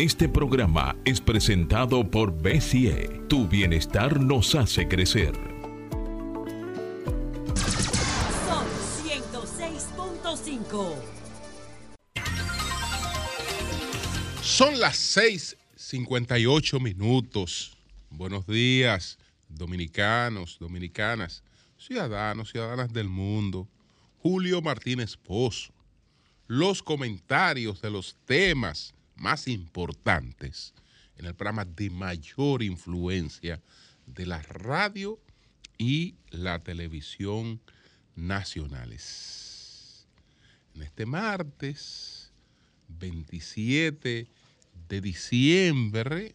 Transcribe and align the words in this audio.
Este 0.00 0.30
programa 0.30 0.96
es 1.04 1.20
presentado 1.20 2.10
por 2.10 2.32
BCE. 2.32 3.20
Tu 3.28 3.46
bienestar 3.46 4.18
nos 4.18 4.54
hace 4.54 4.88
crecer. 4.88 5.34
Son 8.46 8.64
106.5. 9.04 10.94
Son 14.40 14.80
las 14.80 14.96
6:58 14.96 16.80
minutos. 16.80 17.76
Buenos 18.08 18.46
días, 18.46 19.18
dominicanos, 19.50 20.56
dominicanas, 20.58 21.42
ciudadanos, 21.76 22.52
ciudadanas 22.52 22.90
del 22.90 23.10
mundo. 23.10 23.68
Julio 24.22 24.62
Martínez 24.62 25.18
Pozo. 25.18 25.74
Los 26.46 26.82
comentarios 26.82 27.82
de 27.82 27.90
los 27.90 28.16
temas 28.24 28.94
más 29.20 29.46
importantes 29.46 30.74
en 31.16 31.26
el 31.26 31.34
programa 31.34 31.66
de 31.66 31.90
mayor 31.90 32.62
influencia 32.62 33.60
de 34.06 34.24
la 34.26 34.40
radio 34.42 35.20
y 35.78 36.14
la 36.30 36.58
televisión 36.60 37.60
nacionales. 38.16 40.06
En 40.74 40.82
este 40.82 41.06
martes 41.06 42.32
27 42.88 44.26
de 44.88 45.00
diciembre, 45.00 46.34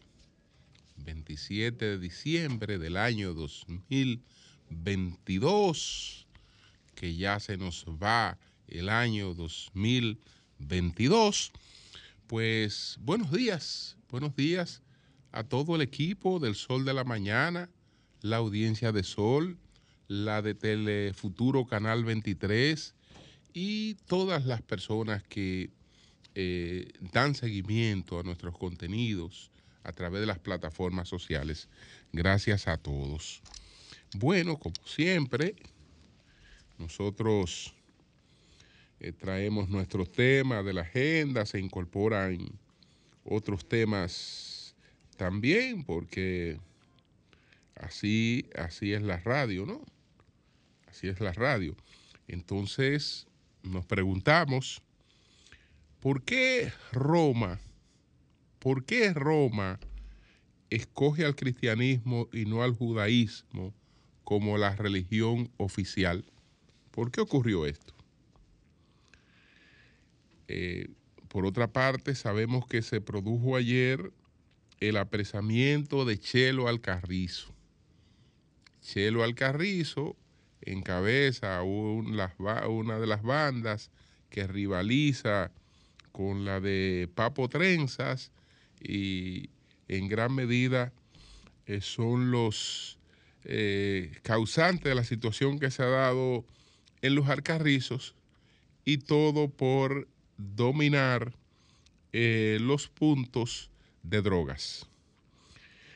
27 0.96 1.84
de 1.84 1.98
diciembre 1.98 2.78
del 2.78 2.96
año 2.96 3.34
2022, 3.34 6.26
que 6.94 7.14
ya 7.16 7.40
se 7.40 7.56
nos 7.56 7.84
va 7.86 8.38
el 8.68 8.88
año 8.88 9.34
2022, 9.34 11.50
pues 12.26 12.98
buenos 13.00 13.30
días, 13.30 13.96
buenos 14.10 14.34
días 14.34 14.82
a 15.30 15.44
todo 15.44 15.76
el 15.76 15.82
equipo 15.82 16.40
del 16.40 16.56
Sol 16.56 16.84
de 16.84 16.92
la 16.92 17.04
Mañana, 17.04 17.70
la 18.20 18.38
audiencia 18.38 18.90
de 18.90 19.04
Sol, 19.04 19.58
la 20.08 20.42
de 20.42 20.54
Telefuturo 20.54 21.66
Canal 21.66 22.04
23 22.04 22.94
y 23.52 23.94
todas 24.06 24.44
las 24.44 24.60
personas 24.62 25.22
que 25.22 25.70
eh, 26.34 26.88
dan 27.12 27.34
seguimiento 27.34 28.18
a 28.18 28.24
nuestros 28.24 28.58
contenidos 28.58 29.52
a 29.84 29.92
través 29.92 30.20
de 30.20 30.26
las 30.26 30.40
plataformas 30.40 31.08
sociales. 31.08 31.68
Gracias 32.12 32.66
a 32.66 32.76
todos. 32.76 33.40
Bueno, 34.16 34.58
como 34.58 34.74
siempre, 34.84 35.54
nosotros 36.76 37.75
eh, 39.00 39.12
traemos 39.12 39.68
nuestros 39.68 40.10
temas 40.10 40.64
de 40.64 40.72
la 40.72 40.82
agenda, 40.82 41.44
se 41.44 41.60
incorporan 41.60 42.38
otros 43.24 43.68
temas 43.68 44.74
también, 45.16 45.84
porque 45.84 46.58
así, 47.74 48.46
así 48.56 48.92
es 48.92 49.02
la 49.02 49.18
radio, 49.18 49.66
¿no? 49.66 49.82
Así 50.86 51.08
es 51.08 51.20
la 51.20 51.32
radio. 51.32 51.76
Entonces 52.28 53.26
nos 53.62 53.84
preguntamos, 53.84 54.82
¿por 56.00 56.22
qué 56.22 56.72
Roma, 56.92 57.58
por 58.58 58.84
qué 58.84 59.12
Roma 59.12 59.78
escoge 60.70 61.24
al 61.24 61.36
cristianismo 61.36 62.28
y 62.32 62.44
no 62.44 62.62
al 62.62 62.74
judaísmo 62.74 63.74
como 64.24 64.56
la 64.56 64.74
religión 64.74 65.50
oficial? 65.56 66.24
¿Por 66.90 67.10
qué 67.10 67.20
ocurrió 67.20 67.66
esto? 67.66 67.95
Eh, 70.48 70.88
por 71.28 71.46
otra 71.46 71.72
parte, 71.72 72.14
sabemos 72.14 72.66
que 72.66 72.82
se 72.82 73.00
produjo 73.00 73.56
ayer 73.56 74.12
el 74.80 74.96
apresamiento 74.96 76.04
de 76.04 76.18
Chelo 76.18 76.68
Alcarrizo. 76.68 77.52
Chelo 78.80 79.24
Alcarrizo 79.24 80.16
encabeza 80.62 81.62
una 81.62 82.98
de 82.98 83.06
las 83.06 83.22
bandas 83.22 83.90
que 84.30 84.46
rivaliza 84.46 85.50
con 86.12 86.44
la 86.44 86.60
de 86.60 87.08
Papo 87.14 87.48
Trenzas 87.48 88.30
y 88.80 89.50
en 89.88 90.08
gran 90.08 90.34
medida 90.34 90.92
eh, 91.66 91.80
son 91.80 92.30
los 92.30 92.98
eh, 93.44 94.12
causantes 94.22 94.84
de 94.84 94.94
la 94.94 95.04
situación 95.04 95.58
que 95.58 95.70
se 95.70 95.82
ha 95.82 95.88
dado 95.88 96.44
en 97.02 97.14
los 97.14 97.28
Alcarrizos 97.28 98.14
y 98.84 98.98
todo 98.98 99.48
por 99.48 100.08
dominar 100.36 101.32
eh, 102.12 102.58
los 102.60 102.88
puntos 102.88 103.70
de 104.02 104.22
drogas. 104.22 104.86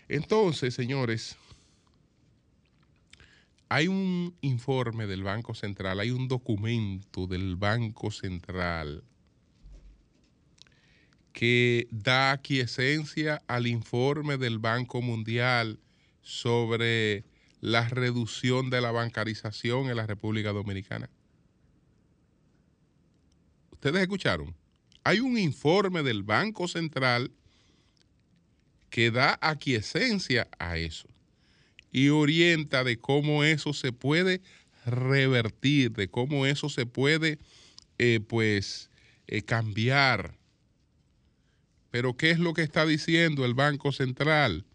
Entonces, 0.09 0.75
señores, 0.75 1.37
hay 3.69 3.87
un 3.87 4.35
informe 4.41 5.07
del 5.07 5.23
Banco 5.23 5.55
Central, 5.55 6.01
hay 6.01 6.11
un 6.11 6.27
documento 6.27 7.29
del 7.29 7.55
Banco 7.55 8.11
Central 8.11 9.05
que 11.33 11.87
da 11.93 12.33
aquiescencia 12.33 13.41
al 13.47 13.69
informe 13.69 14.37
del 14.37 14.59
Banco 14.59 15.01
Mundial 15.01 15.79
sobre 16.23 17.25
la 17.61 17.89
reducción 17.89 18.71
de 18.71 18.81
la 18.81 18.91
bancarización 18.91 19.89
en 19.89 19.97
la 19.97 20.07
República 20.07 20.53
Dominicana. 20.53 21.09
¿Ustedes 23.81 24.03
escucharon? 24.03 24.55
Hay 25.05 25.21
un 25.21 25.39
informe 25.39 26.03
del 26.03 26.23
Banco 26.23 26.69
Central 26.69 27.31
que 28.91 29.11
da 29.11 29.39
aquiescencia 29.41 30.49
a 30.59 30.77
eso 30.77 31.09
y 31.91 32.11
orienta 32.11 32.85
de 32.85 32.99
cómo 32.99 33.43
eso 33.43 33.73
se 33.73 33.91
puede 33.93 34.43
revertir, 34.85 35.93
de 35.93 36.09
cómo 36.09 36.45
eso 36.45 36.69
se 36.69 36.85
puede, 36.85 37.39
eh, 37.97 38.21
pues, 38.21 38.91
eh, 39.29 39.41
cambiar. 39.41 40.35
Pero 41.91 42.19
¿qué 42.19 42.33
es 42.33 42.39
lo 42.39 42.53
que 42.53 42.61
está 42.61 42.85
diciendo 42.85 43.47
el 43.47 43.55
Banco 43.55 43.93
Central? 43.93 44.67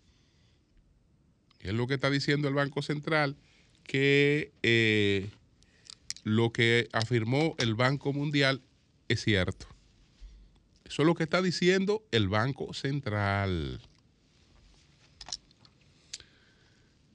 ¿Qué 1.59 1.67
es 1.67 1.75
lo 1.75 1.85
que 1.85 1.93
está 1.93 2.09
diciendo 2.09 2.47
el 2.47 2.55
Banco 2.55 2.81
Central? 2.81 3.37
Que 3.83 4.51
eh, 4.63 5.29
lo 6.23 6.51
que 6.51 6.89
afirmó 6.91 7.53
el 7.59 7.75
Banco 7.75 8.11
Mundial 8.11 8.63
es 9.07 9.23
cierto. 9.23 9.67
Eso 10.85 11.01
es 11.01 11.05
lo 11.07 11.15
que 11.15 11.23
está 11.23 11.41
diciendo 11.41 12.03
el 12.11 12.29
Banco 12.29 12.73
Central. 12.73 13.81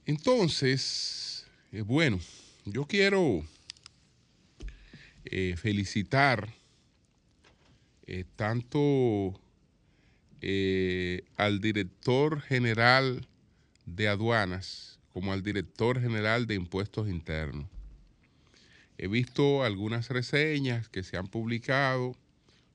Entonces, 0.06 1.46
eh, 1.72 1.82
bueno, 1.82 2.18
yo 2.64 2.84
quiero 2.84 3.44
eh, 5.24 5.54
felicitar 5.56 6.48
eh, 8.06 8.24
tanto 8.36 9.40
al 11.36 11.60
director 11.60 12.40
general 12.40 13.28
de 13.84 14.08
aduanas 14.08 14.98
como 15.12 15.34
al 15.34 15.42
director 15.42 16.00
general 16.00 16.46
de 16.46 16.54
impuestos 16.54 17.08
internos 17.10 17.68
He 19.02 19.08
visto 19.08 19.64
algunas 19.64 20.10
reseñas 20.10 20.90
que 20.90 21.02
se 21.02 21.16
han 21.16 21.26
publicado 21.26 22.14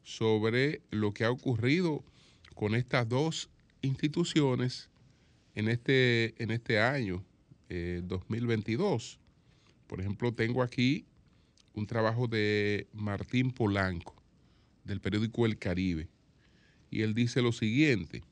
sobre 0.01 0.81
lo 0.89 1.13
que 1.13 1.23
ha 1.23 1.29
ocurrido 1.29 2.03
con 2.55 2.73
estas 2.73 3.07
dos 3.07 3.47
instituciones 3.83 4.89
en 5.53 5.69
este, 5.69 6.33
en 6.41 6.49
este 6.49 6.79
año 6.79 7.23
2022. 7.69 9.19
Eh, 9.19 9.65
Por 9.85 10.01
ejemplo, 10.01 10.33
tengo 10.33 10.63
aquí 10.63 11.05
un 11.75 11.85
trabajo 11.85 12.27
de 12.27 12.87
Martín 12.91 13.51
Polanco, 13.51 14.15
del 14.83 15.01
periódico 15.01 15.45
El 15.45 15.59
Caribe, 15.59 16.07
y 16.89 17.03
él 17.03 17.13
dice 17.13 17.43
lo 17.43 17.51
siguiente. 17.51 18.23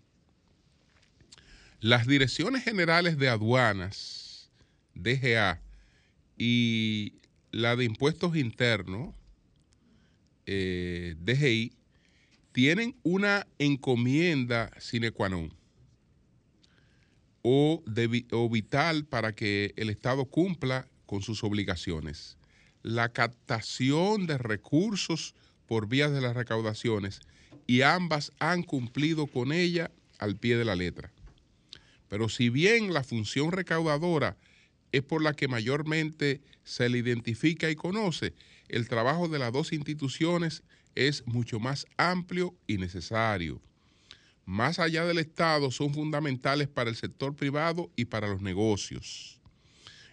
Las 1.80 2.08
direcciones 2.08 2.64
generales 2.64 3.20
de 3.20 3.30
aduanas, 3.30 4.50
DGA, 4.96 5.62
y 6.36 7.14
la 7.54 7.76
de 7.76 7.86
impuestos 7.86 8.36
internos, 8.36 9.16
eh, 10.48 11.16
DGI, 11.20 11.72
tienen 12.52 12.96
una 13.04 13.48
encomienda 13.60 14.72
sine 14.80 15.12
qua 15.12 15.30
non 15.30 15.54
o, 17.44 17.84
o 18.32 18.50
vital 18.50 19.06
para 19.06 19.34
que 19.36 19.74
el 19.78 19.90
Estado 19.90 20.26
cumpla 20.26 20.88
con 21.06 21.22
sus 21.22 21.44
obligaciones. 21.44 22.38
La 22.82 23.10
captación 23.10 24.26
de 24.26 24.38
recursos 24.38 25.36
por 25.68 25.88
vías 25.88 26.12
de 26.12 26.22
las 26.22 26.36
recaudaciones 26.36 27.22
y 27.68 27.82
ambas 27.82 28.32
han 28.40 28.64
cumplido 28.64 29.28
con 29.28 29.52
ella 29.52 29.92
al 30.18 30.38
pie 30.38 30.58
de 30.58 30.66
la 30.66 30.76
letra. 30.76 31.12
Pero 32.10 32.30
si 32.30 32.50
bien 32.50 32.94
la 32.94 33.04
función 33.04 33.52
recaudadora 33.52 34.38
es 34.94 35.02
por 35.02 35.22
la 35.22 35.34
que 35.34 35.50
mayormente 35.50 36.40
se 36.64 36.88
le 36.88 37.00
identifica 37.00 37.70
y 37.70 37.76
conoce, 37.76 38.34
el 38.70 38.88
trabajo 38.88 39.28
de 39.28 39.40
las 39.40 39.52
dos 39.52 39.74
instituciones 39.74 40.64
es 40.96 41.26
mucho 41.28 41.60
más 41.60 41.86
amplio 41.98 42.56
y 42.68 42.78
necesario. 42.78 43.62
más 44.46 44.78
allá 44.78 45.06
del 45.06 45.20
Estado, 45.20 45.72
son 45.72 45.94
fundamentales 45.94 46.68
para 46.68 46.90
el 46.90 46.98
sector 46.98 47.34
privado 47.34 47.90
y 47.96 48.06
para 48.06 48.28
los 48.28 48.42
negocios. 48.42 49.40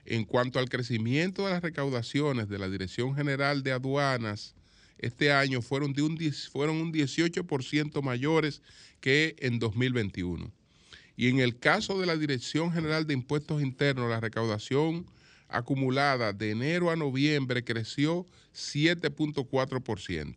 En 0.05 0.25
cuanto 0.25 0.61
al 0.61 0.69
crecimiento 0.69 1.45
de 1.45 1.53
las 1.53 1.63
recaudaciones 1.63 2.49
de 2.49 2.59
la 2.59 2.69
Dirección 2.69 3.17
General 3.17 3.65
de 3.65 3.73
Aduanas, 3.73 4.55
este 4.99 5.33
año 5.33 5.63
fueron, 5.63 5.93
de 5.93 6.03
un, 6.03 6.17
fueron 6.53 6.77
un 6.77 6.93
18% 6.93 8.03
mayores 8.03 8.63
que 9.01 9.35
en 9.41 9.59
2021. 9.59 10.53
Y 11.21 11.29
en 11.29 11.39
el 11.39 11.59
caso 11.59 12.01
de 12.01 12.07
la 12.07 12.17
Dirección 12.17 12.73
General 12.73 13.07
de 13.07 13.13
Impuestos 13.13 13.61
Internos, 13.61 14.09
la 14.09 14.21
recaudación 14.21 15.05
acumulada 15.51 16.33
de 16.33 16.53
enero 16.53 16.91
a 16.91 16.97
noviembre 16.97 17.63
creció 17.63 18.25
7.4%. 18.55 20.35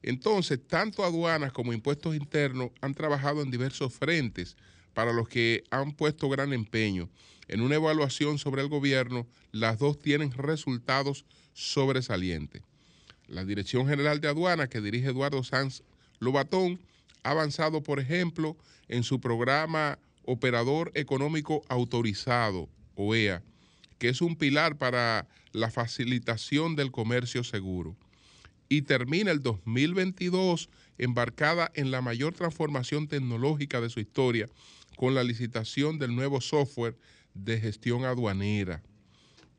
Entonces, 0.00 0.60
tanto 0.66 1.04
aduanas 1.04 1.52
como 1.52 1.74
impuestos 1.74 2.16
internos 2.16 2.70
han 2.80 2.94
trabajado 2.94 3.42
en 3.42 3.50
diversos 3.50 3.92
frentes 3.92 4.56
para 4.94 5.12
los 5.12 5.28
que 5.28 5.62
han 5.70 5.92
puesto 5.92 6.30
gran 6.30 6.54
empeño. 6.54 7.10
En 7.46 7.60
una 7.60 7.74
evaluación 7.74 8.38
sobre 8.38 8.62
el 8.62 8.68
gobierno, 8.68 9.26
las 9.52 9.78
dos 9.78 9.98
tienen 9.98 10.32
resultados 10.32 11.26
sobresalientes. 11.52 12.62
La 13.28 13.44
Dirección 13.44 13.86
General 13.86 14.22
de 14.22 14.28
Aduanas, 14.28 14.70
que 14.70 14.80
dirige 14.80 15.08
Eduardo 15.08 15.44
Sanz 15.44 15.82
Lobatón, 16.18 16.80
ha 17.26 17.30
avanzado, 17.30 17.82
por 17.82 17.98
ejemplo, 17.98 18.56
en 18.86 19.02
su 19.02 19.18
programa 19.20 19.98
Operador 20.22 20.92
Económico 20.94 21.64
Autorizado, 21.68 22.68
OEA, 22.94 23.42
que 23.98 24.08
es 24.08 24.20
un 24.20 24.36
pilar 24.36 24.78
para 24.78 25.26
la 25.50 25.72
facilitación 25.72 26.76
del 26.76 26.92
comercio 26.92 27.42
seguro. 27.42 27.96
Y 28.68 28.82
termina 28.82 29.32
el 29.32 29.42
2022 29.42 30.70
embarcada 30.98 31.72
en 31.74 31.90
la 31.90 32.00
mayor 32.00 32.32
transformación 32.32 33.08
tecnológica 33.08 33.80
de 33.80 33.90
su 33.90 33.98
historia 33.98 34.48
con 34.96 35.16
la 35.16 35.24
licitación 35.24 35.98
del 35.98 36.14
nuevo 36.14 36.40
software 36.40 36.96
de 37.34 37.58
gestión 37.58 38.04
aduanera. 38.04 38.84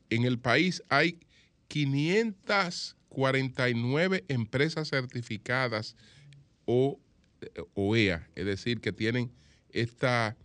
En 0.08 0.24
el 0.24 0.38
país 0.38 0.82
hay 0.88 1.20
549 1.68 4.24
empresas 4.28 4.88
certificadas 4.88 5.96
o 6.64 6.98
OEA, 7.74 8.28
es 8.34 8.46
decir, 8.46 8.80
que 8.80 8.92
tienen 8.92 9.30
esta, 9.70 10.36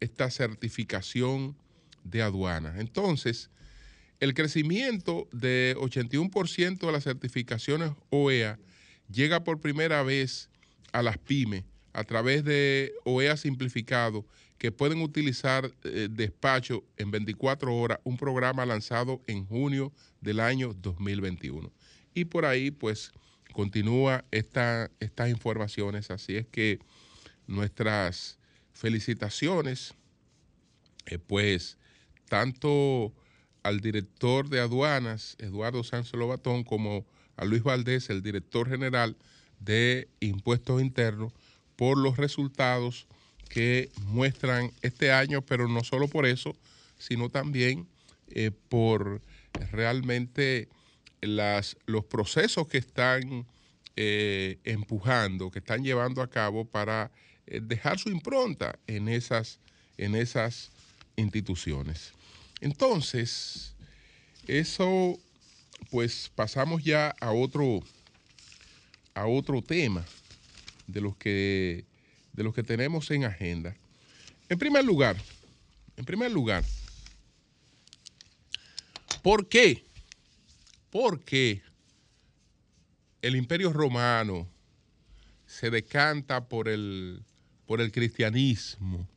esta 0.00 0.30
certificación 0.30 1.56
de 2.04 2.22
aduana. 2.22 2.74
Entonces, 2.78 3.50
el 4.20 4.34
crecimiento 4.34 5.28
de 5.32 5.74
81% 5.78 6.78
de 6.78 6.92
las 6.92 7.04
certificaciones 7.04 7.92
OEA 8.10 8.58
llega 9.10 9.44
por 9.44 9.60
primera 9.60 10.02
vez 10.02 10.48
a 10.92 11.02
las 11.02 11.18
pymes 11.18 11.64
a 11.92 12.04
través 12.04 12.44
de 12.44 12.92
OEA 13.04 13.36
simplificado 13.36 14.26
que 14.58 14.70
pueden 14.70 15.02
utilizar 15.02 15.72
eh, 15.82 16.08
despacho 16.08 16.84
en 16.96 17.10
24 17.10 17.74
horas, 17.74 17.98
un 18.04 18.16
programa 18.16 18.64
lanzado 18.64 19.20
en 19.26 19.44
junio 19.44 19.92
del 20.20 20.38
año 20.38 20.72
2021. 20.74 21.72
Y 22.14 22.26
por 22.26 22.44
ahí 22.44 22.70
pues 22.70 23.12
continúa 23.52 24.24
esta, 24.30 24.90
estas 25.00 25.30
informaciones, 25.30 26.10
así 26.10 26.36
es 26.36 26.46
que 26.46 26.78
nuestras 27.46 28.38
felicitaciones 28.72 29.94
eh, 31.06 31.18
pues 31.18 31.78
tanto 32.28 33.12
al 33.62 33.80
director 33.80 34.48
de 34.48 34.60
aduanas, 34.60 35.36
Eduardo 35.38 35.84
Sánchez 35.84 36.14
Lobatón, 36.14 36.64
como 36.64 37.06
a 37.36 37.44
Luis 37.44 37.62
Valdés, 37.62 38.10
el 38.10 38.22
director 38.22 38.68
general 38.68 39.16
de 39.60 40.08
impuestos 40.20 40.80
internos, 40.80 41.32
por 41.76 41.98
los 41.98 42.16
resultados 42.16 43.06
que 43.48 43.90
muestran 44.06 44.72
este 44.82 45.12
año, 45.12 45.42
pero 45.42 45.68
no 45.68 45.84
solo 45.84 46.08
por 46.08 46.26
eso, 46.26 46.56
sino 46.98 47.28
también 47.28 47.86
eh, 48.28 48.50
por 48.68 49.20
realmente 49.70 50.68
las, 51.22 51.76
los 51.86 52.04
procesos 52.04 52.68
que 52.68 52.78
están 52.78 53.46
eh, 53.96 54.58
empujando, 54.64 55.50
que 55.50 55.60
están 55.60 55.82
llevando 55.82 56.20
a 56.20 56.28
cabo 56.28 56.64
para 56.64 57.10
eh, 57.46 57.60
dejar 57.62 57.98
su 57.98 58.10
impronta 58.10 58.78
en 58.86 59.08
esas, 59.08 59.58
en 59.96 60.14
esas 60.14 60.70
instituciones. 61.16 62.12
Entonces, 62.60 63.74
eso, 64.46 65.18
pues 65.90 66.30
pasamos 66.34 66.82
ya 66.82 67.14
a 67.20 67.32
otro, 67.32 67.80
a 69.14 69.26
otro 69.26 69.62
tema 69.62 70.04
de 70.86 71.00
los 71.00 71.16
que, 71.16 71.84
de 72.32 72.42
los 72.42 72.54
que 72.54 72.62
tenemos 72.62 73.10
en 73.10 73.24
agenda. 73.24 73.76
En 74.48 74.58
primer 74.58 74.84
lugar, 74.84 75.16
en 75.96 76.04
primer 76.04 76.30
lugar, 76.30 76.64
¿por 79.22 79.48
qué? 79.48 79.84
Porque 80.92 81.62
el 83.22 83.34
imperio 83.34 83.72
romano 83.72 84.46
se 85.46 85.70
decanta 85.70 86.46
por 86.48 86.68
el, 86.68 87.24
por 87.64 87.80
el 87.80 87.90
cristianismo 87.90 89.08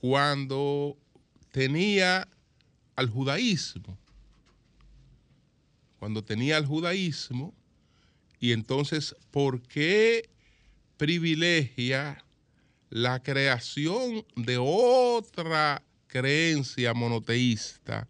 cuando 0.00 0.96
tenía 1.50 2.28
al 2.94 3.10
judaísmo, 3.10 3.98
cuando 5.98 6.22
tenía 6.22 6.56
al 6.56 6.66
judaísmo, 6.66 7.52
y 8.38 8.52
entonces, 8.52 9.16
¿por 9.32 9.60
qué 9.62 10.30
privilegia 10.96 12.24
la 12.90 13.20
creación 13.24 14.24
de 14.36 14.56
otra 14.56 15.82
creencia 16.06 16.94
monoteísta 16.94 18.06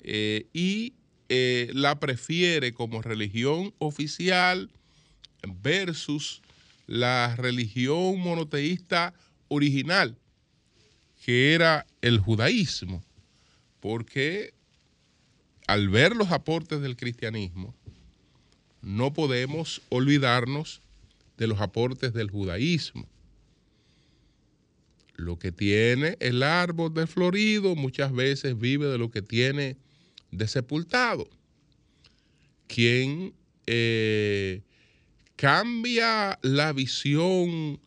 eh, 0.00 0.48
y 0.52 0.94
eh, 1.28 1.70
la 1.74 1.98
prefiere 1.98 2.72
como 2.72 3.02
religión 3.02 3.74
oficial 3.78 4.70
versus 5.62 6.42
la 6.86 7.34
religión 7.36 8.18
monoteísta 8.20 9.14
original, 9.48 10.16
que 11.24 11.54
era 11.54 11.86
el 12.00 12.18
judaísmo, 12.18 13.04
porque 13.80 14.54
al 15.66 15.88
ver 15.88 16.14
los 16.14 16.30
aportes 16.30 16.80
del 16.80 16.96
cristianismo, 16.96 17.74
no 18.82 19.12
podemos 19.12 19.82
olvidarnos 19.88 20.80
de 21.36 21.48
los 21.48 21.60
aportes 21.60 22.12
del 22.14 22.30
judaísmo. 22.30 23.08
Lo 25.16 25.38
que 25.38 25.50
tiene 25.50 26.16
el 26.20 26.42
árbol 26.42 26.94
de 26.94 27.06
florido 27.06 27.74
muchas 27.74 28.12
veces 28.12 28.58
vive 28.58 28.86
de 28.86 28.98
lo 28.98 29.10
que 29.10 29.22
tiene 29.22 29.76
de 30.30 30.48
sepultado. 30.48 31.28
Quien 32.66 33.34
eh, 33.66 34.62
cambia 35.36 36.38
la 36.42 36.72
visión 36.72 37.80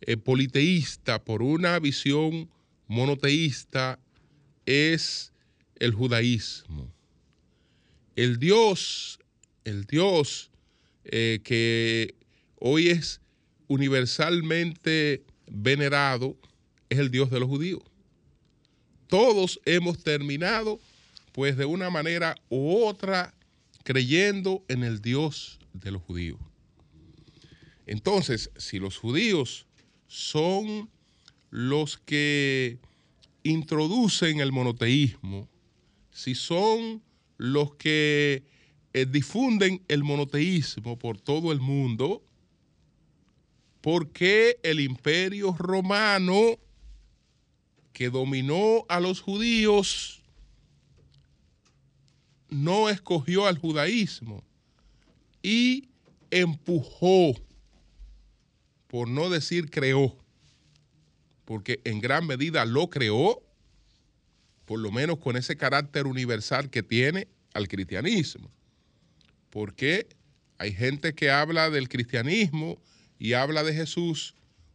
eh, 0.00 0.16
politeísta 0.16 1.24
por 1.24 1.42
una 1.42 1.78
visión 1.78 2.50
monoteísta 2.86 3.98
es 4.66 5.32
el 5.76 5.92
judaísmo. 5.92 6.92
El 8.16 8.38
Dios, 8.38 9.18
el 9.64 9.84
Dios 9.84 10.50
eh, 11.04 11.40
que 11.44 12.14
hoy 12.58 12.88
es 12.88 13.20
universalmente 13.68 15.22
venerado, 15.46 16.36
es 16.88 16.98
el 16.98 17.10
Dios 17.10 17.30
de 17.30 17.40
los 17.40 17.48
judíos. 17.48 17.82
Todos 19.06 19.60
hemos 19.64 20.02
terminado, 20.02 20.80
pues 21.36 21.58
de 21.58 21.66
una 21.66 21.90
manera 21.90 22.34
u 22.48 22.78
otra, 22.78 23.34
creyendo 23.84 24.64
en 24.68 24.82
el 24.82 25.02
Dios 25.02 25.58
de 25.74 25.90
los 25.90 26.00
judíos. 26.00 26.40
Entonces, 27.84 28.50
si 28.56 28.78
los 28.78 28.96
judíos 28.96 29.66
son 30.06 30.88
los 31.50 31.98
que 31.98 32.78
introducen 33.42 34.40
el 34.40 34.50
monoteísmo, 34.50 35.46
si 36.10 36.34
son 36.34 37.02
los 37.36 37.74
que 37.74 38.44
eh, 38.94 39.04
difunden 39.04 39.82
el 39.88 40.04
monoteísmo 40.04 40.98
por 40.98 41.20
todo 41.20 41.52
el 41.52 41.60
mundo, 41.60 42.24
¿por 43.82 44.10
qué 44.10 44.58
el 44.62 44.80
imperio 44.80 45.54
romano 45.58 46.58
que 47.92 48.08
dominó 48.08 48.86
a 48.88 49.00
los 49.00 49.20
judíos 49.20 50.22
no 52.48 52.88
escogió 52.88 53.46
al 53.46 53.58
judaísmo 53.58 54.42
y 55.42 55.88
empujó 56.30 57.34
por 58.86 59.08
no 59.08 59.28
decir 59.28 59.70
creó, 59.70 60.16
porque 61.44 61.80
en 61.84 62.00
gran 62.00 62.26
medida 62.26 62.64
lo 62.64 62.88
creó, 62.88 63.42
por 64.64 64.80
lo 64.80 64.90
menos 64.90 65.18
con 65.18 65.36
ese 65.36 65.56
carácter 65.56 66.06
universal 66.06 66.70
que 66.70 66.82
tiene 66.82 67.28
al 67.52 67.68
cristianismo. 67.68 68.50
Porque 69.50 70.08
hay 70.58 70.72
gente 70.72 71.14
que 71.14 71.30
habla 71.30 71.70
del 71.70 71.88
cristianismo 71.88 72.80
y 73.18 73.34
habla 73.34 73.62
de 73.62 73.74
Jesús 73.74 74.34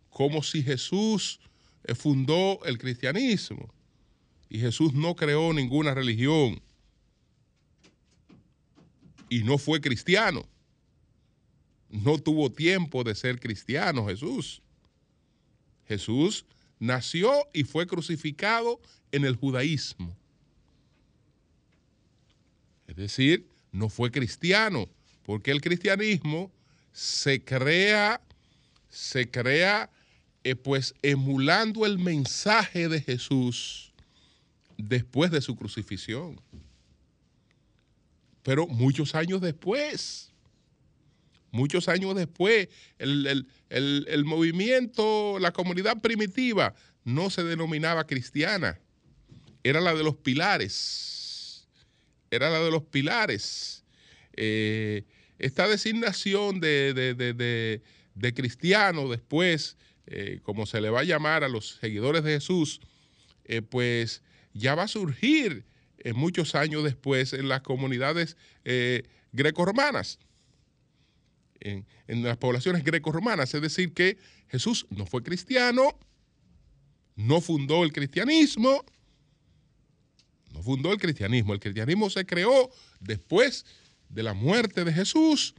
como 0.09 0.43
si 0.43 0.61
Jesús 0.63 1.39
eh, 1.83 1.95
fundó 1.95 2.63
el 2.65 2.77
cristianismo 2.77 3.73
y 4.49 4.59
Jesús 4.59 4.93
no 4.93 5.15
creó 5.15 5.53
ninguna 5.53 5.93
religión 5.93 6.61
y 9.31 9.45
no 9.45 9.57
fue 9.57 9.79
cristiano. 9.79 10.45
No 11.89 12.17
tuvo 12.17 12.51
tiempo 12.51 13.05
de 13.05 13.15
ser 13.15 13.39
cristiano 13.39 14.05
Jesús. 14.05 14.61
Jesús 15.87 16.45
nació 16.79 17.47
y 17.53 17.63
fue 17.63 17.87
crucificado 17.87 18.81
en 19.09 19.23
el 19.23 19.37
judaísmo. 19.37 20.13
Es 22.87 22.97
decir, 22.97 23.47
no 23.71 23.87
fue 23.87 24.11
cristiano, 24.11 24.89
porque 25.23 25.51
el 25.51 25.61
cristianismo 25.61 26.51
se 26.91 27.41
crea, 27.41 28.21
se 28.89 29.31
crea 29.31 29.89
eh, 30.43 30.55
pues 30.55 30.93
emulando 31.01 31.85
el 31.85 31.99
mensaje 31.99 32.89
de 32.89 32.99
Jesús 32.99 33.93
después 34.77 35.31
de 35.31 35.39
su 35.39 35.55
crucifixión. 35.55 36.41
Pero 38.43 38.67
muchos 38.67 39.15
años 39.15 39.41
después, 39.41 40.31
muchos 41.51 41.87
años 41.87 42.15
después, 42.15 42.69
el, 42.97 43.47
el 43.69 44.25
movimiento, 44.25 45.37
la 45.39 45.51
comunidad 45.51 46.01
primitiva 46.01 46.73
no 47.03 47.29
se 47.29 47.43
denominaba 47.43 48.05
cristiana, 48.05 48.79
era 49.63 49.81
la 49.81 49.93
de 49.93 50.03
los 50.03 50.15
pilares, 50.15 51.67
era 52.29 52.49
la 52.49 52.59
de 52.59 52.71
los 52.71 52.83
pilares. 52.83 53.83
Eh, 54.33 55.03
esta 55.37 55.67
designación 55.67 56.59
de, 56.59 56.93
de, 56.93 58.33
cristiano 58.33 59.09
después, 59.09 59.77
eh, 60.07 60.39
como 60.43 60.65
se 60.65 60.81
le 60.81 60.89
va 60.89 61.01
a 61.01 61.03
llamar 61.03 61.43
a 61.43 61.49
los 61.49 61.79
seguidores 61.81 62.23
de 62.23 62.33
Jesús, 62.33 62.79
eh, 63.45 63.61
pues 63.61 64.21
ya 64.53 64.75
va 64.75 64.83
a 64.83 64.87
surgir 64.87 65.65
muchos 66.13 66.55
años 66.55 66.83
después 66.83 67.33
en 67.33 67.47
las 67.47 67.61
comunidades 67.61 68.37
greco-romanas, 69.31 70.19
en, 71.59 71.85
en 72.07 72.23
las 72.23 72.37
poblaciones 72.37 72.83
greco-romanas. 72.83 73.53
Es 73.53 73.61
decir, 73.61 73.93
que 73.93 74.17
Jesús 74.47 74.87
no 74.89 75.05
fue 75.05 75.23
cristiano, 75.23 75.97
no 77.15 77.41
fundó 77.41 77.83
el 77.83 77.93
cristianismo, 77.93 78.83
no 80.53 80.63
fundó 80.63 80.91
el 80.91 80.99
cristianismo. 80.99 81.53
El 81.53 81.59
cristianismo 81.59 82.09
se 82.09 82.25
creó 82.25 82.69
después 82.99 83.65
de 84.09 84.23
la 84.23 84.33
muerte 84.33 84.83
de 84.83 84.93
Jesús, 84.93 85.55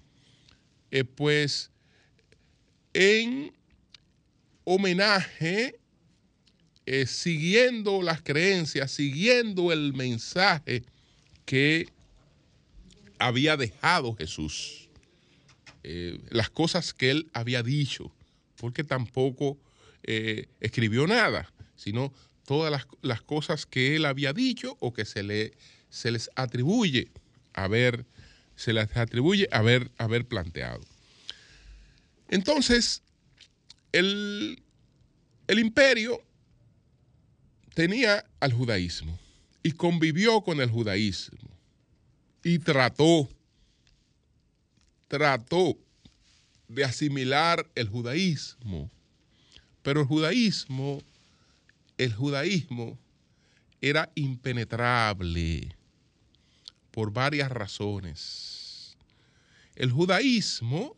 eh, 0.90 1.04
pues 1.04 1.70
en 2.92 3.52
homenaje, 4.64 5.80
eh, 6.92 7.06
siguiendo 7.06 8.02
las 8.02 8.20
creencias, 8.20 8.90
siguiendo 8.90 9.72
el 9.72 9.94
mensaje 9.94 10.84
que 11.46 11.88
había 13.18 13.56
dejado 13.56 14.14
Jesús, 14.14 14.90
eh, 15.84 16.20
las 16.28 16.50
cosas 16.50 16.92
que 16.92 17.10
él 17.10 17.30
había 17.32 17.62
dicho, 17.62 18.12
porque 18.56 18.84
tampoco 18.84 19.56
escribió 20.60 21.06
nada, 21.06 21.50
sino 21.76 22.12
todas 22.44 22.72
las, 22.72 22.86
las, 23.02 23.22
cosas 23.22 23.66
que 23.66 23.94
él 23.94 24.04
había 24.04 24.32
dicho 24.32 24.76
o 24.80 24.92
que 24.92 25.04
se, 25.04 25.22
le, 25.22 25.52
se 25.90 26.10
les 26.10 26.28
atribuye 26.34 27.08
haber 27.52 28.04
se 28.56 28.72
les 28.72 28.96
atribuye 28.96 29.48
haber, 29.50 29.90
haber 29.98 30.26
planteado. 30.26 30.82
Entonces, 32.28 33.02
el, 33.92 34.62
el 35.46 35.58
imperio 35.58 36.22
tenía 37.74 38.24
al 38.40 38.52
judaísmo 38.52 39.18
y 39.62 39.72
convivió 39.72 40.42
con 40.42 40.60
el 40.60 40.70
judaísmo 40.70 41.50
y 42.42 42.58
trató, 42.58 43.28
trató 45.08 45.78
de 46.68 46.84
asimilar 46.84 47.68
el 47.74 47.88
judaísmo. 47.88 48.90
Pero 49.82 50.00
el 50.00 50.06
judaísmo, 50.06 51.02
el 51.98 52.12
judaísmo 52.12 52.98
era 53.80 54.10
impenetrable 54.14 55.76
por 56.90 57.12
varias 57.12 57.50
razones. 57.50 58.96
El 59.74 59.90
judaísmo 59.90 60.96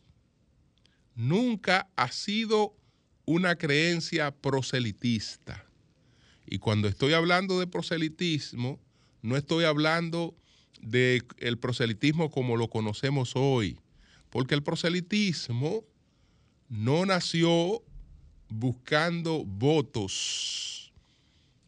nunca 1.15 1.89
ha 1.97 2.11
sido 2.11 2.77
una 3.25 3.57
creencia 3.57 4.31
proselitista. 4.33 5.64
Y 6.47 6.59
cuando 6.59 6.89
estoy 6.89 7.15
hablando 7.15 7.59
de 7.59 7.67
proselitismo, 7.67 8.81
no 9.23 9.37
estoy 9.37 9.65
hablando 9.65 10.35
del 10.81 11.25
el 11.39 11.59
proselitismo 11.59 12.31
como 12.31 12.57
lo 12.57 12.69
conocemos 12.69 13.33
hoy, 13.35 13.79
porque 14.31 14.55
el 14.55 14.63
proselitismo 14.63 15.85
no 16.69 17.07
nació 17.07 17.83
buscando 18.49 19.45
votos. 19.45 20.93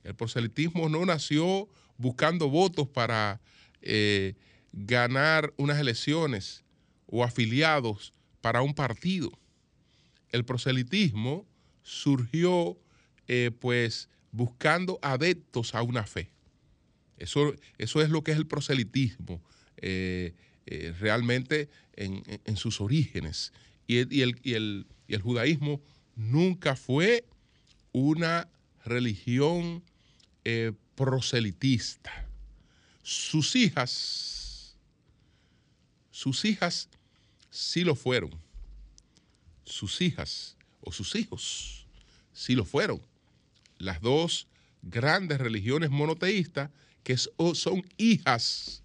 El 0.04 0.14
proselitismo 0.14 0.88
no 0.88 1.04
nació 1.06 1.68
buscando 1.96 2.48
votos 2.48 2.88
para 2.88 3.40
eh, 3.82 4.34
ganar 4.72 5.52
unas 5.56 5.78
elecciones 5.78 6.62
o 7.06 7.24
afiliados 7.24 8.12
para 8.40 8.62
un 8.62 8.74
partido. 8.74 9.30
El 10.30 10.44
proselitismo 10.44 11.46
surgió 11.82 12.76
eh, 13.28 13.50
pues 13.58 14.08
buscando 14.36 14.98
adeptos 15.02 15.74
a 15.74 15.82
una 15.82 16.04
fe. 16.04 16.30
Eso, 17.18 17.54
eso, 17.78 18.02
es 18.02 18.10
lo 18.10 18.22
que 18.22 18.32
es 18.32 18.36
el 18.36 18.46
proselitismo 18.46 19.42
eh, 19.78 20.34
realmente 21.00 21.70
en, 21.94 22.56
sus 22.56 22.80
orígenes. 22.80 23.52
Y 23.86 23.98
el, 23.98 24.38
y 24.42 24.52
el 25.14 25.22
judaísmo 25.22 25.80
nunca 26.14 26.76
fue 26.76 27.24
una 27.92 28.48
religión 28.84 29.82
proselitista 30.94 32.26
sus 33.06 33.54
hijas, 33.54 34.74
sus 36.10 36.44
hijas 36.44 36.88
sí 37.50 37.84
lo 37.84 37.94
fueron. 37.94 38.32
Sus 39.64 40.00
hijas 40.00 40.56
o 40.80 40.90
sus 40.90 41.14
hijos 41.14 41.86
sí 42.32 42.56
lo 42.56 42.64
fueron. 42.64 43.00
Las 43.78 44.00
dos 44.00 44.48
grandes 44.82 45.38
religiones 45.38 45.90
monoteístas 45.90 46.70
que 47.02 47.16
son 47.16 47.84
hijas 47.96 48.82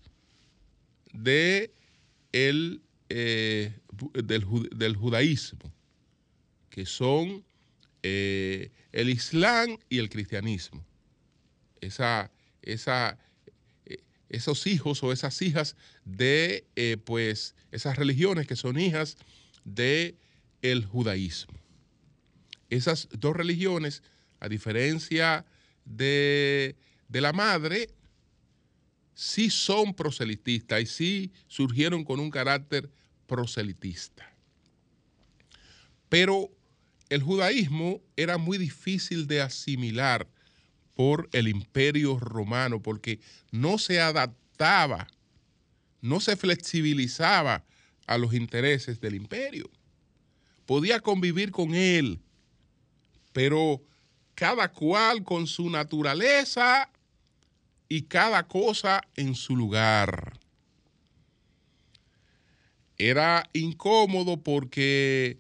de 1.14 1.74
el, 2.32 2.82
eh, 3.10 3.74
del, 4.14 4.96
judaísmo, 4.96 5.74
que 6.70 6.86
son 6.86 7.44
eh, 8.04 8.72
el 8.92 9.10
Islam 9.10 9.78
y 9.90 9.98
el 9.98 10.10
cristianismo. 10.10 10.86
Esa, 11.82 12.32
esa, 12.62 13.18
esos 14.32 14.66
hijos 14.66 15.04
o 15.04 15.12
esas 15.12 15.42
hijas 15.42 15.76
de 16.06 16.66
eh, 16.76 16.98
pues 17.04 17.56
esas 17.72 17.98
religiones 17.98 18.48
que 18.48 18.56
son 18.56 18.80
hijas 18.80 19.18
de 19.66 20.16
el 20.62 20.86
judaísmo. 20.86 21.54
Esas 22.70 23.10
dos 23.12 23.36
religiones, 23.36 24.02
a 24.42 24.50
diferencia 24.50 25.46
de, 25.86 26.76
de 27.08 27.22
la 27.22 27.32
madre, 27.32 27.90
sí 29.14 29.50
son 29.50 29.94
proselitistas 29.94 30.82
y 30.82 30.86
sí 30.86 31.32
surgieron 31.48 32.04
con 32.04 32.20
un 32.20 32.30
carácter 32.30 32.92
proselitista. 33.28 34.30
Pero 36.10 36.52
el 37.08 37.22
judaísmo 37.22 38.02
era 38.18 38.38
muy 38.38 38.58
difícil 38.58 39.28
de 39.28 39.42
asimilar 39.42 40.28
por 40.96 41.30
el 41.32 41.48
imperio 41.48 42.20
romano, 42.20 42.82
porque 42.82 43.20
no 43.52 43.78
se 43.78 44.02
adaptaba, 44.02 45.08
no 46.02 46.20
se 46.20 46.36
flexibilizaba 46.36 47.64
a 48.08 48.18
los 48.18 48.34
intereses 48.34 49.00
del 49.00 49.16
imperio. 49.16 49.70
Podía 50.66 51.00
convivir 51.00 51.52
con 51.52 51.76
él, 51.76 52.20
pero 53.34 53.82
cada 54.42 54.70
cual 54.72 55.24
con 55.24 55.46
su 55.46 55.70
naturaleza 55.70 56.90
y 57.88 58.02
cada 58.02 58.48
cosa 58.48 59.00
en 59.16 59.36
su 59.36 59.56
lugar. 59.56 60.40
Era 62.98 63.48
incómodo 63.54 64.38
porque 64.42 65.38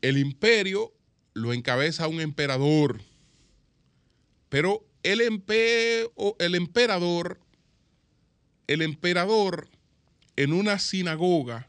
el 0.00 0.18
imperio 0.18 0.92
lo 1.34 1.52
encabeza 1.52 2.08
un 2.08 2.20
emperador 2.20 3.00
pero 4.48 4.84
el, 5.04 5.20
el 5.20 6.54
emperador, 6.56 7.38
el 8.66 8.82
emperador 8.82 9.68
en 10.34 10.52
una 10.52 10.80
sinagoga 10.80 11.68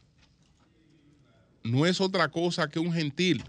no 1.62 1.86
es 1.86 2.00
otra 2.00 2.32
cosa 2.32 2.68
que 2.68 2.80
un 2.80 2.92
gentil. 2.92 3.44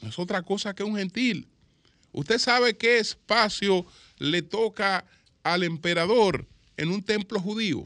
No 0.00 0.08
es 0.08 0.18
otra 0.18 0.42
cosa 0.42 0.74
que 0.74 0.84
un 0.84 0.96
gentil. 0.96 1.48
Usted 2.12 2.38
sabe 2.38 2.76
qué 2.76 2.98
espacio 2.98 3.86
le 4.18 4.42
toca 4.42 5.04
al 5.42 5.62
emperador 5.62 6.46
en 6.76 6.90
un 6.90 7.02
templo 7.02 7.40
judío. 7.40 7.84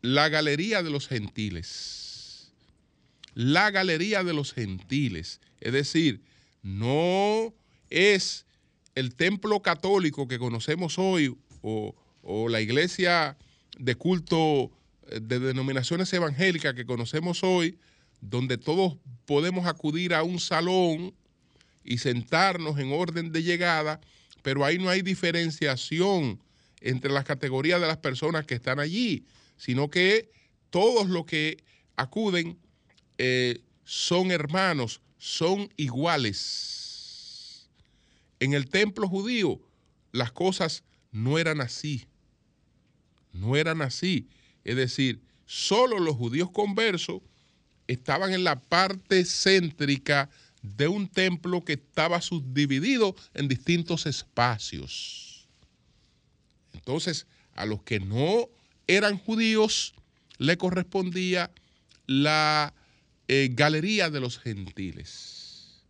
La 0.00 0.28
galería 0.28 0.82
de 0.82 0.90
los 0.90 1.08
gentiles. 1.08 2.52
La 3.34 3.70
galería 3.70 4.24
de 4.24 4.32
los 4.32 4.52
gentiles. 4.52 5.40
Es 5.60 5.72
decir, 5.72 6.22
no 6.62 7.54
es 7.90 8.46
el 8.94 9.14
templo 9.14 9.60
católico 9.60 10.28
que 10.28 10.38
conocemos 10.38 10.98
hoy 10.98 11.36
o, 11.62 11.94
la 12.48 12.60
iglesia 12.60 13.38
de 13.78 13.94
culto 13.94 14.70
eh, 15.08 15.20
de 15.22 15.38
denominaciones 15.38 16.12
evangélicas 16.12 16.74
que 16.74 16.84
conocemos 16.84 17.42
hoy, 17.42 17.78
donde 18.20 18.58
todos 18.58 18.96
podemos 19.26 19.66
acudir 19.66 20.14
a 20.14 20.22
un 20.22 20.40
salón 20.40 21.14
y 21.84 21.98
sentarnos 21.98 22.78
en 22.78 22.92
orden 22.92 23.32
de 23.32 23.42
llegada, 23.42 24.00
pero 24.42 24.64
ahí 24.64 24.78
no 24.78 24.88
hay 24.88 25.02
diferenciación 25.02 26.40
entre 26.80 27.10
las 27.12 27.24
categorías 27.24 27.80
de 27.80 27.86
las 27.86 27.98
personas 27.98 28.46
que 28.46 28.54
están 28.54 28.78
allí, 28.78 29.24
sino 29.56 29.90
que 29.90 30.30
todos 30.70 31.08
los 31.08 31.24
que 31.24 31.62
acuden 31.96 32.58
eh, 33.18 33.60
son 33.84 34.30
hermanos, 34.30 35.00
son 35.18 35.72
iguales. 35.76 37.68
En 38.40 38.54
el 38.54 38.68
templo 38.68 39.08
judío 39.08 39.60
las 40.12 40.32
cosas 40.32 40.84
no 41.10 41.38
eran 41.38 41.60
así, 41.60 42.06
no 43.32 43.56
eran 43.56 43.82
así. 43.82 44.28
Es 44.64 44.76
decir, 44.76 45.20
solo 45.46 45.98
los 45.98 46.16
judíos 46.16 46.50
conversos 46.50 47.22
estaban 47.88 48.32
en 48.32 48.44
la 48.44 48.60
parte 48.60 49.24
céntrica 49.24 50.30
de 50.62 50.88
un 50.88 51.08
templo 51.08 51.64
que 51.64 51.74
estaba 51.74 52.20
subdividido 52.20 53.16
en 53.34 53.48
distintos 53.48 54.06
espacios. 54.06 55.48
Entonces, 56.74 57.26
a 57.54 57.66
los 57.66 57.82
que 57.82 57.98
no 57.98 58.48
eran 58.86 59.18
judíos 59.18 59.94
le 60.38 60.56
correspondía 60.56 61.50
la 62.06 62.72
eh, 63.26 63.50
galería 63.52 64.10
de 64.10 64.20
los 64.20 64.38
gentiles. 64.38 65.82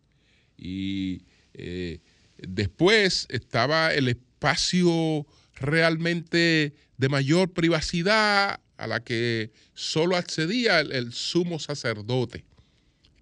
Y 0.57 1.23
eh, 1.55 2.01
después 2.39 3.27
estaba 3.29 3.93
el 3.93 4.09
espacio 4.09 5.27
realmente 5.55 6.75
de 6.97 7.09
mayor 7.09 7.53
privacidad 7.53 8.61
a 8.79 8.87
la 8.87 9.03
que 9.03 9.51
solo 9.75 10.17
accedía 10.17 10.81
el, 10.81 11.13
sumo 11.13 11.59
sacerdote, 11.59 12.45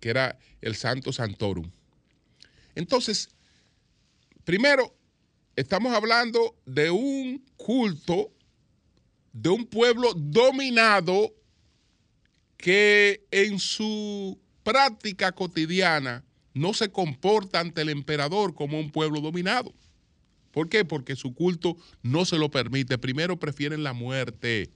que 0.00 0.10
era 0.10 0.38
el 0.60 0.76
Santo 0.76 1.12
Santorum. 1.12 1.70
Entonces, 2.74 3.30
primero, 4.44 4.94
estamos 5.56 5.94
hablando 5.94 6.54
de 6.66 6.90
un 6.90 7.42
culto 7.56 8.30
de 9.32 9.48
un 9.48 9.66
pueblo 9.66 10.12
dominado 10.14 11.34
que 12.56 13.26
en 13.30 13.58
su 13.58 14.38
práctica 14.62 15.32
cotidiana 15.32 16.24
no 16.52 16.74
se 16.74 16.90
comporta 16.90 17.60
ante 17.60 17.82
el 17.82 17.88
emperador 17.88 18.54
como 18.54 18.78
un 18.78 18.90
pueblo 18.90 19.20
dominado. 19.20 19.74
¿Por 20.52 20.68
qué? 20.68 20.84
Porque 20.84 21.16
su 21.16 21.34
culto 21.34 21.76
no 22.02 22.24
se 22.24 22.38
lo 22.38 22.50
permite. 22.50 22.96
Primero 22.96 23.38
prefieren 23.38 23.82
la 23.82 23.92
muerte 23.92 24.70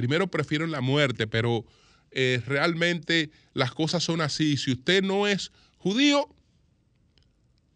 primero 0.00 0.28
prefieren 0.28 0.70
la 0.70 0.80
muerte, 0.80 1.26
pero 1.26 1.66
eh, 2.10 2.42
realmente 2.46 3.30
las 3.52 3.72
cosas 3.72 4.02
son 4.02 4.22
así. 4.22 4.56
Si 4.56 4.72
usted 4.72 5.02
no 5.02 5.26
es 5.26 5.52
judío, 5.76 6.26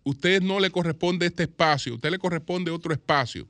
usted 0.04 0.40
no 0.40 0.58
le 0.58 0.70
corresponde 0.70 1.26
este 1.26 1.42
espacio, 1.42 1.96
usted 1.96 2.10
le 2.10 2.18
corresponde 2.18 2.70
otro 2.70 2.94
espacio. 2.94 3.46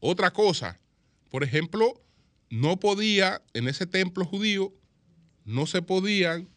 Otra 0.00 0.32
cosa, 0.32 0.80
por 1.30 1.44
ejemplo, 1.44 2.02
no 2.50 2.80
podía, 2.80 3.40
en 3.54 3.68
ese 3.68 3.86
templo 3.86 4.24
judío, 4.24 4.72
no 5.44 5.68
se 5.68 5.80
podían, 5.80 6.48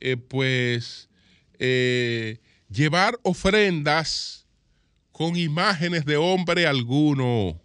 eh, 0.00 0.16
pues, 0.16 1.10
eh, 1.58 2.38
llevar 2.70 3.20
ofrendas 3.24 4.46
con 5.12 5.36
imágenes 5.36 6.06
de 6.06 6.16
hombre 6.16 6.66
alguno. 6.66 7.60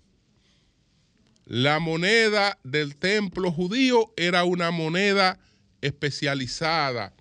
La 1.53 1.79
moneda 1.79 2.57
del 2.63 2.95
templo 2.95 3.51
judío 3.51 4.11
era 4.17 4.43
una 4.43 4.71
moneda 4.71 5.37
especializada 5.81 7.13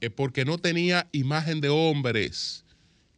eh, 0.00 0.10
porque 0.10 0.44
no 0.44 0.58
tenía 0.58 1.08
imagen 1.12 1.60
de 1.60 1.68
hombres. 1.68 2.64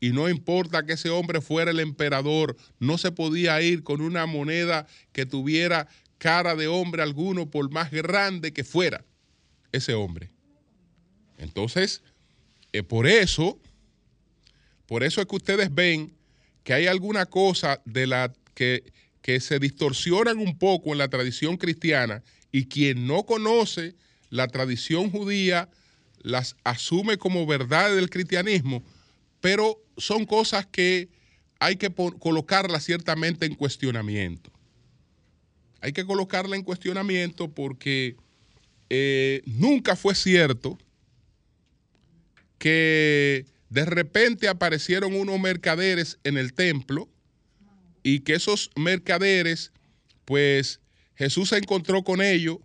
Y 0.00 0.10
no 0.10 0.28
importa 0.28 0.84
que 0.84 0.92
ese 0.92 1.08
hombre 1.08 1.40
fuera 1.40 1.70
el 1.70 1.80
emperador, 1.80 2.58
no 2.78 2.98
se 2.98 3.10
podía 3.10 3.62
ir 3.62 3.82
con 3.82 4.02
una 4.02 4.26
moneda 4.26 4.86
que 5.12 5.24
tuviera 5.24 5.88
cara 6.18 6.54
de 6.54 6.68
hombre 6.68 7.02
alguno, 7.02 7.50
por 7.50 7.70
más 7.70 7.90
grande 7.90 8.52
que 8.52 8.62
fuera 8.62 9.02
ese 9.72 9.94
hombre. 9.94 10.28
Entonces, 11.38 12.02
eh, 12.74 12.82
por 12.82 13.06
eso, 13.06 13.58
por 14.84 15.04
eso 15.04 15.22
es 15.22 15.26
que 15.26 15.36
ustedes 15.36 15.74
ven 15.74 16.12
que 16.64 16.74
hay 16.74 16.86
alguna 16.86 17.24
cosa 17.24 17.80
de 17.86 18.06
la 18.06 18.30
que 18.52 18.92
que 19.22 19.40
se 19.40 19.58
distorsionan 19.58 20.38
un 20.38 20.58
poco 20.58 20.92
en 20.92 20.98
la 20.98 21.08
tradición 21.08 21.56
cristiana 21.56 22.22
y 22.52 22.66
quien 22.66 23.06
no 23.06 23.24
conoce 23.24 23.94
la 24.30 24.48
tradición 24.48 25.10
judía 25.10 25.68
las 26.22 26.56
asume 26.64 27.16
como 27.16 27.46
verdad 27.46 27.94
del 27.94 28.10
cristianismo, 28.10 28.82
pero 29.40 29.82
son 29.96 30.26
cosas 30.26 30.66
que 30.66 31.08
hay 31.58 31.76
que 31.76 31.90
colocarlas 31.90 32.84
ciertamente 32.84 33.46
en 33.46 33.54
cuestionamiento. 33.54 34.50
Hay 35.80 35.92
que 35.92 36.04
colocarla 36.04 36.56
en 36.56 36.62
cuestionamiento 36.62 37.50
porque 37.50 38.16
eh, 38.90 39.42
nunca 39.46 39.96
fue 39.96 40.14
cierto 40.14 40.78
que 42.58 43.46
de 43.70 43.84
repente 43.86 44.48
aparecieron 44.48 45.14
unos 45.14 45.40
mercaderes 45.40 46.18
en 46.24 46.36
el 46.36 46.52
templo 46.52 47.08
y 48.02 48.20
que 48.20 48.34
esos 48.34 48.70
mercaderes, 48.76 49.72
pues 50.24 50.80
Jesús 51.14 51.50
se 51.50 51.58
encontró 51.58 52.02
con 52.02 52.22
ellos 52.22 52.58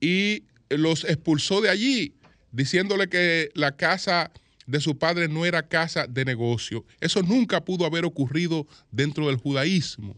y 0.00 0.44
los 0.68 1.04
expulsó 1.04 1.60
de 1.60 1.68
allí, 1.68 2.14
diciéndole 2.52 3.08
que 3.08 3.50
la 3.54 3.76
casa 3.76 4.32
de 4.66 4.80
su 4.80 4.96
padre 4.96 5.28
no 5.28 5.44
era 5.44 5.66
casa 5.66 6.06
de 6.06 6.24
negocio. 6.24 6.84
Eso 7.00 7.22
nunca 7.22 7.64
pudo 7.64 7.84
haber 7.84 8.04
ocurrido 8.04 8.66
dentro 8.90 9.26
del 9.26 9.36
judaísmo. 9.36 10.16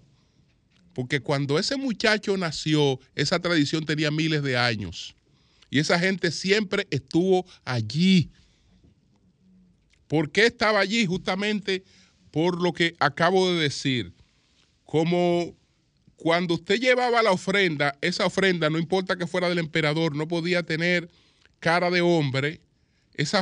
Porque 0.93 1.21
cuando 1.21 1.59
ese 1.59 1.77
muchacho 1.77 2.37
nació, 2.37 3.01
esa 3.15 3.39
tradición 3.39 3.87
tenía 3.87 4.11
miles 4.11 4.43
de 4.43 4.59
años. 4.59 5.15
Y 5.71 5.79
esa 5.79 5.99
gente 5.99 6.31
siempre 6.31 6.87
estuvo 6.91 7.47
allí. 7.65 8.31
¿Por 10.07 10.31
qué 10.31 10.45
estaba 10.45 10.81
allí? 10.81 11.07
Justamente 11.07 11.83
por 12.31 12.61
lo 12.63 12.75
que 12.75 12.95
acabo 12.99 13.51
de 13.51 13.63
decir 13.63 14.13
como 14.93 15.57
cuando 16.17 16.53
usted 16.53 16.79
llevaba 16.79 17.23
la 17.23 17.31
ofrenda, 17.33 17.97
esa 18.03 18.27
ofrenda, 18.27 18.69
no 18.69 18.79
importa 18.79 19.17
que 19.17 19.27
fuera 19.27 19.49
del 19.49 19.59
emperador, 19.59 20.15
no 20.15 20.29
podía 20.29 20.65
tener 20.65 21.09
cara 21.61 21.91
de 21.91 22.03
hombre, 22.03 22.61
esa, 23.15 23.41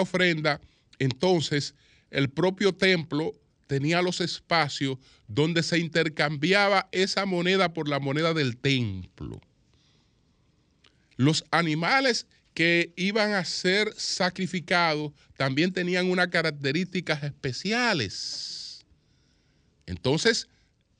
ofrenda, 0.00 0.60
entonces 0.98 1.76
el 2.10 2.30
propio 2.30 2.74
templo 2.74 3.32
tenía 3.68 4.02
los 4.02 4.20
espacios 4.20 4.98
donde 5.28 5.62
se 5.62 5.78
intercambiaba 5.78 6.88
esa 6.90 7.26
moneda 7.26 7.72
por 7.72 7.88
la 7.88 8.00
moneda 8.00 8.34
del 8.34 8.56
templo. 8.56 9.40
Los 11.14 11.44
animales 11.52 12.26
que 12.54 12.92
iban 12.96 13.34
a 13.34 13.44
ser 13.44 13.94
sacrificados 13.96 15.12
también 15.36 15.72
tenían 15.72 16.10
unas 16.10 16.26
características 16.26 17.22
especiales. 17.22 18.84
Entonces, 19.86 20.48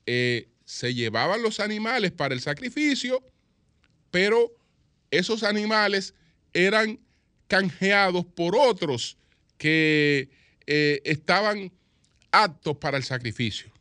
eh, 0.05 0.49
se 0.65 0.93
llevaban 0.93 1.41
los 1.41 1.59
animales 1.59 2.11
para 2.11 2.33
el 2.33 2.41
sacrificio, 2.41 3.23
pero 4.11 4.51
esos 5.11 5.43
animales 5.43 6.13
eran 6.53 6.99
canjeados 7.47 8.25
por 8.25 8.55
otros 8.55 9.17
que 9.57 10.29
eh, 10.67 11.01
estaban 11.03 11.71
aptos 12.31 12.77
para 12.77 12.97
el 12.97 13.03
sacrificio. 13.03 13.71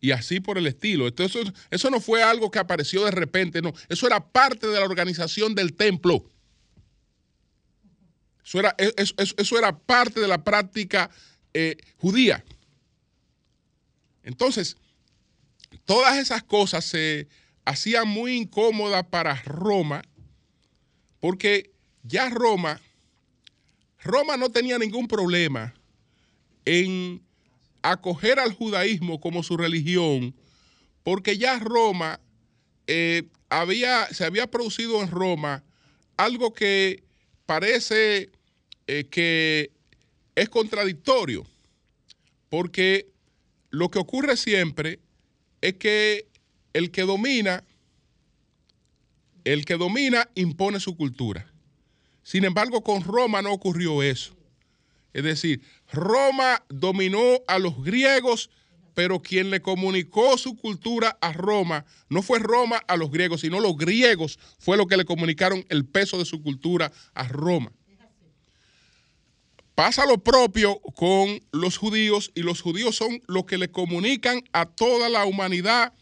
Y 0.00 0.10
así 0.12 0.40
por 0.40 0.58
el 0.58 0.66
estilo. 0.66 1.06
Entonces, 1.06 1.52
eso 1.70 1.90
no 1.90 2.00
fue 2.00 2.22
algo 2.22 2.50
que 2.50 2.58
apareció 2.58 3.04
de 3.04 3.10
repente, 3.10 3.60
no. 3.62 3.72
Eso 3.88 4.06
era 4.06 4.20
parte 4.20 4.66
de 4.66 4.78
la 4.78 4.84
organización 4.84 5.54
del 5.54 5.74
templo. 5.74 6.24
Eso 8.44 8.60
era, 8.60 9.76
parte 9.78 10.20
de 10.20 10.28
la 10.28 10.44
práctica 10.44 11.10
eh, 11.52 11.76
judía. 11.96 12.44
Entonces, 14.22 14.76
Todas 15.86 16.18
esas 16.18 16.42
cosas 16.42 16.84
se 16.84 17.28
hacían 17.64 18.06
muy 18.06 18.36
incómodas 18.36 19.06
para 19.06 19.34
Roma, 19.42 20.02
porque 21.20 21.70
ya 22.02 22.28
Roma 22.28 22.80
Roma 24.06 24.36
no 24.36 24.50
tenía 24.50 24.78
ningún 24.78 25.08
problema 25.08 25.74
en 26.64 27.22
acoger 27.82 28.38
al 28.38 28.52
judaísmo 28.52 29.20
como 29.20 29.42
su 29.42 29.56
religión, 29.56 30.34
porque 31.02 31.36
ya 31.38 31.58
Roma 31.58 32.20
eh, 32.86 33.24
había, 33.48 34.06
se 34.06 34.24
había 34.24 34.48
producido 34.48 35.02
en 35.02 35.10
Roma 35.10 35.64
algo 36.16 36.52
que 36.52 37.02
parece 37.46 38.30
eh, 38.86 39.06
que 39.10 39.72
es 40.34 40.48
contradictorio, 40.48 41.44
porque 42.48 43.08
lo 43.70 43.90
que 43.90 43.98
ocurre 43.98 44.36
siempre 44.36 45.00
es 45.60 45.74
que 45.74 46.28
el 46.72 46.90
que 46.90 47.02
domina, 47.02 47.64
el 49.44 49.64
que 49.64 49.76
domina 49.76 50.28
impone 50.34 50.80
su 50.80 50.96
cultura. 50.96 51.50
Sin 52.22 52.44
embargo, 52.44 52.82
con 52.82 53.02
Roma 53.02 53.40
no 53.42 53.52
ocurrió 53.52 54.02
eso. 54.02 54.36
Es 55.12 55.24
decir, 55.24 55.62
Roma 55.92 56.62
dominó 56.68 57.40
a 57.46 57.58
los 57.58 57.82
griegos, 57.82 58.50
pero 58.94 59.22
quien 59.22 59.50
le 59.50 59.62
comunicó 59.62 60.36
su 60.36 60.56
cultura 60.56 61.16
a 61.20 61.32
Roma 61.32 61.86
no 62.08 62.20
fue 62.22 62.38
Roma 62.38 62.82
a 62.88 62.96
los 62.96 63.10
griegos, 63.10 63.42
sino 63.42 63.60
los 63.60 63.76
griegos 63.76 64.38
fue 64.58 64.76
lo 64.76 64.86
que 64.86 64.96
le 64.96 65.04
comunicaron 65.04 65.64
el 65.68 65.86
peso 65.86 66.18
de 66.18 66.24
su 66.24 66.42
cultura 66.42 66.92
a 67.14 67.28
Roma. 67.28 67.72
Pasa 69.76 70.06
lo 70.06 70.16
propio 70.16 70.80
con 70.94 71.38
los 71.52 71.76
judíos 71.76 72.32
y 72.34 72.40
los 72.40 72.62
judíos 72.62 72.96
son 72.96 73.22
los 73.26 73.44
que 73.44 73.58
le 73.58 73.70
comunican 73.70 74.42
a 74.52 74.64
toda 74.64 75.10
la 75.10 75.26
humanidad 75.26 75.92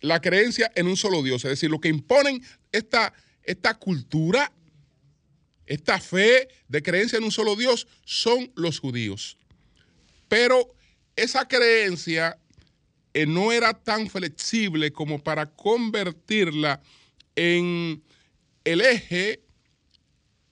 la 0.00 0.20
creencia 0.20 0.72
en 0.74 0.88
un 0.88 0.96
solo 0.96 1.22
Dios, 1.22 1.44
es 1.44 1.50
decir, 1.50 1.70
lo 1.70 1.80
que 1.80 1.88
imponen 1.88 2.42
esta, 2.72 3.14
esta 3.44 3.74
cultura, 3.74 4.52
esta 5.66 6.00
fe 6.00 6.48
de 6.66 6.82
creencia 6.82 7.16
en 7.16 7.22
un 7.22 7.30
solo 7.30 7.54
Dios 7.54 7.86
son 8.04 8.50
los 8.56 8.80
judíos. 8.80 9.38
Pero 10.26 10.74
esa 11.14 11.46
creencia 11.46 12.36
eh, 13.14 13.24
no 13.24 13.52
era 13.52 13.72
tan 13.72 14.10
flexible 14.10 14.92
como 14.92 15.22
para 15.22 15.46
convertirla 15.46 16.82
en 17.36 18.02
el 18.64 18.80
eje, 18.80 19.44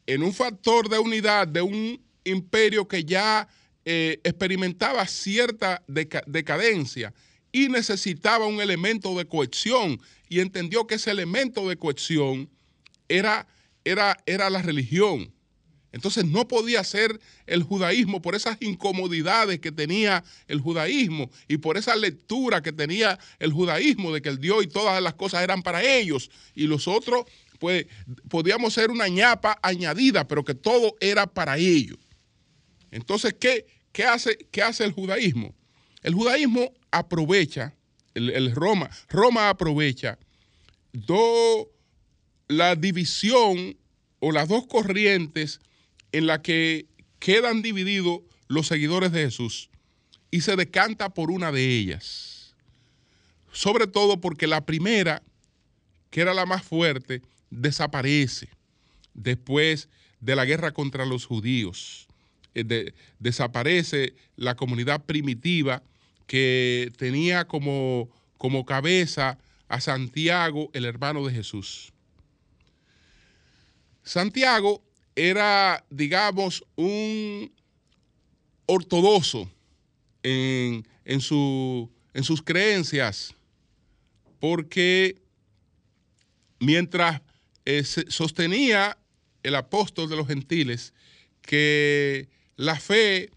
en 0.07 0.23
un 0.23 0.33
factor 0.33 0.89
de 0.89 1.01
unidad 1.01 1.49
de 1.49 1.63
un 1.63 2.10
imperio 2.25 2.89
que 2.89 3.05
ya 3.05 3.49
eh, 3.85 4.21
experimentaba 4.25 5.07
cierta 5.07 5.83
decadencia 5.87 7.15
y 7.53 7.69
necesitaba 7.69 8.47
un 8.47 8.61
elemento 8.61 9.17
de 9.17 9.27
cohesión 9.27 10.01
y 10.29 10.41
entendió 10.41 10.87
que 10.87 10.97
ese 10.97 11.11
elemento 11.11 11.69
de 11.69 11.77
cohesión 11.77 12.49
era, 13.09 13.47
era, 13.85 14.17
era 14.27 14.51
la 14.51 14.63
religión. 14.63 15.33
Entonces 15.93 16.25
no 16.25 16.47
podía 16.47 16.85
ser 16.85 17.19
el 17.47 17.63
judaísmo 17.63 18.23
por 18.23 18.35
esas 18.35 18.57
incomodidades 18.61 19.59
que 19.59 19.73
tenía 19.73 20.23
el 20.47 20.61
judaísmo 20.61 21.31
y 21.49 21.57
por 21.57 21.77
esa 21.77 21.97
lectura 21.97 22.63
que 22.63 22.73
tenía 22.73 23.19
el 23.41 23.53
judaísmo 23.53 24.13
de 24.13 24.23
que 24.23 24.29
el 24.29 24.39
Dios 24.39 24.63
y 24.63 24.69
todas 24.69 25.03
las 25.03 25.15
cosas 25.15 25.43
eran 25.43 25.63
para 25.63 25.83
ellos 25.83 26.31
y 26.55 26.67
los 26.67 26.87
otros, 26.87 27.25
pues 27.59 27.87
podíamos 28.29 28.75
ser 28.75 28.91
una 28.91 29.09
ñapa 29.09 29.59
añadida, 29.63 30.29
pero 30.29 30.45
que 30.45 30.55
todo 30.55 30.95
era 31.01 31.27
para 31.27 31.59
ellos. 31.59 31.99
Entonces, 32.91 33.35
¿qué, 33.39 33.67
qué, 33.93 34.05
hace, 34.05 34.37
qué 34.51 34.63
hace 34.63 34.85
el 34.85 34.93
judaísmo? 34.93 35.55
El 36.03 36.15
judaísmo 36.15 36.73
aprovecha, 36.91 37.75
el, 38.15 38.55
Roma, 38.55 38.91
Roma 39.09 39.49
aprovecha 39.49 40.19
la 42.49 42.75
división 42.75 43.77
o 44.19 44.33
las 44.33 44.49
dos 44.49 44.67
corrientes 44.67 45.61
en 46.13 46.27
las 46.27 46.41
que 46.41 46.87
quedan 47.19 47.63
divididos 47.63 48.21
los 48.49 48.67
seguidores 48.67 49.13
de 49.13 49.25
Jesús 49.25 49.71
y 50.31 50.41
se 50.41 50.57
decanta 50.57 51.11
por 51.11 51.31
una 51.31 51.53
de 51.53 51.65
ellas. 51.65 52.55
Sobre 53.53 53.87
todo 53.87 54.21
porque 54.21 54.47
la 54.47 54.65
primera, 54.65 55.23
que 56.11 56.21
era 56.21 56.35
la 56.35 56.47
más 56.47 56.63
fuerte, 56.65 57.23
desaparece 57.51 58.49
después 59.15 59.89
de 60.21 60.37
la 60.37 60.45
guerra 60.45 60.73
contra 60.73 61.05
los 61.05 61.27
judíos. 61.27 62.09
Eh, 62.55 62.93
desaparece 63.19 64.15
la 64.37 64.57
comunidad 64.57 65.05
primitiva 65.05 65.83
que 66.27 66.93
tenía 66.97 67.47
como, 67.47 68.09
como 68.39 68.65
cabeza 68.65 69.39
a 69.69 69.81
Santiago, 69.81 70.71
el 70.73 70.85
hermano 70.85 71.25
de 71.25 71.33
Jesús. 71.33 71.93
Santiago 74.03 74.83
era, 75.15 75.85
digamos, 75.91 76.65
un 76.77 77.53
ortodoxo 78.67 79.51
en, 80.23 80.87
en 81.05 81.21
sus 81.21 82.43
creencias, 82.45 83.35
porque 84.41 85.21
mientras 86.59 87.21
eh, 87.65 87.85
sostenía 87.85 88.97
el 89.43 89.55
apóstol 89.55 90.09
de 90.09 90.17
los 90.17 90.27
gentiles 90.27 90.93
que 91.43 92.29
la 92.61 92.79
fe 92.79 93.31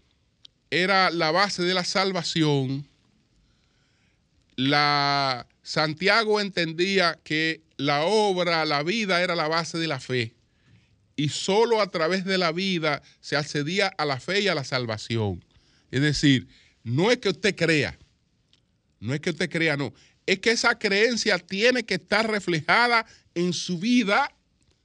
era 0.70 1.08
la 1.08 1.30
base 1.30 1.62
de 1.62 1.72
la 1.72 1.84
salvación, 1.84 2.86
Santiago 5.62 6.42
entendía 6.42 7.18
que 7.24 7.62
la 7.78 8.02
obra, 8.02 8.66
la 8.66 8.82
vida 8.82 9.22
era 9.22 9.34
la 9.34 9.48
base 9.48 9.78
de 9.78 9.86
la 9.86 9.98
fe. 9.98 10.34
Y 11.16 11.30
solo 11.30 11.80
a 11.80 11.90
través 11.90 12.26
de 12.26 12.36
la 12.36 12.52
vida 12.52 13.02
se 13.22 13.36
accedía 13.36 13.88
a 13.96 14.04
la 14.04 14.20
fe 14.20 14.40
y 14.40 14.48
a 14.48 14.54
la 14.54 14.62
salvación. 14.62 15.42
Es 15.90 16.02
decir, 16.02 16.46
no 16.82 17.10
es 17.10 17.16
que 17.16 17.30
usted 17.30 17.56
crea, 17.56 17.98
no 19.00 19.14
es 19.14 19.20
que 19.20 19.30
usted 19.30 19.48
crea, 19.48 19.78
no, 19.78 19.94
es 20.26 20.38
que 20.40 20.50
esa 20.50 20.78
creencia 20.78 21.38
tiene 21.38 21.84
que 21.84 21.94
estar 21.94 22.30
reflejada 22.30 23.06
en 23.34 23.54
su 23.54 23.78
vida 23.78 24.30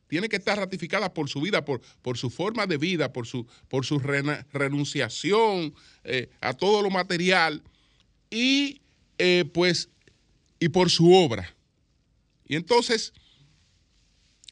tiene 0.09 0.27
que 0.27 0.37
estar 0.37 0.57
ratificada 0.57 1.13
por 1.13 1.29
su 1.29 1.39
vida, 1.39 1.63
por, 1.63 1.81
por 2.01 2.17
su 2.17 2.29
forma 2.29 2.65
de 2.65 2.77
vida, 2.77 3.13
por 3.13 3.27
su, 3.27 3.47
por 3.69 3.85
su 3.85 3.99
renunciación 3.99 5.73
eh, 6.03 6.29
a 6.41 6.53
todo 6.53 6.81
lo 6.81 6.89
material 6.89 7.61
y 8.29 8.81
eh, 9.19 9.45
pues 9.53 9.89
y 10.59 10.69
por 10.69 10.89
su 10.89 11.13
obra. 11.13 11.55
Y 12.45 12.55
entonces, 12.55 13.13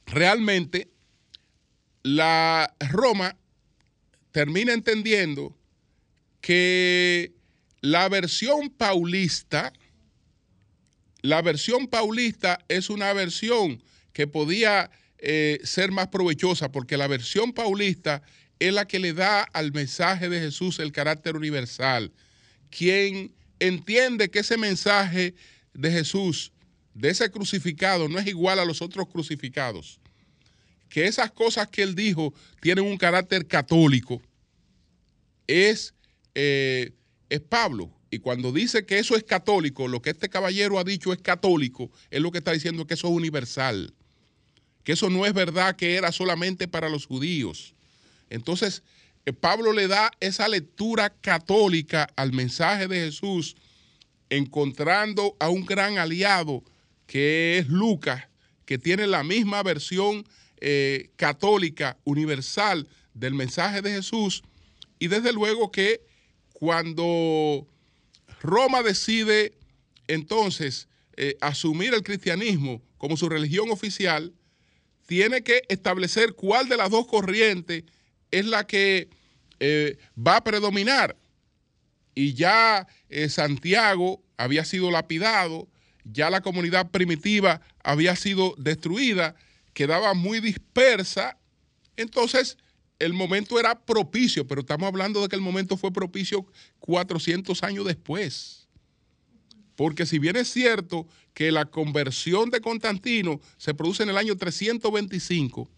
realmente, 0.06 0.90
la 2.04 2.74
Roma 2.92 3.36
termina 4.32 4.74
entendiendo 4.74 5.58
que 6.40 7.34
la 7.82 8.08
versión 8.10 8.70
paulista, 8.70 9.74
la 11.22 11.42
versión 11.42 11.88
paulista 11.88 12.64
es 12.68 12.92
una 12.92 13.12
versión 13.14 13.84
que 14.14 14.28
podía 14.28 14.92
eh, 15.20 15.60
ser 15.64 15.92
más 15.92 16.10
provechosa, 16.10 16.72
porque 16.72 16.96
la 16.96 17.08
versión 17.08 17.52
paulista 17.52 18.22
es 18.60 18.74
la 18.74 18.86
que 18.86 19.00
le 19.00 19.14
da 19.14 19.42
al 19.42 19.72
mensaje 19.72 20.30
de 20.30 20.40
Jesús 20.40 20.80
el 20.80 20.92
carácter 20.92 21.36
universal. 21.36 22.12
Quien 22.70 23.34
entiende 23.60 24.30
que 24.30 24.40
ese 24.40 24.58
mensaje 24.58 25.34
de 25.74 25.92
Jesús, 25.92 26.52
de 26.94 27.10
ese 27.10 27.32
crucificado, 27.32 28.08
no 28.10 28.20
es 28.20 28.28
igual 28.28 28.60
a 28.60 28.66
los 28.66 28.82
otros 28.82 29.08
crucificados, 29.08 30.00
que 30.90 31.06
esas 31.06 31.32
cosas 31.32 31.68
que 31.68 31.84
él 31.84 31.96
dijo 31.96 32.34
tienen 32.62 32.86
un 32.86 32.98
carácter 32.98 33.48
católico, 33.48 34.22
es, 35.48 35.94
eh, 36.36 36.94
es 37.30 37.40
Pablo. 37.42 37.92
Y 38.10 38.20
cuando 38.20 38.52
dice 38.52 38.86
que 38.86 39.00
eso 39.00 39.16
es 39.16 39.24
católico, 39.24 39.88
lo 39.88 40.02
que 40.02 40.12
este 40.12 40.30
caballero 40.30 40.80
ha 40.80 40.84
dicho 40.84 41.12
es 41.12 41.20
católico, 41.20 41.92
es 42.10 42.22
lo 42.22 42.32
que 42.32 42.38
está 42.38 42.52
diciendo 42.52 42.86
que 42.86 42.94
eso 42.94 43.08
es 43.08 43.14
universal 43.14 43.94
que 44.88 44.94
eso 44.94 45.10
no 45.10 45.26
es 45.26 45.34
verdad 45.34 45.76
que 45.76 45.96
era 45.96 46.14
solamente 46.14 46.66
para 46.66 46.88
los 46.88 47.08
judíos. 47.08 47.76
Entonces, 48.30 48.84
eh, 49.26 49.34
Pablo 49.34 49.74
le 49.74 49.90
da 49.90 50.14
esa 50.22 50.48
lectura 50.48 51.10
católica 51.10 52.08
al 52.16 52.32
mensaje 52.32 52.88
de 52.88 53.02
Jesús, 53.02 53.58
encontrando 54.30 55.36
a 55.42 55.50
un 55.50 55.66
gran 55.66 55.98
aliado 55.98 56.64
que 57.06 57.58
es 57.58 57.68
Lucas, 57.68 58.30
que 58.64 58.78
tiene 58.78 59.08
la 59.08 59.26
misma 59.26 59.62
versión 59.62 60.26
eh, 60.62 61.10
católica 61.18 61.98
universal 62.06 62.88
del 63.14 63.34
mensaje 63.34 63.82
de 63.82 63.92
Jesús. 63.92 64.42
Y 65.00 65.10
desde 65.10 65.34
luego 65.34 65.70
que 65.70 66.00
cuando 66.54 67.68
Roma 68.40 68.84
decide 68.84 69.54
entonces 70.08 70.88
eh, 71.18 71.36
asumir 71.42 71.94
el 71.94 72.04
cristianismo 72.04 72.82
como 72.98 73.18
su 73.18 73.28
religión 73.28 73.70
oficial, 73.70 74.32
tiene 75.08 75.42
que 75.42 75.64
establecer 75.70 76.34
cuál 76.34 76.70
de 76.70 76.78
las 76.78 76.92
dos 76.92 77.08
corrientes 77.08 77.86
es 78.30 78.46
la 78.46 78.68
que 78.68 79.10
eh, 79.60 79.98
va 80.16 80.38
a 80.38 80.44
predominar. 80.44 81.16
Y 82.14 82.34
ya 82.34 82.88
eh, 83.10 83.30
Santiago 83.30 84.22
había 84.36 84.66
sido 84.66 84.92
lapidado, 84.92 85.68
ya 86.04 86.30
la 86.30 86.42
comunidad 86.42 86.92
primitiva 86.92 87.62
había 87.84 88.16
sido 88.16 88.54
destruida, 88.58 89.36
quedaba 89.74 90.14
muy 90.14 90.42
dispersa. 90.42 91.38
Entonces 91.96 92.58
el 93.00 93.14
momento 93.14 93.60
era 93.60 93.80
propicio, 93.86 94.46
pero 94.46 94.62
estamos 94.62 94.88
hablando 94.88 95.22
de 95.22 95.30
que 95.30 95.36
el 95.36 95.42
momento 95.42 95.78
fue 95.78 95.94
propicio 95.94 96.46
400 96.80 97.64
años 97.64 97.86
después. 97.86 98.68
Porque 99.76 100.06
si 100.06 100.20
bien 100.20 100.36
es 100.36 100.52
cierto 100.52 101.08
que 101.38 101.52
la 101.52 101.66
conversión 101.66 102.50
de 102.50 102.62
Constantino 102.62 103.40
se 103.58 103.76
produce 103.76 104.02
en 104.02 104.10
el 104.10 104.18
año 104.18 104.36
325, 104.36 105.70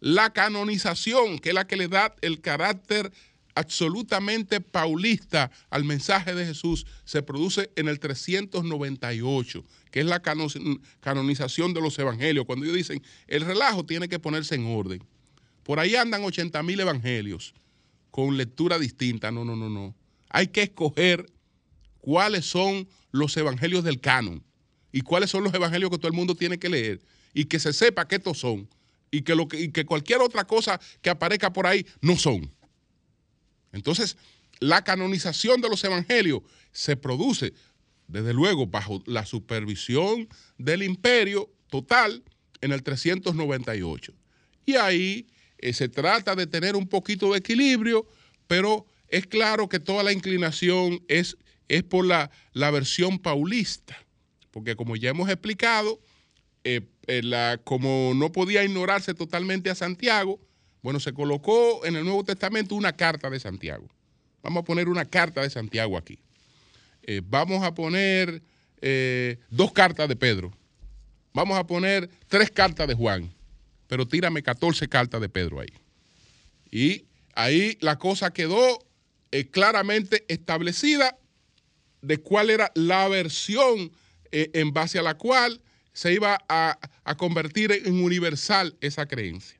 la 0.00 0.32
canonización, 0.32 1.38
que 1.38 1.50
es 1.50 1.54
la 1.54 1.66
que 1.66 1.76
le 1.76 1.86
da 1.86 2.14
el 2.22 2.40
carácter 2.40 3.12
absolutamente 3.54 4.62
paulista 4.62 5.50
al 5.68 5.84
mensaje 5.84 6.34
de 6.34 6.46
Jesús, 6.46 6.86
se 7.04 7.22
produce 7.22 7.70
en 7.76 7.88
el 7.88 8.00
398, 8.00 9.66
que 9.90 10.00
es 10.00 10.06
la 10.06 10.22
canonización 10.22 11.74
de 11.74 11.82
los 11.82 11.98
evangelios. 11.98 12.46
Cuando 12.46 12.64
ellos 12.64 12.78
dicen, 12.78 13.02
el 13.26 13.42
relajo 13.42 13.84
tiene 13.84 14.08
que 14.08 14.18
ponerse 14.18 14.54
en 14.54 14.64
orden. 14.64 15.04
Por 15.62 15.78
ahí 15.78 15.94
andan 15.94 16.24
80 16.24 16.62
mil 16.62 16.80
evangelios 16.80 17.52
con 18.10 18.38
lectura 18.38 18.78
distinta. 18.78 19.30
No, 19.30 19.44
no, 19.44 19.56
no, 19.56 19.68
no. 19.68 19.94
Hay 20.30 20.46
que 20.46 20.62
escoger 20.62 21.30
cuáles 21.98 22.46
son 22.46 22.88
los 23.10 23.36
evangelios 23.36 23.84
del 23.84 24.00
canon 24.00 24.45
y 24.96 25.02
cuáles 25.02 25.28
son 25.28 25.44
los 25.44 25.52
evangelios 25.52 25.90
que 25.90 25.98
todo 25.98 26.08
el 26.08 26.14
mundo 26.14 26.34
tiene 26.34 26.58
que 26.58 26.70
leer 26.70 27.02
y 27.34 27.44
que 27.44 27.58
se 27.58 27.74
sepa 27.74 28.08
que 28.08 28.16
estos 28.16 28.38
son 28.38 28.66
y 29.10 29.20
que, 29.20 29.34
lo 29.34 29.46
que, 29.46 29.70
que 29.70 29.84
cualquier 29.84 30.22
otra 30.22 30.46
cosa 30.46 30.80
que 31.02 31.10
aparezca 31.10 31.52
por 31.52 31.66
ahí 31.66 31.86
no 32.00 32.16
son. 32.16 32.50
Entonces, 33.72 34.16
la 34.58 34.84
canonización 34.84 35.60
de 35.60 35.68
los 35.68 35.84
evangelios 35.84 36.40
se 36.72 36.96
produce, 36.96 37.52
desde 38.08 38.32
luego, 38.32 38.68
bajo 38.68 39.02
la 39.04 39.26
supervisión 39.26 40.30
del 40.56 40.82
imperio 40.82 41.52
total 41.68 42.24
en 42.62 42.72
el 42.72 42.82
398. 42.82 44.14
Y 44.64 44.76
ahí 44.76 45.26
eh, 45.58 45.74
se 45.74 45.90
trata 45.90 46.34
de 46.34 46.46
tener 46.46 46.74
un 46.74 46.88
poquito 46.88 47.32
de 47.32 47.40
equilibrio, 47.40 48.08
pero 48.46 48.86
es 49.08 49.26
claro 49.26 49.68
que 49.68 49.78
toda 49.78 50.02
la 50.02 50.12
inclinación 50.12 51.04
es, 51.06 51.36
es 51.68 51.82
por 51.82 52.06
la, 52.06 52.30
la, 52.54 52.70
versión 52.70 53.18
paulista, 53.18 54.05
porque 54.56 54.74
como 54.74 54.96
ya 54.96 55.10
hemos 55.10 55.28
explicado, 55.28 56.00
eh, 56.64 56.80
eh, 57.08 57.58
como 57.64 58.14
no 58.16 58.32
podía 58.32 58.64
ignorarse 58.64 59.12
totalmente 59.12 59.68
a 59.68 59.74
Santiago, 59.74 60.40
bueno, 60.80 60.98
se 60.98 61.12
colocó 61.12 61.84
en 61.84 61.94
el 61.94 62.04
Nuevo 62.04 62.24
Testamento 62.24 62.74
una 62.74 62.94
carta 62.94 63.28
de 63.28 63.38
Santiago. 63.38 63.86
Vamos 64.42 64.62
a 64.62 64.64
poner 64.64 64.88
una 64.88 65.04
carta 65.04 65.42
de 65.42 65.50
Santiago 65.50 65.98
aquí. 65.98 66.18
vamos 67.24 67.62
a 67.64 67.74
poner 67.74 68.40
dos 69.50 69.72
cartas 69.72 70.08
de 70.08 70.16
Pedro. 70.16 70.50
Vamos 71.34 71.58
a 71.58 71.66
poner 71.66 72.08
tres 72.26 72.50
cartas 72.50 72.88
de 72.88 72.94
Juan 72.94 73.30
pero 73.88 74.08
tírame 74.08 74.42
14 74.42 74.88
cartas 74.88 75.20
de 75.20 75.28
Pedro 75.28 75.60
ahí. 75.60 75.68
Y 76.70 77.04
ahí 77.34 77.76
la 77.82 77.98
cosa 77.98 78.32
quedó 78.32 78.78
eh, 79.30 79.50
claramente 79.50 80.24
establecida 80.28 81.18
de 82.00 82.18
cuál 82.18 82.48
era 82.48 82.72
la 82.74 83.06
versión 83.08 83.92
eh, 84.38 84.50
en 84.52 84.70
base 84.70 84.98
a 84.98 85.02
la 85.02 85.16
cual 85.16 85.62
se 85.94 86.12
iba 86.12 86.38
a, 86.46 86.78
convertir 87.16 87.72
en 87.72 88.04
universal 88.04 88.76
esa 88.82 89.06
creencia. 89.06 89.58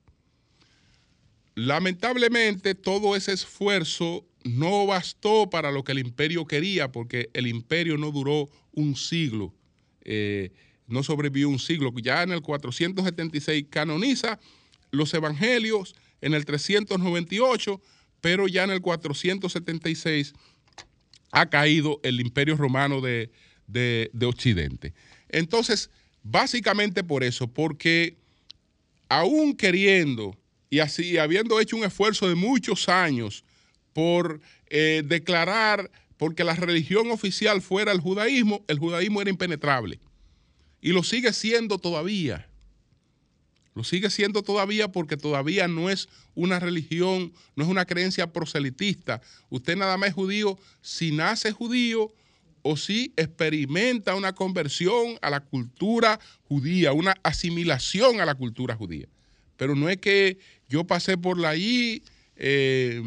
Lamentablemente 1.54 2.74
todo 2.74 3.16
ese 3.16 3.32
esfuerzo 3.32 4.26
no 4.44 4.84
bastó 4.84 5.48
para 5.48 5.70
lo 5.70 5.82
que 5.82 5.92
el 5.92 6.00
imperio 6.00 6.46
quería, 6.46 6.92
porque 6.92 7.30
el 7.32 7.46
imperio 7.46 7.96
no 7.96 8.10
duró 8.10 8.50
un 8.72 8.96
siglo. 8.96 9.54
Eh, 10.02 10.52
no 10.86 11.02
sobrevivió 11.02 11.48
un 11.48 11.58
siglo. 11.58 11.90
Ya 11.96 12.22
en 12.22 12.32
el 12.32 12.42
476 12.42 13.68
canoniza 13.70 14.38
los 14.90 15.14
evangelios, 15.14 15.94
en 16.20 16.34
el 16.34 16.44
398, 16.44 17.80
pero 18.20 18.46
ya 18.46 18.64
en 18.64 18.72
el 18.72 18.82
476 18.82 20.34
ha 21.32 21.48
caído 21.48 21.98
el 22.02 22.20
imperio 22.20 22.58
romano 22.58 23.00
de, 23.00 23.30
Occidente. 24.22 24.94
Entonces, 25.28 25.90
básicamente 26.22 27.04
por 27.04 27.24
eso, 27.24 27.46
porque 27.48 28.16
aún 29.08 29.56
queriendo 29.56 30.36
y 30.70 30.80
así 30.80 31.18
habiendo 31.18 31.60
hecho 31.60 31.76
un 31.76 31.84
esfuerzo 31.84 32.28
de 32.28 32.34
muchos 32.34 32.88
años 32.88 33.44
por 33.92 34.40
eh, 34.68 35.02
declarar, 35.06 35.90
porque 36.16 36.44
la 36.44 36.54
religión 36.54 37.10
oficial 37.10 37.62
fuera 37.62 37.92
el 37.92 38.00
judaísmo, 38.00 38.64
el 38.68 38.78
judaísmo 38.78 39.20
era 39.20 39.30
impenetrable. 39.30 40.00
Y 40.80 40.92
lo 40.92 41.02
sigue 41.02 41.32
siendo 41.32 41.78
todavía. 41.78 42.48
Lo 43.74 43.84
sigue 43.84 44.08
siendo 44.08 44.42
todavía 44.42 44.88
porque 44.88 45.16
todavía 45.16 45.68
no 45.68 45.90
es 45.90 46.08
una 46.34 46.58
religión, 46.58 47.32
no 47.54 47.64
es 47.64 47.68
una 47.68 47.84
creencia 47.84 48.32
proselitista. 48.32 49.20
Usted 49.50 49.76
nada 49.76 49.96
más 49.98 50.10
es 50.10 50.14
judío 50.14 50.58
si 50.80 51.12
nace 51.12 51.52
judío 51.52 52.12
o 52.68 52.76
si 52.76 53.12
experimenta 53.16 54.16
una 54.16 54.34
conversión 54.34 55.18
a 55.22 55.30
la 55.30 55.40
cultura 55.40 56.18
judía, 56.48 56.92
una 56.92 57.14
asimilación 57.22 58.20
a 58.20 58.26
la 58.26 58.34
cultura 58.34 58.74
judía. 58.74 59.06
Pero 59.56 59.76
no 59.76 59.88
es 59.88 59.98
que 59.98 60.38
yo 60.68 60.84
pasé 60.84 61.16
por 61.16 61.38
la 61.38 61.56
I, 61.56 62.02
eh, 62.34 63.00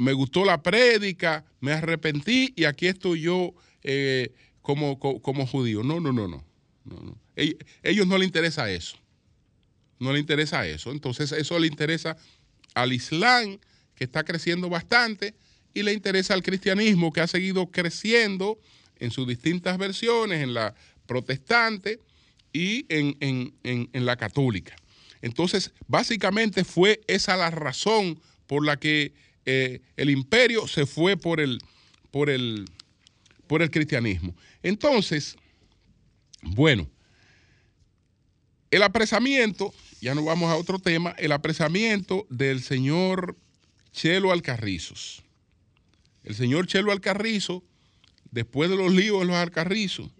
me 0.00 0.14
gustó 0.14 0.46
la 0.46 0.62
prédica, 0.62 1.44
me 1.60 1.72
arrepentí 1.72 2.54
y 2.56 2.64
aquí 2.64 2.86
estoy 2.86 3.20
yo 3.20 3.52
eh, 3.82 4.32
como, 4.62 4.98
como 4.98 5.46
judío. 5.46 5.82
No, 5.82 6.00
no, 6.00 6.10
no, 6.10 6.26
no 6.26 6.42
no, 6.84 7.18
Ellos 7.82 8.06
no 8.06 8.16
les 8.16 8.26
interesa 8.26 8.70
eso. 8.70 8.96
No 9.98 10.12
les 10.12 10.20
interesa 10.20 10.66
eso. 10.66 10.92
Entonces 10.92 11.30
eso 11.32 11.58
le 11.58 11.66
interesa 11.66 12.16
al 12.72 12.94
Islam, 12.94 13.58
que 13.94 14.04
está 14.04 14.24
creciendo 14.24 14.70
bastante, 14.70 15.34
y 15.74 15.82
le 15.82 15.92
interesa 15.92 16.32
al 16.32 16.42
cristianismo, 16.42 17.12
que 17.12 17.20
ha 17.20 17.26
seguido 17.26 17.70
creciendo 17.70 18.58
en 18.98 19.10
sus 19.10 19.26
distintas 19.26 19.78
versiones, 19.78 20.42
en 20.42 20.54
la 20.54 20.74
protestante 21.06 22.00
y 22.52 22.86
en, 22.88 23.52
la 23.92 24.16
católica. 24.16 24.76
Entonces, 25.22 25.72
básicamente 25.86 26.64
fue 26.64 27.00
esa 27.06 27.36
la 27.36 27.50
razón 27.50 28.20
por 28.46 28.64
la 28.64 28.76
que 28.78 29.14
eh, 29.46 29.80
el 29.96 30.10
imperio 30.10 30.68
se 30.68 30.86
fue 30.86 31.16
por 31.16 31.40
el, 31.40 31.58
por 32.10 32.30
el, 32.30 32.66
por 33.46 33.62
el 33.62 33.70
cristianismo. 33.70 34.36
Entonces, 34.62 35.36
bueno, 36.42 36.88
el 38.70 38.82
apresamiento, 38.82 39.72
ya 40.00 40.14
nos 40.14 40.24
vamos 40.24 40.50
a 40.50 40.56
otro 40.56 40.78
tema, 40.78 41.14
el 41.18 41.32
apresamiento 41.32 42.26
del 42.28 42.62
señor 42.62 43.36
Chelo 43.92 44.32
Alcarrizos. 44.32 45.22
El 46.24 46.34
señor 46.34 46.66
Chelo 46.66 46.90
Alcarrizo, 46.90 47.62
después 48.34 48.68
de 48.68 48.76
los 48.76 48.92
líos 48.92 49.20
de 49.20 49.26
los 49.26 49.36
Alcarrizos, 49.36 50.10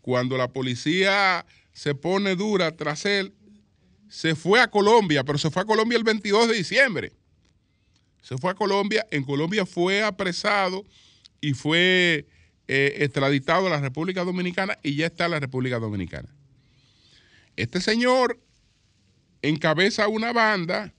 cuando 0.00 0.38
la 0.38 0.48
policía 0.48 1.44
se 1.72 1.94
pone 1.94 2.34
dura 2.34 2.74
tras 2.74 3.04
él, 3.04 3.34
se 4.08 4.34
fue 4.34 4.60
a 4.60 4.70
Colombia, 4.70 5.22
pero 5.22 5.36
se 5.36 5.50
fue 5.50 5.62
a 5.62 5.66
Colombia 5.66 5.98
el 5.98 6.02
22 6.02 6.48
de 6.48 6.54
diciembre. 6.54 7.12
Se 8.22 8.38
fue 8.38 8.50
a 8.50 8.54
Colombia, 8.54 9.06
en 9.10 9.22
Colombia 9.22 9.66
fue 9.66 10.02
apresado 10.02 10.86
y 11.42 11.52
fue 11.52 12.26
eh, 12.68 12.94
extraditado 13.00 13.66
a 13.66 13.70
la 13.70 13.80
República 13.80 14.24
Dominicana 14.24 14.78
y 14.82 14.96
ya 14.96 15.06
está 15.06 15.26
en 15.26 15.32
la 15.32 15.40
República 15.40 15.78
Dominicana. 15.78 16.28
Este 17.56 17.82
señor 17.82 18.40
encabeza 19.42 20.08
una 20.08 20.32
banda 20.32 20.94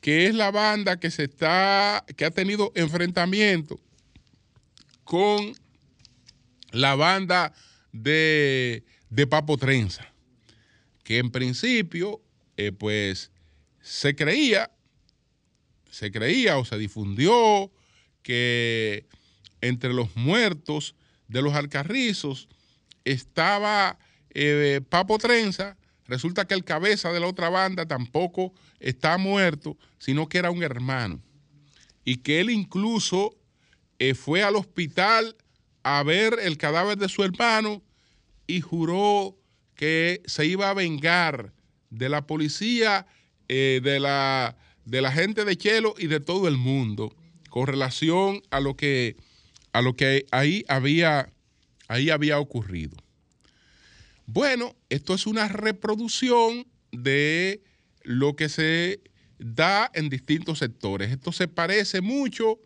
que 0.00 0.26
es 0.26 0.34
la 0.34 0.50
banda 0.50 0.98
que 0.98 1.10
se 1.10 1.24
está, 1.24 2.06
que 2.16 2.24
ha 2.24 2.30
tenido 2.30 2.72
enfrentamiento 2.74 3.78
con 5.04 5.54
la 6.76 6.94
banda 6.94 7.52
de, 7.92 8.84
Papo 9.30 9.56
Trenza, 9.56 10.12
que 11.02 11.18
en 11.18 11.30
principio, 11.30 12.20
eh, 12.56 12.72
pues, 12.72 13.30
se 13.80 14.14
creía, 14.14 14.70
se 15.90 16.10
creía 16.10 16.58
o 16.58 16.64
se 16.64 16.76
difundió 16.78 17.70
que 18.22 19.06
entre 19.60 19.94
los 19.94 20.14
muertos 20.16 20.94
de 21.28 21.42
los 21.42 21.54
alcarrizos 21.54 22.48
estaba 23.04 23.98
eh, 24.30 24.80
Papo 24.88 25.18
Trenza, 25.18 25.76
resulta 26.06 26.46
que 26.46 26.54
el 26.54 26.64
cabeza 26.64 27.12
de 27.12 27.20
la 27.20 27.28
otra 27.28 27.48
banda 27.48 27.86
tampoco 27.86 28.52
está 28.80 29.16
muerto, 29.16 29.76
sino 29.98 30.28
que 30.28 30.38
era 30.38 30.50
un 30.50 30.62
hermano. 30.62 31.22
Y 32.04 32.18
que 32.18 32.40
él 32.40 32.50
incluso 32.50 33.36
eh, 33.98 34.14
fue 34.14 34.42
al 34.42 34.56
hospital 34.56 35.36
a 35.88 36.02
ver 36.02 36.40
el 36.42 36.58
cadáver 36.58 36.98
de 36.98 37.08
su 37.08 37.22
hermano 37.22 37.80
y 38.48 38.60
juró 38.60 39.38
que 39.76 40.20
se 40.26 40.44
iba 40.44 40.68
a 40.68 40.74
vengar 40.74 41.52
de 41.90 42.08
la 42.08 42.26
policía, 42.26 43.06
eh, 43.46 43.80
de, 43.84 44.00
la, 44.00 44.56
de 44.84 45.00
la 45.00 45.12
gente 45.12 45.44
de 45.44 45.56
Chelo 45.56 45.94
y 45.96 46.08
de 46.08 46.18
todo 46.18 46.48
el 46.48 46.56
mundo 46.56 47.14
con 47.50 47.68
relación 47.68 48.42
a 48.50 48.58
lo 48.58 48.76
que 48.76 49.16
a 49.72 49.80
lo 49.80 49.94
que 49.94 50.26
ahí 50.32 50.64
había, 50.66 51.32
ahí 51.86 52.10
había 52.10 52.40
ocurrido. 52.40 52.96
Bueno, 54.26 54.74
esto 54.88 55.14
es 55.14 55.24
una 55.28 55.46
reproducción 55.46 56.66
de 56.90 57.62
lo 58.02 58.34
que 58.34 58.48
se 58.48 59.02
da 59.38 59.88
en 59.94 60.08
distintos 60.08 60.58
sectores. 60.58 61.12
Esto 61.12 61.30
se 61.30 61.46
parece 61.46 62.00
mucho 62.00 62.58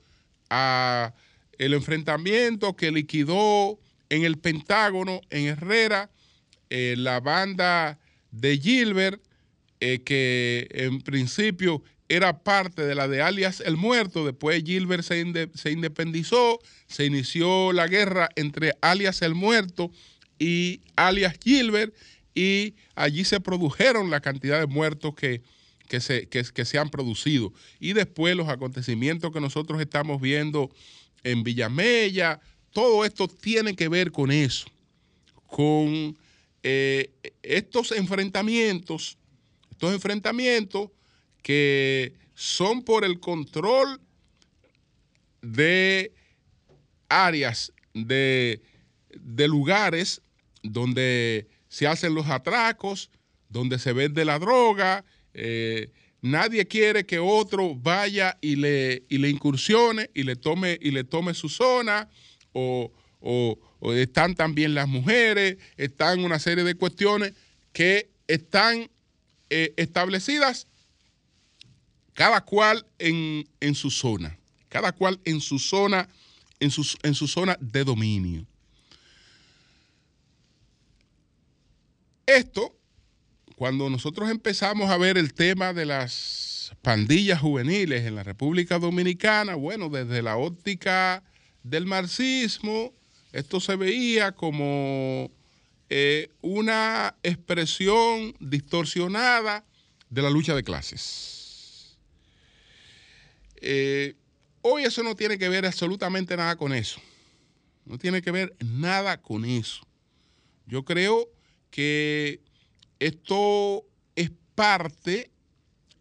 a 0.49 1.13
el 1.61 1.75
enfrentamiento 1.75 2.75
que 2.75 2.91
liquidó 2.91 3.79
en 4.09 4.25
el 4.25 4.39
Pentágono, 4.39 5.21
en 5.29 5.45
Herrera, 5.45 6.11
eh, 6.71 6.95
la 6.97 7.21
banda 7.21 7.99
de 8.31 8.57
Gilbert, 8.57 9.23
eh, 9.81 10.01
que 10.03 10.69
en 10.71 11.03
principio 11.03 11.83
era 12.09 12.43
parte 12.43 12.83
de 12.87 12.95
la 12.95 13.09
de 13.09 13.21
alias 13.21 13.61
El 13.61 13.77
Muerto, 13.77 14.25
después 14.25 14.65
Gilbert 14.65 15.03
se, 15.03 15.21
independizó, 15.71 16.59
se 16.87 17.05
inició 17.05 17.75
la 17.75 17.89
guerra 17.89 18.31
entre 18.37 18.73
alias 18.81 19.21
El 19.21 19.35
Muerto 19.35 19.91
y 20.39 20.81
alias 20.97 21.37
Gilbert, 21.45 21.95
y 22.35 22.75
allí 22.95 23.23
se 23.25 23.39
produjeron 23.39 24.09
la 24.09 24.21
cantidad 24.21 24.61
de 24.61 24.67
muertos 24.67 25.15
que, 25.15 25.43
se, 26.01 26.27
que, 26.27 26.65
se 26.65 26.79
han 26.79 26.89
producido. 26.89 27.53
Y 27.81 27.93
después 27.93 28.35
los 28.35 28.49
acontecimientos 28.49 29.31
que 29.31 29.41
nosotros 29.41 29.79
estamos 29.79 30.23
viendo 30.23 30.71
en 31.25 31.43
Villamella, 31.43 32.41
todo 32.73 33.05
esto 33.05 33.29
tiene 33.29 33.75
que 33.75 33.89
ver 33.89 34.13
con 34.13 34.31
eso, 34.31 34.67
con 35.47 36.17
eh, 36.63 37.11
estos 37.43 37.93
enfrentamientos, 37.93 39.19
estos 39.71 39.93
enfrentamientos 39.93 40.91
que 41.43 42.15
son 42.35 42.83
por 42.83 43.05
el 43.05 43.19
control 43.19 44.01
de 45.43 46.13
áreas, 47.09 47.73
de, 47.95 48.63
de 49.11 49.49
lugares 49.49 50.23
donde 50.63 51.49
se 51.69 51.87
hacen 51.87 52.15
los 52.15 52.29
atracos, 52.29 53.11
donde 53.49 53.79
se 53.79 53.93
vende 53.93 54.25
la 54.25 54.39
droga. 54.39 55.05
Eh, 55.35 55.91
nadie 56.23 56.67
quiere 56.67 57.07
que 57.07 57.19
otro 57.19 57.75
vaya 57.75 58.39
y 58.41 58.57
le, 58.57 59.05
y 59.09 59.19
le 59.19 59.29
incursione 59.29 60.11
y 60.15 60.23
le 60.23 60.37
tome, 60.37 60.79
y 60.81 60.91
le 60.91 61.05
tome 61.05 61.35
su 61.35 61.49
zona. 61.49 62.09
O, 62.53 62.93
están 63.95 64.35
también 64.35 64.75
las 64.75 64.89
mujeres, 64.89 65.59
están 65.77 66.25
una 66.25 66.39
serie 66.39 66.65
de 66.65 66.75
cuestiones 66.75 67.35
que 67.73 68.11
están 68.27 68.91
eh, 69.51 69.73
establecidas 69.77 70.67
cada 72.15 72.43
cual 72.43 72.87
en, 72.99 73.49
en, 73.61 73.75
su 73.75 73.91
zona, 73.91 74.39
cada 74.69 74.93
cual 74.93 75.21
en 75.25 75.41
su 75.41 75.59
zona, 75.59 76.09
en 76.59 76.71
su, 76.71 76.87
en 77.03 77.15
su 77.15 77.27
zona 77.27 77.57
de 77.61 77.85
dominio. 77.85 78.47
Esto, 82.27 82.77
cuando 83.61 83.91
nosotros 83.91 84.31
empezamos 84.31 84.89
a 84.89 84.97
ver 84.97 85.19
el 85.19 85.35
tema 85.35 85.75
de 85.75 85.85
las 85.85 86.73
pandillas 86.81 87.41
juveniles 87.41 88.07
en 88.07 88.15
la 88.15 88.23
República 88.23 88.79
Dominicana, 88.79 89.55
bueno, 89.55 89.91
desde 89.91 90.23
la 90.23 90.39
óptica 90.39 91.23
del 91.63 91.85
marxismo, 91.85 92.95
esto 93.33 93.61
se 93.61 93.77
veía 93.77 94.33
como 94.33 95.31
eh, 95.91 96.31
una 96.41 97.15
expresión 97.23 98.35
distorsionada 98.41 99.67
de 100.09 100.23
la 100.23 100.31
lucha 100.31 100.55
de 100.55 100.65
clases. 100.65 101.99
Eh, 103.57 104.15
hoy 104.63 104.85
eso 104.85 105.03
no 105.03 105.15
tiene 105.15 105.37
que 105.37 105.51
ver 105.51 105.67
absolutamente 105.67 106.35
nada 106.35 106.57
con 106.57 106.73
eso. 106.73 106.99
No 107.85 107.99
tiene 107.99 108.23
que 108.23 108.31
ver 108.31 108.57
nada 108.65 109.21
con 109.21 109.45
eso. 109.45 109.87
Yo 110.65 110.87
creo 110.87 111.29
que 111.71 112.41
esto 113.01 113.87
es 114.15 114.31
parte, 114.55 115.31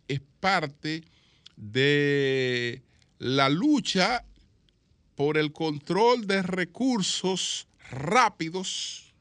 es 0.07 0.21
parte 0.39 1.03
de 1.55 2.83
la 3.17 3.49
lucha 3.49 4.25
por 5.15 5.37
el 5.37 5.51
control 5.51 6.27
de 6.27 6.41
recursos 6.41 7.67
rápidos, 7.89 9.13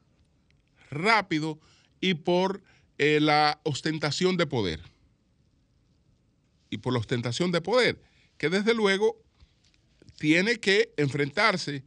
rápido 0.90 1.58
y 2.00 2.14
por 2.14 2.62
eh, 2.98 3.20
la 3.20 3.60
ostentación 3.62 4.36
de 4.36 4.46
poder. 4.46 4.80
Y 6.70 6.78
por 6.78 6.92
la 6.92 6.98
ostentación 6.98 7.50
de 7.50 7.60
poder, 7.60 8.02
que 8.36 8.50
desde 8.50 8.74
luego 8.74 9.16
tiene 10.18 10.56
que 10.56 10.92
enfrentarse 10.96 11.84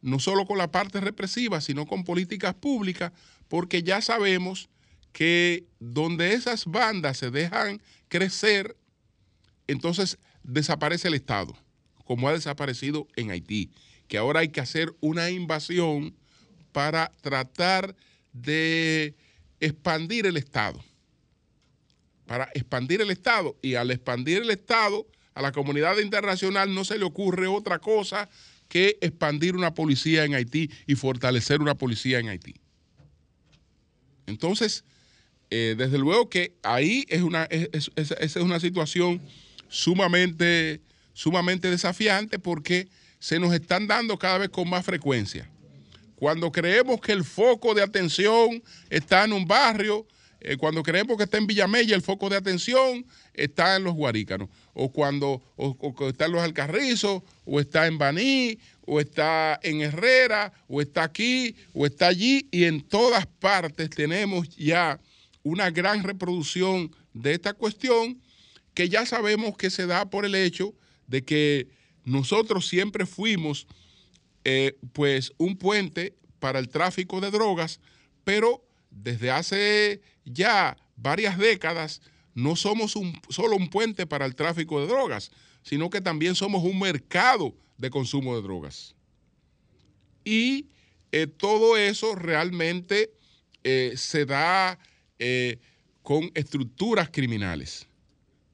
no 0.00 0.18
solo 0.18 0.46
con 0.46 0.58
la 0.58 0.70
parte 0.70 1.00
represiva, 1.00 1.60
sino 1.60 1.86
con 1.86 2.04
políticas 2.04 2.54
públicas 2.54 3.12
porque 3.48 3.82
ya 3.82 4.00
sabemos 4.00 4.68
que 5.12 5.64
donde 5.78 6.32
esas 6.32 6.66
bandas 6.66 7.18
se 7.18 7.30
dejan 7.30 7.80
crecer, 8.08 8.76
entonces 9.66 10.18
desaparece 10.42 11.08
el 11.08 11.14
Estado, 11.14 11.56
como 12.04 12.28
ha 12.28 12.32
desaparecido 12.32 13.06
en 13.16 13.30
Haití, 13.30 13.70
que 14.08 14.18
ahora 14.18 14.40
hay 14.40 14.48
que 14.48 14.60
hacer 14.60 14.94
una 15.00 15.30
invasión 15.30 16.14
para 16.72 17.12
tratar 17.20 17.94
de 18.32 19.14
expandir 19.60 20.26
el 20.26 20.36
Estado, 20.36 20.82
para 22.26 22.48
expandir 22.54 23.00
el 23.00 23.10
Estado. 23.10 23.56
Y 23.62 23.74
al 23.74 23.90
expandir 23.90 24.38
el 24.38 24.50
Estado, 24.50 25.06
a 25.34 25.42
la 25.42 25.52
comunidad 25.52 25.98
internacional 25.98 26.74
no 26.74 26.84
se 26.84 26.98
le 26.98 27.04
ocurre 27.04 27.46
otra 27.46 27.78
cosa 27.78 28.28
que 28.68 28.98
expandir 29.00 29.54
una 29.54 29.74
policía 29.74 30.24
en 30.24 30.34
Haití 30.34 30.70
y 30.86 30.94
fortalecer 30.94 31.60
una 31.60 31.74
policía 31.74 32.18
en 32.18 32.28
Haití. 32.28 32.54
Entonces, 34.26 34.84
eh, 35.54 35.74
desde 35.76 35.98
luego 35.98 36.30
que 36.30 36.54
ahí 36.62 37.04
es 37.10 37.20
una, 37.20 37.44
es, 37.44 37.90
es, 37.94 38.36
una 38.36 38.58
situación 38.58 39.20
sumamente, 39.68 40.80
sumamente 41.12 41.68
desafiante 41.68 42.38
porque 42.38 42.88
se 43.18 43.38
nos 43.38 43.52
están 43.52 43.86
dando 43.86 44.18
cada 44.18 44.38
vez 44.38 44.48
con 44.48 44.70
más 44.70 44.82
frecuencia. 44.82 45.50
Cuando 46.16 46.50
creemos 46.50 47.02
que 47.02 47.12
el 47.12 47.22
foco 47.22 47.74
de 47.74 47.82
atención 47.82 48.62
está 48.88 49.24
en 49.24 49.34
un 49.34 49.44
barrio, 49.44 50.06
eh, 50.40 50.56
cuando 50.56 50.82
creemos 50.82 51.18
que 51.18 51.24
está 51.24 51.36
en 51.36 51.46
Villamella, 51.46 51.94
el 51.94 52.00
foco 52.00 52.30
de 52.30 52.36
atención 52.36 53.04
está 53.34 53.76
en 53.76 53.84
los 53.84 53.92
Guarícanos, 53.92 54.48
o 54.72 54.90
cuando 54.90 55.42
está 56.08 56.24
en 56.24 56.32
los 56.32 56.40
Alcarrizos, 56.40 57.22
o 57.44 57.60
está 57.60 57.86
en 57.86 57.98
Baní, 57.98 58.58
o 58.86 59.00
está 59.00 59.60
en 59.62 59.82
Herrera, 59.82 60.50
o 60.66 60.80
está 60.80 61.02
aquí, 61.02 61.54
o 61.74 61.84
está 61.84 62.06
allí, 62.06 62.48
y 62.50 62.64
en 62.64 62.80
todas 62.80 63.26
partes 63.26 63.90
tenemos 63.90 64.48
ya 64.56 64.98
una 65.42 65.70
gran 65.70 66.02
reproducción 66.02 66.94
de 67.12 67.34
esta 67.34 67.52
cuestión 67.54 68.20
que 68.74 68.88
ya 68.88 69.06
sabemos 69.06 69.56
que 69.56 69.70
se 69.70 69.86
da 69.86 70.08
por 70.08 70.24
el 70.24 70.34
hecho 70.34 70.74
de 71.06 71.24
que 71.24 71.68
nosotros 72.04 72.66
siempre 72.66 73.06
fuimos 73.06 73.66
eh, 74.44 74.76
pues 74.92 75.32
un 75.38 75.56
puente 75.56 76.16
para 76.38 76.58
el 76.58 76.68
tráfico 76.68 77.20
de 77.20 77.30
drogas, 77.30 77.80
pero 78.24 78.64
desde 78.90 79.30
hace 79.30 80.00
ya 80.24 80.76
varias 80.96 81.38
décadas 81.38 82.00
no 82.34 82.56
somos 82.56 82.96
un, 82.96 83.20
solo 83.28 83.56
un 83.56 83.68
puente 83.68 84.06
para 84.06 84.26
el 84.26 84.34
tráfico 84.34 84.80
de 84.80 84.86
drogas, 84.86 85.30
sino 85.62 85.90
que 85.90 86.00
también 86.00 86.34
somos 86.34 86.64
un 86.64 86.78
mercado 86.78 87.54
de 87.78 87.90
consumo 87.90 88.34
de 88.34 88.42
drogas. 88.42 88.94
Y 90.24 90.66
eh, 91.12 91.26
todo 91.26 91.76
eso 91.76 92.14
realmente 92.14 93.12
eh, 93.64 93.92
se 93.96 94.24
da 94.24 94.78
eh, 95.24 95.60
con 96.02 96.32
estructuras 96.34 97.08
criminales. 97.08 97.86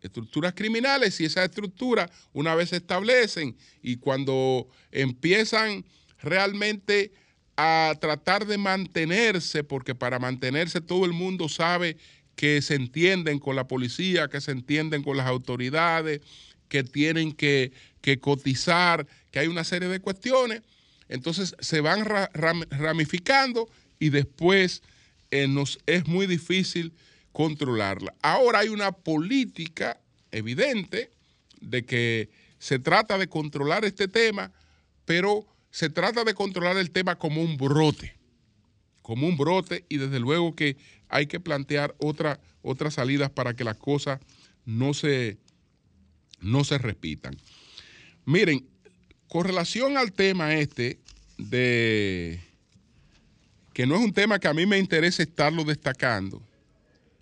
Estructuras 0.03 0.53
criminales 0.53 1.19
y 1.19 1.25
esas 1.25 1.47
estructuras 1.47 2.11
una 2.35 2.55
vez 2.55 2.69
se 2.69 2.77
establecen 2.77 3.57
y 3.83 3.97
cuando 3.97 4.69
empiezan 4.93 5.87
realmente 6.19 7.11
a 7.57 7.95
tratar 7.99 8.47
de 8.47 8.59
mantenerse, 8.59 9.65
porque 9.65 9.95
para 9.95 10.19
mantenerse 10.19 10.83
todo 10.83 11.07
el 11.07 11.15
mundo 11.15 11.49
sabe 11.49 11.97
que 12.37 12.61
se 12.61 12.75
entienden 12.75 13.39
con 13.39 13.57
la 13.57 13.67
policía, 13.67 14.29
que 14.29 14.43
se 14.43 14.51
entienden 14.51 15.03
con 15.03 15.17
las 15.17 15.27
autoridades, 15.27 16.21
que 16.69 16.85
tienen 16.85 17.33
que, 17.33 17.73
cotizar, 18.21 19.07
que 19.31 19.39
hay 19.39 19.49
una 19.49 19.65
serie 19.65 19.89
de 19.89 20.01
cuestiones. 20.01 20.61
Entonces 21.09 21.57
se 21.61 21.81
van 21.81 22.05
ramificando 22.05 23.71
y 23.99 24.11
después 24.11 24.83
eh, 25.31 25.49
nos 25.49 25.79
es 25.87 26.07
muy 26.07 26.27
difícil 26.27 26.93
controlarla. 27.33 28.15
Ahora 28.23 28.61
hay 28.61 28.69
una 28.69 28.93
política 28.93 30.01
evidente 30.31 31.11
de 31.61 31.85
que 31.85 32.31
se 32.59 32.79
trata 32.79 33.19
de 33.19 33.29
controlar 33.29 33.85
este 33.85 34.09
tema, 34.09 34.53
pero 35.05 35.47
se 35.71 35.91
trata 35.91 36.25
de 36.25 36.35
controlar 36.35 36.77
el 36.77 36.91
tema 36.91 37.17
como 37.17 37.43
un 37.43 37.57
brote, 37.57 38.17
como 39.03 39.27
un 39.27 39.37
brote 39.37 39.85
y 39.89 39.99
desde 39.99 40.19
luego 40.19 40.55
que 40.55 40.77
hay 41.09 41.27
que 41.27 41.41
plantear 41.41 41.95
otra, 41.99 42.41
otras 42.63 42.95
salidas 42.95 43.31
para 43.31 43.55
que 43.55 43.65
las 43.65 43.77
cosas 43.77 44.21
no 44.65 44.95
se, 44.95 45.39
no 46.41 46.65
se 46.65 46.79
repitan. 46.79 47.37
Miren, 48.25 48.69
con 49.29 49.45
relación 49.45 49.97
al 49.97 50.13
tema 50.13 50.55
este 50.55 50.99
de 51.39 52.41
que 53.79 53.87
no 53.87 53.95
es 53.95 54.01
un 54.01 54.13
tema 54.13 54.41
que 54.41 54.49
a 54.49 54.55
mí 54.55 54.67
me 54.67 54.77
interesa 54.77 55.23
estarlo 55.23 55.63
destacando, 55.63 56.43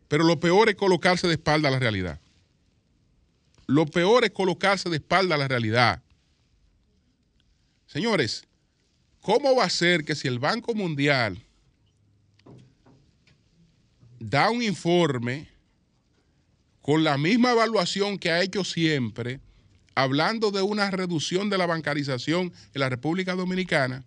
pero 0.08 0.24
lo 0.24 0.40
peor 0.40 0.70
es 0.70 0.74
colocarse 0.74 1.26
de 1.28 1.34
espalda 1.34 1.68
a 1.68 1.70
la 1.70 1.78
realidad. 1.78 2.18
lo 3.66 3.84
peor 3.84 4.24
es 4.24 4.30
colocarse 4.30 4.88
de 4.88 4.96
espalda 4.96 5.34
a 5.34 5.38
la 5.38 5.48
realidad. 5.48 6.02
Señores, 7.86 8.46
¿cómo 9.20 9.54
va 9.54 9.64
a 9.64 9.68
ser 9.68 10.02
que 10.02 10.14
si 10.14 10.28
el 10.28 10.38
Banco 10.38 10.74
Mundial 10.74 11.44
da 14.18 14.48
un 14.48 14.62
informe 14.62 15.50
con 16.80 17.04
la 17.04 17.18
misma 17.18 17.52
evaluación 17.52 18.16
que 18.16 18.30
ha 18.30 18.40
hecho 18.40 18.64
siempre, 18.64 19.40
hablando 19.94 20.50
de 20.50 20.62
una 20.62 20.90
reducción 20.90 21.50
de 21.50 21.58
la 21.58 21.66
bancarización 21.66 22.50
en 22.72 22.80
la 22.80 22.88
República 22.88 23.34
Dominicana, 23.34 24.06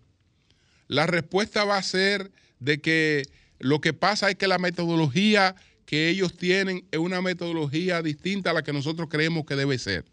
la 0.90 1.06
respuesta 1.06 1.64
va 1.64 1.78
a 1.78 1.84
ser 1.84 2.32
de 2.60 2.82
que 2.82 3.24
lo 3.60 3.80
que 3.80 3.94
pasa 3.94 4.30
es 4.30 4.36
que 4.36 4.48
la 4.48 4.58
metodología 4.58 5.56
que 5.86 6.10
ellos 6.10 6.36
tienen 6.36 6.86
es 6.92 7.00
una 7.00 7.22
metodología 7.22 8.02
distinta 8.02 8.50
a 8.50 8.54
la 8.54 8.64
que 8.64 8.74
nosotros 8.74 9.08
creemos 9.10 9.46
que 9.46 9.56
debe 9.56 9.78
ser. 9.78 10.06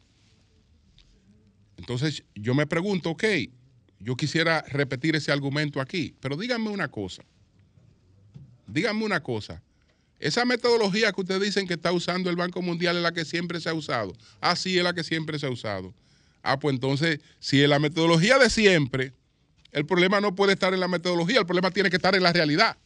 Entonces 1.79 2.25
yo 2.35 2.55
me 2.55 2.67
pregunto, 2.67 3.11
ok, 3.11 3.25
yo 3.99 4.17
quisiera 4.17 4.63
repetir 4.69 5.17
ese 5.17 5.33
argumento 5.33 5.81
aquí, 5.81 6.15
pero 6.21 6.37
díganme 6.37 6.69
una 6.69 6.89
cosa, 6.89 7.25
díganme 8.67 9.05
una 9.05 9.23
cosa, 9.23 9.63
esa 10.19 10.45
metodología 10.45 11.11
que 11.13 11.23
ustedes 11.23 11.41
dicen 11.41 11.67
que 11.67 11.75
está 11.75 11.93
usando 11.93 12.29
el 12.29 12.37
Banco 12.37 12.61
Mundial 12.61 12.97
es 12.97 13.03
la 13.03 13.13
que 13.13 13.25
siempre 13.25 13.61
se 13.61 13.69
ha 13.69 13.75
usado. 13.75 14.13
Ah, 14.41 14.57
sí, 14.57 14.77
es 14.79 14.85
la 14.85 14.95
que 14.95 15.05
siempre 15.05 15.39
se 15.39 15.47
ha 15.47 15.51
usado. 15.51 15.95
Ah, 16.43 16.59
pues 16.59 16.75
entonces, 16.75 17.21
si 17.39 17.63
es 17.63 17.69
la 17.69 17.79
metodología 17.79 18.39
de 18.39 18.49
siempre, 18.49 19.13
el 19.77 19.87
problema 19.87 20.21
no 20.21 20.35
puede 20.35 20.55
estar 20.55 20.73
en 20.75 20.81
la 20.81 20.89
metodología, 20.89 21.39
el 21.39 21.47
problema 21.47 21.71
tiene 21.71 21.91
que 21.91 21.97
estar 21.97 22.15
en 22.15 22.23
la 22.23 22.33
realidad. 22.33 22.77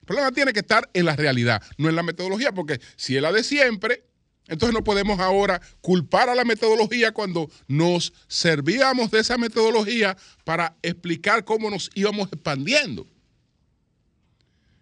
El 0.00 0.06
problema 0.06 0.30
tiene 0.32 0.52
que 0.52 0.60
estar 0.60 0.88
en 0.92 1.06
la 1.06 1.16
realidad, 1.16 1.62
no 1.78 1.88
en 1.88 1.96
la 1.96 2.02
metodología, 2.02 2.52
porque 2.52 2.78
si 2.94 3.16
es 3.16 3.22
la 3.22 3.32
de 3.32 3.42
siempre, 3.42 4.04
entonces 4.48 4.74
no 4.74 4.84
podemos 4.84 5.18
ahora 5.18 5.62
culpar 5.80 6.28
a 6.28 6.34
la 6.34 6.44
metodología 6.44 7.12
cuando 7.12 7.50
nos 7.68 8.12
servíamos 8.26 9.10
de 9.10 9.20
esa 9.20 9.38
metodología 9.38 10.14
para 10.44 10.76
explicar 10.82 11.42
cómo 11.44 11.70
nos 11.70 11.90
íbamos 11.94 12.28
expandiendo. 12.30 13.06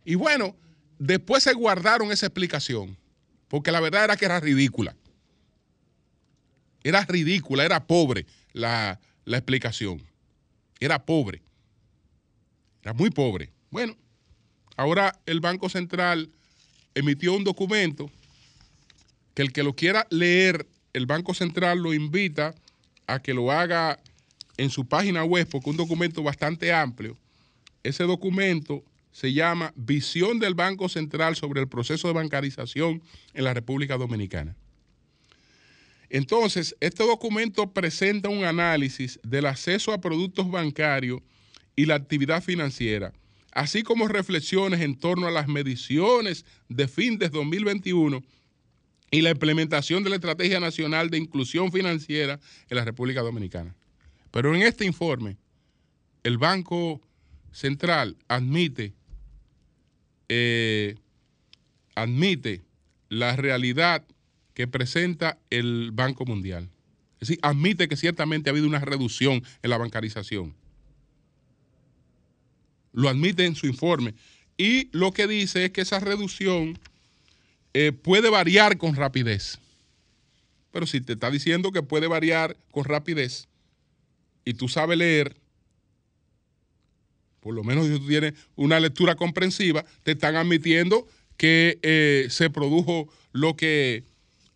Y 0.05 0.17
bueno, 0.17 0.57
después 0.99 1.45
se 1.45 1.53
guardaron 1.53 2.11
esa 2.11 2.27
explicación, 2.27 2.97
porque 3.47 3.71
la 3.71 3.79
verdad 3.79 4.05
era 4.05 4.17
que 4.17 4.25
era 4.25 4.41
ridícula. 4.41 4.97
Era 6.83 7.05
ridícula, 7.05 7.65
era 7.65 7.87
pobre 7.87 8.27
la, 8.53 9.01
explicación. 9.25 10.03
Era 10.81 11.05
pobre. 11.05 11.43
Era 12.83 12.93
muy 12.93 13.11
pobre. 13.11 13.51
Bueno, 13.71 13.97
ahora 14.77 15.19
el 15.27 15.41
Banco 15.41 15.69
Central 15.69 16.31
emitió 16.95 17.35
un 17.35 17.45
documento 17.45 18.11
que 19.35 19.43
el 19.43 19.53
que 19.53 19.63
lo 19.63 19.75
quiera 19.75 20.07
leer, 20.11 20.67
el 20.93 21.07
Banco 21.07 21.35
Central 21.35 21.79
lo 21.79 21.93
invita 21.93 22.55
a 23.07 23.21
que 23.21 23.35
lo 23.35 23.53
haga 23.53 23.99
en 24.57 24.71
su 24.71 24.87
página 24.87 25.25
web, 25.25 25.47
porque 25.51 25.69
es 25.69 25.73
un 25.73 25.77
documento 25.77 26.23
bastante 26.23 26.73
amplio. 26.73 27.17
Ese 27.83 28.05
documento 28.05 28.83
se 29.13 29.33
llama 29.33 29.73
Visión 29.77 30.39
del 30.39 30.55
Banco 30.55 30.89
Central 30.89 31.37
sobre 31.37 31.61
el 31.61 31.69
proceso 31.69 32.09
de 32.09 32.15
bancarización 32.15 33.03
en 33.35 33.45
la 33.45 33.55
República 33.55 33.97
Dominicana. 33.97 34.57
Entonces, 36.09 36.77
este 36.81 37.05
documento 37.05 37.73
presenta 37.73 38.29
un 38.29 38.45
análisis 38.45 39.19
del 39.23 39.47
acceso 39.47 39.93
a 39.93 40.01
productos 40.01 40.51
bancarios 40.51 41.21
y 41.75 41.87
la 41.87 41.97
actividad 41.97 42.43
financiera, 42.43 43.13
así 43.53 43.83
como 43.83 44.09
reflexiones 44.09 44.81
en 44.81 44.97
torno 44.99 45.27
a 45.27 45.31
las 45.31 45.49
mediciones 45.49 46.45
de 46.69 46.89
fin 46.89 47.19
de 47.19 47.29
2021 47.29 48.23
y 49.11 49.21
la 49.21 49.31
implementación 49.31 50.05
de 50.05 50.11
la 50.11 50.17
Estrategia 50.17 50.61
Nacional 50.61 51.11
de 51.11 51.19
Inclusión 51.19 51.71
Financiera 51.73 52.41
en 52.69 52.77
la 52.77 52.85
República 52.85 53.23
Dominicana. 53.23 53.75
Pero 54.31 54.55
en 54.55 54.63
este 54.63 54.85
informe, 54.85 55.37
el 56.23 56.39
Banco 56.39 57.01
Central 57.53 58.17
admite 58.29 58.95
eh, 60.29 60.97
admite 61.95 62.63
la 63.09 63.37
realidad 63.37 64.05
que 64.57 64.67
presenta 64.67 65.39
el 65.51 65.91
Banco 65.93 66.25
Mundial. 66.25 66.71
Es 67.21 67.29
decir, 67.29 67.39
admite 67.43 67.89
que 67.89 67.97
ciertamente 67.97 68.49
ha 68.49 68.53
habido 68.53 68.67
una 68.67 68.81
reducción 68.81 69.45
en 69.63 69.71
la 69.71 69.77
bancarización. 69.77 70.55
Lo 72.95 73.11
admite 73.11 73.45
en 73.45 73.55
su 73.55 73.67
informe. 73.67 74.15
Y 74.57 74.89
lo 74.97 75.13
que 75.13 75.27
dice 75.27 75.67
es 75.67 75.73
que 75.73 75.83
esa 75.83 76.01
reducción 76.01 76.79
eh, 77.75 77.93
puede 77.93 78.31
variar 78.31 78.79
con 78.79 78.97
rapidez. 78.97 79.59
Pero 80.73 80.87
si 80.87 81.03
te 81.03 81.13
está 81.13 81.31
diciendo 81.31 81.71
que 81.71 81.83
puede 81.83 82.07
variar 82.07 82.57
con 82.71 82.85
rapidez 82.85 83.49
y 84.43 84.55
tú 84.55 84.69
sabes 84.69 84.97
leer, 84.97 85.37
por 87.41 87.55
lo 87.55 87.63
menos 87.63 87.89
si 87.89 87.99
tú 87.99 88.07
tienes 88.07 88.33
una 88.55 88.81
lectura 88.81 89.17
comprensiva, 89.17 89.85
te 90.03 90.13
están 90.13 90.35
admitiendo 90.35 91.07
que 91.37 91.79
eh, 91.83 92.29
se 92.31 92.49
produjo 92.49 93.13
lo 93.33 93.55
que, 93.55 94.05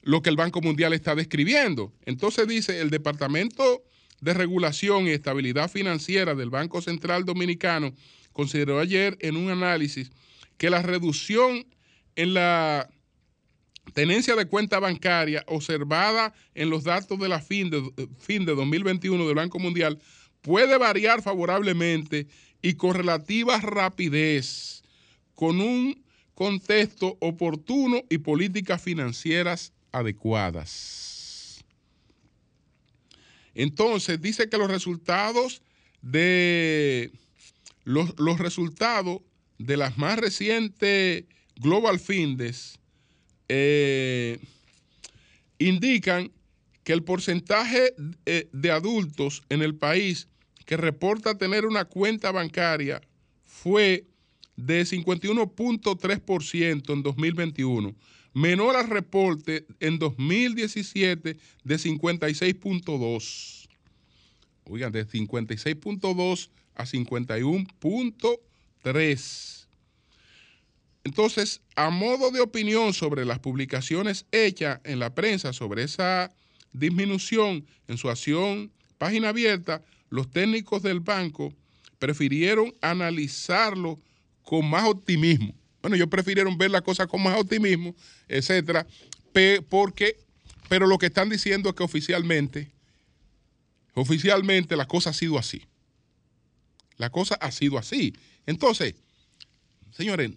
lo 0.03 0.23
que 0.23 0.31
el 0.31 0.37
Banco 0.37 0.61
Mundial 0.61 0.93
está 0.93 1.15
describiendo. 1.15 1.93
Entonces 2.05 2.49
dice, 2.49 2.81
el 2.81 2.91
Departamento 2.91 3.83
de 4.21 4.35
Regulación 4.35 5.07
y 5.07 5.11
Estabilidad 5.11 5.71
Financiera 5.71 6.35
del 6.35 6.51
Banco 6.51 6.81
Central 6.83 7.25
Dominicano 7.25 7.93
consideró 8.33 8.79
ayer 8.79 9.17
en 9.21 9.37
un 9.37 9.51
análisis 9.51 10.11
que 10.57 10.71
la 10.71 10.83
reducción 10.83 11.67
en 12.17 12.35
la 12.35 12.89
tenencia 13.95 14.37
de 14.37 14.47
cuenta 14.47 14.79
bancaria 14.79 15.45
observada 15.47 16.35
en 16.55 16.71
los 16.71 16.85
datos 16.85 17.19
de 17.19 17.29
la 17.29 17.41
fin 17.41 17.71
de, 17.71 17.83
fin 18.19 18.45
de 18.45 18.55
2021 18.55 19.27
del 19.27 19.35
Banco 19.35 19.59
Mundial 19.59 19.99
puede 20.43 20.79
variar 20.79 21.23
favorablemente 21.23 22.27
y 22.63 22.75
con 22.75 22.95
relativa 22.95 23.59
rapidez, 23.59 24.83
con 25.35 25.61
un 25.61 26.03
contexto 26.35 27.17
oportuno 27.21 28.03
y 28.09 28.19
políticas 28.19 28.81
financieras 28.83 29.73
adecuadas. 29.93 31.65
Entonces, 33.55 34.21
dice 34.21 34.49
que 34.49 34.59
los 34.59 34.71
resultados 34.71 35.63
de 36.03 37.11
los, 37.85 38.39
resultados 38.39 39.21
de 39.59 39.77
las 39.77 39.99
más 39.99 40.19
recientes 40.19 41.25
Global 41.57 41.99
Findes 41.99 42.79
eh, 43.49 44.39
indican 45.59 46.31
que 46.85 46.93
el 46.93 47.03
porcentaje 47.03 47.93
eh, 48.25 48.49
de 48.53 48.71
adultos 48.71 49.43
en 49.49 49.63
el 49.63 49.75
país 49.75 50.29
que 50.65 50.77
reporta 50.77 51.37
tener 51.37 51.67
una 51.67 51.85
cuenta 51.85 52.33
bancaria 52.33 53.01
fue 53.45 54.07
de 54.57 54.83
51.3% 54.83 56.93
en 56.93 57.03
2021, 57.03 57.95
menor 58.33 58.77
al 58.77 58.89
reporte 58.89 59.67
en 59.81 59.99
2017 59.99 61.37
de 61.65 61.77
56.2. 61.77 63.69
Oigan, 64.65 64.93
de 64.93 65.07
56.2 65.07 66.49
a 66.75 66.85
51.3. 66.85 69.67
Entonces, 71.03 71.63
a 71.77 71.91
modo 71.91 72.31
de 72.31 72.41
opinión 72.41 72.93
sobre 72.93 73.25
las 73.25 73.39
publicaciones 73.39 74.27
hechas 74.33 74.81
en 74.85 74.99
la 74.99 75.15
prensa 75.15 75.53
sobre 75.53 75.83
esa 75.83 76.33
disminución 76.73 77.67
en 77.89 77.97
su 77.97 78.11
acción 78.11 78.71
página 78.99 79.31
abierta, 79.31 79.83
los 80.11 80.31
técnicos 80.31 80.83
del 80.83 81.01
banco 81.01 81.55
prefirieron 81.99 82.75
analizarlo 82.81 83.99
con 84.43 84.69
más 84.69 84.89
optimismo. 84.89 85.55
Bueno, 85.83 85.97
ellos 85.97 86.09
prefirieron 86.09 86.59
ver 86.59 86.71
la 86.71 86.83
cosa 86.83 87.07
con 87.07 87.23
más 87.23 87.39
optimismo, 87.39 87.95
etcétera, 88.29 88.87
porque, 89.69 90.17
pero 90.69 90.87
lo 90.87 90.99
que 90.99 91.07
están 91.07 91.29
diciendo 91.29 91.71
es 91.71 91.75
que 91.75 91.83
oficialmente, 91.83 92.71
oficialmente 93.95 94.77
la 94.77 94.87
cosa 94.87 95.11
ha 95.11 95.15
sido 95.15 95.39
así. 95.39 95.63
La 96.97 97.11
cosa 97.11 97.37
ha 97.37 97.51
sido 97.51 97.79
así. 97.79 98.15
Entonces, 98.45 98.95
señores, 99.93 100.33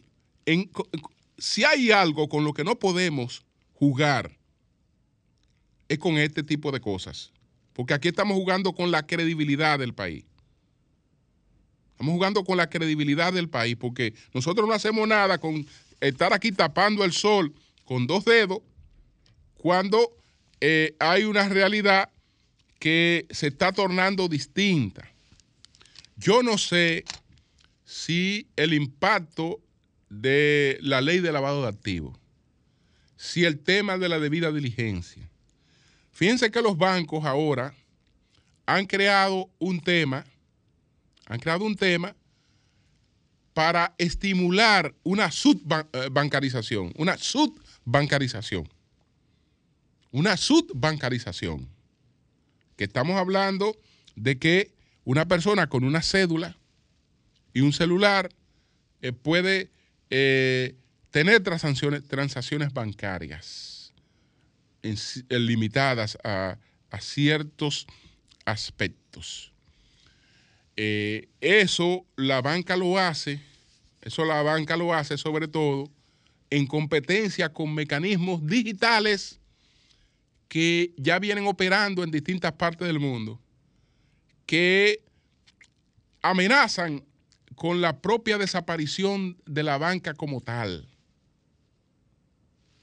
si 1.38 1.64
hay 1.66 1.92
algo 1.92 2.30
con 2.30 2.46
lo 2.46 2.54
que 2.54 2.64
no 2.64 2.80
podemos 2.80 3.44
jugar, 3.74 4.32
es 5.90 6.00
con 6.00 6.18
este 6.18 6.44
tipo 6.44 6.72
de 6.72 6.80
cosas. 6.80 7.32
Porque 7.74 7.94
aquí 7.94 8.08
estamos 8.08 8.36
jugando 8.36 8.74
con 8.74 8.92
la 8.92 9.06
credibilidad 9.06 9.80
del 9.80 9.94
país. 9.94 10.24
Estamos 12.04 12.18
jugando 12.18 12.44
con 12.44 12.58
la 12.58 12.70
credibilidad 12.70 13.32
del 13.32 13.48
país 13.48 13.78
porque 13.80 14.14
nosotros 14.34 14.68
no 14.68 14.74
hacemos 14.74 15.08
nada 15.08 15.38
con 15.38 15.66
estar 16.02 16.34
aquí 16.34 16.52
tapando 16.52 17.06
el 17.06 17.14
sol 17.14 17.54
con 17.86 18.08
dos 18.08 18.26
dedos 18.26 18.60
cuando 19.54 20.12
eh, 20.60 20.98
hay 21.00 21.24
una 21.24 21.48
realidad 21.48 22.10
que 22.78 23.26
se 23.30 23.48
está 23.48 23.72
tornando 23.72 24.28
distinta. 24.28 25.10
Yo 26.18 26.44
no 26.44 26.58
sé 26.58 27.06
si 27.86 28.50
el 28.58 28.74
impacto 28.74 29.62
de 30.10 30.80
la 30.82 31.00
ley 31.00 31.22
de 31.22 31.32
lavado 31.32 31.62
de 31.62 31.70
activos 31.70 32.20
si 33.16 33.46
el 33.46 33.60
tema 33.60 33.98
de 33.98 34.10
la 34.10 34.20
debida 34.20 34.52
diligencia. 34.52 35.30
Fíjense 36.12 36.52
que 36.52 36.62
los 36.62 36.78
bancos 36.78 37.24
ahora 37.24 37.74
han 38.66 38.88
creado 38.88 39.50
un 39.58 39.80
tema, 39.80 40.26
han 41.28 41.40
creado 41.40 41.66
un 41.66 41.76
tema 41.76 42.16
para 43.54 43.94
estimular 43.98 44.96
una 45.04 45.32
subbancarización, 45.32 46.92
una 46.98 47.18
subbancarización, 47.18 48.68
una 50.12 50.38
subbancarización, 50.38 51.70
que 52.76 52.86
estamos 52.86 53.18
hablando 53.18 53.78
de 54.16 54.40
que 54.40 54.74
una 55.06 55.28
persona 55.28 55.68
con 55.68 55.84
una 55.84 56.02
cédula 56.02 56.58
y 57.54 57.62
un 57.62 57.74
celular 57.74 58.30
eh, 59.02 59.12
puede 59.12 59.70
eh, 60.10 60.76
tener 61.12 61.44
transacciones 61.44 62.74
bancarias 62.74 63.94
limitadas 65.30 66.18
a, 66.24 66.58
ciertos 67.00 67.88
aspectos. 68.46 69.53
Eh, 70.76 71.30
eso 71.40 72.06
la 72.16 72.42
banca 72.42 72.76
lo 72.76 72.98
hace, 72.98 73.42
eso 74.02 74.26
la 74.26 74.42
banca 74.42 74.76
lo 74.76 74.94
hace 74.94 75.18
sobre 75.18 75.48
todo 75.48 75.90
en 76.50 76.68
competencia 76.68 77.50
con 77.50 77.74
mecanismos 77.74 78.46
digitales 78.46 79.40
que 80.48 80.94
ya 80.98 81.18
vienen 81.20 81.48
operando 81.48 82.04
en 82.04 82.12
distintas 82.12 82.52
partes 82.54 82.88
del 82.88 83.00
mundo, 83.00 83.40
que 84.46 85.02
amenazan 86.22 87.04
con 87.56 87.82
la 87.82 88.00
propia 88.00 88.38
desaparición 88.38 89.38
de 89.46 89.64
la 89.64 89.78
banca 89.78 90.14
como 90.14 90.42
tal, 90.42 90.88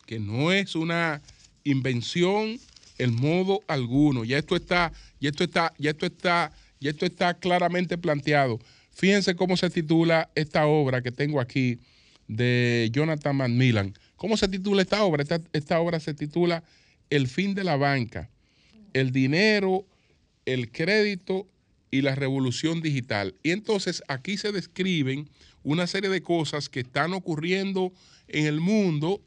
que 0.06 0.18
no 0.18 0.50
es 0.50 0.74
una 0.74 1.22
invención 1.64 2.58
en 2.98 3.14
modo 3.14 3.60
alguno. 3.68 4.24
Ya 4.24 4.38
esto 4.38 4.56
está, 4.56 4.92
ya 5.20 5.30
esto 5.30 5.44
está, 5.44 5.72
ya 5.78 5.90
esto 5.90 6.06
está, 6.06 6.52
ya 6.80 6.90
esto 6.90 7.06
está 7.06 7.34
claramente 7.34 7.98
planteado. 7.98 8.58
Fíjense 8.90 9.36
cómo 9.36 9.56
se 9.56 9.70
titula 9.70 10.30
esta 10.34 10.66
obra 10.66 11.02
que 11.02 11.12
tengo 11.12 11.40
aquí 11.40 11.78
de 12.26 12.88
Jonathan 12.92 13.36
Macmillan. 13.36 13.94
¿Cómo 14.16 14.36
se 14.36 14.48
titula 14.48 14.82
esta 14.82 15.04
obra? 15.04 15.22
Esta, 15.22 15.40
esta 15.52 15.80
obra 15.80 16.00
se 16.00 16.14
titula 16.14 16.64
El 17.10 17.28
fin 17.28 17.54
de 17.54 17.64
la 17.64 17.76
banca, 17.76 18.30
el 18.94 19.12
dinero, 19.12 19.86
el 20.46 20.72
crédito 20.72 21.46
y 21.90 22.02
la 22.02 22.14
revolución 22.14 22.80
digital. 22.80 23.34
Y 23.42 23.50
entonces 23.50 24.02
aquí 24.08 24.36
se 24.36 24.52
describen 24.52 25.28
una 25.62 25.86
serie 25.86 26.08
de 26.08 26.22
cosas 26.22 26.68
que 26.68 26.80
están 26.80 27.12
ocurriendo 27.12 27.92
en 28.28 28.46
el 28.46 28.60
mundo 28.60 29.20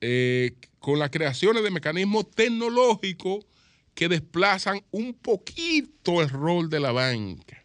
eh, 0.00 0.52
con 0.78 0.98
las 0.98 1.10
creaciones 1.10 1.62
de 1.62 1.70
mecanismos 1.70 2.30
tecnológicos 2.30 3.46
que 3.98 4.08
desplazan 4.08 4.80
un 4.92 5.12
poquito 5.12 6.22
el 6.22 6.28
rol 6.28 6.70
de 6.70 6.78
la 6.78 6.92
banca. 6.92 7.64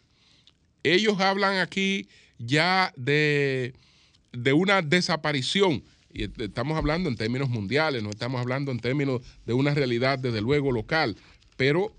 Ellos 0.82 1.20
hablan 1.20 1.58
aquí 1.58 2.08
ya 2.38 2.92
de, 2.96 3.72
de 4.32 4.52
una 4.52 4.82
desaparición. 4.82 5.84
Y 6.12 6.24
estamos 6.42 6.76
hablando 6.76 7.08
en 7.08 7.14
términos 7.14 7.50
mundiales, 7.50 8.02
no 8.02 8.10
estamos 8.10 8.40
hablando 8.40 8.72
en 8.72 8.80
términos 8.80 9.22
de 9.46 9.52
una 9.52 9.74
realidad, 9.74 10.18
desde 10.18 10.40
luego, 10.40 10.72
local. 10.72 11.16
Pero 11.56 11.94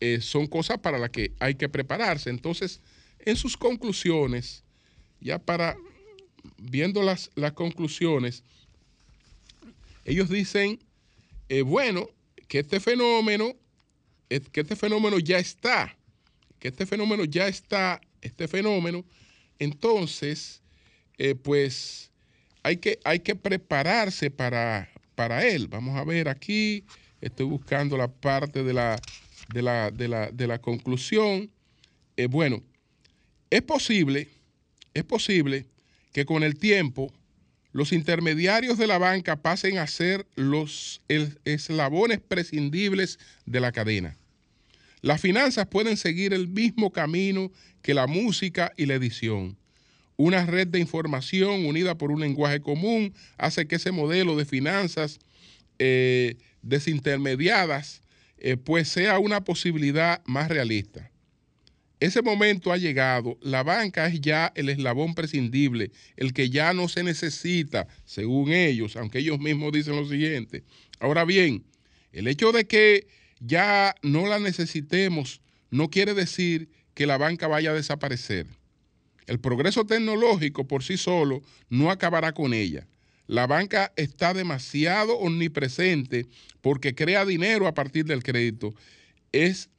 eh, 0.00 0.20
son 0.20 0.48
cosas 0.48 0.76
para 0.76 0.98
las 0.98 1.08
que 1.08 1.32
hay 1.40 1.54
que 1.54 1.70
prepararse. 1.70 2.28
Entonces, 2.28 2.82
en 3.20 3.36
sus 3.36 3.56
conclusiones, 3.56 4.64
ya 5.18 5.38
para 5.38 5.78
viendo 6.58 7.02
las, 7.02 7.30
las 7.36 7.52
conclusiones, 7.52 8.44
ellos 10.04 10.28
dicen, 10.28 10.78
eh, 11.48 11.62
bueno, 11.62 12.10
que 12.48 12.58
este 12.58 12.80
fenómeno, 12.80 13.54
que 14.40 14.60
este 14.60 14.76
fenómeno 14.76 15.18
ya 15.18 15.38
está, 15.38 15.96
que 16.58 16.68
este 16.68 16.86
fenómeno 16.86 17.24
ya 17.24 17.48
está, 17.48 18.00
este 18.20 18.48
fenómeno, 18.48 19.04
entonces, 19.58 20.62
eh, 21.18 21.34
pues 21.34 22.10
hay 22.62 22.76
que, 22.78 22.98
hay 23.04 23.20
que 23.20 23.34
prepararse 23.34 24.30
para, 24.30 24.88
para 25.14 25.46
él. 25.46 25.68
Vamos 25.68 25.96
a 25.96 26.04
ver 26.04 26.28
aquí, 26.28 26.84
estoy 27.20 27.46
buscando 27.46 27.96
la 27.96 28.08
parte 28.08 28.62
de 28.62 28.72
la 28.72 29.00
de 29.52 29.62
la, 29.62 29.90
de 29.90 30.46
la, 30.46 30.58
conclusión, 30.60 31.50
eh, 32.16 32.26
bueno, 32.26 32.62
es 33.50 33.62
posible, 33.62 34.28
es 34.94 35.04
posible 35.04 35.66
que 36.12 36.24
con 36.24 36.42
el 36.42 36.56
tiempo 36.56 37.12
los 37.72 37.92
intermediarios 37.92 38.78
de 38.78 38.86
la 38.86 38.98
banca 38.98 39.36
pasen 39.36 39.78
a 39.78 39.86
ser 39.86 40.26
los 40.34 41.02
eslabones 41.44 42.20
prescindibles 42.20 43.18
de 43.46 43.60
la 43.60 43.72
cadena. 43.72 44.16
Las 45.02 45.20
finanzas 45.20 45.66
pueden 45.66 45.96
seguir 45.96 46.32
el 46.32 46.46
mismo 46.46 46.92
camino 46.92 47.50
que 47.82 47.92
la 47.92 48.06
música 48.06 48.72
y 48.76 48.86
la 48.86 48.94
edición. 48.94 49.58
Una 50.16 50.46
red 50.46 50.68
de 50.68 50.78
información 50.78 51.66
unida 51.66 51.98
por 51.98 52.12
un 52.12 52.20
lenguaje 52.20 52.60
común 52.60 53.12
hace 53.36 53.66
que 53.66 53.74
ese 53.76 53.90
modelo 53.90 54.36
de 54.36 54.44
finanzas 54.44 55.18
eh, 55.80 56.36
desintermediadas 56.62 58.02
eh, 58.38 58.56
pues 58.56 58.88
sea 58.88 59.18
una 59.18 59.42
posibilidad 59.42 60.22
más 60.24 60.48
realista. 60.48 61.10
Ese 61.98 62.22
momento 62.22 62.72
ha 62.72 62.76
llegado, 62.76 63.38
la 63.42 63.64
banca 63.64 64.06
es 64.06 64.20
ya 64.20 64.52
el 64.54 64.68
eslabón 64.68 65.14
prescindible, 65.14 65.90
el 66.16 66.32
que 66.32 66.50
ya 66.50 66.72
no 66.74 66.88
se 66.88 67.02
necesita, 67.02 67.88
según 68.04 68.52
ellos, 68.52 68.96
aunque 68.96 69.18
ellos 69.18 69.40
mismos 69.40 69.72
dicen 69.72 69.96
lo 69.96 70.08
siguiente. 70.08 70.62
Ahora 71.00 71.24
bien, 71.24 71.64
el 72.12 72.28
hecho 72.28 72.52
de 72.52 72.66
que 72.66 73.06
ya 73.44 73.94
no 74.02 74.26
la 74.26 74.38
necesitemos 74.38 75.42
no 75.72 75.88
quiere 75.88 76.12
decir 76.12 76.68
que 76.94 77.06
la 77.06 77.16
banca 77.16 77.48
vaya 77.48 77.70
a 77.70 77.74
desaparecer. 77.74 78.46
El 79.26 79.40
progreso 79.40 79.86
tecnológico 79.86 80.68
por 80.68 80.84
sí 80.84 80.98
solo 80.98 81.42
no 81.70 81.90
acabará 81.90 82.32
con 82.32 82.52
ella. 82.52 82.86
La 83.26 83.46
banca 83.46 83.90
está 83.96 84.34
demasiado 84.34 85.18
omnipresente 85.18 86.26
porque 86.60 86.94
crea 86.94 87.24
dinero 87.24 87.66
a 87.66 87.72
partir 87.72 88.04
del 88.04 88.22
crédito. 88.22 88.74
Es, 89.32 89.70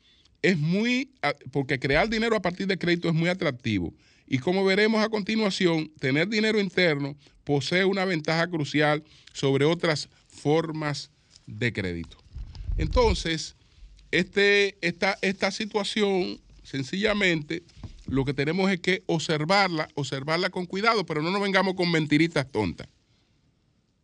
es 0.41 0.57
muy, 0.57 1.11
porque 1.51 1.78
crear 1.78 2.09
dinero 2.09 2.36
a 2.36 2.41
partir 2.41 2.66
del 2.66 2.80
crédito 2.80 3.07
es 3.07 3.14
muy 3.14 3.30
atractivo. 3.30 3.93
Y 4.26 4.39
como 4.39 4.66
veremos 4.66 5.03
a 5.03 5.09
continuación, 5.09 5.91
tener 5.99 6.28
dinero 6.28 6.59
interno 6.59 7.16
posee 7.43 7.86
una 7.86 8.05
ventaja 8.05 8.47
crucial 8.47 9.03
sobre 9.32 9.66
otras 9.66 10.09
formas 10.28 11.11
de 11.45 11.72
crédito. 11.72 12.22
Entonces, 12.78 13.55
este, 14.11 14.78
esta, 14.82 15.17
esta 15.21 15.51
situación, 15.51 16.39
sencillamente, 16.63 17.63
lo 18.05 18.26
que 18.26 18.34
tenemos 18.34 18.71
es 18.71 18.80
que 18.80 19.03
observarla, 19.05 19.88
observarla 19.95 20.49
con 20.49 20.65
cuidado, 20.65 21.05
pero 21.05 21.21
no 21.21 21.32
nos 21.32 21.41
vengamos 21.41 21.76
con 21.76 21.91
mentiritas 21.91 22.51
tontas 22.51 22.88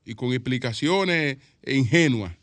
y 0.06 0.16
con 0.16 0.34
explicaciones 0.34 1.38
ingenuas 1.66 2.34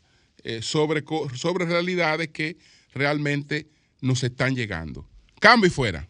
eh, 0.43 0.61
sobre, 0.61 1.03
sobre 1.35 1.65
realidades 1.65 2.29
que 2.29 2.57
realmente 2.93 3.67
nos 4.01 4.23
están 4.23 4.55
llegando. 4.55 5.07
Cambio 5.39 5.67
y 5.67 5.71
fuera. 5.71 6.07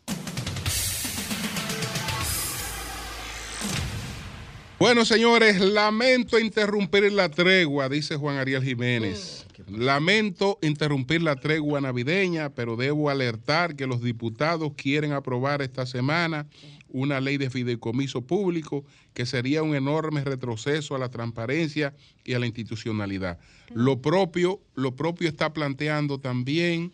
Bueno, 4.78 5.05
señores, 5.05 5.59
lamento 5.59 6.38
interrumpir 6.38 7.11
la 7.11 7.30
tregua, 7.30 7.89
dice 7.89 8.15
Juan 8.15 8.38
Ariel 8.38 8.63
Jiménez. 8.63 9.47
Lamento 9.68 10.59
interrumpir 10.61 11.22
la 11.22 11.36
tregua 11.36 11.82
navideña, 11.82 12.49
pero 12.51 12.78
debo 12.78 13.09
alertar 13.09 13.76
que 13.76 13.86
los 13.86 14.01
diputados 14.01 14.72
quieren 14.78 15.11
aprobar 15.11 15.61
esta 15.61 15.86
semana 15.86 16.47
una 16.89 17.20
ley 17.20 17.38
de 17.38 17.49
fideicomiso 17.49 18.22
público 18.22 18.86
que 19.13 19.26
sería 19.26 19.63
un 19.63 19.76
enorme 19.76 20.24
retroceso 20.24 20.95
a 20.95 20.99
la 20.99 21.09
transparencia 21.09 21.93
y 22.24 22.34
a 22.34 22.39
la 22.39 22.45
institucionalidad. 22.45 23.39
Lo 23.74 24.01
propio, 24.01 24.61
lo 24.76 24.95
propio 24.95 25.28
está 25.28 25.51
planteando 25.51 26.20
también 26.20 26.93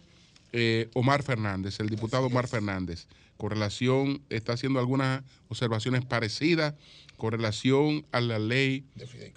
eh, 0.52 0.90
Omar 0.94 1.22
Fernández, 1.22 1.80
el 1.80 1.90
diputado 1.90 2.26
Omar 2.26 2.48
Fernández, 2.48 3.08
con 3.38 3.52
relación, 3.52 4.22
está 4.30 4.54
haciendo 4.54 4.80
algunas 4.80 5.22
observaciones 5.48 6.06
parecidas 6.06 6.74
con 7.24 7.32
relación 7.32 8.06
a 8.12 8.20
la 8.20 8.38
ley 8.38 8.84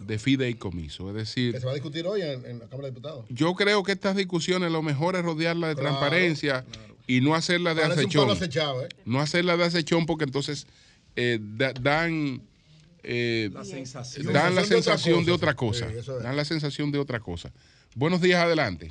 de 0.00 0.18
fideicomiso. 0.18 1.08
Es 1.10 1.14
decir, 1.14 1.52
que 1.52 1.60
se 1.60 1.66
va 1.66 1.70
a 1.70 1.74
discutir 1.74 2.04
hoy 2.04 2.20
en, 2.20 2.58
la 2.58 2.66
Cámara 2.66 2.88
de 2.88 2.90
Diputados. 2.90 3.26
Yo 3.28 3.54
creo 3.54 3.84
que 3.84 3.92
estas 3.92 4.16
discusiones 4.16 4.72
lo 4.72 4.82
mejor 4.82 5.14
es 5.14 5.22
rodearla 5.22 5.68
de 5.68 5.76
transparencia 5.76 6.64
y 7.06 7.20
no 7.20 7.36
hacerla 7.36 7.76
de 7.76 7.84
acechón. 7.84 8.28
¿eh? 8.30 8.88
No 9.04 9.20
hacerla 9.20 9.56
de 9.56 9.62
acechón 9.66 10.04
porque 10.04 10.24
entonces 10.24 10.66
eh, 11.14 11.38
dan 11.40 12.42
eh, 13.04 13.50
la 13.52 13.64
sensación. 13.64 14.32
dan 14.32 14.56
la 14.56 14.64
sensación 14.64 15.24
de 15.24 15.30
otra 15.30 15.54
cosa. 15.54 15.86
dan 16.24 16.36
la 16.36 16.44
sensación 16.44 16.90
de 16.90 16.98
otra 16.98 17.20
cosa. 17.20 17.52
Buenos 17.94 18.20
días, 18.20 18.42
adelante. 18.42 18.90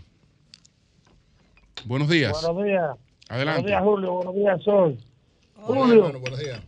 Buenos 1.84 2.08
días. 2.08 2.32
Buenos 2.32 2.64
días. 2.64 2.98
Adelante. 3.28 3.62
Buenos 3.62 3.66
días, 3.66 3.84
Julio. 3.84 4.14
Buenos 4.14 4.36
días, 4.36 4.64
Sol. 4.64 4.98
Julio. 5.56 6.18
buenos 6.18 6.40
días. 6.40 6.62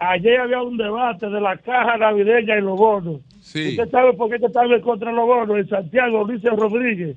Ayer 0.00 0.40
había 0.40 0.62
un 0.62 0.76
debate 0.76 1.28
de 1.28 1.40
la 1.40 1.56
caja 1.58 1.96
navideña 1.98 2.56
y 2.56 2.62
los 2.62 2.78
bonos. 2.78 3.20
¿Usted 3.38 3.90
sabe 3.90 4.14
por 4.14 4.30
qué 4.30 4.44
estaba 4.44 4.74
en 4.74 4.80
contra 4.80 5.10
de 5.10 5.16
los 5.16 5.26
bonos? 5.26 5.58
En 5.58 5.68
Santiago, 5.68 6.24
Luis 6.24 6.42
Rodríguez 6.42 7.16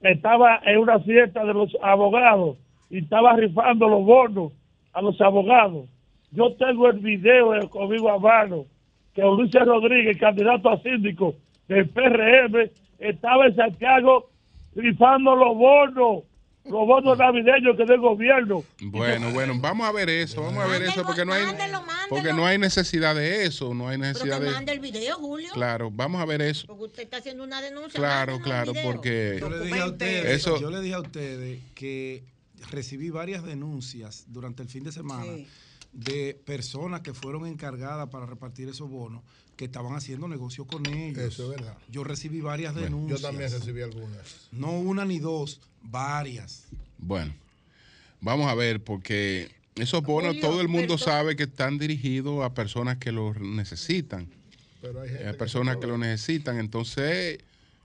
estaba 0.00 0.60
en 0.64 0.78
una 0.78 0.98
fiesta 1.00 1.44
de 1.44 1.54
los 1.54 1.76
abogados 1.82 2.56
y 2.90 2.98
estaba 2.98 3.34
rifando 3.34 3.88
los 3.88 4.04
bonos 4.04 4.52
a 4.92 5.02
los 5.02 5.20
abogados. 5.20 5.88
Yo 6.32 6.52
tengo 6.54 6.88
el 6.88 6.98
video 6.98 7.68
conmigo 7.70 8.10
a 8.10 8.18
mano 8.18 8.66
que 9.14 9.24
Ulises 9.24 9.64
Rodríguez, 9.64 10.18
candidato 10.18 10.68
a 10.68 10.78
síndico 10.82 11.34
del 11.68 11.88
PRM, 11.88 12.70
estaba 12.98 13.46
en 13.46 13.56
Santiago 13.56 14.28
rifando 14.74 15.34
los 15.34 15.56
bonos 15.56 16.24
los 16.68 16.86
bonos 16.86 17.18
navideños 17.18 17.76
que 17.76 17.84
del 17.84 18.00
gobierno. 18.00 18.64
Bueno, 18.80 19.32
bueno, 19.32 19.54
vamos 19.60 19.86
a 19.86 19.92
ver 19.92 20.08
eso, 20.08 20.42
vamos 20.42 20.64
a 20.64 20.66
ver 20.66 20.82
eso 20.82 21.02
porque 21.04 21.24
no 21.24 21.32
hay 21.32 21.44
porque 22.08 22.32
no 22.32 22.46
hay 22.46 22.58
necesidad 22.58 23.14
de 23.14 23.44
eso, 23.44 23.74
no 23.74 23.88
hay 23.88 23.98
necesidad 23.98 24.38
Pero 24.38 24.40
que 24.40 24.46
de 24.46 24.52
mande 24.52 24.72
el 24.72 24.80
video, 24.80 25.16
Julio. 25.16 25.50
Claro, 25.52 25.90
vamos 25.90 26.20
a 26.20 26.24
ver 26.24 26.42
eso. 26.42 26.66
Porque 26.66 26.84
usted 26.84 27.02
está 27.04 27.18
haciendo 27.18 27.44
una 27.44 27.60
denuncia. 27.60 27.98
Claro, 27.98 28.40
claro, 28.40 28.72
porque 28.82 29.38
yo 29.40 29.48
le 29.48 29.60
dije 29.60 29.80
a 29.80 29.86
ustedes, 29.86 30.26
eso... 30.26 30.60
yo 30.60 30.70
le 30.70 30.80
dije 30.80 30.94
a 30.94 31.00
ustedes 31.00 31.60
que 31.74 32.24
recibí 32.70 33.10
varias 33.10 33.44
denuncias 33.44 34.24
durante 34.28 34.62
el 34.62 34.68
fin 34.68 34.84
de 34.84 34.92
semana 34.92 35.32
de 35.92 36.40
personas 36.44 37.00
que 37.00 37.14
fueron 37.14 37.46
encargadas 37.46 38.08
para 38.08 38.26
repartir 38.26 38.68
esos 38.68 38.90
bonos 38.90 39.22
que 39.56 39.64
estaban 39.64 39.94
haciendo 39.94 40.28
negocios 40.28 40.66
con 40.66 40.86
ellos. 40.86 41.18
Eso 41.18 41.44
es 41.44 41.58
verdad. 41.58 41.76
Yo 41.90 42.04
recibí 42.04 42.40
varias 42.40 42.74
denuncias. 42.74 43.20
Yo 43.20 43.26
también 43.26 43.50
recibí 43.50 43.82
algunas. 43.82 44.48
No 44.52 44.72
una 44.72 45.04
ni 45.04 45.18
dos, 45.18 45.60
varias. 45.82 46.64
Bueno, 46.98 47.34
vamos 48.20 48.46
a 48.48 48.54
ver, 48.54 48.84
porque 48.84 49.50
esos 49.74 50.02
bonos 50.02 50.38
todo 50.40 50.60
el 50.60 50.68
mundo 50.68 50.98
sabe 50.98 51.36
que 51.36 51.44
están 51.44 51.78
dirigidos 51.78 52.44
a 52.44 52.54
personas 52.54 52.98
que 52.98 53.12
los 53.12 53.38
necesitan. 53.40 54.28
Pero 54.82 55.00
hay, 55.00 55.08
gente 55.08 55.34
personas 55.34 55.78
que, 55.78 55.86
lo 55.86 55.98
necesitan. 55.98 56.58
Entonces, 56.58 57.38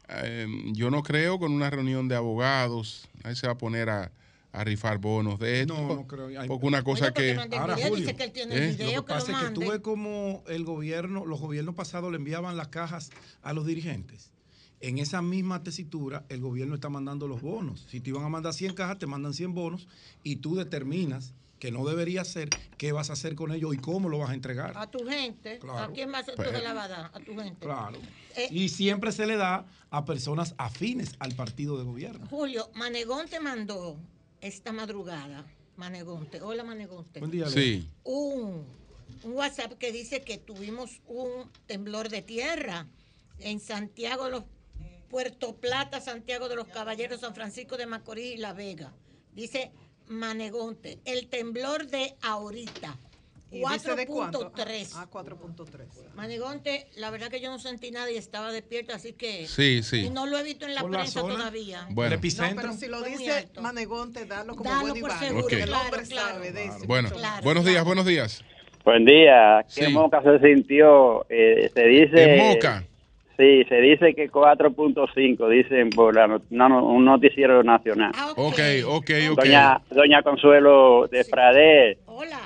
eh, 0.09 0.47
yo 0.73 0.91
no 0.91 1.03
creo 1.03 1.39
con 1.39 1.53
una 1.53 1.69
reunión 1.69 2.07
de 2.07 2.15
abogados, 2.15 3.07
ahí 3.23 3.35
se 3.35 3.47
va 3.47 3.53
a 3.53 3.57
poner 3.57 3.89
a 3.89 4.11
a 4.51 4.63
rifar 4.63 4.97
bonos 4.97 5.39
de 5.39 5.61
esto. 5.61 5.73
No, 5.73 5.95
no 5.95 6.07
creo. 6.07 6.29
porque 6.47 6.65
una 6.65 6.83
cosa 6.83 7.13
que. 7.13 7.37
Ahora, 7.57 7.75
Julio, 7.77 8.15
que 8.15 8.23
él 8.23 8.31
tiene 8.31 8.55
el 8.55 8.75
video, 8.75 8.95
lo 8.97 9.05
que, 9.05 9.13
pasa 9.13 9.31
es 9.31 9.47
que 9.47 9.53
tú 9.53 9.61
ves 9.61 9.79
como 9.79 10.43
el 10.47 10.63
gobierno, 10.63 11.25
los 11.25 11.39
gobiernos 11.39 11.75
pasados 11.75 12.11
le 12.11 12.17
enviaban 12.17 12.57
las 12.57 12.67
cajas 12.69 13.11
a 13.41 13.53
los 13.53 13.65
dirigentes. 13.65 14.31
En 14.81 14.97
esa 14.97 15.21
misma 15.21 15.61
tesitura, 15.61 16.25
el 16.29 16.41
gobierno 16.41 16.73
está 16.73 16.89
mandando 16.89 17.27
los 17.27 17.41
bonos. 17.41 17.85
Si 17.87 18.01
te 18.01 18.09
iban 18.09 18.23
a 18.23 18.29
mandar 18.29 18.53
100 18.53 18.73
cajas, 18.73 18.97
te 18.97 19.05
mandan 19.05 19.33
100 19.33 19.53
bonos 19.53 19.87
y 20.23 20.37
tú 20.37 20.55
determinas 20.55 21.35
que 21.59 21.71
no 21.71 21.85
debería 21.85 22.25
ser, 22.25 22.49
qué 22.77 22.91
vas 22.91 23.11
a 23.11 23.13
hacer 23.13 23.35
con 23.35 23.51
ellos 23.51 23.75
y 23.75 23.77
cómo 23.77 24.09
lo 24.09 24.17
vas 24.17 24.31
a 24.31 24.33
entregar. 24.33 24.73
A 24.75 24.89
tu 24.89 25.05
gente. 25.05 25.59
¿A 25.77 25.89
quién 25.93 26.09
más 26.09 26.25
tú 26.25 26.31
se 26.35 26.51
la 26.59 26.73
vas 26.73 26.85
a 26.85 26.87
dar? 26.87 27.11
A 27.13 27.19
tu 27.19 27.35
gente. 27.35 27.59
Claro. 27.59 27.99
Eh, 28.35 28.47
y 28.49 28.69
siempre 28.69 29.11
se 29.11 29.27
le 29.27 29.35
da 29.37 29.67
a 29.91 30.03
personas 30.03 30.55
afines 30.57 31.15
al 31.19 31.35
partido 31.35 31.77
de 31.77 31.83
gobierno. 31.83 32.25
Julio, 32.31 32.71
Manegón 32.73 33.27
te 33.27 33.39
mandó 33.39 33.99
esta 34.41 34.71
madrugada, 34.71 35.45
Manegonte, 35.77 36.41
hola 36.41 36.63
Manegonte. 36.63 37.19
Buen 37.19 37.31
día. 37.31 37.47
Sí. 37.47 37.87
Un, 38.03 38.65
un 39.23 39.33
WhatsApp 39.33 39.73
que 39.73 39.91
dice 39.91 40.21
que 40.21 40.37
tuvimos 40.37 41.01
un 41.07 41.49
temblor 41.67 42.09
de 42.09 42.21
tierra 42.21 42.87
en 43.39 43.59
Santiago 43.59 44.25
de 44.25 44.31
los 44.31 44.43
Puerto 45.09 45.57
Plata, 45.57 45.99
Santiago 45.99 46.47
de 46.47 46.55
los 46.55 46.67
Caballeros, 46.67 47.19
San 47.19 47.35
Francisco 47.35 47.75
de 47.75 47.85
Macorís 47.85 48.35
y 48.35 48.37
La 48.37 48.53
Vega. 48.53 48.93
Dice 49.33 49.71
Manegonte, 50.07 50.99
el 51.03 51.27
temblor 51.27 51.87
de 51.87 52.15
ahorita. 52.21 52.97
4.3. 53.51 54.91
Ah, 54.95 55.07
4.3. 55.11 56.15
Manigonte, 56.15 56.87
la 56.97 57.11
verdad 57.11 57.29
que 57.29 57.41
yo 57.41 57.51
no 57.51 57.59
sentí 57.59 57.91
nada 57.91 58.09
y 58.09 58.17
estaba 58.17 58.51
despierto, 58.51 58.93
así 58.93 59.13
que. 59.13 59.45
Sí, 59.47 59.83
sí. 59.83 60.05
Y 60.05 60.09
no 60.09 60.25
lo 60.25 60.37
he 60.37 60.43
visto 60.43 60.65
en 60.65 60.75
la 60.75 60.83
prensa 60.83 61.21
todavía. 61.21 61.85
Bueno, 61.89 62.15
no, 62.15 62.21
pero 62.55 62.73
si 62.73 62.87
lo 62.87 63.01
dice 63.01 63.49
Manegonte, 63.61 64.25
dalo 64.25 64.55
como 64.55 64.69
dalo 64.69 64.89
buen 64.89 65.01
por 65.01 65.11
seguro, 65.11 65.45
okay. 65.45 65.63
claro, 65.63 65.97
claro. 66.07 66.41
Bueno, 66.87 67.09
buenos 67.43 67.65
días, 67.65 67.83
buenos 67.83 68.05
días. 68.05 68.43
Buen 68.83 69.05
día. 69.05 69.65
¿Qué 69.75 69.89
moca 69.89 70.21
se 70.23 70.39
sintió? 70.39 71.25
Eh, 71.29 71.69
se 71.73 71.83
dice. 71.85 72.15
¿Qué 72.15 72.37
moca? 72.37 72.83
Sí, 73.37 73.63
se 73.69 73.75
dice 73.81 74.13
que 74.13 74.29
4.5, 74.29 75.49
dicen 75.49 75.89
por 75.89 76.15
un 76.15 77.05
noticiero 77.05 77.63
nacional. 77.63 78.11
Ah, 78.15 78.33
ok, 78.35 78.59
ok, 78.85 79.09
ok. 79.31 79.43
Doña, 79.43 79.81
Doña 79.89 80.21
Consuelo 80.21 81.07
de 81.07 81.23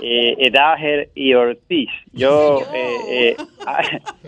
Eh, 0.01 0.35
Edager 0.39 1.09
y 1.15 1.33
Ortiz. 1.33 1.89
Yo 2.13 2.59
eh, 2.73 2.97
eh, 3.09 3.37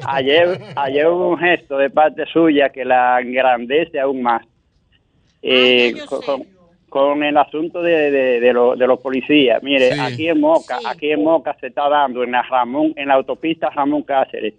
ayer, 0.06 0.60
ayer 0.76 1.08
hubo 1.08 1.30
un 1.30 1.38
gesto 1.38 1.78
de 1.78 1.90
parte 1.90 2.26
suya 2.28 2.70
que 2.70 2.86
la 2.86 3.20
engrandece 3.22 4.00
aún 4.00 4.22
más. 4.22 4.46
Eh, 5.42 5.94
con, 6.90 7.24
el 7.24 7.38
asunto 7.38 7.82
de, 7.82 8.12
de, 8.12 8.54
los 8.54 9.00
policías. 9.00 9.62
Mire, 9.62 10.00
aquí 10.00 10.28
en 10.30 10.40
Moca, 10.40 10.80
aquí 10.86 11.12
en 11.12 11.24
Moca 11.24 11.56
se 11.60 11.68
está 11.68 11.88
dando 11.90 12.24
en 12.24 12.32
la 12.32 12.42
Ramón, 12.42 12.94
en 12.96 13.10
la 13.10 13.16
autopista 13.16 13.70
Ramón 13.70 14.04
Cáceres 14.04 14.56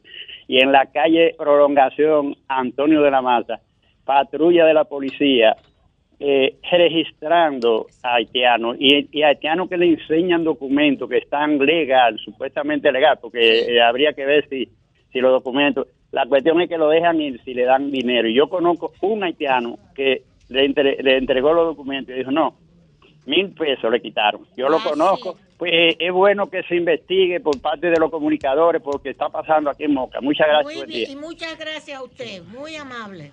y 0.46 0.60
en 0.60 0.70
la 0.70 0.86
calle 0.86 1.34
Prolongación 1.36 2.36
Antonio 2.46 3.02
de 3.02 3.10
la 3.10 3.22
Mata, 3.22 3.60
patrulla 4.04 4.64
de 4.66 4.74
la 4.74 4.84
policía 4.84 5.56
eh, 6.20 6.56
registrando 6.70 7.86
a 8.02 8.16
haitianos 8.16 8.76
y, 8.78 9.22
haitianos 9.22 9.68
que 9.68 9.76
le 9.76 9.86
enseñan 9.86 10.42
documentos 10.44 11.08
que 11.08 11.18
están 11.18 11.58
legal, 11.58 12.18
supuestamente 12.18 12.90
legal, 12.90 13.18
porque 13.20 13.60
eh, 13.60 13.80
habría 13.80 14.12
que 14.12 14.26
ver 14.26 14.48
si, 14.48 14.68
si 15.12 15.20
los 15.20 15.30
documentos, 15.30 15.86
la 16.10 16.26
cuestión 16.26 16.60
es 16.60 16.68
que 16.68 16.78
lo 16.78 16.88
dejan 16.88 17.20
y 17.20 17.38
si 17.38 17.54
le 17.54 17.64
dan 17.64 17.90
dinero. 17.90 18.28
Y 18.28 18.34
yo 18.34 18.48
conozco 18.48 18.92
un 19.02 19.22
haitiano 19.22 19.78
que 19.94 20.22
le, 20.48 20.68
le 20.68 21.16
entregó 21.18 21.52
los 21.52 21.66
documentos 21.66 22.14
y 22.14 22.18
dijo, 22.18 22.30
no, 22.30 22.54
mil 23.28 23.50
pesos 23.50 23.92
le 23.92 24.00
quitaron. 24.00 24.46
Yo 24.56 24.68
lo 24.68 24.78
ah, 24.78 24.84
conozco. 24.84 25.36
Pues 25.58 25.72
eh, 25.72 25.96
es 25.98 26.12
bueno 26.12 26.48
que 26.48 26.62
se 26.62 26.76
investigue 26.76 27.40
por 27.40 27.60
parte 27.60 27.90
de 27.90 27.98
los 27.98 28.10
comunicadores 28.10 28.80
porque 28.80 29.10
está 29.10 29.28
pasando 29.28 29.70
aquí 29.70 29.84
en 29.84 29.94
Moca. 29.94 30.20
Muchas 30.20 30.46
gracias. 30.46 30.76
Muy 30.76 30.86
bien, 30.86 31.10
y 31.10 31.16
muchas 31.16 31.58
gracias 31.58 31.98
a 31.98 32.02
usted, 32.02 32.42
muy 32.44 32.76
amable. 32.76 33.32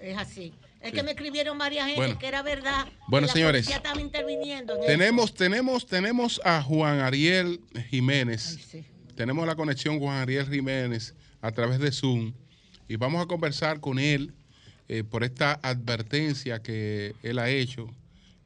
Es 0.00 0.16
así. 0.18 0.52
Es 0.80 0.92
que 0.92 1.02
me 1.02 1.10
escribieron 1.10 1.58
varias 1.58 1.86
gente 1.88 2.16
que 2.18 2.26
era 2.26 2.42
verdad. 2.42 2.86
Bueno, 3.08 3.28
señores. 3.28 3.66
Ya 3.66 3.76
estaba 3.76 4.00
interviniendo. 4.00 4.78
tenemos, 4.80 5.34
tenemos, 5.34 5.86
tenemos 5.86 6.40
a 6.44 6.62
Juan 6.62 7.00
Ariel 7.00 7.60
Jiménez. 7.90 8.58
Tenemos 9.14 9.46
la 9.46 9.54
conexión 9.54 9.98
Juan 9.98 10.16
Ariel 10.16 10.48
Jiménez 10.48 11.14
a 11.42 11.52
través 11.52 11.78
de 11.78 11.92
Zoom 11.92 12.32
y 12.88 12.96
vamos 12.96 13.22
a 13.22 13.26
conversar 13.26 13.80
con 13.80 13.98
él 13.98 14.32
eh, 14.88 15.04
por 15.04 15.22
esta 15.22 15.60
advertencia 15.62 16.60
que 16.60 17.14
él 17.22 17.38
ha 17.38 17.48
hecho 17.48 17.88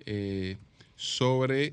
eh, 0.05 0.59
sobre 0.97 1.72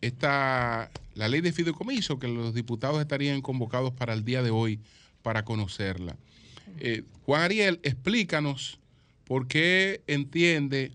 esta, 0.00 0.90
la 1.14 1.28
ley 1.28 1.42
de 1.42 1.52
fideicomiso, 1.52 2.18
que 2.18 2.26
los 2.26 2.54
diputados 2.54 3.00
estarían 3.00 3.42
convocados 3.42 3.92
para 3.92 4.14
el 4.14 4.24
día 4.24 4.42
de 4.42 4.50
hoy 4.50 4.80
para 5.22 5.44
conocerla. 5.44 6.16
Eh, 6.78 7.02
Juan 7.26 7.42
Ariel, 7.42 7.80
explícanos 7.82 8.79
por 9.30 9.46
qué 9.46 10.02
entiende 10.08 10.90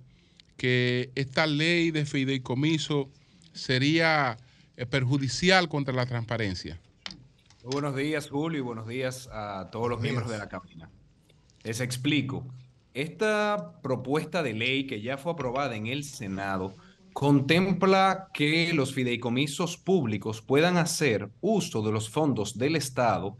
que 0.58 1.10
esta 1.16 1.48
ley 1.48 1.92
de 1.92 2.06
fideicomiso 2.06 3.10
sería 3.54 4.36
eh, 4.76 4.86
perjudicial 4.86 5.70
contra 5.70 5.94
la 5.94 6.06
transparencia. 6.06 6.78
buenos 7.64 7.96
días, 7.96 8.30
Julio, 8.30 8.60
y 8.60 8.62
buenos 8.62 8.90
días 8.90 9.30
a 9.32 9.70
todos 9.72 9.88
los 9.90 10.02
miembros 10.02 10.30
de 10.30 10.38
la 10.38 10.50
Cámara. 10.50 10.90
Les 11.64 11.80
explico. 11.80 12.46
Esta 12.94 13.80
propuesta 13.82 14.44
de 14.44 14.54
ley 14.54 14.86
que 14.86 15.02
ya 15.02 15.18
fue 15.18 15.32
aprobada 15.32 15.78
en 15.78 15.88
el 15.88 16.04
Senado 16.04 16.76
contempla 17.14 18.32
que 18.34 18.74
los 18.74 18.94
fideicomisos 18.94 19.78
públicos 19.78 20.42
puedan 20.42 20.76
hacer 20.76 21.30
uso 21.40 21.82
de 21.84 21.94
los 21.94 22.10
fondos 22.10 22.58
del 22.58 22.76
Estado 22.76 23.38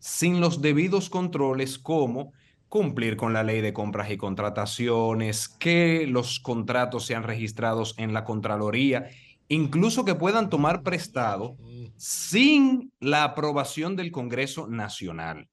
sin 0.00 0.42
los 0.42 0.60
debidos 0.60 1.08
controles 1.08 1.78
como 1.78 2.34
cumplir 2.74 3.16
con 3.16 3.32
la 3.32 3.44
ley 3.44 3.60
de 3.60 3.72
compras 3.72 4.10
y 4.10 4.16
contrataciones, 4.16 5.48
que 5.48 6.08
los 6.08 6.40
contratos 6.40 7.06
sean 7.06 7.22
registrados 7.22 7.94
en 7.98 8.12
la 8.12 8.24
Contraloría, 8.24 9.10
incluso 9.46 10.04
que 10.04 10.16
puedan 10.16 10.50
tomar 10.50 10.82
prestado 10.82 11.56
sin 11.96 12.92
la 12.98 13.22
aprobación 13.22 13.94
del 13.94 14.10
Congreso 14.10 14.66
Nacional. 14.66 15.48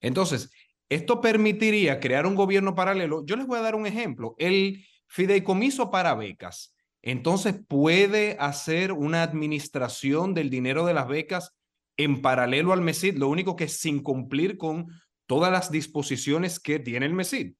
Entonces, 0.00 0.50
esto 0.88 1.20
permitiría 1.20 2.00
crear 2.00 2.26
un 2.26 2.36
gobierno 2.36 2.74
paralelo. 2.74 3.22
Yo 3.26 3.36
les 3.36 3.46
voy 3.46 3.58
a 3.58 3.62
dar 3.62 3.74
un 3.74 3.86
ejemplo. 3.86 4.34
El 4.38 4.82
Fideicomiso 5.06 5.90
para 5.90 6.14
becas. 6.14 6.74
Entonces 7.02 7.54
puede 7.68 8.38
hacer 8.40 8.92
una 8.92 9.22
administración 9.22 10.32
del 10.32 10.48
dinero 10.48 10.86
de 10.86 10.94
las 10.94 11.06
becas 11.06 11.52
en 11.98 12.22
paralelo 12.22 12.72
al 12.72 12.80
MESID, 12.80 13.18
lo 13.18 13.28
único 13.28 13.56
que 13.56 13.68
sin 13.68 14.02
cumplir 14.02 14.56
con 14.56 14.86
todas 15.26 15.50
las 15.50 15.70
disposiciones 15.70 16.60
que 16.60 16.78
tiene 16.78 17.06
el 17.06 17.14
MESID. 17.14 17.54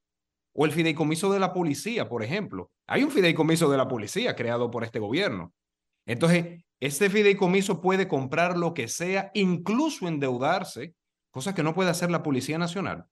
O 0.53 0.65
el 0.65 0.73
fideicomiso 0.73 1.33
de 1.33 1.41
la 1.41 1.53
policía, 1.53 2.09
por 2.09 2.23
ejemplo. 2.23 2.71
Hay 2.87 3.03
un 3.03 3.11
fideicomiso 3.11 3.69
de 3.71 3.77
la 3.77 3.89
policía 3.89 4.37
creado 4.37 4.71
por 4.71 4.85
este 4.85 4.99
gobierno. 5.01 5.53
Entonces, 6.07 6.65
Este 6.81 7.09
fideicomiso 7.09 7.81
puede 7.81 8.09
comprar 8.09 8.59
lo 8.59 8.75
que 8.75 8.89
sea, 8.89 9.31
incluso 9.33 10.07
endeudarse, 10.07 10.95
cosa 11.31 11.55
que 11.55 11.63
no 11.63 11.75
puede 11.75 11.89
hacer 11.89 12.11
la 12.11 12.23
Policía 12.23 12.59
Nacional. 12.59 13.07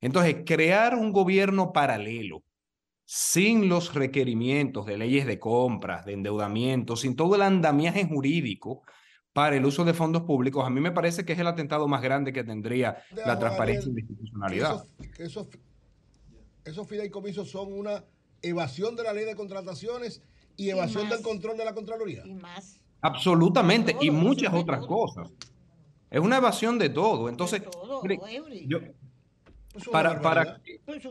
Entonces, 0.00 0.44
crear 0.46 0.94
un 0.94 1.10
gobierno 1.10 1.72
paralelo 1.72 2.44
sin 3.04 3.68
los 3.68 3.94
requerimientos 3.94 4.86
de 4.86 4.96
leyes 4.96 5.26
de 5.26 5.40
compras, 5.40 6.04
de 6.04 6.12
endeudamiento, 6.12 6.94
sin 6.94 7.16
todo 7.16 7.34
el 7.34 7.42
andamiaje 7.42 8.04
jurídico 8.04 8.82
para 9.32 9.56
el 9.56 9.64
uso 9.64 9.84
de 9.84 9.94
fondos 9.94 10.22
públicos, 10.22 10.66
a 10.66 10.70
mí 10.70 10.80
me 10.80 10.90
parece 10.90 11.24
que 11.24 11.34
es 11.34 11.38
el 11.38 11.46
atentado 11.46 11.86
más 11.86 12.02
grande 12.02 12.32
que 12.32 12.42
tendría 12.42 13.02
la 13.24 13.38
transparencia 13.38 13.90
y 13.90 13.94
la 13.94 14.00
institucionalidad. 14.00 14.84
Esos, 15.18 15.48
esos, 16.64 16.88
fideicomisos 16.88 17.48
son 17.48 17.72
una 17.72 18.04
evasión 18.42 18.96
de 18.96 19.04
la 19.04 19.12
ley 19.12 19.24
de 19.24 19.36
contrataciones 19.36 20.22
y 20.56 20.70
evasión 20.70 21.08
del 21.08 21.22
control 21.22 21.56
de 21.56 21.64
la 21.64 21.74
Contraloría. 21.74 22.22
Y 22.26 22.34
más. 22.34 22.80
Absolutamente, 23.02 23.96
y 24.00 24.10
muchas 24.10 24.52
otras 24.52 24.84
cosas. 24.86 25.30
Es 26.10 26.20
una 26.20 26.38
evasión 26.38 26.78
de 26.78 26.90
todo. 26.90 27.28
Entonces, 27.28 27.62
para, 29.92 30.20
para... 30.20 30.60
Pues 30.84 31.02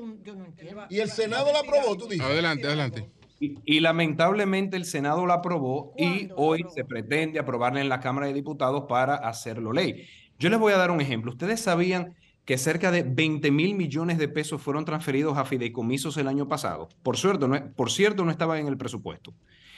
y 0.90 1.00
el 1.00 1.10
Senado 1.10 1.52
la 1.54 1.60
aprobó, 1.60 1.96
tú 1.96 2.08
dices. 2.08 2.26
Adelante, 2.26 2.68
adelante. 2.68 3.10
Y, 3.40 3.80
lamentablemente 3.80 4.76
el 4.76 4.84
Senado 4.84 5.26
la 5.26 5.36
aprobó 5.36 5.94
y 5.98 6.30
hoy 6.36 6.66
se 6.76 6.84
pretende 6.84 7.40
aprobarla 7.40 7.80
en 7.80 7.88
la 7.88 8.02
Cámara 8.02 8.28
de 8.28 8.34
Diputados 8.34 8.84
para 8.90 9.16
hacerlo 9.16 9.72
ley. 9.72 10.08
Yo 10.38 10.50
les 10.50 10.60
voy 10.60 10.74
a 10.74 10.78
dar 10.78 10.92
un 10.92 11.00
ejemplo. 11.00 11.32
Ustedes 11.32 11.62
sabían 11.62 12.16
que 12.44 12.58
cerca 12.58 12.92
de 12.92 13.04
20 13.04 13.52
mil 13.52 13.76
millones 13.76 14.18
de 14.18 14.28
pesos 14.28 14.62
fueron 14.62 14.84
transferidos 14.84 15.38
a 15.38 15.46
fideicomisos 15.46 16.18
el 16.18 16.28
año 16.28 16.48
pasado. 16.48 16.90
Por 17.02 17.18
cierto, 17.18 17.48
no, 17.48 17.74
por 17.76 17.92
cierto, 17.92 18.26
no 18.26 18.32
estaba 18.32 18.60
en 18.60 18.68
el 18.68 18.78
presupuesto. 18.78 19.34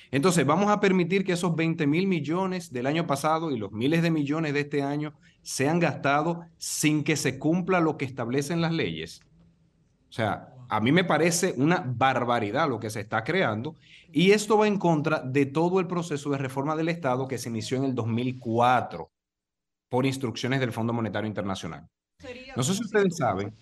Entonces, 0.09 0.45
vamos 0.45 0.70
a 0.70 0.80
permitir 0.80 1.24
que 1.24 1.34
esos 1.34 1.55
20 1.55 1.86
mil 1.88 2.07
millones 2.07 2.72
del 2.72 2.86
año 2.86 3.07
pasado 3.07 3.51
y 3.51 3.57
los 3.57 3.72
miles 3.72 4.01
de 4.01 4.12
millones 4.12 4.53
de 4.53 4.62
este 4.62 4.82
año 4.82 5.14
sean 5.41 5.80
gastados 5.80 6.39
sin 6.57 7.03
que 7.03 7.16
se 7.16 7.39
cumpla 7.39 7.80
lo 7.80 7.97
que 7.97 8.05
establecen 8.05 8.62
las 8.62 8.74
leyes. 8.74 9.22
O 10.09 10.14
sea, 10.14 10.53
a 10.72 10.80
mí 10.80 10.94
me 10.94 11.04
parece 11.04 11.54
una 11.58 11.84
barbaridad 11.86 12.70
lo 12.70 12.80
que 12.80 12.90
se 12.90 13.02
está 13.02 13.26
creando 13.26 13.76
y 14.10 14.32
esto 14.32 14.58
va 14.58 14.68
en 14.68 14.80
contra 14.80 15.20
de 15.20 15.46
todo 15.46 15.82
el 15.82 15.88
proceso 15.88 16.30
de 16.30 16.38
reforma 16.38 16.78
del 16.78 16.88
Estado 16.88 17.28
que 17.28 17.38
se 17.38 17.50
inició 17.50 17.76
en 17.76 17.84
el 17.84 17.94
2004 17.94 19.12
por 19.90 20.06
instrucciones 20.06 20.62
del 20.62 20.72
Fondo 20.72 20.94
Monetario 20.94 21.28
Internacional. 21.28 21.90
No 22.56 22.64
sé 22.64 22.74
si 22.74 22.86
ustedes 22.86 23.18
saben 23.18 23.54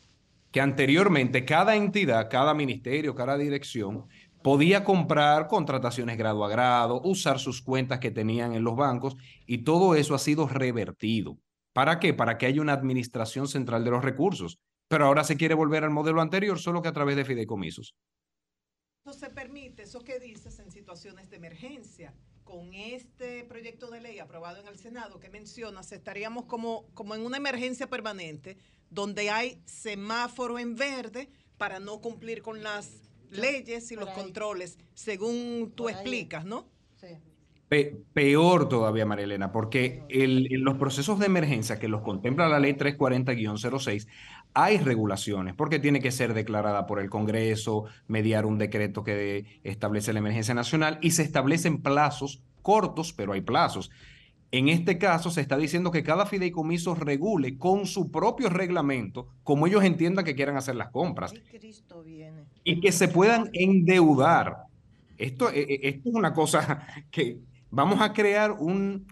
que 0.52 0.62
anteriormente 0.62 1.46
cada 1.46 1.76
entidad, 1.76 2.30
cada 2.30 2.54
ministerio, 2.54 3.16
cada 3.16 3.40
dirección 3.40 4.06
podía 4.44 4.84
comprar 4.84 5.48
contrataciones 5.48 6.16
grado 6.16 6.46
a 6.46 6.50
grado, 6.50 7.02
usar 7.02 7.40
sus 7.40 7.64
cuentas 7.64 7.98
que 7.98 8.12
tenían 8.12 8.54
en 8.54 8.64
los 8.64 8.76
bancos 8.76 9.16
y 9.48 9.64
todo 9.64 9.96
eso 9.96 10.14
ha 10.14 10.20
sido 10.20 10.48
revertido. 10.48 11.40
¿Para 11.74 12.00
qué? 12.00 12.14
Para 12.14 12.38
que 12.38 12.46
haya 12.46 12.62
una 12.62 12.74
administración 12.74 13.48
central 13.48 13.84
de 13.84 13.90
los 13.90 14.04
recursos. 14.04 14.60
Pero 14.90 15.06
ahora 15.06 15.24
se 15.24 15.38
quiere 15.38 15.54
volver 15.54 15.84
al 15.84 15.92
modelo 15.92 16.20
anterior, 16.20 16.60
solo 16.60 16.82
que 16.82 16.90
a 16.90 16.94
través 16.94 17.16
de 17.16 17.24
fideicomisos. 17.24 17.96
Eso 19.06 19.18
se 19.18 19.30
permite, 19.30 19.84
eso 19.84 20.04
que 20.04 20.20
dices 20.20 20.60
en 20.60 20.72
situaciones 20.72 21.30
de 21.30 21.38
emergencia. 21.38 22.14
Con 22.44 22.74
este 22.74 23.44
proyecto 23.44 23.92
de 23.92 24.02
ley 24.02 24.18
aprobado 24.18 24.60
en 24.60 24.68
el 24.68 24.80
Senado 24.80 25.20
que 25.20 25.30
mencionas, 25.30 25.92
estaríamos 25.92 26.46
como, 26.46 26.88
como 26.96 27.14
en 27.14 27.24
una 27.24 27.38
emergencia 27.38 27.88
permanente, 27.88 28.58
donde 28.90 29.30
hay 29.30 29.62
semáforo 29.66 30.58
en 30.58 30.76
verde 30.76 31.30
para 31.60 31.80
no 31.80 32.02
cumplir 32.02 32.42
con 32.42 32.64
las 32.64 32.92
leyes 33.30 33.92
y 33.92 33.96
los 33.96 34.10
controles, 34.10 34.80
según 34.96 35.72
tú 35.76 35.88
explicas, 35.88 36.44
¿no? 36.46 36.68
Sí 36.96 37.20
peor 37.70 38.68
todavía, 38.68 39.06
María 39.06 39.26
Elena, 39.26 39.52
porque 39.52 40.04
en 40.10 40.64
los 40.64 40.78
procesos 40.78 41.20
de 41.20 41.28
emergencia 41.28 41.78
que 41.78 41.88
los 41.88 42.02
contempla 42.02 42.50
la 42.50 42.60
ley 42.60 42.74
340-06, 42.74 44.08
hay 44.54 44.78
regulaciones, 44.78 45.54
porque 45.54 45.80
tiene 45.80 46.00
que 46.00 46.12
ser 46.12 46.34
declarada 46.34 46.86
por 46.86 47.00
el 47.00 47.10
Congreso, 47.10 47.86
mediar 48.08 48.46
un 48.46 48.58
decreto 48.58 49.04
que 49.04 49.60
establece 49.64 50.14
la 50.14 50.20
emergencia 50.20 50.54
nacional 50.54 51.00
y 51.02 51.12
se 51.12 51.24
establecen 51.24 51.82
plazos 51.82 52.42
cortos, 52.62 53.14
pero 53.14 53.34
hay 53.34 53.42
plazos. 53.42 53.90
En 54.52 54.68
este 54.68 54.98
caso 54.98 55.30
se 55.30 55.42
está 55.42 55.58
diciendo 55.58 55.92
que 55.92 56.04
cada 56.04 56.26
fideicomiso 56.26 56.96
regule 56.96 57.58
con 57.58 57.86
su 57.86 58.12
propio 58.12 58.50
reglamento, 58.50 59.28
como 59.44 59.68
ellos 59.68 59.84
entiendan 59.84 60.26
que 60.26 60.36
quieran 60.36 60.58
hacer 60.58 60.76
las 60.76 60.90
compras. 60.90 61.34
Y 62.64 62.82
que 62.82 62.92
se 62.92 63.08
puedan 63.08 63.50
endeudar. 63.54 64.64
Esto, 65.18 65.52
e, 65.52 65.60
e, 65.60 65.90
esto 65.90 66.10
es 66.10 66.16
una 66.16 66.34
cosa 66.34 66.88
que, 67.12 67.40
Vamos 67.72 68.02
a 68.02 68.14
crear 68.14 68.52
un 68.52 69.06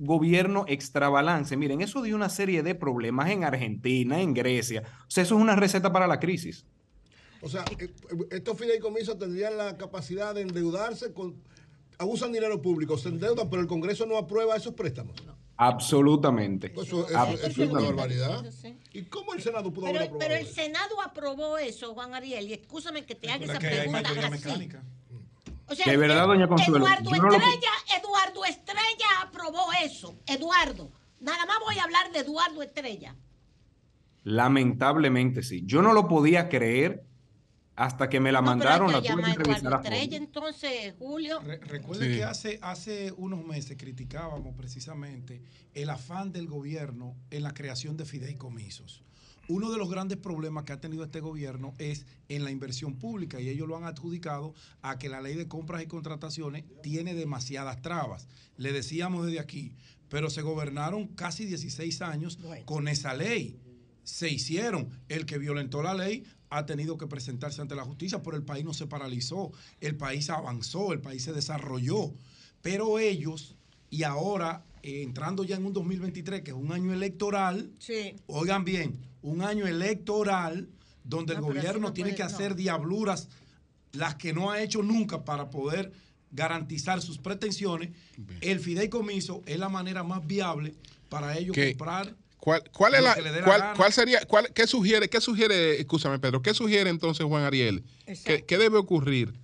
gobierno 0.00 0.64
extrabalance. 0.66 1.56
Miren, 1.56 1.82
eso 1.82 2.02
dio 2.02 2.16
una 2.16 2.30
serie 2.30 2.62
de 2.62 2.74
problemas 2.74 3.30
en 3.30 3.44
Argentina, 3.44 4.20
en 4.20 4.34
Grecia. 4.34 4.82
O 5.02 5.10
sea, 5.10 5.22
eso 5.22 5.36
es 5.36 5.40
una 5.40 5.56
receta 5.56 5.92
para 5.92 6.06
la 6.06 6.18
crisis. 6.18 6.64
O 7.42 7.48
sea, 7.48 7.64
eh, 7.78 7.90
estos 8.30 8.58
fideicomisos 8.58 9.18
tendrían 9.18 9.56
la 9.56 9.76
capacidad 9.76 10.34
de 10.34 10.42
endeudarse, 10.42 11.12
con, 11.12 11.36
abusan 11.98 12.32
dinero 12.32 12.60
público, 12.60 12.96
se 12.98 13.10
endeudan, 13.10 13.48
pero 13.50 13.62
el 13.62 13.68
Congreso 13.68 14.06
no 14.06 14.16
aprueba 14.16 14.56
esos 14.56 14.74
préstamos. 14.74 15.16
Absolutamente. 15.56 16.70
Pues 16.70 16.88
eso, 16.88 17.06
es 17.06 17.58
una 17.58 17.80
barbaridad. 17.80 18.42
¿Y 18.94 19.02
cómo 19.02 19.34
el 19.34 19.42
Senado 19.42 19.70
pudo 19.70 19.84
pero, 19.84 19.98
haber 19.98 20.08
aprobado 20.08 20.28
Pero 20.28 20.40
el 20.40 20.46
Senado 20.46 21.00
aprobó 21.02 21.58
eso, 21.58 21.92
Juan 21.92 22.14
Ariel, 22.14 22.48
y 22.48 22.54
escúchame 22.54 23.04
que 23.04 23.14
te 23.14 23.30
haga 23.30 23.44
esa 23.44 23.58
pregunta 23.58 24.10
así 24.32 24.68
de 25.76 25.96
verdad, 25.96 26.26
doña 26.26 26.48
Consuelo. 26.48 26.86
Eduardo 26.86 27.10
Estrella, 27.10 27.70
Eduardo 27.98 28.44
Estrella 28.44 29.06
aprobó 29.22 29.66
eso. 29.82 30.18
Eduardo. 30.26 30.90
Nada 31.20 31.46
más 31.46 31.58
voy 31.64 31.78
a 31.78 31.84
hablar 31.84 32.12
de 32.12 32.20
Eduardo 32.20 32.62
Estrella. 32.62 33.14
Lamentablemente 34.24 35.42
sí. 35.42 35.62
Yo 35.64 35.82
no 35.82 35.92
lo 35.92 36.08
podía 36.08 36.48
creer 36.48 37.04
hasta 37.76 38.08
que 38.08 38.20
me 38.20 38.32
la 38.32 38.42
mandaron. 38.42 38.92
la 38.92 39.00
tuve 39.00 39.22
que 39.22 39.30
Eduardo 39.30 39.76
Estrella, 39.76 40.16
entonces, 40.16 40.94
Julio. 40.98 41.40
recuerde 41.40 42.08
que 42.14 42.24
hace, 42.24 42.58
hace 42.62 43.12
unos 43.16 43.44
meses 43.44 43.76
criticábamos 43.78 44.54
precisamente 44.54 45.42
el 45.72 45.88
afán 45.88 46.32
del 46.32 46.46
gobierno 46.46 47.16
en 47.30 47.42
la 47.42 47.54
creación 47.54 47.96
de 47.96 48.04
fideicomisos 48.04 49.02
uno 49.50 49.72
de 49.72 49.78
los 49.78 49.90
grandes 49.90 50.16
problemas 50.16 50.62
que 50.62 50.72
ha 50.72 50.80
tenido 50.80 51.02
este 51.02 51.18
gobierno 51.18 51.74
es 51.78 52.06
en 52.28 52.44
la 52.44 52.52
inversión 52.52 52.96
pública 52.96 53.40
y 53.40 53.48
ellos 53.48 53.66
lo 53.66 53.76
han 53.76 53.84
adjudicado 53.84 54.54
a 54.80 54.96
que 54.96 55.08
la 55.08 55.20
ley 55.20 55.34
de 55.34 55.48
compras 55.48 55.82
y 55.82 55.86
contrataciones 55.86 56.64
tiene 56.82 57.14
demasiadas 57.14 57.82
trabas. 57.82 58.28
Le 58.56 58.72
decíamos 58.72 59.26
desde 59.26 59.40
aquí, 59.40 59.74
pero 60.08 60.30
se 60.30 60.42
gobernaron 60.42 61.08
casi 61.08 61.46
16 61.46 62.00
años 62.02 62.38
con 62.64 62.86
esa 62.86 63.12
ley. 63.14 63.58
Se 64.04 64.30
hicieron. 64.30 64.88
El 65.08 65.26
que 65.26 65.38
violentó 65.38 65.82
la 65.82 65.94
ley 65.94 66.24
ha 66.48 66.64
tenido 66.64 66.96
que 66.96 67.08
presentarse 67.08 67.60
ante 67.60 67.74
la 67.74 67.84
justicia, 67.84 68.22
pero 68.22 68.36
el 68.36 68.44
país 68.44 68.64
no 68.64 68.72
se 68.72 68.86
paralizó, 68.86 69.50
el 69.80 69.96
país 69.96 70.30
avanzó, 70.30 70.92
el 70.92 71.00
país 71.00 71.24
se 71.24 71.32
desarrolló. 71.32 72.14
Pero 72.62 73.00
ellos, 73.00 73.56
y 73.88 74.04
ahora 74.04 74.64
eh, 74.84 75.02
entrando 75.02 75.42
ya 75.42 75.56
en 75.56 75.66
un 75.66 75.72
2023, 75.72 76.42
que 76.42 76.52
es 76.52 76.56
un 76.56 76.70
año 76.72 76.92
electoral, 76.92 77.72
oigan 78.26 78.64
bien, 78.64 79.09
un 79.22 79.42
año 79.42 79.66
electoral 79.66 80.68
donde 81.04 81.34
el 81.34 81.40
gobierno 81.40 81.92
tiene 81.92 82.14
que 82.14 82.22
hacer 82.22 82.54
diabluras, 82.54 83.28
las 83.92 84.14
que 84.14 84.32
no 84.32 84.50
ha 84.50 84.62
hecho 84.62 84.82
nunca 84.82 85.24
para 85.24 85.50
poder 85.50 85.92
garantizar 86.30 87.02
sus 87.02 87.18
pretensiones, 87.18 87.90
el 88.40 88.60
fideicomiso 88.60 89.42
es 89.46 89.58
la 89.58 89.68
manera 89.68 90.02
más 90.02 90.26
viable 90.26 90.74
para 91.08 91.36
ellos 91.36 91.56
comprar. 91.56 92.14
¿Cuál, 92.38 92.62
cuál 92.72 92.94
es 92.94 93.02
la, 93.02 93.74
cuál, 93.76 93.92
sería, 93.92 94.24
cuál, 94.24 94.50
qué 94.54 94.66
sugiere, 94.66 95.10
qué 95.10 95.20
sugiere, 95.20 95.78
escúchame 95.78 96.18
Pedro, 96.18 96.40
qué 96.40 96.54
sugiere 96.54 96.88
entonces 96.88 97.26
Juan 97.26 97.44
Ariel? 97.44 97.84
¿Qué, 98.24 98.44
¿Qué, 98.46 98.56
debe 98.56 98.78
ocurrir? 98.78 99.34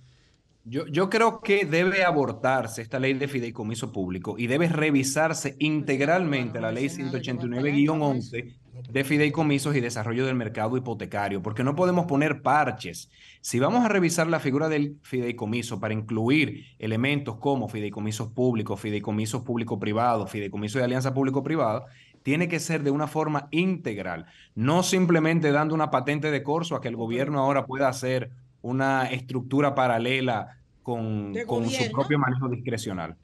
Yo, 0.69 1.09
creo 1.09 1.39
que 1.39 1.65
debe 1.65 2.03
abortarse 2.03 2.81
esta 2.81 2.99
ley 2.99 3.13
de 3.13 3.29
fideicomiso 3.29 3.93
público 3.93 4.35
y 4.37 4.47
debe 4.47 4.67
revisarse 4.67 5.55
integralmente 5.59 6.59
la 6.59 6.73
ley 6.73 6.87
189-11 6.87 8.57
de 8.89 9.03
fideicomisos 9.05 9.75
y 9.77 9.79
desarrollo 9.79 10.25
del 10.25 10.35
mercado 10.35 10.75
hipotecario, 10.75 11.41
porque 11.41 11.63
no 11.63 11.73
podemos 11.73 12.05
poner 12.05 12.41
parches. 12.41 13.09
Si 13.39 13.59
vamos 13.59 13.85
a 13.85 13.87
revisar 13.87 14.27
la 14.27 14.41
figura 14.41 14.67
del 14.67 14.97
fideicomiso 15.03 15.79
para 15.79 15.93
incluir 15.93 16.65
elementos 16.79 17.37
como 17.37 17.69
fideicomisos 17.69 18.27
públicos, 18.33 18.79
fideicomisos 18.79 19.43
público-privados, 19.43 20.29
fideicomisos 20.29 20.79
de 20.79 20.85
alianza 20.85 21.13
público-privada, 21.13 21.85
tiene 22.23 22.49
que 22.49 22.59
ser 22.59 22.83
de 22.83 22.91
una 22.91 23.07
forma 23.07 23.47
integral, 23.51 24.25
no 24.53 24.83
simplemente 24.83 25.53
dando 25.53 25.73
una 25.73 25.91
patente 25.91 26.29
de 26.29 26.43
corso 26.43 26.75
a 26.75 26.81
que 26.81 26.89
el 26.89 26.97
gobierno 26.97 27.39
ahora 27.39 27.65
pueda 27.65 27.87
hacer 27.87 28.31
una 28.67 29.05
estructura 29.05 29.73
paralela 29.73 30.57
con, 30.83 31.33
con 31.45 31.69
su 31.69 31.89
propio 31.91 32.19
manejo 32.19 32.49
discrecional. 32.49 33.15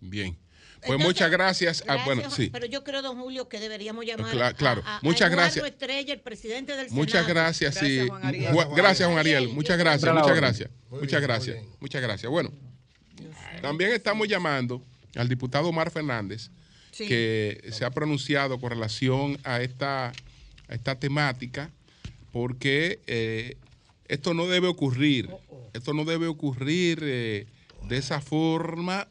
Bien. 0.00 0.38
Pues 0.86 0.98
muchas 0.98 1.30
gracias. 1.30 1.84
Ah, 1.88 2.02
bueno, 2.04 2.28
sí. 2.30 2.50
Pero 2.52 2.66
yo 2.66 2.82
creo, 2.82 3.02
don 3.02 3.18
Julio, 3.20 3.48
que 3.48 3.58
deberíamos 3.58 4.04
llamar 4.04 4.54
claro, 4.56 4.82
a, 4.84 5.00
muchas 5.02 5.30
gracias. 5.30 5.64
Estrella, 5.64 6.12
el 6.12 6.20
presidente 6.20 6.76
del 6.76 6.90
Muchas 6.90 7.26
gracias, 7.26 7.76
sí. 7.76 8.08
Gracias, 8.76 9.08
Juan 9.08 9.18
Ariel. 9.18 9.48
Muchas 9.48 9.78
gracias, 9.78 10.12
muchas 10.12 10.36
gracias. 10.36 10.70
Muchas 10.90 11.22
gracias. 11.22 11.56
Muchas 11.80 12.02
gracias. 12.02 12.30
Bueno, 12.30 12.52
también 13.60 13.92
estamos 13.92 14.28
llamando 14.28 14.82
al 15.16 15.28
diputado 15.28 15.68
Omar 15.68 15.90
Fernández, 15.90 16.50
que 16.96 17.60
se 17.72 17.84
ha 17.84 17.90
pronunciado 17.90 18.60
con 18.60 18.70
relación 18.70 19.38
a 19.44 19.60
esta, 19.60 20.12
esta 20.68 20.96
temática, 20.96 21.70
porque 22.32 23.00
eh, 23.06 23.56
esto 24.12 24.34
no 24.34 24.46
debe 24.46 24.68
ocurrir, 24.68 25.30
oh, 25.32 25.40
oh. 25.48 25.70
esto 25.72 25.94
no 25.94 26.04
debe 26.04 26.26
ocurrir 26.26 27.00
eh, 27.02 27.46
de 27.88 27.96
esa 27.96 28.20
forma, 28.20 29.08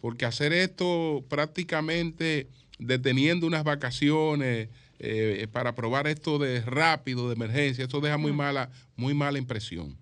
porque 0.00 0.26
hacer 0.26 0.52
esto 0.52 1.24
prácticamente 1.28 2.48
deteniendo 2.80 3.46
unas 3.46 3.62
vacaciones 3.62 4.70
eh, 4.98 5.46
para 5.52 5.76
probar 5.76 6.08
esto 6.08 6.40
de 6.40 6.62
rápido, 6.62 7.28
de 7.28 7.34
emergencia, 7.34 7.84
esto 7.84 8.00
deja 8.00 8.18
muy 8.18 8.32
mala, 8.32 8.70
muy 8.96 9.14
mala 9.14 9.38
impresión. 9.38 9.96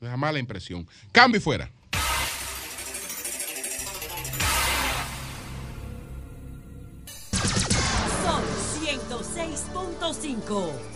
deja 0.00 0.16
mala 0.16 0.38
impresión. 0.38 0.86
Cambio 1.10 1.38
y 1.38 1.42
fuera. 1.42 1.68
Son 8.22 8.44
106.5. 8.84 10.91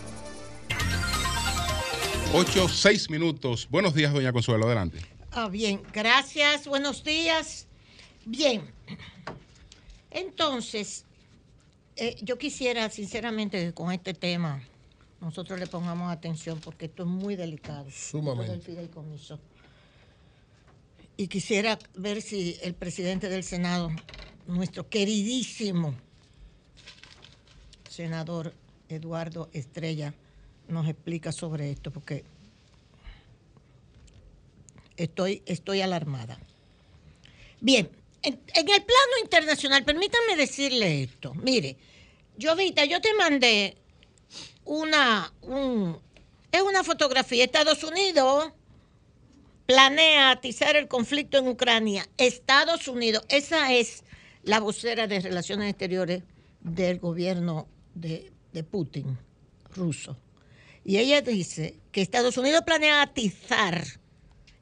8, 2.33 2.67
6 2.67 3.09
minutos. 3.09 3.67
Buenos 3.71 3.93
días, 3.93 4.11
doña 4.11 4.33
Consuelo, 4.33 4.65
adelante. 4.65 4.99
Ah, 5.31 5.47
bien, 5.47 5.81
gracias, 5.93 6.67
buenos 6.67 7.03
días. 7.03 7.67
Bien, 8.25 8.61
entonces, 10.11 11.05
eh, 11.95 12.17
yo 12.21 12.37
quisiera 12.37 12.89
sinceramente 12.89 13.63
que 13.63 13.73
con 13.73 13.93
este 13.93 14.13
tema 14.13 14.61
nosotros 15.21 15.57
le 15.57 15.67
pongamos 15.67 16.11
atención 16.11 16.59
porque 16.59 16.87
esto 16.87 17.03
es 17.03 17.09
muy 17.09 17.37
delicado. 17.37 17.87
Sumamente. 17.89 18.89
Y 21.15 21.27
quisiera 21.29 21.79
ver 21.95 22.21
si 22.21 22.57
el 22.61 22.73
presidente 22.73 23.29
del 23.29 23.43
Senado, 23.43 23.89
nuestro 24.47 24.89
queridísimo 24.89 25.95
senador 27.89 28.53
Eduardo 28.89 29.49
Estrella, 29.53 30.13
nos 30.67 30.87
explica 30.87 31.31
sobre 31.31 31.71
esto, 31.71 31.91
porque 31.91 32.23
estoy, 34.97 35.41
estoy 35.45 35.81
alarmada. 35.81 36.37
Bien, 37.61 37.89
en, 38.21 38.39
el 38.55 38.65
plano 38.65 39.13
internacional, 39.23 39.83
permítanme 39.83 40.35
decirle 40.35 41.03
esto. 41.03 41.33
Mire, 41.35 41.77
Jovita, 42.41 42.85
yo 42.85 42.99
te 43.01 43.13
mandé 43.13 43.77
una, 44.65 45.31
es 46.51 46.61
una 46.61 46.83
fotografía. 46.83 47.43
Estados 47.43 47.83
Unidos 47.83 48.51
planea 49.65 50.31
atizar 50.31 50.75
el 50.75 50.87
conflicto 50.87 51.37
en 51.37 51.47
Ucrania. 51.47 52.07
Estados 52.17 52.87
Unidos, 52.87 53.23
esa 53.29 53.73
es 53.73 54.03
la 54.43 54.59
vocera 54.59 55.07
de 55.07 55.19
Relaciones 55.19 55.69
Exteriores 55.69 56.23
del 56.61 56.99
gobierno 56.99 57.67
de 57.93 58.31
Putin, 58.69 59.17
ruso. 59.75 60.17
Y 60.87 60.99
ella 60.99 61.21
dice 61.21 61.77
que 61.91 62.01
Estados 62.01 62.37
Unidos 62.37 62.61
planea 62.65 63.01
atizar 63.01 63.85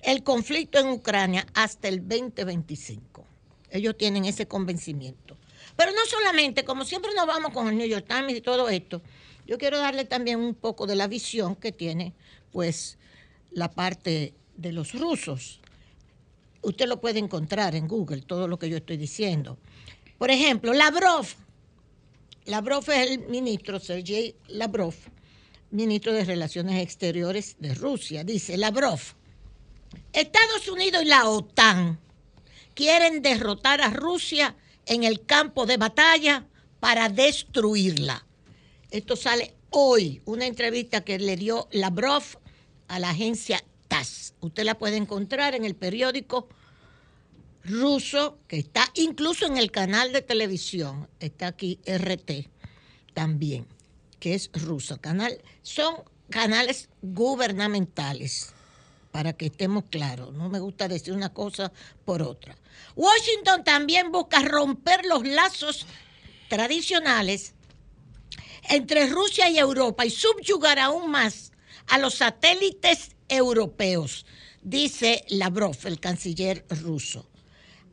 el 0.01 0.23
conflicto 0.23 0.79
en 0.79 0.87
Ucrania 0.87 1.45
hasta 1.53 1.87
el 1.87 1.99
2025. 1.99 3.23
Ellos 3.69 3.95
tienen 3.95 4.25
ese 4.25 4.47
convencimiento. 4.47 5.37
Pero 5.75 5.91
no 5.91 6.03
solamente, 6.07 6.65
como 6.65 6.83
siempre 6.83 7.11
nos 7.15 7.27
vamos 7.27 7.53
con 7.53 7.67
el 7.67 7.77
New 7.77 7.87
York 7.87 8.07
Times 8.09 8.35
y 8.35 8.41
todo 8.41 8.69
esto, 8.69 9.03
yo 9.45 9.59
quiero 9.59 9.77
darle 9.77 10.03
también 10.05 10.39
un 10.39 10.55
poco 10.55 10.87
de 10.87 10.95
la 10.95 11.07
visión 11.07 11.55
que 11.55 11.71
tiene, 11.71 12.15
pues, 12.51 12.97
la 13.51 13.69
parte 13.69 14.33
de 14.57 14.71
los 14.71 14.93
rusos. 14.93 15.61
Usted 16.63 16.87
lo 16.87 16.99
puede 16.99 17.19
encontrar 17.19 17.75
en 17.75 17.87
Google, 17.87 18.23
todo 18.23 18.47
lo 18.47 18.57
que 18.57 18.67
yo 18.67 18.77
estoy 18.77 18.97
diciendo. 18.97 19.59
Por 20.17 20.31
ejemplo, 20.31 20.73
Lavrov. 20.73 21.27
Lavrov 22.45 22.89
es 22.89 23.11
el 23.11 23.19
ministro, 23.27 23.79
Sergei 23.79 24.35
Lavrov, 24.47 24.95
ministro 25.75 26.13
de 26.13 26.25
Relaciones 26.25 26.81
Exteriores 26.81 27.57
de 27.59 27.73
Rusia, 27.73 28.23
dice 28.23 28.57
Lavrov, 28.57 28.99
Estados 30.13 30.67
Unidos 30.69 31.03
y 31.03 31.07
la 31.07 31.29
OTAN 31.29 31.99
quieren 32.73 33.21
derrotar 33.21 33.81
a 33.81 33.89
Rusia 33.89 34.55
en 34.85 35.03
el 35.03 35.25
campo 35.25 35.65
de 35.65 35.77
batalla 35.77 36.47
para 36.79 37.09
destruirla. 37.09 38.25
Esto 38.91 39.15
sale 39.15 39.55
hoy, 39.69 40.21
una 40.25 40.45
entrevista 40.45 41.01
que 41.01 41.19
le 41.19 41.35
dio 41.35 41.67
Lavrov 41.71 42.23
a 42.87 42.99
la 42.99 43.09
agencia 43.09 43.63
TASS. 43.87 44.33
Usted 44.39 44.63
la 44.63 44.77
puede 44.77 44.97
encontrar 44.97 45.55
en 45.55 45.65
el 45.65 45.75
periódico 45.75 46.47
ruso, 47.63 48.37
que 48.47 48.59
está 48.59 48.89
incluso 48.93 49.45
en 49.45 49.57
el 49.57 49.71
canal 49.71 50.13
de 50.13 50.21
televisión, 50.21 51.09
está 51.19 51.47
aquí 51.47 51.79
RT 51.85 52.49
también 53.13 53.74
que 54.19 54.33
es 54.33 54.49
ruso. 54.53 54.99
Canal, 54.99 55.41
son 55.61 55.95
canales 56.29 56.89
gubernamentales, 57.01 58.53
para 59.11 59.33
que 59.33 59.47
estemos 59.47 59.85
claros. 59.89 60.33
No 60.33 60.49
me 60.49 60.59
gusta 60.59 60.87
decir 60.87 61.13
una 61.13 61.33
cosa 61.33 61.71
por 62.03 62.21
otra. 62.21 62.55
Washington 62.95 63.63
también 63.63 64.11
busca 64.11 64.39
romper 64.41 65.05
los 65.05 65.25
lazos 65.25 65.85
tradicionales 66.49 67.53
entre 68.69 69.07
Rusia 69.07 69.49
y 69.49 69.57
Europa 69.57 70.05
y 70.05 70.09
subyugar 70.09 70.79
aún 70.79 71.11
más 71.11 71.51
a 71.87 71.97
los 71.97 72.15
satélites 72.15 73.11
europeos, 73.27 74.25
dice 74.61 75.23
Lavrov, 75.29 75.77
el 75.85 75.99
canciller 75.99 76.65
ruso. 76.81 77.29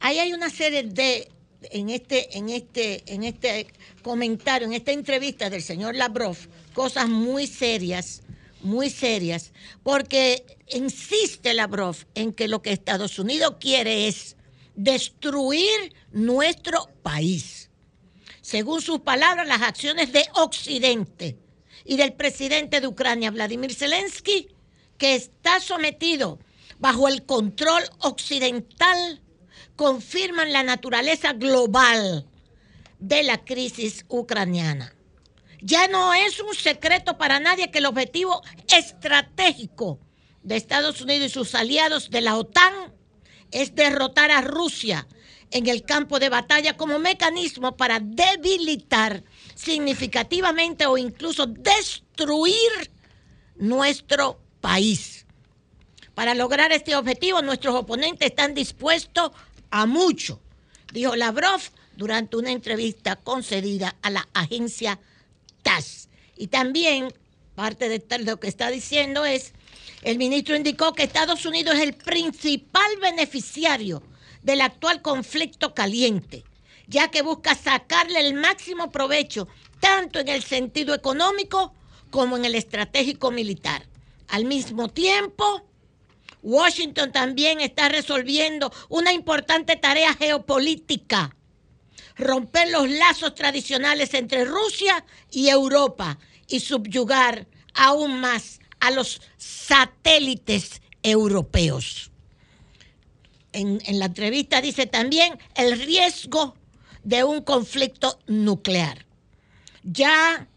Ahí 0.00 0.18
hay 0.18 0.32
una 0.32 0.50
serie 0.50 0.82
de 0.84 1.30
en 1.70 1.90
este, 1.90 2.36
en 2.36 2.48
este, 2.48 3.02
en 3.06 3.24
este 3.24 3.66
comentario, 4.02 4.66
en 4.66 4.74
esta 4.74 4.92
entrevista 4.92 5.50
del 5.50 5.62
señor 5.62 5.94
Lavrov, 5.94 6.36
cosas 6.74 7.08
muy 7.08 7.46
serias, 7.46 8.22
muy 8.62 8.90
serias, 8.90 9.52
porque 9.82 10.58
insiste 10.68 11.54
Lavrov 11.54 11.96
en 12.14 12.32
que 12.32 12.48
lo 12.48 12.62
que 12.62 12.72
Estados 12.72 13.18
Unidos 13.18 13.56
quiere 13.60 14.08
es 14.08 14.36
destruir 14.74 15.94
nuestro 16.12 16.88
país. 17.02 17.70
Según 18.40 18.80
sus 18.80 19.00
palabras, 19.00 19.46
las 19.46 19.62
acciones 19.62 20.12
de 20.12 20.24
Occidente 20.34 21.36
y 21.84 21.96
del 21.96 22.12
presidente 22.12 22.80
de 22.80 22.86
Ucrania, 22.86 23.30
Vladimir 23.30 23.74
Zelensky, 23.74 24.48
que 24.98 25.14
está 25.14 25.60
sometido 25.60 26.38
bajo 26.78 27.08
el 27.08 27.24
control 27.24 27.82
occidental 28.00 29.20
confirman 29.76 30.52
la 30.52 30.62
naturaleza 30.62 31.32
global 31.32 32.26
de 32.98 33.22
la 33.22 33.44
crisis 33.44 34.04
ucraniana. 34.08 34.94
Ya 35.60 35.88
no 35.88 36.12
es 36.14 36.40
un 36.40 36.54
secreto 36.54 37.18
para 37.18 37.40
nadie 37.40 37.70
que 37.70 37.78
el 37.78 37.86
objetivo 37.86 38.42
estratégico 38.76 39.98
de 40.42 40.56
Estados 40.56 41.00
Unidos 41.00 41.26
y 41.26 41.34
sus 41.34 41.54
aliados 41.54 42.10
de 42.10 42.20
la 42.20 42.36
OTAN 42.36 42.92
es 43.50 43.74
derrotar 43.74 44.30
a 44.30 44.40
Rusia 44.40 45.06
en 45.52 45.68
el 45.68 45.84
campo 45.84 46.18
de 46.18 46.30
batalla 46.30 46.76
como 46.76 46.98
mecanismo 46.98 47.76
para 47.76 48.00
debilitar 48.00 49.22
significativamente 49.54 50.86
o 50.86 50.98
incluso 50.98 51.46
destruir 51.46 52.90
nuestro 53.56 54.40
país. 54.60 55.26
Para 56.14 56.34
lograr 56.34 56.72
este 56.72 56.96
objetivo, 56.96 57.42
nuestros 57.42 57.74
oponentes 57.74 58.30
están 58.30 58.54
dispuestos 58.54 59.30
a 59.72 59.86
mucho, 59.86 60.38
dijo 60.92 61.16
Lavrov 61.16 61.60
durante 61.96 62.36
una 62.36 62.52
entrevista 62.52 63.16
concedida 63.16 63.96
a 64.02 64.10
la 64.10 64.28
agencia 64.34 65.00
TAS. 65.62 66.08
Y 66.36 66.48
también 66.48 67.12
parte 67.54 67.88
de 67.88 68.18
lo 68.18 68.38
que 68.38 68.48
está 68.48 68.70
diciendo 68.70 69.24
es, 69.24 69.54
el 70.02 70.18
ministro 70.18 70.54
indicó 70.54 70.92
que 70.92 71.02
Estados 71.02 71.46
Unidos 71.46 71.76
es 71.76 71.80
el 71.80 71.94
principal 71.94 72.90
beneficiario 73.00 74.02
del 74.42 74.60
actual 74.60 75.00
conflicto 75.00 75.74
caliente, 75.74 76.44
ya 76.86 77.10
que 77.10 77.22
busca 77.22 77.54
sacarle 77.54 78.20
el 78.20 78.34
máximo 78.34 78.90
provecho 78.90 79.48
tanto 79.80 80.18
en 80.18 80.28
el 80.28 80.42
sentido 80.42 80.94
económico 80.94 81.72
como 82.10 82.36
en 82.36 82.44
el 82.44 82.56
estratégico 82.56 83.30
militar. 83.30 83.86
Al 84.28 84.44
mismo 84.44 84.88
tiempo, 84.88 85.62
Washington 86.42 87.12
también 87.12 87.60
está 87.60 87.88
resolviendo 87.88 88.72
una 88.88 89.12
importante 89.12 89.76
tarea 89.76 90.14
geopolítica, 90.14 91.34
romper 92.16 92.70
los 92.70 92.88
lazos 92.90 93.34
tradicionales 93.34 94.12
entre 94.14 94.44
Rusia 94.44 95.04
y 95.30 95.48
Europa 95.48 96.18
y 96.48 96.60
subyugar 96.60 97.46
aún 97.74 98.20
más 98.20 98.60
a 98.80 98.90
los 98.90 99.20
satélites 99.36 100.82
europeos. 101.02 102.10
En, 103.52 103.80
la 103.86 104.06
entrevista 104.06 104.60
dice 104.60 104.86
también 104.86 105.38
el 105.54 105.80
riesgo 105.80 106.56
de 107.04 107.22
un 107.24 107.42
conflicto 107.42 108.18
nuclear. 108.26 109.06
Ya 109.84 110.48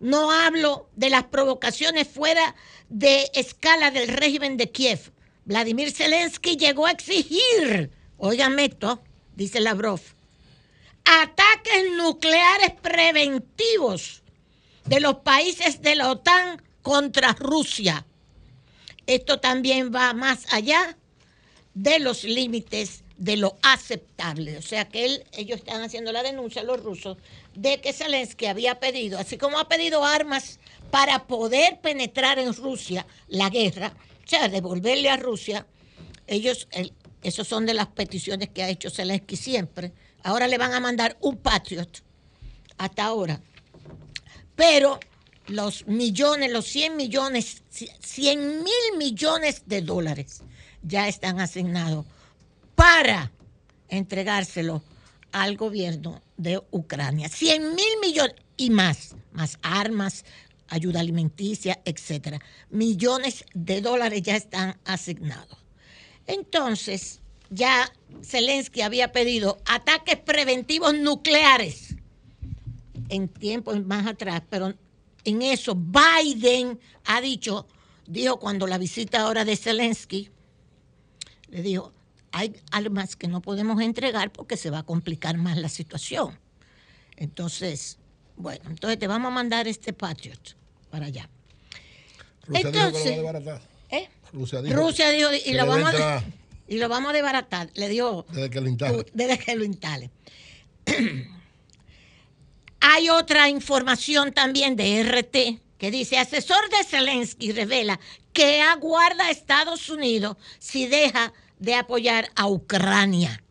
no 0.00 0.30
hablo 0.30 0.88
de 0.96 1.10
las 1.10 1.24
provocaciones 1.24 2.08
fuera 2.08 2.54
de 2.88 3.30
escala 3.34 3.90
del 3.90 4.08
régimen 4.08 4.56
de 4.56 4.70
Kiev, 4.70 5.13
Vladimir 5.44 5.92
Zelensky 5.92 6.56
llegó 6.56 6.86
a 6.86 6.90
exigir, 6.90 7.90
oigan 8.16 8.58
esto, 8.58 9.02
dice 9.36 9.60
Lavrov, 9.60 10.00
ataques 11.04 11.92
nucleares 11.96 12.72
preventivos 12.80 14.22
de 14.86 15.00
los 15.00 15.16
países 15.16 15.82
de 15.82 15.96
la 15.96 16.10
OTAN 16.10 16.62
contra 16.82 17.32
Rusia. 17.34 18.06
Esto 19.06 19.38
también 19.38 19.92
va 19.94 20.14
más 20.14 20.50
allá 20.52 20.96
de 21.74 21.98
los 21.98 22.24
límites 22.24 23.04
de 23.18 23.36
lo 23.36 23.56
aceptable. 23.62 24.56
O 24.56 24.62
sea 24.62 24.88
que 24.88 25.24
ellos 25.32 25.58
están 25.58 25.82
haciendo 25.82 26.10
la 26.10 26.22
denuncia, 26.22 26.62
los 26.62 26.82
rusos, 26.82 27.18
de 27.54 27.80
que 27.80 27.92
Zelensky 27.92 28.46
había 28.46 28.80
pedido, 28.80 29.18
así 29.18 29.36
como 29.36 29.58
ha 29.58 29.68
pedido 29.68 30.04
armas 30.04 30.58
para 30.90 31.26
poder 31.26 31.80
penetrar 31.80 32.38
en 32.38 32.54
Rusia 32.54 33.06
la 33.28 33.50
guerra, 33.50 33.92
o 34.24 34.28
sea, 34.28 34.48
devolverle 34.48 35.10
a 35.10 35.16
Rusia, 35.16 35.66
ellos, 36.26 36.68
esos 37.22 37.46
son 37.46 37.66
de 37.66 37.74
las 37.74 37.88
peticiones 37.88 38.48
que 38.48 38.62
ha 38.62 38.68
hecho 38.68 38.90
Zelensky 38.90 39.36
siempre. 39.36 39.92
Ahora 40.22 40.48
le 40.48 40.58
van 40.58 40.72
a 40.72 40.80
mandar 40.80 41.16
un 41.20 41.36
Patriot, 41.36 42.02
hasta 42.78 43.04
ahora. 43.04 43.40
Pero 44.56 44.98
los 45.48 45.86
millones, 45.86 46.50
los 46.50 46.66
100 46.66 46.96
millones, 46.96 47.62
100 47.70 48.62
mil 48.62 48.98
millones 48.98 49.62
de 49.66 49.82
dólares 49.82 50.42
ya 50.82 51.08
están 51.08 51.40
asignados 51.40 52.06
para 52.74 53.30
entregárselo 53.88 54.82
al 55.32 55.56
gobierno 55.56 56.22
de 56.36 56.62
Ucrania. 56.70 57.28
100 57.28 57.74
mil 57.74 58.00
millones 58.00 58.36
y 58.56 58.70
más, 58.70 59.16
más 59.32 59.58
armas, 59.62 60.24
ayuda 60.74 61.00
alimenticia, 61.00 61.80
etcétera. 61.84 62.40
Millones 62.70 63.44
de 63.54 63.80
dólares 63.80 64.22
ya 64.22 64.36
están 64.36 64.76
asignados. 64.84 65.58
Entonces, 66.26 67.20
ya 67.50 67.92
Zelensky 68.22 68.80
había 68.80 69.12
pedido 69.12 69.58
ataques 69.66 70.16
preventivos 70.18 70.94
nucleares 70.94 71.96
en 73.08 73.28
tiempos 73.28 73.84
más 73.84 74.06
atrás, 74.06 74.42
pero 74.48 74.74
en 75.24 75.42
eso 75.42 75.76
Biden 75.76 76.80
ha 77.04 77.20
dicho, 77.20 77.66
dijo 78.06 78.38
cuando 78.38 78.66
la 78.66 78.78
visita 78.78 79.22
ahora 79.22 79.44
de 79.44 79.56
Zelensky, 79.56 80.30
le 81.50 81.62
dijo, 81.62 81.92
hay 82.32 82.56
armas 82.72 83.14
que 83.14 83.28
no 83.28 83.40
podemos 83.40 83.80
entregar 83.80 84.32
porque 84.32 84.56
se 84.56 84.70
va 84.70 84.78
a 84.78 84.82
complicar 84.82 85.36
más 85.36 85.56
la 85.56 85.68
situación. 85.68 86.38
Entonces, 87.16 87.98
bueno, 88.36 88.70
entonces 88.70 88.98
te 88.98 89.06
vamos 89.06 89.28
a 89.28 89.34
mandar 89.34 89.68
este 89.68 89.92
Patriot 89.92 90.56
para 90.94 91.06
allá. 91.06 91.28
Rusia 92.46 92.68
entonces, 92.68 93.02
dijo 93.02 93.16
que 93.16 93.16
lo 93.16 93.44
va 93.44 93.56
a 93.56 93.60
¿eh? 93.96 94.08
Rusia 94.32 94.62
dijo, 94.62 94.76
Rusia 94.76 95.10
dijo 95.10 95.30
y, 95.44 95.54
lo 95.54 95.66
vamos 95.66 95.92
a, 95.92 96.22
y 96.68 96.78
lo 96.78 96.88
vamos 96.88 97.10
a 97.10 97.12
desbaratar. 97.14 97.68
Le 97.74 97.88
dio... 97.88 98.24
Desde 98.30 98.48
que 98.48 98.60
lo 98.60 98.68
instale. 98.68 99.04
Desde 99.12 99.38
que 99.38 99.56
lo 99.56 99.64
instale. 99.64 100.10
Hay 102.80 103.08
otra 103.10 103.48
información 103.48 104.32
también 104.32 104.76
de 104.76 105.02
RT 105.02 105.60
que 105.78 105.90
dice, 105.90 106.16
asesor 106.16 106.70
de 106.70 106.84
Zelensky 106.84 107.50
revela 107.50 107.98
que 108.32 108.60
aguarda 108.60 109.26
a 109.26 109.30
Estados 109.32 109.90
Unidos 109.90 110.36
si 110.60 110.86
deja 110.86 111.32
de 111.58 111.74
apoyar 111.74 112.30
a 112.36 112.46
Ucrania. 112.46 113.42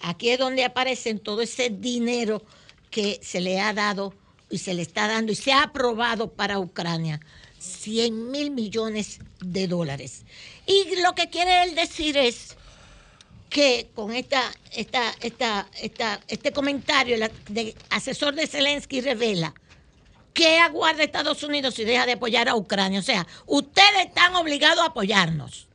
Aquí 0.00 0.30
es 0.30 0.38
donde 0.38 0.64
aparece 0.64 1.12
todo 1.16 1.42
ese 1.42 1.68
dinero 1.68 2.42
que 2.90 3.20
se 3.22 3.42
le 3.42 3.60
ha 3.60 3.74
dado 3.74 4.14
y 4.50 4.58
se 4.58 4.74
le 4.74 4.82
está 4.82 5.08
dando 5.08 5.32
y 5.32 5.36
se 5.36 5.52
ha 5.52 5.62
aprobado 5.64 6.32
para 6.32 6.58
Ucrania. 6.58 7.20
100 7.58 8.30
mil 8.30 8.50
millones 8.50 9.18
de 9.40 9.66
dólares. 9.66 10.24
Y 10.66 11.00
lo 11.02 11.14
que 11.14 11.28
quiere 11.28 11.64
él 11.64 11.74
decir 11.74 12.16
es 12.16 12.56
que 13.50 13.90
con 13.94 14.12
esta, 14.12 14.42
esta, 14.72 15.14
esta, 15.20 15.68
esta, 15.80 16.20
este 16.28 16.52
comentario 16.52 17.16
de 17.48 17.74
asesor 17.90 18.34
de 18.34 18.46
Zelensky 18.46 19.00
revela 19.00 19.54
que 20.34 20.58
aguarda 20.58 21.02
Estados 21.02 21.42
Unidos 21.42 21.74
si 21.74 21.84
deja 21.84 22.06
de 22.06 22.12
apoyar 22.12 22.48
a 22.48 22.54
Ucrania. 22.54 23.00
O 23.00 23.02
sea, 23.02 23.26
ustedes 23.46 24.06
están 24.06 24.36
obligados 24.36 24.80
a 24.80 24.86
apoyarnos. 24.86 25.66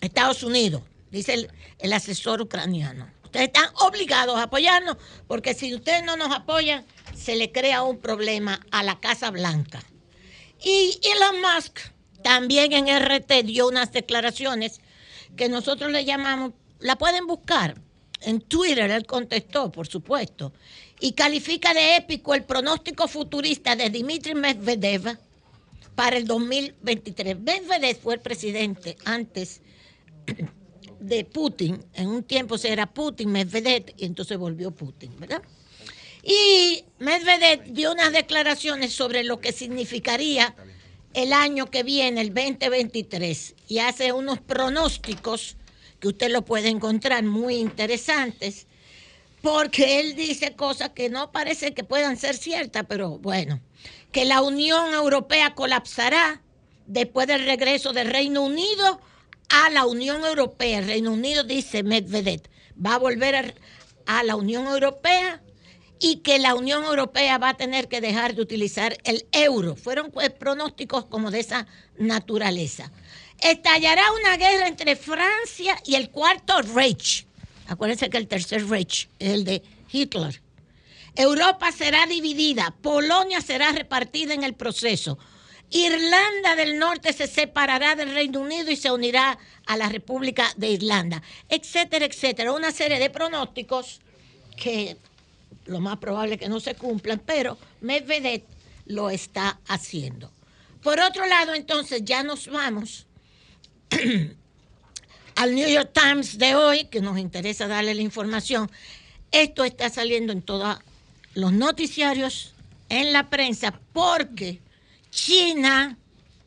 Estados 0.00 0.42
Unidos, 0.42 0.82
dice 1.10 1.48
el, 1.78 1.92
asesor 1.92 2.42
ucraniano. 2.42 3.08
Ustedes 3.24 3.46
están 3.46 3.70
obligados 3.80 4.36
a 4.36 4.44
apoyarnos 4.44 4.98
porque 5.26 5.54
si 5.54 5.74
ustedes 5.74 6.04
no 6.04 6.16
nos 6.16 6.30
apoyan, 6.32 6.84
se 7.24 7.36
le 7.36 7.50
crea 7.52 7.82
un 7.82 7.98
problema 7.98 8.60
a 8.70 8.82
la 8.82 9.00
Casa 9.00 9.30
Blanca. 9.30 9.82
Y 10.62 11.00
Elon 11.02 11.40
Musk 11.40 11.78
también 12.22 12.72
en 12.72 12.86
RT 12.86 13.44
dio 13.44 13.66
unas 13.66 13.92
declaraciones 13.92 14.80
que 15.36 15.48
nosotros 15.48 15.90
le 15.90 16.04
llamamos 16.04 16.52
la 16.80 16.96
pueden 16.96 17.26
buscar. 17.26 17.80
En 18.20 18.40
Twitter 18.40 18.90
él 18.90 19.06
contestó, 19.06 19.72
por 19.72 19.86
supuesto, 19.86 20.52
y 21.00 21.12
califica 21.12 21.72
de 21.72 21.96
épico 21.96 22.34
el 22.34 22.44
pronóstico 22.44 23.08
futurista 23.08 23.74
de 23.74 23.88
Dmitry 23.88 24.34
Medvedev 24.34 25.18
para 25.94 26.16
el 26.16 26.26
2023. 26.26 27.40
Medvedev 27.40 27.98
fue 28.00 28.14
el 28.14 28.20
presidente 28.20 28.96
antes 29.06 29.62
de 31.00 31.24
Putin. 31.24 31.82
En 31.94 32.08
un 32.08 32.22
tiempo 32.22 32.58
se 32.58 32.70
era 32.70 32.86
Putin, 32.86 33.32
Medvedev, 33.32 33.94
y 33.96 34.04
entonces 34.04 34.36
volvió 34.36 34.70
Putin, 34.70 35.18
¿verdad? 35.18 35.42
Y 36.24 36.84
Medvedev 36.98 37.64
dio 37.72 37.92
unas 37.92 38.12
declaraciones 38.12 38.92
sobre 38.92 39.24
lo 39.24 39.40
que 39.40 39.52
significaría 39.52 40.54
el 41.12 41.32
año 41.32 41.70
que 41.70 41.82
viene, 41.82 42.20
el 42.22 42.34
2023, 42.34 43.54
y 43.68 43.78
hace 43.78 44.12
unos 44.12 44.40
pronósticos 44.40 45.56
que 46.00 46.08
usted 46.08 46.30
lo 46.30 46.44
puede 46.44 46.68
encontrar 46.68 47.22
muy 47.24 47.56
interesantes, 47.56 48.66
porque 49.42 50.00
él 50.00 50.16
dice 50.16 50.56
cosas 50.56 50.90
que 50.90 51.10
no 51.10 51.30
parece 51.30 51.74
que 51.74 51.84
puedan 51.84 52.16
ser 52.16 52.36
ciertas, 52.36 52.84
pero 52.88 53.18
bueno, 53.18 53.60
que 54.10 54.24
la 54.24 54.40
Unión 54.40 54.94
Europea 54.94 55.54
colapsará 55.54 56.40
después 56.86 57.26
del 57.26 57.44
regreso 57.44 57.92
del 57.92 58.10
Reino 58.10 58.42
Unido 58.42 59.00
a 59.50 59.70
la 59.70 59.86
Unión 59.86 60.24
Europea. 60.24 60.78
El 60.78 60.86
Reino 60.86 61.12
Unido, 61.12 61.44
dice 61.44 61.82
Medvedev, 61.82 62.42
va 62.84 62.94
a 62.94 62.98
volver 62.98 63.54
a, 64.06 64.22
la 64.22 64.36
Unión 64.36 64.66
Europea 64.66 65.42
y 66.04 66.16
que 66.16 66.38
la 66.38 66.54
Unión 66.54 66.84
Europea 66.84 67.38
va 67.38 67.50
a 67.50 67.56
tener 67.56 67.88
que 67.88 68.00
dejar 68.00 68.34
de 68.34 68.42
utilizar 68.42 68.98
el 69.04 69.26
euro. 69.32 69.74
Fueron 69.74 70.10
pues, 70.10 70.30
pronósticos 70.30 71.06
como 71.06 71.30
de 71.30 71.40
esa 71.40 71.66
naturaleza 71.98 72.92
estallará 73.40 74.04
una 74.12 74.36
guerra 74.36 74.68
entre 74.68 74.96
Francia 74.96 75.80
y 75.84 75.94
el 75.96 76.10
cuarto 76.10 76.62
Reich. 76.62 77.26
Acuérdense 77.68 78.10
que 78.10 78.18
el 78.18 78.28
tercer 78.28 78.66
Reich 78.68 79.08
es 79.18 79.30
el 79.30 79.44
de 79.44 79.62
Hitler. 79.90 80.40
Europa 81.16 81.70
será 81.70 82.06
dividida, 82.06 82.74
Polonia 82.82 83.40
será 83.40 83.70
repartida 83.72 84.34
en 84.34 84.42
el 84.42 84.54
proceso. 84.54 85.18
Irlanda 85.70 86.56
del 86.56 86.78
Norte 86.78 87.12
se 87.12 87.26
separará 87.26 87.96
del 87.96 88.12
Reino 88.12 88.40
Unido 88.40 88.70
y 88.70 88.76
se 88.76 88.90
unirá 88.90 89.38
a 89.66 89.76
la 89.76 89.88
República 89.88 90.52
de 90.56 90.68
Irlanda, 90.68 91.22
etcétera, 91.48 92.04
etcétera. 92.04 92.52
Una 92.52 92.70
serie 92.70 92.98
de 92.98 93.10
pronósticos 93.10 94.00
que 94.56 94.96
lo 95.66 95.80
más 95.80 95.98
probable 95.98 96.34
es 96.34 96.40
que 96.40 96.48
no 96.48 96.60
se 96.60 96.74
cumplan, 96.74 97.20
pero 97.24 97.58
Medvedev 97.80 98.42
lo 98.86 99.10
está 99.10 99.60
haciendo. 99.68 100.30
Por 100.82 101.00
otro 101.00 101.26
lado, 101.26 101.54
entonces 101.54 102.02
ya 102.04 102.22
nos 102.22 102.48
vamos 102.48 103.06
al 105.36 105.54
New 105.54 105.68
York 105.68 105.90
Times 105.92 106.38
de 106.38 106.54
hoy, 106.54 106.84
que 106.86 107.00
nos 107.00 107.18
interesa 107.18 107.66
darle 107.66 107.94
la 107.94 108.02
información, 108.02 108.70
esto 109.30 109.64
está 109.64 109.88
saliendo 109.90 110.32
en 110.32 110.42
todos 110.42 110.78
los 111.34 111.52
noticiarios, 111.52 112.52
en 112.88 113.12
la 113.12 113.30
prensa, 113.30 113.80
porque 113.92 114.60
China, 115.10 115.96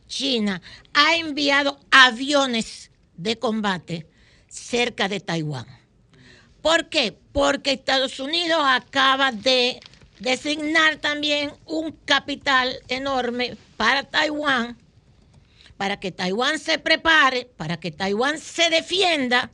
China 0.08 0.62
ha 0.94 1.16
enviado 1.16 1.80
aviones 1.92 2.92
de 3.16 3.40
combate 3.40 4.08
cerca 4.48 5.10
de 5.10 5.20
Taiwán. 5.20 5.66
¿Por 6.62 6.90
qué? 6.90 7.18
Porque 7.38 7.74
Estados 7.74 8.20
Unidos 8.20 8.60
acaba 8.66 9.32
de 9.32 9.80
designar 10.18 10.98
también 10.98 11.52
un 11.68 11.92
capital 11.92 12.80
enorme 12.88 13.56
para 13.78 14.02
Taiwán 14.02 14.76
para 15.78 16.00
que 16.00 16.12
Taiwán 16.12 16.58
se 16.58 16.80
prepare, 16.80 17.46
para 17.56 17.80
que 17.80 17.92
Taiwán 17.92 18.40
se 18.40 18.72
defienda. 18.72 19.52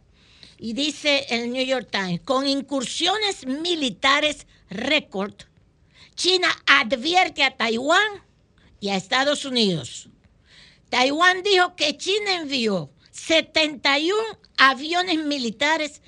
Y 0.57 0.71
dice 0.71 1.25
el 1.29 1.51
New 1.51 1.65
York 1.65 1.89
Times, 1.91 2.21
con 2.21 2.47
incursiones 2.47 3.45
militares 3.45 4.47
récord, 4.69 5.33
China 6.15 6.47
advierte 6.65 7.43
a 7.43 7.57
Taiwán 7.57 8.23
y 8.79 8.87
a 8.87 8.95
Estados 8.95 9.43
Unidos. 9.43 10.07
Taiwán 10.89 11.43
dijo 11.43 11.75
que 11.75 11.97
China 11.97 12.35
envió 12.35 12.89
71 13.11 14.17
aviones 14.57 15.17
militares 15.25 16.01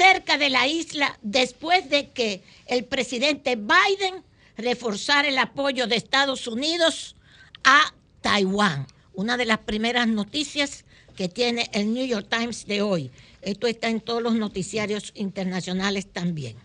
cerca 0.00 0.38
de 0.38 0.48
la 0.48 0.66
isla 0.66 1.18
después 1.20 1.90
de 1.90 2.08
que 2.08 2.42
el 2.64 2.86
presidente 2.86 3.56
Biden 3.56 4.24
reforzara 4.56 5.28
el 5.28 5.36
apoyo 5.36 5.86
de 5.86 5.96
Estados 5.96 6.46
Unidos 6.46 7.16
a 7.64 7.92
Taiwán 8.22 8.86
una 9.12 9.36
de 9.36 9.44
las 9.44 9.58
primeras 9.58 10.08
noticias 10.08 10.86
que 11.16 11.28
tiene 11.28 11.68
el 11.74 11.92
New 11.92 12.06
York 12.06 12.28
Times 12.30 12.66
de 12.66 12.80
hoy. 12.80 13.10
Esto 13.42 13.66
está 13.66 13.90
en 13.90 14.00
todos 14.00 14.22
los 14.22 14.34
noticiarios 14.36 15.12
internacionales 15.14 16.06
también. 16.10 16.56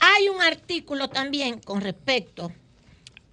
Hay 0.00 0.28
un 0.28 0.42
artículo 0.42 1.08
también 1.08 1.60
con 1.60 1.80
respecto 1.80 2.52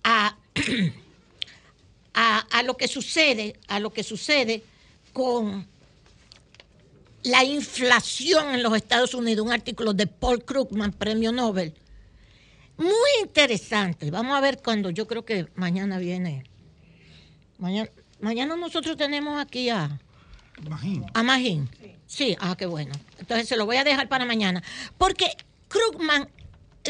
a, 0.03 0.37
a, 2.13 2.63
lo 2.63 2.77
que 2.77 2.87
sucede, 2.87 3.55
a 3.67 3.79
lo 3.79 3.91
que 3.91 4.03
sucede 4.03 4.63
con 5.13 5.67
la 7.23 7.43
inflación 7.43 8.53
en 8.53 8.63
los 8.63 8.75
Estados 8.75 9.13
Unidos, 9.13 9.45
un 9.45 9.53
artículo 9.53 9.93
de 9.93 10.07
Paul 10.07 10.43
Krugman, 10.43 10.91
premio 10.91 11.31
Nobel. 11.31 11.73
Muy 12.77 12.91
interesante. 13.21 14.11
Vamos 14.11 14.35
a 14.37 14.41
ver 14.41 14.61
cuando, 14.63 14.89
yo 14.89 15.07
creo 15.07 15.23
que 15.23 15.47
mañana 15.55 15.97
viene. 15.99 16.43
Mañana, 17.57 17.89
mañana 18.19 18.55
nosotros 18.55 18.97
tenemos 18.97 19.39
aquí 19.39 19.69
a... 19.69 19.99
Magín. 20.69 21.05
A 21.13 21.23
Magín. 21.23 21.69
Sí. 22.05 22.35
ah, 22.39 22.55
qué 22.57 22.65
bueno. 22.65 22.93
Entonces 23.19 23.47
se 23.47 23.55
lo 23.55 23.65
voy 23.65 23.77
a 23.77 23.83
dejar 23.83 24.07
para 24.09 24.25
mañana. 24.25 24.61
Porque 24.97 25.31
Krugman, 25.67 26.29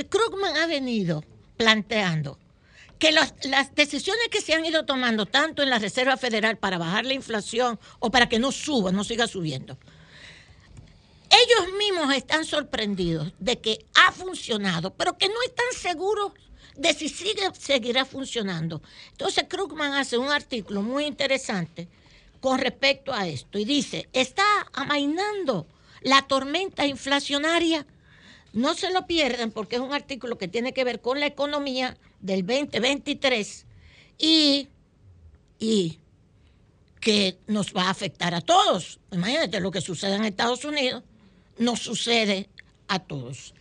Krugman 0.10 0.58
ha 0.58 0.68
venido 0.68 1.24
planteando 1.58 2.40
que 3.04 3.12
las 3.12 3.76
decisiones 3.76 4.30
que 4.32 4.42
se 4.42 4.54
han 4.54 4.66
ido 4.66 4.86
tomando 4.86 5.26
tanto 5.26 5.62
en 5.62 5.70
la 5.70 5.78
Reserva 5.78 6.16
Federal 6.16 6.58
para 6.58 6.78
bajar 6.78 7.06
la 7.06 7.14
inflación 7.14 7.78
o 8.00 8.10
para 8.10 8.30
que 8.30 8.40
no 8.40 8.52
suba, 8.52 8.94
no 8.94 9.04
siga 9.04 9.28
subiendo, 9.28 9.78
ellos 11.34 11.74
mismos 11.78 12.14
están 12.16 12.46
sorprendidos 12.46 13.34
de 13.40 13.60
que 13.60 13.86
ha 13.96 14.12
funcionado, 14.12 14.94
pero 14.94 15.18
que 15.18 15.28
no 15.28 15.42
están 15.46 15.66
seguros 15.76 16.34
de 16.76 16.94
si 16.94 17.10
sigue, 17.10 17.42
seguirá 17.58 18.06
funcionando. 18.06 18.82
Entonces 19.12 19.46
Krugman 19.48 19.94
hace 19.94 20.18
un 20.18 20.32
artículo 20.32 20.82
muy 20.82 21.06
interesante 21.06 21.88
con 22.40 22.60
respecto 22.60 23.14
a 23.14 23.28
esto 23.28 23.58
y 23.58 23.66
dice, 23.66 24.10
está 24.14 24.44
amainando 24.74 25.68
la 26.02 26.22
tormenta 26.24 26.86
inflacionaria. 26.86 27.86
No 28.54 28.76
se 28.76 28.92
lo 28.92 29.08
pierdan 29.08 29.52
porque 29.52 29.78
es 29.78 29.82
un 29.82 29.94
artículo 29.94 30.38
que 30.38 30.48
tiene 30.48 30.74
que 30.74 30.84
ver 30.84 31.02
con 31.02 31.20
la 31.20 31.26
economía 31.26 31.98
del 32.20 32.46
2023 32.46 33.66
y, 34.20 34.68
y 35.60 36.00
que 37.00 37.40
nos 37.48 37.74
va 37.74 37.84
a 37.84 37.90
afectar 37.90 38.36
a 38.36 38.42
todos. 38.42 39.00
Imagínate 39.12 39.60
lo 39.60 39.72
que 39.72 39.82
sucede 39.82 40.16
en 40.16 40.26
Estados 40.26 40.66
Unidos 40.66 41.04
nos 41.58 41.80
sucede 41.80 42.50
a 42.88 43.00
todos. 43.00 43.54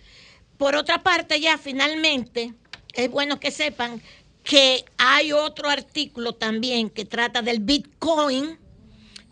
Por 0.59 0.76
otra 0.76 1.03
parte, 1.03 1.40
ya 1.40 1.59
finalmente, 1.59 2.55
es 2.95 3.11
bueno 3.11 3.40
que 3.40 3.51
sepan 3.51 4.01
que 4.45 4.84
hay 4.99 5.32
otro 5.32 5.68
artículo 5.68 6.34
también 6.34 6.90
que 6.90 7.05
trata 7.05 7.43
del 7.43 7.59
Bitcoin, 7.61 8.59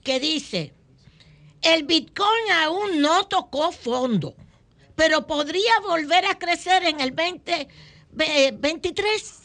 que 0.02 0.18
dice, 0.20 0.72
el 1.62 1.84
Bitcoin 1.84 2.50
aún 2.52 3.00
no 3.00 3.26
tocó 3.26 3.72
fondo, 3.72 4.34
pero 4.96 5.26
podría 5.26 5.80
volver 5.80 6.26
a 6.26 6.38
crecer 6.38 6.84
en 6.84 7.00
el 7.00 7.14
2023. 7.14 9.36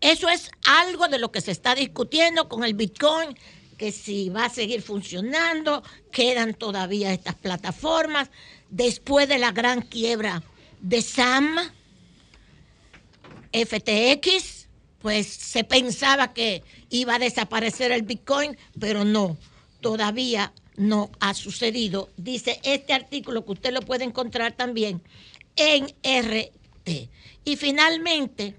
Eso 0.00 0.28
es 0.28 0.52
algo 0.64 1.08
de 1.08 1.18
lo 1.18 1.32
que 1.32 1.40
se 1.40 1.50
está 1.50 1.74
discutiendo 1.74 2.48
con 2.48 2.62
el 2.64 2.74
Bitcoin 2.74 3.36
que 3.78 3.92
si 3.92 4.28
va 4.28 4.46
a 4.46 4.50
seguir 4.50 4.82
funcionando, 4.82 5.82
quedan 6.10 6.52
todavía 6.52 7.12
estas 7.12 7.36
plataformas. 7.36 8.28
Después 8.68 9.28
de 9.28 9.38
la 9.38 9.52
gran 9.52 9.82
quiebra 9.82 10.42
de 10.80 11.00
SAM, 11.00 11.56
FTX, 13.52 14.66
pues 15.00 15.26
se 15.28 15.64
pensaba 15.64 16.34
que 16.34 16.62
iba 16.90 17.14
a 17.14 17.18
desaparecer 17.18 17.92
el 17.92 18.02
Bitcoin, 18.02 18.58
pero 18.78 19.04
no, 19.04 19.38
todavía 19.80 20.52
no 20.76 21.10
ha 21.20 21.32
sucedido. 21.32 22.10
Dice 22.16 22.60
este 22.64 22.92
artículo 22.92 23.46
que 23.46 23.52
usted 23.52 23.72
lo 23.72 23.82
puede 23.82 24.04
encontrar 24.04 24.52
también 24.52 25.00
en 25.56 25.86
RT. 26.02 27.08
Y 27.44 27.56
finalmente, 27.56 28.54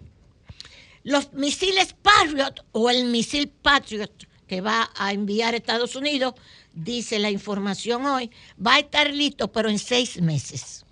los 1.04 1.34
misiles 1.34 1.94
Patriot 2.02 2.66
o 2.72 2.90
el 2.90 3.06
misil 3.06 3.50
Patriot 3.50 4.29
que 4.50 4.60
va 4.62 4.92
a 4.96 5.14
enviar 5.14 5.54
Estados 5.54 5.96
Unidos, 5.96 6.34
dice 6.74 7.20
la 7.20 7.30
información 7.30 8.06
hoy, 8.08 8.32
va 8.66 8.76
a 8.76 8.80
estar 8.80 9.14
listo, 9.14 9.50
pero 9.50 9.70
en 9.70 9.78
seis 9.78 10.20
meses. 10.22 10.86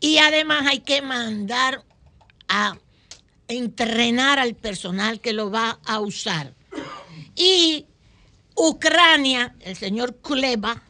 Y 0.00 0.18
además 0.18 0.66
hay 0.68 0.80
que 0.80 1.02
mandar 1.02 1.84
a 2.48 2.78
entrenar 3.48 4.38
al 4.38 4.54
personal 4.54 5.20
que 5.20 5.32
lo 5.32 5.50
va 5.50 5.80
a 5.84 5.98
usar. 5.98 6.54
Y 7.34 7.86
Ucrania, 8.54 9.56
el 9.60 9.76
señor 9.76 10.16
Kuleva, 10.18 10.82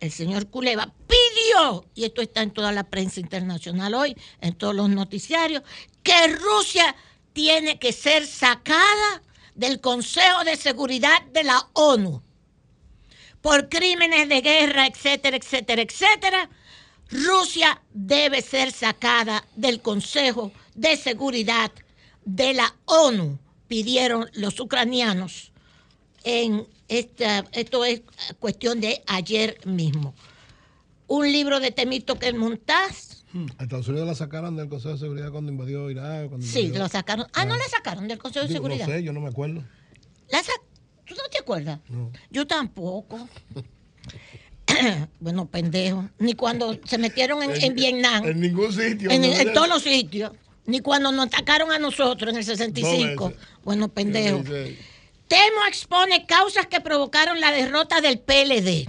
el 0.00 0.10
señor 0.10 0.48
Kuleva 0.48 0.92
pidió, 1.06 1.86
y 1.94 2.04
esto 2.04 2.22
está 2.22 2.42
en 2.42 2.50
toda 2.50 2.72
la 2.72 2.84
prensa 2.84 3.20
internacional 3.20 3.94
hoy, 3.94 4.16
en 4.40 4.54
todos 4.54 4.74
los 4.74 4.90
noticiarios, 4.90 5.62
que 6.02 6.26
Rusia 6.28 6.96
tiene 7.32 7.78
que 7.78 7.92
ser 7.92 8.26
sacada 8.26 9.22
del 9.54 9.80
Consejo 9.80 10.44
de 10.44 10.56
Seguridad 10.56 11.22
de 11.32 11.44
la 11.44 11.68
ONU 11.72 12.22
por 13.44 13.68
crímenes 13.68 14.26
de 14.30 14.40
guerra, 14.40 14.86
etcétera, 14.86 15.36
etcétera, 15.36 15.82
etcétera, 15.82 16.48
Rusia 17.10 17.82
debe 17.92 18.40
ser 18.40 18.72
sacada 18.72 19.44
del 19.54 19.82
Consejo 19.82 20.50
de 20.74 20.96
Seguridad 20.96 21.70
de 22.24 22.54
la 22.54 22.74
ONU, 22.86 23.38
pidieron 23.68 24.30
los 24.32 24.58
ucranianos 24.60 25.52
en 26.22 26.66
esta, 26.88 27.44
esto 27.52 27.84
es 27.84 28.00
cuestión 28.40 28.80
de 28.80 29.02
ayer 29.06 29.60
mismo. 29.66 30.14
Un 31.06 31.30
libro 31.30 31.60
de 31.60 31.70
Temito 31.70 32.18
que. 32.18 32.32
A 33.58 33.64
Estados 33.64 33.88
Unidos 33.88 34.06
la 34.06 34.14
sacaron 34.14 34.54
del 34.56 34.68
Consejo 34.68 34.94
de 34.94 35.00
Seguridad 35.00 35.32
cuando 35.32 35.50
invadió 35.50 35.90
Irak. 35.90 36.30
sí, 36.40 36.68
lo 36.68 36.88
sacaron. 36.88 37.26
Ah, 37.32 37.44
no 37.44 37.56
la 37.56 37.64
sacaron 37.68 38.06
del 38.06 38.18
Consejo 38.18 38.46
de 38.46 38.52
Seguridad. 38.52 38.86
No 38.86 38.94
sé, 38.94 39.02
yo 39.02 39.12
no 39.12 39.20
me 39.20 39.28
acuerdo. 39.28 39.64
¿Tú 41.06 41.14
no 41.14 41.22
te 41.30 41.38
acuerdas? 41.38 41.80
Yo 42.30 42.46
tampoco. 42.46 43.28
bueno, 45.20 45.46
pendejo. 45.46 46.08
Ni 46.18 46.34
cuando 46.34 46.78
se 46.84 46.98
metieron 46.98 47.42
en, 47.42 47.74
Vietnam. 47.74 48.24
En 48.24 48.40
ningún 48.40 48.72
sitio. 48.72 49.10
En, 49.10 49.52
todos 49.52 49.68
los 49.68 49.82
sitios. 49.82 50.32
Ni 50.66 50.80
cuando 50.80 51.12
nos 51.12 51.26
atacaron 51.26 51.72
a 51.72 51.78
nosotros 51.78 52.30
en 52.30 52.38
el 52.38 52.44
65. 52.44 53.32
bueno, 53.64 53.88
pendejo. 53.88 54.42
Temo 55.28 55.66
expone 55.68 56.26
causas 56.26 56.66
que 56.66 56.80
provocaron 56.80 57.40
la 57.40 57.50
derrota 57.50 58.00
del 58.00 58.18
PLD. 58.18 58.88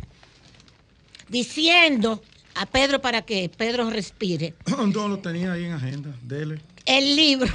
Diciendo 1.29 2.21
a 2.55 2.65
Pedro 2.65 3.01
para 3.01 3.23
que 3.23 3.49
Pedro 3.49 3.89
respire. 3.89 4.53
Todo 4.93 5.07
lo 5.07 5.19
tenía 5.19 5.53
ahí 5.53 5.65
en 5.65 5.73
agenda, 5.73 6.15
dele. 6.23 6.61
El 6.85 7.15
libro 7.15 7.53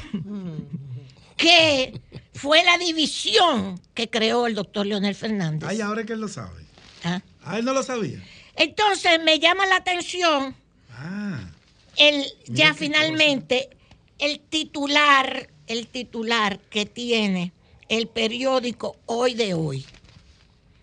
que 1.37 2.01
fue 2.35 2.63
la 2.65 2.77
división 2.79 3.81
que 3.95 4.11
creó 4.11 4.47
el 4.47 4.55
doctor 4.55 4.87
Leonel 4.87 5.15
Fernández. 5.15 5.69
Ay, 5.69 5.81
ahora 5.81 6.05
que 6.05 6.13
él 6.13 6.21
lo 6.21 6.29
sabe. 6.29 6.65
¿Ah? 7.03 7.23
ah 7.45 7.59
él 7.59 7.65
no 7.65 7.73
lo 7.73 7.83
sabía. 7.83 8.23
Entonces 8.57 9.23
me 9.25 9.39
llama 9.39 9.67
la 9.67 9.77
atención 9.77 10.55
ah, 10.91 11.49
el, 11.97 12.27
ya 12.47 12.75
finalmente 12.75 13.71
el 14.19 14.41
titular, 14.41 15.49
el 15.67 15.87
titular 15.87 16.61
que 16.69 16.85
tiene 16.85 17.53
el 17.89 18.07
periódico 18.07 18.97
Hoy 19.07 19.35
de 19.35 19.55
Hoy. 19.55 19.87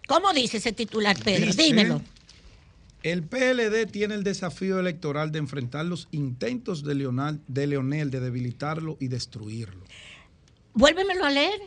¿Cómo 0.07 0.33
dice 0.33 0.57
ese 0.57 0.71
titular, 0.71 1.17
Pedro? 1.21 1.53
Dímelo. 1.53 2.01
El 3.11 3.23
PLD 3.23 3.89
tiene 3.89 4.15
el 4.15 4.23
desafío 4.25 4.81
electoral 4.81 5.31
de 5.31 5.39
enfrentar 5.39 5.85
los 5.85 6.09
intentos 6.11 6.83
de, 6.83 6.93
Leonel 6.93 8.11
de 8.11 8.19
debilitarlo 8.19 8.97
y 8.99 9.07
destruirlo. 9.07 9.81
Vuélvemelo 10.73 11.23
a 11.23 11.31
leer. 11.31 11.57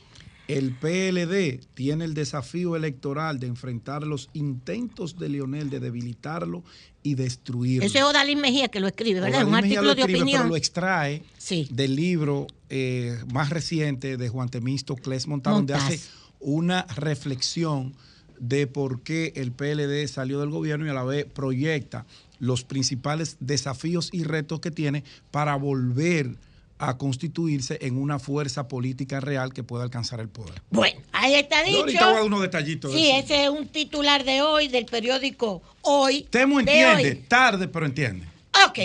El 0.48 0.76
PLD 0.76 1.64
tiene 1.72 2.04
el 2.04 2.12
desafío 2.12 2.76
electoral 2.76 3.40
de 3.40 3.46
enfrentar 3.46 4.06
los 4.06 4.28
intentos 4.34 5.18
de 5.18 5.30
Leonel 5.30 5.70
de 5.70 5.80
debilitarlo 5.80 6.62
y 7.02 7.14
destruirlo. 7.14 7.86
Ese 7.86 8.00
es 8.00 8.04
Odalín 8.04 8.42
Mejía 8.42 8.68
que 8.68 8.80
lo 8.80 8.88
escribe, 8.88 9.20
¿verdad? 9.20 9.46
Un 9.46 9.54
artículo 9.54 9.94
de 9.94 10.04
opinión. 10.04 10.42
Pero 10.42 10.48
lo 10.50 10.56
extrae 10.56 11.22
del 11.70 11.96
libro 11.96 12.48
eh, 12.68 13.18
más 13.32 13.48
reciente 13.48 14.18
de 14.18 14.28
Juan 14.28 14.50
Temisto 14.50 14.94
Cles 14.94 15.26
Montaz, 15.26 15.54
donde 15.54 15.72
hace 15.72 16.00
una 16.38 16.82
reflexión 16.96 17.94
de 18.40 18.66
por 18.66 19.02
qué 19.02 19.32
el 19.36 19.52
PLD 19.52 20.08
salió 20.08 20.40
del 20.40 20.50
gobierno 20.50 20.86
y 20.86 20.88
a 20.88 20.94
la 20.94 21.04
vez 21.04 21.26
proyecta 21.26 22.06
los 22.40 22.64
principales 22.64 23.36
desafíos 23.38 24.08
y 24.12 24.24
retos 24.24 24.60
que 24.60 24.70
tiene 24.70 25.04
para 25.30 25.54
volver 25.54 26.34
a 26.78 26.96
constituirse 26.96 27.78
en 27.82 27.98
una 27.98 28.18
fuerza 28.18 28.66
política 28.66 29.20
real 29.20 29.52
que 29.52 29.62
pueda 29.62 29.84
alcanzar 29.84 30.18
el 30.20 30.30
poder. 30.30 30.62
Bueno, 30.70 30.98
ahí 31.12 31.34
está 31.34 31.62
dicho. 31.62 31.80
ahorita 31.80 32.10
voy 32.10 32.20
a 32.20 32.24
unos 32.24 32.40
detallitos. 32.40 32.92
Sí, 32.92 33.10
ese 33.10 33.44
es 33.44 33.50
un 33.50 33.68
titular 33.68 34.24
de 34.24 34.40
hoy 34.40 34.68
del 34.68 34.86
periódico 34.86 35.62
Hoy. 35.82 36.26
Temo 36.30 36.58
entiende, 36.58 37.16
tarde, 37.28 37.68
pero 37.68 37.84
entiende. 37.84 38.26
Ok, 38.66 38.78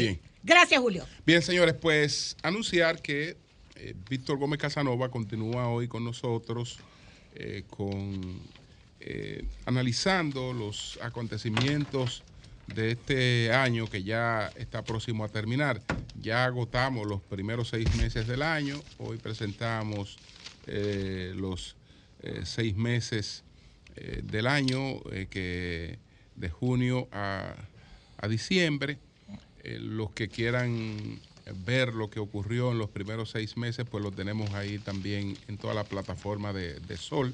gracias 0.44 0.82
Julio. 0.82 1.06
Bien, 1.26 1.42
señores, 1.42 1.76
pues 1.80 2.36
anunciar 2.44 3.02
que 3.02 3.38
eh, 3.78 3.96
Víctor 4.10 4.38
Gómez 4.38 4.60
Casanova 4.60 5.10
continúa 5.10 5.70
hoy 5.70 5.88
con 5.88 6.04
nosotros 6.04 6.80
eh, 7.36 7.64
con 7.70 8.40
eh, 9.08 9.46
analizando 9.66 10.52
los 10.52 10.98
acontecimientos 11.00 12.24
de 12.74 12.94
este 12.94 13.54
año 13.54 13.88
que 13.88 14.02
ya 14.02 14.52
está 14.56 14.84
próximo 14.84 15.24
a 15.24 15.30
terminar. 15.30 15.80
Ya 16.20 16.46
agotamos 16.46 17.06
los 17.06 17.22
primeros 17.22 17.70
seis 17.70 17.96
meses 17.96 18.26
del 18.26 18.42
año, 18.42 18.82
hoy 18.98 19.18
presentamos 19.18 20.18
eh, 20.66 21.34
los 21.36 21.76
eh, 22.24 22.42
seis 22.46 22.76
meses 22.76 23.44
del 24.24 24.48
año 24.48 25.00
que 25.30 26.00
de 26.36 26.50
junio 26.50 27.08
a, 27.14 27.56
a 28.18 28.28
diciembre. 28.28 28.98
los 29.64 30.12
que 30.12 30.28
quieran 30.28 31.22
ver 31.54 31.94
lo 31.94 32.10
que 32.10 32.20
ocurrió 32.20 32.72
en 32.72 32.80
los 32.80 32.90
primeros 32.90 33.32
seis 33.32 33.56
meses, 33.58 33.86
pues 33.90 34.04
lo 34.04 34.12
tenemos 34.12 34.52
ahí 34.54 34.80
también 34.80 35.38
en 35.48 35.58
toda 35.58 35.74
la 35.74 35.84
plataforma 35.84 36.54
de, 36.54 36.98
Sol. 36.98 37.34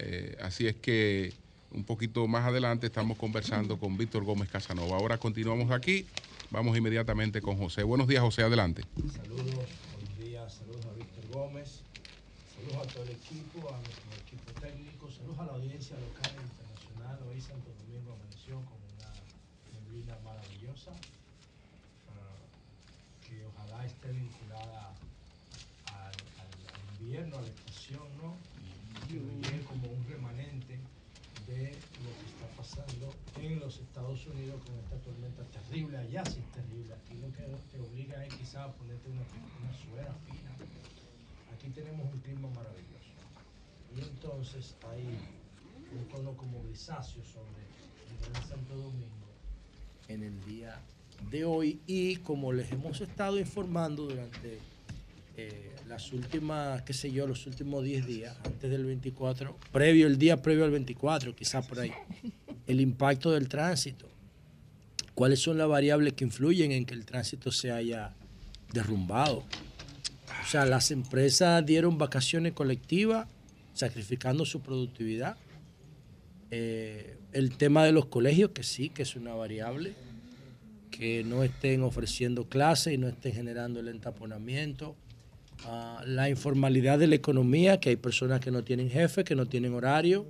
Eh, 0.00 0.36
así 0.40 0.66
es 0.66 0.76
que 0.76 1.32
un 1.72 1.84
poquito 1.84 2.26
más 2.26 2.46
adelante 2.46 2.86
estamos 2.86 3.18
conversando 3.18 3.78
con 3.78 3.96
Víctor 3.96 4.24
Gómez 4.24 4.48
Casanova. 4.48 4.96
Ahora 4.96 5.18
continuamos 5.18 5.70
aquí, 5.70 6.06
vamos 6.50 6.76
inmediatamente 6.78 7.42
con 7.42 7.58
José. 7.58 7.82
Buenos 7.82 8.06
días, 8.08 8.22
José, 8.22 8.42
adelante. 8.42 8.84
Saludos, 9.12 9.44
buenos 9.44 10.18
días, 10.18 10.54
saludos 10.54 10.86
a 10.86 10.92
Víctor 10.94 11.24
Gómez, 11.32 11.80
saludos 12.54 12.86
a 12.86 12.92
todo 12.92 13.02
el 13.02 13.10
equipo, 13.10 13.68
a 13.68 13.76
nuestro 13.76 14.10
equipo 14.24 14.60
técnico, 14.60 15.10
saludos 15.10 15.38
a 15.40 15.46
la 15.46 15.52
audiencia 15.52 15.96
local 15.96 16.30
e 16.30 16.42
internacional. 16.46 17.18
Hoy 17.28 17.40
Santo 17.40 17.68
Domingo 17.82 18.12
amaneció 18.14 18.54
con 18.54 18.78
una 18.94 19.12
neblina 19.74 20.16
maravillosa 20.24 20.92
esté 23.88 24.12
vinculada 24.12 24.92
al, 25.92 26.14
invierno, 27.00 27.38
a 27.38 27.42
la 27.42 27.48
estación, 27.48 28.06
¿no? 28.20 28.36
Y, 29.08 29.16
y 29.16 29.64
como 29.64 29.88
un 29.88 30.04
remanente 30.08 30.78
de 31.46 31.72
lo 32.04 32.10
que 32.18 32.26
está 32.28 32.46
pasando 32.56 33.14
en 33.40 33.60
los 33.60 33.80
Con 34.48 34.78
esta 34.78 34.96
tormenta 35.04 35.44
terrible, 35.44 35.98
allá 35.98 36.24
sí 36.24 36.40
es 36.40 36.52
terrible, 36.52 36.94
aquí 36.94 37.14
lo 37.20 37.30
que 37.32 37.42
te 37.70 37.78
obliga 37.80 38.24
es 38.24 38.32
quizá 38.34 38.64
a 38.64 38.72
ponerte 38.72 39.10
una, 39.10 39.20
una 39.20 39.74
suera 39.76 40.14
fina. 40.24 40.50
Aquí 41.54 41.68
tenemos 41.68 42.10
un 42.12 42.20
clima 42.20 42.48
maravilloso. 42.48 43.12
Y 43.94 44.00
entonces 44.00 44.74
hay 44.90 45.04
un 45.92 46.08
tono 46.08 46.32
como 46.34 46.62
grisáceo 46.62 47.22
sobre 47.24 47.62
el 48.26 48.48
Santo 48.48 48.74
Domingo 48.74 49.28
en 50.08 50.22
el 50.22 50.44
día 50.46 50.80
de 51.30 51.44
hoy 51.44 51.80
y 51.86 52.16
como 52.16 52.52
les 52.52 52.72
hemos 52.72 53.00
estado 53.02 53.38
informando 53.38 54.04
durante 54.04 54.60
eh, 55.36 55.72
las 55.86 56.12
últimas, 56.12 56.82
qué 56.82 56.94
sé 56.94 57.12
yo, 57.12 57.26
los 57.26 57.46
últimos 57.46 57.84
10 57.84 58.06
días, 58.06 58.36
antes 58.44 58.70
del 58.70 58.84
24, 58.86 59.56
previo, 59.72 60.06
el 60.06 60.18
día 60.18 60.40
previo 60.40 60.64
al 60.64 60.70
24, 60.70 61.34
quizás 61.34 61.66
por 61.66 61.80
ahí, 61.80 61.92
el 62.66 62.80
impacto 62.80 63.30
del 63.30 63.48
tránsito. 63.48 64.17
¿Cuáles 65.18 65.40
son 65.40 65.58
las 65.58 65.66
variables 65.66 66.12
que 66.12 66.22
influyen 66.22 66.70
en 66.70 66.86
que 66.86 66.94
el 66.94 67.04
tránsito 67.04 67.50
se 67.50 67.72
haya 67.72 68.14
derrumbado? 68.72 69.38
O 69.38 70.48
sea, 70.48 70.64
las 70.64 70.92
empresas 70.92 71.66
dieron 71.66 71.98
vacaciones 71.98 72.52
colectivas, 72.52 73.26
sacrificando 73.74 74.44
su 74.44 74.60
productividad. 74.60 75.36
Eh, 76.52 77.16
el 77.32 77.56
tema 77.56 77.84
de 77.84 77.90
los 77.90 78.06
colegios, 78.06 78.52
que 78.52 78.62
sí, 78.62 78.90
que 78.90 79.02
es 79.02 79.16
una 79.16 79.34
variable 79.34 79.94
que 80.92 81.24
no 81.24 81.42
estén 81.42 81.82
ofreciendo 81.82 82.44
clases 82.48 82.94
y 82.94 82.96
no 82.96 83.08
estén 83.08 83.32
generando 83.32 83.80
el 83.80 83.88
entaponamiento. 83.88 84.94
Ah, 85.64 86.00
la 86.06 86.30
informalidad 86.30 86.96
de 86.96 87.08
la 87.08 87.16
economía, 87.16 87.80
que 87.80 87.88
hay 87.88 87.96
personas 87.96 88.38
que 88.38 88.52
no 88.52 88.62
tienen 88.62 88.88
jefe, 88.88 89.24
que 89.24 89.34
no 89.34 89.46
tienen 89.46 89.74
horario 89.74 90.26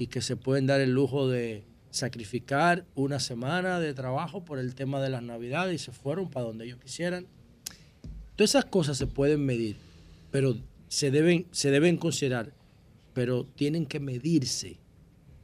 y 0.00 0.08
que 0.08 0.20
se 0.20 0.34
pueden 0.34 0.66
dar 0.66 0.80
el 0.80 0.90
lujo 0.90 1.28
de 1.28 1.62
sacrificar 1.96 2.84
una 2.94 3.18
semana 3.18 3.80
de 3.80 3.94
trabajo 3.94 4.44
por 4.44 4.58
el 4.58 4.74
tema 4.74 5.00
de 5.00 5.10
las 5.10 5.22
navidades 5.22 5.74
y 5.74 5.84
se 5.84 5.92
fueron 5.92 6.30
para 6.30 6.46
donde 6.46 6.66
ellos 6.66 6.78
quisieran. 6.78 7.26
Todas 8.36 8.50
esas 8.50 8.66
cosas 8.66 8.98
se 8.98 9.06
pueden 9.06 9.44
medir, 9.44 9.76
pero 10.30 10.56
se 10.88 11.10
deben, 11.10 11.46
se 11.50 11.70
deben 11.70 11.96
considerar, 11.96 12.52
pero 13.14 13.44
tienen 13.44 13.86
que 13.86 13.98
medirse. 13.98 14.76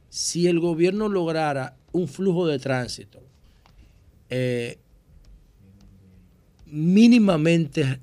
Si 0.09 0.47
el 0.47 0.59
gobierno 0.59 1.09
lograra 1.09 1.75
un 1.91 2.07
flujo 2.07 2.47
de 2.47 2.59
tránsito 2.59 3.19
eh, 4.29 4.77
mínimamente 6.67 7.99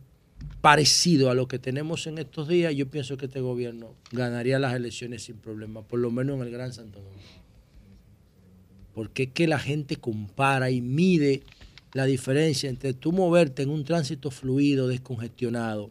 parecido 0.60 1.30
a 1.30 1.34
lo 1.34 1.48
que 1.48 1.58
tenemos 1.58 2.06
en 2.06 2.18
estos 2.18 2.48
días, 2.48 2.74
yo 2.74 2.88
pienso 2.88 3.16
que 3.16 3.26
este 3.26 3.40
gobierno 3.40 3.94
ganaría 4.12 4.58
las 4.58 4.74
elecciones 4.74 5.24
sin 5.24 5.36
problema, 5.36 5.82
por 5.82 5.98
lo 5.98 6.10
menos 6.10 6.36
en 6.36 6.42
el 6.42 6.50
Gran 6.50 6.72
Santo 6.72 7.00
Domingo. 7.00 7.39
Porque 9.00 9.22
es 9.22 9.28
que 9.30 9.46
la 9.46 9.58
gente 9.58 9.96
compara 9.96 10.70
y 10.70 10.82
mide 10.82 11.42
la 11.94 12.04
diferencia 12.04 12.68
entre 12.68 12.92
tú 12.92 13.12
moverte 13.12 13.62
en 13.62 13.70
un 13.70 13.82
tránsito 13.82 14.30
fluido, 14.30 14.88
descongestionado, 14.88 15.90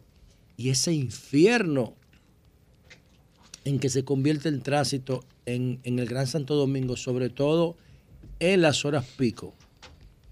y 0.56 0.68
ese 0.68 0.92
infierno 0.92 1.96
en 3.64 3.80
que 3.80 3.88
se 3.88 4.04
convierte 4.04 4.48
el 4.48 4.62
tránsito 4.62 5.24
en, 5.44 5.80
el 5.82 6.06
Gran 6.06 6.28
Santo 6.28 6.54
Domingo, 6.54 6.96
sobre 6.96 7.30
todo 7.30 7.76
en 8.38 8.62
las 8.62 8.84
horas 8.84 9.04
pico 9.16 9.56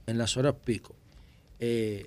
en 0.06 0.16
las 0.16 0.36
horas 0.36 0.54
pico. 0.64 0.94
Eh, 1.58 2.06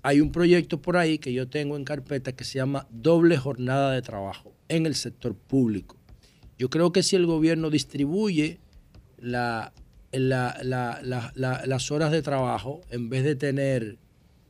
hay 0.00 0.22
un 0.22 0.32
proyecto 0.32 0.80
por 0.80 0.96
ahí 0.96 1.18
que 1.18 1.34
yo 1.34 1.46
tengo 1.46 1.76
en 1.76 1.84
carpeta 1.84 2.32
que 2.32 2.44
se 2.44 2.54
llama 2.54 2.86
doble 2.90 3.36
jornada 3.36 3.92
de 3.92 4.00
trabajo 4.00 4.54
en 4.70 4.86
el 4.86 4.94
sector 4.94 5.34
público. 5.34 5.98
Yo 6.58 6.70
creo 6.70 6.90
que 6.90 7.02
si 7.02 7.16
el 7.16 7.26
gobierno 7.26 7.68
distribuye 7.68 8.60
las 9.18 9.72
horas 11.90 12.12
de 12.12 12.22
trabajo, 12.22 12.80
en 12.90 13.08
vez 13.08 13.24
de 13.24 13.36
tener, 13.36 13.98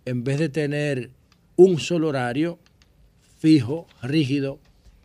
en 0.04 0.24
vez 0.24 0.38
de 0.38 0.48
tener 0.48 1.10
un 1.56 1.78
solo 1.78 2.08
horario 2.08 2.58
fijo, 3.38 3.86
rígido, 4.02 4.58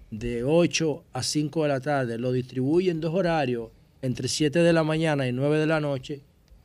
de 0.09 0.43
8 0.43 1.03
a 1.13 1.23
5 1.23 1.63
de 1.63 1.69
la 1.69 1.79
tarde, 1.79 2.17
lo 2.17 2.31
distribuye 2.31 2.91
en 2.91 2.99
dos 2.99 3.13
horarios, 3.13 3.69
entre 4.01 4.27
7 4.27 4.59
de 4.59 4.73
la 4.73 4.83
mañana 4.83 5.27
y 5.27 5.31
9 5.31 5.59
de 5.59 5.67
la 5.67 5.79
noche, 5.79 6.21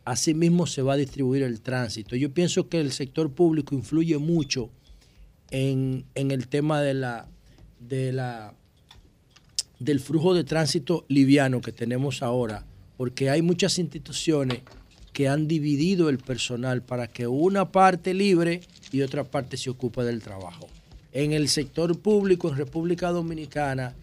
Asimismo 0.06 0.68
se 0.68 0.82
va 0.82 0.92
a 0.92 0.96
distribuir 0.96 1.42
el 1.42 1.60
tránsito. 1.60 2.14
Yo 2.14 2.32
pienso 2.32 2.68
que 2.68 2.80
el 2.80 2.92
sector 2.92 3.32
público 3.32 3.74
influye 3.74 4.16
mucho 4.18 4.70
en, 5.50 6.04
el 6.14 6.46
tema 6.46 6.80
de 6.80 6.94
la, 6.94 7.28
de 7.80 8.12
la, 8.12 8.54
del 9.80 9.98
flujo 9.98 10.32
de 10.32 10.44
tránsito 10.44 11.04
liviano 11.08 11.60
que 11.60 11.72
tenemos 11.72 12.22
ahora, 12.22 12.64
porque 12.96 13.30
hay 13.30 13.42
muchas 13.42 13.78
instituciones 13.78 14.62
que 15.12 15.28
han 15.28 15.48
dividido 15.48 16.08
el 16.08 16.18
personal 16.18 16.82
para 16.82 17.06
que 17.06 17.26
una 17.26 17.72
parte 17.72 18.14
libre 18.14 18.60
y 18.92 19.02
otra 19.02 19.24
parte 19.24 19.56
se 19.56 19.70
ocupe 19.70 20.02
del 20.02 20.22
trabajo. 20.22 20.68
En 21.12 21.32
el 21.32 21.48
sector 21.48 21.98
público 21.98 22.48
en 22.48 22.56
República 22.56 23.10
Dominicana 23.10 23.94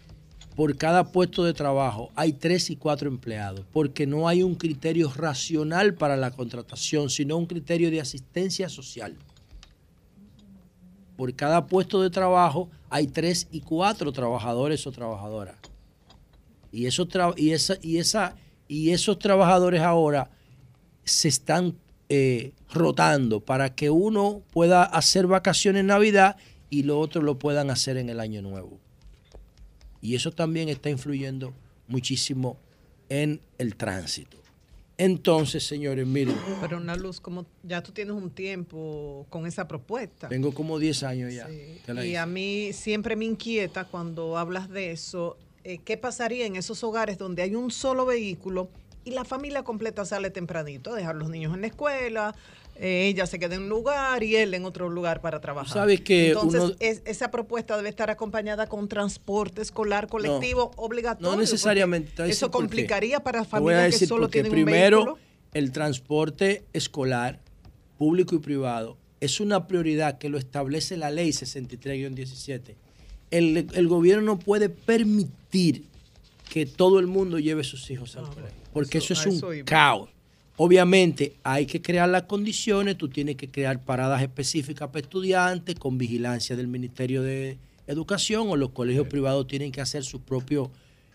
por 0.56 0.76
cada 0.76 1.10
puesto 1.10 1.42
de 1.42 1.52
trabajo 1.52 2.10
hay 2.14 2.32
tres 2.32 2.70
y 2.70 2.76
cuatro 2.76 3.08
empleados, 3.08 3.64
porque 3.72 4.06
no 4.06 4.28
hay 4.28 4.42
un 4.42 4.54
criterio 4.54 5.12
racional 5.12 5.94
para 5.94 6.16
la 6.16 6.30
contratación, 6.30 7.10
sino 7.10 7.36
un 7.36 7.46
criterio 7.46 7.90
de 7.90 8.00
asistencia 8.00 8.68
social. 8.68 9.16
Por 11.16 11.34
cada 11.34 11.66
puesto 11.66 12.02
de 12.02 12.10
trabajo 12.10 12.70
hay 12.88 13.08
tres 13.08 13.48
y 13.50 13.60
cuatro 13.62 14.12
trabajadores 14.12 14.86
o 14.86 14.92
trabajadoras. 14.92 15.56
Y, 16.70 16.86
eso 16.86 17.06
y, 17.36 17.50
esa, 17.50 17.76
y, 17.82 17.98
esa, 17.98 18.36
y 18.74 18.90
esos 18.90 19.20
trabajadores 19.20 19.82
ahora 19.82 20.30
se 21.04 21.28
están 21.28 21.76
eh, 22.08 22.50
rotando 22.72 23.38
para 23.38 23.72
que 23.72 23.88
uno 23.88 24.42
pueda 24.50 24.82
hacer 24.82 25.28
vacaciones 25.28 25.82
en 25.82 25.86
Navidad 25.86 26.36
y 26.70 26.82
lo 26.82 26.98
otro 26.98 27.22
lo 27.22 27.38
puedan 27.38 27.70
hacer 27.70 27.96
en 27.98 28.08
el 28.08 28.18
Año 28.18 28.42
Nuevo. 28.42 28.80
Y 30.00 30.16
eso 30.16 30.32
también 30.32 30.68
está 30.68 30.90
influyendo 30.90 31.54
muchísimo 31.86 32.58
en 33.08 33.40
el 33.58 33.76
tránsito. 33.76 34.38
Entonces, 34.98 35.64
señores, 35.64 36.04
miren. 36.04 36.36
Pero 36.60 36.78
una 36.78 36.96
luz, 36.96 37.20
como 37.20 37.46
ya 37.62 37.80
tú 37.80 37.92
tienes 37.92 38.14
un 38.16 38.30
tiempo 38.30 39.24
con 39.30 39.46
esa 39.46 39.68
propuesta. 39.68 40.28
Tengo 40.28 40.52
como 40.52 40.80
10 40.80 41.02
años 41.04 41.32
ya. 41.32 41.48
Y 42.02 42.16
a 42.16 42.26
mí 42.26 42.72
siempre 42.72 43.14
me 43.14 43.24
inquieta 43.24 43.84
cuando 43.84 44.36
hablas 44.36 44.68
de 44.68 44.90
eso, 44.90 45.36
eh, 45.64 45.78
¿qué 45.84 45.96
pasaría 45.96 46.46
en 46.46 46.56
esos 46.56 46.84
hogares 46.84 47.16
donde 47.16 47.42
hay 47.42 47.54
un 47.54 47.70
solo 47.70 48.04
vehículo 48.04 48.68
y 49.04 49.10
la 49.10 49.24
familia 49.24 49.62
completa 49.62 50.04
sale 50.04 50.30
tempranito 50.30 50.92
a 50.92 50.96
dejar 50.96 51.16
los 51.16 51.28
niños 51.28 51.54
en 51.54 51.62
la 51.62 51.66
escuela, 51.66 52.34
eh, 52.76 53.06
ella 53.08 53.26
se 53.26 53.38
queda 53.38 53.54
en 53.54 53.62
un 53.62 53.68
lugar 53.68 54.22
y 54.22 54.36
él 54.36 54.52
en 54.54 54.64
otro 54.64 54.88
lugar 54.88 55.20
para 55.20 55.40
trabajar. 55.40 55.72
¿Sabes 55.72 56.00
que 56.00 56.28
Entonces, 56.28 57.02
esa 57.04 57.30
propuesta 57.30 57.76
debe 57.76 57.88
estar 57.88 58.10
acompañada 58.10 58.66
con 58.66 58.88
transporte 58.88 59.62
escolar 59.62 60.08
colectivo 60.08 60.72
obligatorio. 60.76 61.30
No 61.30 61.36
necesariamente. 61.36 62.28
Eso 62.28 62.50
complicaría 62.50 63.20
para 63.20 63.44
familias 63.44 63.98
que 63.98 64.06
solo 64.06 64.28
tienen 64.28 64.50
primero, 64.50 64.98
un 64.98 65.04
vehículo. 65.04 65.24
el 65.52 65.72
transporte 65.72 66.64
escolar, 66.72 67.40
público 67.96 68.34
y 68.34 68.38
privado, 68.38 68.96
es 69.20 69.40
una 69.40 69.66
prioridad 69.66 70.18
que 70.18 70.28
lo 70.28 70.36
establece 70.36 70.96
la 70.96 71.10
ley 71.10 71.30
63-17. 71.30 72.74
El, 73.30 73.68
el 73.72 73.88
gobierno 73.88 74.22
no 74.22 74.38
puede 74.38 74.68
permitir 74.68 75.43
que 76.48 76.66
todo 76.66 76.98
el 76.98 77.06
mundo 77.06 77.38
lleve 77.38 77.64
sus 77.64 77.90
hijos 77.90 78.16
al 78.16 78.28
colegio, 78.28 78.58
porque 78.72 78.98
eso, 78.98 79.12
es 79.12 79.26
un 79.26 79.40
caos. 79.64 80.10
Obviamente 80.56 81.34
hay 81.42 81.66
que 81.66 81.82
crear 81.82 82.08
las 82.08 82.24
condiciones, 82.24 82.96
tú 82.96 83.08
tienes 83.08 83.36
que 83.36 83.50
crear 83.50 83.82
paradas 83.82 84.22
específicas 84.22 84.88
para 84.88 85.00
estudiantes 85.00 85.74
con 85.76 85.98
vigilancia 85.98 86.54
del 86.54 86.68
Ministerio 86.68 87.22
de 87.22 87.58
Educación 87.86 88.48
o 88.48 88.56
los 88.56 88.70
colegios 88.70 89.08
privados 89.08 89.46
tienen 89.46 89.72
que 89.72 89.80
hacer 89.80 90.04
su 90.04 90.20
propio 90.20 90.70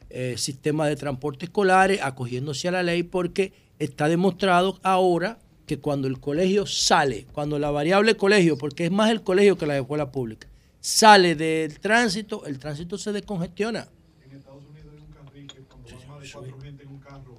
eh, 0.10 0.36
sistema 0.38 0.88
de 0.88 0.96
transporte 0.96 1.46
escolares 1.46 2.00
acogiéndose 2.02 2.68
a 2.68 2.72
la 2.72 2.84
ley 2.84 3.04
porque 3.04 3.54
está 3.80 4.08
demostrado 4.08 4.80
ahora 4.84 5.40
que 5.66 5.80
cuando 5.80 6.08
el 6.08 6.20
colegio 6.20 6.66
sale, 6.66 7.28
cuando 7.32 7.60
la 7.60 7.70
variable 7.70 8.18
colegio, 8.18 8.58
porque 8.58 8.86
es 8.86 8.92
más 8.92 9.12
el 9.12 9.22
colegio 9.22 9.58
que 9.58 9.68
la 9.68 9.78
escuela 9.78 10.12
pública, 10.12 10.48
sale 10.80 11.36
del 11.36 11.80
tránsito, 11.80 12.46
el 12.46 12.58
tránsito 12.58 12.98
se 12.98 13.12
descongestiona. 13.12 13.88
En 14.26 14.38
Estados 14.38 14.64
Unidos 14.66 14.94
hay 14.96 15.02
un 15.02 15.12
carril 15.12 15.48
que 15.48 15.62
cuando 15.62 15.90
va 15.90 16.08
más 16.08 16.22
de 16.22 16.32
cuatro 16.32 16.62
gente 16.62 16.84
en 16.84 16.90
un 16.90 17.00
carro, 17.00 17.38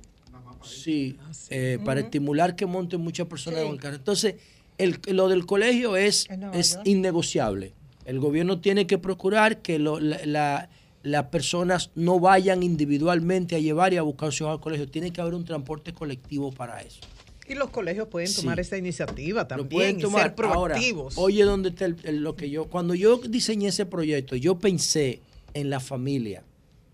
Sí, 0.83 1.17
ah, 1.21 1.31
eh, 1.51 1.79
para 1.85 2.01
estimular 2.01 2.57
que 2.57 2.67
monten 2.67 3.01
muchas 3.01 3.27
personas 3.27 3.61
en 3.61 3.69
el 3.69 3.81
carro. 3.81 3.97
Entonces, 3.97 4.37
el, 4.79 4.99
lo 5.09 5.29
del 5.29 5.47
colegio 5.47 5.97
es, 5.97 6.27
es 6.53 6.79
innegociable. 6.85 7.75
El 8.05 8.19
gobierno 8.19 8.61
tiene 8.61 8.87
que 8.87 8.99
procurar 8.99 9.63
que 9.63 9.79
las 9.79 11.25
personas 11.27 11.91
no 11.95 12.19
vayan 12.19 12.63
individualmente 12.63 13.57
a 13.57 13.59
llevar 13.59 13.93
y 13.93 13.99
a 13.99 14.03
buscar 14.03 14.33
su 14.33 14.49
al 14.49 14.61
colegio. 14.61 14.89
Tiene 14.89 15.13
que 15.13 15.21
haber 15.21 15.35
un 15.35 15.45
transporte 15.45 15.93
colectivo 15.93 16.51
para 16.51 16.81
eso. 16.81 17.01
Y 17.47 17.55
los 17.57 17.71
colegios 17.71 18.07
pueden 18.07 18.33
tomar 18.33 18.61
esa 18.61 18.77
iniciativa 18.77 19.49
también 19.49 19.99
y 19.99 20.03
ser 20.03 20.37
proactivos. 20.37 21.19
oye, 21.19 21.43
¿dónde 21.43 21.71
está 21.71 21.89
lo 22.13 22.37
que 22.37 22.49
yo, 22.49 22.67
cuando 22.67 22.95
yo 22.95 23.17
diseñé 23.19 23.69
ese 23.69 23.87
proyecto, 23.87 24.37
yo 24.37 24.59
pensé 24.59 25.21
en 25.53 25.69
la 25.69 25.81
familia, 25.81 26.45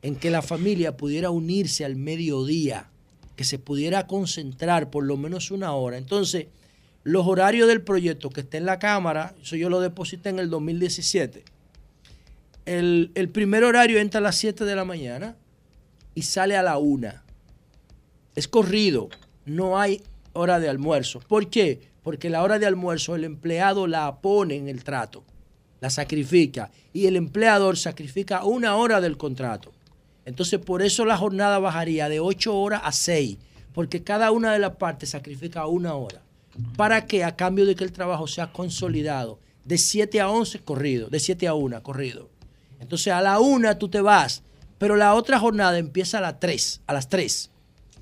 en 0.01 0.17
que 0.17 0.31
la 0.31 0.41
familia 0.41 0.97
pudiera 0.97 1.29
unirse 1.29 1.85
al 1.85 1.97
mediodía, 1.97 2.89
que 3.37 3.45
se 3.45 3.59
pudiera 3.59 4.07
concentrar 4.07 4.91
por 4.91 5.05
lo 5.05 5.17
menos 5.17 5.51
una 5.51 5.73
hora. 5.73 5.99
Entonces, 5.99 6.47
los 7.05 7.27
horarios 7.27 7.69
del 7.69 7.83
proyecto 7.83 8.31
que 8.31 8.41
está 8.41 8.57
en 8.57 8.67
la 8.67 8.79
Cámara, 8.79 9.35
eso 9.41 9.55
yo 9.55 9.69
lo 9.69 9.81
deposité 9.81 10.31
en 10.31 10.39
el 10.39 10.51
2017. 10.51 11.45
El, 12.65 13.13
el 13.15 13.29
primer 13.29 13.63
horario 13.63 14.01
entra 14.01 14.19
a 14.19 14.23
las 14.23 14.37
7 14.37 14.65
de 14.65 14.75
la 14.75 14.85
mañana 14.85 15.37
y 16.15 16.23
sale 16.23 16.57
a 16.57 16.63
la 16.63 16.79
1. 16.79 17.13
Es 18.35 18.49
corrido, 18.49 19.09
no 19.45 19.79
hay 19.79 20.03
hora 20.33 20.59
de 20.59 20.69
almuerzo. 20.69 21.21
¿Por 21.21 21.49
qué? 21.49 21.89
Porque 22.03 22.31
la 22.31 22.43
hora 22.43 22.59
de 22.59 22.67
almuerzo 22.67 23.15
el 23.15 23.25
empleado 23.25 23.87
la 23.87 24.21
pone 24.21 24.57
en 24.57 24.69
el 24.69 24.83
trato, 24.83 25.25
la 25.81 25.91
sacrifica 25.91 26.71
y 26.93 27.07
el 27.07 27.17
empleador 27.17 27.77
sacrifica 27.77 28.45
una 28.45 28.77
hora 28.77 29.01
del 29.01 29.17
contrato. 29.17 29.73
Entonces 30.27 30.61
por 30.61 30.83
eso 30.83 31.07
la 31.07 31.17
jornada 31.17 31.59
bajaría 31.59 32.11
de 32.11 32.21
8 32.21 32.55
horas 32.55 32.83
a 32.85 32.93
6, 32.93 33.39
porque 33.73 34.03
cada 34.03 34.31
una 34.31 34.53
de 34.53 34.59
las 34.59 34.77
partes 34.77 35.11
sacrifica 35.11 35.67
una 35.67 35.95
hora. 35.95 36.21
¿Para 36.77 37.07
que 37.07 37.25
A 37.25 37.37
cambio 37.37 37.65
de 37.65 37.75
que 37.75 37.85
el 37.85 37.93
trabajo 37.93 38.27
sea 38.27 38.53
consolidado. 38.53 39.39
De 39.65 39.79
7 39.79 40.21
a 40.21 40.29
11 40.29 40.61
corrido, 40.61 41.09
de 41.09 41.19
7 41.19 41.49
a 41.49 41.55
1 41.55 41.83
corrido. 41.83 42.29
Entonces 42.79 43.13
a 43.13 43.23
la 43.23 43.41
1 43.41 43.79
tú 43.79 43.89
te 43.89 44.03
vas, 44.03 44.43
pero 44.77 44.97
la 44.97 45.15
otra 45.15 45.39
jornada 45.39 45.79
empieza 45.79 46.19
a 46.19 46.21
las 46.21 46.39
3, 46.39 46.83
a 46.87 46.93
las 46.93 47.09
3. 47.09 47.51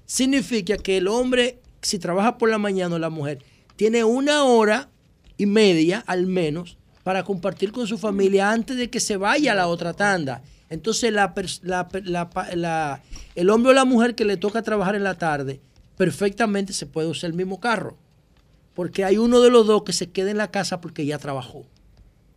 Significa 0.04 0.76
que 0.76 0.98
el 0.98 1.08
hombre 1.08 1.60
si 1.84 1.98
trabaja 1.98 2.38
por 2.38 2.48
la 2.50 2.58
mañana 2.58 2.98
la 2.98 3.10
mujer, 3.10 3.38
tiene 3.76 4.04
una 4.04 4.44
hora 4.44 4.88
y 5.36 5.46
media 5.46 6.02
al 6.06 6.26
menos 6.26 6.78
para 7.02 7.24
compartir 7.24 7.72
con 7.72 7.86
su 7.86 7.98
familia 7.98 8.50
antes 8.50 8.76
de 8.76 8.88
que 8.88 9.00
se 9.00 9.16
vaya 9.16 9.52
a 9.52 9.56
la 9.56 9.68
otra 9.68 9.92
tanda. 9.92 10.42
Entonces 10.70 11.12
el 13.34 13.50
hombre 13.50 13.70
o 13.70 13.74
la 13.74 13.84
mujer 13.84 14.14
que 14.14 14.24
le 14.24 14.36
toca 14.36 14.62
trabajar 14.62 14.94
en 14.94 15.04
la 15.04 15.16
tarde, 15.16 15.60
perfectamente 15.96 16.72
se 16.72 16.86
puede 16.86 17.08
usar 17.08 17.30
el 17.30 17.36
mismo 17.36 17.60
carro. 17.60 17.96
Porque 18.74 19.04
hay 19.04 19.18
uno 19.18 19.40
de 19.40 19.50
los 19.50 19.66
dos 19.66 19.84
que 19.84 19.92
se 19.92 20.10
queda 20.10 20.30
en 20.30 20.38
la 20.38 20.50
casa 20.50 20.80
porque 20.80 21.06
ya 21.06 21.18
trabajó. 21.18 21.64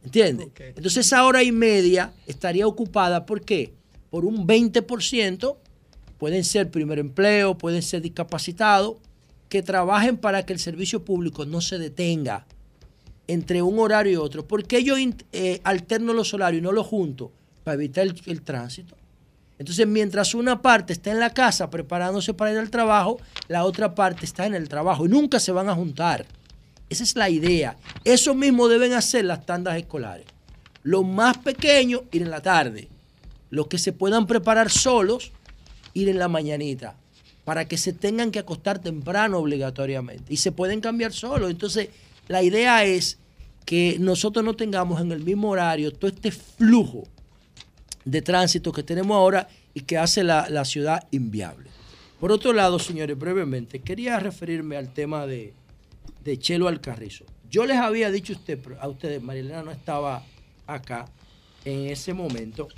¿Entiendes? 0.04 0.49
Entonces 0.60 1.08
esa 1.08 1.26
hora 1.26 1.44
y 1.44 1.52
media 1.52 2.14
estaría 2.28 2.68
ocupada, 2.68 3.26
¿por 3.26 3.41
qué? 3.41 3.74
Por 4.10 4.24
un 4.24 4.48
20%, 4.48 5.58
pueden 6.18 6.44
ser 6.44 6.70
primer 6.70 6.99
empleo, 6.99 7.58
pueden 7.58 7.82
ser 7.82 8.02
discapacitados, 8.02 8.98
que 9.49 9.64
trabajen 9.64 10.18
para 10.18 10.45
que 10.45 10.54
el 10.54 10.60
servicio 10.60 11.04
público 11.04 11.45
no 11.45 11.62
se 11.62 11.78
detenga 11.78 12.45
entre 13.28 13.62
un 13.62 13.80
horario 13.80 14.14
y 14.14 14.16
otro. 14.16 14.48
¿Por 14.48 14.66
qué 14.66 14.84
yo 14.84 14.95
eh, 14.98 15.62
alterno 15.64 16.14
los 16.14 16.34
horarios 16.34 16.62
y 16.62 16.64
no 16.64 16.72
los 16.72 16.86
junto? 16.86 17.32
Para 17.68 17.76
evitar 17.76 18.07
el, 18.27 18.41
tránsito. 18.44 18.95
Entonces, 19.60 19.85
mientras 19.85 20.34
una 20.34 20.61
parte 20.61 20.94
está 20.94 21.11
en 21.11 21.19
la 21.19 21.34
casa 21.34 21.69
preparándose 21.69 22.34
para 22.34 22.53
ir 22.53 22.57
al 22.60 22.69
trabajo, 22.69 23.19
la 23.49 23.65
otra 23.65 23.94
parte 23.94 24.23
está 24.23 24.45
en 24.45 24.56
el 24.56 24.69
trabajo 24.69 25.06
y 25.06 25.10
nunca 25.10 25.38
se 25.38 25.52
van 25.52 25.68
a 25.68 25.76
juntar. 25.76 26.26
Esa 26.89 27.03
es 27.03 27.18
la 27.18 27.30
idea. 27.30 27.76
Eso 28.06 28.34
mismo 28.34 28.69
deben 28.69 28.94
hacer 28.94 29.26
las 29.26 29.45
tandas 29.45 29.76
escolares. 29.76 30.26
Los 30.84 31.06
más 31.06 31.39
pequeños, 31.39 32.03
ir 32.14 32.22
en 32.22 32.31
la 32.31 32.39
tarde. 32.39 32.88
Los 33.49 33.68
que 33.68 33.80
se 33.80 33.91
puedan 33.91 34.27
preparar 34.27 34.69
solos, 34.69 35.34
ir 35.94 36.07
en 36.07 36.19
la 36.19 36.30
mañanita 36.30 36.95
para 37.44 37.68
que 37.68 37.77
se 37.77 37.91
tengan 37.91 38.31
que 38.31 38.39
acostar 38.39 38.80
temprano 38.80 39.39
obligatoriamente. 39.39 40.34
Y 40.34 40.38
se 40.38 40.53
pueden 40.53 40.80
cambiar 40.80 41.11
solo. 41.11 41.49
Entonces, 41.49 41.89
la 42.30 42.41
idea 42.44 42.85
es 42.85 43.18
que 43.65 43.98
nosotros 43.99 44.45
no 44.45 44.56
tengamos 44.56 45.02
en 45.02 45.11
el 45.11 45.19
mismo 45.22 45.49
horario 45.49 45.91
todo 45.91 46.10
este 46.10 46.31
flujo 46.31 47.03
de 48.08 48.22
tránsito 48.22 48.72
que 48.72 48.84
tenemos 48.84 49.16
ahora 49.16 49.50
y 49.74 49.82
que 49.82 49.98
hace 49.98 50.24
la, 50.24 50.66
ciudad 50.66 51.08
inviable. 51.12 51.70
Por 52.22 52.32
otro 52.32 52.54
lado, 52.54 52.80
señores, 52.80 53.18
brevemente, 53.20 53.80
quería 53.80 54.18
referirme 54.20 54.78
al 54.78 54.94
tema 54.94 55.28
de, 55.28 55.54
de 56.24 56.40
Chelo 56.40 56.70
Alcarrizo. 56.70 57.26
Yo 57.50 57.66
les 57.66 57.78
había 57.78 58.10
dicho 58.10 58.34
a 58.80 58.88
ustedes, 58.88 59.22
Marilena 59.22 59.62
no 59.62 59.72
estaba 59.72 60.24
acá 60.66 61.06
en 61.66 61.88
ese 61.88 62.14
momento, 62.14 62.70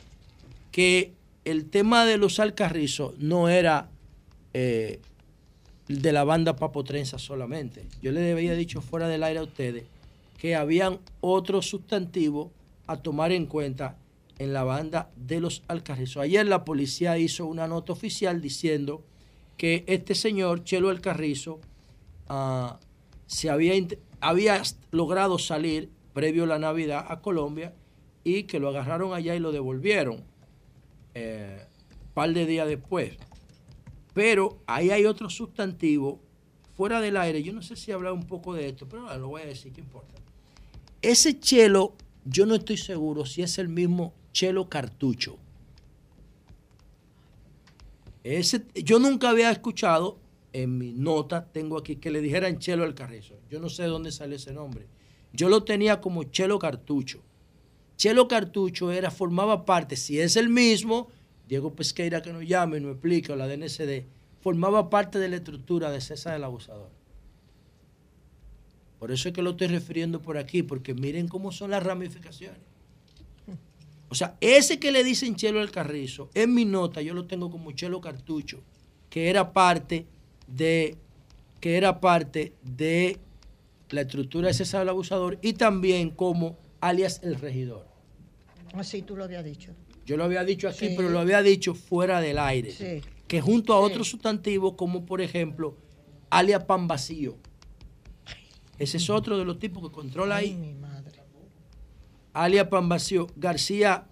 que 0.72 1.14
el 1.46 1.70
tema 1.70 2.06
de 2.06 2.18
los 2.18 2.40
Alcarrizos 2.40 3.18
no 3.20 3.50
era 3.50 3.90
eh, 4.54 5.00
de 5.88 6.12
la 6.12 6.24
banda 6.24 6.56
Papo 6.56 6.84
Trenza 6.84 7.20
solamente. 7.20 7.86
Yo 8.02 8.12
les 8.12 8.34
había 8.34 8.56
dicho 8.56 8.82
fuera 8.82 9.08
del 9.08 9.24
aire 9.24 9.40
a 9.40 9.44
ustedes 9.44 9.86
que 10.40 10.56
habían 10.56 11.00
otros 11.22 11.68
sustantivos 11.68 12.50
a 12.88 12.98
tomar 12.98 13.32
en 13.32 13.46
cuenta 13.46 13.96
en 14.40 14.54
la 14.54 14.64
banda 14.64 15.12
de 15.16 15.42
los 15.42 15.64
Alcarrizos. 15.68 16.24
Ayer 16.24 16.46
la 16.48 16.66
policía 16.66 17.18
hizo 17.18 17.46
una 17.46 17.68
nota 17.68 17.94
oficial 17.94 18.42
diciendo 18.42 19.04
que 19.58 19.84
este 19.88 20.16
señor, 20.16 20.64
Chelo 20.64 20.90
Alcarrizo, 20.90 21.60
ah, 22.30 22.80
se 23.28 23.50
había, 23.50 23.74
había 24.22 24.62
logrado 24.92 25.38
salir 25.38 25.92
previo 26.14 26.46
a 26.46 26.48
la 26.48 26.60
Navidad 26.60 27.06
a 27.10 27.22
Colombia 27.22 27.74
y 28.24 28.44
que 28.44 28.60
lo 28.60 28.70
agarraron 28.70 29.14
allá 29.14 29.36
y 29.36 29.40
lo 29.40 29.52
devolvieron 29.52 30.16
un 30.16 30.24
eh, 31.14 31.66
par 32.14 32.34
de 32.34 32.46
días 32.46 32.68
después. 32.68 33.18
Pero 34.14 34.60
ahí 34.66 34.90
hay 34.90 35.06
otro 35.06 35.30
sustantivo 35.30 36.20
fuera 36.76 37.02
del 37.02 37.18
aire. 37.18 37.44
Yo 37.44 37.54
no 37.54 37.62
sé 37.62 37.76
si 37.76 37.92
hablar 37.92 38.14
un 38.14 38.26
poco 38.26 38.54
de 38.54 38.70
esto, 38.70 38.88
pero 38.88 39.14
lo 39.18 39.28
voy 39.28 39.42
a 39.42 39.46
decir, 39.46 39.74
¿qué 39.74 39.82
importa? 39.82 40.14
Ese 41.02 41.40
chelo, 41.40 41.94
yo 42.26 42.46
no 42.46 42.56
estoy 42.56 42.78
seguro 42.78 43.26
si 43.26 43.42
es 43.42 43.58
el 43.58 43.70
mismo 43.70 44.14
chelo 44.32 44.70
cartucho. 44.70 45.38
Ese, 48.24 48.66
yo 48.76 49.00
nunca 49.00 49.30
había 49.30 49.52
escuchado, 49.52 50.20
en 50.54 50.78
mi 50.78 50.92
nota 50.92 51.46
tengo 51.52 51.78
aquí, 51.78 51.96
que 51.96 52.12
le 52.12 52.22
dijeran 52.22 52.60
chelo 52.60 52.84
al 52.84 52.96
carrizo. 52.96 53.36
Yo 53.50 53.60
no 53.60 53.70
sé 53.70 53.84
de 53.84 53.90
dónde 53.90 54.12
sale 54.12 54.36
ese 54.36 54.54
nombre. 54.54 54.88
Yo 55.34 55.50
lo 55.50 55.64
tenía 55.64 56.02
como 56.02 56.24
chelo 56.24 56.60
cartucho. 56.60 57.22
Chelo 57.96 58.28
cartucho 58.28 58.92
era, 58.92 59.12
formaba 59.12 59.66
parte, 59.66 59.96
si 59.96 60.20
es 60.20 60.36
el 60.36 60.50
mismo, 60.50 61.10
Diego 61.48 61.76
Pesqueira 61.76 62.22
que 62.22 62.32
nos 62.32 62.48
llame 62.48 62.78
y 62.78 62.82
nos 62.82 62.94
explique, 62.94 63.32
o 63.32 63.36
la 63.36 63.48
DNCD, 63.48 64.06
formaba 64.40 64.90
parte 64.90 65.20
de 65.20 65.30
la 65.30 65.38
estructura 65.38 65.92
de 65.92 66.00
César 66.00 66.36
el 66.36 66.44
Abusador. 66.44 66.92
Por 69.00 69.12
eso 69.12 69.30
es 69.30 69.36
que 69.36 69.42
lo 69.42 69.52
estoy 69.52 69.68
refiriendo 69.68 70.22
por 70.22 70.38
aquí, 70.38 70.64
porque 70.64 70.94
miren 70.94 71.28
cómo 71.28 71.52
son 71.52 71.72
las 71.72 71.84
ramificaciones. 71.84 72.69
O 74.10 74.16
sea, 74.16 74.36
ese 74.42 74.80
que 74.80 74.92
le 74.92 75.04
dicen 75.04 75.36
Chelo 75.36 75.62
al 75.62 75.72
Carrizo, 75.72 76.30
en 76.34 76.54
mi 76.54 76.66
nota 76.66 77.02
yo 77.02 77.14
lo 77.14 77.26
tengo 77.26 77.52
como 77.52 77.72
Chelo 77.72 78.02
Cartucho, 78.02 78.62
que 79.10 79.30
era 79.30 79.54
parte 79.54 80.08
de, 80.48 80.98
que 81.60 81.78
era 81.78 82.00
parte 82.00 82.54
de 82.64 83.20
la 83.90 84.02
estructura 84.02 84.48
de 84.48 84.54
César 84.54 84.82
el 84.82 84.90
Abusador 84.90 85.38
y 85.42 85.54
también 85.54 86.10
como 86.10 86.58
alias 86.82 87.22
el 87.24 87.36
regidor. 87.36 87.88
Así 88.74 89.02
tú 89.02 89.16
lo 89.16 89.24
habías 89.24 89.44
dicho. 89.44 89.74
Yo 90.06 90.18
lo 90.18 90.24
había 90.24 90.44
dicho 90.44 90.68
aquí, 90.68 90.90
pero 90.96 91.10
lo 91.10 91.20
había 91.20 91.44
dicho 91.44 91.76
fuera 91.76 92.20
del 92.20 92.40
aire. 92.40 93.04
Que 93.28 93.42
junto 93.42 93.74
a 93.74 93.80
otros 93.80 94.08
sustantivos, 94.08 94.74
como 94.74 95.06
por 95.06 95.22
ejemplo, 95.22 95.78
alia 96.32 96.66
pan 96.66 96.88
vacío. 96.88 97.38
Ese 98.80 98.98
es 98.98 99.10
otro 99.10 99.38
de 99.38 99.46
los 99.46 99.60
tipos 99.60 99.84
que 99.84 99.94
controla 99.94 100.38
ahí. 100.38 100.56
mi 100.56 100.74
madre. 100.74 100.99
Alia 102.34 102.70
pan 102.70 102.90
vacío. 102.90 103.28
García, 103.36 104.08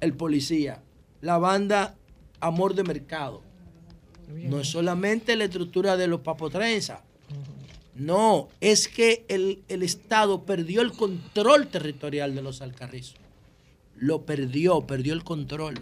el 0.00 0.14
policía. 0.14 0.82
La 1.20 1.38
banda 1.38 1.96
amor 2.40 2.74
de 2.74 2.84
mercado. 2.84 3.42
No 4.28 4.60
es 4.60 4.68
solamente 4.68 5.36
la 5.36 5.44
estructura 5.44 5.96
de 5.96 6.06
los 6.06 6.20
papotrenzas. 6.20 7.00
No, 7.94 8.48
es 8.60 8.88
que 8.88 9.26
el, 9.28 9.62
el, 9.68 9.82
Estado 9.82 10.46
perdió 10.46 10.80
el 10.80 10.92
control 10.92 11.66
territorial 11.66 12.34
de 12.34 12.40
los 12.40 12.62
alcarrizos. 12.62 13.16
Lo 13.96 14.24
perdió, 14.24 14.80
perdió 14.82 15.12
el 15.12 15.24
control. 15.24 15.74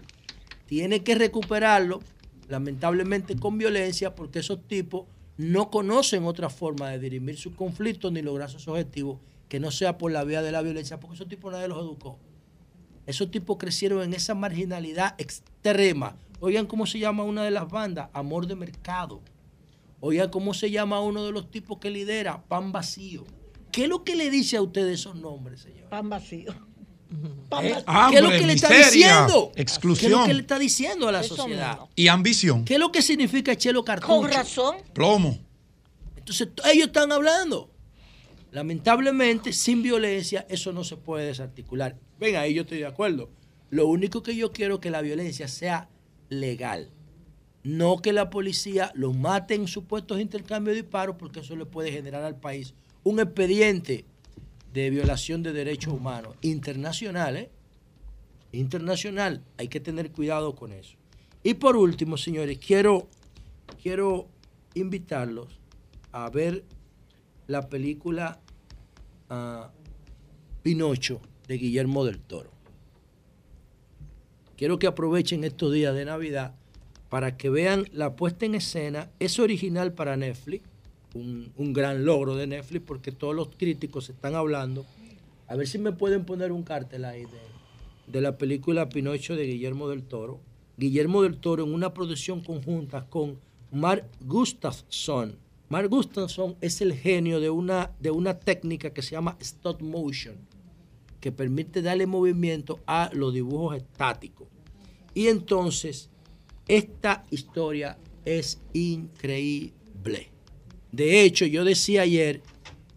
Tiene 0.67 1.05
que 1.05 1.15
recuperarlo, 1.15 2.01
lamentablemente 2.49 3.37
con 3.37 3.59
violencia, 3.59 4.15
porque 4.15 4.41
esos 4.41 4.67
tipos 4.67 5.07
no 5.37 5.71
conocen 5.71 6.25
otra 6.25 6.51
forma 6.51 6.91
de 6.91 6.99
dirimir 6.99 7.37
sus 7.37 7.55
conflictos 7.55 8.11
ni 8.11 8.23
lograr 8.23 8.51
sus 8.51 8.67
objetivos 8.67 9.19
que 9.49 9.61
no 9.61 9.71
sea 9.71 9.99
por 9.99 10.13
la 10.13 10.25
vía 10.25 10.43
de 10.43 10.53
la 10.53 10.63
violencia, 10.63 11.01
porque 11.01 11.15
esos 11.15 11.29
tipos 11.29 11.53
nadie 11.53 11.69
los 11.69 11.79
educó. 11.79 12.19
Esos 13.07 13.31
tipos 13.31 13.57
crecieron 13.57 14.03
en 14.03 14.13
esa 14.13 14.35
marginalidad 14.35 15.15
extrema. 15.19 16.17
Oigan 16.41 16.67
cómo 16.67 16.87
se 16.87 16.99
llama 16.99 17.25
una 17.25 17.43
de 17.43 17.51
las 17.51 17.69
bandas, 17.69 18.11
Amor 18.13 18.47
de 18.47 18.55
Mercado. 18.55 19.23
Oigan 20.01 20.31
cómo 20.31 20.55
se 20.55 20.71
llama 20.71 21.01
uno 21.01 21.25
de 21.25 21.33
los 21.33 21.51
tipos 21.51 21.79
que 21.79 21.91
lidera, 21.91 22.43
Pan 22.47 22.71
Vacío. 22.71 23.25
¿Qué 23.73 23.85
es 23.85 23.89
lo 23.89 24.05
que 24.05 24.15
le 24.15 24.31
dice 24.31 24.57
a 24.57 24.63
ustedes 24.63 25.01
esos 25.01 25.17
nombres, 25.17 25.61
señor? 25.61 25.89
Pan 25.89 26.09
Vacío. 26.09 26.55
¿Eh? 27.63 27.75
¿Qué 28.11 28.17
es 28.17 28.23
lo 28.23 28.29
que 28.29 28.47
le 28.47 28.53
está 28.53 28.69
diciendo? 28.69 29.53
Exclusión. 29.57 30.11
¿Qué 30.11 30.15
es 30.15 30.21
lo 30.21 30.27
que 30.27 30.35
le 30.35 30.41
está 30.41 30.59
diciendo 30.59 31.09
a 31.09 31.13
la 31.13 31.23
sociedad? 31.23 31.79
Y 31.97 32.09
ambición. 32.09 32.65
¿Qué 32.65 32.75
es 32.75 32.81
lo 32.81 32.93
que 32.93 33.01
significa 33.01 33.57
Chelo 33.57 33.85
Cartucho? 33.85 34.21
Con 34.21 34.31
razón. 34.31 34.77
Plomo. 34.93 35.39
Entonces, 36.17 36.49
ellos 36.71 36.89
están 36.89 37.11
hablando. 37.11 37.71
Lamentablemente, 38.51 39.53
sin 39.53 39.83
violencia, 39.83 40.47
eso 40.49 40.73
no 40.73 40.85
se 40.85 40.97
puede 40.97 41.27
desarticular. 41.27 41.99
Venga, 42.19 42.41
ahí 42.41 42.55
yo 42.55 42.63
estoy 42.63 42.79
de 42.79 42.87
acuerdo. 42.87 43.31
Lo 43.71 43.87
único 43.87 44.23
que 44.23 44.35
yo 44.35 44.53
quiero 44.53 44.77
es 44.77 44.81
que 44.81 44.91
la 44.91 45.03
violencia 45.03 45.49
sea 45.49 45.91
legal. 46.31 46.91
No 47.63 47.99
que 47.99 48.13
la 48.13 48.31
policía 48.31 48.91
lo 48.95 49.13
mate 49.13 49.55
en 49.55 49.69
supuestos 49.69 50.21
intercambios 50.21 50.77
de 50.77 50.83
disparos, 50.83 51.17
porque 51.19 51.41
eso 51.41 51.57
le 51.57 51.67
puede 51.67 51.93
generar 51.93 52.25
al 52.25 52.41
país 52.41 52.75
un 53.05 53.21
expediente 53.21 54.07
de 54.73 54.91
violación 54.91 55.43
de 55.43 55.53
derechos 55.53 55.93
humanos 55.93 56.37
internacional, 56.41 57.37
¿eh? 57.37 57.51
Internacional. 58.53 59.43
Hay 59.59 59.69
que 59.69 59.81
tener 59.81 60.11
cuidado 60.11 60.55
con 60.55 60.73
eso. 60.73 60.97
Y 61.43 61.55
por 61.55 61.77
último, 61.77 62.17
señores, 62.17 62.59
quiero, 62.59 63.09
quiero 63.83 64.29
invitarlos 64.75 65.61
a 66.13 66.31
ver 66.31 66.65
la 67.49 67.69
película 67.69 68.39
ah, 69.31 69.73
Pinocho 70.63 71.21
de 71.49 71.57
Guillermo 71.57 72.05
del 72.05 72.21
Toro. 72.21 72.51
Quiero 74.57 74.79
que 74.79 74.87
aprovechen 74.87 75.45
estos 75.45 75.73
días 75.73 75.95
de 75.95 76.05
Navidad 76.05 76.55
para 77.09 77.37
que 77.37 77.49
vean 77.49 77.87
la 77.93 78.17
puesta 78.17 78.45
en 78.45 78.55
escena. 78.55 79.11
Es 79.19 79.39
original 79.39 79.95
para 79.95 80.17
Netflix, 80.17 80.69
un, 81.15 81.73
gran 81.73 82.05
logro 82.05 82.37
de 82.37 82.47
Netflix 82.47 82.85
porque 82.87 83.13
todos 83.13 83.35
los 83.35 83.49
críticos 83.57 84.11
están 84.11 84.35
hablando. 84.35 84.85
A 85.47 85.57
ver 85.57 85.67
si 85.67 85.79
me 85.79 85.93
pueden 85.93 86.25
poner 86.25 86.53
un 86.53 86.63
cartel 86.63 87.07
ahí 87.07 87.23
de, 87.23 88.13
de 88.13 88.21
la 88.21 88.37
película 88.37 88.91
Pinocho 88.91 89.37
de 89.37 89.47
Guillermo 89.47 89.89
del 89.89 90.03
Toro. 90.03 90.39
Guillermo 90.77 91.23
del 91.23 91.39
Toro 91.39 91.65
en 91.65 91.73
una 91.73 91.95
producción 91.95 92.43
conjunta 92.43 93.07
con 93.07 93.39
Mark 93.73 94.05
Gustafsson. 94.21 95.48
Mark 95.69 95.91
Gustafsson 95.91 96.57
es 96.61 96.81
el 96.81 96.95
genio 96.95 97.41
de 97.41 97.51
una, 97.51 97.93
de 98.01 98.11
una 98.11 98.39
técnica 98.39 98.91
que 98.91 99.03
se 99.03 99.13
llama 99.13 99.37
stop 99.41 99.83
motion, 99.83 100.37
que 101.21 101.31
permite 101.31 101.83
darle 101.83 102.07
movimiento 102.07 102.81
a 102.87 103.11
los 103.13 103.35
dibujos 103.35 103.77
estáticos. 103.77 104.49
Y 105.15 105.27
entonces, 105.27 106.09
esta 106.67 107.25
historia 107.31 107.99
es 108.25 108.61
increíble. 108.73 110.31
De 110.91 111.23
hecho, 111.23 111.45
yo 111.45 111.65
decía 111.65 112.03
ayer 112.03 112.41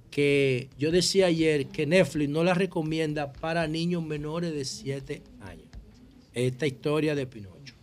que 0.09 0.69
yo 0.77 0.91
decía 0.91 1.27
ayer 1.27 1.67
que 1.67 1.85
Netflix 1.85 2.29
no 2.29 2.43
la 2.43 2.53
recomienda 2.53 3.31
para 3.31 3.67
niños 3.67 4.03
menores 4.03 4.53
de 4.53 4.65
7 4.65 5.23
años. 5.41 5.67
Esta 6.33 6.67
historia 6.67 7.15
de 7.15 7.27
Pinocho. 7.27 7.75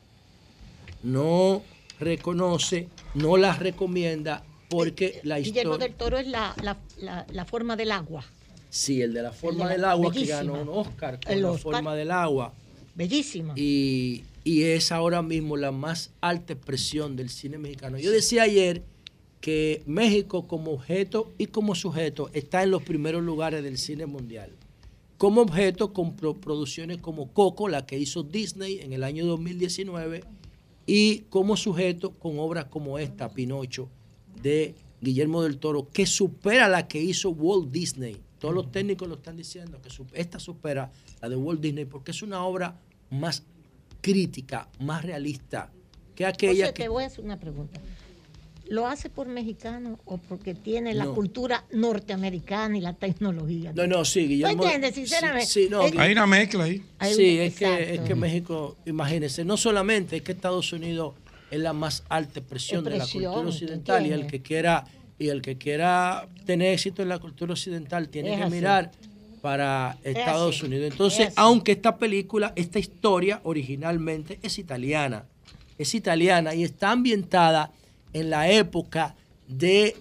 No 1.02 1.62
reconoce, 1.98 2.88
no 3.14 3.36
la 3.36 3.54
recomienda 3.54 4.44
porque 4.68 5.20
la 5.24 5.40
historia. 5.40 5.62
Guillermo 5.62 5.78
del 5.78 5.94
Toro 5.94 6.18
es 6.18 6.26
la, 6.26 7.44
forma 7.46 7.76
del 7.76 7.92
agua. 7.92 8.24
Sí, 8.70 9.00
el 9.00 9.12
de 9.12 9.22
la 9.22 9.32
forma 9.32 9.68
del 9.68 9.84
agua 9.84 10.12
que 10.12 10.26
ganó 10.26 10.60
un 10.60 10.68
Oscar 10.68 11.18
con 11.24 11.42
la 11.42 11.52
forma 11.54 11.94
del 11.94 12.10
agua. 12.10 12.52
Bellísima. 12.94 13.54
Y, 13.56 14.24
y 14.44 14.62
es 14.64 14.92
ahora 14.92 15.22
mismo 15.22 15.56
la 15.56 15.72
más 15.72 16.10
alta 16.20 16.52
expresión 16.52 17.16
del 17.16 17.30
cine 17.30 17.58
mexicano. 17.58 17.98
Yo 17.98 18.10
decía 18.10 18.42
ayer 18.42 18.82
que 19.40 19.82
México 19.86 20.46
como 20.46 20.72
objeto 20.72 21.32
y 21.38 21.46
como 21.46 21.74
sujeto 21.74 22.28
está 22.32 22.62
en 22.62 22.70
los 22.70 22.82
primeros 22.82 23.22
lugares 23.22 23.62
del 23.62 23.78
cine 23.78 24.06
mundial. 24.06 24.50
Como 25.16 25.40
objeto 25.40 25.92
con 25.92 26.14
producciones 26.14 26.98
como 26.98 27.32
Coco, 27.32 27.68
la 27.68 27.86
que 27.86 27.98
hizo 27.98 28.22
Disney 28.22 28.80
en 28.80 28.92
el 28.92 29.04
año 29.04 29.26
2019, 29.26 30.22
y 30.86 31.20
como 31.28 31.56
sujeto 31.56 32.12
con 32.12 32.38
obras 32.38 32.66
como 32.66 32.98
esta, 32.98 33.28
Pinocho, 33.28 33.88
de 34.42 34.74
Guillermo 35.00 35.42
del 35.42 35.58
Toro, 35.58 35.88
que 35.92 36.06
supera 36.06 36.68
la 36.68 36.88
que 36.88 37.00
hizo 37.00 37.30
Walt 37.30 37.70
Disney. 37.70 38.16
Todos 38.38 38.54
los 38.54 38.70
técnicos 38.70 39.08
lo 39.08 39.16
están 39.16 39.36
diciendo, 39.36 39.80
que 39.82 39.88
esta 40.20 40.38
supera 40.38 40.90
la 41.20 41.28
de 41.28 41.36
Walt 41.36 41.60
Disney, 41.60 41.84
porque 41.84 42.12
es 42.12 42.22
una 42.22 42.44
obra 42.44 42.78
más 43.10 43.42
crítica, 44.00 44.68
más 44.80 45.04
realista 45.04 45.70
que 46.14 46.26
aquella 46.26 46.72
que... 46.72 46.84
Te 46.84 46.88
voy 46.88 47.04
a 47.04 47.06
hacer 47.06 47.24
una 47.24 47.38
pregunta. 47.38 47.80
¿Lo 48.68 48.86
hace 48.86 49.08
por 49.08 49.28
mexicano 49.28 49.98
o 50.04 50.18
porque 50.18 50.54
tiene 50.54 50.92
la 50.92 51.06
cultura 51.06 51.64
norteamericana 51.72 52.76
y 52.76 52.82
la 52.82 52.92
tecnología? 52.92 53.72
No, 53.72 53.86
no, 53.86 54.04
sí, 54.04 54.28
Guillermo. 54.28 54.62
¿Tú 54.62 54.64
entiendes? 54.64 54.94
Sinceramente. 54.94 55.46
Sí, 55.46 55.68
no, 55.70 55.80
hay 55.80 56.12
una 56.12 56.26
mezcla 56.26 56.64
ahí. 56.64 56.84
Sí, 57.14 57.38
es 57.38 57.56
que, 57.56 57.94
es 57.94 58.00
que 58.00 58.14
México, 58.14 58.76
imagínense, 58.84 59.42
no 59.44 59.56
solamente 59.56 60.16
es 60.16 60.22
que 60.22 60.32
Estados 60.32 60.70
Unidos 60.74 61.14
es 61.50 61.60
la 61.60 61.72
más 61.72 62.04
alta 62.08 62.40
expresión, 62.40 62.84
de 62.84 62.98
la 62.98 63.06
cultura 63.06 63.48
occidental 63.48 64.06
y 64.06 64.12
el 64.12 64.26
que 64.26 64.42
quiera 64.42 64.84
y 65.18 65.28
el 65.28 65.40
que 65.42 65.58
quiera 65.58 66.28
tener 66.46 66.74
éxito 66.74 67.02
en 67.02 67.08
la 67.08 67.18
cultura 67.18 67.52
occidental 67.52 68.08
tiene 68.08 68.38
que 68.38 68.46
mirar 68.46 68.92
para 69.40 69.98
Estados 70.04 70.62
Unidos. 70.62 70.92
Entonces, 70.92 71.32
aunque 71.36 71.72
esta 71.72 71.96
película, 71.96 72.52
esta 72.54 72.78
historia 72.78 73.40
originalmente 73.44 74.38
es 74.42 74.58
italiana, 74.58 75.24
es 75.76 75.94
italiana 75.94 76.54
y 76.54 76.64
está 76.64 76.92
ambientada 76.92 77.72
en 78.12 78.30
la 78.30 78.50
época 78.50 79.14
de 79.48 79.96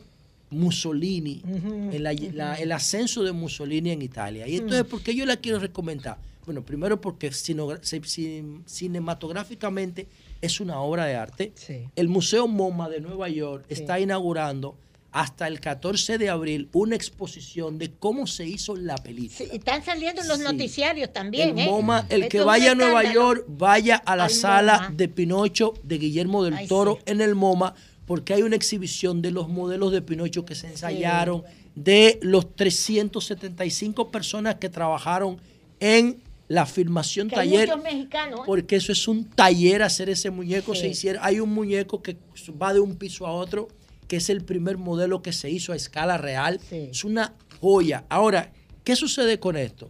Mussolini, 0.49 1.41
en 1.45 2.05
el 2.05 2.71
ascenso 2.71 3.23
de 3.23 3.31
Mussolini 3.31 3.91
en 3.91 4.01
Italia. 4.01 4.47
Y 4.47 4.57
entonces, 4.57 4.85
¿por 4.85 5.01
qué 5.01 5.15
yo 5.15 5.25
la 5.25 5.37
quiero 5.37 5.59
recomendar? 5.59 6.17
Bueno, 6.45 6.61
primero 6.61 7.01
porque 7.01 7.31
cinematográficamente 7.31 10.07
es 10.41 10.59
una 10.59 10.79
obra 10.79 11.05
de 11.05 11.15
arte. 11.15 11.53
El 11.95 12.09
Museo 12.09 12.47
MoMA 12.47 12.89
de 12.89 13.01
Nueva 13.01 13.29
York 13.29 13.65
está 13.69 13.99
inaugurando 13.99 14.77
hasta 15.11 15.47
el 15.47 15.59
14 15.59 16.17
de 16.17 16.29
abril 16.29 16.69
una 16.73 16.95
exposición 16.95 17.79
de 17.79 17.91
cómo 17.91 18.27
se 18.27 18.45
hizo 18.45 18.75
la 18.75 18.95
película. 18.97 19.49
están 19.51 19.83
saliendo 19.83 20.21
en 20.21 20.27
los 20.27 20.39
noticiarios 20.39 21.11
también. 21.11 21.57
El 21.57 21.65
¿eh? 21.65 21.69
MoMA, 21.69 22.05
el 22.09 22.27
que 22.27 22.41
vaya 22.41 22.71
a 22.71 22.75
Nueva 22.75 23.11
York, 23.11 23.45
vaya 23.47 23.95
a 23.95 24.15
la 24.15 24.29
sala 24.29 24.91
de 24.93 25.07
Pinocho 25.07 25.73
de 25.83 25.97
Guillermo 25.97 26.43
del 26.43 26.67
Toro 26.67 26.99
en 27.05 27.21
el 27.21 27.35
MoMA, 27.35 27.73
porque 28.05 28.33
hay 28.33 28.43
una 28.43 28.55
exhibición 28.55 29.21
de 29.21 29.31
los 29.31 29.49
modelos 29.49 29.91
de 29.91 30.01
Pinocho 30.01 30.45
que 30.45 30.55
se 30.55 30.67
ensayaron, 30.67 31.43
de 31.73 32.19
los 32.21 32.55
375 32.55 34.11
personas 34.11 34.55
que 34.55 34.69
trabajaron 34.69 35.39
en 35.79 36.21
la 36.47 36.65
filmación 36.65 37.29
taller. 37.29 37.69
¿eh? 37.69 38.01
Porque 38.45 38.77
eso 38.77 38.91
es 38.91 39.07
un 39.07 39.25
taller 39.25 39.81
hacer 39.81 40.09
ese 40.09 40.29
muñeco. 40.29 40.75
Se 40.75 40.87
hiciera, 40.87 41.23
hay 41.23 41.39
un 41.39 41.53
muñeco 41.53 42.01
que 42.01 42.17
va 42.61 42.73
de 42.73 42.79
un 42.79 42.95
piso 42.95 43.27
a 43.27 43.31
otro, 43.31 43.67
que 44.07 44.17
es 44.17 44.29
el 44.29 44.43
primer 44.43 44.77
modelo 44.77 45.21
que 45.21 45.33
se 45.33 45.49
hizo 45.49 45.73
a 45.73 45.75
escala 45.75 46.17
real. 46.17 46.59
Es 46.71 47.03
una 47.03 47.33
joya. 47.59 48.05
Ahora, 48.09 48.53
¿qué 48.83 48.95
sucede 48.95 49.39
con 49.39 49.57
esto? 49.57 49.87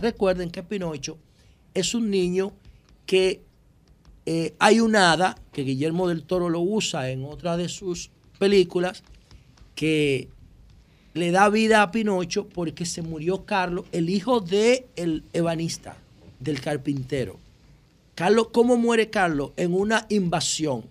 Recuerden 0.00 0.50
que 0.50 0.62
Pinocho 0.62 1.18
es 1.74 1.94
un 1.94 2.10
niño 2.10 2.52
que 3.06 3.42
eh, 4.26 4.54
hay 4.58 4.80
un 4.80 4.96
hada, 4.96 5.36
que 5.52 5.62
Guillermo 5.62 6.08
del 6.08 6.24
Toro 6.24 6.48
lo 6.48 6.60
usa 6.60 7.10
en 7.10 7.24
otra 7.24 7.56
de 7.56 7.68
sus 7.68 8.10
películas, 8.38 9.02
que 9.74 10.28
le 11.14 11.30
da 11.30 11.48
vida 11.48 11.82
a 11.82 11.90
Pinocho 11.90 12.48
porque 12.48 12.86
se 12.86 13.02
murió 13.02 13.44
Carlos, 13.44 13.84
el 13.92 14.08
hijo 14.08 14.40
del 14.40 14.86
el 14.96 15.24
ebanista, 15.32 15.96
del 16.40 16.60
carpintero. 16.60 17.38
Carlos, 18.14 18.48
¿cómo 18.52 18.76
muere 18.76 19.10
Carlos? 19.10 19.52
En 19.56 19.74
una 19.74 20.06
invasión 20.08 20.84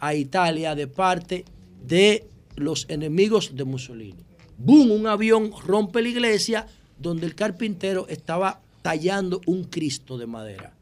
a 0.00 0.14
Italia 0.14 0.74
de 0.74 0.86
parte 0.86 1.44
de 1.86 2.26
los 2.56 2.86
enemigos 2.88 3.54
de 3.54 3.64
Mussolini. 3.64 4.24
¡Bum! 4.58 4.90
Un 4.90 5.06
avión 5.06 5.52
rompe 5.64 6.02
la 6.02 6.08
iglesia 6.08 6.66
donde 6.98 7.26
el 7.26 7.34
carpintero 7.34 8.06
estaba 8.08 8.60
tallando 8.82 9.40
un 9.46 9.64
Cristo 9.64 10.18
de 10.18 10.26
madera. 10.26 10.74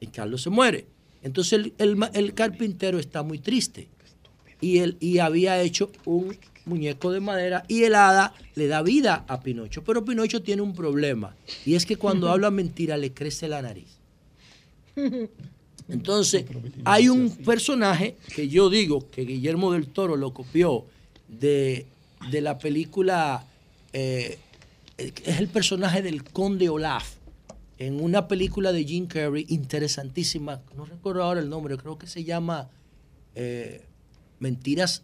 Y 0.00 0.08
Carlos 0.08 0.42
se 0.42 0.50
muere. 0.50 0.86
Entonces 1.22 1.72
el, 1.78 2.34
carpintero 2.34 2.98
está 2.98 3.22
muy 3.22 3.38
triste 3.38 3.88
y, 4.60 4.78
él, 4.78 4.96
y 5.00 5.18
había 5.18 5.60
hecho 5.60 5.90
un 6.04 6.36
muñeco 6.64 7.10
de 7.12 7.20
madera 7.20 7.64
y 7.68 7.84
el 7.84 7.94
hada 7.94 8.34
le 8.54 8.66
da 8.66 8.82
vida 8.82 9.24
a 9.28 9.40
Pinocho. 9.40 9.82
Pero 9.84 10.04
Pinocho 10.04 10.42
tiene 10.42 10.62
un 10.62 10.74
problema 10.74 11.34
y 11.64 11.74
es 11.74 11.86
que 11.86 11.96
cuando 11.96 12.28
habla 12.30 12.50
mentira 12.50 12.96
le 12.96 13.12
crece 13.12 13.48
la 13.48 13.62
nariz. 13.62 13.98
Entonces, 15.88 16.44
hay 16.84 17.08
un 17.08 17.30
personaje 17.36 18.16
que 18.34 18.48
yo 18.48 18.70
digo 18.70 19.10
que 19.10 19.24
Guillermo 19.24 19.72
del 19.72 19.88
Toro 19.88 20.16
lo 20.16 20.32
copió 20.32 20.86
de, 21.28 21.86
la 22.30 22.58
película, 22.58 23.46
eh, 23.92 24.38
es 24.96 25.38
el 25.38 25.48
personaje 25.48 26.00
del 26.00 26.24
conde 26.24 26.68
Olaf, 26.68 27.16
en 27.78 28.00
una 28.00 28.28
película 28.28 28.72
de 28.72 28.84
Jim 28.84 29.06
Carrey 29.06 29.44
interesantísima, 29.48 30.60
no 30.76 30.84
recuerdo 30.84 31.24
ahora 31.24 31.40
el 31.40 31.50
nombre, 31.50 31.76
creo 31.76 31.98
que 31.98 32.06
se 32.06 32.22
llama 32.22 32.70
eh, 33.34 33.82
Mentiras 34.38 35.02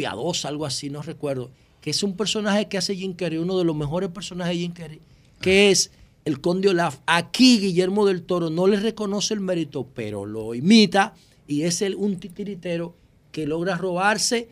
Piadosas, 0.00 0.46
algo 0.46 0.64
así, 0.64 0.88
no 0.88 1.02
recuerdo, 1.02 1.50
que 1.82 1.90
es 1.90 2.02
un 2.02 2.16
personaje 2.16 2.68
que 2.68 2.78
hace 2.78 2.96
Jim 2.96 3.12
Carrey, 3.12 3.36
uno 3.36 3.58
de 3.58 3.64
los 3.64 3.76
mejores 3.76 4.08
personajes 4.08 4.54
de 4.54 4.62
Jim 4.62 4.72
Carrey, 4.72 5.00
que 5.42 5.70
es 5.70 5.90
el 6.24 6.40
conde 6.40 6.70
Olaf. 6.70 7.00
Aquí 7.04 7.60
Guillermo 7.60 8.06
del 8.06 8.22
Toro 8.22 8.48
no 8.48 8.66
le 8.66 8.80
reconoce 8.80 9.34
el 9.34 9.40
mérito, 9.40 9.86
pero 9.94 10.24
lo 10.24 10.54
imita 10.54 11.12
y 11.46 11.64
es 11.64 11.82
el, 11.82 11.96
un 11.96 12.18
titiritero 12.18 12.94
que 13.30 13.46
logra 13.46 13.76
robarse 13.76 14.48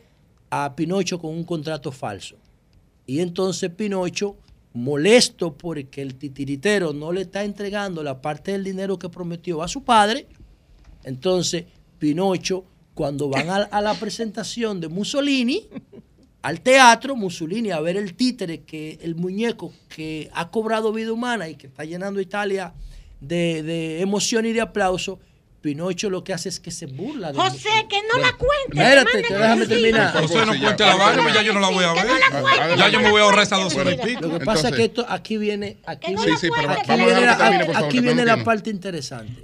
a 0.51 0.75
Pinocho 0.75 1.17
con 1.17 1.31
un 1.31 1.43
contrato 1.45 1.91
falso. 1.91 2.35
Y 3.07 3.19
entonces 3.19 3.71
Pinocho, 3.71 4.37
molesto 4.73 5.57
porque 5.57 6.03
el 6.03 6.13
titiritero 6.13 6.93
no 6.93 7.11
le 7.11 7.21
está 7.21 7.43
entregando 7.43 8.03
la 8.03 8.21
parte 8.21 8.51
del 8.51 8.63
dinero 8.63 8.99
que 8.99 9.09
prometió 9.09 9.63
a 9.63 9.67
su 9.67 9.83
padre, 9.83 10.27
entonces 11.03 11.65
Pinocho, 11.97 12.65
cuando 12.99 13.29
van 13.29 13.49
a, 13.49 13.55
a 13.55 13.79
la 13.79 13.93
presentación 13.93 14.81
de 14.81 14.89
Mussolini, 14.89 15.69
al 16.41 16.59
teatro 16.59 17.15
Mussolini 17.15 17.71
a 17.71 17.79
ver 17.79 17.95
el 17.95 18.13
títere, 18.13 18.63
que 18.63 18.99
el 19.01 19.15
muñeco 19.15 19.71
que 19.87 20.29
ha 20.33 20.51
cobrado 20.51 20.91
vida 20.91 21.13
humana 21.13 21.47
y 21.47 21.55
que 21.55 21.67
está 21.67 21.85
llenando 21.85 22.19
Italia 22.19 22.73
de, 23.21 24.01
emoción 24.01 24.45
y 24.45 24.51
de 24.51 24.59
aplauso. 24.59 25.17
Pinocho 25.61 26.09
lo 26.09 26.23
que 26.23 26.33
hace 26.33 26.49
es 26.49 26.59
que 26.59 26.71
se 26.71 26.85
burla 26.85 27.31
de 27.31 27.37
José, 27.37 27.69
que 27.89 27.97
no 28.13 28.19
la 28.19 28.31
cuente. 28.33 28.69
Espérate, 28.69 29.21
que 29.21 29.33
déjame 29.33 29.67
terminar. 29.67 30.21
José, 30.21 30.45
no 30.45 30.59
cuente 30.59 30.85
la 30.85 30.95
vaina, 30.95 31.23
pues 31.23 31.35
ya 31.35 31.41
yo 31.41 31.53
no 31.53 31.59
la 31.59 31.69
voy 31.69 31.83
a 31.83 31.93
ver. 31.93 32.77
ya 32.77 32.89
yo 32.89 32.99
me 33.01 33.11
voy 33.11 33.21
a 33.21 33.25
ahorrar 33.25 33.43
esas 33.43 33.59
dos 33.59 33.75
horas 33.75 33.97
Lo 34.21 34.39
que 34.39 34.45
pasa 34.45 34.69
es 34.69 34.75
que 34.75 34.85
esto, 34.85 35.05
aquí 35.07 35.37
viene, 35.37 35.77
aquí, 35.85 36.15
viene, 36.15 37.25
la, 37.25 37.71
aquí 37.75 37.99
viene 37.99 38.25
la 38.25 38.43
parte 38.43 38.69
interesante. 38.69 39.41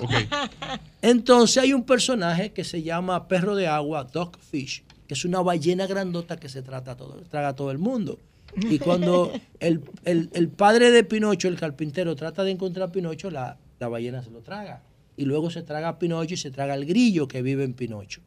Entonces 1.01 1.61
hay 1.61 1.73
un 1.73 1.83
personaje 1.83 2.53
que 2.53 2.63
se 2.63 2.81
llama 2.81 3.27
Perro 3.27 3.55
de 3.55 3.67
Agua, 3.67 4.05
Dogfish, 4.05 4.83
que 5.07 5.13
es 5.13 5.25
una 5.25 5.41
ballena 5.41 5.85
grandota 5.85 6.37
que 6.37 6.49
se 6.49 6.61
trata 6.61 6.95
todo, 6.95 7.21
traga 7.29 7.49
a 7.49 7.55
todo 7.55 7.71
el 7.71 7.77
mundo. 7.77 8.19
Y 8.55 8.79
cuando 8.79 9.31
el, 9.59 10.49
padre 10.49 10.91
de 10.91 11.03
Pinocho, 11.03 11.47
el 11.47 11.59
carpintero, 11.59 12.15
trata 12.15 12.43
de 12.43 12.51
encontrar 12.51 12.89
a 12.89 12.91
Pinocho, 12.91 13.29
la, 13.29 13.57
ballena 13.79 14.23
se 14.23 14.31
lo 14.31 14.39
traga. 14.39 14.81
Y 15.17 15.25
luego 15.25 15.49
se 15.49 15.61
traga 15.63 15.89
a 15.89 15.99
Pinocho 15.99 16.33
y 16.33 16.37
se 16.37 16.51
traga 16.51 16.73
al 16.73 16.85
grillo 16.85 17.27
que 17.27 17.41
vive 17.41 17.63
en 17.63 17.73
Pinocho. 17.73 18.21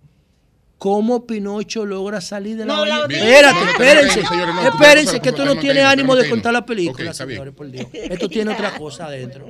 ¿Cómo 0.79 1.27
Pinocho 1.27 1.85
logra 1.85 2.21
salir 2.21 2.57
de 2.57 2.65
la 2.65 2.75
ballena? 2.79 3.15
Espérate, 3.15 3.71
espérense. 3.71 4.21
espérense, 4.21 5.21
que 5.21 5.29
esto 5.31 5.45
no 5.45 5.57
tiene 5.57 5.81
ánimo 5.83 6.15
de 6.15 6.29
contar 6.31 6.53
la 6.53 6.65
película, 6.65 7.13
señores, 7.13 7.53
por 7.53 7.71
Dios. 7.71 7.87
Esto 7.93 8.29
tiene 8.29 8.53
otra 8.53 8.77
cosa 8.79 9.07
adentro. 9.07 9.49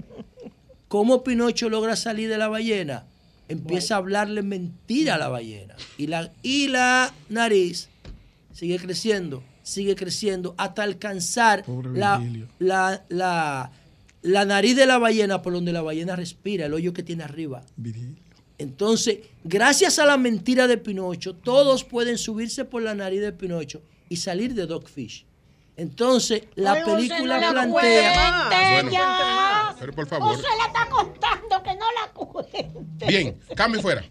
¿Cómo 0.89 1.23
Pinocho 1.23 1.69
logra 1.69 1.97
salir 1.97 2.31
de 2.31 2.39
la 2.39 2.49
ballena? 2.49 3.05
empieza 3.49 3.95
a 3.95 3.99
hablarle 3.99 4.43
mentira 4.43 5.15
a 5.15 5.19
la 5.19 5.29
ballena. 5.29 5.75
Y 5.97 6.07
la, 6.07 6.31
y 6.43 6.69
la 6.69 7.13
nariz 7.29 7.89
sigue 8.53 8.79
creciendo, 8.79 9.43
sigue 9.63 9.97
creciendo 9.97 10.55
hasta 10.59 10.83
alcanzar 10.83 11.65
la, 11.95 12.23
la, 12.59 13.05
la, 13.09 13.71
nariz 14.45 14.77
de 14.77 14.87
la 14.87 14.99
ballena 14.99 15.43
por 15.43 15.53
donde 15.53 15.73
la 15.73 15.83
ballena 15.83 16.17
respira, 16.17 16.67
el 16.67 16.75
hoyo 16.75 16.93
que 16.93 17.03
tiene 17.03 17.25
arriba. 17.25 17.63
Entonces, 18.59 19.19
gracias 19.45 19.99
a 19.99 20.07
la 20.07 20.17
mentira 20.17 20.67
de 20.67 20.79
Pinocho, 20.79 21.35
todos 21.35 21.85
pueden 21.85 22.19
subirse 22.19 22.65
por 22.65 22.83
la 22.83 22.95
nariz 22.95 23.21
de 23.21 23.33
Pinocho 23.33 23.83
y 24.09 24.17
salir 24.17 24.55
de 24.55 24.67
Dogfish. 24.67 25.27
Entonces, 25.77 26.43
la 26.57 26.85
película 26.85 27.39
plantea. 27.51 29.77
pero 29.79 29.93
por 29.93 30.09
favor. 30.09 30.37
se 30.37 30.43
la 30.43 30.67
está 30.67 30.89
contando 30.91 31.63
que 31.63 31.77
no 31.77 31.87
la 31.93 32.13
cuente. 32.13 33.07
Bien, 33.07 33.39
cambio 33.55 33.81
fuera. 33.81 34.03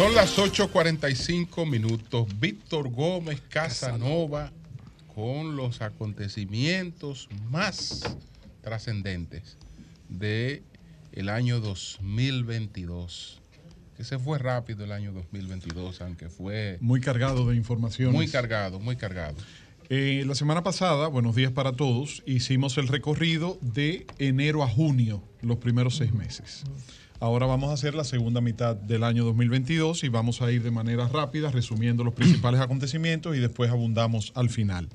Son 0.00 0.14
las 0.14 0.38
8.45 0.38 1.68
minutos. 1.68 2.26
Víctor 2.40 2.88
Gómez 2.88 3.42
Casanova 3.50 4.50
con 5.14 5.56
los 5.56 5.82
acontecimientos 5.82 7.28
más 7.50 8.00
trascendentes 8.62 9.58
de 10.08 10.62
el 11.12 11.28
año 11.28 11.60
2022. 11.60 13.42
Que 13.94 14.04
se 14.04 14.18
fue 14.18 14.38
rápido 14.38 14.84
el 14.84 14.92
año 14.92 15.12
2022, 15.12 16.00
aunque 16.00 16.30
fue... 16.30 16.78
Muy 16.80 17.02
cargado 17.02 17.46
de 17.50 17.56
información. 17.56 18.14
Muy 18.14 18.26
cargado, 18.26 18.80
muy 18.80 18.96
cargado. 18.96 19.36
Eh, 19.90 20.24
la 20.26 20.34
semana 20.34 20.62
pasada, 20.62 21.08
buenos 21.08 21.36
días 21.36 21.52
para 21.52 21.72
todos, 21.72 22.22
hicimos 22.24 22.78
el 22.78 22.88
recorrido 22.88 23.58
de 23.60 24.06
enero 24.18 24.62
a 24.62 24.66
junio, 24.66 25.22
los 25.42 25.58
primeros 25.58 25.96
seis 25.96 26.14
meses. 26.14 26.64
Ahora 27.20 27.44
vamos 27.44 27.68
a 27.68 27.74
hacer 27.74 27.94
la 27.94 28.04
segunda 28.04 28.40
mitad 28.40 28.74
del 28.74 29.04
año 29.04 29.26
2022 29.26 30.04
y 30.04 30.08
vamos 30.08 30.40
a 30.40 30.50
ir 30.50 30.62
de 30.62 30.70
manera 30.70 31.06
rápida 31.06 31.50
resumiendo 31.50 32.02
los 32.02 32.14
principales 32.14 32.62
acontecimientos 32.62 33.36
y 33.36 33.40
después 33.40 33.70
abundamos 33.70 34.32
al 34.34 34.48
final. 34.48 34.88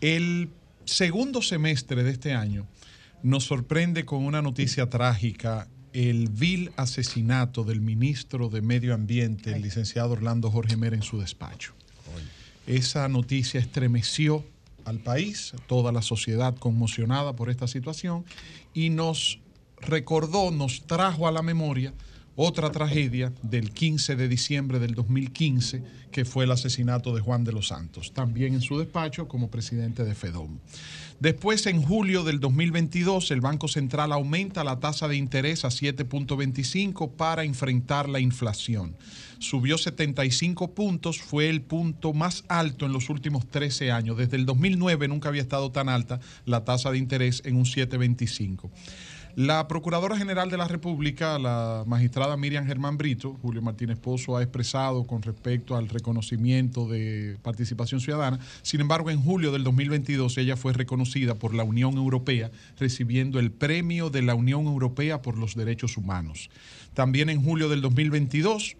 El 0.00 0.50
segundo 0.84 1.42
semestre 1.42 2.04
de 2.04 2.12
este 2.12 2.32
año 2.32 2.68
nos 3.24 3.42
sorprende 3.42 4.04
con 4.04 4.24
una 4.24 4.40
noticia 4.40 4.88
trágica, 4.88 5.66
el 5.92 6.28
vil 6.28 6.70
asesinato 6.76 7.64
del 7.64 7.80
ministro 7.80 8.48
de 8.48 8.62
Medio 8.62 8.94
Ambiente, 8.94 9.52
el 9.52 9.62
licenciado 9.62 10.12
Orlando 10.12 10.48
Jorge 10.48 10.76
Mera, 10.76 10.94
en 10.94 11.02
su 11.02 11.18
despacho. 11.18 11.74
Esa 12.68 13.08
noticia 13.08 13.58
estremeció 13.58 14.44
al 14.84 15.00
país, 15.00 15.54
toda 15.66 15.90
la 15.90 16.02
sociedad 16.02 16.54
conmocionada 16.56 17.34
por 17.34 17.50
esta 17.50 17.66
situación 17.66 18.24
y 18.74 18.90
nos 18.90 19.40
recordó, 19.82 20.50
nos 20.50 20.86
trajo 20.86 21.28
a 21.28 21.32
la 21.32 21.42
memoria 21.42 21.92
otra 22.34 22.70
tragedia 22.70 23.32
del 23.42 23.72
15 23.72 24.16
de 24.16 24.28
diciembre 24.28 24.78
del 24.78 24.94
2015, 24.94 25.82
que 26.10 26.24
fue 26.24 26.44
el 26.44 26.50
asesinato 26.50 27.14
de 27.14 27.20
Juan 27.20 27.44
de 27.44 27.52
los 27.52 27.68
Santos, 27.68 28.12
también 28.14 28.54
en 28.54 28.62
su 28.62 28.78
despacho 28.78 29.28
como 29.28 29.50
presidente 29.50 30.04
de 30.04 30.14
FEDOM. 30.14 30.58
Después, 31.20 31.66
en 31.66 31.82
julio 31.82 32.24
del 32.24 32.40
2022, 32.40 33.30
el 33.30 33.40
Banco 33.40 33.68
Central 33.68 34.12
aumenta 34.12 34.64
la 34.64 34.80
tasa 34.80 35.06
de 35.08 35.16
interés 35.16 35.64
a 35.64 35.68
7.25 35.68 37.12
para 37.12 37.44
enfrentar 37.44 38.08
la 38.08 38.18
inflación. 38.18 38.96
Subió 39.38 39.78
75 39.78 40.74
puntos, 40.74 41.20
fue 41.20 41.48
el 41.48 41.62
punto 41.62 42.12
más 42.12 42.44
alto 42.48 42.86
en 42.86 42.92
los 42.92 43.08
últimos 43.10 43.46
13 43.46 43.92
años. 43.92 44.16
Desde 44.16 44.36
el 44.36 44.46
2009 44.46 45.06
nunca 45.06 45.28
había 45.28 45.42
estado 45.42 45.70
tan 45.70 45.88
alta 45.88 46.18
la 46.44 46.64
tasa 46.64 46.90
de 46.90 46.98
interés 46.98 47.42
en 47.44 47.56
un 47.56 47.64
7.25. 47.64 48.70
La 49.34 49.66
Procuradora 49.66 50.18
General 50.18 50.50
de 50.50 50.58
la 50.58 50.68
República, 50.68 51.38
la 51.38 51.84
magistrada 51.86 52.36
Miriam 52.36 52.66
Germán 52.66 52.98
Brito, 52.98 53.38
Julio 53.40 53.62
Martínez 53.62 53.98
Pozo 53.98 54.36
ha 54.36 54.42
expresado 54.42 55.04
con 55.04 55.22
respecto 55.22 55.74
al 55.74 55.88
reconocimiento 55.88 56.86
de 56.86 57.38
participación 57.40 58.02
ciudadana. 58.02 58.38
Sin 58.60 58.82
embargo, 58.82 59.08
en 59.08 59.22
julio 59.22 59.50
del 59.50 59.64
2022 59.64 60.36
ella 60.36 60.58
fue 60.58 60.74
reconocida 60.74 61.34
por 61.34 61.54
la 61.54 61.64
Unión 61.64 61.96
Europea, 61.96 62.50
recibiendo 62.78 63.38
el 63.38 63.50
Premio 63.52 64.10
de 64.10 64.20
la 64.20 64.34
Unión 64.34 64.66
Europea 64.66 65.22
por 65.22 65.38
los 65.38 65.54
Derechos 65.54 65.96
Humanos. 65.96 66.50
También 66.92 67.30
en 67.30 67.42
julio 67.42 67.70
del 67.70 67.80
2022 67.80 68.76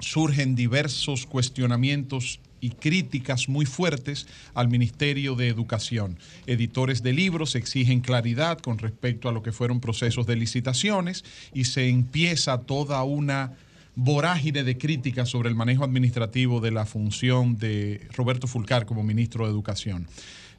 surgen 0.00 0.54
diversos 0.54 1.26
cuestionamientos 1.26 2.40
y 2.66 2.70
críticas 2.70 3.48
muy 3.48 3.64
fuertes 3.64 4.26
al 4.52 4.68
Ministerio 4.68 5.36
de 5.36 5.46
Educación. 5.46 6.18
Editores 6.48 7.00
de 7.00 7.12
libros 7.12 7.54
exigen 7.54 8.00
claridad 8.00 8.58
con 8.58 8.78
respecto 8.78 9.28
a 9.28 9.32
lo 9.32 9.40
que 9.40 9.52
fueron 9.52 9.80
procesos 9.80 10.26
de 10.26 10.34
licitaciones 10.34 11.24
y 11.54 11.66
se 11.66 11.88
empieza 11.88 12.62
toda 12.62 13.04
una 13.04 13.52
vorágine 13.94 14.64
de 14.64 14.76
críticas 14.76 15.28
sobre 15.28 15.48
el 15.48 15.54
manejo 15.54 15.84
administrativo 15.84 16.60
de 16.60 16.72
la 16.72 16.86
función 16.86 17.56
de 17.56 18.00
Roberto 18.12 18.48
Fulcar 18.48 18.84
como 18.84 19.04
ministro 19.04 19.44
de 19.44 19.52
Educación. 19.52 20.08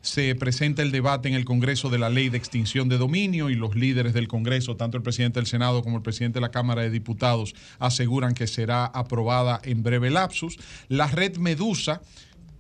Se 0.01 0.35
presenta 0.35 0.81
el 0.81 0.91
debate 0.91 1.27
en 1.27 1.35
el 1.35 1.45
Congreso 1.45 1.89
de 1.89 1.99
la 1.99 2.09
ley 2.09 2.29
de 2.29 2.37
extinción 2.37 2.89
de 2.89 2.97
dominio 2.97 3.49
y 3.49 3.55
los 3.55 3.75
líderes 3.75 4.13
del 4.13 4.27
Congreso, 4.27 4.75
tanto 4.75 4.97
el 4.97 5.03
presidente 5.03 5.39
del 5.39 5.47
Senado 5.47 5.83
como 5.83 5.97
el 5.97 6.03
presidente 6.03 6.37
de 6.37 6.41
la 6.41 6.51
Cámara 6.51 6.81
de 6.81 6.89
Diputados, 6.89 7.55
aseguran 7.79 8.33
que 8.33 8.47
será 8.47 8.85
aprobada 8.85 9.59
en 9.63 9.83
breve 9.83 10.09
lapsus. 10.09 10.57
La 10.87 11.07
red 11.07 11.37
Medusa 11.37 12.01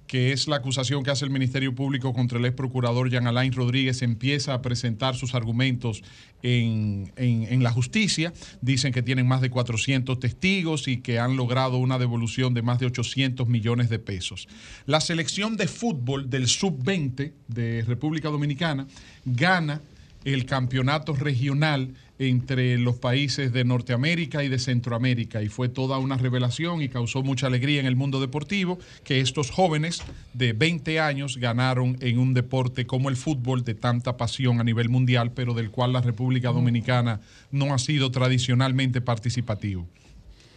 que 0.07 0.31
es 0.31 0.47
la 0.47 0.55
acusación 0.55 1.03
que 1.03 1.11
hace 1.11 1.25
el 1.25 1.31
Ministerio 1.31 1.75
Público 1.75 2.13
contra 2.13 2.39
el 2.39 2.45
ex 2.45 2.55
procurador 2.55 3.09
Jean 3.09 3.27
Alain 3.27 3.51
Rodríguez, 3.51 4.01
empieza 4.01 4.53
a 4.53 4.61
presentar 4.61 5.15
sus 5.15 5.35
argumentos 5.35 6.01
en, 6.41 7.63
la 7.63 7.71
justicia. 7.71 8.33
Dicen 8.61 8.93
que 8.93 9.03
tienen 9.03 9.27
más 9.27 9.41
de 9.41 9.49
400 9.49 10.19
testigos 10.19 10.87
y 10.87 10.97
que 10.97 11.19
han 11.19 11.35
logrado 11.35 11.77
una 11.77 11.99
devolución 11.99 12.53
de 12.53 12.61
más 12.61 12.79
de 12.79 12.85
800 12.85 13.47
millones 13.47 13.89
de 13.89 13.99
pesos. 13.99 14.47
La 14.85 15.01
selección 15.01 15.57
de 15.57 15.67
fútbol 15.67 16.29
del 16.29 16.47
sub-20 16.47 17.33
de 17.47 17.83
República 17.85 18.29
Dominicana 18.29 18.87
gana 19.25 19.81
el 20.33 20.45
campeonato 20.45 21.13
regional 21.13 21.93
entre 22.19 22.77
los 22.77 22.97
países 22.97 23.53
de 23.53 23.63
Norteamérica 23.63 24.43
y 24.43 24.49
de 24.49 24.59
Centroamérica 24.59 25.41
y 25.41 25.47
fue 25.47 25.69
toda 25.69 25.99
una 25.99 26.17
revelación 26.17 26.81
y 26.81 26.89
causó 26.89 27.23
mucha 27.23 27.47
alegría 27.47 27.79
en 27.79 27.85
el 27.85 27.95
mundo 27.95 28.19
deportivo 28.19 28.77
que 29.05 29.21
estos 29.21 29.51
jóvenes 29.51 30.01
de 30.33 30.51
20 30.51 30.99
años 30.99 31.37
ganaron 31.37 31.97
en 32.01 32.19
un 32.19 32.33
deporte 32.33 32.85
como 32.85 33.07
el 33.07 33.15
fútbol 33.15 33.63
de 33.63 33.75
tanta 33.75 34.17
pasión 34.17 34.59
a 34.59 34.65
nivel 34.65 34.89
mundial, 34.89 35.31
pero 35.31 35.53
del 35.53 35.71
cual 35.71 35.93
la 35.93 36.01
República 36.01 36.49
Dominicana 36.49 37.21
no 37.51 37.73
ha 37.73 37.79
sido 37.79 38.11
tradicionalmente 38.11 38.99
participativo. 38.99 39.87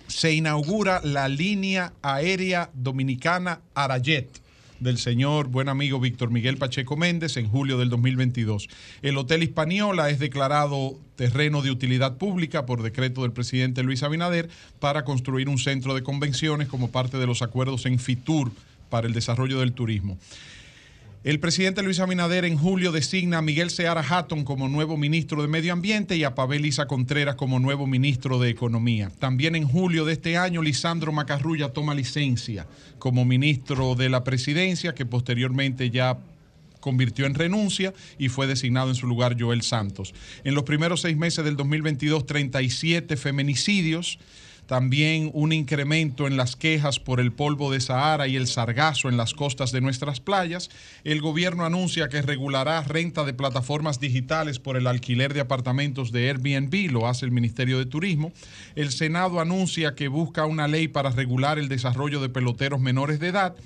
Se 0.08 0.32
inaugura 0.32 1.00
la 1.04 1.28
línea 1.28 1.92
aérea 2.02 2.70
dominicana 2.74 3.60
Arayet 3.74 4.40
del 4.80 4.98
señor 4.98 5.48
buen 5.48 5.68
amigo 5.68 6.00
Víctor 6.00 6.30
Miguel 6.30 6.56
Pacheco 6.56 6.96
Méndez 6.96 7.36
en 7.36 7.48
julio 7.48 7.78
del 7.78 7.90
2022. 7.90 8.68
El 9.02 9.18
Hotel 9.18 9.42
Hispaniola 9.42 10.10
es 10.10 10.18
declarado 10.18 10.98
terreno 11.16 11.62
de 11.62 11.70
utilidad 11.70 12.16
pública 12.16 12.66
por 12.66 12.82
decreto 12.82 13.22
del 13.22 13.32
presidente 13.32 13.82
Luis 13.82 14.02
Abinader 14.02 14.48
para 14.80 15.04
construir 15.04 15.48
un 15.48 15.58
centro 15.58 15.94
de 15.94 16.02
convenciones 16.02 16.68
como 16.68 16.90
parte 16.90 17.18
de 17.18 17.26
los 17.26 17.42
acuerdos 17.42 17.86
en 17.86 17.98
FITUR 17.98 18.50
para 18.88 19.06
el 19.06 19.12
desarrollo 19.12 19.60
del 19.60 19.72
turismo. 19.72 20.18
El 21.22 21.38
presidente 21.38 21.82
Luis 21.82 22.00
Abinader 22.00 22.46
en 22.46 22.56
julio 22.56 22.92
designa 22.92 23.38
a 23.38 23.42
Miguel 23.42 23.68
Seara 23.68 24.00
Hatton 24.00 24.42
como 24.42 24.70
nuevo 24.70 24.96
ministro 24.96 25.42
de 25.42 25.48
Medio 25.48 25.74
Ambiente 25.74 26.16
y 26.16 26.24
a 26.24 26.34
Pavel 26.34 26.64
Isa 26.64 26.86
Contreras 26.86 27.34
como 27.34 27.58
nuevo 27.58 27.86
ministro 27.86 28.38
de 28.38 28.48
Economía. 28.48 29.12
También 29.18 29.54
en 29.54 29.68
julio 29.68 30.06
de 30.06 30.14
este 30.14 30.38
año, 30.38 30.62
Lisandro 30.62 31.12
Macarrulla 31.12 31.74
toma 31.74 31.94
licencia 31.94 32.66
como 32.98 33.26
ministro 33.26 33.94
de 33.96 34.08
la 34.08 34.24
Presidencia, 34.24 34.94
que 34.94 35.04
posteriormente 35.04 35.90
ya 35.90 36.16
convirtió 36.80 37.26
en 37.26 37.34
renuncia 37.34 37.92
y 38.16 38.30
fue 38.30 38.46
designado 38.46 38.88
en 38.88 38.94
su 38.94 39.06
lugar 39.06 39.36
Joel 39.38 39.60
Santos. 39.60 40.14
En 40.42 40.54
los 40.54 40.64
primeros 40.64 41.02
seis 41.02 41.18
meses 41.18 41.44
del 41.44 41.54
2022, 41.54 42.24
37 42.24 43.18
feminicidios 43.18 44.18
también 44.70 45.32
un 45.34 45.52
incremento 45.52 46.28
en 46.28 46.36
las 46.36 46.54
quejas 46.54 47.00
por 47.00 47.18
el 47.18 47.32
polvo 47.32 47.72
de 47.72 47.80
Sahara 47.80 48.28
y 48.28 48.36
el 48.36 48.46
sargazo 48.46 49.08
en 49.08 49.16
las 49.16 49.34
costas 49.34 49.72
de 49.72 49.80
nuestras 49.80 50.20
playas. 50.20 50.70
El 51.02 51.20
gobierno 51.20 51.64
anuncia 51.64 52.08
que 52.08 52.22
regulará 52.22 52.80
renta 52.84 53.24
de 53.24 53.34
plataformas 53.34 53.98
digitales 53.98 54.60
por 54.60 54.76
el 54.76 54.86
alquiler 54.86 55.34
de 55.34 55.40
apartamentos 55.40 56.12
de 56.12 56.28
Airbnb, 56.28 56.88
lo 56.88 57.08
hace 57.08 57.24
el 57.24 57.32
Ministerio 57.32 57.80
de 57.80 57.86
Turismo. 57.86 58.32
El 58.76 58.92
Senado 58.92 59.40
anuncia 59.40 59.96
que 59.96 60.06
busca 60.06 60.46
una 60.46 60.68
ley 60.68 60.86
para 60.86 61.10
regular 61.10 61.58
el 61.58 61.68
desarrollo 61.68 62.20
de 62.20 62.28
peloteros 62.28 62.78
menores 62.78 63.18
de 63.18 63.26
edad. 63.26 63.56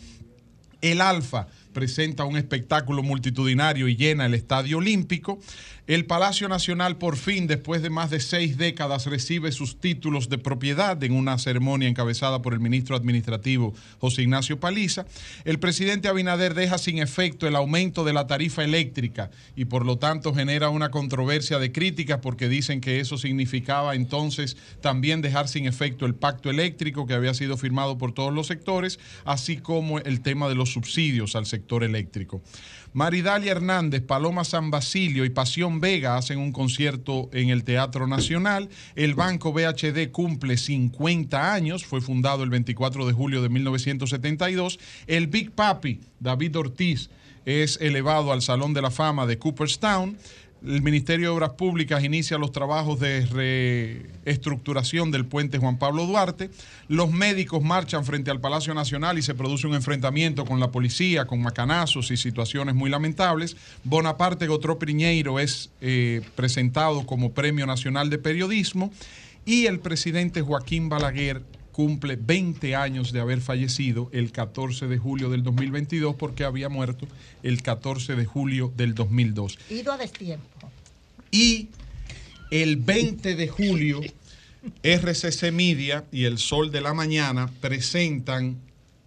El 0.81 1.03
Alfa 1.03 1.49
presenta 1.75 2.25
un 2.25 2.39
espectáculo 2.39 3.03
multitudinario 3.03 3.89
y 3.89 3.97
llena 3.97 4.25
el 4.25 4.33
Estadio 4.33 4.79
Olímpico. 4.79 5.39
El 5.87 6.07
Palacio 6.07 6.49
Nacional 6.49 6.97
por 6.97 7.19
fin, 7.19 7.47
después 7.47 7.83
de 7.83 7.91
más 7.91 8.09
de 8.09 8.19
seis 8.19 8.57
décadas, 8.57 9.05
recibe 9.05 9.53
sus 9.53 9.79
títulos 9.79 10.31
de 10.31 10.39
propiedad 10.39 11.03
en 11.05 11.13
una 11.13 11.37
ceremonia 11.37 11.87
encabezada 11.87 12.41
por 12.41 12.55
el 12.55 12.61
ministro 12.61 12.97
administrativo 12.97 13.75
José 13.99 14.23
Ignacio 14.23 14.59
Paliza. 14.59 15.05
El 15.45 15.59
presidente 15.59 16.09
Abinader 16.09 16.55
deja 16.55 16.79
sin 16.79 17.01
efecto 17.01 17.47
el 17.47 17.55
aumento 17.55 18.03
de 18.03 18.15
la 18.15 18.27
tarifa 18.27 18.65
eléctrica 18.65 19.31
y 19.57 19.67
por 19.67 19.85
lo 19.85 19.99
tanto 19.99 20.33
genera 20.33 20.71
una 20.71 20.91
controversia 20.91 21.59
de 21.59 21.71
críticas 21.71 22.21
porque 22.23 22.49
dicen 22.49 22.81
que 22.81 23.01
eso 23.01 23.19
significaba 23.19 23.95
entonces 23.95 24.57
también 24.81 25.21
dejar 25.21 25.49
sin 25.49 25.67
efecto 25.67 26.07
el 26.07 26.15
pacto 26.15 26.49
eléctrico 26.49 27.07
que 27.07 27.13
había 27.13 27.35
sido 27.35 27.59
firmado 27.59 27.99
por 27.99 28.15
todos 28.15 28.33
los 28.33 28.47
sectores, 28.47 28.99
así 29.27 29.59
como 29.59 29.99
el 29.99 30.23
tema 30.23 30.49
de 30.49 30.55
los 30.55 30.73
subsidios 30.73 31.37
al 31.37 31.45
sector 31.45 31.85
eléctrico. 31.85 32.41
Maridalia 32.95 33.51
Hernández, 33.51 34.03
Paloma 34.03 34.45
San 34.45 34.71
Basilio 34.71 35.25
y 35.25 35.31
Pasión 35.31 35.81
Vega 35.81 36.17
hacen 36.17 36.39
un 36.39 36.53
concierto 36.53 37.29
en 37.33 37.51
el 37.51 37.65
Teatro 37.65 38.07
Nacional. 38.07 38.69
El 38.95 39.15
Banco 39.15 39.53
BHD 39.53 40.13
cumple 40.13 40.57
50 40.57 41.53
años, 41.53 41.85
fue 41.85 42.01
fundado 42.01 42.45
el 42.45 42.51
24 42.51 43.05
de 43.05 43.13
julio 43.13 43.43
de 43.43 43.49
1972. 43.49 44.79
El 45.09 45.27
Big 45.27 45.51
Papi, 45.51 46.03
David 46.21 46.57
Ortiz, 46.57 47.11
es 47.45 47.81
elevado 47.81 48.33
al 48.33 48.43
Salón 48.43 48.75
de 48.75 48.83
la 48.83 48.93
Fama 48.93 49.27
de 49.27 49.39
Cooperstown 49.39 50.17
el 50.67 50.83
Ministerio 50.83 51.29
de 51.29 51.35
Obras 51.35 51.51
Públicas 51.51 52.03
inicia 52.03 52.39
los 52.39 52.51
trabajos 52.51 52.99
de 52.99 53.27
reestructuración 54.25 55.11
del 55.11 55.27
puente 55.27 55.59
Juan 55.59 55.79
Pablo 55.79 56.07
Duarte. 56.07 56.51
Los 56.89 57.11
médicos 57.11 57.63
marchan 57.63 58.05
frente 58.05 58.31
al 58.31 58.41
Palacio 58.41 58.73
Nacional 58.73 59.19
y 59.19 59.23
se 59.23 59.35
produce 59.35 59.67
un 59.67 59.75
enfrentamiento 59.75 60.47
con 60.47 60.61
la 60.61 60.71
policía, 60.71 61.27
con 61.27 61.43
macanazos 61.43 62.11
y 62.11 62.17
situaciones 62.17 62.75
muy 62.75 62.89
lamentables. 62.89 63.57
Bonaparte 63.85 64.47
Gotro 64.47 64.79
Priñeiro 64.79 65.39
es 65.39 65.71
eh, 65.81 66.23
presentado 66.35 67.05
como 67.05 67.33
Premio 67.33 67.67
Nacional 67.67 68.09
de 68.09 68.19
Periodismo 68.19 68.91
y 69.45 69.67
el 69.67 69.81
presidente 69.81 70.41
Joaquín 70.41 70.89
Balaguer 70.89 71.43
cumple 71.75 72.15
20 72.15 72.77
años 72.77 73.11
de 73.11 73.19
haber 73.19 73.41
fallecido 73.41 74.09
el 74.13 74.31
14 74.31 74.87
de 74.87 74.97
julio 74.97 75.29
del 75.29 75.43
2022 75.43 76.15
porque 76.15 76.45
había 76.45 76.69
muerto 76.69 77.09
el 77.43 77.63
14 77.63 78.15
de 78.15 78.25
julio 78.25 78.73
del 78.77 78.95
2002. 78.95 79.59
Ido 79.71 79.93
a 79.93 79.97
destiempo. 79.97 80.71
Y 81.33 81.71
el 82.53 82.77
20 82.77 83.35
de 83.35 83.49
julio, 83.49 84.01
RCC 84.85 85.51
Media 85.51 86.05
y 86.13 86.27
El 86.27 86.39
Sol 86.39 86.71
de 86.71 86.81
la 86.81 86.95
Mañana 86.95 87.51
presentan 87.61 88.57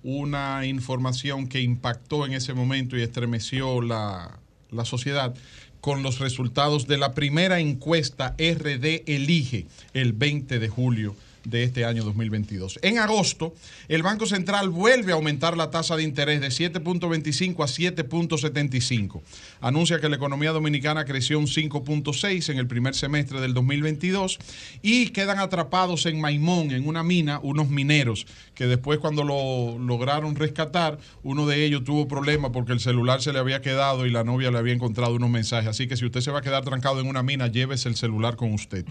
una 0.04 0.66
información 0.66 1.48
que 1.48 1.62
impactó 1.62 2.26
en 2.26 2.34
ese 2.34 2.54
momento 2.54 2.98
y 2.98 3.02
estremeció 3.02 3.82
la, 3.82 4.40
la 4.72 4.84
sociedad 4.84 5.34
con 5.80 6.04
los 6.04 6.20
resultados 6.20 6.86
de 6.86 6.98
la 6.98 7.14
primera 7.14 7.62
encuesta 7.62 8.36
RD 8.38 9.04
Elige 9.06 9.68
el 9.94 10.12
20 10.12 10.60
de 10.60 10.68
julio 10.68 11.16
de 11.48 11.64
este 11.64 11.86
año 11.86 12.04
2022. 12.04 12.80
En 12.82 13.00
agosto, 13.00 13.56
el 13.88 14.04
Banco 14.04 14.26
Central 14.26 14.70
vuelve 14.70 15.14
a 15.14 15.16
aumentar 15.16 15.56
la 15.56 15.72
tasa 15.72 15.96
de 15.96 16.04
interés 16.04 16.42
de 16.42 16.50
7.25 16.50 17.64
a 17.64 17.68
7.75. 17.68 19.22
Anuncia 19.62 20.00
que 20.00 20.10
la 20.10 20.18
economía 20.18 20.52
dominicana 20.52 21.06
creció 21.06 21.40
un 21.40 21.48
5.6 21.48 22.50
en 22.50 22.58
el 22.58 22.68
primer 22.68 22.96
semestre 22.96 23.40
del 23.40 23.54
2022 23.54 24.40
y 24.82 25.10
quedan 25.10 25.40
atrapados 25.40 26.06
en 26.06 26.20
Maimón, 26.20 26.72
en 26.72 26.86
una 26.86 27.04
mina, 27.04 27.40
unos 27.42 27.70
mineros 27.70 28.26
que 28.58 28.66
después 28.66 28.98
cuando 28.98 29.24
lo 29.24 29.78
lograron 29.78 30.36
rescatar, 30.36 30.98
uno 31.22 31.46
de 31.46 31.64
ellos 31.64 31.84
tuvo 31.84 32.08
problemas 32.08 32.50
porque 32.52 32.74
el 32.74 32.80
celular 32.80 33.22
se 33.22 33.32
le 33.32 33.38
había 33.38 33.62
quedado 33.62 34.08
y 34.08 34.10
la 34.10 34.24
novia 34.24 34.50
le 34.50 34.58
había 34.58 34.74
encontrado 34.74 35.14
unos 35.14 35.30
mensajes. 35.30 35.70
Así 35.70 35.88
que 35.88 35.96
si 35.96 36.06
usted 36.06 36.22
se 36.22 36.32
va 36.32 36.40
a 36.40 36.42
quedar 36.42 36.64
trancado 36.64 37.00
en 37.00 37.08
una 37.08 37.22
mina, 37.22 37.48
llévese 37.48 37.88
el 37.88 37.96
celular 37.96 38.36
con 38.36 38.52
usted. 38.54 38.84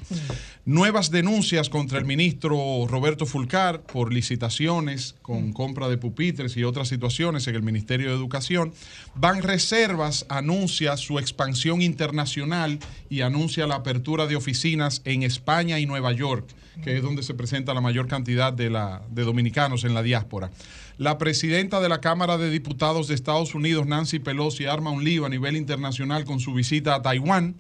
Nuevas 0.65 1.11
denuncias 1.11 1.69
contra 1.69 1.99
el 1.99 2.05
ministro 2.05 2.46
Roberto 2.49 3.27
Fulcar 3.27 3.83
por 3.83 4.13
licitaciones 4.13 5.15
con 5.23 5.53
compra 5.53 5.89
de 5.89 5.99
pupitres 5.99 6.57
y 6.57 6.65
otras 6.65 6.89
situaciones 6.89 7.47
en 7.49 7.55
el 7.55 7.63
Ministerio 7.63 8.09
de 8.09 8.17
Educación. 8.17 8.73
Van 9.15 9.43
Reservas 9.43 10.27
anuncia 10.29 10.97
su 10.97 11.19
expansión 11.19 11.83
internacional 11.83 12.79
y 13.11 13.21
anuncia 13.21 13.67
la 13.67 13.77
apertura 13.77 14.27
de 14.27 14.37
oficinas 14.37 15.03
en 15.05 15.23
España 15.23 15.79
y 15.79 15.87
Nueva 15.87 16.13
York, 16.13 16.47
que 16.83 16.97
es 16.97 17.03
donde 17.03 17.23
se 17.23 17.35
presenta 17.35 17.75
la 17.75 17.81
mayor 17.81 18.07
cantidad 18.07 18.53
de, 18.53 18.71
la, 18.71 19.03
de 19.11 19.25
dominicanos 19.25 19.85
en 19.85 19.95
la 19.95 20.03
diáspora. 20.03 20.51
La 20.99 21.19
presidenta 21.19 21.81
de 21.81 21.89
la 21.89 22.01
Cámara 22.01 22.39
de 22.39 22.51
Diputados 22.51 23.09
de 23.09 23.15
Estados 23.15 23.55
Unidos, 23.55 23.87
Nancy 23.87 24.19
Pelosi, 24.19 24.67
arma 24.67 24.91
un 24.91 25.05
lío 25.05 25.27
a 25.27 25.29
nivel 25.29 25.57
internacional 25.57 26.25
con 26.25 26.41
su 26.41 26.55
visita 26.55 26.95
a 26.95 27.03
Taiwán 27.03 27.57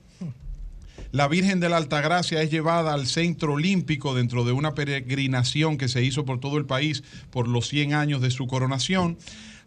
La 1.12 1.28
Virgen 1.28 1.60
de 1.60 1.68
la 1.68 1.76
Altagracia 1.76 2.42
es 2.42 2.50
llevada 2.50 2.92
al 2.92 3.06
Centro 3.06 3.54
Olímpico 3.54 4.14
dentro 4.14 4.44
de 4.44 4.52
una 4.52 4.74
peregrinación 4.74 5.78
que 5.78 5.88
se 5.88 6.02
hizo 6.02 6.24
por 6.24 6.40
todo 6.40 6.58
el 6.58 6.66
país 6.66 7.04
por 7.30 7.48
los 7.48 7.68
100 7.68 7.94
años 7.94 8.20
de 8.20 8.30
su 8.30 8.46
coronación. 8.46 9.16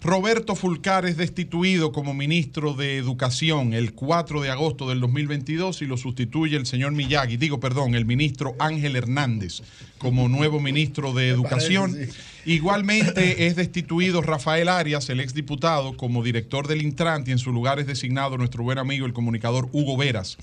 Roberto 0.02 0.56
Fulcar 0.56 1.06
es 1.06 1.18
destituido 1.18 1.92
como 1.92 2.14
ministro 2.14 2.74
de 2.74 2.96
Educación 2.96 3.74
el 3.74 3.94
4 3.94 4.42
de 4.42 4.50
agosto 4.50 4.88
del 4.88 5.02
2022 5.02 5.82
y 5.82 5.88
lo 5.88 5.98
sustituye 5.98 6.56
el 6.56 6.66
señor 6.66 6.94
Miyagi, 6.94 7.36
digo 7.36 7.60
perdón, 7.60 7.96
el 7.96 8.06
ministro 8.06 8.56
Ángel 8.60 8.96
Hernández 8.96 9.62
como 9.98 10.30
nuevo 10.30 10.62
ministro 10.62 11.12
de 11.12 11.28
Educación. 11.28 11.98
Igualmente 12.46 13.48
es 13.48 13.58
destituido 13.58 14.22
Rafael 14.22 14.70
Arias, 14.70 15.10
el 15.10 15.20
exdiputado, 15.20 15.98
como 15.98 16.24
director 16.24 16.68
del 16.68 16.82
Intran 16.82 17.26
y 17.28 17.32
en 17.32 17.38
su 17.38 17.52
lugar 17.52 17.80
es 17.80 17.88
designado 17.88 18.38
nuestro 18.38 18.64
buen 18.64 18.78
amigo 18.78 19.06
el 19.06 19.12
comunicador 19.12 19.68
Hugo 19.74 19.98
Veras. 19.98 20.38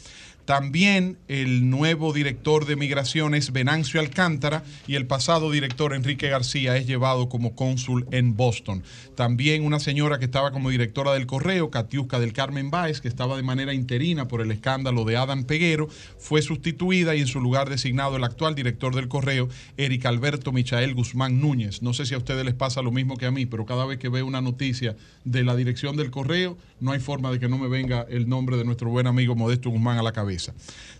También 0.47 1.19
el 1.27 1.69
nuevo 1.71 2.13
director 2.13 2.67
de 2.67 2.77
migraciones, 2.77 3.53
Venancio 3.53 3.99
Alcántara, 3.99 4.63
y 4.87 4.95
el 4.95 5.05
pasado 5.05 5.51
director, 5.51 5.93
Enrique 5.93 6.29
García, 6.29 6.77
es 6.77 6.87
llevado 6.87 7.29
como 7.29 7.57
cónsul 7.57 8.07
en 8.13 8.37
Boston. 8.37 8.85
También 9.17 9.65
una 9.65 9.81
señora 9.81 10.21
que 10.21 10.27
estaba 10.27 10.53
como 10.53 10.71
directora 10.71 11.13
del 11.15 11.27
correo, 11.27 11.71
Catiusca 11.71 12.21
del 12.21 12.33
Carmen 12.33 12.71
Báez, 12.71 13.01
que 13.01 13.09
estaba 13.09 13.37
de 13.37 13.43
manera 13.43 13.75
interina 13.75 14.29
por 14.29 14.41
el 14.41 14.53
escándalo 14.53 15.05
de 15.05 15.17
Adam 15.17 15.43
Peguero, 15.43 15.89
fue 16.17 16.43
sustituida 16.43 17.17
y 17.17 17.23
en 17.23 17.27
su 17.27 17.41
lugar 17.41 17.69
designado 17.69 18.17
el 18.17 18.23
actual 18.23 18.55
director 18.55 18.95
del 18.95 19.09
correo, 19.09 19.49
Eric 19.77 20.07
Alberto 20.07 20.53
Michael 20.53 20.95
Guzmán 20.95 21.41
Núñez. 21.41 21.83
No 21.83 21.93
sé 21.93 22.07
si 22.07 22.15
a 22.15 22.19
ustedes 22.19 22.45
les 22.45 22.55
pasa 22.55 22.83
lo 22.83 22.93
mismo 22.93 23.17
que 23.17 23.27
a 23.27 23.33
mí, 23.33 23.47
pero 23.47 23.67
cada 23.67 23.85
vez 23.85 23.99
que 23.99 24.09
veo 24.09 24.25
una 24.25 24.41
noticia 24.41 24.97
de 25.25 25.43
la 25.43 25.57
dirección 25.57 25.97
del 25.97 26.13
correo, 26.13 26.57
no 26.79 26.93
hay 26.93 27.01
forma 27.01 27.33
de 27.33 27.41
que 27.41 27.49
no 27.49 27.59
me 27.59 27.67
venga 27.67 28.07
el 28.09 28.29
nombre 28.29 28.57
de 28.57 28.65
nuestro 28.65 28.91
buen 28.91 29.09
amigo 29.09 29.35
Modesto 29.35 29.71
Guzmán 29.71 29.99
a 29.99 30.05
la 30.05 30.13
cabeza. 30.13 30.36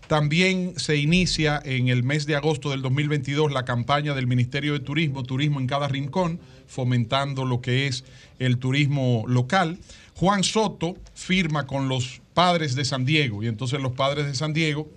También 0.07 0.73
se 0.77 0.97
inicia 0.97 1.61
en 1.63 1.89
el 1.89 2.03
mes 2.03 2.25
de 2.25 2.35
agosto 2.35 2.71
del 2.71 2.81
2022 2.81 3.51
la 3.51 3.65
campaña 3.65 4.13
del 4.13 4.27
Ministerio 4.27 4.73
de 4.73 4.79
Turismo, 4.79 5.23
Turismo 5.23 5.59
en 5.59 5.67
cada 5.67 5.87
rincón, 5.87 6.39
fomentando 6.67 7.43
lo 7.45 7.61
que 7.61 7.87
es 7.87 8.05
el 8.39 8.57
turismo 8.57 9.25
local. 9.27 9.77
Juan 10.15 10.43
Soto 10.43 10.95
firma 11.13 11.67
con 11.67 11.89
los 11.89 12.21
padres 12.33 12.75
de 12.75 12.85
San 12.85 13.05
Diego 13.05 13.43
y 13.43 13.47
entonces 13.47 13.81
los 13.81 13.91
padres 13.91 14.25
de 14.25 14.35
San 14.35 14.53
Diego 14.53 14.87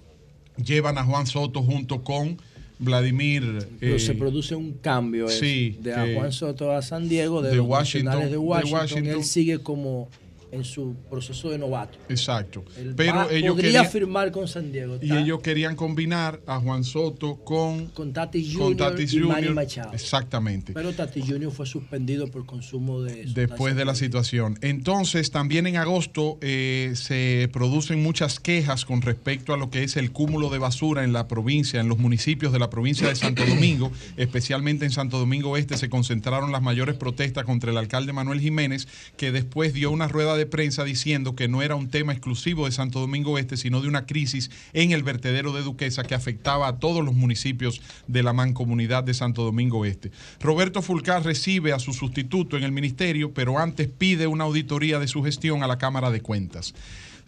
llevan 0.56 0.98
a 0.98 1.04
Juan 1.04 1.26
Soto 1.26 1.62
junto 1.62 2.02
con 2.02 2.38
Vladimir. 2.78 3.68
Pero 3.78 3.98
se 3.98 4.12
eh, 4.12 4.14
produce 4.14 4.54
un 4.54 4.72
cambio 4.74 5.26
de 5.26 6.14
Juan 6.16 6.32
Soto 6.32 6.72
a 6.72 6.82
San 6.82 7.08
Diego, 7.08 7.42
de, 7.42 7.58
Washington, 7.60 8.30
de 8.30 8.36
Washington, 8.36 9.06
Él 9.06 9.24
sigue 9.24 9.58
como 9.58 10.08
en 10.52 10.64
su 10.64 10.96
proceso 11.08 11.50
de 11.50 11.58
novato. 11.58 11.98
Exacto. 12.08 12.64
Pero 12.96 13.30
ellos 13.30 13.54
podría 13.54 13.84
firmar 13.84 14.30
con 14.32 14.48
San 14.48 14.72
Diego. 14.72 14.98
Y 15.00 15.12
ellos 15.12 15.40
querían 15.40 15.76
combinar 15.76 16.40
a 16.46 16.58
Juan 16.60 16.84
Soto 16.84 17.36
con, 17.44 17.86
con 17.88 18.12
Tati 18.12 18.54
Junior 18.54 18.94
y 19.00 19.20
Manny 19.20 19.48
Machado. 19.50 19.92
Exactamente. 19.92 20.72
Pero 20.72 20.92
Tati 20.92 21.22
Junior 21.22 21.52
fue 21.52 21.66
suspendido 21.66 22.28
por 22.28 22.46
consumo 22.46 23.02
de... 23.02 23.24
Después 23.26 23.76
de 23.76 23.84
la 23.84 23.94
situación. 23.94 24.58
Entonces, 24.60 25.30
también 25.30 25.66
en 25.66 25.76
agosto 25.76 26.38
eh, 26.40 26.92
se 26.94 27.48
producen 27.52 28.02
muchas 28.02 28.40
quejas 28.40 28.84
con 28.84 29.02
respecto 29.02 29.54
a 29.54 29.56
lo 29.56 29.70
que 29.70 29.84
es 29.84 29.96
el 29.96 30.12
cúmulo 30.12 30.50
de 30.50 30.58
basura 30.58 31.04
en 31.04 31.12
la 31.12 31.28
provincia, 31.28 31.80
en 31.80 31.88
los 31.88 31.98
municipios 31.98 32.52
de 32.52 32.58
la 32.58 32.70
provincia 32.70 33.08
de 33.08 33.14
Santo 33.14 33.44
Domingo, 33.46 33.90
especialmente 34.16 34.84
en 34.84 34.90
Santo 34.90 35.18
Domingo 35.18 35.56
Este, 35.56 35.76
se 35.76 35.88
concentraron 35.88 36.52
las 36.52 36.62
mayores 36.62 36.96
protestas 36.96 37.44
contra 37.44 37.70
el 37.70 37.76
alcalde 37.76 38.12
Manuel 38.12 38.40
Jiménez, 38.40 38.88
que 39.16 39.32
después 39.32 39.72
dio 39.72 39.90
una 39.90 40.08
rueda 40.08 40.36
de 40.36 40.39
de 40.40 40.46
prensa 40.46 40.82
diciendo 40.84 41.36
que 41.36 41.48
no 41.48 41.62
era 41.62 41.76
un 41.76 41.88
tema 41.88 42.12
exclusivo 42.12 42.66
de 42.66 42.72
Santo 42.72 42.98
Domingo 42.98 43.38
Este, 43.38 43.56
sino 43.56 43.80
de 43.80 43.88
una 43.88 44.06
crisis 44.06 44.50
en 44.72 44.90
el 44.92 45.02
vertedero 45.02 45.52
de 45.52 45.62
Duquesa 45.62 46.02
que 46.02 46.14
afectaba 46.14 46.66
a 46.66 46.78
todos 46.78 47.04
los 47.04 47.14
municipios 47.14 47.80
de 48.08 48.22
la 48.22 48.32
mancomunidad 48.32 49.04
de 49.04 49.14
Santo 49.14 49.44
Domingo 49.44 49.84
Este. 49.84 50.10
Roberto 50.40 50.82
Fulcar 50.82 51.24
recibe 51.24 51.72
a 51.72 51.78
su 51.78 51.92
sustituto 51.92 52.56
en 52.56 52.64
el 52.64 52.72
ministerio, 52.72 53.32
pero 53.32 53.58
antes 53.58 53.88
pide 53.88 54.26
una 54.26 54.44
auditoría 54.44 54.98
de 54.98 55.08
su 55.08 55.22
gestión 55.22 55.62
a 55.62 55.66
la 55.66 55.78
Cámara 55.78 56.10
de 56.10 56.20
Cuentas 56.20 56.74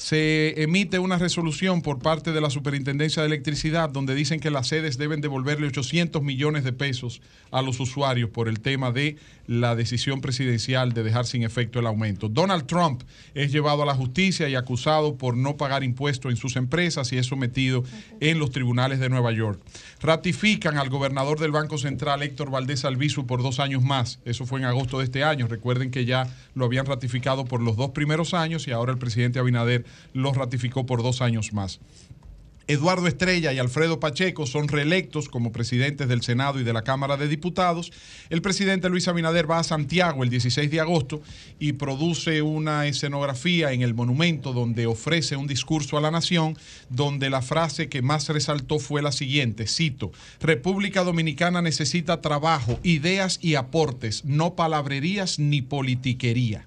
se 0.02 0.60
emite 0.60 0.98
una 0.98 1.16
resolución 1.16 1.80
por 1.80 2.00
parte 2.00 2.32
de 2.32 2.40
la 2.40 2.50
Superintendencia 2.50 3.22
de 3.22 3.28
Electricidad 3.28 3.88
donde 3.88 4.16
dicen 4.16 4.40
que 4.40 4.50
las 4.50 4.66
sedes 4.66 4.98
deben 4.98 5.20
devolverle 5.20 5.68
800 5.68 6.20
millones 6.24 6.64
de 6.64 6.72
pesos 6.72 7.22
a 7.52 7.62
los 7.62 7.78
usuarios 7.78 8.28
por 8.28 8.48
el 8.48 8.58
tema 8.58 8.90
de 8.90 9.16
la 9.46 9.76
decisión 9.76 10.20
presidencial 10.20 10.92
de 10.92 11.04
dejar 11.04 11.26
sin 11.26 11.44
efecto 11.44 11.78
el 11.78 11.86
aumento. 11.86 12.28
Donald 12.28 12.66
Trump 12.66 13.02
es 13.34 13.52
llevado 13.52 13.84
a 13.84 13.86
la 13.86 13.94
justicia 13.94 14.48
y 14.48 14.56
acusado 14.56 15.16
por 15.16 15.36
no 15.36 15.56
pagar 15.56 15.84
impuestos 15.84 16.32
en 16.32 16.36
sus 16.36 16.56
empresas 16.56 17.12
y 17.12 17.18
es 17.18 17.26
sometido 17.26 17.84
en 18.18 18.40
los 18.40 18.50
tribunales 18.50 18.98
de 18.98 19.08
Nueva 19.08 19.30
York. 19.30 19.60
Ratifican 20.00 20.78
al 20.78 20.90
gobernador 20.90 21.38
del 21.38 21.52
Banco 21.52 21.78
Central, 21.78 22.24
Héctor 22.24 22.50
Valdés 22.50 22.84
Albizu, 22.84 23.26
por 23.26 23.42
dos 23.42 23.60
años 23.60 23.84
más. 23.84 24.18
Eso 24.24 24.46
fue 24.46 24.58
en 24.58 24.64
agosto 24.64 24.98
de 24.98 25.04
este 25.04 25.22
año. 25.22 25.46
Recuerden 25.46 25.92
que 25.92 26.04
ya 26.04 26.28
lo 26.56 26.64
habían 26.64 26.86
ratificado 26.86 27.44
por 27.44 27.60
los 27.60 27.76
dos 27.76 27.90
primeros 27.90 28.34
años 28.34 28.66
y 28.66 28.72
ahora 28.72 28.90
el 28.90 28.98
presidente 28.98 29.38
Abinader 29.38 29.84
lo 30.12 30.32
ratificó 30.32 30.86
por 30.86 31.02
dos 31.02 31.20
años 31.22 31.52
más. 31.52 31.80
Eduardo 32.68 33.08
Estrella 33.08 33.52
y 33.52 33.58
Alfredo 33.58 33.98
Pacheco 33.98 34.46
son 34.46 34.68
reelectos 34.68 35.28
como 35.28 35.50
presidentes 35.50 36.08
del 36.08 36.22
Senado 36.22 36.60
y 36.60 36.64
de 36.64 36.72
la 36.72 36.82
Cámara 36.82 37.16
de 37.16 37.26
Diputados. 37.26 37.92
El 38.30 38.40
presidente 38.40 38.88
Luis 38.88 39.08
Abinader 39.08 39.50
va 39.50 39.58
a 39.58 39.64
Santiago 39.64 40.22
el 40.22 40.30
16 40.30 40.70
de 40.70 40.80
agosto 40.80 41.22
y 41.58 41.72
produce 41.72 42.40
una 42.40 42.86
escenografía 42.86 43.72
en 43.72 43.82
el 43.82 43.94
monumento 43.94 44.52
donde 44.52 44.86
ofrece 44.86 45.36
un 45.36 45.48
discurso 45.48 45.98
a 45.98 46.00
la 46.00 46.12
nación, 46.12 46.56
donde 46.88 47.30
la 47.30 47.42
frase 47.42 47.88
que 47.88 48.00
más 48.00 48.28
resaltó 48.28 48.78
fue 48.78 49.02
la 49.02 49.12
siguiente, 49.12 49.66
cito, 49.66 50.12
República 50.40 51.02
Dominicana 51.02 51.62
necesita 51.62 52.20
trabajo, 52.20 52.78
ideas 52.84 53.38
y 53.42 53.56
aportes, 53.56 54.24
no 54.24 54.54
palabrerías 54.54 55.38
ni 55.38 55.62
politiquería. 55.62 56.66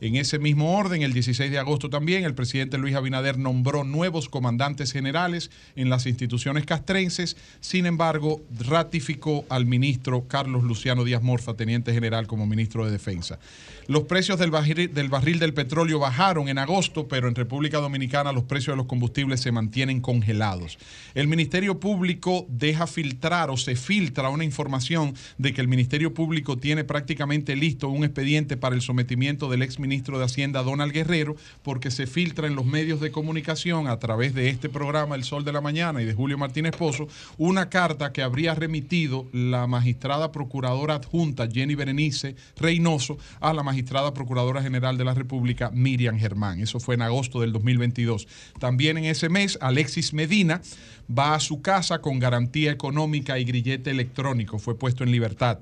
En 0.00 0.14
ese 0.16 0.38
mismo 0.38 0.76
orden, 0.76 1.00
el 1.00 1.14
16 1.14 1.50
de 1.50 1.58
agosto 1.58 1.88
también, 1.88 2.24
el 2.24 2.34
presidente 2.34 2.76
Luis 2.76 2.94
Abinader 2.94 3.38
nombró 3.38 3.82
nuevos 3.82 4.28
comandantes 4.28 4.92
generales 4.92 5.50
en 5.74 5.88
las 5.88 6.04
instituciones 6.06 6.66
castrenses. 6.66 7.36
Sin 7.60 7.86
embargo, 7.86 8.42
ratificó 8.68 9.46
al 9.48 9.64
ministro 9.64 10.28
Carlos 10.28 10.64
Luciano 10.64 11.02
Díaz 11.02 11.22
Morfa, 11.22 11.54
teniente 11.54 11.94
general, 11.94 12.26
como 12.26 12.46
ministro 12.46 12.84
de 12.84 12.90
Defensa. 12.90 13.38
Los 13.88 14.02
precios 14.02 14.36
del 14.40 14.50
barril, 14.50 15.38
del 15.38 15.54
petróleo 15.54 16.00
bajaron 16.00 16.48
en 16.48 16.58
agosto, 16.58 17.06
pero 17.06 17.28
en 17.28 17.36
República 17.36 17.78
Dominicana 17.78 18.32
los 18.32 18.42
precios 18.42 18.72
de 18.72 18.78
los 18.78 18.86
combustibles 18.86 19.40
se 19.40 19.52
mantienen 19.52 20.00
congelados. 20.00 20.76
El 21.14 21.28
Ministerio 21.28 21.78
Público 21.78 22.46
deja 22.48 22.88
filtrar 22.88 23.48
o 23.48 23.56
se 23.56 23.76
filtra 23.76 24.28
una 24.28 24.42
información 24.42 25.14
de 25.38 25.54
que 25.54 25.60
el 25.60 25.68
Ministerio 25.68 26.12
Público 26.12 26.58
tiene 26.58 26.82
prácticamente 26.82 27.54
listo 27.54 27.88
un 27.88 28.02
expediente 28.02 28.56
para 28.56 28.74
el 28.74 28.82
sometimiento 28.82 29.48
del 29.48 29.62
ex 29.62 29.78
ministro 29.78 30.18
de 30.18 30.24
Hacienda 30.24 30.64
Donald 30.64 30.92
Guerrero, 30.92 31.36
porque 31.62 31.92
se 31.92 32.08
filtra 32.08 32.48
en 32.48 32.56
los 32.56 32.66
medios 32.66 33.00
de 33.00 33.12
comunicación 33.12 33.86
a 33.86 34.00
través 34.00 34.34
de 34.34 34.48
este 34.48 34.68
programa 34.68 35.14
El 35.14 35.22
Sol 35.22 35.44
de 35.44 35.52
la 35.52 35.60
Mañana 35.60 36.02
y 36.02 36.06
de 36.06 36.14
Julio 36.14 36.38
Martínez 36.38 36.74
Pozo 36.76 37.06
una 37.38 37.68
carta 37.68 38.12
que 38.12 38.22
habría 38.22 38.56
remitido 38.56 39.28
la 39.32 39.68
magistrada 39.68 40.32
procuradora 40.32 40.96
adjunta 40.96 41.48
Jenny 41.48 41.76
Berenice 41.76 42.34
Reynoso 42.56 43.16
a 43.38 43.52
la 43.52 43.62
magistrada 43.62 43.75
magistrada 43.76 44.14
Procuradora 44.14 44.62
General 44.62 44.96
de 44.96 45.04
la 45.04 45.12
República, 45.12 45.70
Miriam 45.70 46.18
Germán. 46.18 46.60
Eso 46.60 46.80
fue 46.80 46.94
en 46.94 47.02
agosto 47.02 47.42
del 47.42 47.52
2022. 47.52 48.26
También 48.58 48.96
en 48.96 49.04
ese 49.04 49.28
mes, 49.28 49.58
Alexis 49.60 50.14
Medina 50.14 50.62
va 51.06 51.34
a 51.34 51.40
su 51.40 51.60
casa 51.60 51.98
con 52.00 52.18
garantía 52.18 52.72
económica 52.72 53.38
y 53.38 53.44
grillete 53.44 53.90
electrónico. 53.90 54.58
Fue 54.58 54.78
puesto 54.78 55.04
en 55.04 55.10
libertad. 55.10 55.58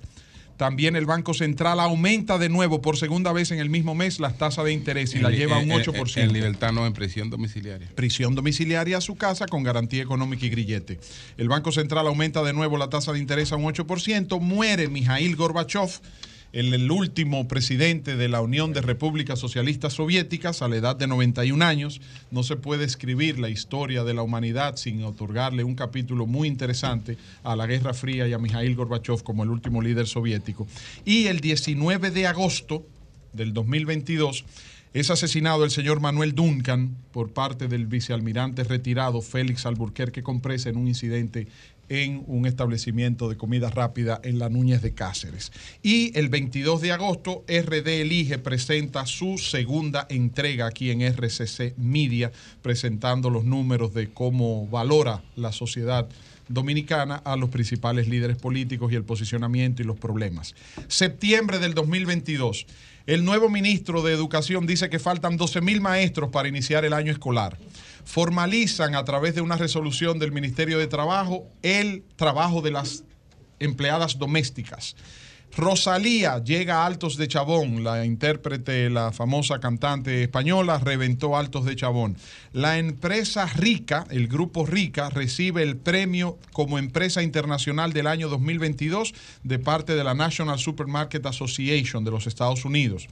También 0.56 0.94
el 0.94 1.06
Banco 1.06 1.34
Central 1.34 1.80
aumenta 1.80 2.38
de 2.38 2.48
nuevo 2.48 2.80
por 2.80 2.96
segunda 2.96 3.32
vez 3.32 3.50
en 3.50 3.58
el 3.58 3.68
mismo 3.68 3.96
mes 3.96 4.20
las 4.20 4.38
tasas 4.38 4.64
de 4.64 4.72
interés 4.72 5.12
y 5.16 5.18
la 5.18 5.30
lleva 5.30 5.56
a 5.56 5.58
un 5.58 5.70
8%. 5.70 6.22
En 6.22 6.32
libertad 6.32 6.70
no, 6.70 6.86
en 6.86 6.92
prisión 6.92 7.30
domiciliaria. 7.30 7.88
Prisión 7.96 8.36
domiciliaria 8.36 8.98
a 8.98 9.00
su 9.00 9.16
casa 9.16 9.46
con 9.46 9.64
garantía 9.64 10.04
económica 10.04 10.46
y 10.46 10.50
grillete. 10.50 11.00
El 11.36 11.48
Banco 11.48 11.72
Central 11.72 12.06
aumenta 12.06 12.44
de 12.44 12.52
nuevo 12.52 12.78
la 12.78 12.88
tasa 12.88 13.12
de 13.12 13.18
interés 13.18 13.50
a 13.50 13.56
un 13.56 13.64
8%. 13.64 14.40
Muere 14.40 14.86
Mijail 14.86 15.34
Gorbachev 15.34 15.90
el, 16.54 16.90
último 16.90 17.48
presidente 17.48 18.16
de 18.16 18.28
la 18.28 18.40
Unión 18.40 18.72
de 18.72 18.80
Repúblicas 18.80 19.40
Socialistas 19.40 19.94
Soviéticas 19.94 20.62
a 20.62 20.68
la 20.68 20.76
edad 20.76 20.94
de 20.94 21.08
91 21.08 21.64
años. 21.64 22.00
No 22.30 22.44
se 22.44 22.54
puede 22.54 22.84
escribir 22.84 23.40
la 23.40 23.48
historia 23.48 24.04
de 24.04 24.14
la 24.14 24.22
humanidad 24.22 24.76
sin 24.76 25.02
otorgarle 25.02 25.64
un 25.64 25.74
capítulo 25.74 26.26
muy 26.26 26.46
interesante 26.46 27.18
a 27.42 27.56
la 27.56 27.66
Guerra 27.66 27.92
Fría 27.92 28.28
y 28.28 28.32
a 28.32 28.38
Mikhail 28.38 28.76
Gorbachev 28.76 29.24
como 29.24 29.42
el 29.42 29.50
último 29.50 29.82
líder 29.82 30.06
soviético. 30.06 30.68
Y 31.04 31.26
el 31.26 31.40
19 31.40 32.12
de 32.12 32.28
agosto 32.28 32.86
del 33.32 33.52
2022, 33.52 34.44
Es 34.94 35.10
asesinado 35.10 35.64
el 35.64 35.72
señor 35.72 35.98
Manuel 35.98 36.36
Duncan 36.36 36.96
por 37.10 37.32
parte 37.32 37.66
del 37.66 37.88
vicealmirante 37.88 38.62
retirado 38.62 39.22
Félix 39.22 39.66
Alburquerque 39.66 40.22
Compresa 40.22 40.68
en 40.68 40.76
un 40.76 40.86
incidente 40.86 41.48
en 41.88 42.24
un 42.26 42.46
establecimiento 42.46 43.28
de 43.28 43.36
comida 43.36 43.70
rápida 43.70 44.20
en 44.22 44.38
la 44.38 44.48
Núñez 44.48 44.82
de 44.82 44.94
Cáceres. 44.94 45.52
Y 45.82 46.16
el 46.18 46.28
22 46.28 46.80
de 46.80 46.92
agosto, 46.92 47.44
RD 47.48 48.00
Elige 48.00 48.38
presenta 48.38 49.06
su 49.06 49.38
segunda 49.38 50.06
entrega 50.08 50.66
aquí 50.66 50.90
en 50.90 51.02
RCC 51.02 51.76
Media, 51.76 52.32
presentando 52.62 53.30
los 53.30 53.44
números 53.44 53.94
de 53.94 54.12
cómo 54.12 54.66
valora 54.68 55.22
la 55.36 55.52
sociedad 55.52 56.08
dominicana 56.48 57.16
a 57.16 57.36
los 57.36 57.50
principales 57.50 58.08
líderes 58.08 58.36
políticos 58.36 58.92
y 58.92 58.96
el 58.96 59.04
posicionamiento 59.04 59.82
y 59.82 59.84
los 59.84 59.98
problemas. 59.98 60.54
Septiembre 60.88 61.58
del 61.58 61.74
2022. 61.74 62.66
El 63.06 63.24
nuevo 63.24 63.50
ministro 63.50 64.02
de 64.02 64.14
Educación 64.14 64.66
dice 64.66 64.88
que 64.88 64.98
faltan 64.98 65.36
12 65.36 65.60
mil 65.60 65.82
maestros 65.82 66.30
para 66.30 66.48
iniciar 66.48 66.86
el 66.86 66.94
año 66.94 67.12
escolar 67.12 67.58
formalizan 68.04 68.94
a 68.94 69.04
través 69.04 69.34
de 69.34 69.40
una 69.40 69.56
resolución 69.56 70.18
del 70.18 70.32
Ministerio 70.32 70.78
de 70.78 70.86
Trabajo 70.86 71.46
el 71.62 72.04
trabajo 72.16 72.62
de 72.62 72.70
las 72.70 73.04
empleadas 73.58 74.18
domésticas. 74.18 74.96
Rosalía 75.56 76.42
llega 76.42 76.82
a 76.82 76.86
Altos 76.86 77.16
de 77.16 77.28
Chabón, 77.28 77.84
la 77.84 78.04
intérprete, 78.04 78.90
la 78.90 79.12
famosa 79.12 79.60
cantante 79.60 80.24
española, 80.24 80.80
reventó 80.80 81.36
Altos 81.36 81.64
de 81.64 81.76
Chabón. 81.76 82.16
La 82.52 82.78
empresa 82.78 83.46
Rica, 83.46 84.04
el 84.10 84.26
grupo 84.26 84.66
Rica, 84.66 85.10
recibe 85.10 85.62
el 85.62 85.76
premio 85.76 86.38
como 86.52 86.76
empresa 86.76 87.22
internacional 87.22 87.92
del 87.92 88.08
año 88.08 88.28
2022 88.28 89.14
de 89.44 89.58
parte 89.60 89.94
de 89.94 90.02
la 90.02 90.14
National 90.14 90.58
Supermarket 90.58 91.24
Association 91.24 92.04
de 92.04 92.10
los 92.10 92.26
Estados 92.26 92.64
Unidos. 92.64 93.06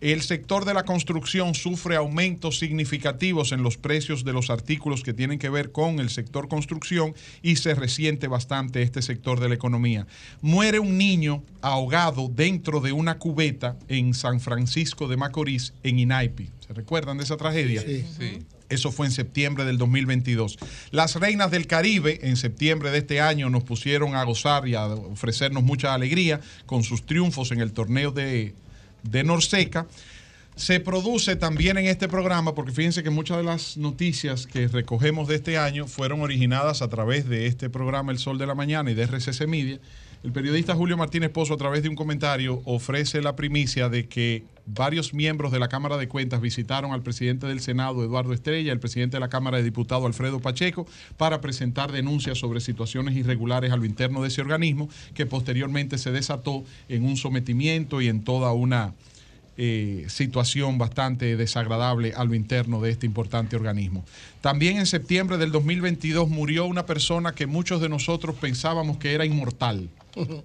El 0.00 0.20
sector 0.20 0.66
de 0.66 0.74
la 0.74 0.84
construcción 0.84 1.54
sufre 1.54 1.96
aumentos 1.96 2.58
significativos 2.58 3.52
en 3.52 3.62
los 3.62 3.78
precios 3.78 4.24
de 4.24 4.34
los 4.34 4.50
artículos 4.50 5.02
que 5.02 5.14
tienen 5.14 5.38
que 5.38 5.48
ver 5.48 5.72
con 5.72 6.00
el 6.00 6.10
sector 6.10 6.48
construcción 6.48 7.14
y 7.42 7.56
se 7.56 7.74
resiente 7.74 8.28
bastante 8.28 8.82
este 8.82 9.00
sector 9.00 9.40
de 9.40 9.48
la 9.48 9.54
economía. 9.54 10.06
Muere 10.42 10.80
un 10.80 10.98
niño 10.98 11.42
ahogado 11.62 12.28
dentro 12.28 12.80
de 12.80 12.92
una 12.92 13.18
cubeta 13.18 13.76
en 13.88 14.12
San 14.12 14.40
Francisco 14.40 15.08
de 15.08 15.16
Macorís, 15.16 15.72
en 15.82 15.98
Inaipi. 15.98 16.50
¿Se 16.66 16.74
recuerdan 16.74 17.16
de 17.16 17.24
esa 17.24 17.38
tragedia? 17.38 17.80
Sí. 17.80 18.04
sí. 18.18 18.38
Eso 18.68 18.90
fue 18.90 19.06
en 19.06 19.12
septiembre 19.12 19.64
del 19.64 19.78
2022. 19.78 20.58
Las 20.90 21.14
reinas 21.14 21.50
del 21.50 21.66
Caribe 21.66 22.18
en 22.22 22.36
septiembre 22.36 22.90
de 22.90 22.98
este 22.98 23.20
año 23.20 23.48
nos 23.48 23.62
pusieron 23.62 24.14
a 24.14 24.24
gozar 24.24 24.66
y 24.66 24.74
a 24.74 24.86
ofrecernos 24.86 25.62
mucha 25.62 25.94
alegría 25.94 26.40
con 26.66 26.82
sus 26.82 27.06
triunfos 27.06 27.52
en 27.52 27.60
el 27.60 27.72
torneo 27.72 28.10
de 28.10 28.54
de 29.08 29.24
Norseca. 29.24 29.86
Se 30.56 30.80
produce 30.80 31.36
también 31.36 31.76
en 31.76 31.86
este 31.86 32.08
programa, 32.08 32.54
porque 32.54 32.72
fíjense 32.72 33.02
que 33.02 33.10
muchas 33.10 33.36
de 33.36 33.42
las 33.42 33.76
noticias 33.76 34.46
que 34.46 34.68
recogemos 34.68 35.28
de 35.28 35.34
este 35.34 35.58
año 35.58 35.86
fueron 35.86 36.22
originadas 36.22 36.80
a 36.80 36.88
través 36.88 37.28
de 37.28 37.46
este 37.46 37.68
programa 37.68 38.10
El 38.10 38.18
Sol 38.18 38.38
de 38.38 38.46
la 38.46 38.54
Mañana 38.54 38.90
y 38.90 38.94
de 38.94 39.02
RCC 39.06 39.46
Media. 39.46 39.78
El 40.26 40.32
periodista 40.32 40.74
Julio 40.74 40.96
Martínez 40.96 41.30
Pozo, 41.30 41.54
a 41.54 41.56
través 41.56 41.84
de 41.84 41.88
un 41.88 41.94
comentario, 41.94 42.60
ofrece 42.64 43.22
la 43.22 43.36
primicia 43.36 43.88
de 43.88 44.08
que 44.08 44.42
varios 44.66 45.14
miembros 45.14 45.52
de 45.52 45.60
la 45.60 45.68
Cámara 45.68 45.98
de 45.98 46.08
Cuentas 46.08 46.40
visitaron 46.40 46.90
al 46.90 47.04
presidente 47.04 47.46
del 47.46 47.60
Senado, 47.60 48.02
Eduardo 48.02 48.32
Estrella, 48.32 48.72
al 48.72 48.80
presidente 48.80 49.18
de 49.18 49.20
la 49.20 49.28
Cámara 49.28 49.58
de 49.58 49.62
Diputados, 49.62 50.04
Alfredo 50.04 50.40
Pacheco, 50.40 50.84
para 51.16 51.40
presentar 51.40 51.92
denuncias 51.92 52.38
sobre 52.38 52.58
situaciones 52.58 53.14
irregulares 53.14 53.70
a 53.70 53.76
lo 53.76 53.84
interno 53.84 54.20
de 54.20 54.26
ese 54.26 54.40
organismo, 54.40 54.88
que 55.14 55.26
posteriormente 55.26 55.96
se 55.96 56.10
desató 56.10 56.64
en 56.88 57.04
un 57.04 57.16
sometimiento 57.16 58.00
y 58.00 58.08
en 58.08 58.24
toda 58.24 58.50
una 58.50 58.94
eh, 59.56 60.06
situación 60.08 60.76
bastante 60.76 61.36
desagradable 61.36 62.14
a 62.16 62.24
lo 62.24 62.34
interno 62.34 62.80
de 62.80 62.90
este 62.90 63.06
importante 63.06 63.54
organismo. 63.54 64.04
También 64.40 64.78
en 64.78 64.86
septiembre 64.86 65.38
del 65.38 65.52
2022 65.52 66.28
murió 66.28 66.66
una 66.66 66.84
persona 66.84 67.32
que 67.32 67.46
muchos 67.46 67.80
de 67.80 67.88
nosotros 67.88 68.34
pensábamos 68.34 68.96
que 68.96 69.14
era 69.14 69.24
inmortal 69.24 69.88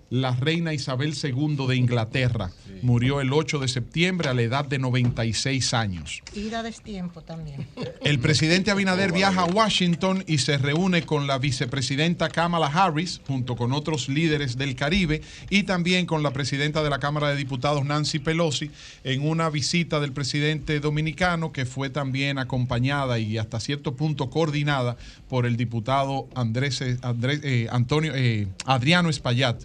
la 0.09 0.35
reina 0.35 0.73
Isabel 0.73 1.13
II 1.21 1.67
de 1.67 1.75
Inglaterra. 1.75 2.51
Murió 2.81 3.21
el 3.21 3.33
8 3.33 3.59
de 3.59 3.67
septiembre 3.67 4.29
a 4.29 4.33
la 4.33 4.41
edad 4.41 4.65
de 4.65 4.79
96 4.79 5.73
años. 5.73 6.21
Ira 6.33 6.63
tiempo 6.71 7.21
también. 7.21 7.67
El 8.01 8.19
presidente 8.19 8.71
Abinader 8.71 9.11
viaja 9.11 9.41
a 9.41 9.45
Washington 9.45 10.23
y 10.27 10.37
se 10.37 10.57
reúne 10.57 11.03
con 11.03 11.27
la 11.27 11.37
vicepresidenta 11.37 12.29
Kamala 12.29 12.67
Harris, 12.67 13.21
junto 13.27 13.55
con 13.55 13.73
otros 13.73 14.09
líderes 14.09 14.57
del 14.57 14.75
Caribe, 14.75 15.21
y 15.49 15.63
también 15.63 16.05
con 16.05 16.23
la 16.23 16.31
presidenta 16.31 16.83
de 16.83 16.89
la 16.89 16.99
Cámara 16.99 17.29
de 17.29 17.35
Diputados, 17.35 17.85
Nancy 17.85 18.19
Pelosi, 18.19 18.71
en 19.03 19.27
una 19.27 19.49
visita 19.49 19.99
del 19.99 20.13
presidente 20.13 20.79
dominicano 20.79 21.51
que 21.51 21.65
fue 21.65 21.89
también 21.89 22.37
acompañada 22.37 23.19
y 23.19 23.37
hasta 23.37 23.59
cierto 23.59 23.95
punto 23.95 24.29
coordinada 24.29 24.97
por 25.27 25.45
el 25.45 25.57
diputado 25.57 26.27
Andrés, 26.35 26.81
Andrés 27.01 27.41
eh, 27.43 27.67
Antonio, 27.71 28.13
eh, 28.15 28.47
Adriano 28.65 29.09
Espaillat 29.09 29.60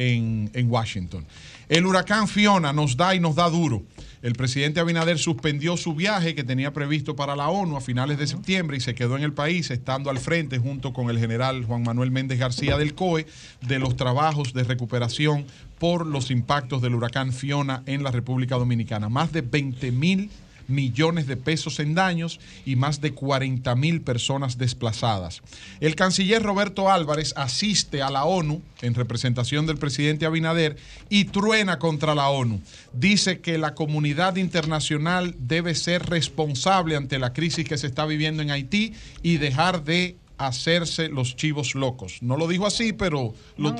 en, 0.00 0.70
Washington. 0.70 1.26
El 1.68 1.86
huracán 1.86 2.26
Fiona 2.26 2.72
nos 2.72 2.96
da 2.96 3.14
y 3.14 3.20
nos 3.20 3.36
da 3.36 3.48
duro. 3.50 3.82
El 4.22 4.32
presidente 4.32 4.80
Abinader 4.80 5.18
suspendió 5.18 5.76
su 5.76 5.94
viaje 5.94 6.34
que 6.34 6.44
tenía 6.44 6.72
previsto 6.72 7.16
para 7.16 7.36
la 7.36 7.48
ONU 7.48 7.76
a 7.76 7.80
finales 7.80 8.18
de 8.18 8.26
septiembre 8.26 8.76
y 8.76 8.80
se 8.80 8.94
quedó 8.94 9.16
en 9.16 9.22
el 9.22 9.32
país 9.32 9.70
estando 9.70 10.10
al 10.10 10.18
frente 10.18 10.58
junto 10.58 10.92
con 10.92 11.10
el 11.10 11.18
general 11.18 11.64
Juan 11.64 11.82
Manuel 11.82 12.10
Méndez 12.10 12.38
García 12.38 12.76
del 12.76 12.94
COE 12.94 13.26
de 13.66 13.78
los 13.78 13.96
trabajos 13.96 14.52
de 14.52 14.64
recuperación 14.64 15.46
por 15.78 16.06
los 16.06 16.30
impactos 16.30 16.82
del 16.82 16.94
huracán 16.94 17.32
Fiona 17.32 17.82
en 17.86 18.02
la 18.02 18.10
República 18.10 18.56
Dominicana. 18.56 19.08
Más 19.08 19.32
de 19.32 19.42
20 19.42 19.92
mil 19.92 20.30
millones 20.70 21.26
de 21.26 21.36
pesos 21.36 21.80
en 21.80 21.94
daños 21.94 22.40
y 22.64 22.76
más 22.76 23.00
de 23.00 23.12
40 23.12 23.74
mil 23.74 24.00
personas 24.00 24.58
desplazadas. 24.58 25.42
El 25.80 25.94
canciller 25.94 26.42
Roberto 26.42 26.90
Álvarez 26.90 27.34
asiste 27.36 28.02
a 28.02 28.10
la 28.10 28.24
ONU 28.24 28.62
en 28.82 28.94
representación 28.94 29.66
del 29.66 29.78
presidente 29.78 30.26
Abinader 30.26 30.76
y 31.08 31.26
truena 31.26 31.78
contra 31.78 32.14
la 32.14 32.28
ONU. 32.28 32.60
Dice 32.92 33.40
que 33.40 33.58
la 33.58 33.74
comunidad 33.74 34.36
internacional 34.36 35.34
debe 35.38 35.74
ser 35.74 36.06
responsable 36.06 36.96
ante 36.96 37.18
la 37.18 37.32
crisis 37.32 37.68
que 37.68 37.78
se 37.78 37.86
está 37.86 38.06
viviendo 38.06 38.42
en 38.42 38.50
Haití 38.50 38.94
y 39.22 39.36
dejar 39.36 39.84
de 39.84 40.16
hacerse 40.46 41.08
los 41.08 41.36
chivos 41.36 41.74
locos. 41.74 42.22
No 42.22 42.36
lo 42.36 42.48
dijo 42.48 42.66
así, 42.66 42.92
pero 42.92 43.34
lo, 43.56 43.74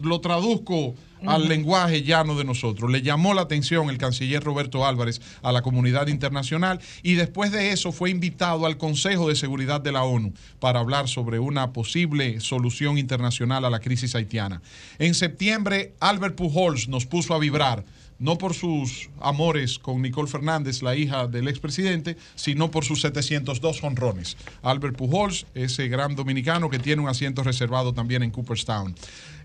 lo 0.00 0.20
traduzco 0.20 0.94
al 1.26 1.48
lenguaje 1.48 2.02
llano 2.02 2.36
de 2.36 2.44
nosotros. 2.44 2.90
Le 2.90 3.02
llamó 3.02 3.34
la 3.34 3.42
atención 3.42 3.90
el 3.90 3.98
canciller 3.98 4.42
Roberto 4.42 4.86
Álvarez 4.86 5.20
a 5.42 5.52
la 5.52 5.62
comunidad 5.62 6.06
internacional 6.06 6.80
y 7.02 7.14
después 7.14 7.52
de 7.52 7.72
eso 7.72 7.92
fue 7.92 8.10
invitado 8.10 8.66
al 8.66 8.78
Consejo 8.78 9.28
de 9.28 9.34
Seguridad 9.34 9.80
de 9.80 9.92
la 9.92 10.04
ONU 10.04 10.32
para 10.60 10.80
hablar 10.80 11.08
sobre 11.08 11.38
una 11.38 11.72
posible 11.72 12.40
solución 12.40 12.98
internacional 12.98 13.64
a 13.64 13.70
la 13.70 13.80
crisis 13.80 14.14
haitiana. 14.14 14.62
En 14.98 15.14
septiembre, 15.14 15.94
Albert 16.00 16.36
Pujols 16.36 16.88
nos 16.88 17.06
puso 17.06 17.34
a 17.34 17.38
vibrar 17.38 17.84
no 18.18 18.38
por 18.38 18.54
sus 18.54 19.10
amores 19.20 19.78
con 19.78 20.02
Nicole 20.02 20.28
Fernández, 20.28 20.82
la 20.82 20.96
hija 20.96 21.26
del 21.26 21.48
expresidente, 21.48 22.16
sino 22.34 22.70
por 22.70 22.84
sus 22.84 23.00
702 23.02 23.82
honrones. 23.84 24.36
Albert 24.62 24.96
Pujols, 24.96 25.46
ese 25.54 25.88
gran 25.88 26.16
dominicano 26.16 26.70
que 26.70 26.78
tiene 26.78 27.02
un 27.02 27.08
asiento 27.08 27.42
reservado 27.42 27.92
también 27.92 28.22
en 28.22 28.30
Cooperstown. 28.30 28.94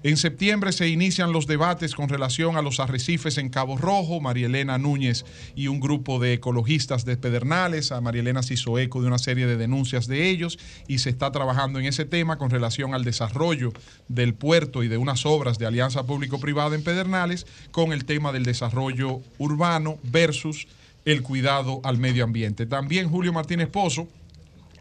En 0.04 0.18
septiembre 0.18 0.74
se 0.74 0.90
inician 0.90 1.32
los 1.32 1.48
debates 1.48 1.96
con 1.96 2.10
relación 2.10 2.58
a 2.58 2.62
los 2.62 2.82
arrecifes 2.82 3.38
en 3.38 3.48
Cabo 3.48 3.78
Rojo. 3.78 4.20
María 4.20 4.48
Elena 4.48 4.78
Núñez 4.78 5.24
y 5.56 5.70
un 5.70 5.80
grupo 5.80 6.20
de 6.20 6.34
ecologistas 6.34 7.06
de 7.06 7.16
Pedernales, 7.16 7.94
a 7.94 8.02
María 8.02 8.20
Elena 8.20 8.44
se 8.44 8.56
hizo 8.56 8.78
eco 8.78 9.02
de 9.02 9.08
una 9.08 9.18
serie 9.18 9.48
de 9.48 9.56
denuncias 9.56 10.08
de 10.08 10.30
ellos 10.30 10.60
y 10.90 10.98
se 10.98 11.10
está 11.10 11.32
trabajando 11.32 11.80
en 11.80 11.86
ese 11.86 12.04
tema 12.04 12.38
con 12.38 12.50
relación 12.50 12.94
al 12.94 13.06
desarrollo 13.06 13.72
del 14.10 14.34
puerto 14.34 14.84
y 14.84 14.90
de 14.90 14.98
unas 14.98 15.26
obras 15.26 15.58
de 15.58 15.68
alianza 15.68 16.04
público-privada 16.04 16.76
en 16.76 16.84
Pedernales 16.84 17.48
con 17.72 17.94
el 17.94 18.04
tema 18.04 18.34
del 18.34 18.44
desarrollo 18.44 19.22
urbano 19.38 20.00
versus 20.04 20.68
el 21.06 21.22
cuidado 21.22 21.80
al 21.86 21.98
medio 21.98 22.26
ambiente. 22.26 22.66
También 22.66 23.10
Julio 23.10 23.32
Martínez 23.32 23.70
Pozo 23.70 24.10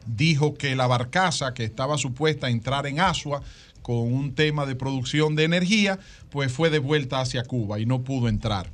dijo 0.04 0.54
que 0.54 0.74
la 0.74 0.88
barcaza 0.88 1.54
que 1.54 1.62
estaba 1.62 1.96
supuesta 1.96 2.48
a 2.48 2.50
entrar 2.50 2.88
en 2.88 2.98
Asua 2.98 3.42
con 3.82 4.12
un 4.12 4.34
tema 4.34 4.66
de 4.66 4.74
producción 4.74 5.36
de 5.36 5.44
energía, 5.44 5.98
pues 6.30 6.52
fue 6.52 6.70
de 6.70 6.78
vuelta 6.78 7.20
hacia 7.20 7.44
Cuba 7.44 7.80
y 7.80 7.86
no 7.86 8.02
pudo 8.02 8.28
entrar. 8.28 8.70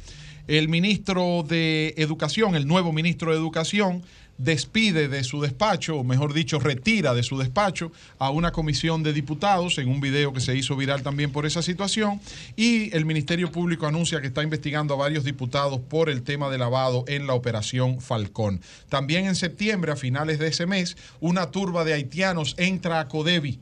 El 0.47 0.69
ministro 0.69 1.45
de 1.47 1.95
Educación, 1.99 2.55
el 2.55 2.67
nuevo 2.67 2.93
ministro 2.93 3.33
de 3.33 3.37
Educación, 3.37 4.03
despide 4.39 5.09
de 5.09 5.25
su 5.25 5.41
despacho, 5.41 5.97
o 5.97 6.05
mejor 6.05 6.33
dicho, 6.33 6.59
retira 6.59 7.13
de 7.13 7.23
su 7.23 7.37
despacho 7.37 7.93
a 8.19 8.31
una 8.31 8.53
comisión 8.53 9.03
de 9.03 9.13
diputados 9.13 9.79
en 9.79 9.89
un 9.89 10.01
video 10.01 10.33
que 10.33 10.41
se 10.41 10.57
hizo 10.57 10.77
viral 10.77 11.03
también 11.03 11.33
por 11.33 11.45
esa 11.45 11.61
situación 11.61 12.21
y 12.57 12.95
el 12.97 13.05
Ministerio 13.05 13.51
Público 13.51 13.87
anuncia 13.87 14.21
que 14.21 14.29
está 14.29 14.43
investigando 14.43 14.95
a 14.95 14.99
varios 14.99 15.25
diputados 15.25 15.81
por 15.81 16.09
el 16.09 16.23
tema 16.23 16.49
de 16.49 16.59
lavado 16.59 17.05
en 17.09 17.27
la 17.27 17.35
operación 17.35 18.01
Falcón. 18.01 18.61
También 18.89 19.27
en 19.27 19.35
septiembre, 19.35 19.93
a 19.93 19.97
finales 19.97 20.39
de 20.39 20.49
ese 20.49 20.67
mes, 20.67 20.97
una 21.21 21.51
turba 21.51 21.85
de 21.85 21.95
haitianos 21.95 22.55
entra 22.59 23.01
a 23.01 23.09
Codevi 23.09 23.59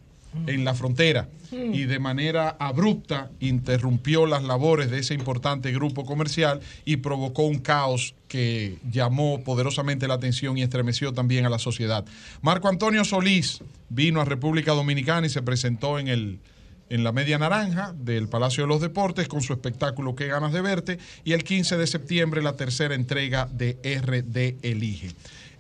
en 0.47 0.65
la 0.65 0.75
frontera 0.75 1.29
y 1.51 1.85
de 1.85 1.99
manera 1.99 2.57
abrupta 2.59 3.31
interrumpió 3.41 4.27
las 4.27 4.43
labores 4.43 4.91
de 4.91 4.99
ese 4.99 5.15
importante 5.15 5.73
grupo 5.73 6.05
comercial 6.05 6.61
y 6.85 6.97
provocó 6.97 7.43
un 7.43 7.59
caos 7.59 8.15
que 8.29 8.79
llamó 8.91 9.43
poderosamente 9.45 10.09
la 10.09 10.15
atención 10.15 10.59
y 10.59 10.63
estremeció 10.63 11.13
también 11.13 11.47
a 11.47 11.51
la 11.51 11.59
sociedad. 11.59 12.05
Marco 12.43 12.69
Antonio 12.69 13.05
Solís 13.05 13.61
vino 13.89 14.21
a 14.21 14.25
República 14.25 14.73
Dominicana 14.73 15.27
y 15.27 15.31
se 15.31 15.43
presentó 15.43 15.99
en 15.99 16.09
el 16.09 16.39
en 16.89 17.03
la 17.03 17.13
media 17.13 17.39
naranja 17.39 17.95
del 17.99 18.29
Palacio 18.29 18.63
de 18.63 18.69
los 18.69 18.81
Deportes 18.81 19.29
con 19.29 19.43
su 19.43 19.53
espectáculo 19.53 20.15
Qué 20.15 20.29
ganas 20.29 20.53
de 20.53 20.61
verte 20.61 20.99
y 21.25 21.33
el 21.33 21.43
15 21.43 21.77
de 21.77 21.87
septiembre 21.87 22.43
la 22.43 22.57
tercera 22.57 22.95
entrega 22.95 23.49
de 23.51 23.77
RD 23.83 24.65
Elige. 24.65 25.11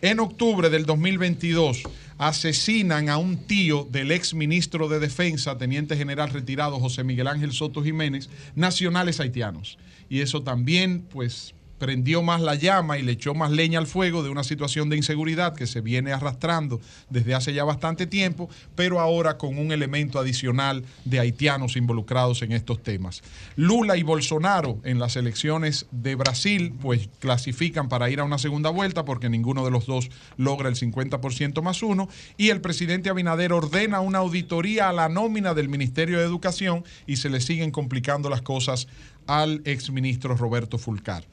En 0.02 0.20
octubre 0.20 0.70
del 0.70 0.86
2022 0.86 1.82
asesinan 2.18 3.08
a 3.08 3.18
un 3.18 3.36
tío 3.36 3.86
del 3.90 4.12
ex 4.12 4.34
ministro 4.34 4.88
de 4.88 5.00
Defensa, 5.00 5.58
teniente 5.58 5.96
general 5.96 6.30
retirado 6.30 6.78
José 6.78 7.04
Miguel 7.04 7.26
Ángel 7.26 7.52
Soto 7.52 7.82
Jiménez, 7.82 8.30
nacionales 8.54 9.20
haitianos. 9.20 9.78
Y 10.08 10.20
eso 10.20 10.42
también, 10.42 11.02
pues, 11.10 11.55
prendió 11.78 12.22
más 12.22 12.40
la 12.40 12.54
llama 12.54 12.98
y 12.98 13.02
le 13.02 13.12
echó 13.12 13.34
más 13.34 13.50
leña 13.50 13.78
al 13.78 13.86
fuego 13.86 14.22
de 14.22 14.30
una 14.30 14.44
situación 14.44 14.88
de 14.88 14.96
inseguridad 14.96 15.54
que 15.54 15.66
se 15.66 15.80
viene 15.80 16.12
arrastrando 16.12 16.80
desde 17.10 17.34
hace 17.34 17.52
ya 17.52 17.64
bastante 17.64 18.06
tiempo, 18.06 18.48
pero 18.74 19.00
ahora 19.00 19.38
con 19.38 19.58
un 19.58 19.72
elemento 19.72 20.18
adicional 20.18 20.84
de 21.04 21.20
haitianos 21.20 21.76
involucrados 21.76 22.42
en 22.42 22.52
estos 22.52 22.82
temas. 22.82 23.22
Lula 23.56 23.96
y 23.96 24.02
Bolsonaro 24.02 24.78
en 24.84 24.98
las 24.98 25.16
elecciones 25.16 25.86
de 25.90 26.14
Brasil 26.14 26.74
pues 26.80 27.08
clasifican 27.18 27.88
para 27.88 28.10
ir 28.10 28.20
a 28.20 28.24
una 28.24 28.38
segunda 28.38 28.70
vuelta 28.70 29.04
porque 29.04 29.28
ninguno 29.28 29.64
de 29.64 29.70
los 29.70 29.86
dos 29.86 30.10
logra 30.36 30.68
el 30.68 30.76
50% 30.76 31.62
más 31.62 31.82
uno 31.82 32.08
y 32.36 32.50
el 32.50 32.60
presidente 32.60 33.10
Abinader 33.10 33.52
ordena 33.52 34.00
una 34.00 34.18
auditoría 34.18 34.88
a 34.88 34.92
la 34.92 35.08
nómina 35.08 35.54
del 35.54 35.68
Ministerio 35.68 36.18
de 36.18 36.24
Educación 36.24 36.84
y 37.06 37.16
se 37.16 37.30
le 37.30 37.40
siguen 37.40 37.70
complicando 37.70 38.28
las 38.28 38.42
cosas 38.42 38.88
al 39.26 39.62
exministro 39.64 40.36
Roberto 40.36 40.78
Fulcar. 40.78 41.24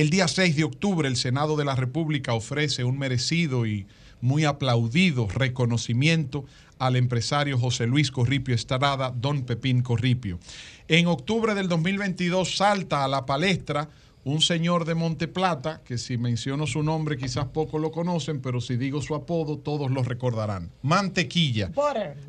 El 0.00 0.08
día 0.08 0.28
6 0.28 0.56
de 0.56 0.64
octubre 0.64 1.06
el 1.06 1.16
Senado 1.16 1.56
de 1.56 1.64
la 1.66 1.74
República 1.74 2.32
ofrece 2.32 2.84
un 2.84 2.98
merecido 2.98 3.66
y 3.66 3.86
muy 4.22 4.46
aplaudido 4.46 5.28
reconocimiento 5.28 6.46
al 6.78 6.96
empresario 6.96 7.58
José 7.58 7.86
Luis 7.86 8.10
Corripio 8.10 8.54
Estrada, 8.54 9.12
don 9.14 9.44
Pepín 9.44 9.82
Corripio. 9.82 10.38
En 10.88 11.06
octubre 11.06 11.54
del 11.54 11.68
2022 11.68 12.56
salta 12.56 13.04
a 13.04 13.08
la 13.08 13.26
palestra 13.26 13.90
un 14.24 14.42
señor 14.42 14.84
de 14.84 14.94
Monteplata, 14.94 15.80
que 15.82 15.96
si 15.96 16.18
menciono 16.18 16.66
su 16.66 16.82
nombre 16.82 17.16
quizás 17.16 17.46
pocos 17.46 17.80
lo 17.80 17.90
conocen, 17.90 18.40
pero 18.40 18.60
si 18.60 18.76
digo 18.76 19.00
su 19.00 19.14
apodo 19.14 19.58
todos 19.58 19.90
lo 19.90 20.02
recordarán. 20.02 20.70
Mantequilla. 20.82 21.70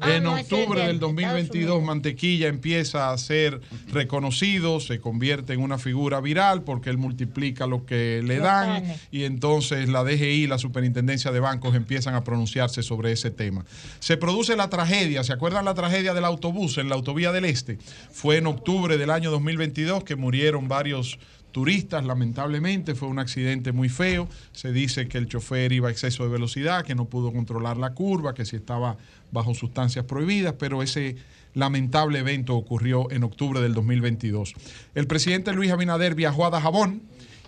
en 0.01 0.25
ah, 0.25 0.39
octubre 0.39 0.87
del 0.87 0.99
2022 0.99 1.83
Mantequilla 1.83 2.47
empieza 2.47 3.11
a 3.11 3.17
ser 3.17 3.59
reconocido, 3.91 4.79
se 4.79 4.99
convierte 5.01 5.53
en 5.53 5.61
una 5.61 5.77
figura 5.77 6.21
viral 6.21 6.63
porque 6.63 6.89
él 6.89 6.97
multiplica 6.97 7.67
lo 7.67 7.85
que 7.85 8.21
le 8.23 8.39
dan 8.39 8.83
y 9.11 9.25
entonces 9.25 9.89
la 9.89 10.03
DGI, 10.03 10.47
la 10.47 10.57
Superintendencia 10.57 11.31
de 11.31 11.39
Bancos 11.39 11.75
empiezan 11.75 12.15
a 12.15 12.23
pronunciarse 12.23 12.83
sobre 12.83 13.11
ese 13.11 13.31
tema. 13.31 13.65
Se 13.99 14.15
produce 14.15 14.55
la 14.55 14.69
tragedia, 14.69 15.23
¿se 15.23 15.33
acuerdan 15.33 15.65
la 15.65 15.73
tragedia 15.73 16.13
del 16.13 16.25
autobús 16.25 16.77
en 16.77 16.87
la 16.87 16.95
autovía 16.95 17.31
del 17.31 17.45
Este? 17.45 17.77
Fue 18.11 18.37
en 18.37 18.47
octubre 18.47 18.97
del 18.97 19.09
año 19.09 19.29
2022 19.31 20.03
que 20.03 20.15
murieron 20.15 20.67
varios 20.67 21.19
turistas, 21.51 22.05
lamentablemente 22.05 22.95
fue 22.95 23.07
un 23.07 23.19
accidente 23.19 23.71
muy 23.71 23.89
feo. 23.89 24.27
Se 24.51 24.71
dice 24.71 25.07
que 25.07 25.17
el 25.17 25.27
chofer 25.27 25.71
iba 25.71 25.89
a 25.89 25.91
exceso 25.91 26.23
de 26.23 26.29
velocidad, 26.29 26.83
que 26.85 26.95
no 26.95 27.05
pudo 27.05 27.31
controlar 27.31 27.77
la 27.77 27.93
curva, 27.93 28.33
que 28.33 28.45
si 28.45 28.55
estaba 28.55 28.97
bajo 29.31 29.53
sustancias 29.53 30.05
prohibidas, 30.05 30.55
pero 30.57 30.83
ese 30.83 31.15
lamentable 31.53 32.19
evento 32.19 32.55
ocurrió 32.55 33.11
en 33.11 33.23
octubre 33.23 33.61
del 33.61 33.73
2022. 33.73 34.53
El 34.95 35.07
presidente 35.07 35.53
Luis 35.53 35.71
Abinader 35.71 36.15
viajó 36.15 36.45
a 36.45 36.49
Dajabón 36.49 37.01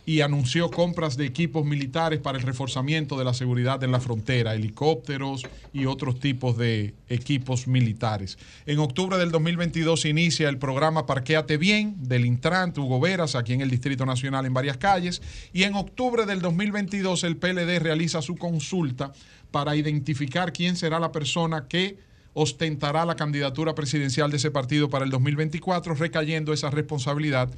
y 0.05 0.21
anunció 0.21 0.69
compras 0.69 1.15
de 1.15 1.25
equipos 1.25 1.65
militares 1.65 2.19
para 2.19 2.37
el 2.37 2.43
reforzamiento 2.43 3.17
de 3.17 3.23
la 3.23 3.33
seguridad 3.33 3.83
en 3.83 3.91
la 3.91 3.99
frontera, 3.99 4.53
helicópteros 4.53 5.43
y 5.71 5.85
otros 5.85 6.19
tipos 6.19 6.57
de 6.57 6.93
equipos 7.07 7.67
militares. 7.67 8.37
En 8.65 8.79
octubre 8.79 9.17
del 9.17 9.31
2022 9.31 10.05
inicia 10.05 10.49
el 10.49 10.57
programa 10.57 11.05
Parquéate 11.05 11.57
Bien 11.57 11.95
del 11.97 12.25
Intran, 12.25 12.73
Hugo 12.75 12.99
Veras, 12.99 13.35
aquí 13.35 13.53
en 13.53 13.61
el 13.61 13.69
Distrito 13.69 14.05
Nacional 14.05 14.45
en 14.45 14.53
varias 14.53 14.77
calles, 14.77 15.21
y 15.53 15.63
en 15.63 15.75
octubre 15.75 16.25
del 16.25 16.41
2022 16.41 17.23
el 17.23 17.37
PLD 17.37 17.79
realiza 17.79 18.21
su 18.21 18.35
consulta 18.35 19.13
para 19.51 19.75
identificar 19.75 20.51
quién 20.51 20.75
será 20.75 20.99
la 20.99 21.11
persona 21.11 21.67
que 21.67 21.97
ostentará 22.33 23.05
la 23.05 23.15
candidatura 23.15 23.75
presidencial 23.75 24.31
de 24.31 24.37
ese 24.37 24.51
partido 24.51 24.89
para 24.89 25.05
el 25.05 25.11
2024, 25.11 25.93
recayendo 25.93 26.51
esa 26.51 26.71
responsabilidad 26.71 27.49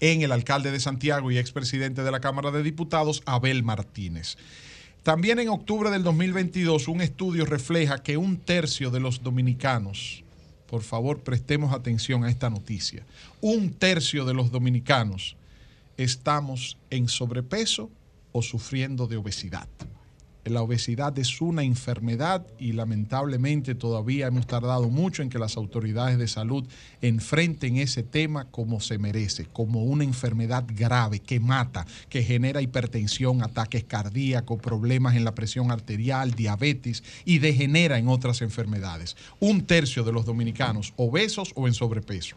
en 0.00 0.22
el 0.22 0.32
alcalde 0.32 0.72
de 0.72 0.80
Santiago 0.80 1.30
y 1.30 1.38
expresidente 1.38 2.02
de 2.02 2.10
la 2.10 2.20
Cámara 2.20 2.50
de 2.50 2.62
Diputados, 2.62 3.22
Abel 3.26 3.62
Martínez. 3.62 4.36
También 5.02 5.38
en 5.38 5.48
octubre 5.48 5.90
del 5.90 6.02
2022 6.02 6.88
un 6.88 7.00
estudio 7.00 7.46
refleja 7.46 8.02
que 8.02 8.16
un 8.16 8.38
tercio 8.38 8.90
de 8.90 9.00
los 9.00 9.22
dominicanos, 9.22 10.24
por 10.66 10.82
favor 10.82 11.20
prestemos 11.20 11.72
atención 11.72 12.24
a 12.24 12.30
esta 12.30 12.50
noticia, 12.50 13.04
un 13.40 13.72
tercio 13.72 14.24
de 14.24 14.34
los 14.34 14.50
dominicanos 14.50 15.36
estamos 15.96 16.76
en 16.90 17.08
sobrepeso 17.08 17.90
o 18.32 18.42
sufriendo 18.42 19.06
de 19.06 19.16
obesidad 19.16 19.68
la 20.44 20.62
obesidad 20.62 21.18
es 21.18 21.40
una 21.40 21.62
enfermedad 21.62 22.46
y 22.58 22.72
lamentablemente 22.72 23.74
todavía 23.74 24.26
hemos 24.26 24.46
tardado 24.46 24.88
mucho 24.88 25.22
en 25.22 25.28
que 25.28 25.38
las 25.38 25.56
autoridades 25.56 26.18
de 26.18 26.28
salud 26.28 26.66
enfrenten 27.02 27.76
ese 27.76 28.02
tema 28.02 28.46
como 28.46 28.80
se 28.80 28.98
merece, 28.98 29.46
como 29.46 29.84
una 29.84 30.04
enfermedad 30.04 30.64
grave 30.66 31.20
que 31.20 31.40
mata, 31.40 31.86
que 32.08 32.22
genera 32.22 32.62
hipertensión, 32.62 33.42
ataques 33.42 33.84
cardíacos, 33.84 34.60
problemas 34.60 35.16
en 35.16 35.24
la 35.24 35.34
presión 35.34 35.70
arterial, 35.70 36.32
diabetes 36.32 37.02
y 37.24 37.38
degenera 37.38 37.98
en 37.98 38.08
otras 38.08 38.40
enfermedades. 38.42 39.16
Un 39.40 39.66
tercio 39.66 40.04
de 40.04 40.12
los 40.12 40.24
dominicanos 40.24 40.94
obesos 40.96 41.52
o 41.54 41.66
en 41.66 41.74
sobrepeso. 41.74 42.36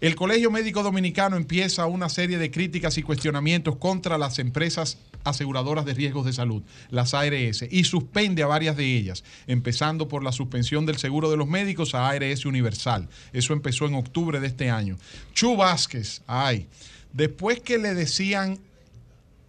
El 0.00 0.14
Colegio 0.14 0.50
Médico 0.50 0.82
Dominicano 0.82 1.36
empieza 1.36 1.84
una 1.84 2.08
serie 2.08 2.38
de 2.38 2.50
críticas 2.50 2.96
y 2.96 3.02
cuestionamientos 3.02 3.76
contra 3.76 4.16
las 4.16 4.38
empresas 4.38 4.96
aseguradoras 5.24 5.84
de 5.84 5.92
riesgos 5.92 6.24
de 6.24 6.32
salud, 6.32 6.62
las 6.88 7.12
ARS, 7.12 7.66
y 7.70 7.84
suspende 7.84 8.42
a 8.42 8.46
varias 8.46 8.78
de 8.78 8.96
ellas, 8.96 9.24
empezando 9.46 10.08
por 10.08 10.24
la 10.24 10.32
suspensión 10.32 10.86
del 10.86 10.96
seguro 10.96 11.30
de 11.30 11.36
los 11.36 11.46
médicos 11.46 11.94
a 11.94 12.08
ARS 12.08 12.46
Universal. 12.46 13.10
Eso 13.34 13.52
empezó 13.52 13.84
en 13.86 13.94
octubre 13.94 14.40
de 14.40 14.46
este 14.46 14.70
año. 14.70 14.96
Chu 15.34 15.54
Vázquez, 15.54 16.22
ay, 16.26 16.66
después 17.12 17.60
que 17.60 17.76
le 17.76 17.92
decían 17.92 18.58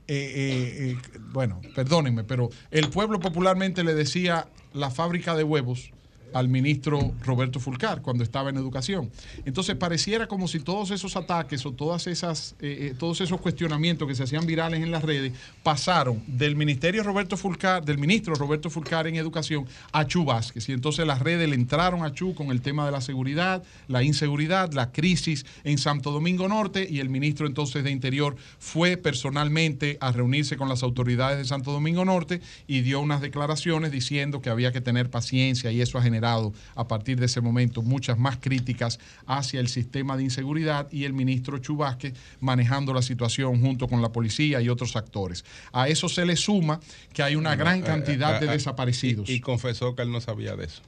eh, 0.07 0.33
eh, 0.35 0.97
eh, 1.15 1.19
bueno, 1.31 1.61
perdónenme, 1.73 2.25
pero 2.25 2.49
el 2.71 2.89
pueblo 2.89 3.21
popularmente 3.21 3.85
le 3.85 3.93
decía 3.93 4.49
la 4.73 4.91
fábrica 4.91 5.33
de 5.37 5.45
huevos 5.45 5.91
al 6.33 6.49
ministro 6.49 7.13
Roberto 7.23 7.59
Fulcar 7.59 8.01
cuando 8.01 8.23
estaba 8.23 8.49
en 8.49 8.57
educación. 8.57 9.11
Entonces 9.45 9.75
pareciera 9.75 10.27
como 10.27 10.47
si 10.47 10.59
todos 10.59 10.91
esos 10.91 11.15
ataques 11.15 11.65
o 11.65 11.73
todas 11.73 12.07
esas, 12.07 12.55
eh, 12.59 12.91
eh, 12.91 12.95
todos 12.97 13.21
esos 13.21 13.39
cuestionamientos 13.41 14.07
que 14.07 14.15
se 14.15 14.23
hacían 14.23 14.45
virales 14.45 14.81
en 14.81 14.91
las 14.91 15.03
redes 15.03 15.33
pasaron 15.63 16.21
del 16.27 16.55
ministerio 16.55 17.03
Roberto 17.03 17.37
Fulcar, 17.37 17.83
del 17.83 17.97
ministro 17.97 18.35
Roberto 18.35 18.69
Fulcar 18.69 19.07
en 19.07 19.15
educación 19.15 19.65
a 19.91 20.05
Chu 20.05 20.25
Vázquez. 20.25 20.69
Y 20.69 20.73
entonces 20.73 21.05
las 21.05 21.19
redes 21.19 21.49
le 21.49 21.55
entraron 21.55 22.03
a 22.03 22.13
Chu 22.13 22.33
con 22.33 22.51
el 22.51 22.61
tema 22.61 22.85
de 22.85 22.91
la 22.91 23.01
seguridad, 23.01 23.63
la 23.87 24.03
inseguridad, 24.03 24.71
la 24.73 24.91
crisis 24.91 25.45
en 25.63 25.77
Santo 25.77 26.11
Domingo 26.11 26.47
Norte 26.47 26.87
y 26.89 26.99
el 26.99 27.09
ministro 27.09 27.47
entonces 27.47 27.83
de 27.83 27.91
Interior 27.91 28.35
fue 28.59 28.97
personalmente 28.97 29.97
a 30.01 30.11
reunirse 30.11 30.57
con 30.57 30.69
las 30.69 30.83
autoridades 30.83 31.37
de 31.37 31.45
Santo 31.45 31.71
Domingo 31.71 32.05
Norte 32.05 32.41
y 32.67 32.81
dio 32.81 32.99
unas 32.99 33.21
declaraciones 33.21 33.91
diciendo 33.91 34.41
que 34.41 34.49
había 34.49 34.71
que 34.71 34.81
tener 34.81 35.09
paciencia 35.09 35.71
y 35.71 35.81
eso 35.81 35.97
ha 35.97 36.01
generado 36.01 36.20
a 36.23 36.87
partir 36.87 37.19
de 37.19 37.25
ese 37.25 37.41
momento 37.41 37.81
muchas 37.81 38.17
más 38.17 38.37
críticas 38.37 38.99
hacia 39.25 39.59
el 39.59 39.67
sistema 39.67 40.17
de 40.17 40.23
inseguridad 40.23 40.87
y 40.91 41.05
el 41.05 41.13
ministro 41.13 41.57
Chubasque 41.57 42.13
manejando 42.39 42.93
la 42.93 43.01
situación 43.01 43.61
junto 43.61 43.87
con 43.87 44.01
la 44.01 44.11
policía 44.11 44.61
y 44.61 44.69
otros 44.69 44.95
actores. 44.95 45.43
A 45.71 45.87
eso 45.87 46.09
se 46.09 46.25
le 46.25 46.35
suma 46.35 46.79
que 47.13 47.23
hay 47.23 47.35
una 47.35 47.55
gran 47.55 47.79
eh, 47.79 47.83
cantidad 47.83 48.39
de 48.39 48.45
eh, 48.45 48.49
eh, 48.49 48.53
desaparecidos. 48.53 49.29
y 49.29 49.39
confesó 49.39 49.95
que 49.95 50.03
él 50.03 50.11
no 50.11 50.21
sabía 50.21 50.55
de 50.55 50.65
eso. 50.65 50.81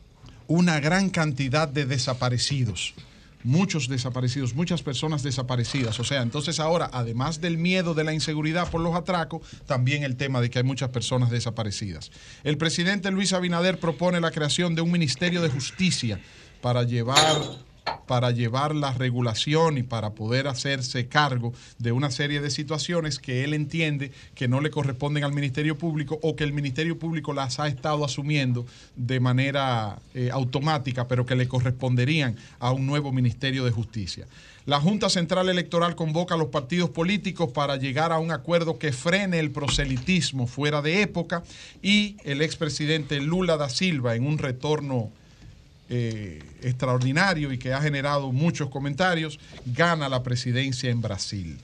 Una 0.47 0.79
gran 0.79 1.09
cantidad 1.09 1.67
de 1.67 1.85
desaparecidos 1.85 2.93
muchos 3.43 3.87
desaparecidos, 3.87 4.55
muchas 4.55 4.81
personas 4.81 5.23
desaparecidas. 5.23 5.99
O 5.99 6.03
sea, 6.03 6.21
entonces 6.21 6.59
ahora, 6.59 6.89
además 6.93 7.41
del 7.41 7.57
miedo 7.57 7.93
de 7.93 8.03
la 8.03 8.13
inseguridad 8.13 8.69
por 8.69 8.81
los 8.81 8.95
atracos, 8.95 9.41
también 9.65 10.03
el 10.03 10.15
tema 10.15 10.41
de 10.41 10.49
que 10.49 10.59
hay 10.59 10.63
muchas 10.63 10.89
personas 10.89 11.29
desaparecidas. 11.29 12.11
El 12.43 12.57
presidente 12.57 13.11
Luis 13.11 13.33
Abinader 13.33 13.79
propone 13.79 14.19
la 14.19 14.31
creación 14.31 14.75
de 14.75 14.81
un 14.81 14.91
Ministerio 14.91 15.41
de 15.41 15.49
Justicia 15.49 16.19
para 16.61 16.83
llevar 16.83 17.41
para 18.07 18.31
llevar 18.31 18.75
la 18.75 18.93
regulación 18.93 19.77
y 19.77 19.83
para 19.83 20.11
poder 20.11 20.47
hacerse 20.47 21.07
cargo 21.07 21.53
de 21.79 21.91
una 21.91 22.11
serie 22.11 22.41
de 22.41 22.49
situaciones 22.49 23.19
que 23.19 23.43
él 23.43 23.53
entiende 23.53 24.11
que 24.35 24.47
no 24.47 24.61
le 24.61 24.71
corresponden 24.71 25.23
al 25.23 25.33
Ministerio 25.33 25.77
Público 25.77 26.19
o 26.21 26.35
que 26.35 26.43
el 26.43 26.53
Ministerio 26.53 26.97
Público 26.97 27.33
las 27.33 27.59
ha 27.59 27.67
estado 27.67 28.05
asumiendo 28.05 28.65
de 28.95 29.19
manera 29.19 29.99
eh, 30.13 30.29
automática, 30.31 31.07
pero 31.07 31.25
que 31.25 31.35
le 31.35 31.47
corresponderían 31.47 32.35
a 32.59 32.71
un 32.71 32.85
nuevo 32.85 33.11
Ministerio 33.11 33.65
de 33.65 33.71
Justicia. 33.71 34.27
La 34.65 34.79
Junta 34.79 35.09
Central 35.09 35.49
Electoral 35.49 35.95
convoca 35.95 36.35
a 36.35 36.37
los 36.37 36.47
partidos 36.47 36.89
políticos 36.89 37.51
para 37.51 37.75
llegar 37.75 38.13
a 38.13 38.19
un 38.19 38.31
acuerdo 38.31 38.79
que 38.79 38.93
frene 38.93 39.39
el 39.39 39.51
proselitismo 39.51 40.47
fuera 40.47 40.81
de 40.81 41.01
época 41.01 41.43
y 41.81 42.15
el 42.23 42.41
expresidente 42.41 43.19
Lula 43.19 43.57
da 43.57 43.67
Silva 43.67 44.15
en 44.15 44.25
un 44.25 44.37
retorno 44.37 45.11
eh, 45.95 46.41
extraordinario 46.63 47.51
y 47.51 47.59
que 47.59 47.71
ha 47.71 47.79
generado 47.79 48.31
muchos 48.31 48.69
comentarios, 48.69 49.39
gana 49.63 50.09
la 50.09 50.23
presidencia 50.23 50.89
en 50.89 51.01
Brasil. 51.01 51.59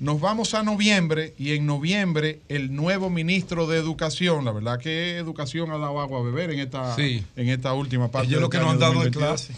Nos 0.00 0.22
vamos 0.22 0.54
a 0.54 0.62
noviembre 0.62 1.34
y 1.36 1.52
en 1.52 1.66
noviembre 1.66 2.40
el 2.48 2.74
nuevo 2.74 3.10
ministro 3.10 3.66
de 3.66 3.76
Educación, 3.76 4.46
la 4.46 4.52
verdad 4.52 4.78
que 4.78 5.18
Educación 5.18 5.70
ha 5.70 5.76
dado 5.76 6.00
agua 6.00 6.20
a 6.20 6.22
beber 6.22 6.50
en 6.52 6.60
esta, 6.60 6.96
en 6.98 7.26
esta 7.36 7.74
última 7.74 8.10
parte. 8.10 8.30
de 8.34 8.40
lo 8.40 8.48
que 8.48 8.56
nos 8.56 8.70
han 8.70 8.78
dado 8.78 9.02
de 9.02 9.10
clase. 9.10 9.52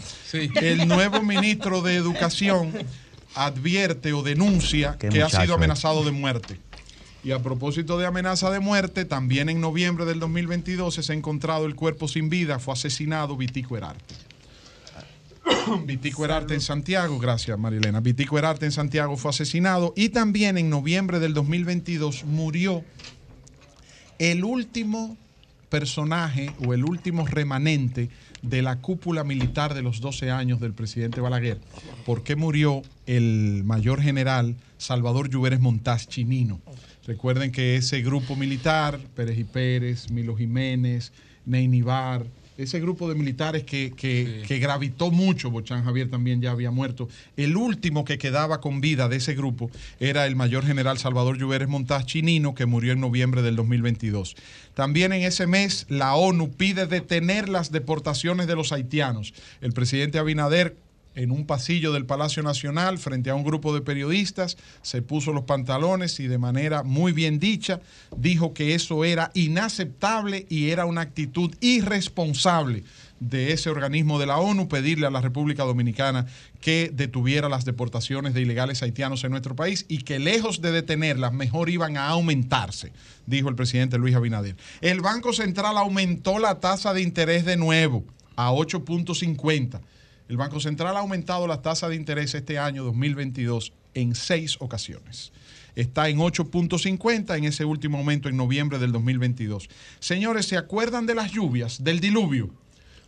El 0.55 0.89
nuevo 0.89 1.21
ministro 1.21 1.81
de 1.81 1.95
Educación 1.95 2.73
advierte 3.33 4.11
o 4.11 4.23
denuncia 4.23 4.97
que 4.97 5.23
ha 5.23 5.29
sido 5.29 5.53
amenazado 5.53 6.03
de 6.03 6.11
muerte. 6.11 6.59
Y 7.27 7.33
a 7.33 7.39
propósito 7.39 7.97
de 7.97 8.05
amenaza 8.05 8.49
de 8.51 8.61
muerte, 8.61 9.03
también 9.03 9.49
en 9.49 9.59
noviembre 9.59 10.05
del 10.05 10.17
2022 10.17 10.95
se 10.95 11.11
ha 11.11 11.13
encontrado 11.13 11.65
el 11.65 11.75
cuerpo 11.75 12.07
sin 12.07 12.29
vida, 12.29 12.57
fue 12.57 12.73
asesinado 12.73 13.35
Vitico 13.35 13.75
Herarte. 13.75 14.15
Vitico 15.85 16.23
Herarte 16.23 16.53
en 16.53 16.61
Santiago, 16.61 17.19
gracias 17.19 17.59
Marilena. 17.59 17.99
Vitico 17.99 18.37
Herarte 18.37 18.65
en 18.65 18.71
Santiago 18.71 19.17
fue 19.17 19.31
asesinado 19.31 19.91
y 19.97 20.07
también 20.07 20.57
en 20.57 20.69
noviembre 20.69 21.19
del 21.19 21.33
2022 21.33 22.23
murió 22.23 22.85
el 24.19 24.45
último 24.45 25.17
personaje 25.67 26.53
o 26.65 26.73
el 26.73 26.85
último 26.85 27.27
remanente 27.27 28.09
de 28.41 28.61
la 28.61 28.77
cúpula 28.77 29.25
militar 29.25 29.73
de 29.73 29.81
los 29.81 29.99
12 29.99 30.31
años 30.31 30.61
del 30.61 30.71
presidente 30.71 31.19
Balaguer. 31.19 31.59
¿Por 32.05 32.23
qué 32.23 32.37
murió 32.37 32.83
el 33.05 33.63
mayor 33.65 34.01
general 34.01 34.55
Salvador 34.77 35.29
Lluveres 35.29 35.59
Montaz 35.59 36.07
Chinino? 36.07 36.61
Recuerden 37.07 37.51
que 37.51 37.77
ese 37.77 38.01
grupo 38.01 38.35
militar, 38.35 38.99
Pérez 39.15 39.39
y 39.39 39.45
Pérez, 39.45 40.11
Milo 40.11 40.35
Jiménez, 40.35 41.13
Neinibar, 41.45 42.25
ese 42.57 42.79
grupo 42.79 43.07
de 43.07 43.15
militares 43.15 43.63
que, 43.63 44.57
gravitó 44.59 45.11
mucho, 45.11 45.51
Bochán 45.51 45.85
Javier 45.85 46.09
también 46.09 46.41
ya 46.41 46.51
había 46.51 46.71
muerto. 46.71 47.07
El 47.37 47.55
último 47.55 48.03
que 48.03 48.17
quedaba 48.17 48.61
con 48.61 48.81
vida 48.81 49.07
de 49.07 49.17
ese 49.17 49.35
grupo 49.35 49.69
era 49.99 50.25
el 50.25 50.35
mayor 50.35 50.65
general 50.65 50.97
Salvador 50.97 51.37
Lluveres 51.37 51.67
Montaz 51.67 52.05
Chinino, 52.05 52.55
que 52.55 52.65
murió 52.65 52.93
en 52.93 52.99
noviembre 52.99 53.43
del 53.43 53.55
2022. 53.55 54.35
También 54.73 55.13
en 55.13 55.21
ese 55.21 55.45
mes 55.45 55.85
la 55.87 56.15
ONU 56.15 56.51
pide 56.51 56.87
detener 56.87 57.47
las 57.47 57.71
deportaciones 57.71 58.47
de 58.47 58.55
los 58.55 58.71
haitianos. 58.71 59.33
El 59.61 59.73
presidente 59.73 60.17
Abinader 60.17 60.75
en 61.17 61.31
un 61.31 61.45
pasillo 61.45 61.91
del 61.91 62.05
Palacio 62.05 62.43
Nacional 62.43 62.99
frente 62.99 63.29
a 63.29 63.35
un 63.35 63.43
grupo 63.43 63.73
de 63.73 63.81
periodistas, 63.81 64.55
se 64.83 65.01
puso 65.01 65.33
los 65.33 65.43
pantalones 65.43 66.19
y 66.19 66.27
de 66.27 66.37
manera 66.37 66.83
muy 66.83 67.11
bien 67.11 67.39
dicha 67.39 67.81
dijo 68.15 68.53
que 68.53 68.75
eso 68.75 69.03
era 69.03 69.31
inaceptable 69.33 70.45
y 70.47 70.69
era 70.69 70.85
una 70.85 71.01
actitud 71.01 71.53
irresponsable 71.59 72.83
de 73.19 73.51
ese 73.51 73.71
organismo 73.71 74.19
de 74.19 74.27
la 74.27 74.37
ONU 74.37 74.67
pedirle 74.67 75.07
a 75.07 75.11
la 75.11 75.21
República 75.21 75.63
Dominicana 75.63 76.27
que 76.61 76.91
detuviera 76.93 77.49
las 77.49 77.65
deportaciones 77.65 78.35
de 78.35 78.41
ilegales 78.41 78.83
haitianos 78.83 79.23
en 79.23 79.31
nuestro 79.31 79.55
país 79.55 79.85
y 79.87 80.03
que 80.03 80.19
lejos 80.19 80.61
de 80.61 80.71
detenerlas, 80.71 81.33
mejor 81.33 81.69
iban 81.69 81.97
a 81.97 82.09
aumentarse, 82.09 82.91
dijo 83.25 83.49
el 83.49 83.55
presidente 83.55 83.97
Luis 83.97 84.15
Abinader. 84.15 84.55
El 84.81 85.01
Banco 85.01 85.33
Central 85.33 85.77
aumentó 85.77 86.37
la 86.37 86.59
tasa 86.59 86.93
de 86.93 87.01
interés 87.01 87.43
de 87.43 87.57
nuevo 87.57 88.03
a 88.35 88.51
8.50 88.51 89.81
el 90.29 90.37
Banco 90.37 90.59
Central 90.59 90.95
ha 90.95 90.99
aumentado 90.99 91.47
la 91.47 91.61
tasa 91.61 91.87
de 91.87 91.95
interés 91.95 92.35
este 92.35 92.59
año 92.59 92.83
2022 92.83 93.73
en 93.93 94.15
seis 94.15 94.57
ocasiones. 94.59 95.31
Está 95.75 96.09
en 96.09 96.17
8.50 96.17 97.37
en 97.37 97.43
ese 97.43 97.63
último 97.63 97.99
aumento 97.99 98.29
en 98.29 98.35
noviembre 98.35 98.79
del 98.79 98.91
2022. 98.91 99.69
Señores, 99.99 100.47
¿se 100.47 100.57
acuerdan 100.57 101.05
de 101.05 101.15
las 101.15 101.31
lluvias, 101.31 101.83
del 101.83 101.99
diluvio? 101.99 102.49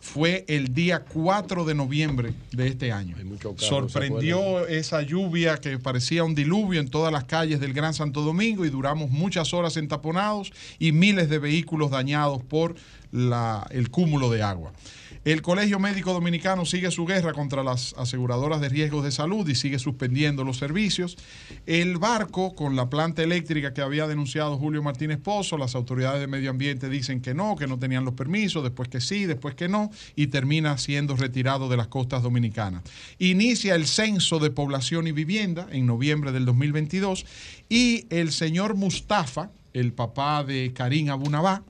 Fue 0.01 0.45
el 0.47 0.73
día 0.73 0.99
4 0.99 1.65
de 1.65 1.75
noviembre 1.75 2.33
de 2.51 2.67
este 2.67 2.91
año. 2.91 3.17
Sorprendió 3.57 4.65
esa 4.65 5.01
lluvia 5.01 5.57
que 5.57 5.77
parecía 5.77 6.23
un 6.23 6.35
diluvio 6.35 6.79
en 6.79 6.89
todas 6.89 7.11
las 7.11 7.25
calles 7.25 7.59
del 7.59 7.73
Gran 7.73 7.93
Santo 7.93 8.21
Domingo 8.21 8.65
y 8.65 8.69
duramos 8.69 9.09
muchas 9.09 9.53
horas 9.53 9.75
entaponados 9.75 10.53
y 10.77 10.93
miles 10.93 11.27
de 11.27 11.39
vehículos 11.39 11.91
dañados 11.91 12.41
por 12.43 12.75
el 13.11 13.89
cúmulo 13.89 14.29
de 14.29 14.41
agua. 14.41 14.71
El 15.25 15.41
Colegio 15.41 15.79
Médico 15.79 16.13
Dominicano 16.13 16.65
sigue 16.65 16.91
su 16.91 17.05
guerra 17.05 17.33
contra 17.33 17.61
las 17.61 17.93
aseguradoras 17.97 18.61
de 18.61 18.69
riesgos 18.69 19.03
de 19.03 19.11
salud 19.11 19.47
y 19.49 19.55
sigue 19.55 19.77
suspendiendo 19.77 20.45
los 20.45 20.57
servicios. 20.57 21.17
El 21.65 21.97
barco 21.97 22.55
con 22.55 22.77
la 22.77 22.89
planta 22.89 23.21
eléctrica 23.21 23.73
que 23.73 23.81
había 23.81 24.07
denunciado 24.07 24.57
Julio 24.57 24.81
Martínez 24.81 25.17
Pozo, 25.17 25.57
las 25.57 25.75
autoridades 25.75 26.21
de 26.21 26.27
medio 26.27 26.49
ambiente 26.49 26.87
dicen 26.87 27.19
que 27.21 27.33
no, 27.33 27.57
que 27.57 27.67
no 27.67 27.77
tenían 27.77 28.05
los 28.05 28.13
permisos, 28.13 28.63
después 28.63 28.87
que 28.87 29.01
sí, 29.01 29.25
después 29.25 29.55
que 29.55 29.67
no, 29.67 29.91
y 30.15 30.27
termina 30.27 30.77
siendo 30.77 31.17
retirado 31.17 31.67
de 31.67 31.75
las 31.75 31.87
costas 31.87 32.23
dominicanas. 32.23 32.83
Inicia 33.17 33.75
el 33.75 33.87
censo 33.87 34.39
de 34.39 34.51
población 34.51 35.07
y 35.07 35.11
vivienda 35.11 35.67
en 35.69 35.85
noviembre 35.85 36.31
del 36.31 36.45
2022 36.45 37.25
y 37.67 38.05
el 38.09 38.31
señor 38.31 38.75
Mustafa, 38.75 39.49
el 39.73 39.91
papá 39.91 40.45
de 40.45 40.71
Karim 40.73 41.09
Abunabá, 41.09 41.63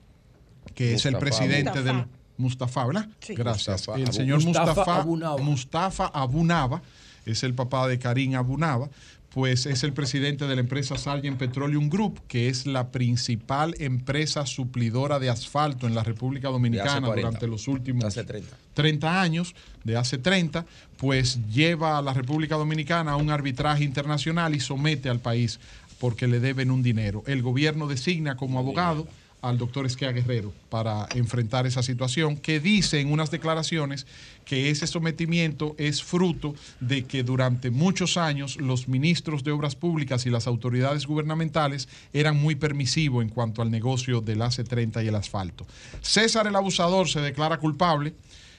que 0.76 0.94
es 0.94 1.04
el 1.04 1.16
presidente 1.16 1.82
del 1.82 2.04
Mustafa, 2.40 2.86
¿verdad? 2.86 3.08
Gracias. 3.28 3.88
el 3.96 4.12
señor 4.12 4.42
Mustafa, 4.42 5.04
Mustafa, 5.38 6.06
Abunaba. 6.06 6.82
es 7.26 7.42
el 7.42 7.54
papá 7.54 7.86
de 7.88 7.98
Karim 7.98 8.34
Abunaba, 8.34 8.88
pues 9.30 9.66
es 9.66 9.84
el 9.84 9.92
presidente 9.92 10.46
de 10.46 10.56
la 10.56 10.60
empresa 10.60 10.98
Sargent 10.98 11.38
Petroleum 11.38 11.88
Group, 11.88 12.20
que 12.26 12.48
es 12.48 12.66
la 12.66 12.90
principal 12.90 13.74
empresa 13.78 14.44
suplidora 14.44 15.20
de 15.20 15.30
asfalto 15.30 15.86
en 15.86 15.94
la 15.94 16.02
República 16.02 16.48
Dominicana 16.48 17.06
durante 17.06 17.46
los 17.46 17.68
últimos 17.68 18.12
30. 18.12 18.56
30 18.74 19.20
años, 19.20 19.54
de 19.84 19.96
hace 19.96 20.18
30, 20.18 20.66
pues 20.96 21.38
lleva 21.48 21.96
a 21.96 22.02
la 22.02 22.12
República 22.12 22.56
Dominicana 22.56 23.12
a 23.12 23.16
un 23.16 23.30
arbitraje 23.30 23.84
internacional 23.84 24.54
y 24.54 24.60
somete 24.60 25.08
al 25.08 25.20
país 25.20 25.60
porque 26.00 26.26
le 26.26 26.40
deben 26.40 26.70
un 26.70 26.82
dinero. 26.82 27.22
El 27.26 27.42
gobierno 27.42 27.86
designa 27.86 28.36
como 28.36 28.58
abogado 28.58 29.06
al 29.42 29.58
doctor 29.58 29.86
Esquea 29.86 30.12
Guerrero 30.12 30.52
para 30.68 31.08
enfrentar 31.14 31.66
esa 31.66 31.82
situación, 31.82 32.36
que 32.36 32.60
dice 32.60 33.00
en 33.00 33.12
unas 33.12 33.30
declaraciones 33.30 34.06
que 34.44 34.70
ese 34.70 34.86
sometimiento 34.86 35.74
es 35.78 36.02
fruto 36.02 36.54
de 36.80 37.04
que 37.04 37.22
durante 37.22 37.70
muchos 37.70 38.16
años 38.16 38.56
los 38.56 38.88
ministros 38.88 39.44
de 39.44 39.52
Obras 39.52 39.76
Públicas 39.76 40.26
y 40.26 40.30
las 40.30 40.46
autoridades 40.46 41.06
gubernamentales 41.06 41.88
eran 42.12 42.36
muy 42.36 42.54
permisivos 42.54 43.22
en 43.22 43.30
cuanto 43.30 43.62
al 43.62 43.70
negocio 43.70 44.20
del 44.20 44.42
AC-30 44.42 45.04
y 45.04 45.08
el 45.08 45.14
asfalto. 45.14 45.66
César 46.00 46.46
el 46.46 46.56
Abusador 46.56 47.08
se 47.08 47.20
declara 47.20 47.58
culpable 47.58 48.14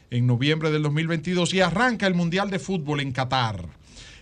en 0.10 0.28
noviembre 0.28 0.72
del 0.72 0.84
2022 0.84 1.54
y 1.54 1.62
arranca 1.62 2.08
el 2.08 2.14
Mundial 2.14 2.50
de 2.50 2.60
Fútbol 2.60 3.00
en 3.00 3.12
Qatar. 3.12 3.81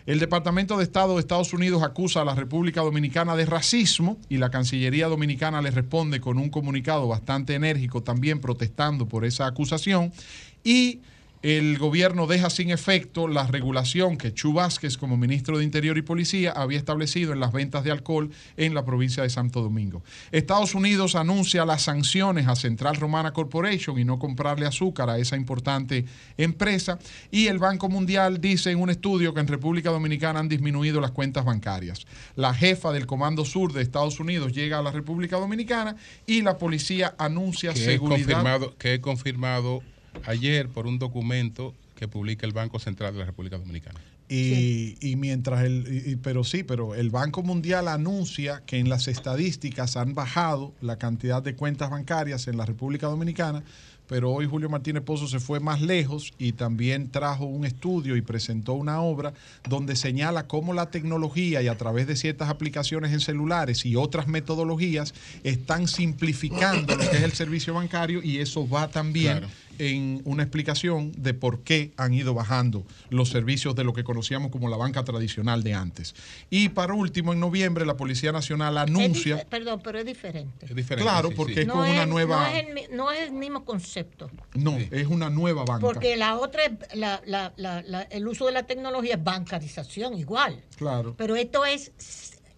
El 0.10 0.18
Departamento 0.18 0.76
de 0.76 0.86
Estado 0.86 1.14
de 1.14 1.20
Estados 1.20 1.54
Unidos 1.54 1.84
acusa 1.84 2.24
a 2.24 2.26
la 2.26 2.34
República 2.34 2.82
Dominicana 2.82 3.36
de 3.36 3.46
racismo 3.46 4.18
y 4.28 4.38
la 4.38 4.50
Cancillería 4.50 5.08
Dominicana 5.08 5.62
le 5.62 5.70
responde 5.70 6.20
con 6.20 6.40
un 6.40 6.50
comunicado 6.50 7.08
bastante 7.08 7.54
enérgico 7.54 8.02
también 8.02 8.42
protestando 8.42 9.08
por 9.08 9.24
esa 9.24 9.46
acusación. 9.46 10.12
Y 10.64 11.02
el 11.42 11.78
gobierno 11.78 12.28
deja 12.28 12.50
sin 12.50 12.70
efecto 12.70 13.30
la 13.30 13.48
regulación 13.48 14.18
que 14.18 14.34
Chu 14.34 14.54
Vázquez, 14.54 14.98
como 14.98 15.16
ministro 15.16 15.58
de 15.58 15.64
Interior 15.64 15.98
y 15.98 16.02
Policía, 16.02 16.52
había 16.52 16.78
establecido 16.78 17.32
en 17.32 17.40
las 17.40 17.54
ventas 17.54 17.86
de 17.86 17.92
alcohol 17.92 18.30
en 18.58 18.74
la 18.74 18.84
provincia 18.84 19.24
de 19.24 19.30
Santo 19.30 19.62
Domingo. 19.62 20.04
Estados 20.32 20.76
Unidos 20.76 21.16
anuncia 21.16 21.66
las 21.66 21.84
sanciones 21.84 22.48
a 22.48 22.58
Central 22.58 22.98
Romana 22.98 23.32
Corporation 23.32 23.98
y 23.98 24.04
no 24.04 24.20
comprarle 24.20 24.66
azúcar 24.66 25.10
a 25.10 25.18
esa 25.18 25.38
importante 25.38 26.06
empresa. 26.38 27.00
Y 27.32 27.48
el 27.48 27.58
Banco 27.58 27.88
Mundial 27.88 28.42
dice 28.42 28.72
en 28.72 28.82
un 28.82 28.90
estudio 28.90 29.34
que 29.34 29.40
en 29.40 29.48
República 29.48 29.92
Dominicana 29.92 30.40
han 30.40 30.50
disminuido 30.50 31.00
las 31.00 31.12
cuentas 31.12 31.46
bancarias. 31.46 32.06
La 32.36 32.54
jefa 32.54 32.92
del 32.92 33.06
Comando 33.06 33.46
Sur 33.46 33.72
de 33.72 33.82
Estados 33.82 34.20
Unidos 34.20 34.52
llega 34.52 34.80
a 34.80 34.82
la 34.82 34.92
República 34.92 35.38
Dominicana 35.38 35.96
y 36.26 36.42
la 36.42 36.58
policía 36.58 37.16
anuncia 37.18 37.74
seguridad. 37.74 38.26
confirmado, 38.26 38.78
que 38.78 38.96
he 38.96 39.02
confirmado 39.02 39.82
ayer 40.26 40.70
por 40.70 40.88
un 40.88 41.00
documento 41.00 41.74
que 41.96 42.08
publica 42.08 42.46
el 42.46 42.54
Banco 42.54 42.80
Central 42.80 43.14
de 43.14 43.20
la 43.20 43.26
República 43.26 43.58
Dominicana. 43.58 44.00
Y, 44.32 45.16
mientras 45.18 45.64
el, 45.66 46.20
pero 46.22 46.44
sí, 46.44 46.64
pero 46.64 46.94
el 46.94 47.10
Banco 47.10 47.42
Mundial 47.42 47.88
anuncia 47.88 48.62
que 48.66 48.78
en 48.78 48.88
las 48.88 49.08
estadísticas 49.08 49.98
han 49.98 50.14
bajado 50.14 50.72
la 50.82 50.98
cantidad 50.98 51.42
de 51.42 51.56
cuentas 51.56 51.90
bancarias 51.90 52.48
en 52.48 52.56
la 52.56 52.66
República 52.66 53.08
Dominicana, 53.08 53.64
pero 54.08 54.32
hoy 54.32 54.46
Julio 54.46 54.70
Martínez 54.70 55.04
Pozo 55.04 55.28
se 55.28 55.40
fue 55.40 55.60
más 55.60 55.82
lejos 55.82 56.34
y 56.38 56.52
también 56.52 57.10
trajo 57.10 57.46
un 57.46 57.66
estudio 57.66 58.16
y 58.16 58.22
presentó 58.22 58.74
una 58.74 59.02
obra 59.02 59.34
donde 59.68 59.96
señala 59.96 60.48
cómo 60.48 60.74
la 60.74 60.92
tecnología 60.92 61.62
y 61.64 61.68
a 61.68 61.78
través 61.78 62.06
de 62.06 62.16
ciertas 62.16 62.50
aplicaciones 62.50 63.12
en 63.14 63.20
celulares 63.20 63.86
y 63.86 63.96
otras 63.96 64.28
metodologías 64.28 65.14
están 65.44 65.88
simplificando 65.88 66.96
lo 66.96 67.10
que 67.10 67.18
es 67.18 67.24
el 67.24 67.34
servicio 67.34 67.74
bancario 67.74 68.22
y 68.24 68.38
eso 68.38 68.68
va 68.68 68.90
también 68.90 69.42
en 69.80 70.22
una 70.26 70.44
explicación 70.44 71.12
de 71.18 71.34
por 71.34 71.62
qué 71.62 71.94
han 71.98 72.14
ido 72.14 72.34
bajando 72.34 72.84
los 73.10 73.30
servicios 73.30 73.76
de 73.76 73.84
lo 73.84 73.94
que 73.94 74.04
conocíamos 74.04 74.52
como 74.52 74.70
la 74.70 74.78
banca 74.78 75.04
tradicional 75.04 75.64
de 75.64 75.74
antes. 75.74 76.14
Y 76.50 76.70
para 76.70 76.94
último, 76.94 77.34
en 77.34 77.40
noviembre, 77.40 77.86
la 77.86 77.96
Policía 77.98 78.32
Nacional 78.32 78.78
anuncia... 78.78 79.46
perdón, 79.50 79.82
pero 79.84 80.00
es 80.00 80.06
diferente. 80.06 80.66
Es 80.66 80.76
diferente. 80.76 81.10
Claro, 81.10 81.32
porque 81.36 81.62
es 81.62 81.68
con 81.68 81.90
una 81.90 82.06
nueva... 82.06 82.50
No 82.92 83.12
es, 83.12 83.22
el, 83.22 83.32
mismo 83.32 83.64
concepto. 83.64 84.30
No, 84.54 84.78
es 84.78 85.08
una 85.08 85.30
nueva 85.30 85.64
banca. 85.64 85.82
Porque 85.82 86.18
la 86.18 86.38
otra, 86.38 86.64
el 88.10 88.28
uso 88.28 88.46
de 88.48 88.52
la 88.52 88.64
tecnología 88.64 89.16
es 89.16 89.24
bancarización 89.24 90.16
igual. 90.16 90.62
Claro. 90.76 91.16
Pero 91.18 91.36
esto 91.38 91.66
es 91.66 91.92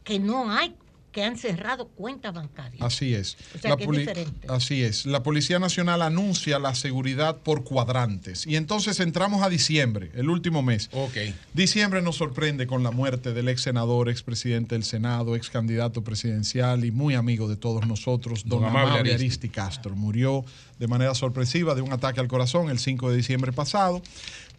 que 0.03 0.19
no 0.19 0.51
hay 0.51 0.75
que 1.11 1.23
han 1.23 1.37
cerrado 1.37 1.87
cuentas 1.89 2.33
bancarias. 2.33 2.81
Así 2.81 3.13
es. 3.13 3.37
O 3.55 3.59
sea, 3.59 3.75
que 3.75 3.83
es 3.83 3.91
diferente. 3.91 4.47
Así 4.47 4.83
es. 4.83 5.05
La 5.05 5.23
Policía 5.23 5.59
Nacional 5.59 6.01
anuncia 6.01 6.57
la 6.59 6.73
seguridad 6.73 7.37
por 7.37 7.63
cuadrantes. 7.63 8.47
Y 8.47 8.55
entonces 8.55 8.99
entramos 8.99 9.43
a 9.43 9.49
diciembre, 9.49 10.11
el 10.15 10.29
último 10.29 10.61
mes. 10.61 10.89
Ok. 10.93 11.17
Diciembre 11.53 12.01
nos 12.01 12.15
sorprende 12.15 12.67
con 12.67 12.83
la 12.83 12.91
muerte 12.91 13.33
del 13.33 13.49
ex 13.49 13.61
senador, 13.61 14.09
ex 14.09 14.23
presidente 14.23 14.75
del 14.75 14.83
Senado, 14.83 15.35
ex 15.35 15.49
candidato 15.49 16.03
presidencial 16.03 16.85
y 16.85 16.91
muy 16.91 17.15
amigo 17.15 17.49
de 17.49 17.57
todos 17.57 17.85
nosotros, 17.87 18.43
don, 18.45 18.63
Amable 18.63 19.13
Aristi 19.13 19.49
Castro. 19.49 19.95
Murió 19.95 20.45
de 20.79 20.87
manera 20.87 21.13
sorpresiva 21.13 21.75
de 21.75 21.81
un 21.81 21.93
ataque 21.93 22.19
al 22.19 22.27
corazón 22.27 22.69
el 22.69 22.79
5 22.79 23.11
de 23.11 23.17
diciembre 23.17 23.51
pasado. 23.51 24.01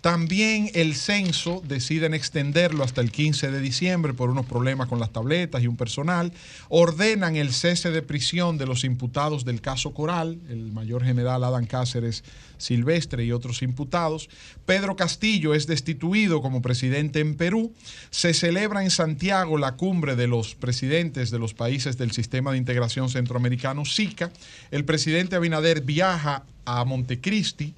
También 0.02 0.68
el 0.74 0.96
censo 0.96 1.62
deciden 1.64 2.12
extenderlo 2.12 2.82
hasta 2.82 3.00
el 3.00 3.12
15 3.12 3.52
de 3.52 3.60
diciembre 3.60 4.12
por 4.12 4.30
unos 4.30 4.46
problemas 4.46 4.88
con 4.88 4.98
las 4.98 5.12
tabletas 5.12 5.62
y 5.62 5.68
un 5.68 5.76
personal. 5.76 6.32
Ordenan 6.68 7.36
el 7.36 7.52
cese 7.52 7.92
de 7.92 8.02
prisión 8.02 8.58
de 8.58 8.66
los 8.66 8.82
imputados 8.82 9.44
del 9.44 9.60
caso 9.60 9.94
Coral, 9.94 10.40
el 10.50 10.72
mayor 10.72 11.04
general 11.04 11.44
Adán 11.44 11.66
Cáceres 11.66 12.24
Silvestre 12.58 13.24
y 13.24 13.30
otros 13.30 13.62
imputados. 13.62 14.28
Pedro 14.66 14.96
Castillo 14.96 15.54
es 15.54 15.68
destituido 15.68 16.42
como 16.42 16.62
presidente 16.62 17.20
en 17.20 17.36
Perú. 17.36 17.72
Se 18.10 18.34
celebra 18.34 18.82
en 18.82 18.90
Santiago 18.90 19.56
la 19.56 19.76
cumbre 19.76 20.16
de 20.16 20.26
los 20.26 20.56
presidentes 20.56 21.30
de 21.30 21.38
los 21.38 21.54
países 21.54 21.96
del 21.96 22.10
Sistema 22.10 22.50
de 22.50 22.58
Integración 22.58 23.08
Centroamericano, 23.08 23.84
SICA. 23.84 24.32
El 24.72 24.84
presidente 24.84 25.36
Abinader 25.36 25.82
viaja 25.82 26.42
a 26.64 26.84
Montecristi 26.84 27.74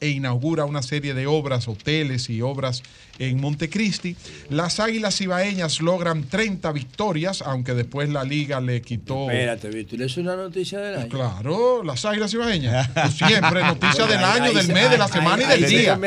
e 0.00 0.08
inaugura 0.10 0.64
una 0.64 0.82
serie 0.82 1.14
de 1.14 1.26
obras, 1.26 1.68
hoteles 1.68 2.30
y 2.30 2.42
obras 2.42 2.82
en 3.18 3.40
Montecristi. 3.40 4.16
Las 4.48 4.80
Águilas 4.80 5.20
Ibaeñas 5.20 5.80
logran 5.80 6.24
30 6.24 6.70
victorias, 6.72 7.42
aunque 7.42 7.74
después 7.74 8.08
la 8.08 8.24
liga 8.24 8.60
le 8.60 8.80
quitó. 8.80 9.30
Espérate, 9.30 9.68
Víctor, 9.70 10.02
¿es 10.02 10.16
una 10.16 10.36
noticia 10.36 10.78
del 10.78 11.00
año? 11.00 11.08
Claro, 11.08 11.82
las 11.82 12.04
Águilas 12.04 12.32
Ibaeñas. 12.32 12.88
Pues 12.88 13.14
siempre, 13.28 13.62
noticia 13.64 14.06
del 14.06 14.22
año, 14.22 14.52
del 14.52 14.68
mes, 14.68 14.90
de 14.90 14.98
la 14.98 15.08
semana 15.08 15.42
y 15.42 15.60
del 15.60 15.70
día. 15.70 15.98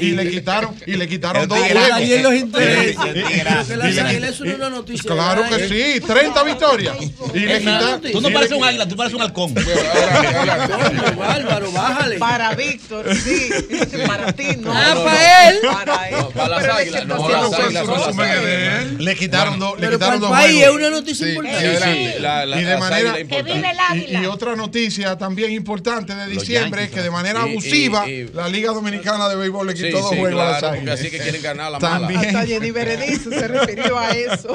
y 0.00 0.10
le 0.12 0.30
quitaron, 0.30 0.74
y 0.86 0.92
le 0.94 1.08
quitaron 1.08 1.48
dos 1.48 1.58
juegos. 1.58 2.50
los 3.70 3.76
las 3.76 3.98
Águilas 3.98 4.34
son 4.36 4.50
una 4.50 4.70
noticia. 4.70 5.10
Claro 5.10 5.44
que 5.48 5.68
sí, 5.68 6.00
30 6.00 6.42
victorias. 6.44 6.96
Y 7.34 7.40
le 7.40 7.58
quitaron. 7.58 8.00
Tú 8.00 8.20
no 8.20 8.30
pareces 8.30 8.56
un 8.56 8.64
águila, 8.64 8.88
tú 8.88 8.96
pareces 8.96 9.16
un 9.16 9.22
halcón. 9.22 9.54
Bárbaro, 11.18 11.72
bájale. 11.72 12.18
Para 12.18 12.54
Víctor, 12.54 13.15
sí. 13.16 13.48
Para 14.06 14.32
ti, 14.32 14.56
no. 14.58 14.72
Ah, 14.72 14.94
para 15.04 15.48
él. 15.48 15.60
Para 16.34 16.82
él. 16.82 16.94
Le 18.98 19.16
quitaron 19.16 19.58
dos. 19.58 19.78
Le 19.80 19.90
quitaron 19.90 20.20
dos 20.20 20.30
país 20.30 20.62
es 20.62 20.70
una 20.70 20.90
noticia 20.90 21.28
importante. 21.28 22.18
y 22.60 22.64
de 22.64 22.76
manera. 22.76 23.14
Y, 23.96 24.26
otra 24.26 24.56
noticia 24.56 25.16
también 25.16 25.52
importante 25.52 26.14
de 26.14 26.26
diciembre 26.26 26.84
es 26.84 26.90
que 26.90 27.02
de 27.02 27.10
manera 27.10 27.42
abusiva 27.42 28.06
la 28.34 28.48
Liga 28.48 28.72
Dominicana 28.72 29.28
de 29.28 29.36
Béisbol 29.36 29.66
le 29.68 29.74
quitó 29.74 30.00
dos 30.00 30.14
juegos 30.14 30.40
a 30.40 30.50
las 30.52 30.62
águilas. 30.62 31.00
Así 31.00 31.10
que 31.10 31.18
quieren 31.18 31.42
ganar 31.42 31.72
la 31.72 31.78
También. 31.78 32.20
Hasta 32.20 32.46
Jenny 32.46 32.70
Berenice 32.70 33.30
se 33.30 33.48
refirió 33.48 33.98
a 33.98 34.10
eso. 34.10 34.54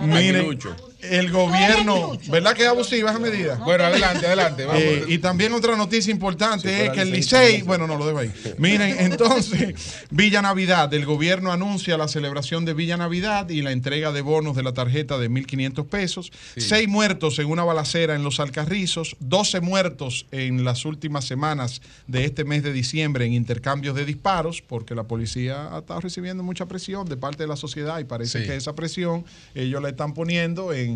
Miren 0.00 0.58
el 1.00 1.30
gobierno, 1.30 2.18
¿verdad 2.28 2.54
que 2.54 2.62
es 2.62 2.68
abusiva 2.68 3.10
esa 3.10 3.20
medida? 3.20 3.54
Bueno, 3.64 3.84
adelante, 3.84 4.26
adelante. 4.26 4.66
Eh, 4.74 5.04
y 5.08 5.18
también 5.18 5.52
otra 5.52 5.76
noticia 5.76 6.10
importante 6.10 6.86
es 6.86 6.90
que 6.90 7.02
el 7.02 7.12
Licey, 7.12 7.62
bueno, 7.62 7.86
no 7.86 7.96
lo 7.96 8.06
dejo 8.06 8.18
ahí. 8.18 8.32
Miren, 8.58 8.96
entonces, 8.98 9.74
Villa 10.10 10.42
Navidad, 10.42 10.92
el 10.92 11.06
gobierno 11.06 11.52
anuncia 11.52 11.96
la 11.96 12.08
celebración 12.08 12.64
de 12.64 12.74
Villa 12.74 12.96
Navidad 12.96 13.48
y 13.48 13.62
la 13.62 13.70
entrega 13.70 14.10
de 14.10 14.22
bonos 14.22 14.56
de 14.56 14.64
la 14.64 14.74
tarjeta 14.74 15.18
de 15.18 15.30
1.500 15.30 15.86
pesos. 15.86 16.32
Seis 16.56 16.88
muertos 16.88 17.38
en 17.38 17.46
una 17.46 17.62
balacera 17.62 18.16
en 18.16 18.24
Los 18.24 18.40
Alcarrizos, 18.40 19.16
12 19.20 19.60
muertos 19.60 20.26
en 20.32 20.64
las 20.64 20.84
últimas 20.84 21.24
semanas 21.24 21.80
de 22.08 22.24
este 22.24 22.44
mes 22.44 22.62
de 22.64 22.72
diciembre 22.72 23.24
en 23.24 23.34
intercambios 23.34 23.94
de 23.94 24.04
disparos, 24.04 24.62
porque 24.62 24.94
la 24.94 25.04
policía 25.04 25.74
ha 25.74 25.78
estado 25.78 26.00
recibiendo 26.00 26.42
mucha 26.42 26.66
presión 26.66 27.08
de 27.08 27.16
parte 27.16 27.44
de 27.44 27.48
la 27.48 27.56
sociedad 27.56 27.98
y 28.00 28.04
parece 28.04 28.44
que 28.44 28.56
esa 28.56 28.74
presión 28.74 29.24
ellos 29.54 29.80
la 29.80 29.90
están 29.90 30.14
poniendo 30.14 30.72
en 30.72 30.87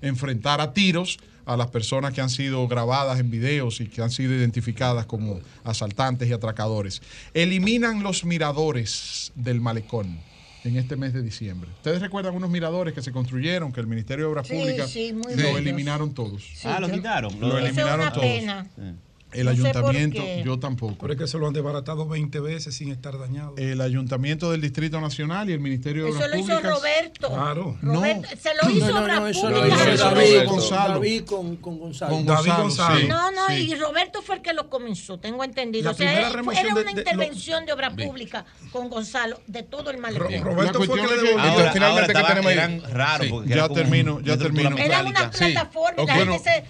enfrentar 0.00 0.60
a 0.60 0.72
tiros 0.72 1.18
a 1.46 1.56
las 1.56 1.68
personas 1.68 2.12
que 2.12 2.20
han 2.20 2.30
sido 2.30 2.66
grabadas 2.68 3.20
en 3.20 3.30
videos 3.30 3.80
y 3.80 3.86
que 3.86 4.02
han 4.02 4.10
sido 4.10 4.34
identificadas 4.34 5.06
como 5.06 5.40
asaltantes 5.62 6.28
y 6.28 6.32
atracadores. 6.32 7.02
Eliminan 7.34 8.02
los 8.02 8.24
miradores 8.24 9.32
del 9.34 9.60
malecón 9.60 10.18
en 10.64 10.76
este 10.76 10.96
mes 10.96 11.12
de 11.12 11.22
diciembre. 11.22 11.70
¿Ustedes 11.76 12.00
recuerdan 12.00 12.34
unos 12.34 12.50
miradores 12.50 12.94
que 12.94 13.02
se 13.02 13.12
construyeron, 13.12 13.72
que 13.72 13.80
el 13.80 13.86
Ministerio 13.86 14.26
de 14.26 14.30
Obras 14.30 14.48
Públicas 14.48 14.94
lo 15.36 15.58
eliminaron 15.58 16.14
todos? 16.14 16.42
ah, 16.64 16.80
lo 16.80 16.90
quitaron. 16.90 17.38
Lo, 17.38 17.58
eliminaron 17.58 18.12
todos. 18.12 19.03
El 19.34 19.48
ayuntamiento, 19.48 20.22
yo 20.44 20.58
tampoco. 20.58 20.96
Pero 21.00 21.12
es 21.12 21.18
que 21.18 21.26
se 21.26 21.38
lo 21.38 21.46
han 21.46 21.52
desbaratado 21.52 22.06
20 22.06 22.40
veces 22.40 22.74
sin 22.74 22.90
estar 22.90 23.18
dañado. 23.18 23.54
El 23.56 23.80
ayuntamiento 23.80 24.50
del 24.50 24.60
Distrito 24.60 25.00
Nacional 25.00 25.50
y 25.50 25.52
el 25.52 25.60
Ministerio 25.60 26.04
de 26.04 26.10
Obras 26.10 26.28
Públicas. 26.28 26.48
Eso 26.48 26.60
lo 26.60 26.68
hizo 26.68 26.76
Roberto. 26.76 27.28
Claro. 27.28 27.78
Roberto, 27.82 28.28
Se 28.40 28.50
lo 28.54 28.70
hizo 28.70 28.88
no, 28.88 29.06
no, 29.06 29.26
eso 29.26 29.50
lo 29.50 29.66
hizo 29.66 30.10
David, 30.10 30.44
Gonzalo. 30.46 30.94
David 30.94 31.24
con, 31.24 31.56
con 31.56 31.78
Gonzalo. 31.78 32.14
Con 32.14 32.26
David 32.26 32.52
Gonzalo. 32.56 33.08
no, 33.08 33.30
no, 33.30 33.54
y 33.54 33.74
Roberto 33.74 34.22
fue 34.22 34.36
el 34.36 34.42
que 34.42 34.52
lo 34.52 34.70
comenzó, 34.70 35.18
tengo 35.18 35.44
entendido. 35.44 35.90
o 35.90 35.94
sea, 35.94 36.28
era 36.28 36.40
una 36.40 36.90
intervención 36.90 37.66
de, 37.66 37.74
Obras 37.74 37.94
Públicas 37.94 38.44
con 38.70 38.88
Gonzalo 38.88 39.40
de 39.46 39.62
todo 39.64 39.90
el 39.90 39.98
malecón. 39.98 40.32
Roberto 40.42 40.82
fue 40.82 41.00
el 41.00 41.08
que 41.08 41.16
le 41.16 41.40
ahora, 41.40 41.72
finalmente 41.72 42.12
que 42.12 42.22
tenemos 42.22 42.52
ahí. 42.52 42.82
raro. 42.92 43.44
Ya 43.44 43.68
termino, 43.68 44.20
ya 44.20 44.36
termino. 44.38 44.76
Era 44.76 45.02
una 45.02 45.30
plataforma 45.30 46.02
y 46.02 46.06
la 46.06 46.14
gente 46.14 46.38
se 46.38 46.64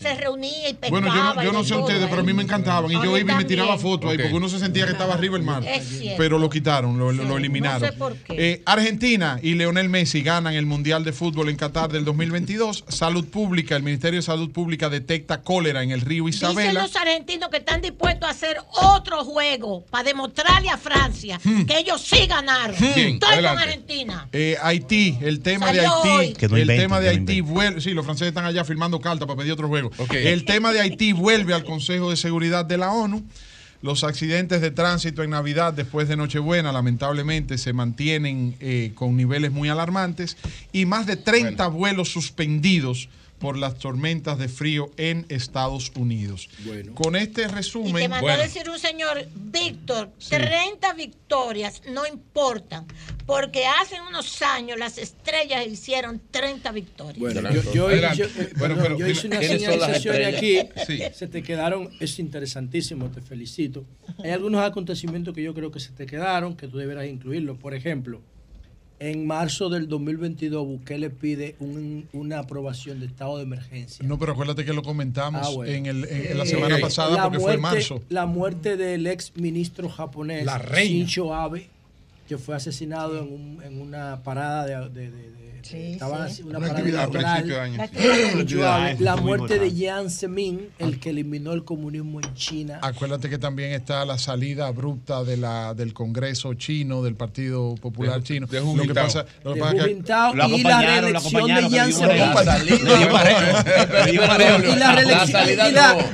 se 0.00 0.14
reunía 0.14 0.68
y 0.68 0.74
pescaba. 0.74 1.00
Bueno, 1.34 1.42
yo 1.42 1.52
no, 1.52 1.64
sé 1.64 1.74
ustedes, 1.74 2.06
pero 2.08 2.20
a 2.20 2.24
mí 2.24 2.32
me 2.32 2.42
encantaban. 2.42 2.90
Y 2.90 2.94
yo 2.94 3.16
iba 3.16 3.32
y 3.32 3.36
me 3.36 3.44
tiraba 3.44 3.78
fotos 3.78 4.10
ahí 4.10 4.18
porque 4.18 4.34
uno 4.34 4.48
se 4.48 4.58
sentía 4.58 4.86
que 4.86 4.92
estaba 4.92 5.14
arriba 5.14 5.36
el 5.36 5.42
mar. 5.42 5.62
Pero 6.16 6.38
lo 6.38 6.50
quitaron, 6.50 6.98
lo, 6.98 7.36
eliminaron. 7.36 7.82
No 7.82 7.86
sé 7.86 7.92
por 7.92 8.16
qué. 8.16 8.52
Eh, 8.52 8.62
Argentina 8.66 9.38
y 9.42 9.54
Leonel 9.54 9.88
Messi 9.88 10.22
ganan 10.22 10.54
el 10.54 10.66
Mundial 10.66 11.04
de 11.04 11.12
Fútbol 11.12 11.48
en 11.48 11.56
Qatar 11.56 11.90
del 11.90 12.04
2022. 12.04 12.84
Salud 12.88 13.26
Pública, 13.26 13.76
el 13.76 13.82
Ministerio 13.82 14.18
de 14.18 14.22
Salud 14.22 14.50
Pública 14.50 14.88
detecta 14.88 15.42
cólera 15.42 15.82
en 15.82 15.90
el 15.90 16.00
río 16.00 16.28
Isabela. 16.28 16.70
Dicen 16.70 16.82
los 16.82 16.96
argentinos 16.96 17.48
que 17.48 17.58
están 17.58 17.80
dispuestos 17.80 18.28
a 18.28 18.32
hacer 18.32 18.58
otro 18.70 19.24
juego 19.24 19.84
para 19.90 20.04
demostrarle 20.04 20.68
a 20.68 20.78
Francia 20.78 21.40
hmm. 21.42 21.64
que 21.64 21.78
ellos 21.78 22.00
sí 22.00 22.26
ganaron. 22.26 22.76
Hmm. 22.76 22.84
Estoy 22.84 23.18
con 23.18 23.46
Argentina. 23.46 24.28
Eh, 24.32 24.56
Haití, 24.62 25.18
el 25.20 25.40
tema 25.40 25.72
de 25.72 25.80
Haití. 25.80 26.36
el 26.40 26.66
tema 26.66 27.00
de 27.00 27.08
Haití 27.08 27.40
vuelve. 27.40 27.80
Sí, 27.80 27.90
los 27.90 28.04
franceses 28.04 28.28
están 28.28 28.44
allá 28.44 28.64
firmando 28.64 29.00
cartas 29.00 29.26
para 29.26 29.38
pedir 29.38 29.52
otro 29.52 29.61
juego. 29.68 29.90
El 30.10 30.44
tema 30.44 30.72
de 30.72 30.80
Haití 30.80 31.12
vuelve 31.12 31.54
al 31.54 31.64
Consejo 31.64 32.10
de 32.10 32.16
Seguridad 32.16 32.64
de 32.64 32.78
la 32.78 32.92
ONU. 32.92 33.22
Los 33.82 34.04
accidentes 34.04 34.60
de 34.60 34.70
tránsito 34.70 35.24
en 35.24 35.30
Navidad 35.30 35.72
después 35.72 36.08
de 36.08 36.16
Nochebuena 36.16 36.70
lamentablemente 36.70 37.58
se 37.58 37.72
mantienen 37.72 38.54
eh, 38.60 38.92
con 38.94 39.16
niveles 39.16 39.50
muy 39.50 39.68
alarmantes 39.68 40.36
y 40.70 40.86
más 40.86 41.06
de 41.06 41.16
30 41.16 41.66
vuelos 41.66 42.08
suspendidos 42.10 43.08
por 43.42 43.58
las 43.58 43.76
tormentas 43.76 44.38
de 44.38 44.46
frío 44.46 44.92
en 44.96 45.26
Estados 45.28 45.90
Unidos. 45.96 46.48
Con 46.94 47.16
este 47.16 47.48
resumen... 47.48 47.96
Y 47.96 48.02
te 48.02 48.08
mandó 48.08 48.28
a 48.28 48.36
decir 48.36 48.70
un 48.70 48.78
señor, 48.78 49.26
Víctor, 49.34 50.12
30 50.28 50.92
victorias 50.92 51.82
no 51.90 52.06
importan, 52.06 52.86
porque 53.26 53.66
hace 53.66 53.96
unos 54.00 54.40
años 54.42 54.78
las 54.78 54.96
estrellas 54.96 55.66
hicieron 55.66 56.22
30 56.30 56.70
victorias. 56.70 57.18
Bueno, 57.18 57.50
yo, 58.96 59.08
hice 59.08 59.26
una 59.26 59.42
señalización 59.42 60.24
aquí, 60.24 60.60
se 61.12 61.26
te 61.26 61.42
quedaron, 61.42 61.90
es 61.98 62.20
interesantísimo, 62.20 63.10
te 63.10 63.22
felicito. 63.22 63.84
Hay 64.22 64.30
algunos 64.30 64.62
acontecimientos 64.62 65.34
que 65.34 65.42
yo 65.42 65.52
creo 65.52 65.72
que 65.72 65.80
se 65.80 65.90
te 65.90 66.06
quedaron, 66.06 66.56
que 66.56 66.68
tú 66.68 66.78
deberás 66.78 67.08
incluirlos. 67.08 67.58
Por 67.58 67.74
ejemplo, 67.74 68.22
en 69.10 69.26
marzo 69.26 69.68
del 69.68 69.88
2022 69.88 70.64
Bukele 70.64 71.10
pide 71.10 71.56
un- 71.58 72.06
una 72.12 72.38
aprobación 72.38 73.00
de 73.00 73.06
estado 73.06 73.36
de 73.38 73.42
emergencia. 73.42 74.06
No, 74.06 74.16
pero 74.16 74.32
acuérdate 74.32 74.64
que 74.64 74.72
lo 74.72 74.82
comentamos 74.84 75.44
Ah, 75.44 75.50
bueno. 75.50 75.72
en, 75.72 75.86
el- 75.86 76.04
en- 76.04 76.26
en 76.32 76.38
la 76.38 76.44
Eh, 76.44 76.46
semana 76.46 76.78
pasada 76.80 77.16
la 77.16 77.22
porque 77.24 77.40
fue 77.40 77.54
en 77.54 77.60
marzo. 77.60 78.00
La 78.10 78.26
muerte 78.26 78.76
del 78.76 79.06
ex 79.08 79.32
ministro 79.34 79.88
japonés. 79.88 80.46
Shinzo 80.72 81.34
Abe, 81.34 81.68
que 82.28 82.38
fue 82.38 82.54
asesinado 82.54 83.18
en, 83.20 83.32
un- 83.32 83.62
en 83.64 83.80
una 83.80 84.22
parada 84.22 84.66
de, 84.66 84.88
de- 84.90 85.10
de- 85.10 85.41
estaban 85.62 86.26
sí. 86.28 86.32
haciendo 86.32 86.50
una, 86.50 86.58
Una 86.58 86.68
parada 86.68 86.78
actividad 86.78 87.00
a 87.00 87.04
electoral. 87.04 87.34
principio 87.34 87.54
de 87.54 87.60
año. 87.62 87.76
La, 88.98 89.14
Sí. 89.16 89.20
Muerte 89.22 89.58
de. 89.58 89.70
Jiang 89.70 90.10
Zemin, 90.10 90.68
el 90.78 90.98
que 91.00 91.10
eliminó 91.10 91.52
el 91.52 91.64
comunismo 91.64 92.20
en 92.20 92.34
China. 92.34 92.78
Acuérdate 92.82 93.28
que 93.30 93.38
también 93.38 93.72
está 93.72 94.04
la 94.04 94.18
salida 94.18 94.66
abrupta 94.66 95.22
de 95.24 95.36
la, 95.36 95.74
del 95.74 95.92
Congreso 95.94 96.54
chino, 96.54 97.02
del 97.02 97.14
Partido 97.14 97.74
Popular 97.76 98.18
De- 98.20 98.24
chino. 98.24 98.46
de 98.46 98.60
lo 98.60 98.82
que 98.82 98.94
pasa, 98.94 99.24
lo 99.44 99.54
que 99.54 99.58
De 99.58 99.60
pasa 99.60 99.72
es 99.76 99.78
que- 99.78 99.82
Jujintao 99.90 100.34
Lo 100.34 100.48
y 100.48 100.62
la 100.62 100.80
reelección 101.00 101.46
de 101.46 101.62
Jiang 101.68 101.92
Zemin. 101.92 102.22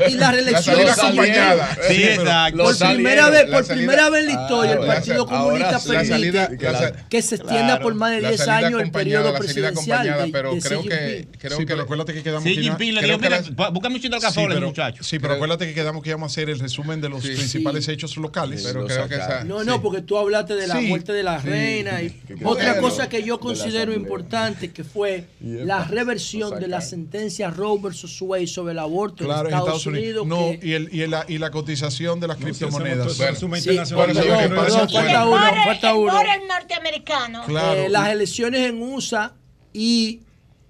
Y 0.09 0.15
la 0.15 0.31
reelección 0.33 0.89
acompañada. 0.89 1.77
Sí, 1.89 2.03
exacto. 2.03 2.65
Por 2.65 2.79
primera 2.79 3.31
vez, 3.31 3.45
por 3.51 3.66
primera 3.66 4.11
vez 4.11 4.20
en 4.29 4.35
la 4.35 4.43
historia, 4.43 4.73
el 4.73 4.79
Ah, 4.83 4.87
Partido 4.87 5.27
Comunista 5.27 5.79
permite 5.81 6.59
que 7.09 7.23
se 7.23 7.35
extienda 7.37 7.81
por 7.81 7.95
más 7.95 8.11
de 8.12 8.20
La 8.23 8.29
10 8.31 8.41
salida 8.41 8.69
años 8.69 8.83
el 8.83 8.91
periodo 8.91 9.35
la 9.39 9.69
acompañada, 9.69 10.24
de, 10.27 10.32
pero 10.32 10.55
de 10.55 10.60
creo 10.60 10.82
que 10.82 11.28
creo 11.39 11.56
sí, 11.59 11.65
que 11.65 11.66
pero 11.66 11.82
acuérdate 11.82 12.15
que 12.15 12.23
quedamos 12.23 12.44
Xi 12.44 12.55
que 12.55 12.62
Jinping 12.62 12.94
le 12.94 13.02
dijo, 13.02 13.19
mira, 13.19 13.43
búscame 13.70 13.94
un 13.97 14.01
chito 14.01 14.15
de 14.16 14.20
Sí, 14.20 14.27
alcazoles, 14.27 14.55
pero- 14.56 14.66
muchacho. 14.69 15.05
Sí, 15.05 15.19
pero 15.19 15.35
acuérdate 15.35 15.66
que 15.66 15.74
quedamos 15.74 16.02
que 16.02 16.10
íbamos 16.10 16.31
a 16.31 16.32
hacer 16.32 16.51
el 16.51 16.59
resumen 16.59 17.01
de 17.01 17.09
los 17.09 17.23
Sí. 17.23 17.28
principales 17.35 17.85
Sí. 17.85 17.93
hechos 17.93 18.16
locales. 18.16 18.62
Pero 18.65 18.86
creo 18.86 19.09
que 19.09 19.15
esa- 19.16 19.44
No, 19.44 19.65
no, 19.65 19.81
porque 19.82 20.02
tú 20.02 20.16
hablaste 20.19 20.55
de 20.55 20.66
la 20.66 20.78
Sí. 20.78 20.86
muerte 20.86 21.12
de 21.12 21.23
la 21.23 21.40
Sí. 21.40 21.48
reina 21.48 22.02
y 22.02 22.15
otra 22.44 22.78
cosa 22.81 23.09
que 23.09 23.23
yo 23.23 23.39
considero 23.40 23.93
importante 23.93 24.73
que 24.73 24.85
fue 24.85 25.24
la 25.40 25.85
reversión 25.85 26.59
de 26.60 26.69
la 26.69 26.81
sentencia 26.81 27.51
Roe 27.51 27.78
versus 27.81 28.20
Wade 28.20 28.47
sobre 28.47 28.73
el 28.73 28.78
aborto 28.78 29.24
en 29.24 29.31
Estados, 29.47 29.86
Unidos. 29.86 30.27
No, 30.27 30.51
y, 30.62 30.73
el, 30.73 30.89
y, 30.93 31.06
la, 31.06 31.24
y 31.28 31.39
la 31.39 31.51
cotización 31.51 32.20
de 32.20 32.28
las 32.28 32.36
criptomonedas. 32.36 33.16
Falta 33.16 33.47
uno, 35.27 35.65
falta 35.65 35.94
uno. 35.94 36.12
Por 36.12 36.27
el 36.27 36.48
norteamericano. 36.48 37.44
Claro. 37.47 37.81
Eh, 37.81 37.89
las 37.89 38.09
elecciones 38.09 38.60
en 38.69 38.82
USA 38.82 39.28
y 39.73 40.20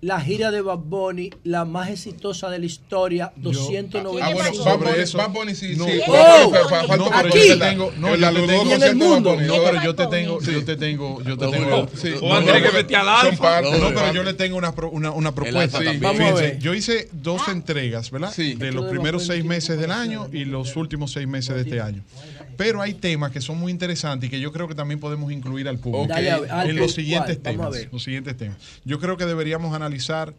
la 0.00 0.20
gira 0.20 0.52
de 0.52 0.60
Bad 0.60 0.78
Bunny, 0.78 1.28
la 1.42 1.64
más 1.64 1.90
exitosa 1.90 2.48
de 2.50 2.60
la 2.60 2.66
historia, 2.66 3.32
290 3.34 3.98
Ah, 4.24 4.32
bueno, 4.32 4.54
sobre 4.54 4.70
Bad 4.70 4.78
Bunny- 4.78 5.02
eso. 5.02 5.18
Bad 5.18 5.30
Bunny 5.30 5.54
sí, 5.56 5.74
No, 5.76 5.86
sí. 5.86 6.00
Oh, 6.06 6.52
no, 6.96 7.10
tengo, 7.58 7.92
no, 7.98 8.14
el 8.14 8.20
pero 8.20 9.82
yo 9.82 9.94
te 9.96 10.06
tengo, 10.06 10.40
yo 10.40 10.64
te 10.64 10.76
tengo, 10.76 11.22
yo 11.24 11.36
te 11.36 11.48
tengo. 11.48 11.88
Sí. 11.96 12.12
Que 12.12 12.20
no, 12.20 12.72
meter 12.72 12.96
al 12.96 13.08
alfa. 13.08 13.60
No, 13.62 13.70
pero 13.88 14.12
yo 14.12 14.22
le 14.22 14.34
tengo 14.34 14.56
una, 14.56 14.72
pro- 14.72 14.90
una, 14.90 15.10
una 15.10 15.34
propuesta. 15.34 15.80
Vamos 16.00 16.20
a 16.30 16.34
ver. 16.34 16.58
Yo 16.60 16.74
hice 16.74 17.08
dos 17.12 17.48
entregas, 17.48 18.10
¿verdad? 18.12 18.32
De 18.36 18.70
los 18.72 18.86
primeros 18.86 19.26
seis 19.26 19.44
meses 19.44 19.80
del 19.80 19.90
año 19.90 20.28
y 20.32 20.44
los 20.44 20.76
últimos 20.76 21.10
seis 21.12 21.26
meses 21.26 21.56
de 21.56 21.62
este 21.62 21.80
año. 21.80 22.04
Pero 22.58 22.82
hay 22.82 22.94
temas 22.94 23.30
que 23.30 23.40
son 23.40 23.56
muy 23.56 23.70
interesantes 23.70 24.26
y 24.26 24.30
que 24.30 24.40
yo 24.40 24.52
creo 24.52 24.66
que 24.66 24.74
también 24.74 24.98
podemos 24.98 25.30
incluir 25.30 25.68
al 25.68 25.78
público 25.78 26.08
Dale 26.08 26.32
al 26.32 26.68
en 26.68 26.76
los 26.76 26.92
siguientes 26.92 27.40
temas. 27.40 27.72
Los 27.92 28.02
siguientes 28.02 28.36
temas. 28.36 28.58
Yo 28.84 28.98
creo 28.98 29.16
que 29.16 29.26
deberíamos 29.26 29.76
analizar 29.76 30.34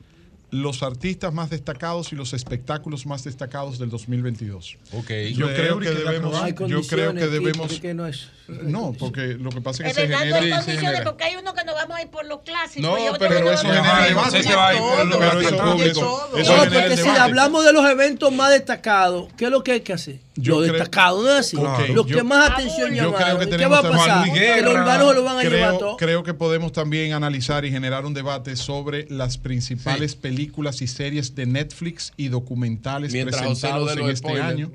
los 0.51 0.81
artistas 0.83 1.33
más 1.33 1.49
destacados 1.49 2.11
y 2.11 2.15
los 2.15 2.33
espectáculos 2.33 3.05
más 3.05 3.23
destacados 3.23 3.77
del 3.79 3.89
2022. 3.89 4.77
Ok. 4.93 5.11
Yo 5.33 5.47
creo 5.53 5.79
que 5.79 5.91
debemos, 5.91 6.33
No 6.33 6.67
yo 6.67 6.81
creo 6.83 7.13
que 7.13 7.27
debemos, 7.27 7.79
que 7.79 7.93
no 7.93 8.07
es. 8.07 8.29
no, 8.47 8.93
porque 8.97 9.35
lo 9.35 9.51
que 9.51 9.61
pasa 9.61 9.83
es 9.83 9.89
Es 9.91 9.95
que 9.95 10.01
se 10.03 10.07
no 10.09 10.17
genera, 10.17 10.37
hay 10.37 10.43
se 10.43 10.49
condiciones 10.49 10.81
genera. 10.91 11.03
porque 11.03 11.23
hay 11.25 11.35
uno 11.35 11.53
que 11.53 11.63
nos 11.65 11.75
vamos 11.75 11.97
a 11.97 12.01
ir 12.01 12.07
por 12.09 12.25
los 12.25 12.39
clásicos. 12.41 12.81
No, 12.81 12.95
pero 13.19 13.39
nos 13.41 13.53
eso 13.53 13.61
genera 13.67 13.83
debate. 14.07 14.43
lo- 14.43 15.19
pero 15.19 15.41
eso- 15.41 16.37
eso- 16.37 16.55
No, 16.55 16.63
porque 16.71 16.97
si 16.97 17.07
hablamos 17.09 17.63
de 17.65 17.73
los 17.73 17.85
eventos 17.89 18.33
más 18.33 18.49
destacados, 18.51 19.31
¿qué 19.37 19.45
es 19.45 19.51
lo 19.51 19.63
que 19.63 19.73
hay 19.73 19.81
que 19.81 19.93
hacer? 19.93 20.19
Yo 20.35 20.55
lo 20.55 20.61
creo- 20.61 20.73
destacado, 20.73 21.21
¿no 21.21 21.29
es 21.31 21.35
así? 21.39 21.57
Ok, 21.57 21.89
Los 21.93 22.07
yo- 22.07 22.15
que 22.17 22.23
más 22.23 22.49
atención 22.51 22.89
Yo 22.95 23.03
llamaron. 23.11 23.37
creo 23.37 23.49
que 23.51 23.57
¿Qué 23.57 23.65
va 23.65 23.79
a 23.79 23.81
pasar? 23.83 24.31
Que 24.33 24.61
los 24.61 24.73
urbanos 24.73 25.13
lo 25.15 25.23
van 25.23 25.37
a 25.37 25.41
creo, 25.41 25.51
llevar 25.51 25.77
todo. 25.77 25.97
creo 25.97 26.23
que 26.23 26.33
podemos 26.33 26.71
también 26.71 27.11
analizar 27.13 27.65
y 27.65 27.71
generar 27.71 28.05
un 28.05 28.13
debate 28.13 28.55
sobre 28.55 29.05
las 29.09 29.37
principales 29.37 30.15
películas 30.15 30.38
y 30.39 30.87
series 30.87 31.35
de 31.35 31.45
Netflix 31.45 32.13
y 32.17 32.27
documentales 32.29 33.11
Mientras 33.13 33.41
presentados 33.41 33.95
en 33.97 34.09
este 34.09 34.39
año. 34.41 34.71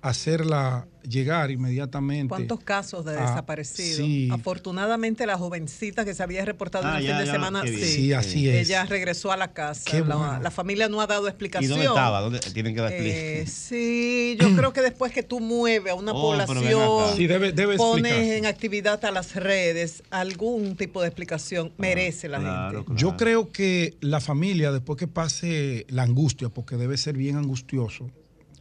hacerla 0.02 0.88
llegar 1.08 1.52
inmediatamente. 1.52 2.30
¿Cuántos 2.30 2.60
casos 2.62 3.06
de 3.06 3.14
desaparecidos? 3.14 3.98
sí. 3.98 4.30
Afortunadamente, 4.32 5.26
la 5.26 5.38
jovencita 5.38 6.06
que 6.06 6.14
se 6.14 6.24
había 6.24 6.46
reportado 6.46 6.88
Ah, 6.88 6.92
en 6.92 6.98
el 6.98 7.04
ya, 7.04 7.10
fin 7.12 7.20
de 7.20 7.26
ya, 7.26 7.32
semana, 7.32 7.64
sí, 7.64 7.78
Sí, 7.86 8.14
así 8.14 8.50
es. 8.50 8.68
Ella 8.68 8.86
regresó 8.86 9.32
a 9.32 9.38
la 9.38 9.54
casa. 9.54 9.84
Qué 9.90 10.00
la, 10.02 10.16
bueno. 10.16 10.40
la 10.42 10.52
familia 10.52 10.88
no 10.90 11.02
ha 11.02 11.08
dado 11.08 11.26
¿Y 11.26 11.30
explicación. 11.30 11.70
dónde 11.72 11.86
estaba? 11.86 12.22
¿Dónde 12.22 12.40
tienen 12.40 12.74
que 12.76 12.82
dar 12.82 12.92
Eh, 12.94 13.42
explicación? 13.42 13.48
sí, 13.48 14.38
yo 14.40 14.56
creo 14.56 14.74
que 14.74 14.82
después 14.82 15.12
que 15.12 15.24
tú 15.24 15.40
mueves 15.40 15.92
a 15.92 15.96
una 15.96 16.12
Oh, 16.14 16.22
población, 16.22 17.16
Sí, 17.16 17.28
debe- 17.28 17.52
debe 17.52 17.78
pones 17.78 18.12
explicarse. 18.12 18.38
en 18.38 18.46
actividad 18.46 19.04
a 19.06 19.12
las 19.12 19.36
redes, 19.36 20.04
algún 20.10 20.76
tipo 20.76 21.02
de 21.02 21.08
explicación 21.08 21.74
merece 21.78 22.28
la 22.30 22.40
gente. 22.72 22.94
Yo 22.96 23.18
creo 23.18 23.52
que 23.52 23.96
la 24.02 24.20
familia, 24.20 24.72
después 24.72 24.98
que 24.98 25.08
pase 25.08 25.86
la 25.90 26.04
angustia, 26.04 26.50
porque 26.50 26.76
debe 26.78 26.98
ser 26.98 27.16
bien 27.18 27.36
angustioso, 27.38 28.10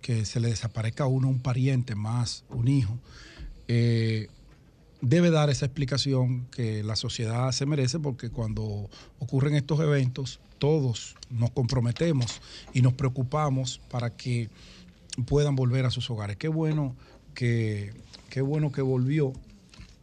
que 0.04 0.26
se 0.26 0.38
le 0.38 0.48
desaparezca 0.48 1.04
a 1.04 1.06
uno 1.06 1.28
un 1.30 1.38
pariente 1.40 1.94
más, 1.94 2.44
un 2.50 2.68
hijo, 2.68 2.98
eh, 3.68 4.28
debe 5.00 5.30
dar 5.30 5.48
esa 5.48 5.64
explicación 5.64 6.44
que 6.50 6.82
la 6.82 6.94
sociedad 6.94 7.50
se 7.52 7.64
merece, 7.64 7.98
porque 7.98 8.28
cuando 8.28 8.90
ocurren 9.18 9.54
estos 9.54 9.80
eventos, 9.80 10.40
todos 10.58 11.16
nos 11.30 11.50
comprometemos 11.52 12.42
y 12.74 12.82
nos 12.82 12.92
preocupamos 12.92 13.80
para 13.90 14.10
que 14.10 14.50
puedan 15.24 15.56
volver 15.56 15.86
a 15.86 15.90
sus 15.90 16.10
hogares. 16.10 16.36
Qué 16.36 16.48
bueno 16.48 16.94
que, 17.32 17.94
qué 18.28 18.42
bueno 18.42 18.72
que 18.72 18.82
volvió 18.82 19.32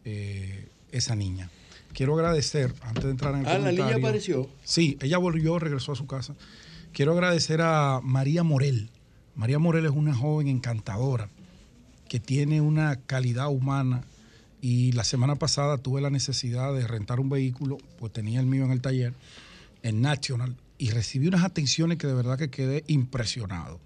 eh, 0.04 0.68
esa 0.92 1.16
niña. 1.16 1.52
Quiero 1.94 2.16
agradecer, 2.16 2.74
antes 2.82 3.04
de 3.04 3.12
entrar 3.12 3.36
en 3.36 3.42
el 3.42 3.46
Ah, 3.48 3.60
la 3.60 3.72
niña 3.72 3.84
comentario- 3.84 3.98
apareció. 4.08 4.50
Sí, 4.64 4.98
ella 5.00 5.20
volvió, 5.20 5.60
regresó 5.60 5.92
a 5.92 5.96
su 5.96 6.08
casa. 6.08 6.34
Quiero 6.92 7.12
agradecer 7.12 7.62
a 7.62 8.00
María 8.04 8.42
Morel. 8.42 8.90
María 9.36 9.60
Morel 9.60 9.86
es 9.86 9.92
una 9.92 10.16
joven 10.16 10.48
encantadora 10.48 11.30
que 12.08 12.20
tiene 12.20 12.62
una 12.62 12.98
calidad 12.98 13.50
humana 13.50 14.04
y 14.60 14.92
la 14.92 15.04
semana 15.04 15.36
pasada 15.36 15.78
tuve 15.78 16.02
la 16.02 16.10
necesidad 16.10 16.74
de 16.74 16.86
rentar 16.86 17.20
un 17.20 17.30
vehículo, 17.30 17.78
pues 17.98 18.12
tenía 18.12 18.40
el 18.40 18.46
mío 18.46 18.66
en 18.66 18.72
el 18.72 18.82
taller, 18.82 19.14
en 19.82 20.02
National, 20.02 20.56
y 20.78 20.90
recibí 20.92 21.28
unas 21.28 21.44
atenciones 21.44 21.98
que 21.98 22.08
de 22.08 22.14
verdad 22.14 22.38
que 22.38 22.50
quedé 22.50 22.84
impresionado. 22.88 23.80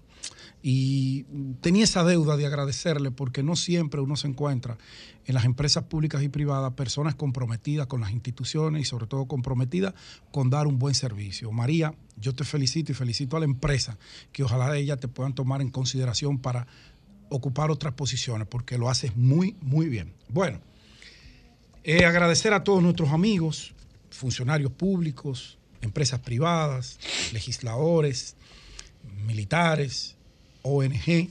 Y 0.62 1.22
tenía 1.60 1.84
esa 1.84 2.02
deuda 2.02 2.36
de 2.36 2.46
agradecerle 2.46 3.12
porque 3.12 3.42
no 3.42 3.54
siempre 3.54 4.00
uno 4.00 4.16
se 4.16 4.26
encuentra 4.26 4.76
en 5.24 5.34
las 5.34 5.44
empresas 5.44 5.84
públicas 5.84 6.22
y 6.22 6.28
privadas 6.28 6.72
personas 6.72 7.14
comprometidas 7.14 7.86
con 7.86 8.00
las 8.00 8.10
instituciones 8.10 8.82
y 8.82 8.84
sobre 8.84 9.06
todo 9.06 9.26
comprometidas 9.26 9.94
con 10.32 10.50
dar 10.50 10.66
un 10.66 10.78
buen 10.78 10.94
servicio. 10.94 11.52
María, 11.52 11.94
yo 12.16 12.34
te 12.34 12.44
felicito 12.44 12.92
y 12.92 12.94
felicito 12.94 13.36
a 13.36 13.40
la 13.40 13.44
empresa 13.44 13.98
que 14.32 14.42
ojalá 14.42 14.70
de 14.70 14.80
ella 14.80 14.96
te 14.96 15.08
puedan 15.08 15.34
tomar 15.34 15.60
en 15.60 15.70
consideración 15.70 16.38
para 16.38 16.66
ocupar 17.28 17.70
otras 17.70 17.94
posiciones 17.94 18.46
porque 18.48 18.78
lo 18.78 18.88
haces 18.88 19.16
muy, 19.16 19.56
muy 19.60 19.88
bien. 19.88 20.12
Bueno, 20.28 20.60
eh, 21.84 22.04
agradecer 22.04 22.52
a 22.52 22.64
todos 22.64 22.82
nuestros 22.82 23.10
amigos, 23.10 23.74
funcionarios 24.10 24.72
públicos, 24.72 25.58
empresas 25.82 26.20
privadas, 26.20 26.98
legisladores, 27.32 28.36
militares, 29.24 30.16
ONG, 30.62 31.30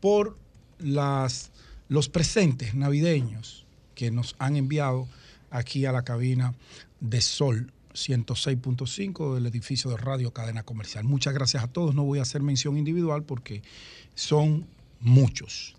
por 0.00 0.36
las, 0.78 1.50
los 1.88 2.08
presentes 2.08 2.74
navideños 2.74 3.64
que 3.94 4.10
nos 4.10 4.34
han 4.38 4.56
enviado 4.56 5.08
aquí 5.50 5.86
a 5.86 5.92
la 5.92 6.02
cabina 6.02 6.54
de 7.00 7.20
Sol 7.20 7.72
106.5 7.94 9.34
del 9.34 9.46
edificio 9.46 9.90
de 9.90 9.96
Radio 9.96 10.32
Cadena 10.32 10.64
Comercial. 10.64 11.04
Muchas 11.04 11.32
gracias 11.32 11.62
a 11.62 11.68
todos. 11.68 11.94
No 11.94 12.04
voy 12.04 12.18
a 12.18 12.22
hacer 12.22 12.42
mención 12.42 12.76
individual 12.76 13.22
porque 13.22 13.62
son 14.14 14.66
muchos. 15.00 15.76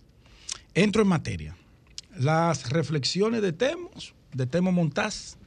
Entro 0.74 1.02
en 1.02 1.10
materia. 1.10 1.58
Las 2.18 2.70
reflexiones 2.70 3.42
de 3.42 3.52
Temos, 3.52 4.16
de 4.34 4.48
Temo 4.48 4.72
Montaz, 4.72 5.38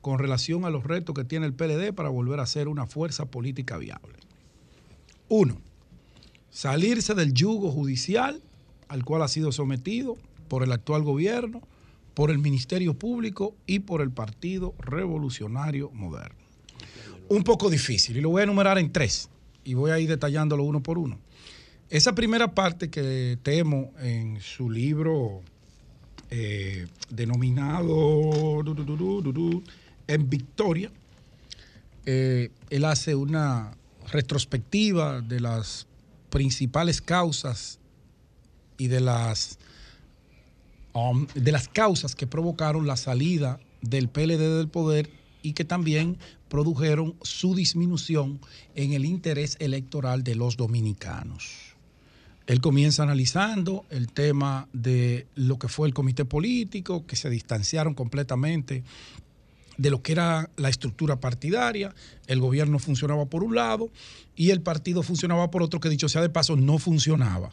con 0.00 0.18
relación 0.18 0.64
a 0.64 0.70
los 0.70 0.84
retos 0.84 1.14
que 1.14 1.24
tiene 1.24 1.46
el 1.46 1.54
PLD 1.54 1.92
para 1.92 2.08
volver 2.08 2.40
a 2.40 2.46
ser 2.46 2.68
una 2.68 2.86
fuerza 2.86 3.26
política 3.26 3.76
viable. 3.76 4.14
Uno, 5.28 5.60
salirse 6.50 7.14
del 7.14 7.34
yugo 7.34 7.70
judicial 7.70 8.42
al 8.88 9.04
cual 9.04 9.22
ha 9.22 9.28
sido 9.28 9.52
sometido 9.52 10.16
por 10.48 10.64
el 10.64 10.72
actual 10.72 11.02
gobierno, 11.02 11.62
por 12.14 12.30
el 12.30 12.38
Ministerio 12.38 12.94
Público 12.94 13.54
y 13.66 13.80
por 13.80 14.00
el 14.00 14.10
Partido 14.10 14.74
Revolucionario 14.78 15.90
Moderno. 15.92 16.38
Un 17.28 17.44
poco 17.44 17.70
difícil, 17.70 18.16
y 18.16 18.20
lo 18.20 18.30
voy 18.30 18.40
a 18.40 18.44
enumerar 18.44 18.78
en 18.78 18.92
tres, 18.92 19.28
y 19.64 19.74
voy 19.74 19.90
a 19.90 19.98
ir 19.98 20.08
detallándolo 20.08 20.64
uno 20.64 20.82
por 20.82 20.98
uno. 20.98 21.18
Esa 21.88 22.14
primera 22.14 22.54
parte 22.54 22.88
que 22.88 23.38
temo 23.42 23.92
en 24.00 24.40
su 24.40 24.70
libro 24.70 25.42
eh, 26.30 26.86
denominado 27.08 28.62
En 30.06 30.30
Victoria, 30.30 30.92
eh, 32.06 32.50
él 32.70 32.84
hace 32.84 33.16
una 33.16 33.72
retrospectiva 34.12 35.20
de 35.20 35.40
las 35.40 35.88
principales 36.30 37.00
causas 37.00 37.80
y 38.78 38.86
de 38.86 39.00
las, 39.00 39.58
um, 40.92 41.26
de 41.34 41.52
las 41.52 41.68
causas 41.68 42.14
que 42.14 42.26
provocaron 42.26 42.86
la 42.86 42.96
salida 42.96 43.60
del 43.82 44.08
PLD 44.08 44.56
del 44.58 44.68
poder 44.68 45.10
y 45.42 45.52
que 45.52 45.64
también 45.64 46.18
produjeron 46.48 47.14
su 47.22 47.54
disminución 47.54 48.40
en 48.74 48.92
el 48.92 49.04
interés 49.04 49.56
electoral 49.60 50.22
de 50.22 50.34
los 50.34 50.56
dominicanos. 50.56 51.70
Él 52.46 52.60
comienza 52.60 53.04
analizando 53.04 53.84
el 53.90 54.10
tema 54.10 54.68
de 54.72 55.26
lo 55.36 55.58
que 55.58 55.68
fue 55.68 55.86
el 55.86 55.94
comité 55.94 56.24
político, 56.24 57.06
que 57.06 57.14
se 57.14 57.30
distanciaron 57.30 57.94
completamente 57.94 58.82
de 59.76 59.90
lo 59.90 60.02
que 60.02 60.12
era 60.12 60.50
la 60.56 60.68
estructura 60.68 61.20
partidaria. 61.20 61.94
El 62.26 62.40
gobierno 62.40 62.80
funcionaba 62.80 63.26
por 63.26 63.44
un 63.44 63.54
lado 63.54 63.88
y 64.34 64.50
el 64.50 64.62
partido 64.62 65.02
funcionaba 65.02 65.50
por 65.50 65.62
otro, 65.62 65.78
que 65.80 65.88
dicho 65.88 66.08
sea 66.08 66.22
de 66.22 66.28
paso, 66.28 66.56
no 66.56 66.78
funcionaba. 66.78 67.50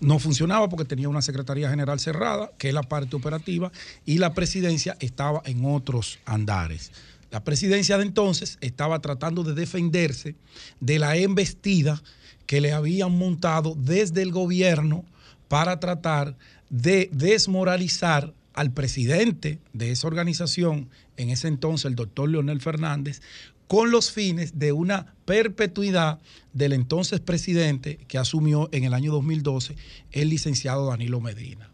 No 0.00 0.18
funcionaba 0.18 0.68
porque 0.68 0.84
tenía 0.84 1.08
una 1.08 1.22
Secretaría 1.22 1.70
General 1.70 1.98
cerrada, 1.98 2.52
que 2.58 2.68
es 2.68 2.74
la 2.74 2.82
parte 2.82 3.16
operativa, 3.16 3.72
y 4.04 4.18
la 4.18 4.34
presidencia 4.34 4.96
estaba 5.00 5.42
en 5.46 5.64
otros 5.64 6.18
andares. 6.26 6.92
La 7.30 7.42
presidencia 7.42 7.98
de 7.98 8.04
entonces 8.04 8.58
estaba 8.60 9.00
tratando 9.00 9.42
de 9.42 9.54
defenderse 9.54 10.36
de 10.80 10.98
la 10.98 11.16
embestida 11.16 12.02
que 12.46 12.60
le 12.60 12.72
habían 12.72 13.16
montado 13.18 13.74
desde 13.76 14.22
el 14.22 14.32
gobierno 14.32 15.04
para 15.48 15.80
tratar 15.80 16.36
de 16.70 17.08
desmoralizar 17.12 18.32
al 18.54 18.72
presidente 18.72 19.58
de 19.72 19.90
esa 19.90 20.06
organización, 20.06 20.88
en 21.16 21.30
ese 21.30 21.48
entonces 21.48 21.84
el 21.84 21.94
doctor 21.94 22.28
Leonel 22.28 22.60
Fernández, 22.60 23.20
con 23.68 23.90
los 23.90 24.10
fines 24.10 24.58
de 24.58 24.72
una 24.72 25.14
perpetuidad 25.24 26.20
del 26.52 26.72
entonces 26.72 27.20
presidente 27.20 27.98
que 28.08 28.18
asumió 28.18 28.68
en 28.72 28.84
el 28.84 28.94
año 28.94 29.12
2012 29.12 29.76
el 30.12 30.28
licenciado 30.28 30.86
Danilo 30.86 31.20
Medina. 31.20 31.70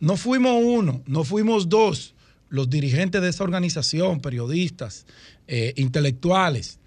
No 0.00 0.16
fuimos 0.16 0.62
uno, 0.62 1.02
no 1.06 1.24
fuimos 1.24 1.68
dos, 1.68 2.14
los 2.48 2.68
dirigentes 2.68 3.22
de 3.22 3.28
esa 3.28 3.44
organización, 3.44 4.20
periodistas, 4.20 5.06
eh, 5.48 5.72
intelectuales, 5.76 6.78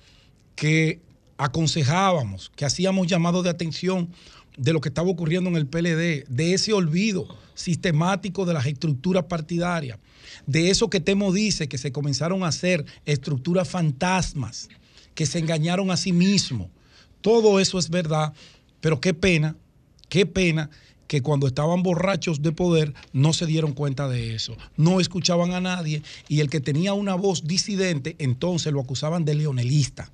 que 0.56 1.02
aconsejábamos, 1.38 2.52
que 2.56 2.66
hacíamos 2.66 3.08
llamado 3.08 3.44
de 3.44 3.50
atención 3.50 4.10
de 4.58 4.74
lo 4.74 4.82
que 4.82 4.90
estaba 4.90 5.10
ocurriendo 5.10 5.50
en 5.50 5.56
el 5.56 5.68
PLD, 5.68 6.26
de 6.28 6.54
ese 6.54 6.74
olvido 6.74 7.28
sistemático 7.54 8.46
de 8.46 8.54
las 8.54 8.66
estructuras 8.66 9.26
partidarias, 9.26 10.00
de 10.46 10.70
eso 10.70 10.90
que 10.90 11.00
Temo 11.00 11.32
dice, 11.32 11.68
que 11.68 11.78
se 11.78 11.92
comenzaron 11.92 12.44
a 12.44 12.48
hacer 12.48 12.86
estructuras 13.06 13.68
fantasmas, 13.70 14.70
que 15.14 15.26
se 15.26 15.40
engañaron 15.40 15.92
a 15.92 15.98
sí 15.98 16.12
mismos. 16.12 16.70
Todo 17.22 17.60
eso 17.60 17.80
es 17.80 17.90
verdad, 17.90 18.34
pero 18.82 19.00
qué 19.00 19.14
pena, 19.14 19.56
qué 20.10 20.26
pena 20.26 20.70
que 21.08 21.22
cuando 21.22 21.48
estaban 21.48 21.84
borrachos 21.84 22.42
de 22.42 22.52
poder 22.52 22.94
no 23.14 23.34
se 23.34 23.46
dieron 23.46 23.74
cuenta 23.74 24.08
de 24.08 24.36
eso, 24.36 24.58
no 24.76 25.00
escuchaban 25.00 25.54
a 25.54 25.62
nadie 25.62 26.02
y 26.28 26.40
el 26.40 26.50
que 26.50 26.60
tenía 26.60 26.94
una 26.94 27.16
voz 27.16 27.46
disidente 27.46 28.16
entonces 28.20 28.74
lo 28.74 28.82
acusaban 28.82 29.24
de 29.24 29.36
leonelista 29.36 30.12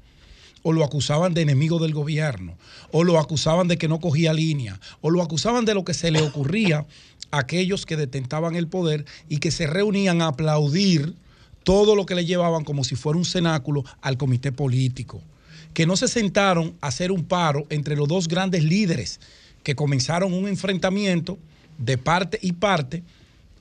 o 0.63 0.73
lo 0.73 0.83
acusaban 0.83 1.33
de 1.33 1.41
enemigo 1.41 1.79
del 1.79 1.93
gobierno, 1.93 2.57
o 2.91 3.03
lo 3.03 3.19
acusaban 3.19 3.67
de 3.67 3.77
que 3.77 3.87
no 3.87 3.99
cogía 3.99 4.33
línea, 4.33 4.79
o 5.01 5.09
lo 5.09 5.21
acusaban 5.21 5.65
de 5.65 5.73
lo 5.73 5.83
que 5.83 5.93
se 5.93 6.11
le 6.11 6.21
ocurría 6.21 6.85
a 7.31 7.39
aquellos 7.39 7.85
que 7.85 7.97
detentaban 7.97 8.55
el 8.55 8.67
poder 8.67 9.05
y 9.29 9.37
que 9.37 9.51
se 9.51 9.67
reunían 9.67 10.21
a 10.21 10.27
aplaudir 10.27 11.15
todo 11.63 11.95
lo 11.95 12.05
que 12.05 12.15
le 12.15 12.25
llevaban 12.25 12.63
como 12.63 12.83
si 12.83 12.95
fuera 12.95 13.17
un 13.17 13.25
cenáculo 13.25 13.83
al 14.01 14.17
comité 14.17 14.51
político, 14.51 15.21
que 15.73 15.85
no 15.85 15.95
se 15.95 16.07
sentaron 16.07 16.75
a 16.81 16.87
hacer 16.87 17.11
un 17.11 17.23
paro 17.23 17.65
entre 17.69 17.95
los 17.95 18.07
dos 18.07 18.27
grandes 18.27 18.63
líderes 18.63 19.19
que 19.63 19.75
comenzaron 19.75 20.33
un 20.33 20.47
enfrentamiento 20.47 21.37
de 21.77 21.97
parte 21.97 22.39
y 22.41 22.53
parte 22.53 23.03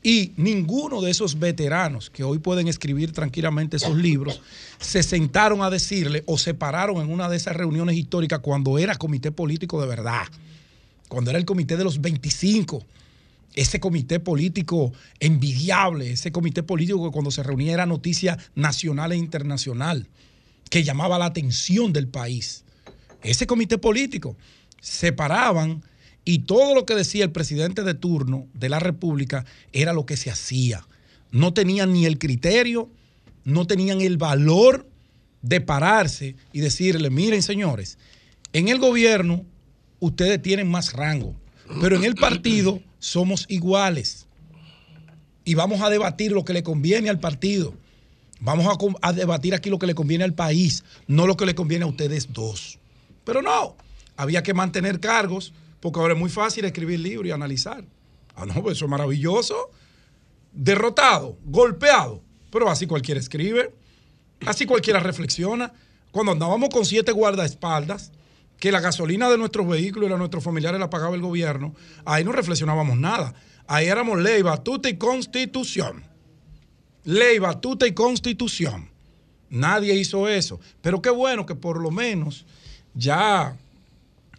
y 0.02 0.32
ninguno 0.36 1.02
de 1.02 1.10
esos 1.10 1.38
veteranos 1.38 2.08
que 2.08 2.24
hoy 2.24 2.38
pueden 2.38 2.68
escribir 2.68 3.12
tranquilamente 3.12 3.76
esos 3.76 3.96
libros 3.96 4.40
se 4.78 5.02
sentaron 5.02 5.62
a 5.62 5.68
decirle 5.68 6.22
o 6.26 6.38
se 6.38 6.54
pararon 6.54 7.02
en 7.02 7.12
una 7.12 7.28
de 7.28 7.36
esas 7.36 7.54
reuniones 7.54 7.96
históricas 7.96 8.40
cuando 8.40 8.78
era 8.78 8.96
comité 8.96 9.30
político 9.30 9.80
de 9.80 9.86
verdad, 9.86 10.26
cuando 11.08 11.30
era 11.30 11.38
el 11.38 11.44
comité 11.44 11.76
de 11.76 11.84
los 11.84 12.00
25, 12.00 12.82
ese 13.54 13.78
comité 13.78 14.20
político 14.20 14.92
envidiable, 15.18 16.12
ese 16.12 16.32
comité 16.32 16.62
político 16.62 17.04
que 17.04 17.12
cuando 17.12 17.30
se 17.30 17.42
reunía 17.42 17.74
era 17.74 17.84
noticia 17.84 18.38
nacional 18.54 19.12
e 19.12 19.16
internacional, 19.16 20.06
que 20.70 20.82
llamaba 20.82 21.18
la 21.18 21.26
atención 21.26 21.92
del 21.92 22.08
país. 22.08 22.64
Ese 23.22 23.46
comité 23.46 23.76
político 23.76 24.36
se 24.80 25.12
paraban 25.12 25.82
y 26.30 26.38
todo 26.38 26.76
lo 26.76 26.86
que 26.86 26.94
decía 26.94 27.24
el 27.24 27.32
presidente 27.32 27.82
de 27.82 27.92
turno 27.92 28.46
de 28.54 28.68
la 28.68 28.78
República 28.78 29.44
era 29.72 29.92
lo 29.92 30.06
que 30.06 30.16
se 30.16 30.30
hacía. 30.30 30.86
No 31.32 31.52
tenían 31.52 31.92
ni 31.92 32.06
el 32.06 32.18
criterio, 32.18 32.88
no 33.42 33.66
tenían 33.66 34.00
el 34.00 34.16
valor 34.16 34.88
de 35.42 35.60
pararse 35.60 36.36
y 36.52 36.60
decirle, 36.60 37.10
miren 37.10 37.42
señores, 37.42 37.98
en 38.52 38.68
el 38.68 38.78
gobierno 38.78 39.44
ustedes 39.98 40.40
tienen 40.40 40.70
más 40.70 40.92
rango, 40.92 41.34
pero 41.80 41.96
en 41.96 42.04
el 42.04 42.14
partido 42.14 42.80
somos 43.00 43.46
iguales. 43.48 44.28
Y 45.44 45.54
vamos 45.54 45.80
a 45.80 45.90
debatir 45.90 46.30
lo 46.30 46.44
que 46.44 46.52
le 46.52 46.62
conviene 46.62 47.10
al 47.10 47.18
partido. 47.18 47.74
Vamos 48.38 48.66
a, 48.66 49.08
a, 49.08 49.12
debatir 49.12 49.52
aquí 49.52 49.68
lo 49.68 49.80
que 49.80 49.88
le 49.88 49.96
conviene 49.96 50.22
al 50.22 50.34
país, 50.34 50.84
no 51.08 51.26
lo 51.26 51.36
que 51.36 51.46
le 51.46 51.56
conviene 51.56 51.86
a 51.86 51.88
ustedes 51.88 52.32
dos. 52.32 52.78
Pero 53.24 53.42
no, 53.42 53.74
había 54.16 54.44
que 54.44 54.54
mantener 54.54 55.00
cargos 55.00 55.52
porque 55.80 55.98
ahora 55.98 56.14
es 56.14 56.20
muy 56.20 56.30
fácil 56.30 56.64
escribir 56.64 57.00
libros 57.00 57.26
y 57.26 57.30
analizar. 57.30 57.84
Ah, 58.36 58.46
no, 58.46 58.62
pues 58.62 58.76
eso 58.76 58.84
es 58.84 58.90
maravilloso. 58.90 59.70
Derrotado, 60.52 61.38
golpeado. 61.44 62.22
Pero 62.50 62.68
así 62.68 62.86
cualquiera 62.86 63.20
escribe, 63.20 63.72
así 64.46 64.66
cualquiera 64.66 65.00
reflexiona. 65.00 65.72
Cuando 66.10 66.32
andábamos 66.32 66.70
con 66.70 66.84
siete 66.84 67.12
guardaespaldas, 67.12 68.12
que 68.58 68.72
la 68.72 68.80
gasolina 68.80 69.30
de 69.30 69.38
nuestros 69.38 69.66
vehículos 69.66 70.08
y 70.08 70.12
de 70.12 70.18
nuestros 70.18 70.44
familiares 70.44 70.78
la 70.78 70.90
pagaba 70.90 71.14
el 71.14 71.22
gobierno, 71.22 71.74
ahí 72.04 72.24
no 72.24 72.32
reflexionábamos 72.32 72.98
nada. 72.98 73.34
Ahí 73.66 73.86
éramos 73.86 74.20
ley, 74.20 74.42
batuta 74.42 74.88
y 74.88 74.98
constitución. 74.98 76.04
Ley, 77.04 77.38
batuta 77.38 77.86
y 77.86 77.94
constitución. 77.94 78.90
Nadie 79.48 79.94
hizo 79.94 80.28
eso. 80.28 80.60
Pero 80.82 81.00
qué 81.00 81.10
bueno 81.10 81.46
que 81.46 81.54
por 81.54 81.80
lo 81.80 81.90
menos 81.90 82.44
ya 82.94 83.56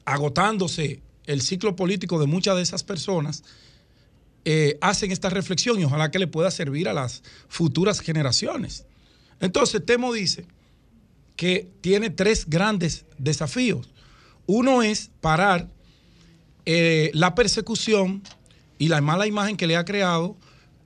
agotándose 0.05 1.01
el 1.25 1.41
ciclo 1.41 1.75
político 1.75 2.19
de 2.19 2.27
muchas 2.27 2.55
de 2.55 2.61
esas 2.61 2.83
personas, 2.83 3.43
eh, 4.43 4.77
hacen 4.81 5.11
esta 5.11 5.29
reflexión 5.29 5.79
y 5.79 5.83
ojalá 5.83 6.09
que 6.09 6.19
le 6.19 6.27
pueda 6.27 6.49
servir 6.49 6.89
a 6.89 6.93
las 6.93 7.21
futuras 7.47 7.99
generaciones. 7.99 8.85
Entonces, 9.39 9.85
Temo 9.85 10.13
dice 10.13 10.45
que 11.35 11.69
tiene 11.81 12.09
tres 12.09 12.49
grandes 12.49 13.05
desafíos. 13.17 13.89
Uno 14.47 14.81
es 14.81 15.11
parar 15.21 15.69
eh, 16.65 17.11
la 17.13 17.35
persecución 17.35 18.23
y 18.77 18.87
la 18.87 19.01
mala 19.01 19.27
imagen 19.27 19.57
que 19.57 19.67
le 19.67 19.75
ha 19.75 19.85
creado 19.85 20.37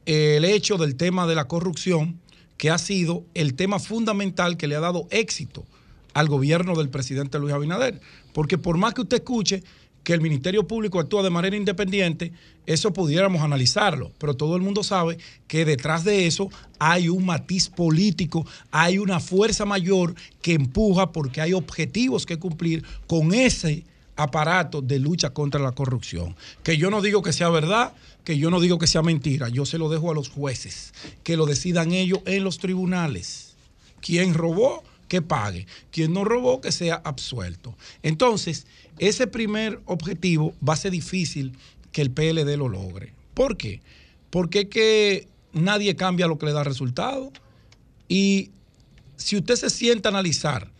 eh, 0.05 0.35
el 0.37 0.45
hecho 0.45 0.77
del 0.77 0.95
tema 0.95 1.25
de 1.25 1.35
la 1.35 1.47
corrupción, 1.47 2.19
que 2.57 2.69
ha 2.69 2.77
sido 2.77 3.25
el 3.33 3.55
tema 3.55 3.79
fundamental 3.79 4.57
que 4.57 4.67
le 4.67 4.75
ha 4.75 4.79
dado 4.79 5.07
éxito 5.11 5.65
al 6.13 6.27
gobierno 6.27 6.75
del 6.75 6.89
presidente 6.89 7.39
Luis 7.39 7.53
Abinader. 7.53 7.99
Porque 8.33 8.57
por 8.57 8.77
más 8.77 8.93
que 8.93 9.01
usted 9.01 9.17
escuche 9.17 9.63
que 10.05 10.13
el 10.13 10.21
Ministerio 10.21 10.67
Público 10.67 10.99
actúa 10.99 11.23
de 11.23 11.31
manera 11.31 11.57
independiente, 11.57 12.31
eso 12.65 12.93
pudiéramos 12.93 13.41
analizarlo, 13.41 14.13
pero 14.19 14.35
todo 14.35 14.55
el 14.55 14.61
mundo 14.61 14.83
sabe 14.83 15.17
que 15.47 15.65
detrás 15.65 16.03
de 16.03 16.27
eso 16.27 16.49
hay 16.79 17.09
un 17.09 17.25
matiz 17.25 17.69
político, 17.69 18.45
hay 18.71 18.99
una 18.99 19.19
fuerza 19.19 19.65
mayor 19.65 20.15
que 20.41 20.53
empuja 20.53 21.11
porque 21.11 21.41
hay 21.41 21.53
objetivos 21.53 22.25
que 22.25 22.37
cumplir 22.37 22.85
con 23.07 23.33
ese 23.33 23.83
aparato 24.15 24.81
de 24.81 24.99
lucha 24.99 25.31
contra 25.31 25.59
la 25.59 25.71
corrupción. 25.71 26.35
Que 26.63 26.77
yo 26.77 26.91
no 26.91 27.01
digo 27.01 27.23
que 27.23 27.33
sea 27.33 27.49
verdad, 27.49 27.93
que 28.23 28.37
yo 28.37 28.51
no 28.51 28.59
digo 28.59 28.77
que 28.77 28.87
sea 28.87 29.01
mentira, 29.01 29.49
yo 29.49 29.65
se 29.65 29.79
lo 29.79 29.89
dejo 29.89 30.11
a 30.11 30.13
los 30.13 30.29
jueces, 30.29 30.93
que 31.23 31.35
lo 31.35 31.47
decidan 31.47 31.91
ellos 31.91 32.19
en 32.25 32.43
los 32.43 32.59
tribunales. 32.59 33.55
¿Quién 34.01 34.35
robó? 34.35 34.83
Que 35.07 35.21
pague. 35.21 35.65
Quien 35.91 36.13
no 36.13 36.23
robó, 36.23 36.61
que 36.61 36.71
sea 36.71 37.01
absuelto. 37.03 37.75
Entonces, 38.03 38.67
ese 38.99 39.27
primer 39.27 39.81
objetivo 39.85 40.53
va 40.67 40.73
a 40.73 40.77
ser 40.77 40.91
difícil 40.91 41.57
que 41.91 42.01
el 42.01 42.11
PLD 42.11 42.57
lo 42.57 42.69
logre. 42.69 43.13
¿Por 43.33 43.57
qué? 43.57 43.81
Porque 44.29 44.61
es 44.61 44.65
que 44.67 45.27
nadie 45.53 45.95
cambia 45.95 46.27
lo 46.27 46.37
que 46.37 46.45
le 46.45 46.53
da 46.53 46.63
resultado. 46.63 47.31
Y 48.07 48.51
si 49.17 49.37
usted 49.37 49.55
se 49.55 49.69
sienta 49.69 50.09
a 50.09 50.11
analizar 50.11 50.71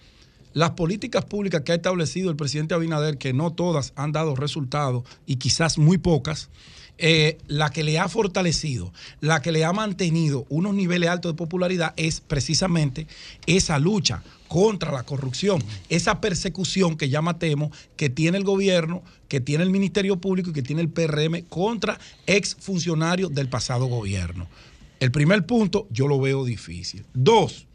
las 0.54 0.72
políticas 0.72 1.26
públicas 1.26 1.62
que 1.62 1.74
ha 1.74 1.76
establecido 1.76 2.30
el 2.30 2.38
presidente 2.38 2.74
Abinader, 2.74 3.18
que 3.18 3.34
no 3.34 3.52
todas 3.52 3.94
han 3.96 4.12
dado 4.12 4.36
resultados 4.36 5.04
y 5.26 5.36
quizás 5.36 5.78
muy 5.78 5.98
pocas, 5.98 6.50
eh, 6.98 7.38
la 7.48 7.72
que 7.72 7.84
le 7.84 8.00
ha 8.00 8.08
fortalecido, 8.08 8.94
la 9.20 9.42
que 9.42 9.52
le 9.52 9.66
ha 9.66 9.74
mantenido 9.74 10.46
unos 10.48 10.74
niveles 10.74 11.10
altos 11.10 11.34
de 11.34 11.38
popularidad 11.38 11.94
es 11.98 12.22
precisamente 12.22 13.06
esa 13.48 13.80
lucha 13.80 14.24
contra 14.48 14.92
la 14.92 15.04
corrupción, 15.04 15.64
esa 15.90 16.22
persecución 16.22 16.98
que 16.98 17.10
ya 17.10 17.22
matemos, 17.22 17.76
que 17.98 18.10
tiene 18.10 18.38
el 18.38 18.44
gobierno, 18.44 19.04
que 19.28 19.40
tiene 19.40 19.64
el 19.64 19.70
Ministerio 19.70 20.18
Público 20.18 20.50
y 20.50 20.54
que 20.54 20.62
tiene 20.62 20.82
el 20.82 20.90
PRM 20.90 21.42
contra 21.50 22.00
exfuncionarios 22.26 23.34
del 23.34 23.50
pasado 23.50 23.86
gobierno. 23.86 24.48
El 25.00 25.12
primer 25.12 25.46
punto 25.46 25.88
yo 25.90 26.08
lo 26.08 26.20
veo 26.20 26.46
difícil. 26.46 27.06
Dos, 27.14 27.68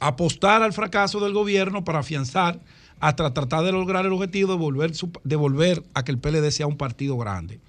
apostar 0.00 0.62
al 0.62 0.72
fracaso 0.72 1.20
del 1.20 1.32
gobierno 1.32 1.84
para 1.84 2.00
afianzar 2.00 2.60
hasta 3.00 3.34
tratar 3.34 3.64
de 3.64 3.72
lograr 3.72 4.06
el 4.06 4.12
objetivo 4.12 4.52
de 4.52 4.58
volver, 4.58 4.92
de 5.24 5.36
volver 5.36 5.82
a 5.94 6.04
que 6.04 6.12
el 6.12 6.18
PLD 6.18 6.50
sea 6.50 6.66
un 6.66 6.76
partido 6.76 7.16
grande. 7.16 7.60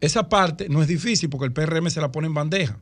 Esa 0.00 0.28
parte 0.28 0.68
no 0.68 0.82
es 0.82 0.88
difícil 0.88 1.30
porque 1.30 1.46
el 1.46 1.52
PRM 1.52 1.88
se 1.88 2.00
la 2.00 2.12
pone 2.12 2.26
en 2.26 2.34
bandeja. 2.34 2.78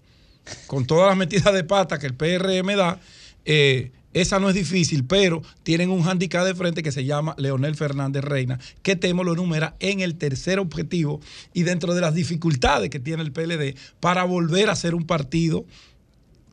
Con 0.67 0.87
todas 0.87 1.09
las 1.09 1.17
metidas 1.17 1.55
de 1.55 1.65
pata 1.65 1.99
que 1.99 2.07
el 2.07 2.15
PRM 2.15 2.77
da, 2.77 3.01
eh, 3.45 3.93
esa 4.15 4.39
no 4.39 4.49
es 4.49 4.55
difícil, 4.55 5.05
pero 5.05 5.43
tienen 5.65 5.91
un 5.91 6.09
handicap 6.09 6.47
de 6.47 6.55
frente 6.55 6.83
que 6.83 6.93
se 6.93 7.05
llama 7.05 7.35
Leonel 7.37 7.75
Fernández 7.75 8.25
Reina, 8.25 8.59
que 8.83 8.97
Temo 8.97 9.25
lo 9.25 9.33
enumera 9.33 9.77
en 9.81 10.01
el 10.01 10.17
tercer 10.17 10.59
objetivo 10.61 11.21
y 11.53 11.65
dentro 11.65 11.95
de 11.95 12.01
las 12.01 12.15
dificultades 12.15 12.91
que 12.91 13.01
tiene 13.01 13.23
el 13.23 13.33
PLD 13.33 13.77
para 14.01 14.25
volver 14.25 14.71
a 14.71 14.77
ser 14.77 14.95
un 14.95 15.05
partido 15.05 15.67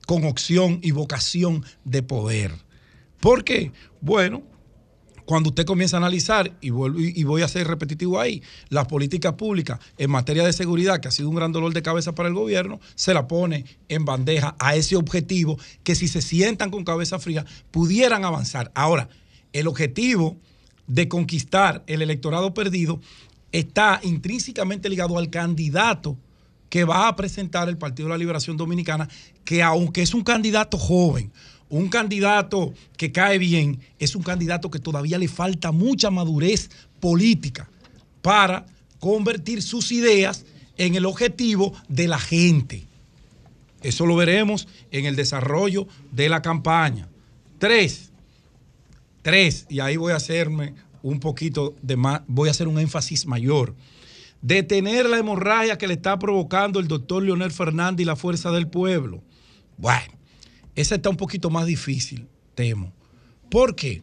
con 0.08 0.26
opción 0.26 0.80
y 0.82 0.92
vocación 0.92 1.64
de 1.86 2.04
poder. 2.04 2.52
¿Por 3.20 3.44
qué? 3.44 3.72
Bueno, 4.02 4.42
cuando 5.32 5.48
usted 5.48 5.66
comienza 5.66 5.96
a 5.96 6.00
analizar, 6.00 6.58
y, 6.60 6.72
voy 6.72 7.42
a 7.42 7.48
ser 7.48 7.66
repetitivo 7.66 8.20
ahí, 8.20 8.44
las 8.68 8.88
políticas 8.88 9.36
públicas 9.36 9.80
en 9.98 10.12
materia 10.12 10.44
de 10.44 10.52
seguridad, 10.52 11.00
que 11.00 11.08
ha 11.08 11.12
sido 11.12 11.30
un 11.30 11.36
gran 11.36 11.54
dolor 11.54 11.74
de 11.74 11.82
cabeza 11.82 12.14
para 12.14 12.28
el 12.28 12.36
gobierno, 12.36 12.82
se 12.96 13.14
la 13.14 13.30
pone 13.30 13.64
en 13.88 14.04
bandeja 14.04 14.58
a 14.60 14.76
ese 14.76 14.98
objetivo 14.98 15.58
que 15.86 15.96
si 15.96 16.10
se 16.10 16.22
sientan 16.22 16.70
con 16.70 16.84
cabeza 16.84 17.18
fría 17.18 17.46
pudieran 17.72 18.26
avanzar. 18.26 18.74
Ahora, 18.76 19.08
el 19.54 19.68
objetivo 19.68 20.36
de 20.88 21.08
conquistar 21.08 21.82
el 21.88 22.02
electorado 22.02 22.54
perdido 22.54 23.00
está 23.54 24.02
intrínsecamente 24.04 24.90
ligado 24.90 25.18
al 25.18 25.30
candidato 25.30 26.18
que 26.68 26.84
va 26.84 27.08
a 27.08 27.16
presentar 27.16 27.70
el 27.70 27.78
Partido 27.78 28.10
de 28.10 28.16
la 28.16 28.18
Liberación 28.18 28.58
Dominicana, 28.58 29.08
que 29.46 29.64
aunque 29.64 30.02
es 30.02 30.14
un 30.14 30.24
candidato 30.26 30.78
joven, 30.78 31.32
un 31.72 31.88
candidato 31.88 32.74
que 32.98 33.12
cae 33.12 33.40
bien 33.40 33.80
es 33.98 34.16
un 34.16 34.24
candidato 34.24 34.70
que 34.70 34.80
todavía 34.80 35.18
le 35.18 35.30
falta 35.30 35.72
mucha 35.72 36.12
madurez 36.12 36.70
política 37.00 37.70
para 38.22 38.66
convertir 39.00 39.64
sus 39.64 39.92
ideas 39.94 40.46
en 40.78 40.96
el 40.96 41.06
objetivo 41.06 41.74
de 41.88 42.10
la 42.10 42.20
gente. 42.20 42.84
Eso 43.82 44.06
lo 44.06 44.18
veremos 44.18 44.68
en 44.92 45.06
el 45.06 45.16
desarrollo 45.16 45.88
de 46.12 46.28
la 46.28 46.42
campaña. 46.42 47.08
Tres, 47.58 48.12
tres, 49.22 49.66
y 49.70 49.80
ahí 49.80 49.96
voy 49.96 50.12
a 50.12 50.18
hacerme 50.18 50.74
un 51.02 51.22
poquito 51.22 51.74
de 51.82 51.96
más, 51.96 52.22
voy 52.28 52.50
a 52.50 52.52
hacer 52.52 52.68
un 52.68 52.80
énfasis 52.80 53.26
mayor. 53.26 53.74
Detener 54.42 55.08
la 55.08 55.20
hemorragia 55.20 55.78
que 55.78 55.88
le 55.88 55.94
está 55.94 56.20
provocando 56.20 56.82
el 56.82 56.90
doctor 56.90 57.24
Leonel 57.24 57.52
Fernández 57.52 58.04
y 58.04 58.06
la 58.06 58.18
fuerza 58.18 58.52
del 58.52 58.68
pueblo. 58.68 59.24
Bueno, 59.78 60.12
esa 60.76 60.96
está 60.96 61.10
un 61.10 61.18
poquito 61.18 61.50
más 61.50 61.66
difícil, 61.66 62.28
temo. 62.56 62.92
¿Por 63.50 63.76
qué? 63.76 64.02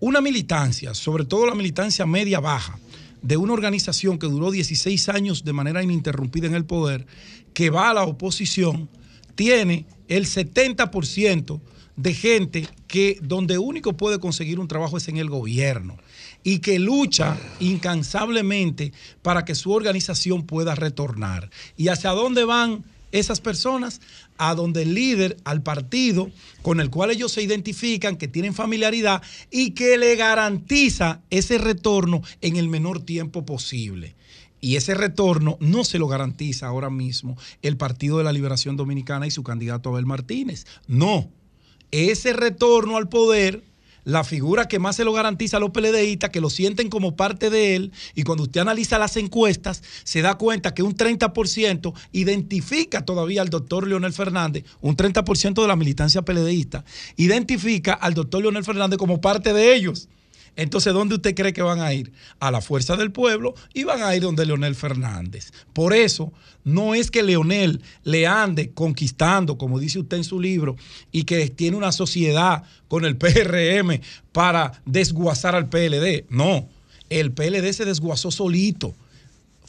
Una 0.00 0.20
militancia, 0.20 0.94
sobre 0.94 1.24
todo 1.24 1.46
la 1.46 1.54
militancia 1.54 2.06
media-baja, 2.06 2.78
de 3.22 3.36
una 3.36 3.52
organización 3.52 4.18
que 4.18 4.26
duró 4.26 4.50
16 4.50 5.08
años 5.10 5.44
de 5.44 5.52
manera 5.52 5.82
ininterrumpida 5.82 6.46
en 6.46 6.54
el 6.54 6.64
poder, 6.64 7.06
que 7.52 7.70
va 7.70 7.90
a 7.90 7.94
la 7.94 8.04
oposición, 8.04 8.88
tiene 9.34 9.86
el 10.08 10.26
70% 10.26 11.60
de 11.96 12.14
gente 12.14 12.68
que 12.86 13.18
donde 13.22 13.58
único 13.58 13.96
puede 13.96 14.18
conseguir 14.18 14.58
un 14.58 14.68
trabajo 14.68 14.96
es 14.96 15.08
en 15.08 15.18
el 15.18 15.28
gobierno 15.28 15.98
y 16.42 16.60
que 16.60 16.78
lucha 16.78 17.36
incansablemente 17.58 18.92
para 19.20 19.44
que 19.44 19.54
su 19.54 19.72
organización 19.72 20.46
pueda 20.46 20.74
retornar. 20.74 21.50
¿Y 21.76 21.88
hacia 21.88 22.10
dónde 22.10 22.44
van 22.44 22.84
esas 23.12 23.40
personas? 23.40 24.00
a 24.40 24.54
donde 24.54 24.82
el 24.82 24.94
líder, 24.94 25.36
al 25.44 25.62
partido 25.62 26.30
con 26.62 26.80
el 26.80 26.88
cual 26.88 27.10
ellos 27.10 27.30
se 27.30 27.42
identifican, 27.42 28.16
que 28.16 28.26
tienen 28.26 28.54
familiaridad 28.54 29.22
y 29.50 29.72
que 29.72 29.98
le 29.98 30.16
garantiza 30.16 31.20
ese 31.28 31.58
retorno 31.58 32.22
en 32.40 32.56
el 32.56 32.66
menor 32.68 33.02
tiempo 33.02 33.44
posible. 33.44 34.16
Y 34.58 34.76
ese 34.76 34.94
retorno 34.94 35.58
no 35.60 35.84
se 35.84 35.98
lo 35.98 36.08
garantiza 36.08 36.68
ahora 36.68 36.88
mismo 36.88 37.36
el 37.60 37.76
Partido 37.76 38.16
de 38.16 38.24
la 38.24 38.32
Liberación 38.32 38.78
Dominicana 38.78 39.26
y 39.26 39.30
su 39.30 39.42
candidato 39.42 39.90
Abel 39.90 40.06
Martínez. 40.06 40.66
No. 40.86 41.30
Ese 41.90 42.32
retorno 42.32 42.96
al 42.96 43.10
poder 43.10 43.62
la 44.04 44.24
figura 44.24 44.68
que 44.68 44.78
más 44.78 44.96
se 44.96 45.04
lo 45.04 45.12
garantiza 45.12 45.56
a 45.56 45.60
los 45.60 45.70
PLDistas, 45.70 46.30
que 46.30 46.40
lo 46.40 46.50
sienten 46.50 46.88
como 46.88 47.16
parte 47.16 47.50
de 47.50 47.76
él, 47.76 47.92
y 48.14 48.22
cuando 48.22 48.44
usted 48.44 48.60
analiza 48.60 48.98
las 48.98 49.16
encuestas, 49.16 49.82
se 50.04 50.22
da 50.22 50.34
cuenta 50.36 50.74
que 50.74 50.82
un 50.82 50.96
30% 50.96 51.92
identifica 52.12 53.04
todavía 53.04 53.42
al 53.42 53.50
doctor 53.50 53.86
Leonel 53.86 54.12
Fernández, 54.12 54.64
un 54.80 54.96
30% 54.96 55.62
de 55.62 55.68
la 55.68 55.76
militancia 55.76 56.22
PLDista, 56.22 56.84
identifica 57.16 57.92
al 57.92 58.14
doctor 58.14 58.42
Leonel 58.42 58.64
Fernández 58.64 58.98
como 58.98 59.20
parte 59.20 59.52
de 59.52 59.74
ellos. 59.74 60.08
Entonces, 60.56 60.92
¿dónde 60.92 61.14
usted 61.14 61.34
cree 61.34 61.52
que 61.52 61.62
van 61.62 61.80
a 61.80 61.92
ir? 61.92 62.12
A 62.38 62.50
la 62.50 62.60
fuerza 62.60 62.96
del 62.96 63.12
pueblo 63.12 63.54
y 63.72 63.84
van 63.84 64.02
a 64.02 64.14
ir 64.14 64.22
donde 64.22 64.46
Leonel 64.46 64.74
Fernández. 64.74 65.52
Por 65.72 65.92
eso, 65.94 66.32
no 66.64 66.94
es 66.94 67.10
que 67.10 67.22
Leonel 67.22 67.82
le 68.04 68.26
ande 68.26 68.70
conquistando, 68.72 69.56
como 69.56 69.78
dice 69.78 69.98
usted 69.98 70.18
en 70.18 70.24
su 70.24 70.40
libro, 70.40 70.76
y 71.12 71.24
que 71.24 71.48
tiene 71.48 71.76
una 71.76 71.92
sociedad 71.92 72.64
con 72.88 73.04
el 73.04 73.16
PRM 73.16 74.00
para 74.32 74.80
desguazar 74.84 75.54
al 75.54 75.68
PLD. 75.68 76.26
No, 76.28 76.68
el 77.08 77.32
PLD 77.32 77.72
se 77.72 77.84
desguazó 77.84 78.30
solito 78.30 78.94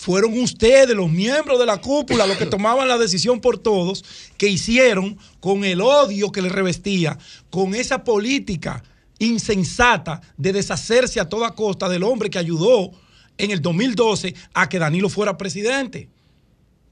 fueron 0.02 0.36
ustedes, 0.40 0.96
los 0.96 1.12
miembros 1.12 1.60
de 1.60 1.68
la 1.68 1.80
cúpula, 1.80 2.26
los 2.26 2.38
que 2.38 2.46
tomaban 2.48 2.88
la 2.88 2.98
decisión 2.98 3.40
por 3.40 3.60
todos, 3.60 4.04
que 4.36 4.48
hicieron 4.48 5.16
con 5.40 5.64
el 5.64 5.80
odio 5.80 6.32
que 6.32 6.42
le 6.42 6.50
revestía, 6.50 7.20
con 7.52 7.76
esa 7.76 8.04
política 8.04 8.84
insensata 9.26 10.22
de 10.36 10.52
deshacerse 10.52 11.20
a 11.20 11.30
toda 11.30 11.52
costa 11.52 11.88
del 11.88 12.04
hombre 12.04 12.30
que 12.30 12.40
ayudó 12.40 12.92
en 13.38 13.52
el 13.52 13.62
2012 13.62 14.34
a 14.54 14.68
que 14.68 14.80
Danilo 14.80 15.10
fuera 15.10 15.38
presidente. 15.38 16.10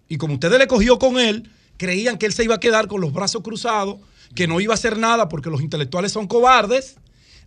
Y 0.08 0.18
como 0.18 0.36
ustedes 0.36 0.60
le 0.60 0.68
cogió 0.68 1.00
con 1.00 1.20
él, 1.20 1.50
creían 1.78 2.18
que 2.18 2.28
él 2.28 2.34
se 2.34 2.44
iba 2.44 2.56
a 2.56 2.60
quedar 2.60 2.88
con 2.88 3.02
los 3.02 3.14
brazos 3.14 3.42
cruzados, 3.42 3.98
que 4.36 4.48
no 4.48 4.62
iba 4.62 4.74
a 4.74 4.76
hacer 4.76 4.98
nada 4.98 5.28
porque 5.28 5.50
los 5.50 5.62
intelectuales 5.62 6.12
son 6.12 6.28
cobardes, 6.28 6.98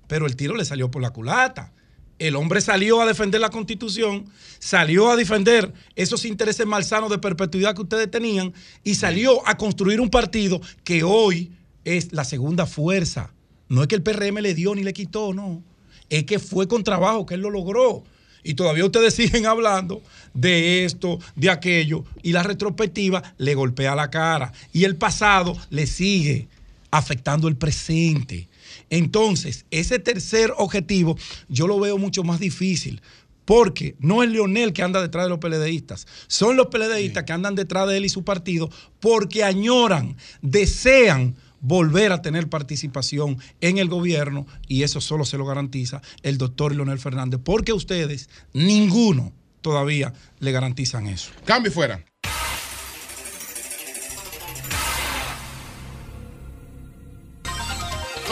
pero 0.09 0.27
el 0.27 0.37
tiro 0.37 0.57
le 0.57 0.65
salió 0.65 0.91
por 0.91 1.01
la 1.01 1.11
culata. 1.11 1.73
El 2.19 2.37
hombre 2.37 2.61
salió 2.61 3.01
a 3.01 3.07
defender 3.07 3.41
la 3.41 3.51
constitución, 3.51 4.27
salió 4.59 5.11
a 5.11 5.17
defender 5.17 5.73
esos 5.97 6.25
intereses 6.25 6.67
malsanos 6.67 7.11
de 7.11 7.19
perpetuidad 7.19 7.75
que 7.75 7.83
ustedes 7.83 8.11
tenían 8.11 8.53
y 8.85 8.97
salió 8.97 9.47
a 9.47 9.57
construir 9.57 10.01
un 10.01 10.11
partido 10.11 10.61
que 10.85 11.03
hoy 11.03 11.53
es 11.85 12.13
la 12.13 12.25
segunda 12.25 12.67
fuerza. 12.67 13.33
No 13.73 13.81
es 13.81 13.89
que 13.89 13.95
el 13.95 14.03
PRM 14.03 14.37
le 14.43 14.53
dio 14.53 14.75
ni 14.75 14.83
le 14.83 14.93
quitó, 14.93 15.33
no. 15.33 15.63
Es 16.11 16.25
que 16.25 16.39
fue 16.39 16.69
con 16.69 16.85
trabajo 16.85 17.25
que 17.25 17.37
él 17.37 17.41
lo 17.41 17.49
logró. 17.49 18.05
Y 18.45 18.53
todavía 18.53 18.85
ustedes 18.85 19.15
siguen 19.15 19.47
hablando 19.47 20.03
de 20.35 20.85
esto, 20.85 21.19
de 21.37 21.49
aquello, 21.49 22.05
y 22.23 22.33
la 22.33 22.43
retrospectiva 22.43 23.23
le 23.39 23.55
golpea 23.55 23.95
la 23.95 24.11
cara. 24.11 24.53
Y 24.75 24.85
el 24.85 24.97
pasado 24.97 25.57
le 25.71 25.87
sigue 25.87 26.49
afectando 26.91 27.49
el 27.49 27.57
presente. 27.57 28.51
Entonces, 28.91 29.65
ese 29.71 29.99
tercer 29.99 30.53
objetivo 30.59 31.17
yo 31.49 31.67
lo 31.67 31.81
veo 31.81 31.97
mucho 31.97 32.25
más 32.25 32.41
difícil. 32.41 33.01
Porque 33.47 33.97
no 34.01 34.23
es 34.23 34.29
Leonel 34.29 34.75
que 34.75 34.83
anda 34.83 35.01
detrás 35.01 35.25
de 35.25 35.31
los 35.31 35.39
PLDistas, 35.39 36.07
son 36.27 36.57
los 36.57 36.67
PLDistas 36.67 37.25
que 37.25 37.33
andan 37.33 37.55
detrás 37.55 37.89
de 37.89 37.97
él 37.97 38.05
y 38.05 38.09
su 38.09 38.23
partido 38.23 38.71
porque 39.01 39.43
añoran, 39.43 40.17
desean 40.43 41.35
volver 41.63 42.13
a 42.13 42.21
tener 42.21 42.51
participación 42.51 43.39
en 43.63 43.79
el 43.79 43.89
gobierno 43.89 44.47
y 44.69 44.83
eso 44.83 45.01
solo 45.01 45.25
se 45.25 45.39
lo 45.39 45.47
garantiza 45.47 46.03
el 46.23 46.37
doctor 46.37 46.75
Leonel 46.75 46.99
Fernández, 46.99 47.41
porque 47.43 47.73
ustedes, 47.73 48.29
ninguno 48.53 49.33
todavía 49.63 50.13
le 50.41 50.53
garantizan 50.53 51.07
eso. 51.07 51.31
Cambio 51.47 51.73
fuera. 51.73 52.05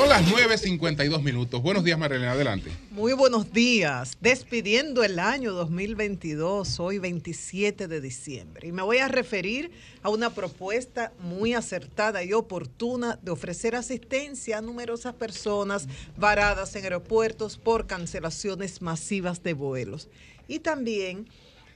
Son 0.01 0.09
las 0.09 0.25
9.52 0.33 1.23
minutos. 1.23 1.61
Buenos 1.61 1.85
días, 1.85 1.99
Marilena. 1.99 2.33
Adelante. 2.33 2.71
Muy 2.91 3.13
buenos 3.13 3.53
días. 3.53 4.17
Despidiendo 4.23 5.05
el 5.05 5.19
año 5.19 5.53
2022, 5.53 6.81
hoy 6.81 6.99
27 6.99 7.87
de 7.87 8.01
diciembre. 8.01 8.69
Y 8.69 8.73
me 8.73 8.81
voy 8.81 8.97
a 8.97 9.09
referir 9.09 9.71
a 10.03 10.09
una 10.09 10.31
propuesta 10.31 11.13
muy 11.19 11.53
acertada 11.53 12.25
y 12.25 12.33
oportuna 12.33 13.19
de 13.21 13.31
ofrecer 13.31 13.77
asistencia 13.77 14.57
a 14.57 14.63
numerosas 14.63 15.13
personas 15.13 15.87
varadas 16.17 16.75
en 16.77 16.85
aeropuertos 16.85 17.59
por 17.59 17.87
cancelaciones 17.87 18.81
masivas 18.81 19.43
de 19.43 19.53
vuelos. 19.53 20.09
Y 20.49 20.61
también 20.61 21.29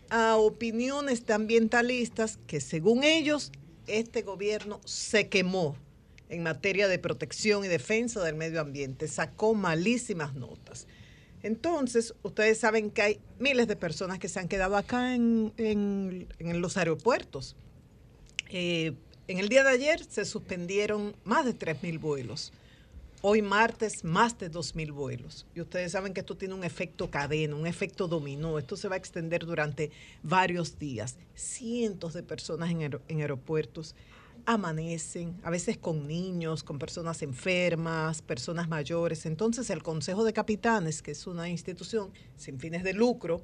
a 0.08 0.36
opiniones 0.36 1.26
de 1.26 1.34
ambientalistas 1.34 2.38
que 2.46 2.62
según 2.62 3.04
ellos 3.04 3.52
este 3.86 4.22
gobierno 4.22 4.80
se 4.86 5.28
quemó 5.28 5.76
en 6.28 6.42
materia 6.42 6.88
de 6.88 6.98
protección 6.98 7.64
y 7.64 7.68
defensa 7.68 8.22
del 8.22 8.34
medio 8.34 8.60
ambiente, 8.60 9.08
sacó 9.08 9.54
malísimas 9.54 10.34
notas. 10.34 10.86
Entonces, 11.42 12.14
ustedes 12.22 12.58
saben 12.58 12.90
que 12.90 13.02
hay 13.02 13.20
miles 13.38 13.68
de 13.68 13.76
personas 13.76 14.18
que 14.18 14.28
se 14.28 14.40
han 14.40 14.48
quedado 14.48 14.76
acá 14.76 15.14
en, 15.14 16.26
los 16.38 16.76
aeropuertos. 16.78 17.54
Eh, 18.48 18.94
en 19.28 19.38
el 19.38 19.50
día 19.50 19.62
de 19.62 19.70
ayer 19.70 20.02
se 20.08 20.24
suspendieron 20.24 21.14
más 21.24 21.44
de 21.44 21.54
3.000 21.54 22.00
vuelos. 22.00 22.52
Hoy 23.20 23.42
martes, 23.42 24.04
más 24.04 24.38
de 24.38 24.50
2.000 24.50 24.92
vuelos. 24.92 25.46
Y 25.54 25.60
ustedes 25.60 25.92
saben 25.92 26.14
que 26.14 26.20
esto 26.20 26.36
tiene 26.36 26.54
un 26.54 26.64
efecto 26.64 27.10
cadena, 27.10 27.56
un 27.56 27.66
efecto 27.66 28.08
dominó. 28.08 28.58
Esto 28.58 28.76
se 28.76 28.88
va 28.88 28.94
a 28.94 28.98
extender 28.98 29.44
durante 29.44 29.90
varios 30.22 30.78
días. 30.78 31.16
Cientos 31.34 32.14
de 32.14 32.22
personas 32.22 32.70
en, 32.70 32.82
en 32.82 33.20
aeropuertos 33.20 33.94
amanecen, 34.46 35.40
a 35.42 35.50
veces 35.50 35.78
con 35.78 36.06
niños, 36.06 36.62
con 36.62 36.78
personas 36.78 37.22
enfermas, 37.22 38.22
personas 38.22 38.68
mayores. 38.68 39.26
Entonces 39.26 39.70
el 39.70 39.82
Consejo 39.82 40.24
de 40.24 40.32
Capitanes, 40.32 41.02
que 41.02 41.12
es 41.12 41.26
una 41.26 41.48
institución 41.48 42.10
sin 42.36 42.58
fines 42.58 42.82
de 42.82 42.92
lucro, 42.92 43.42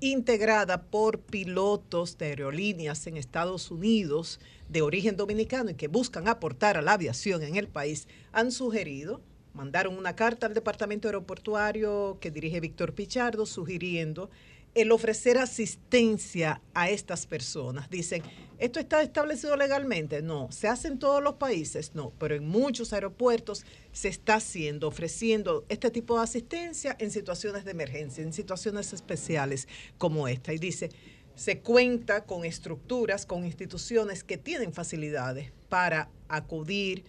integrada 0.00 0.82
por 0.82 1.20
pilotos 1.20 2.18
de 2.18 2.26
aerolíneas 2.26 3.06
en 3.06 3.16
Estados 3.16 3.70
Unidos 3.70 4.40
de 4.68 4.82
origen 4.82 5.16
dominicano 5.16 5.70
y 5.70 5.74
que 5.74 5.88
buscan 5.88 6.26
aportar 6.26 6.76
a 6.76 6.82
la 6.82 6.94
aviación 6.94 7.42
en 7.42 7.56
el 7.56 7.68
país, 7.68 8.08
han 8.32 8.50
sugerido, 8.50 9.20
mandaron 9.54 9.96
una 9.96 10.16
carta 10.16 10.46
al 10.46 10.54
Departamento 10.54 11.06
Aeroportuario 11.06 12.18
que 12.20 12.30
dirige 12.32 12.58
Víctor 12.58 12.94
Pichardo, 12.94 13.46
sugiriendo 13.46 14.28
el 14.74 14.90
ofrecer 14.90 15.38
asistencia 15.38 16.62
a 16.72 16.88
estas 16.88 17.26
personas. 17.26 17.90
Dicen, 17.90 18.22
¿esto 18.58 18.80
está 18.80 19.02
establecido 19.02 19.56
legalmente? 19.56 20.22
No. 20.22 20.50
¿Se 20.50 20.66
hace 20.66 20.88
en 20.88 20.98
todos 20.98 21.22
los 21.22 21.34
países? 21.34 21.94
No. 21.94 22.12
Pero 22.18 22.34
en 22.34 22.48
muchos 22.48 22.92
aeropuertos 22.92 23.66
se 23.92 24.08
está 24.08 24.36
haciendo, 24.36 24.88
ofreciendo 24.88 25.64
este 25.68 25.90
tipo 25.90 26.16
de 26.16 26.24
asistencia 26.24 26.96
en 26.98 27.10
situaciones 27.10 27.64
de 27.64 27.72
emergencia, 27.72 28.22
en 28.22 28.32
situaciones 28.32 28.92
especiales 28.92 29.68
como 29.98 30.26
esta. 30.26 30.54
Y 30.54 30.58
dice, 30.58 30.90
se 31.34 31.58
cuenta 31.60 32.24
con 32.24 32.46
estructuras, 32.46 33.26
con 33.26 33.44
instituciones 33.44 34.24
que 34.24 34.38
tienen 34.38 34.72
facilidades 34.72 35.52
para 35.68 36.08
acudir 36.28 37.04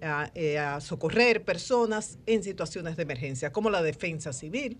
a, 0.00 0.30
eh, 0.36 0.58
a 0.58 0.80
socorrer 0.80 1.42
personas 1.42 2.18
en 2.26 2.44
situaciones 2.44 2.96
de 2.96 3.02
emergencia, 3.02 3.52
como 3.52 3.70
la 3.70 3.82
defensa 3.82 4.32
civil 4.32 4.78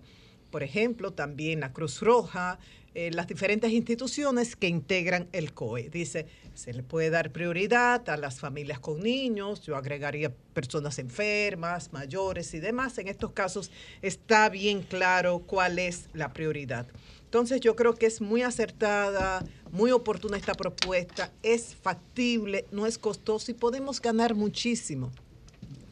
por 0.51 0.63
ejemplo, 0.63 1.11
también 1.11 1.59
la 1.59 1.73
Cruz 1.73 2.01
Roja, 2.01 2.59
eh, 2.95 3.11
las 3.11 3.27
diferentes 3.27 3.71
instituciones 3.71 4.55
que 4.55 4.67
integran 4.67 5.27
el 5.31 5.53
COE. 5.53 5.89
Dice, 5.89 6.25
se 6.55 6.73
le 6.73 6.81
puede 6.81 7.11
dar 7.11 7.31
prioridad 7.31 8.09
a 8.09 8.17
las 8.17 8.39
familias 8.39 8.79
con 8.79 9.01
niños, 9.01 9.61
yo 9.61 9.75
agregaría 9.75 10.33
personas 10.53 10.97
enfermas, 10.97 11.93
mayores 11.93 12.53
y 12.55 12.59
demás. 12.59 12.97
En 12.97 13.07
estos 13.07 13.31
casos 13.31 13.69
está 14.01 14.49
bien 14.49 14.81
claro 14.81 15.39
cuál 15.39 15.77
es 15.77 16.09
la 16.13 16.33
prioridad. 16.33 16.87
Entonces 17.25 17.61
yo 17.61 17.75
creo 17.75 17.93
que 17.93 18.07
es 18.07 18.21
muy 18.21 18.41
acertada, 18.41 19.45
muy 19.71 19.91
oportuna 19.91 20.35
esta 20.35 20.55
propuesta, 20.55 21.31
es 21.43 21.75
factible, 21.75 22.65
no 22.71 22.87
es 22.87 22.97
costoso 22.97 23.51
y 23.51 23.53
podemos 23.53 24.01
ganar 24.01 24.33
muchísimo. 24.33 25.11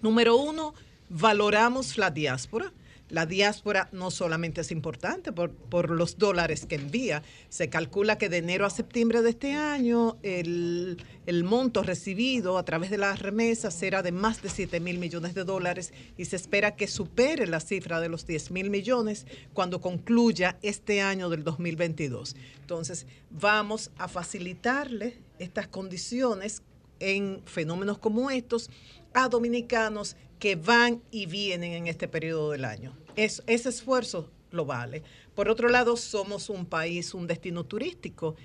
Número 0.02 0.36
uno, 0.36 0.74
valoramos 1.10 2.00
la 2.00 2.10
diáspora 2.10 2.74
la 3.10 3.26
diáspora 3.26 3.90
no 3.92 4.12
solamente 4.12 4.62
es 4.62 4.72
importante 4.72 5.32
por, 5.32 5.90
los 5.90 6.18
dólares 6.18 6.66
que 6.66 6.76
envía, 6.76 7.24
se 7.50 7.70
calcula 7.70 8.18
que 8.18 8.30
de 8.30 8.38
enero 8.38 8.66
a 8.66 8.70
septiembre 8.70 9.22
de 9.22 9.30
este 9.30 9.54
año 9.54 10.18
el, 10.24 10.98
monto 11.44 11.84
recibido 11.84 12.58
a 12.58 12.64
través 12.64 12.90
de 12.90 12.98
las 12.98 13.20
remesas 13.20 13.74
será 13.74 14.04
de 14.04 14.12
más 14.12 14.42
de 14.42 14.50
7 14.50 14.80
mil 14.80 14.98
millones 14.98 15.34
de 15.34 15.44
dólares 15.44 15.94
y 16.18 16.26
se 16.26 16.36
espera 16.36 16.76
que 16.76 16.88
supere 16.88 17.48
la 17.48 17.60
cifra 17.60 18.00
de 18.00 18.10
los 18.10 18.26
10 18.26 18.52
mil 18.52 18.70
millones 18.70 19.26
cuando 19.54 19.80
concluya 19.80 20.58
este 20.62 21.02
año 21.02 21.30
del 21.30 21.44
2022. 21.44 22.36
Entonces, 22.60 23.06
vamos 23.30 23.92
a 23.98 24.08
facilitarle 24.08 25.18
estas 25.40 25.68
condiciones 25.68 26.64
en 27.00 27.42
fenómenos 27.46 27.98
como 28.00 28.30
estos 28.32 28.70
a 29.14 29.30
dominicanos 29.30 30.16
que 30.40 30.56
van 30.56 31.02
y 31.12 31.26
vienen 31.26 31.74
en 31.74 31.88
este 31.88 32.08
periodo 32.08 32.52
del 32.52 32.66
año. 32.66 32.96
ese 33.16 33.70
esfuerzo 33.70 34.30
lo 34.52 34.66
vale. 34.66 35.04
Por 35.36 35.50
otro 35.50 35.70
lado, 35.70 35.98
somos 35.98 36.50
un 36.50 36.66
país, 36.66 37.14
un 37.14 37.28
destino 37.28 37.66
turístico 37.66 38.36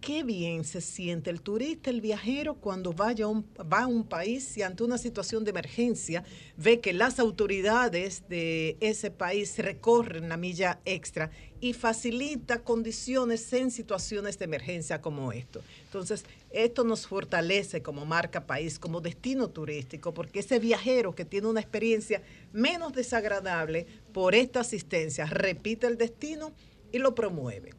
qué 0.00 0.22
bien 0.22 0.64
se 0.64 0.80
siente 0.80 1.30
el 1.30 1.40
turista, 1.40 1.90
el 1.90 2.00
viajero, 2.00 2.54
cuando 2.54 2.92
vaya 2.92 3.26
va 3.26 3.80
a 3.80 3.86
un 3.86 4.04
país 4.04 4.56
y 4.56 4.62
ante 4.62 4.84
una 4.84 4.98
situación 4.98 5.42
de 5.42 5.50
emergencia 5.50 6.22
ve 6.56 6.80
que 6.80 6.92
las 6.92 7.18
autoridades 7.18 8.22
de 8.28 8.76
ese 8.80 9.10
país 9.10 9.58
recorren 9.58 10.28
la 10.28 10.36
milla 10.36 10.80
extra 10.84 11.30
y 11.60 11.72
facilita 11.72 12.62
condiciones 12.62 13.52
en 13.52 13.70
situaciones 13.70 14.38
de 14.38 14.44
emergencia 14.44 15.00
como 15.00 15.32
esto. 15.32 15.62
Entonces, 15.84 16.24
esto 16.50 16.84
nos 16.84 17.06
fortalece 17.06 17.82
como 17.82 18.04
marca 18.06 18.46
país, 18.46 18.78
como 18.78 19.00
destino 19.00 19.48
turístico, 19.48 20.12
porque 20.12 20.40
ese 20.40 20.58
viajero 20.58 21.14
que 21.14 21.24
tiene 21.24 21.48
una 21.48 21.60
experiencia 21.60 22.22
menos 22.52 22.92
desagradable 22.92 23.86
por 24.12 24.34
esta 24.34 24.60
asistencia 24.60 25.26
repite 25.26 25.86
el 25.86 25.98
destino 25.98 26.52
y 26.92 26.98
lo 26.98 27.14
promueve. 27.14 27.72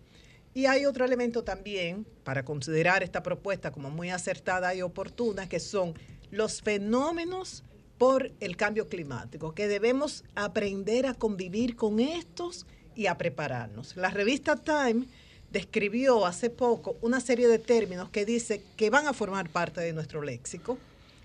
Y 0.54 0.66
hay 0.66 0.86
otro 0.86 1.06
elemento 1.06 1.44
también 1.44 2.06
para 2.24 2.44
considerar 2.44 3.04
esta 3.04 3.22
propuesta 3.22 3.72
como 3.72 3.92
muy 3.92 4.10
acertada 4.10 4.74
y 4.74 4.82
oportuna, 4.82 5.48
que 5.48 5.60
son 5.60 5.94
los 6.32 6.62
fenómenos 6.62 7.64
por 7.98 8.32
el 8.40 8.58
cambio 8.58 8.88
climático, 8.88 9.54
que 9.54 9.68
debemos 9.68 10.24
aprender 10.36 11.06
a 11.06 11.14
convivir 11.14 11.76
con 11.76 12.00
estos 12.00 12.66
y 12.98 13.08
a 13.08 13.17
prepararnos. 13.17 13.95
La 13.95 14.09
revista 14.09 14.58
Time 14.58 15.06
describió 15.51 16.26
hace 16.26 16.50
poco 16.50 16.98
una 17.01 17.22
serie 17.22 17.48
de 17.48 17.59
términos 17.59 18.09
que 18.09 18.26
dice 18.26 18.61
que 18.76 18.90
van 18.90 19.08
a 19.08 19.14
formar 19.14 19.50
parte 19.50 19.80
de 19.80 19.93
nuestro 19.93 20.22
léxico, 20.22 20.77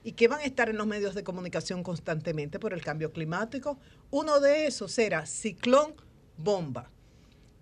y 0.05 0.13
que 0.13 0.29
van 0.29 0.41
a 0.41 0.45
estar 0.45 0.69
en 0.69 0.79
los 0.79 0.87
medios 0.87 1.15
de 1.15 1.23
comunicación 1.23 1.83
constantemente 1.83 2.59
por 2.59 2.73
el 2.73 2.83
cambio 2.83 3.13
climático. 3.13 3.79
Uno 4.11 4.41
de 4.41 4.67
esos 4.67 4.99
era 4.99 5.27
ciclón 5.27 5.95
bomba, 6.37 6.91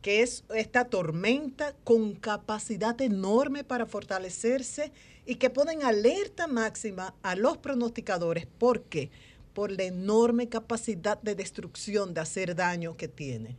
que 0.01 0.23
es 0.23 0.45
esta 0.55 0.87
tormenta 0.87 1.75
con 1.85 2.15
capacidad 2.15 3.01
enorme 3.03 3.63
para 3.63 3.87
fortalecerse 3.87 4.91
y 5.27 5.35
que 5.35 5.51
ponen 5.51 5.83
alerta 5.83 6.47
máxima 6.47 7.15
a 7.23 7.37
los 7.37 7.59
pronosticadores. 7.59 8.47
¿Por 8.47 8.85
qué? 8.85 9.11
Por 9.53 9.71
la 9.71 9.85
enorme 9.85 10.49
capacidad 10.49 11.21
de 11.21 11.35
destrucción, 11.35 12.15
de 12.15 12.23
hacer 12.23 12.57
daño 12.57 12.97
que 12.97 13.09
tiene 13.09 13.57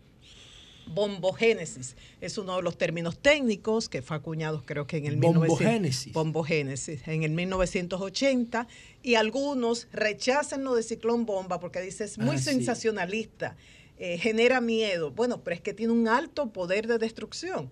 bombogénesis. 0.88 1.95
Es 2.22 2.38
uno 2.38 2.58
de 2.58 2.64
los 2.64 2.77
términos 2.77 3.18
técnicos 3.18 3.90
que 3.90 4.01
fue 4.01 4.18
acuñado 4.18 4.64
creo 4.66 4.88
que 4.88 4.98
en 4.98 5.06
el 5.06 5.16
bombogénesis. 5.18 6.14
bombogénesis 6.14 7.08
en 7.08 7.24
el 7.24 7.32
1980 7.32 8.68
y 9.03 9.16
algunos 9.16 9.88
rechazan 9.92 10.64
lo 10.64 10.76
de 10.76 10.84
ciclón 10.84 11.26
bomba 11.26 11.60
porque 11.60 11.82
dice 11.82 12.03
es 12.03 12.18
muy 12.18 12.35
Ah, 12.35 12.40
sí. 12.40 12.45
sensacionalista, 12.45 13.56
eh, 13.98 14.18
genera 14.18 14.61
miedo. 14.61 15.11
Bueno, 15.11 15.42
pero 15.43 15.56
es 15.56 15.61
que 15.61 15.74
tiene 15.74 15.93
un 15.93 16.08
alto 16.08 16.51
poder 16.51 16.88
de 16.88 16.98
destrucción. 16.98 17.69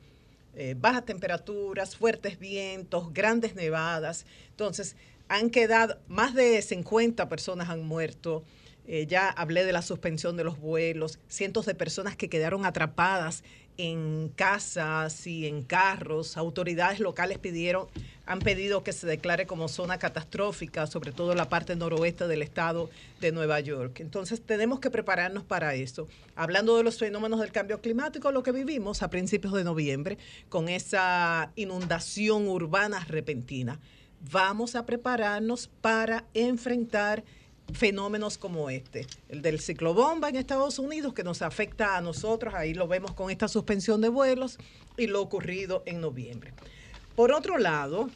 Eh, 0.56 0.76
bajas 0.78 1.06
temperaturas, 1.06 1.96
fuertes 1.96 2.40
vientos, 2.40 3.14
grandes 3.14 3.56
nevadas. 3.56 4.26
Entonces, 4.52 4.96
han 5.28 5.50
quedado, 5.52 6.00
más 6.08 6.34
de 6.34 6.62
50 6.62 7.30
personas 7.30 7.70
han 7.70 7.84
muerto. 7.84 8.44
Eh, 8.92 9.06
ya 9.06 9.30
hablé 9.30 9.66
de 9.66 9.72
la 9.72 9.84
suspensión 9.84 10.36
de 10.36 10.44
los 10.44 10.60
vuelos, 10.60 11.20
cientos 11.28 11.68
de 11.68 11.76
personas 11.76 12.16
que 12.16 12.28
quedaron 12.28 12.66
atrapadas 12.66 13.44
en 13.78 14.30
casas 14.36 15.28
y 15.28 15.46
en 15.46 15.62
carros. 15.62 16.38
Autoridades 16.38 17.00
locales 17.00 17.38
pidieron, 17.38 17.86
han 18.26 18.40
pedido 18.40 18.84
que 18.84 18.92
se 18.92 19.06
declare 19.06 19.46
como 19.46 19.68
zona 19.68 20.00
catastrófica, 20.00 20.88
sobre 20.88 21.12
todo 21.12 21.36
la 21.36 21.50
parte 21.50 21.76
noroeste 21.76 22.28
del 22.28 22.42
estado 22.42 22.90
de 23.22 23.32
Nueva 23.32 23.60
York. 23.60 24.00
Entonces 24.00 24.42
tenemos 24.42 24.80
que 24.80 24.90
prepararnos 24.90 25.44
para 25.44 25.76
eso. 25.76 26.08
Hablando 26.36 26.76
de 26.76 26.84
los 26.84 26.98
fenómenos 26.98 27.42
del 27.42 27.52
cambio 27.52 27.82
climático, 27.82 28.32
lo 28.32 28.42
que 28.42 28.52
vivimos 28.52 29.04
a 29.04 29.12
principios 29.12 29.54
de 29.54 29.66
noviembre 29.66 30.18
con 30.50 30.68
esa 30.68 31.52
inundación 31.56 32.48
urbana 32.48 33.06
repentina, 33.06 33.80
vamos 34.32 34.76
a 34.76 34.88
prepararnos 34.88 35.68
para 35.68 36.26
enfrentar 36.34 37.24
fenómenos 37.74 38.38
como 38.38 38.70
este, 38.70 39.06
el 39.30 39.42
del 39.42 39.60
ciclobomba 39.60 40.30
en 40.30 40.36
Estados 40.36 40.80
Unidos 40.80 41.14
que 41.14 41.24
nos 41.24 41.42
afecta 41.42 41.98
a 41.98 42.02
nosotros, 42.02 42.54
ahí 42.54 42.74
lo 42.74 42.88
vemos 42.88 43.14
con 43.14 43.30
esta 43.30 43.48
suspensión 43.48 44.02
de 44.02 44.10
vuelos 44.10 44.58
y 44.98 45.08
lo 45.08 45.22
ocurrido 45.22 45.84
en 45.86 46.02
noviembre. 46.02 46.54
Por 47.16 47.32
otro 47.32 47.58
lado, 47.58 48.10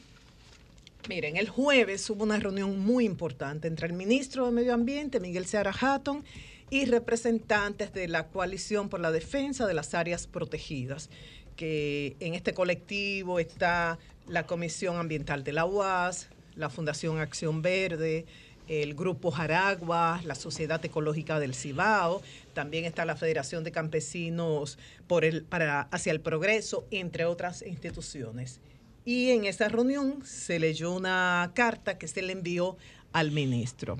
miren, 1.09 1.37
el 1.37 1.49
jueves 1.49 2.09
hubo 2.09 2.23
una 2.23 2.39
reunión 2.39 2.79
muy 2.79 3.05
importante 3.05 3.67
entre 3.67 3.87
el 3.87 3.93
ministro 3.93 4.45
de 4.45 4.51
Medio 4.51 4.73
Ambiente, 4.73 5.19
Miguel 5.19 5.45
Seara 5.45 5.73
Hatton, 5.79 6.23
y 6.69 6.85
representantes 6.85 7.93
de 7.93 8.07
la 8.07 8.27
coalición 8.27 8.89
por 8.89 8.99
la 8.99 9.11
defensa 9.11 9.67
de 9.67 9.75
las 9.75 9.93
áreas 9.93 10.25
protegidas, 10.25 11.09
que 11.55 12.15
en 12.19 12.33
este 12.33 12.53
colectivo 12.53 13.39
está 13.39 13.99
la 14.27 14.47
Comisión 14.47 14.97
Ambiental 14.97 15.43
de 15.43 15.53
la 15.53 15.65
UAS, 15.65 16.29
la 16.55 16.69
Fundación 16.69 17.19
Acción 17.19 17.61
Verde, 17.61 18.25
el 18.81 18.95
Grupo 18.95 19.29
Jaragua, 19.29 20.21
la 20.25 20.35
Sociedad 20.35 20.83
Ecológica 20.83 21.39
del 21.39 21.53
Cibao, 21.53 22.21
también 22.53 22.85
está 22.85 23.05
la 23.05 23.15
Federación 23.15 23.63
de 23.63 23.71
Campesinos 23.71 24.79
por 25.07 25.25
el, 25.25 25.43
para, 25.43 25.81
hacia 25.91 26.11
el 26.11 26.21
Progreso, 26.21 26.85
entre 26.89 27.25
otras 27.25 27.61
instituciones. 27.61 28.59
Y 29.05 29.31
en 29.31 29.45
esa 29.45 29.67
reunión 29.67 30.25
se 30.25 30.59
leyó 30.59 30.93
una 30.95 31.51
carta 31.53 31.97
que 31.97 32.07
se 32.07 32.21
le 32.21 32.33
envió 32.33 32.77
al 33.11 33.31
ministro. 33.31 33.97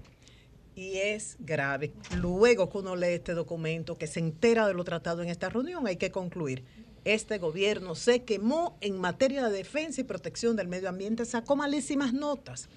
Y 0.75 0.95
es 0.95 1.37
grave. 1.39 1.91
Luego 2.15 2.69
que 2.69 2.77
uno 2.79 2.95
lee 2.95 3.07
este 3.07 3.33
documento, 3.33 3.97
que 3.97 4.07
se 4.07 4.19
entera 4.19 4.65
de 4.67 4.73
lo 4.73 4.83
tratado 4.83 5.21
en 5.21 5.29
esta 5.29 5.49
reunión, 5.49 5.85
hay 5.85 5.97
que 5.97 6.11
concluir. 6.11 6.63
Este 7.05 7.37
gobierno 7.37 7.95
se 7.95 8.23
quemó 8.23 8.77
en 8.79 8.97
materia 8.97 9.43
de 9.49 9.57
defensa 9.57 10.01
y 10.01 10.05
protección 10.05 10.55
del 10.55 10.69
medio 10.69 10.89
ambiente, 10.89 11.25
sacó 11.25 11.55
malísimas 11.55 12.13
notas. 12.13 12.69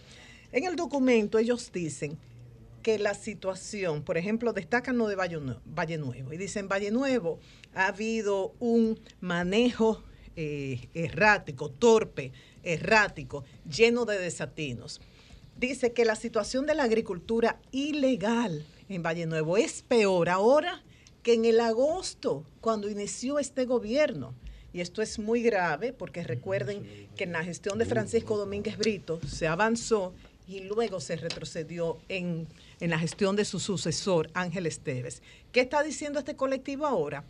En 0.57 0.65
el 0.65 0.75
documento 0.75 1.36
ellos 1.36 1.70
dicen 1.70 2.17
que 2.83 2.99
la 2.99 3.12
situación, 3.12 4.02
por 4.02 4.17
ejemplo, 4.17 4.55
destacan 4.55 4.97
lo 4.97 5.07
de 5.07 5.15
Valle 5.15 5.39
Nue- 5.39 5.60
Valle 5.67 5.99
Nuevo 5.99 6.33
y 6.33 6.39
dicen 6.39 6.67
Valle 6.67 6.91
Nuevo 6.91 7.41
ha 7.75 7.89
habido 7.89 8.55
un 8.59 8.99
manejo 9.20 10.02
eh, 10.35 10.89
errático, 10.94 11.68
torpe, 11.68 12.33
errático, 12.62 13.44
lleno 13.70 14.07
de 14.07 14.18
desatinos. 14.18 15.02
Dice 15.59 15.93
que 15.93 16.07
la 16.07 16.17
situación 16.17 16.65
de 16.65 16.75
la 16.75 16.85
agricultura 16.85 17.60
ilegal 17.70 18.65
en 18.89 19.02
Valle 19.02 19.26
Nuevo 19.26 19.59
es 19.59 19.83
peor 19.83 20.31
ahora 20.31 20.83
que 21.23 21.35
en 21.35 21.44
el 21.44 21.60
agosto, 21.60 22.44
cuando 22.62 22.89
inició 22.89 23.39
este 23.39 23.67
gobierno. 23.67 24.33
Y 24.73 24.81
esto 24.81 25.02
es 25.02 25.18
muy 25.18 25.43
grave 25.43 25.93
porque 25.93 26.23
recuerden 26.23 27.09
que 27.15 27.25
en 27.25 27.33
la 27.33 27.44
gestión 27.44 27.78
de 27.78 27.85
Francisco 27.85 28.39
Domínguez 28.39 28.78
Brito 28.78 29.20
se 29.26 29.47
avanzó 29.49 30.15
y 30.47 30.60
luego 30.60 31.00
se 31.00 31.16
retrocedió 31.16 31.99
en, 32.08 32.47
en 32.81 32.91
la 32.91 32.99
gestión 32.99 33.36
de 33.36 33.44
su 33.44 33.60
sucesor, 33.60 34.31
Ángel 34.34 34.66
Esteves. 34.66 35.23
¿Qué 35.52 35.60
está 35.60 35.83
diciendo 35.83 36.18
este 36.18 36.36
colectivo 36.36 36.86
ahora? 36.86 37.25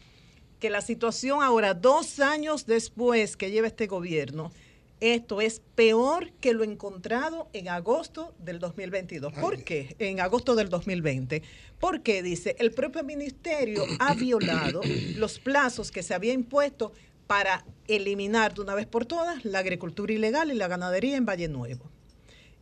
Que 0.61 0.71
la 0.71 0.81
situación 0.81 1.43
ahora, 1.43 1.75
dos 1.75 2.21
años 2.21 2.67
después 2.67 3.37
que 3.37 3.51
lleva 3.51 3.67
este 3.67 3.87
gobierno, 3.87 4.53
esto 5.01 5.43
es 5.43 5.61
peor 5.75 6.33
que 6.41 6.55
lo 6.55 6.65
encontrado 6.65 7.49
en 7.53 7.69
agosto 7.69 8.35
del 8.39 8.59
2022. 8.59 9.35
¿Por 9.35 9.63
qué? 9.63 9.95
En 9.99 10.21
agosto 10.21 10.55
del 10.55 10.71
2020. 10.71 11.43
Porque 11.79 12.23
dice, 12.23 12.57
el 12.59 12.71
propio 12.71 13.05
ministerio 13.05 13.85
ha 13.99 14.15
violado 14.15 14.81
los 15.17 15.39
plazos 15.39 15.91
que 15.91 16.03
se 16.03 16.15
había 16.15 16.33
impuesto 16.33 16.93
para 17.27 17.65
eliminar 17.89 18.55
de 18.55 18.63
una 18.63 18.75
vez 18.75 18.87
por 18.87 19.05
todas 19.05 19.45
la 19.45 19.59
agricultura 19.59 20.13
ilegal 20.13 20.51
y 20.51 20.55
la 20.55 20.69
ganadería 20.69 21.17
en 21.17 21.27
Valle 21.27 21.49
Nuevo. 21.49 21.91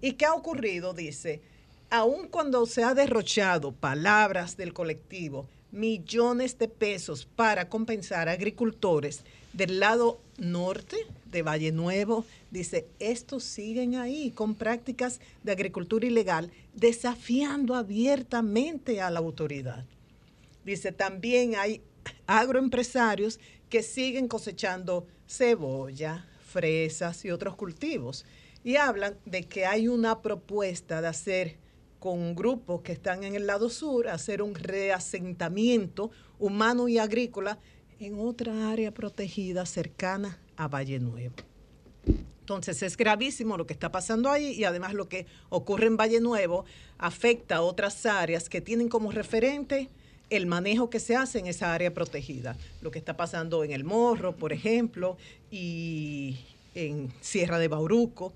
¿Y 0.05 0.13
qué 0.13 0.27
ha 0.27 0.35
ocurrido? 0.35 0.93
Dice, 0.93 1.41
aun 1.89 2.29
cuando 2.29 2.67
se 2.67 2.85
ha 2.85 2.93
derrochado 2.93 3.73
palabras 3.73 4.55
del 4.55 4.75
colectivo, 4.75 5.49
millones 5.73 6.59
de 6.59 6.69
pesos 6.69 7.25
para 7.25 7.71
compensar 7.71 8.29
a 8.29 8.33
agricultores 8.33 9.23
del 9.55 9.81
lado 9.81 10.21
norte 10.37 10.99
de 11.33 11.41
Valle 11.41 11.73
Nuevo, 11.73 12.27
dice, 12.51 12.87
estos 12.99 13.45
siguen 13.45 13.95
ahí 13.95 14.31
con 14.31 14.55
prácticas 14.55 15.21
de 15.43 15.53
agricultura 15.53 16.07
ilegal, 16.07 16.53
desafiando 16.75 17.75
abiertamente 17.75 19.01
a 19.01 19.09
la 19.11 19.21
autoridad. 19.21 19.87
Dice, 20.67 20.93
también 20.93 21.55
hay 21.57 21.81
agroempresarios 22.27 23.41
que 23.71 23.83
siguen 23.83 24.29
cosechando 24.29 25.07
cebolla, 25.27 26.27
fresas 26.47 27.25
y 27.25 27.31
otros 27.31 27.57
cultivos. 27.57 28.27
Y 28.65 28.77
hablan 28.77 29.17
de 29.27 29.45
que 29.45 29.67
hay 29.67 29.87
una 29.87 30.23
propuesta 30.23 31.01
de 31.01 31.09
hacer 31.09 31.57
con 32.01 32.35
grupos 32.35 32.81
que 32.83 32.93
están 32.93 33.23
en 33.23 33.35
el 33.35 33.47
lado 33.47 33.71
sur, 33.71 34.09
hacer 34.09 34.43
un 34.43 34.55
reasentamiento 34.55 36.11
humano 36.39 36.89
y 36.89 36.99
agrícola 36.99 37.59
en 38.01 38.19
otra 38.19 38.71
área 38.71 38.93
protegida 38.93 39.65
cercana 39.67 40.39
a 40.57 40.67
Valle 40.67 40.99
Nuevo. 40.99 41.35
Entonces 42.41 42.83
es 42.83 42.97
gravísimo 42.97 43.57
lo 43.57 43.67
que 43.67 43.73
está 43.73 43.91
pasando 43.91 44.31
ahí 44.31 44.53
y 44.53 44.65
además 44.65 44.93
lo 44.93 45.09
que 45.09 45.27
ocurre 45.49 45.87
en 45.87 45.97
Valle 45.97 46.21
Nuevo 46.21 46.67
afecta 46.99 47.57
a 47.57 47.63
otras 47.63 48.05
áreas 48.05 48.51
que 48.51 48.61
tienen 48.61 48.89
como 48.89 49.13
referente 49.13 49.89
el 50.29 50.47
manejo 50.47 50.91
que 50.91 51.01
se 51.01 51.17
hace 51.17 51.39
en 51.39 51.47
esa 51.47 51.73
área 51.73 51.95
protegida. 51.95 52.57
Lo 52.83 52.91
que 52.91 52.99
está 52.99 53.17
pasando 53.17 53.65
en 53.65 53.73
El 53.73 53.85
Morro, 53.85 54.37
por 54.37 54.53
ejemplo, 54.53 55.17
y 55.51 56.39
en 56.75 57.13
Sierra 57.21 57.59
de 57.59 57.69
Bauruco. 57.69 58.35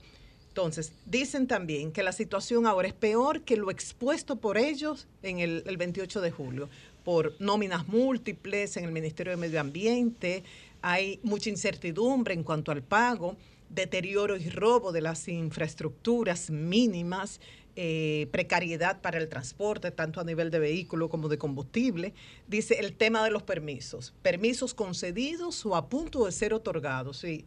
Entonces, 0.58 0.90
dicen 1.06 1.46
también 1.46 1.92
que 1.92 2.02
la 2.02 2.10
situación 2.10 2.66
ahora 2.66 2.88
es 2.88 2.92
peor 2.92 3.42
que 3.42 3.56
lo 3.56 3.70
expuesto 3.70 4.34
por 4.34 4.58
ellos 4.58 5.06
en 5.22 5.38
el, 5.38 5.62
el 5.66 5.76
28 5.76 6.20
de 6.20 6.32
julio, 6.32 6.68
por 7.04 7.32
nóminas 7.38 7.86
múltiples 7.86 8.76
en 8.76 8.84
el 8.84 8.90
Ministerio 8.90 9.30
de 9.30 9.36
Medio 9.36 9.60
Ambiente, 9.60 10.42
hay 10.82 11.20
mucha 11.22 11.48
incertidumbre 11.48 12.34
en 12.34 12.42
cuanto 12.42 12.72
al 12.72 12.82
pago, 12.82 13.36
deterioro 13.70 14.36
y 14.36 14.50
robo 14.50 14.90
de 14.90 15.00
las 15.00 15.28
infraestructuras 15.28 16.50
mínimas, 16.50 17.40
eh, 17.76 18.26
precariedad 18.32 19.00
para 19.00 19.18
el 19.18 19.28
transporte, 19.28 19.92
tanto 19.92 20.20
a 20.20 20.24
nivel 20.24 20.50
de 20.50 20.58
vehículo 20.58 21.08
como 21.08 21.28
de 21.28 21.38
combustible. 21.38 22.14
Dice 22.48 22.80
el 22.80 22.94
tema 22.94 23.22
de 23.22 23.30
los 23.30 23.44
permisos, 23.44 24.12
permisos 24.22 24.74
concedidos 24.74 25.64
o 25.64 25.76
a 25.76 25.88
punto 25.88 26.26
de 26.26 26.32
ser 26.32 26.52
otorgados. 26.52 27.18
Sí, 27.18 27.44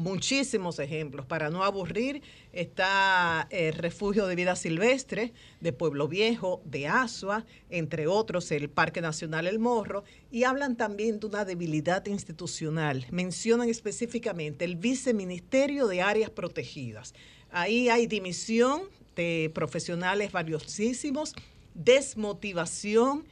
muchísimos 0.00 0.78
ejemplos. 0.78 1.26
Para 1.26 1.50
no 1.50 1.62
aburrir, 1.62 2.22
está 2.52 3.46
el 3.50 3.74
Refugio 3.74 4.26
de 4.26 4.34
Vida 4.34 4.56
Silvestre 4.56 5.32
de 5.60 5.72
Pueblo 5.72 6.08
Viejo, 6.08 6.60
de 6.64 6.88
Asua, 6.88 7.44
entre 7.68 8.06
otros 8.06 8.50
el 8.50 8.68
Parque 8.68 9.00
Nacional 9.00 9.46
El 9.46 9.58
Morro, 9.58 10.04
y 10.30 10.44
hablan 10.44 10.76
también 10.76 11.20
de 11.20 11.26
una 11.26 11.44
debilidad 11.44 12.04
institucional. 12.06 13.06
Mencionan 13.10 13.68
específicamente 13.68 14.64
el 14.64 14.76
Viceministerio 14.76 15.86
de 15.86 16.02
Áreas 16.02 16.30
Protegidas. 16.30 17.14
Ahí 17.52 17.88
hay 17.88 18.06
dimisión 18.06 18.82
este, 19.20 19.50
profesionales 19.50 20.32
valiosísimos, 20.32 21.34
desmotivación 21.74 23.24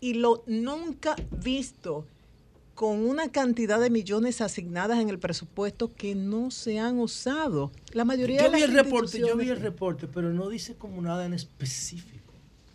y 0.00 0.14
lo 0.14 0.44
nunca 0.46 1.16
visto 1.42 2.04
con 2.74 3.06
una 3.06 3.30
cantidad 3.30 3.80
de 3.80 3.90
millones 3.90 4.40
asignadas 4.40 4.98
en 4.98 5.08
el 5.08 5.18
presupuesto 5.18 5.94
que 5.94 6.14
no 6.14 6.50
se 6.50 6.78
han 6.78 6.98
usado. 6.98 7.72
La 7.92 8.04
mayoría 8.04 8.38
yo 8.38 8.44
de 8.44 8.50
las 8.50 8.60
vi 8.60 8.64
el 8.64 8.72
reporte, 8.72 9.18
yo 9.18 9.36
vi 9.36 9.48
el 9.50 9.60
reporte, 9.60 10.08
pero 10.08 10.32
no 10.32 10.48
dice 10.48 10.74
como 10.74 11.00
nada 11.02 11.26
en 11.26 11.34
específico. 11.34 12.11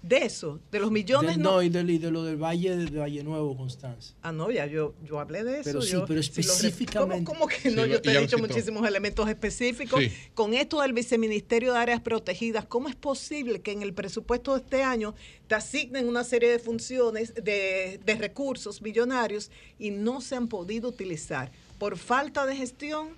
De 0.08 0.18
eso, 0.20 0.62
de 0.72 0.80
los 0.80 0.90
millones 0.90 1.36
De- 1.36 1.44
no. 1.44 1.52
no, 1.56 1.62
y 1.62 1.68
de, 1.70 1.82
y 1.82 1.98
de 1.98 2.12
lo 2.12 2.24
del 2.24 2.38
Valle 2.38 2.78
de 2.78 2.98
Valle 3.00 3.24
Nuevo, 3.24 3.58
Constanza. 3.58 4.14
Ah, 4.22 4.32
no, 4.32 4.50
ya 4.52 4.66
yo, 4.66 4.94
yo 5.04 5.20
hablé 5.20 5.44
de 5.44 5.56
eso. 5.60 5.64
Pero 5.66 5.82
sí, 5.82 5.92
yo- 5.92 6.06
pero 6.06 6.24
si 6.24 6.30
específicamente. 6.40 7.26
¿Cómo, 7.26 7.40
cómo 7.42 7.48
que 7.50 7.72
no? 7.72 7.84
Sí, 7.84 7.90
yo 7.90 8.02
te 8.02 8.12
he 8.12 8.22
dicho 8.22 8.38
muchísimos 8.38 8.88
elementos 8.88 9.28
específicos. 9.28 10.00
Sí. 10.00 10.12
Con 10.34 10.54
esto 10.54 10.80
del 10.82 10.94
Viceministerio 10.94 11.74
de 11.74 11.80
Áreas 11.80 12.00
Protegidas, 12.02 12.66
¿cómo 12.66 12.88
es 12.88 12.96
posible 12.96 13.60
que 13.60 13.74
en 13.74 13.82
el 13.82 13.94
presupuesto 13.94 14.54
de 14.54 14.62
este 14.62 14.82
año 14.84 15.14
te 15.48 15.56
asignen 15.56 16.08
una 16.08 16.24
serie 16.24 16.50
de 16.52 16.60
funciones, 16.60 17.34
de, 17.36 18.00
de 18.06 18.16
recursos 18.16 18.82
millonarios 18.82 19.52
y 19.78 19.92
no 19.92 20.22
se 20.22 20.36
han 20.36 20.48
podido 20.48 20.88
utilizar? 20.88 21.52
Por 21.80 21.98
falta 21.98 22.46
de 22.46 22.56
gestión. 22.56 23.10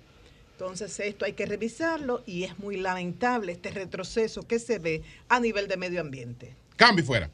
Entonces 0.52 0.98
esto 1.00 1.24
hay 1.24 1.32
que 1.32 1.46
revisarlo 1.46 2.22
y 2.26 2.42
es 2.44 2.58
muy 2.58 2.76
lamentable 2.76 3.52
este 3.52 3.70
retroceso 3.70 4.42
que 4.42 4.58
se 4.58 4.78
ve 4.78 5.02
a 5.28 5.40
nivel 5.40 5.68
de 5.68 5.76
medio 5.78 6.00
ambiente. 6.02 6.54
Cambio 6.80 7.04
fuera. 7.04 7.28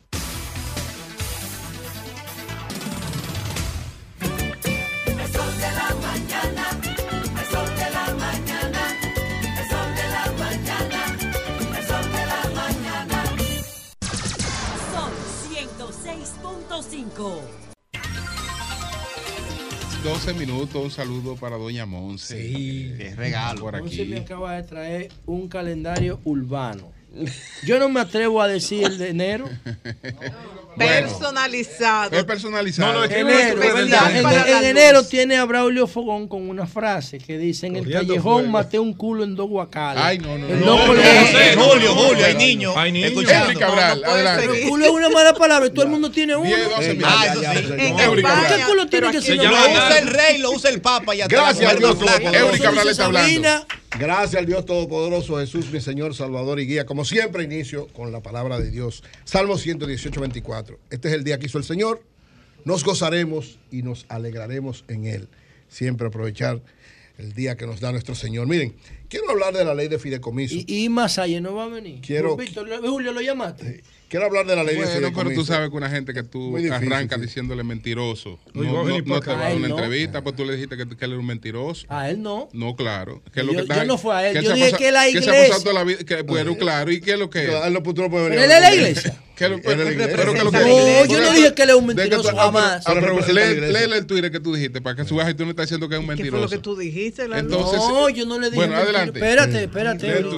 Son 14.93 15.13
106.5. 15.53 17.41
12 20.03 20.35
minutos, 20.35 20.83
un 20.85 20.91
saludo 20.91 21.37
para 21.37 21.57
Doña 21.57 21.87
Monse. 21.87 22.37
Sí, 22.37 22.93
regalo. 23.15 23.61
Por 23.61 23.75
Entonces 23.77 24.09
me 24.09 24.17
aquí. 24.17 24.25
acaba 24.25 24.57
de 24.57 24.63
traer 24.65 25.13
un 25.27 25.49
calendario 25.49 26.21
urbano. 26.25 26.96
Yo 27.65 27.79
no 27.79 27.89
me 27.89 28.01
atrevo 28.01 28.41
a 28.43 28.49
decir 28.49 28.85
el 28.85 28.99
de 28.99 29.09
enero. 29.11 29.49
Personalizado. 30.77 32.17
Es 32.19 32.25
personalizado. 32.25 32.93
No, 32.93 32.99
no, 32.99 33.05
es 33.05 33.11
que 33.11 33.21
enero, 33.21 33.57
¿verdad? 33.59 34.15
En, 34.15 34.27
en 34.57 34.65
enero 34.65 35.03
tiene 35.07 35.37
a 35.39 35.45
Braulio 35.47 35.87
Fogón 35.87 36.29
con 36.29 36.51
una 36.51 36.67
frase 36.67 37.17
que 37.19 37.39
dice: 37.39 37.67
En 37.69 37.77
el 37.77 37.91
callejón 37.91 38.23
fuego. 38.23 38.49
maté 38.49 38.79
un 38.79 38.93
culo 38.93 39.25
en 39.25 39.35
dos 39.35 39.49
guacales. 39.49 40.03
Ay, 40.05 40.19
no, 40.19 40.37
no, 40.37 40.47
no. 40.49 40.55
No, 40.57 40.87
no, 40.87 40.95
no, 40.95 41.57
no, 41.57 41.63
Julio, 41.71 41.95
Julio, 41.95 42.27
hay 42.27 42.35
niños 42.35 42.75
Hay 42.77 42.93
niños. 42.93 43.09
escuchando. 43.13 43.59
Cabral, 43.59 44.03
No, 44.03 44.07
no 44.07 44.13
puede 44.13 44.29
adelante. 44.29 44.69
Culo 44.69 44.85
es 44.85 44.91
una 44.91 45.09
mala 45.09 45.33
palabra 45.35 45.67
y 45.67 45.71
todo 45.71 45.85
el 45.85 45.91
mundo 45.91 46.11
tiene 46.11 46.37
uno. 46.37 46.47
10, 46.47 46.69
12 46.71 46.89
minutos. 46.95 47.15
Ah, 47.17 47.27
eso 47.27 47.41
sí. 47.41 47.77
¿Qué 47.77 48.63
culo 48.69 48.87
tiene 48.87 49.11
que 49.13 49.21
Se 49.23 49.27
ser? 49.29 49.41
Ana. 49.47 49.63
usa 49.73 49.99
el 49.99 50.07
rey, 50.09 50.39
lo 50.39 50.51
usa 50.51 50.71
el 50.71 50.81
papa 50.83 51.15
Gracias 51.27 51.71
al 51.71 51.79
Dios. 51.79 51.97
Eury 52.35 52.59
Cabral 52.59 52.89
está 52.91 53.07
hablando. 53.07 53.67
Gracias 53.99 54.35
al 54.41 54.47
Dios 54.47 54.67
Todopoderoso, 54.67 55.39
Jesús, 55.39 55.71
mi 55.73 55.81
Señor, 55.81 56.15
Salvador 56.15 56.61
y 56.61 56.67
Guía. 56.67 56.85
Como 56.85 57.05
siempre, 57.05 57.45
inicio 57.45 57.87
con 57.89 58.13
la 58.13 58.21
palabra 58.21 58.59
de 58.59 58.71
Dios. 58.71 59.03
Salmo 59.25 59.57
118, 59.57 60.21
24. 60.21 60.79
Este 60.91 61.09
es 61.09 61.15
el 61.15 61.25
día 61.25 61.39
que 61.39 61.47
hizo 61.47 61.57
el 61.59 61.65
Señor. 61.65 62.03
Nos 62.65 62.85
gozaremos 62.85 63.59
y 63.71 63.83
nos 63.83 64.05
alegraremos 64.09 64.85
en 64.89 65.07
Él. 65.07 65.29
Siempre 65.69 66.09
aprovechar 66.09 66.61
el 67.17 67.33
día 67.33 67.57
que 67.57 67.67
nos 67.67 67.81
da 67.81 67.91
nuestro 67.93 68.15
Señor. 68.15 68.47
Miren, 68.47 68.75
quiero 69.09 69.31
hablar 69.31 69.55
de 69.55 69.65
la 69.65 69.75
ley 69.75 69.89
de 69.89 69.99
fideicomiso. 69.99 70.55
Y, 70.57 70.65
y 70.85 70.89
Masaya 70.91 71.41
no 71.41 71.55
va 71.55 71.65
a 71.65 71.69
venir. 71.69 72.01
Quiero- 72.03 72.37
Víctor, 72.37 72.69
Julio, 72.87 73.13
¿lo 73.13 73.23
llamaste? 73.23 73.83
Quiero 74.09 74.27
hablar 74.27 74.47
de 74.47 74.55
la 74.55 74.63
ley 74.63 74.75
de 74.77 74.83
Bueno, 74.83 74.91
fideicomiso. 74.99 75.25
pero 75.29 75.35
tú 75.41 75.45
sabes 75.45 75.69
que 75.71 75.77
una 75.77 75.91
gente 75.91 76.15
que 76.15 76.23
tú 76.23 76.57
difícil, 76.57 76.73
arrancas 76.73 77.19
sí. 77.19 77.27
diciéndole 77.27 77.65
mentiroso, 77.65 78.39
no, 78.55 78.63
no- 78.63 78.85
no 78.85 79.05
pa' 79.05 79.21
te 79.21 79.31
va 79.31 79.37
a 79.37 79.49
dar 79.49 79.57
una 79.57 79.69
no. 79.69 79.75
entrevista, 79.79 80.23
pues 80.23 80.37
tú 80.37 80.45
le 80.45 80.53
dijiste 80.53 80.77
que, 80.77 80.87
que 80.89 81.05
él 81.05 81.11
era 81.13 81.21
un 81.21 81.27
mentiroso. 81.27 81.87
A 81.89 82.09
él 82.09 82.23
no. 82.23 82.49
No, 82.53 82.77
claro. 82.77 83.23
Que 83.35 83.41
es 83.41 83.47
lo 83.47 83.53
Yo- 83.53 83.59
que 83.59 83.63
está- 83.63 83.77
yo 83.79 83.85
no 83.85 83.99
fue 83.99 84.15
a 84.15 84.29
él, 84.29 84.37
que 84.37 84.43
yo 84.45 84.55
se 84.55 84.63
ha 84.63 84.67
dije 84.67 84.79
que 84.79 84.93
la 84.93 85.01
se 85.01 85.07
ha 85.07 85.11
iglesia- 85.11 85.33
pasado 85.49 85.63
toda 85.63 85.75
la 85.75 85.85
vida, 85.85 85.99
que, 86.05 86.23
bueno, 86.23 86.57
claro, 86.57 86.93
¿y 86.93 87.01
qué 87.01 87.15
es 87.15 87.19
lo 87.19 87.29
que 87.31 87.45
es? 87.45 87.49
Él 87.51 87.73
no, 87.73 87.81
no 87.81 87.83
puedes 87.83 88.11
venir 88.31 88.39
él 88.39 88.51
es 88.53 88.61
la 88.61 88.75
iglesia. 88.75 89.23
¿Qué 89.37 89.49
lo- 89.51 89.57
Él 89.57 89.63
es 89.65 89.77
la 89.79 89.93
iglesia. 89.93 90.17
pero 90.17 90.33
que 90.33 90.45
lo 90.45 90.51
que- 90.51 90.59
No, 90.59 91.05
yo 91.05 91.21
no 91.21 91.33
dije 91.35 91.55
que 91.55 91.63
él 91.65 91.71
es 91.71 91.77
un 91.77 91.87
mentiroso 91.87 92.31
tú- 92.31 92.37
jamás. 92.37 92.83
ah, 92.87 92.95
iglesia. 92.95 93.69
Léele 93.69 93.97
el 93.99 94.07
Twitter 94.07 94.31
que 94.31 94.41
tú 94.41 94.55
dijiste 94.55 94.81
para 94.81 94.97
que 94.97 95.05
subas 95.05 95.29
y 95.31 95.35
tú 95.35 95.45
no 95.45 95.51
estás 95.51 95.67
diciendo 95.67 95.89
que 95.89 95.95
es 95.97 96.01
un 96.01 96.07
¿Qué 96.07 96.15
fue 96.15 96.17
mentiroso. 96.17 96.45
lo 96.45 96.49
que 96.51 96.59
tú 96.59 96.77
dijiste? 96.77 97.29
La 97.29 97.39
Entonces, 97.41 97.79
no, 97.79 98.09
yo 98.09 98.25
no 98.25 98.39
le 98.39 98.47
dije 98.47 98.57
bueno, 98.57 98.73
mentiroso. 98.73 98.97
adelante. 98.99 99.19
Espérate, 99.19 99.65
espérate. 99.65 100.21
No 100.23 100.29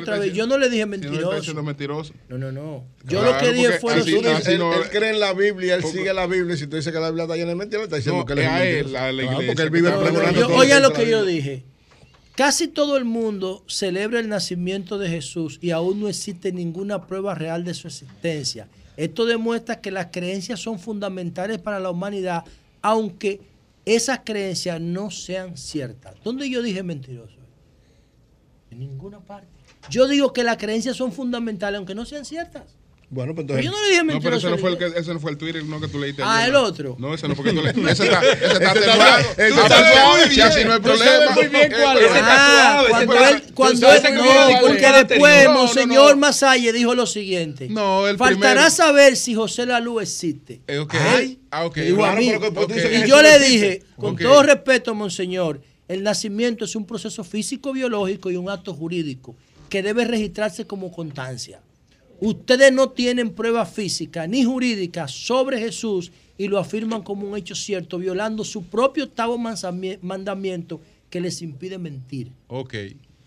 otra 0.00 0.18
vez. 0.18 0.32
Yo 0.32 0.46
no 0.48 0.58
le 0.58 0.68
dije 0.68 0.84
si 0.84 0.88
no 1.08 1.30
está 1.30 1.62
mentiroso. 1.62 2.12
No, 2.28 2.38
no, 2.38 2.50
no. 2.52 2.84
Yo 3.04 3.20
Claro, 3.20 3.32
lo 3.32 3.38
que 3.38 3.52
dije 3.52 3.72
fue 3.78 3.94
así- 3.94 4.10
lo 4.10 4.18
él, 4.18 4.58
no- 4.58 4.74
él 4.74 4.88
cree 4.90 5.10
en 5.10 5.20
la 5.20 5.32
Biblia, 5.32 5.76
él 5.76 5.84
sigue 5.84 6.12
la 6.12 6.26
Biblia. 6.26 6.54
y 6.54 6.58
Si 6.58 6.66
tú 6.66 6.76
dices 6.76 6.92
que 6.92 6.98
la 6.98 7.08
Biblia 7.08 7.24
está 7.24 7.36
llena 7.36 7.50
de 7.50 7.54
mentiras, 7.54 7.84
está 7.84 7.96
diciendo 7.96 8.24
que 8.24 8.32
él 8.32 8.38
es 8.40 8.48
un 8.48 8.54
mentiroso. 8.54 9.46
porque 9.46 9.62
él 9.62 9.70
vive 9.70 9.90
pregonando 9.92 10.48
oiga 10.56 10.80
lo 10.80 10.92
que 10.92 11.08
yo 11.08 11.24
dije. 11.24 11.64
Casi 12.34 12.66
todo 12.66 12.96
el 12.96 13.04
mundo 13.04 13.62
celebra 13.68 14.18
el 14.18 14.28
nacimiento 14.28 14.98
de 14.98 15.08
Jesús 15.08 15.58
y 15.62 15.70
aún 15.70 16.00
no 16.00 16.08
existe 16.08 16.50
ninguna 16.50 17.06
prueba 17.06 17.34
real 17.34 17.64
de 17.64 17.74
su 17.74 17.86
existencia. 17.86 18.66
Esto 18.96 19.24
demuestra 19.24 19.80
que 19.80 19.92
las 19.92 20.08
creencias 20.10 20.58
son 20.58 20.80
fundamentales 20.80 21.60
para 21.60 21.78
la 21.78 21.90
humanidad, 21.90 22.44
aunque 22.82 23.40
esas 23.84 24.20
creencias 24.24 24.80
no 24.80 25.12
sean 25.12 25.56
ciertas. 25.56 26.16
¿Dónde 26.24 26.50
yo 26.50 26.60
dije 26.60 26.82
mentiroso? 26.82 27.36
En 28.70 28.80
ninguna 28.80 29.20
parte. 29.20 29.46
Yo 29.88 30.08
digo 30.08 30.32
que 30.32 30.42
las 30.42 30.56
creencias 30.56 30.96
son 30.96 31.12
fundamentales, 31.12 31.78
aunque 31.78 31.94
no 31.94 32.04
sean 32.04 32.24
ciertas. 32.24 32.64
Bueno, 33.10 33.34
pues 33.34 33.46
Pero 33.46 33.58
entonces. 33.58 33.64
yo 33.64 33.70
no 33.70 33.82
le 33.82 33.88
dije 33.90 34.04
No, 34.04 34.20
pero 34.20 34.36
ese 34.36 34.50
no, 34.50 34.58
fue 34.58 34.70
el 34.70 34.78
que, 34.78 34.86
ese 34.98 35.12
no 35.14 35.20
fue 35.20 35.30
el 35.30 35.36
Twitter, 35.36 35.64
no 35.64 35.80
que 35.80 35.88
tú 35.88 35.98
leíste. 35.98 36.22
Ah, 36.22 36.36
ayer, 36.38 36.48
el 36.48 36.52
¿no? 36.54 36.62
otro. 36.62 36.96
No, 36.98 37.14
ese 37.14 37.28
no, 37.28 37.34
porque 37.36 37.52
tú 37.52 37.62
le, 37.62 37.70
ese 37.70 38.04
está, 38.04 38.20
ese 38.22 38.44
está 38.52 38.72
Ese 38.72 38.80
está 38.80 39.66
ese 39.66 39.98
Ah, 39.98 40.12
pues, 40.22 40.34
si 40.34 40.40
así 40.40 40.56
bien. 40.56 40.68
no 40.68 40.74
hay 40.74 40.80
problema. 40.80 41.30
muy 41.34 41.46
bien 41.48 41.72
cuál 41.80 41.98
es. 41.98 42.04
ese 42.04 42.18
está 42.18 42.78
Ah, 42.78 42.84
cuando 42.88 43.28
él, 43.28 43.42
cuando 43.54 43.92
él- 43.92 44.02
no, 44.14 44.60
porque 44.60 44.92
después 45.06 45.48
Monseñor. 45.50 46.16
Masalle 46.16 46.72
dijo 46.72 46.94
lo 46.94 47.06
siguiente. 47.06 47.68
No, 47.68 48.06
el 48.08 48.16
Faltará 48.16 48.70
saber 48.70 49.16
si 49.16 49.34
José 49.34 49.66
Lalu 49.66 50.00
existe. 50.00 50.60
Eh, 50.66 50.78
ok. 50.78 50.94
Ay, 50.94 51.38
Ah, 51.50 51.66
ok. 51.66 51.74
que 51.74 51.88
Y 51.90 53.08
yo 53.08 53.22
le 53.22 53.38
dije, 53.38 53.82
con 53.96 54.16
todo 54.16 54.42
respeto, 54.42 54.94
Monseñor, 54.94 55.60
el 55.86 56.02
nacimiento 56.02 56.64
es 56.64 56.74
un 56.74 56.86
proceso 56.86 57.22
físico, 57.22 57.72
biológico 57.72 58.30
y 58.30 58.36
un 58.36 58.48
acto 58.50 58.74
jurídico 58.74 59.36
que 59.68 59.82
debe 59.82 60.04
registrarse 60.04 60.66
como 60.66 60.90
constancia. 60.92 61.60
Ustedes 62.24 62.72
no 62.72 62.88
tienen 62.90 63.30
pruebas 63.34 63.70
físicas 63.72 64.26
ni 64.28 64.44
jurídicas 64.44 65.10
sobre 65.12 65.58
Jesús 65.58 66.10
y 66.38 66.48
lo 66.48 66.58
afirman 66.58 67.02
como 67.02 67.28
un 67.28 67.36
hecho 67.36 67.54
cierto, 67.54 67.98
violando 67.98 68.44
su 68.44 68.64
propio 68.64 69.04
octavo 69.04 69.36
mandamiento 70.00 70.80
que 71.10 71.20
les 71.20 71.42
impide 71.42 71.76
mentir. 71.78 72.32
Ok. 72.48 72.74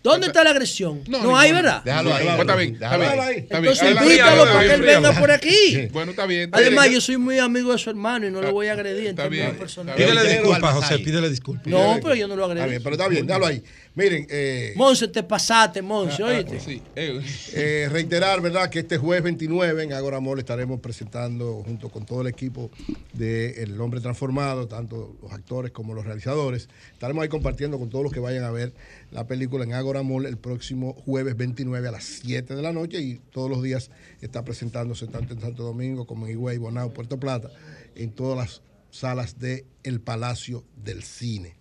¿Dónde 0.02 0.28
está 0.28 0.44
la 0.44 0.50
agresión? 0.50 1.02
No, 1.08 1.22
No, 1.22 1.36
hay. 1.36 1.52
¿verdad? 1.52 1.82
Déjalo 1.84 2.14
ahí. 2.14 2.24
Pues 2.26 2.38
está 2.40 2.56
bien, 2.56 2.74
está 2.74 2.90
Déjalo 2.98 3.26
bien. 3.28 3.38
Está. 3.42 3.58
Entonces 3.58 3.90
invítalo 3.90 4.44
para 4.44 4.60
que 4.68 4.74
él 4.74 4.82
venga 4.82 5.12
por 5.20 5.30
aquí. 5.30 5.88
Bueno, 5.92 6.10
está 6.12 6.26
bien. 6.26 6.50
Además, 6.52 6.90
yo 6.90 7.00
soy 7.00 7.16
muy 7.16 7.38
amigo 7.38 7.72
de 7.72 7.78
su 7.78 7.90
hermano 7.90 8.26
y 8.26 8.30
no 8.30 8.40
lo 8.40 8.52
voy 8.52 8.68
a 8.68 8.72
agredir 8.72 9.04
en 9.04 9.10
Está 9.10 9.24
términos 9.24 9.46
bien, 9.48 9.58
personales. 9.58 10.00
está. 10.00 10.12
Pídele 10.14 10.34
disculpas, 10.38 10.74
José, 10.74 10.98
pídele 11.00 11.30
disculpas. 11.30 11.66
No, 11.66 11.98
pero 12.02 12.14
yo 12.14 12.28
no 12.28 12.36
lo 12.36 12.42
Está 12.44 12.52
agredí. 12.52 12.70
bien, 12.70 12.82
pero 12.82 12.94
está 12.94 13.08
bien, 13.08 13.26
déjalo 13.26 13.46
ahí. 13.46 13.62
Miren, 13.98 14.28
eh, 14.30 14.74
Monse, 14.76 15.08
te 15.08 15.24
pasaste, 15.24 15.82
Monse, 15.82 16.22
ah, 16.22 16.26
oíste. 16.26 16.60
sí, 16.60 16.80
eh, 16.94 17.20
eh, 17.52 17.88
reiterar, 17.90 18.40
¿verdad?, 18.40 18.70
que 18.70 18.78
este 18.78 18.96
jueves 18.96 19.24
29 19.24 19.82
en 19.82 19.92
Agora 19.92 20.20
Mall 20.20 20.38
estaremos 20.38 20.78
presentando 20.78 21.64
junto 21.66 21.88
con 21.88 22.06
todo 22.06 22.20
el 22.20 22.28
equipo 22.28 22.70
de 23.12 23.60
El 23.60 23.80
Hombre 23.80 24.00
Transformado, 24.00 24.68
tanto 24.68 25.16
los 25.20 25.32
actores 25.32 25.72
como 25.72 25.94
los 25.94 26.06
realizadores. 26.06 26.68
Estaremos 26.92 27.24
ahí 27.24 27.28
compartiendo 27.28 27.76
con 27.76 27.90
todos 27.90 28.04
los 28.04 28.12
que 28.12 28.20
vayan 28.20 28.44
a 28.44 28.52
ver 28.52 28.72
la 29.10 29.26
película 29.26 29.64
en 29.64 29.72
Agora 29.72 30.04
Mall 30.04 30.26
el 30.26 30.36
próximo 30.36 30.92
jueves 30.92 31.36
29 31.36 31.88
a 31.88 31.90
las 31.90 32.04
7 32.04 32.54
de 32.54 32.62
la 32.62 32.72
noche 32.72 33.00
y 33.00 33.16
todos 33.32 33.50
los 33.50 33.64
días 33.64 33.90
está 34.20 34.44
presentándose 34.44 35.08
tanto 35.08 35.34
en 35.34 35.40
Santo 35.40 35.64
Domingo 35.64 36.06
como 36.06 36.28
en 36.28 36.34
Higüey, 36.34 36.58
Bonao, 36.58 36.92
Puerto 36.92 37.18
Plata, 37.18 37.50
en 37.96 38.12
todas 38.12 38.38
las 38.38 38.62
salas 38.92 39.40
de 39.40 39.66
El 39.82 40.00
Palacio 40.00 40.62
del 40.76 41.02
Cine. 41.02 41.56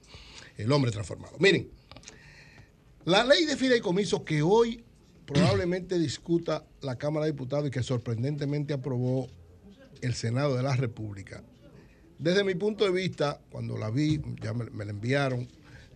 El 0.56 0.72
Hombre 0.72 0.92
Transformado. 0.92 1.36
Miren, 1.40 1.70
la 3.08 3.24
ley 3.24 3.46
de 3.46 3.56
fideicomiso 3.56 4.26
que 4.26 4.42
hoy 4.42 4.84
probablemente 5.26 5.98
discuta 6.00 6.66
la 6.82 6.98
Cámara 6.98 7.26
de 7.26 7.32
Diputados 7.32 7.70
y 7.70 7.72
que 7.72 7.82
sorprendentemente 7.82 8.74
aprobó 8.74 9.30
el 10.02 10.14
Senado 10.14 10.58
de 10.58 10.64
la 10.64 10.76
República. 10.76 11.42
Desde 12.20 12.44
mi 12.44 12.54
punto 12.56 12.84
de 12.84 12.92
vista, 12.92 13.40
cuando 13.50 13.78
la 13.78 13.90
vi, 13.92 14.20
ya 14.42 14.54
me, 14.54 14.66
la 14.86 14.92
enviaron, 14.92 15.48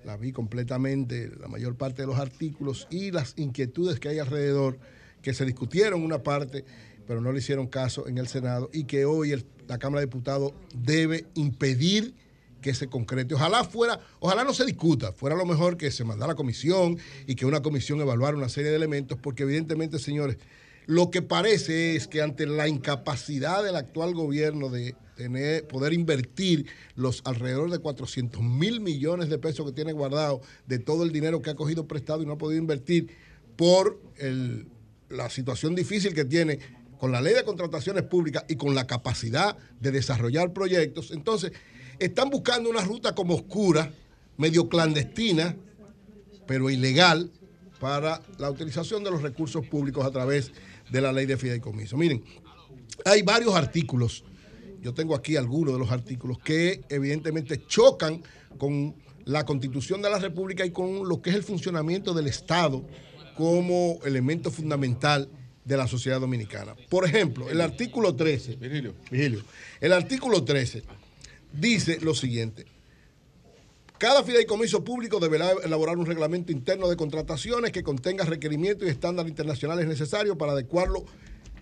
la 0.06 0.16
vi 0.16 0.32
completamente, 0.32 1.30
la 1.38 1.50
mayor 1.50 1.76
parte 1.76 2.04
de 2.04 2.08
los 2.08 2.18
artículos 2.18 2.88
y 2.90 3.12
las 3.12 3.34
inquietudes 3.36 4.00
que 4.00 4.08
hay 4.08 4.20
alrededor, 4.20 4.80
que 5.22 5.34
se 5.34 5.44
discutieron 5.44 6.04
una 6.04 6.24
parte, 6.24 6.64
pero 7.06 7.20
no 7.20 7.34
le 7.34 7.40
hicieron 7.40 7.68
caso 7.68 8.08
en 8.08 8.20
el 8.20 8.30
Senado 8.30 8.70
y 8.72 8.86
que 8.86 9.04
hoy 9.04 9.34
la 9.68 9.80
Cámara 9.80 10.00
de 10.00 10.06
Diputados 10.06 10.54
debe 10.74 11.26
impedir 11.34 12.14
que 12.62 12.74
se 12.74 12.88
concrete. 12.88 13.34
Ojalá 13.34 13.64
fuera, 13.64 14.00
ojalá 14.20 14.44
no 14.44 14.54
se 14.54 14.66
discuta, 14.66 15.12
fuera 15.12 15.36
lo 15.36 15.46
mejor 15.46 15.78
que 15.78 15.92
se 15.92 16.04
mandara 16.04 16.32
a 16.32 16.34
la 16.34 16.38
comisión 16.38 16.98
y 17.28 17.36
que 17.36 17.46
una 17.46 17.62
comisión 17.62 18.00
evaluara 18.02 18.38
una 18.38 18.50
serie 18.50 18.70
de 18.70 18.78
elementos, 18.78 19.18
porque 19.22 19.44
evidentemente, 19.44 20.00
señores, 20.00 20.38
lo 20.86 21.12
que 21.12 21.22
parece 21.22 21.96
es 21.96 22.08
que 22.08 22.22
ante 22.22 22.46
la 22.46 22.68
incapacidad 22.68 23.64
del 23.64 23.76
actual 23.76 24.14
gobierno 24.14 24.70
de 24.70 24.96
tener, 25.16 25.68
poder 25.68 25.94
invertir 25.94 26.66
los 26.96 27.22
alrededor 27.26 27.70
de 27.70 27.80
400 27.80 28.42
mil 28.42 28.82
millones 28.82 29.30
de 29.30 29.38
pesos 29.38 29.66
que 29.66 29.74
tiene 29.74 29.94
guardado 29.94 30.42
de 30.68 30.80
todo 30.80 31.04
el 31.04 31.12
dinero 31.12 31.42
que 31.42 31.52
ha 31.52 31.56
cogido 31.56 31.88
prestado 31.88 32.24
y 32.24 32.26
no 32.26 32.34
ha 32.34 32.38
podido 32.38 32.60
invertir 32.60 33.10
por 33.56 34.02
la 35.10 35.30
situación 35.30 35.76
difícil 35.76 36.14
que 36.14 36.26
tiene 36.26 36.60
con 36.98 37.12
la 37.12 37.22
ley 37.22 37.34
de 37.34 37.44
contrataciones 37.44 38.04
públicas 38.04 38.46
y 38.48 38.56
con 38.56 38.76
la 38.76 38.86
capacidad 38.86 39.58
de 39.80 39.92
desarrollar 39.92 40.54
proyectos, 40.54 41.12
entonces 41.12 41.52
están 42.02 42.32
buscando 42.32 42.70
una 42.70 42.82
ruta 42.82 43.14
como 43.14 43.36
oscura, 43.36 43.94
medio 44.38 44.68
clandestina, 44.68 45.56
pero 46.48 46.70
ilegal, 46.70 47.30
para 47.80 48.22
la 48.40 48.50
utilización 48.50 49.04
de 49.04 49.12
los 49.12 49.22
recursos 49.22 49.66
públicos 49.68 50.06
a 50.06 50.12
través 50.12 50.52
de 50.90 51.00
la 51.00 51.14
ley 51.14 51.28
de 51.28 51.38
fideicomiso. 51.38 51.98
Miren, 51.98 52.24
hay 53.06 53.22
varios 53.22 53.54
artículos, 53.56 54.24
yo 54.82 54.94
tengo 54.94 55.16
aquí 55.16 55.36
algunos 55.36 55.74
de 55.74 55.80
los 55.80 55.92
artículos 55.92 56.40
que 56.40 56.82
evidentemente 56.90 57.66
chocan 57.68 58.24
con 58.58 58.96
la 59.26 59.46
constitución 59.46 60.02
de 60.02 60.10
la 60.10 60.18
República 60.18 60.66
y 60.66 60.72
con 60.72 61.08
lo 61.08 61.22
que 61.22 61.30
es 61.30 61.36
el 61.36 61.44
funcionamiento 61.44 62.14
del 62.14 62.28
Estado 62.28 62.84
como 63.38 64.00
elemento 64.06 64.50
fundamental 64.50 65.30
de 65.64 65.78
la 65.78 65.88
sociedad 65.88 66.20
dominicana. 66.20 66.76
Por 66.90 67.06
ejemplo, 67.06 67.50
el 67.50 67.62
artículo 67.62 68.16
13, 68.16 68.56
Virgilio. 68.56 68.96
Vigilio, 69.12 69.44
el 69.80 69.94
artículo 69.94 70.44
13 70.44 70.84
dice 71.54 72.00
lo 72.02 72.14
siguiente. 72.14 72.66
Cada 73.98 74.24
fideicomiso 74.24 74.84
público 74.84 75.20
deberá 75.20 75.52
elaborar 75.64 75.98
un 75.98 76.08
reglamento 76.08 76.52
interno 76.52 76.90
de 76.90 76.96
contrataciones 76.96 77.72
que 77.72 77.84
contenga 77.84 78.26
requerimientos 78.26 78.88
y 78.88 78.92
estándares 78.92 79.30
internacionales 79.30 79.88
necesarios 79.88 80.38
para 80.38 80.54
adecuarlo 80.54 81.06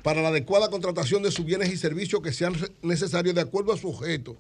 para 0.04 0.22
la 0.22 0.30
adecuada 0.30 0.70
contratación 0.70 1.22
de 1.24 1.32
sus 1.32 1.46
bienes 1.46 1.72
y 1.72 1.78
servicios 1.78 2.22
que 2.22 2.32
sean 2.32 2.56
necesarios 2.82 3.36
de 3.36 3.42
acuerdo 3.42 3.74
a 3.74 3.78
su 3.78 3.90
objeto. 3.90 4.38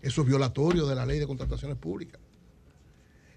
Eso 0.00 0.22
es 0.22 0.26
violatorio 0.26 0.86
de 0.86 0.94
la 0.94 1.04
ley 1.04 1.18
de 1.18 1.26
contrataciones 1.26 1.76
públicas. 1.76 2.20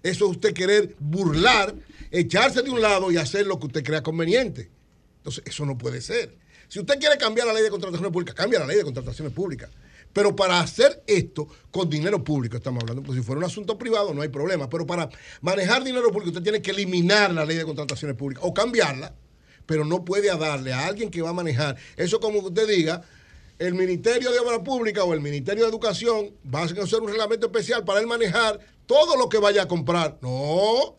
Eso 0.02 0.24
es 0.26 0.30
usted 0.30 0.54
querer 0.54 0.94
burlar, 0.98 1.74
echarse 2.10 2.62
de 2.62 2.70
un 2.70 2.80
lado 2.80 3.10
y 3.10 3.16
hacer 3.16 3.46
lo 3.46 3.58
que 3.58 3.66
usted 3.66 3.84
crea 3.84 4.02
conveniente. 4.02 4.70
Entonces, 5.18 5.42
eso 5.46 5.66
no 5.66 5.76
puede 5.76 6.00
ser. 6.00 6.34
Si 6.68 6.78
usted 6.78 6.98
quiere 6.98 7.18
cambiar 7.18 7.46
la 7.46 7.52
ley 7.52 7.62
de 7.62 7.70
contrataciones 7.70 8.12
públicas, 8.12 8.34
cambia 8.34 8.60
la 8.60 8.66
ley 8.66 8.76
de 8.76 8.84
contrataciones 8.84 9.32
públicas. 9.32 9.70
Pero 10.12 10.34
para 10.34 10.60
hacer 10.60 11.02
esto 11.06 11.48
con 11.70 11.88
dinero 11.88 12.22
público, 12.24 12.56
estamos 12.56 12.82
hablando, 12.82 13.02
pues 13.02 13.18
si 13.18 13.24
fuera 13.24 13.38
un 13.38 13.44
asunto 13.44 13.78
privado 13.78 14.14
no 14.14 14.22
hay 14.22 14.28
problema. 14.28 14.68
Pero 14.68 14.86
para 14.86 15.08
manejar 15.40 15.84
dinero 15.84 16.10
público, 16.10 16.30
usted 16.30 16.42
tiene 16.42 16.62
que 16.62 16.70
eliminar 16.70 17.32
la 17.32 17.44
ley 17.44 17.56
de 17.56 17.64
contrataciones 17.64 18.16
públicas 18.16 18.42
o 18.46 18.52
cambiarla, 18.52 19.14
pero 19.66 19.84
no 19.84 20.04
puede 20.04 20.28
darle 20.36 20.72
a 20.72 20.86
alguien 20.86 21.10
que 21.10 21.22
va 21.22 21.30
a 21.30 21.34
manejar. 21.34 21.76
Eso 21.96 22.20
como 22.20 22.40
usted 22.40 22.66
diga, 22.66 23.02
el 23.58 23.74
Ministerio 23.74 24.30
de 24.30 24.38
Obra 24.38 24.62
Pública 24.62 25.04
o 25.04 25.12
el 25.12 25.20
Ministerio 25.20 25.64
de 25.64 25.70
Educación 25.70 26.30
va 26.52 26.60
a 26.60 26.64
hacer 26.64 27.00
un 27.00 27.08
reglamento 27.08 27.46
especial 27.46 27.84
para 27.84 28.00
él 28.00 28.06
manejar 28.06 28.60
todo 28.86 29.16
lo 29.16 29.28
que 29.28 29.38
vaya 29.38 29.62
a 29.62 29.68
comprar. 29.68 30.18
No. 30.22 30.96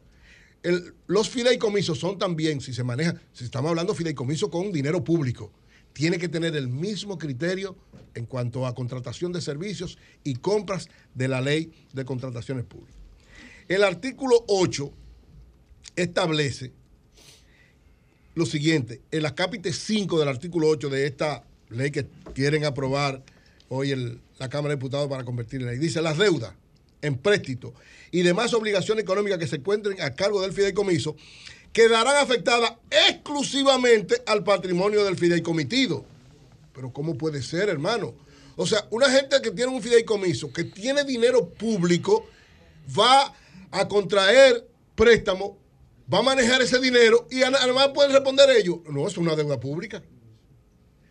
Los 1.07 1.29
fideicomisos 1.29 1.97
son 1.97 2.17
también, 2.17 2.59
si 2.59 2.73
se 2.73 2.83
maneja, 2.83 3.15
si 3.31 3.45
estamos 3.45 3.69
hablando 3.69 3.93
de 3.93 3.97
fideicomiso 3.97 4.49
con 4.49 4.71
dinero 4.71 5.03
público, 5.03 5.51
tiene 5.93 6.17
que 6.17 6.29
tener 6.29 6.55
el 6.55 6.67
mismo 6.67 7.17
criterio 7.17 7.75
en 8.15 8.25
cuanto 8.25 8.65
a 8.65 8.75
contratación 8.75 9.31
de 9.31 9.41
servicios 9.41 9.97
y 10.23 10.35
compras 10.35 10.89
de 11.13 11.27
la 11.27 11.41
ley 11.41 11.71
de 11.93 12.05
contrataciones 12.05 12.65
públicas. 12.65 12.97
El 13.67 13.83
artículo 13.83 14.43
8 14.47 14.91
establece 15.95 16.71
lo 18.35 18.45
siguiente, 18.45 19.01
el 19.11 19.25
acápite 19.25 19.73
5 19.73 20.19
del 20.19 20.29
artículo 20.29 20.69
8 20.69 20.89
de 20.89 21.05
esta 21.05 21.43
ley 21.69 21.91
que 21.91 22.07
quieren 22.33 22.65
aprobar 22.65 23.21
hoy 23.67 23.93
la 24.39 24.49
Cámara 24.49 24.69
de 24.69 24.77
Diputados 24.77 25.09
para 25.09 25.23
convertir 25.23 25.61
en 25.61 25.67
ley, 25.67 25.77
dice 25.77 26.01
las 26.01 26.17
deudas, 26.17 26.53
empréstitos 27.01 27.73
y 28.11 28.21
demás 28.21 28.53
obligaciones 28.53 29.03
económicas 29.03 29.39
que 29.39 29.47
se 29.47 29.57
encuentren 29.57 30.01
a 30.01 30.11
cargo 30.11 30.41
del 30.41 30.53
fideicomiso 30.53 31.15
quedarán 31.73 32.17
afectadas 32.17 32.73
exclusivamente 33.07 34.21
al 34.25 34.43
patrimonio 34.43 35.03
del 35.03 35.17
fideicomitido. 35.17 36.05
Pero 36.73 36.91
¿cómo 36.91 37.17
puede 37.17 37.41
ser, 37.41 37.69
hermano? 37.69 38.13
O 38.55 38.65
sea, 38.65 38.87
una 38.89 39.09
gente 39.09 39.41
que 39.41 39.51
tiene 39.51 39.71
un 39.71 39.81
fideicomiso, 39.81 40.51
que 40.51 40.65
tiene 40.65 41.03
dinero 41.03 41.47
público, 41.47 42.27
va 42.97 43.33
a 43.71 43.87
contraer 43.87 44.67
préstamo, 44.95 45.57
va 46.11 46.19
a 46.19 46.23
manejar 46.23 46.61
ese 46.61 46.79
dinero 46.79 47.27
y 47.31 47.43
además 47.43 47.89
pueden 47.93 48.11
responder 48.11 48.49
ellos. 48.49 48.79
No, 48.89 49.07
es 49.07 49.17
una 49.17 49.35
deuda 49.35 49.59
pública. 49.59 50.03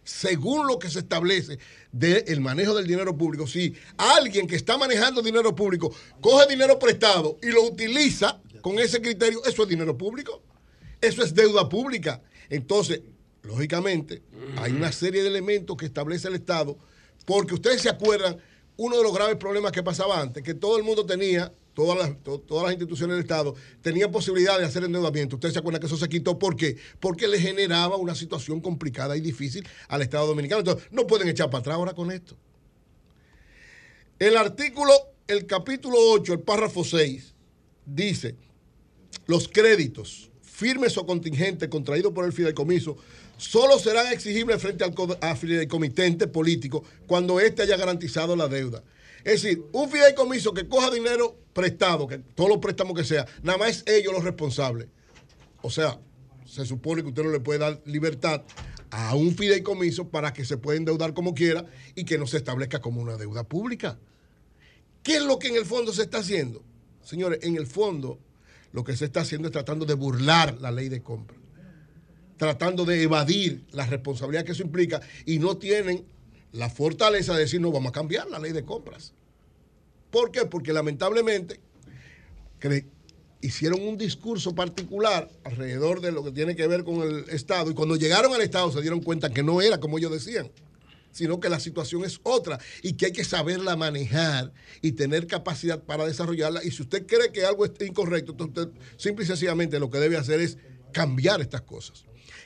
Según 0.04 0.66
lo 0.66 0.78
que 0.78 0.90
se 0.90 1.00
establece 1.00 1.58
del 1.92 2.40
manejo 2.40 2.74
del 2.74 2.86
dinero 2.86 3.16
público, 3.16 3.46
si 3.46 3.74
alguien 3.96 4.46
que 4.46 4.56
está 4.56 4.76
manejando 4.78 5.22
dinero 5.22 5.54
público 5.54 5.94
coge 6.20 6.46
dinero 6.48 6.78
prestado 6.78 7.38
y 7.42 7.46
lo 7.48 7.62
utiliza 7.62 8.40
con 8.62 8.78
ese 8.78 9.00
criterio, 9.00 9.44
eso 9.44 9.62
es 9.62 9.68
dinero 9.68 9.96
público. 9.96 10.42
Eso 11.00 11.22
es 11.22 11.34
deuda 11.34 11.68
pública. 11.68 12.22
Entonces, 12.50 13.02
lógicamente, 13.42 14.22
hay 14.56 14.72
una 14.72 14.90
serie 14.92 15.22
de 15.22 15.28
elementos 15.28 15.76
que 15.76 15.86
establece 15.86 16.28
el 16.28 16.34
Estado, 16.34 16.76
porque 17.24 17.54
ustedes 17.54 17.82
se 17.82 17.88
acuerdan, 17.88 18.36
uno 18.76 18.96
de 18.96 19.02
los 19.02 19.12
graves 19.12 19.36
problemas 19.36 19.72
que 19.72 19.82
pasaba 19.82 20.20
antes, 20.20 20.42
que 20.42 20.54
todo 20.54 20.76
el 20.78 20.84
mundo 20.84 21.04
tenía, 21.04 21.52
todas 21.74 21.98
las, 21.98 22.22
to- 22.22 22.40
todas 22.40 22.64
las 22.64 22.72
instituciones 22.72 23.16
del 23.16 23.24
Estado, 23.24 23.54
tenían 23.82 24.10
posibilidad 24.10 24.58
de 24.58 24.64
hacer 24.64 24.84
endeudamiento. 24.84 25.36
Ustedes 25.36 25.52
se 25.54 25.58
acuerdan 25.60 25.80
que 25.80 25.86
eso 25.86 25.96
se 25.96 26.08
quitó, 26.08 26.38
¿por 26.38 26.56
qué? 26.56 26.76
Porque 27.00 27.26
le 27.28 27.40
generaba 27.40 27.96
una 27.96 28.14
situación 28.14 28.60
complicada 28.60 29.16
y 29.16 29.20
difícil 29.20 29.66
al 29.88 30.02
Estado 30.02 30.26
Dominicano. 30.28 30.60
Entonces, 30.60 30.88
no 30.92 31.06
pueden 31.06 31.28
echar 31.28 31.50
para 31.50 31.60
atrás 31.60 31.74
ahora 31.76 31.92
con 31.92 32.10
esto. 32.12 32.36
El 34.18 34.36
artículo, 34.36 34.92
el 35.26 35.46
capítulo 35.46 35.96
8, 36.12 36.32
el 36.34 36.40
párrafo 36.40 36.82
6, 36.84 37.34
dice, 37.86 38.34
los 39.26 39.48
créditos 39.48 40.27
firmes 40.58 40.98
o 40.98 41.06
contingentes 41.06 41.68
contraídos 41.68 42.12
por 42.12 42.24
el 42.24 42.32
fideicomiso 42.32 42.96
solo 43.36 43.78
serán 43.78 44.12
exigibles 44.12 44.60
frente 44.60 44.82
al 44.82 45.36
fideicomitente 45.36 46.26
político 46.26 46.82
cuando 47.06 47.38
éste 47.38 47.62
haya 47.62 47.76
garantizado 47.76 48.34
la 48.34 48.48
deuda. 48.48 48.82
Es 49.18 49.42
decir, 49.42 49.62
un 49.70 49.88
fideicomiso 49.88 50.52
que 50.52 50.66
coja 50.66 50.90
dinero 50.90 51.36
prestado, 51.52 52.08
que 52.08 52.18
todos 52.18 52.50
los 52.50 52.58
préstamos 52.58 52.96
que 52.96 53.04
sea, 53.04 53.24
nada 53.44 53.56
más 53.56 53.68
es 53.68 53.84
ellos 53.86 54.12
los 54.12 54.24
responsables. 54.24 54.88
O 55.62 55.70
sea, 55.70 56.00
se 56.44 56.66
supone 56.66 57.02
que 57.02 57.08
usted 57.10 57.22
no 57.22 57.30
le 57.30 57.38
puede 57.38 57.60
dar 57.60 57.80
libertad 57.84 58.42
a 58.90 59.14
un 59.14 59.36
fideicomiso 59.36 60.08
para 60.08 60.32
que 60.32 60.44
se 60.44 60.56
pueda 60.56 60.76
endeudar 60.76 61.14
como 61.14 61.34
quiera 61.36 61.66
y 61.94 62.02
que 62.02 62.18
no 62.18 62.26
se 62.26 62.38
establezca 62.38 62.80
como 62.80 63.00
una 63.00 63.16
deuda 63.16 63.44
pública. 63.44 63.96
¿Qué 65.04 65.18
es 65.18 65.22
lo 65.22 65.38
que 65.38 65.48
en 65.48 65.56
el 65.56 65.66
fondo 65.66 65.92
se 65.92 66.02
está 66.02 66.18
haciendo? 66.18 66.64
Señores, 67.04 67.38
en 67.42 67.56
el 67.56 67.68
fondo 67.68 68.18
lo 68.72 68.84
que 68.84 68.96
se 68.96 69.06
está 69.06 69.20
haciendo 69.20 69.48
es 69.48 69.52
tratando 69.52 69.86
de 69.86 69.94
burlar 69.94 70.60
la 70.60 70.70
ley 70.70 70.88
de 70.88 71.02
compra, 71.02 71.36
tratando 72.36 72.84
de 72.84 73.02
evadir 73.02 73.64
la 73.72 73.86
responsabilidad 73.86 74.44
que 74.44 74.52
eso 74.52 74.62
implica 74.62 75.00
y 75.26 75.38
no 75.38 75.56
tienen 75.56 76.04
la 76.52 76.70
fortaleza 76.70 77.34
de 77.34 77.40
decir 77.40 77.60
no 77.60 77.72
vamos 77.72 77.90
a 77.90 77.92
cambiar 77.92 78.28
la 78.28 78.38
ley 78.38 78.52
de 78.52 78.64
compras. 78.64 79.12
¿Por 80.10 80.30
qué? 80.30 80.46
Porque 80.46 80.72
lamentablemente 80.72 81.60
hicieron 83.40 83.82
un 83.86 83.96
discurso 83.96 84.54
particular 84.54 85.30
alrededor 85.44 86.00
de 86.00 86.12
lo 86.12 86.24
que 86.24 86.32
tiene 86.32 86.56
que 86.56 86.66
ver 86.66 86.84
con 86.84 87.02
el 87.02 87.28
Estado 87.30 87.70
y 87.70 87.74
cuando 87.74 87.96
llegaron 87.96 88.32
al 88.32 88.40
Estado 88.40 88.72
se 88.72 88.80
dieron 88.80 89.00
cuenta 89.00 89.30
que 89.30 89.42
no 89.42 89.60
era 89.60 89.78
como 89.78 89.98
ellos 89.98 90.10
decían 90.10 90.50
sino 91.10 91.40
que 91.40 91.48
la 91.48 91.60
situación 91.60 92.04
es 92.04 92.20
otra 92.22 92.58
y 92.82 92.94
que 92.94 93.06
hay 93.06 93.12
que 93.12 93.24
saberla 93.24 93.76
manejar 93.76 94.52
y 94.82 94.92
tener 94.92 95.26
capacidad 95.26 95.82
para 95.82 96.06
desarrollarla. 96.06 96.64
Y 96.64 96.70
si 96.70 96.82
usted 96.82 97.06
cree 97.06 97.32
que 97.32 97.44
algo 97.44 97.64
está 97.64 97.84
incorrecto, 97.84 98.32
entonces 98.32 98.66
usted 98.66 98.80
simple 98.96 99.24
y 99.24 99.28
sencillamente 99.28 99.78
lo 99.78 99.90
que 99.90 99.98
debe 99.98 100.16
hacer 100.16 100.40
es 100.40 100.58
cambiar 100.92 101.40
estas 101.40 101.62
cosas. 101.62 102.04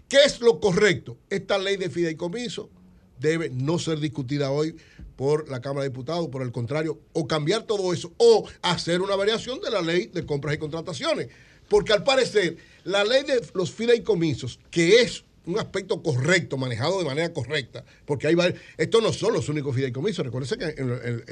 ¿Qué 0.09 0.19
es 0.25 0.41
lo 0.41 0.61
correcto? 0.61 1.19
Esta 1.31 1.59
ley 1.59 1.77
de 1.77 1.91
fideicomiso 1.91 2.71
debe 3.19 3.51
no 3.51 3.79
ser 3.79 3.99
discutida 4.01 4.51
hoy 4.51 4.77
por 5.17 5.49
la 5.49 5.61
Cámara 5.61 5.85
de 5.85 5.91
Diputados, 5.91 6.29
por 6.29 6.43
el 6.43 6.53
contrario, 6.53 7.01
o 7.13 7.27
cambiar 7.27 7.63
todo 7.63 7.93
eso, 7.93 8.13
o 8.17 8.49
hacer 8.63 9.01
una 9.01 9.17
variación 9.17 9.61
de 9.61 9.71
la 9.71 9.81
ley 9.81 10.07
de 10.07 10.27
compras 10.27 10.55
y 10.55 10.59
contrataciones. 10.59 11.29
Porque 11.69 11.93
al 11.93 12.03
parecer, 12.03 12.57
la 12.85 13.05
ley 13.05 13.23
de 13.23 13.41
los 13.55 13.71
fideicomisos, 13.71 14.59
que 14.71 15.01
es 15.01 15.25
un 15.47 15.59
aspecto 15.59 16.03
correcto, 16.03 16.57
manejado 16.57 16.99
de 16.99 17.05
manera 17.05 17.33
correcta, 17.33 17.85
porque 18.05 18.29
hay 18.29 18.35
varios, 18.35 18.61
estos 18.77 19.03
no 19.03 19.12
son 19.12 19.33
los 19.33 19.49
únicos 19.49 19.75
fideicomisos. 19.75 20.25
Recuérdense 20.25 20.57
que 20.57 21.25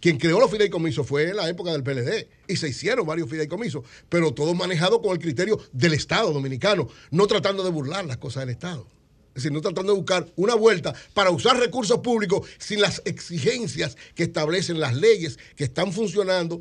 quien 0.00 0.18
creó 0.18 0.38
los 0.38 0.50
fideicomisos 0.50 1.06
fue 1.06 1.30
en 1.30 1.36
la 1.36 1.48
época 1.48 1.72
del 1.72 1.82
PLD 1.82 2.28
y 2.46 2.56
se 2.56 2.68
hicieron 2.68 3.06
varios 3.06 3.28
fideicomisos, 3.28 3.84
pero 4.08 4.34
todo 4.34 4.54
manejado 4.54 5.00
con 5.00 5.12
el 5.12 5.18
criterio 5.18 5.58
del 5.72 5.94
Estado 5.94 6.32
dominicano, 6.32 6.88
no 7.10 7.26
tratando 7.26 7.64
de 7.64 7.70
burlar 7.70 8.04
las 8.04 8.18
cosas 8.18 8.42
del 8.42 8.50
Estado. 8.50 8.86
Es 9.28 9.42
decir, 9.42 9.52
no 9.52 9.60
tratando 9.60 9.92
de 9.92 9.98
buscar 9.98 10.32
una 10.36 10.54
vuelta 10.54 10.94
para 11.12 11.30
usar 11.30 11.58
recursos 11.58 11.98
públicos 11.98 12.48
sin 12.58 12.80
las 12.80 13.02
exigencias 13.04 13.96
que 14.14 14.24
establecen 14.24 14.78
las 14.78 14.94
leyes 14.94 15.38
que 15.56 15.64
están 15.64 15.92
funcionando 15.92 16.60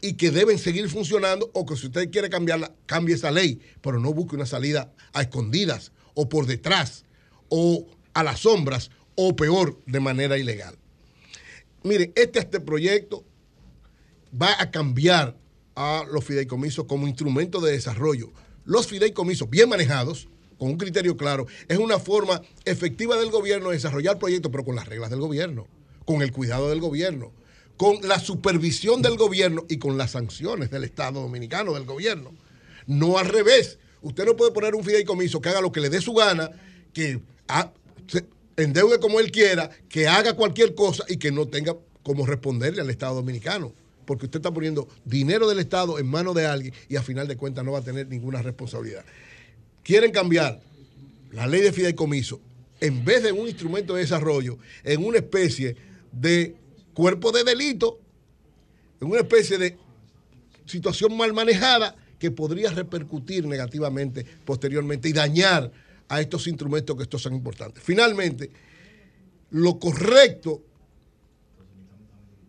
y 0.00 0.12
que 0.12 0.30
deben 0.30 0.58
seguir 0.58 0.88
funcionando 0.88 1.50
o 1.54 1.66
que 1.66 1.74
si 1.76 1.86
usted 1.86 2.10
quiere 2.10 2.28
cambiarla, 2.28 2.72
cambie 2.86 3.16
esa 3.16 3.32
ley, 3.32 3.58
pero 3.80 3.98
no 3.98 4.12
busque 4.12 4.36
una 4.36 4.46
salida 4.46 4.92
a 5.12 5.22
escondidas 5.22 5.90
o 6.14 6.28
por 6.28 6.46
detrás 6.46 7.04
o 7.48 7.86
a 8.14 8.22
las 8.22 8.40
sombras 8.40 8.90
o 9.16 9.36
peor, 9.36 9.80
de 9.86 10.00
manera 10.00 10.38
ilegal. 10.38 10.76
Miren, 11.82 12.12
este, 12.16 12.38
este 12.38 12.60
proyecto 12.60 13.24
va 14.40 14.60
a 14.60 14.70
cambiar 14.70 15.36
a 15.76 16.04
los 16.10 16.24
fideicomisos 16.24 16.86
como 16.86 17.06
instrumento 17.06 17.60
de 17.60 17.72
desarrollo. 17.72 18.32
Los 18.64 18.86
fideicomisos 18.86 19.50
bien 19.50 19.68
manejados, 19.68 20.28
con 20.58 20.70
un 20.70 20.78
criterio 20.78 21.16
claro, 21.16 21.46
es 21.68 21.78
una 21.78 21.98
forma 21.98 22.40
efectiva 22.64 23.16
del 23.16 23.30
gobierno 23.30 23.68
de 23.68 23.76
desarrollar 23.76 24.18
proyectos, 24.18 24.50
pero 24.50 24.64
con 24.64 24.76
las 24.76 24.88
reglas 24.88 25.10
del 25.10 25.20
gobierno, 25.20 25.66
con 26.04 26.22
el 26.22 26.32
cuidado 26.32 26.70
del 26.70 26.80
gobierno, 26.80 27.32
con 27.76 27.96
la 28.06 28.18
supervisión 28.18 29.02
del 29.02 29.16
gobierno 29.16 29.64
y 29.68 29.78
con 29.78 29.98
las 29.98 30.12
sanciones 30.12 30.70
del 30.70 30.84
Estado 30.84 31.20
dominicano, 31.20 31.74
del 31.74 31.84
gobierno. 31.84 32.32
No 32.86 33.18
al 33.18 33.26
revés. 33.26 33.78
Usted 34.04 34.26
no 34.26 34.36
puede 34.36 34.52
poner 34.52 34.74
un 34.74 34.84
fideicomiso 34.84 35.40
que 35.40 35.48
haga 35.48 35.62
lo 35.62 35.72
que 35.72 35.80
le 35.80 35.88
dé 35.88 35.98
su 35.98 36.12
gana, 36.12 36.50
que 36.92 37.20
endeude 38.54 39.00
como 39.00 39.18
él 39.18 39.32
quiera, 39.32 39.70
que 39.88 40.06
haga 40.06 40.34
cualquier 40.34 40.74
cosa 40.74 41.04
y 41.08 41.16
que 41.16 41.32
no 41.32 41.48
tenga 41.48 41.74
cómo 42.02 42.26
responderle 42.26 42.82
al 42.82 42.90
Estado 42.90 43.14
dominicano. 43.14 43.72
Porque 44.04 44.26
usted 44.26 44.40
está 44.40 44.52
poniendo 44.52 44.86
dinero 45.06 45.48
del 45.48 45.58
Estado 45.58 45.98
en 45.98 46.06
manos 46.06 46.34
de 46.34 46.44
alguien 46.44 46.74
y 46.90 46.96
a 46.96 47.02
final 47.02 47.26
de 47.26 47.38
cuentas 47.38 47.64
no 47.64 47.72
va 47.72 47.78
a 47.78 47.82
tener 47.82 48.06
ninguna 48.06 48.42
responsabilidad. 48.42 49.06
Quieren 49.82 50.12
cambiar 50.12 50.60
la 51.32 51.46
ley 51.46 51.62
de 51.62 51.72
fideicomiso 51.72 52.42
en 52.80 53.06
vez 53.06 53.22
de 53.22 53.32
un 53.32 53.48
instrumento 53.48 53.94
de 53.94 54.02
desarrollo 54.02 54.58
en 54.84 55.02
una 55.02 55.16
especie 55.16 55.76
de 56.12 56.54
cuerpo 56.92 57.32
de 57.32 57.42
delito, 57.42 57.98
en 59.00 59.08
una 59.08 59.20
especie 59.20 59.56
de 59.56 59.78
situación 60.66 61.16
mal 61.16 61.32
manejada 61.32 61.96
que 62.18 62.30
podría 62.30 62.70
repercutir 62.70 63.46
negativamente 63.46 64.24
posteriormente 64.44 65.08
y 65.08 65.12
dañar 65.12 65.70
a 66.08 66.20
estos 66.20 66.46
instrumentos 66.46 66.96
que 66.96 67.02
estos 67.04 67.22
son 67.22 67.34
importantes. 67.34 67.82
Finalmente, 67.82 68.50
lo 69.50 69.78
correcto, 69.78 70.62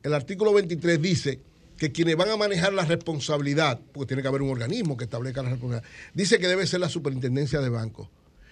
el 0.03 0.13
artículo 0.13 0.53
23 0.53 1.01
dice 1.01 1.39
que 1.77 1.91
quienes 1.91 2.15
van 2.15 2.29
a 2.29 2.37
manejar 2.37 2.73
la 2.73 2.85
responsabilidad, 2.85 3.79
porque 3.91 4.07
tiene 4.07 4.21
que 4.21 4.27
haber 4.27 4.41
un 4.41 4.49
organismo 4.49 4.95
que 4.95 5.05
establezca 5.05 5.43
la 5.43 5.49
responsabilidad, 5.49 5.89
dice 6.13 6.39
que 6.39 6.47
debe 6.47 6.65
ser 6.67 6.79
la 6.79 6.89
superintendencia 6.89 7.59
de 7.59 7.69
bancos. 7.69 8.07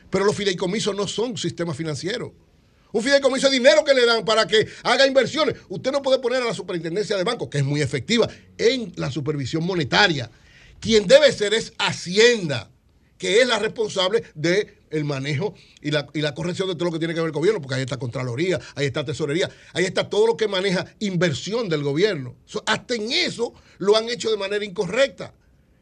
Pero 0.09 0.25
los 0.25 0.35
fideicomisos 0.35 0.95
no 0.95 1.07
son 1.07 1.37
sistemas 1.37 1.75
financieros. 1.75 2.31
Un 2.91 3.01
fideicomiso 3.01 3.49
de 3.49 3.57
dinero 3.57 3.83
que 3.83 3.93
le 3.95 4.05
dan 4.05 4.23
para 4.23 4.45
que 4.45 4.67
haga 4.83 5.07
inversiones. 5.07 5.55
Usted 5.69 5.91
no 5.91 6.03
puede 6.03 6.19
poner 6.19 6.43
a 6.43 6.45
la 6.45 6.53
superintendencia 6.53 7.17
de 7.17 7.23
bancos, 7.23 7.49
que 7.49 7.57
es 7.57 7.63
muy 7.63 7.81
efectiva, 7.81 8.29
en 8.57 8.93
la 8.97 9.09
supervisión 9.09 9.65
monetaria. 9.65 10.29
Quien 10.83 11.07
debe 11.07 11.31
ser 11.31 11.53
es 11.53 11.71
Hacienda, 11.79 12.69
que 13.17 13.39
es 13.39 13.47
la 13.47 13.57
responsable 13.57 14.21
el 14.89 15.05
manejo 15.05 15.55
y 15.81 15.91
la, 15.91 16.09
y 16.13 16.19
la 16.19 16.33
corrección 16.33 16.67
de 16.67 16.75
todo 16.75 16.87
lo 16.87 16.91
que 16.91 16.99
tiene 16.99 17.13
que 17.13 17.21
ver 17.21 17.27
el 17.27 17.33
gobierno, 17.33 17.61
porque 17.61 17.75
ahí 17.75 17.83
está 17.83 17.95
Contraloría, 17.95 18.59
ahí 18.75 18.85
está 18.85 19.05
Tesorería, 19.05 19.49
ahí 19.71 19.85
está 19.85 20.09
todo 20.09 20.27
lo 20.27 20.35
que 20.35 20.49
maneja 20.49 20.85
inversión 20.99 21.69
del 21.69 21.83
gobierno. 21.83 22.35
Hasta 22.65 22.95
en 22.95 23.13
eso 23.13 23.53
lo 23.77 23.95
han 23.95 24.09
hecho 24.09 24.29
de 24.29 24.35
manera 24.35 24.65
incorrecta. 24.65 25.33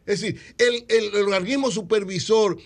Es 0.05 0.21
decir, 0.21 0.39
el, 0.59 0.85
el, 0.88 1.15
el 1.15 1.23
organismo 1.33 1.71
supervisor 1.71 2.59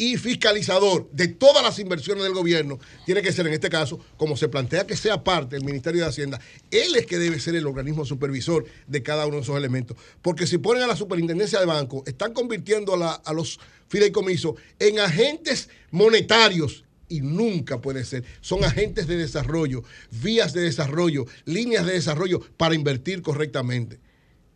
y 0.00 0.16
fiscalizador 0.16 1.10
de 1.12 1.28
todas 1.28 1.62
las 1.62 1.78
inversiones 1.78 2.24
del 2.24 2.32
gobierno 2.32 2.78
tiene 3.04 3.20
que 3.20 3.32
ser, 3.32 3.46
en 3.46 3.52
este 3.52 3.68
caso, 3.68 4.00
como 4.16 4.34
se 4.34 4.48
plantea 4.48 4.86
que 4.86 4.96
sea 4.96 5.22
parte 5.22 5.56
del 5.56 5.64
Ministerio 5.66 6.00
de 6.00 6.08
Hacienda, 6.08 6.40
él 6.70 6.96
es 6.96 7.04
que 7.04 7.18
debe 7.18 7.38
ser 7.38 7.54
el 7.54 7.66
organismo 7.66 8.06
supervisor 8.06 8.64
de 8.86 9.02
cada 9.02 9.26
uno 9.26 9.36
de 9.36 9.42
esos 9.42 9.58
elementos. 9.58 9.98
Porque 10.22 10.46
si 10.46 10.56
ponen 10.56 10.84
a 10.84 10.86
la 10.86 10.96
superintendencia 10.96 11.60
de 11.60 11.66
banco, 11.66 12.02
están 12.06 12.32
convirtiendo 12.32 12.94
a, 12.94 12.96
la- 12.96 13.12
a 13.12 13.34
los 13.34 13.60
fideicomisos 13.88 14.54
en 14.78 15.00
agentes 15.00 15.68
monetarios 15.90 16.84
y 17.10 17.20
nunca 17.20 17.82
puede 17.82 18.06
ser. 18.06 18.24
Son 18.40 18.64
agentes 18.64 19.06
de 19.06 19.18
desarrollo, 19.18 19.82
vías 20.22 20.54
de 20.54 20.62
desarrollo, 20.62 21.26
líneas 21.44 21.84
de 21.84 21.92
desarrollo 21.92 22.40
para 22.56 22.74
invertir 22.74 23.20
correctamente. 23.20 24.00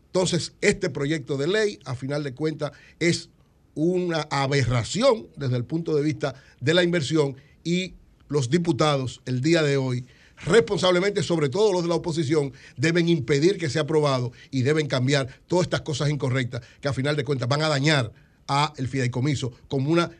Entonces, 0.07 0.53
este 0.63 0.89
proyecto 0.89 1.37
de 1.37 1.49
ley, 1.49 1.81
a 1.85 1.95
final 1.95 2.23
de 2.25 2.33
cuentas, 2.33 2.73
es 2.99 3.29
una 3.75 4.23
aberración 4.31 5.29
desde 5.37 5.57
el 5.57 5.65
punto 5.65 5.95
de 5.95 6.03
vista 6.03 6.35
de 6.61 6.75
la 6.75 6.83
inversión 6.83 7.37
y 7.63 7.95
los 8.29 8.51
diputados 8.51 9.21
el 9.27 9.41
día 9.41 9.63
de 9.63 9.77
hoy, 9.77 10.07
responsablemente, 10.45 11.23
sobre 11.23 11.49
todo 11.49 11.73
los 11.73 11.83
de 11.83 11.89
la 11.89 11.95
oposición, 11.95 12.53
deben 12.77 13.09
impedir 13.09 13.59
que 13.59 13.71
sea 13.71 13.83
aprobado 13.83 14.33
y 14.51 14.63
deben 14.63 14.87
cambiar 14.87 15.29
todas 15.47 15.65
estas 15.65 15.83
cosas 15.83 16.11
incorrectas 16.11 16.63
que 16.81 16.89
a 16.89 16.93
final 16.93 17.17
de 17.17 17.25
cuentas 17.25 17.49
van 17.49 17.63
a 17.63 17.69
dañar 17.69 18.13
a 18.49 18.73
el 18.77 18.89
fideicomiso 18.89 19.53
como 19.69 19.91
una, 19.91 20.11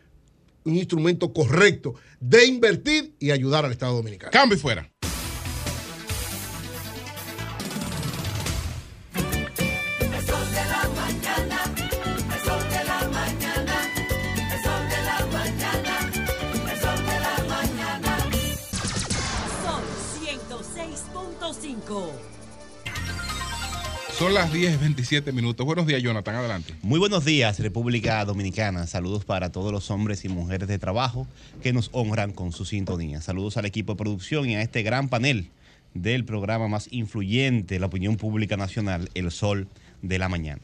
un 0.65 0.77
instrumento 0.77 1.33
correcto 1.33 1.95
de 2.21 2.47
invertir 2.47 3.15
y 3.19 3.31
ayudar 3.31 3.65
al 3.65 3.73
Estado 3.73 3.97
Dominicano. 3.97 4.33
Cambio 4.33 4.57
y 4.57 4.61
fuera. 4.61 4.91
Son 24.25 24.33
las 24.33 24.55
10.27 24.55 25.35
minutos. 25.35 25.67
Buenos 25.67 25.87
días, 25.87 26.03
Jonathan. 26.03 26.37
Adelante. 26.37 26.73
Muy 26.81 26.99
buenos 26.99 27.27
días, 27.27 27.59
República 27.59 28.25
Dominicana. 28.25 28.87
Saludos 28.87 29.27
para 29.27 29.53
todos 29.53 29.71
los 29.71 29.91
hombres 29.91 30.25
y 30.25 30.31
mujeres 30.31 30.67
de 30.67 30.79
trabajo 30.79 31.29
que 31.63 31.75
nos 31.75 31.91
honran 31.93 32.33
con 32.33 32.51
su 32.51 32.65
sintonía. 32.65 33.21
Saludos 33.21 33.59
al 33.59 33.67
equipo 33.67 33.93
de 33.93 33.99
producción 33.99 34.49
y 34.49 34.55
a 34.55 34.63
este 34.63 34.83
gran 34.83 35.11
panel 35.11 35.51
del 35.93 36.25
programa 36.25 36.69
más 36.69 36.89
influyente 36.91 37.79
la 37.79 37.85
opinión 37.85 38.17
pública 38.17 38.57
nacional, 38.57 39.11
El 39.13 39.31
Sol 39.31 39.69
de 40.01 40.19
la 40.19 40.31
Mañana. 40.31 40.63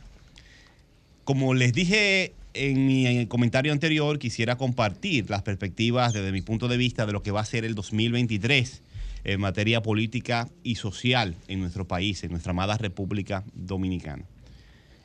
Como 1.24 1.52
les 1.52 1.74
dije 1.74 2.32
en 2.54 2.86
mi 2.86 3.26
comentario 3.26 3.72
anterior, 3.72 4.18
quisiera 4.18 4.56
compartir 4.56 5.28
las 5.28 5.42
perspectivas 5.42 6.14
desde 6.14 6.32
mi 6.32 6.40
punto 6.40 6.66
de 6.66 6.78
vista 6.78 7.04
de 7.04 7.12
lo 7.12 7.22
que 7.22 7.30
va 7.30 7.42
a 7.42 7.44
ser 7.44 7.66
el 7.66 7.74
2023 7.74 8.80
en 9.24 9.40
materia 9.40 9.82
política 9.82 10.48
y 10.62 10.76
social 10.76 11.36
en 11.48 11.60
nuestro 11.60 11.86
país, 11.86 12.22
en 12.24 12.30
nuestra 12.30 12.50
amada 12.50 12.76
República 12.76 13.44
Dominicana. 13.54 14.24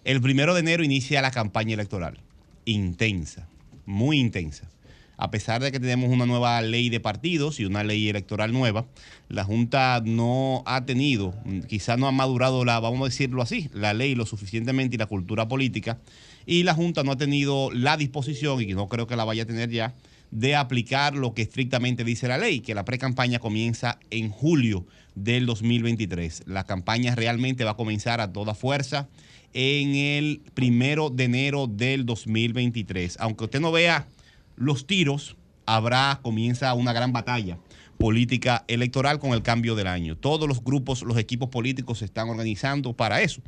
El 0.03 0.22
primero 0.22 0.53
de 0.53 0.60
enero 0.60 0.84
inicia 0.84 1.22
la 1.22 1.32
campaña 1.32 1.74
electoral, 1.74 2.19
intensa, 2.66 3.48
muy 3.85 4.19
intensa. 4.19 4.69
A 5.18 5.32
pesar 5.32 5.61
de 5.61 5.72
que 5.72 5.80
tenemos 5.80 6.10
una 6.10 6.26
nueva 6.26 6.61
ley 6.61 6.90
de 6.90 7.00
partidos 7.00 7.60
y 7.60 7.66
una 7.66 7.84
ley 7.84 8.10
electoral 8.10 8.52
nueva, 8.52 8.85
la 9.30 9.45
Junta 9.45 10.02
no 10.03 10.61
ha 10.66 10.85
tenido, 10.85 11.34
quizá 11.68 11.95
no 11.95 12.08
ha 12.08 12.11
madurado 12.11 12.66
la, 12.66 12.80
vamos 12.82 13.02
a 13.02 13.06
decirlo 13.06 13.42
así, 13.42 13.69
la 13.74 13.94
ley 13.94 14.14
lo 14.14 14.26
suficientemente 14.26 14.95
y 14.95 15.00
la 15.00 15.06
cultura 15.06 15.48
política, 15.48 16.00
y 16.45 16.64
la 16.64 16.74
Junta 16.74 17.03
no 17.03 17.14
ha 17.14 17.18
tenido 17.18 17.72
la 17.72 17.95
disposición, 17.95 18.61
y 18.61 18.74
no 18.74 18.90
creo 18.90 19.08
que 19.08 19.16
la 19.16 19.24
vaya 19.24 19.44
a 19.44 19.45
tener 19.45 19.69
ya, 19.69 19.95
de 20.32 20.56
aplicar 20.56 21.16
lo 21.16 21.34
que 21.34 21.44
estrictamente 21.44 22.04
dice 22.04 22.28
la 22.28 22.38
ley, 22.38 22.60
que 22.60 22.76
la 22.76 22.86
pre-campaña 22.86 23.40
comienza 23.40 24.00
en 24.10 24.30
julio 24.30 24.86
del 25.16 25.45
2023. 25.45 26.44
La 26.45 26.66
campaña 26.66 27.16
realmente 27.16 27.64
va 27.64 27.72
a 27.72 27.78
comenzar 27.78 28.22
a 28.22 28.34
toda 28.34 28.54
fuerza 28.54 29.08
en 29.54 29.95
el 29.95 30.42
primero 30.54 31.10
de 31.10 31.24
enero 31.24 31.68
del 31.68 32.06
2023. 32.06 33.18
Aunque 33.20 33.45
usted 33.45 33.62
no 33.62 33.72
vea 33.72 34.08
los 34.56 34.86
tiros, 34.86 35.38
habrá, 35.66 36.20
comienza 36.22 36.74
una 36.74 36.94
gran 36.94 37.14
batalla 37.14 37.58
política 37.98 38.66
electoral 38.68 39.20
con 39.20 39.32
el 39.32 39.42
cambio 39.42 39.76
del 39.76 39.88
año. 39.88 40.18
Todos 40.18 40.48
los 40.48 40.64
grupos, 40.64 41.02
los 41.04 41.18
equipos 41.18 41.50
políticos 41.50 42.00
se 42.00 42.06
están 42.06 42.30
organizando 42.30 42.94
para 42.94 43.22
eso. 43.22 43.42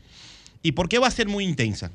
¿Y 0.64 0.72
por 0.72 0.90
qué 0.90 1.00
va 1.00 1.08
a 1.08 1.12
ser 1.12 1.28
muy 1.28 1.44
intensa? 1.44 1.92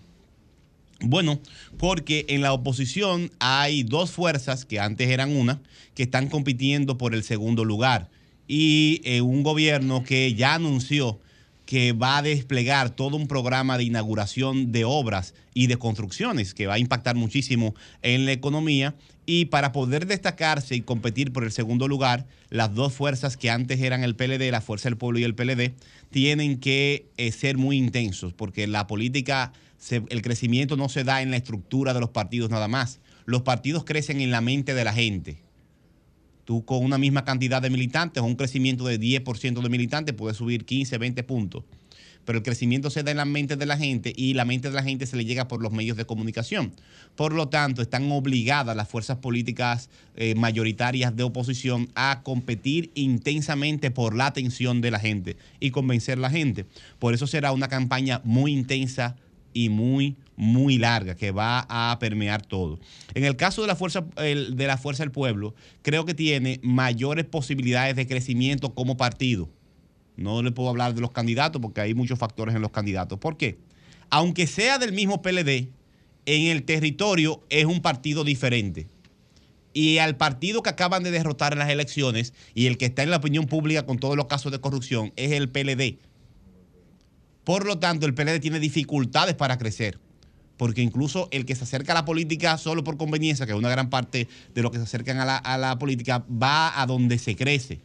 Bueno, 1.05 1.41
porque 1.79 2.25
en 2.29 2.43
la 2.43 2.53
oposición 2.53 3.31
hay 3.41 3.83
dos 3.83 4.11
fuerzas, 4.11 4.65
que 4.65 4.81
antes 4.81 5.09
eran 5.11 5.35
una, 5.35 5.61
que 5.95 6.05
están 6.05 6.29
compitiendo 6.29 6.97
por 6.97 7.15
el 7.15 7.25
segundo 7.25 7.65
lugar. 7.65 8.09
Y 8.47 9.01
eh, 9.05 9.21
un 9.21 9.43
gobierno 9.43 10.05
que 10.05 10.35
ya 10.35 10.55
anunció 10.55 11.19
que 11.67 11.93
va 11.93 12.19
a 12.19 12.23
desplegar 12.23 12.91
todo 12.91 13.17
un 13.17 13.29
programa 13.29 13.79
de 13.79 13.85
inauguración 13.85 14.73
de 14.73 14.85
obras 14.85 15.35
y 15.55 15.69
de 15.69 15.77
construcciones 15.77 16.55
que 16.55 16.67
va 16.67 16.75
a 16.75 16.79
impactar 16.79 17.17
muchísimo 17.17 17.75
en 18.03 18.27
la 18.27 18.33
economía. 18.33 18.95
Y 19.25 19.47
para 19.47 19.73
poder 19.73 20.07
destacarse 20.07 20.75
y 20.75 20.83
competir 20.83 21.33
por 21.33 21.45
el 21.45 21.53
segundo 21.53 21.87
lugar, 21.89 22.27
las 22.51 22.75
dos 22.75 22.93
fuerzas 22.93 23.37
que 23.37 23.51
antes 23.51 23.81
eran 23.81 24.03
el 24.03 24.17
PLD, 24.17 24.51
la 24.51 24.61
Fuerza 24.61 24.89
del 24.89 24.99
Pueblo 24.99 25.21
y 25.21 25.25
el 25.25 25.35
PLD, 25.35 25.73
tienen 26.11 26.59
que 26.59 27.07
eh, 27.17 27.31
ser 27.31 27.57
muy 27.57 27.79
intensos, 27.79 28.33
porque 28.33 28.67
la 28.67 28.87
política, 28.87 29.53
el 29.91 30.23
crecimiento 30.23 30.77
no 30.77 30.89
se 30.89 31.05
da 31.05 31.23
en 31.23 31.31
la 31.31 31.37
estructura 31.37 31.95
de 31.95 32.01
los 32.01 32.11
partidos 32.11 32.51
nada 32.51 32.69
más. 32.69 33.01
Los 33.25 33.43
partidos 33.43 33.85
crecen 33.85 34.21
en 34.21 34.31
la 34.31 34.41
mente 34.41 34.75
de 34.75 34.85
la 34.85 34.93
gente. 34.93 35.39
Tú 36.45 36.65
con 36.65 36.85
una 36.85 36.99
misma 36.99 37.25
cantidad 37.25 37.63
de 37.63 37.71
militantes 37.71 38.23
o 38.23 38.27
un 38.27 38.37
crecimiento 38.37 38.85
de 38.85 38.99
10% 38.99 39.63
de 39.63 39.69
militantes 39.69 40.15
puedes 40.15 40.37
subir 40.37 40.65
15, 40.65 40.99
20 40.99 41.23
puntos. 41.25 41.65
Pero 42.25 42.39
el 42.39 42.45
crecimiento 42.45 42.91
se 42.91 43.03
da 43.03 43.11
en 43.11 43.17
la 43.17 43.25
mente 43.25 43.57
de 43.57 43.67
la 43.67 43.77
gente 43.77 44.13
y 44.17 44.35
la 44.35 44.45
mente 44.45 44.69
de 44.69 44.77
la 44.77 44.85
gente 44.85 45.07
se 45.07 45.17
le 45.17 45.25
llega 45.25 45.49
por 45.49 45.61
los 45.61 45.73
medios 45.73 45.97
de 45.97 46.05
comunicación. 46.05 46.73
Por 47.17 47.33
lo 47.33 47.49
tanto, 47.49 47.83
están 47.83 48.11
obligadas 48.13 48.77
las 48.77 48.89
fuerzas 48.89 49.19
políticas 49.19 49.91
eh, 50.15 50.35
mayoritarias 50.37 51.17
de 51.17 51.25
oposición 51.25 51.89
a 51.97 52.21
competir 52.23 52.93
intensamente 52.95 53.91
por 53.91 54.15
la 54.15 54.27
atención 54.27 54.81
de 54.81 54.93
la 54.93 55.01
gente 55.01 55.37
y 55.59 55.73
convencer 55.73 56.19
a 56.19 56.23
la 56.23 56.31
gente. 56.31 56.67
Por 57.01 57.13
eso 57.15 57.27
será 57.27 57.51
una 57.51 57.69
campaña 57.69 58.21
muy 58.25 58.53
intensa 58.53 59.17
y 59.53 59.69
muy, 59.69 60.17
muy 60.37 60.79
larga 60.79 61.15
que 61.15 61.31
va 61.31 61.67
a 61.69 61.99
permear 61.99 62.43
todo. 62.43 62.79
En 63.15 63.25
el 63.25 63.37
caso 63.37 63.61
de 63.63 63.69
la 63.69 63.77
fuerza, 63.77 64.05
el- 64.17 64.57
de 64.57 64.67
la 64.67 64.79
fuerza 64.79 65.03
del 65.03 65.13
pueblo, 65.13 65.55
creo 65.83 66.05
que 66.05 66.15
tiene 66.15 66.59
mayores 66.63 67.25
posibilidades 67.27 67.97
de 67.97 68.07
crecimiento 68.07 68.75
como 68.75 68.97
partido. 68.97 69.49
No 70.17 70.43
le 70.43 70.53
puedo 70.53 70.69
hablar 70.69 70.95
de 70.95 71.01
los 71.01 71.11
candidatos 71.11 71.61
porque 71.63 71.81
hay 71.81 71.95
muchos 71.95 72.19
factores 72.19 72.55
en 72.55 72.63
los 72.63 72.71
candidatos. 72.71 73.19
¿Por 73.19 73.37
qué? 73.37 73.59
Aunque 74.11 74.47
sea 74.47 74.79
del 74.79 74.93
mismo 74.93 75.23
PLD, 75.23 75.69
en 76.27 76.43
el 76.49 76.65
territorio 76.65 77.43
es 77.49 77.65
un 77.65 77.81
partido 77.81 78.25
diferente. 78.25 78.87
Y 79.75 79.99
al 79.99 80.17
partido 80.17 80.63
que 80.63 80.69
acaban 80.69 81.03
de 81.03 81.11
derrotar 81.11 81.55
en 81.55 81.59
las 81.59 81.71
elecciones 81.71 82.35
y 82.55 82.67
el 82.67 82.77
que 82.77 82.85
está 82.85 83.03
en 83.03 83.11
la 83.11 83.17
opinión 83.17 83.47
pública 83.47 83.87
con 83.87 83.99
todos 83.99 84.17
los 84.17 84.27
casos 84.27 84.53
de 84.53 84.61
corrupción 84.61 85.13
es 85.17 85.33
el 85.33 85.49
PLD. 85.49 85.99
Por 87.45 87.67
lo 87.67 87.79
tanto, 87.79 88.07
el 88.07 88.15
PLD 88.15 88.41
tiene 88.41 88.61
dificultades 88.61 89.35
para 89.35 89.59
crecer. 89.59 89.99
Porque 90.57 90.83
incluso 90.83 91.29
el 91.33 91.45
que 91.45 91.57
se 91.57 91.65
acerca 91.65 91.93
a 91.93 91.95
la 91.97 92.05
política 92.05 92.57
solo 92.57 92.85
por 92.85 92.97
conveniencia, 92.97 93.47
que 93.47 93.53
es 93.53 93.59
una 93.59 93.71
gran 93.71 93.91
parte 93.91 94.29
de 94.55 94.63
los 94.63 94.71
que 94.71 94.79
se 94.79 94.85
acercan 94.85 95.19
a 95.19 95.59
la, 95.59 95.79
política, 95.79 96.25
va 96.31 96.81
a 96.81 96.87
donde 96.87 97.19
se 97.19 97.35
crece, 97.35 97.81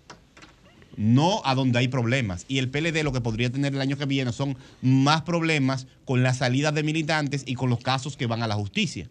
no 0.95 1.41
a 1.43 1.55
donde 1.55 1.79
hay 1.79 1.87
problemas. 1.87 2.45
Y 2.47 2.59
el 2.59 2.69
PLD 2.69 3.03
lo 3.03 3.13
que 3.13 3.21
podría 3.21 3.51
tener 3.51 3.73
el 3.73 3.81
año 3.81 3.97
que 3.97 4.05
viene 4.05 4.31
son 4.31 4.57
más 4.81 5.23
problemas 5.23 5.87
con 6.05 6.21
la 6.21 6.33
salida 6.33 6.71
de 6.71 6.83
militantes 6.83 7.43
y 7.47 7.55
con 7.55 7.69
los 7.69 7.79
casos 7.79 8.15
que 8.15 8.27
van 8.27 8.43
a 8.43 8.47
la 8.47 8.55
justicia. 8.55 9.09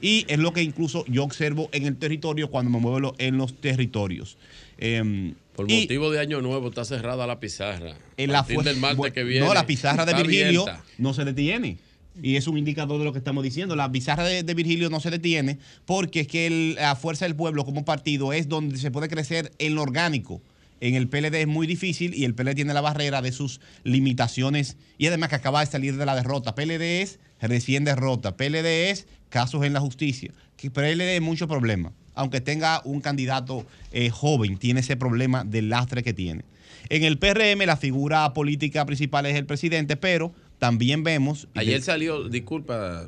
Y 0.00 0.24
es 0.28 0.38
lo 0.38 0.52
que 0.52 0.62
incluso 0.62 1.04
yo 1.06 1.22
observo 1.22 1.68
en 1.72 1.86
el 1.86 1.96
territorio 1.96 2.50
cuando 2.50 2.70
me 2.70 2.78
muevo 2.78 3.14
en 3.18 3.36
los 3.36 3.60
territorios. 3.60 4.36
Em, 4.78 5.34
Por 5.54 5.70
y- 5.70 5.82
motivo 5.82 6.10
de 6.10 6.18
Año 6.20 6.40
Nuevo 6.40 6.68
está 6.68 6.84
cerrada 6.84 7.26
la 7.26 7.38
pizarra. 7.40 7.96
en 8.16 8.32
la 8.32 8.42
del 8.42 8.76
martes 8.78 9.12
que 9.12 9.22
viene. 9.24 9.46
No, 9.46 9.52
la 9.54 9.66
pizarra 9.66 10.04
de 10.06 10.14
Virgilio 10.14 10.62
abierta. 10.62 10.84
no 10.98 11.12
se 11.14 11.24
detiene. 11.24 11.78
Y 12.22 12.36
es 12.36 12.46
un 12.46 12.58
indicador 12.58 12.98
de 12.98 13.04
lo 13.04 13.12
que 13.12 13.18
estamos 13.18 13.42
diciendo. 13.42 13.74
La 13.74 13.90
pizarra 13.90 14.24
de, 14.24 14.42
de 14.42 14.54
Virgilio 14.54 14.90
no 14.90 15.00
se 15.00 15.10
detiene 15.10 15.58
porque 15.86 16.20
es 16.20 16.26
que 16.28 16.46
el- 16.46 16.74
la 16.74 16.94
fuerza 16.96 17.24
del 17.24 17.34
pueblo 17.36 17.64
como 17.64 17.84
partido 17.84 18.32
es 18.32 18.48
donde 18.48 18.78
se 18.78 18.90
puede 18.90 19.08
crecer 19.08 19.52
en 19.58 19.74
lo 19.74 19.82
orgánico. 19.82 20.42
En 20.80 20.94
el 20.94 21.08
PLD 21.08 21.42
es 21.42 21.46
muy 21.46 21.66
difícil 21.66 22.12
y 22.14 22.24
el 22.24 22.34
PLD 22.34 22.54
tiene 22.56 22.74
la 22.74 22.80
barrera 22.80 23.22
de 23.22 23.30
sus 23.32 23.60
limitaciones 23.84 24.76
y 24.98 25.06
además 25.06 25.28
que 25.28 25.36
acaba 25.36 25.60
de 25.60 25.70
salir 25.70 25.96
de 25.96 26.04
la 26.06 26.14
derrota. 26.16 26.54
PLD 26.54 27.02
es 27.02 27.18
recién 27.40 27.84
derrota. 27.84 28.36
PLD 28.36 28.90
es 28.90 29.06
casos 29.28 29.64
en 29.64 29.72
la 29.74 29.80
justicia. 29.80 30.32
Que 30.56 30.70
PLD 30.70 31.16
es 31.16 31.20
mucho 31.22 31.46
problema. 31.46 31.92
Aunque 32.14 32.40
tenga 32.40 32.80
un 32.84 33.00
candidato 33.00 33.64
eh, 33.92 34.10
joven, 34.10 34.58
tiene 34.58 34.80
ese 34.80 34.96
problema 34.96 35.44
del 35.44 35.68
lastre 35.70 36.02
que 36.02 36.12
tiene. 36.12 36.44
En 36.88 37.04
el 37.04 37.16
PRM 37.18 37.64
la 37.64 37.76
figura 37.76 38.32
política 38.34 38.84
principal 38.84 39.24
es 39.26 39.36
el 39.36 39.46
presidente, 39.46 39.96
pero 39.96 40.32
también 40.58 41.04
vemos... 41.04 41.48
Ayer 41.54 41.80
salió, 41.82 42.28
disculpa, 42.28 43.04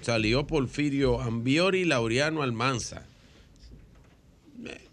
salió 0.00 0.46
Porfirio 0.46 1.20
Ambiori 1.20 1.84
Laureano 1.84 2.42
Almanza. 2.42 3.02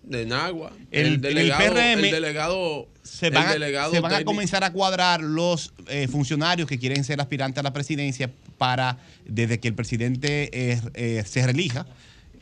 De 0.03 0.25
Nagua. 0.25 0.73
El- 0.91 1.05
El, 1.05 1.05
en 1.07 1.13
el 1.13 1.21
delegado, 1.21 1.63
PRM 1.73 2.03
el 2.05 2.11
delegado, 2.11 2.87
se 3.03 3.29
van, 3.29 3.49
delegado 3.53 3.93
se 3.93 4.01
van 4.01 4.13
a 4.13 4.23
comenzar 4.25 4.63
a 4.65 4.73
cuadrar 4.73 5.21
los 5.21 5.73
eh, 5.87 6.09
funcionarios 6.09 6.67
que 6.67 6.77
quieren 6.77 7.05
ser 7.05 7.21
aspirantes 7.21 7.59
a 7.59 7.63
la 7.63 7.71
presidencia 7.71 8.29
para, 8.57 8.97
desde 9.25 9.59
que 9.61 9.69
el 9.69 9.73
presidente 9.75 10.49
eh, 10.51 10.81
eh, 10.95 11.23
se 11.25 11.45
relija, 11.45 11.85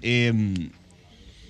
eh, 0.01 0.69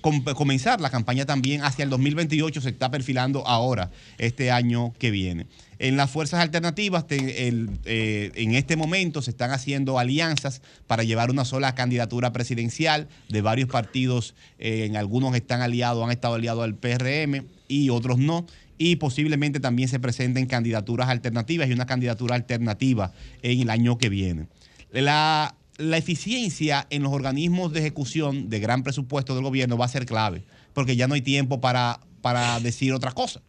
com- 0.02 0.24
comenzar 0.24 0.82
la 0.82 0.90
campaña 0.90 1.26
también 1.26 1.64
hacia 1.64 1.84
el 1.84 1.90
2028, 1.90 2.62
se 2.62 2.70
está 2.70 2.92
perfilando 2.92 3.48
ahora, 3.48 3.92
este 4.18 4.52
año 4.52 4.94
que 5.00 5.12
viene. 5.12 5.46
En 5.80 5.98
las 5.98 6.12
fuerzas 6.12 6.42
alternativas, 6.42 7.06
eh, 7.10 8.32
en 8.36 8.56
este 8.56 8.76
momento 8.76 9.22
se 9.22 9.32
están 9.32 9.52
haciendo 9.52 9.98
alianzas 9.98 10.62
para 10.88 11.04
llevar 11.04 11.32
una 11.32 11.46
sola 11.46 11.74
candidatura 11.74 12.32
presidencial 12.34 13.08
de 13.30 13.42
varios 13.42 13.70
partidos. 13.70 14.36
eh, 14.60 14.86
en 14.86 14.96
algunos 14.98 15.36
están 15.36 15.62
aliados, 15.62 16.04
han 16.04 16.12
estado 16.12 16.36
aliados 16.36 16.64
al 16.64 16.76
PRM 16.76 17.46
y 17.68 17.90
otros 17.90 18.18
no. 18.20 18.46
Y 18.78 18.96
posiblemente 18.98 19.60
también 19.60 19.90
se 19.90 20.00
presenten 20.00 20.46
candidaturas 20.48 21.10
alternativas 21.10 21.68
y 21.70 21.74
una 21.74 21.86
candidatura 21.86 22.36
alternativa 22.36 23.12
en 23.42 23.62
el 23.62 23.70
año 23.70 23.98
que 23.98 24.10
viene. 24.10 24.48
La, 24.92 25.56
la 25.82 25.98
eficiencia 25.98 26.88
en 26.90 27.04
los 27.04 27.12
organismos 27.12 27.74
de 27.74 27.80
ejecución 27.80 28.50
de 28.50 28.60
gran 28.60 28.84
presupuesto 28.84 29.36
del 29.36 29.44
gobierno 29.44 29.78
va 29.78 29.86
a 29.86 29.90
ser 29.90 30.06
clave, 30.06 30.44
porque 30.74 30.96
ya 30.96 31.08
no 31.08 31.16
hay 31.16 31.22
tiempo 31.22 31.60
para, 31.60 32.00
para 32.22 32.60
decir 32.60 32.94
otra 32.94 33.12
cosa. 33.12 33.42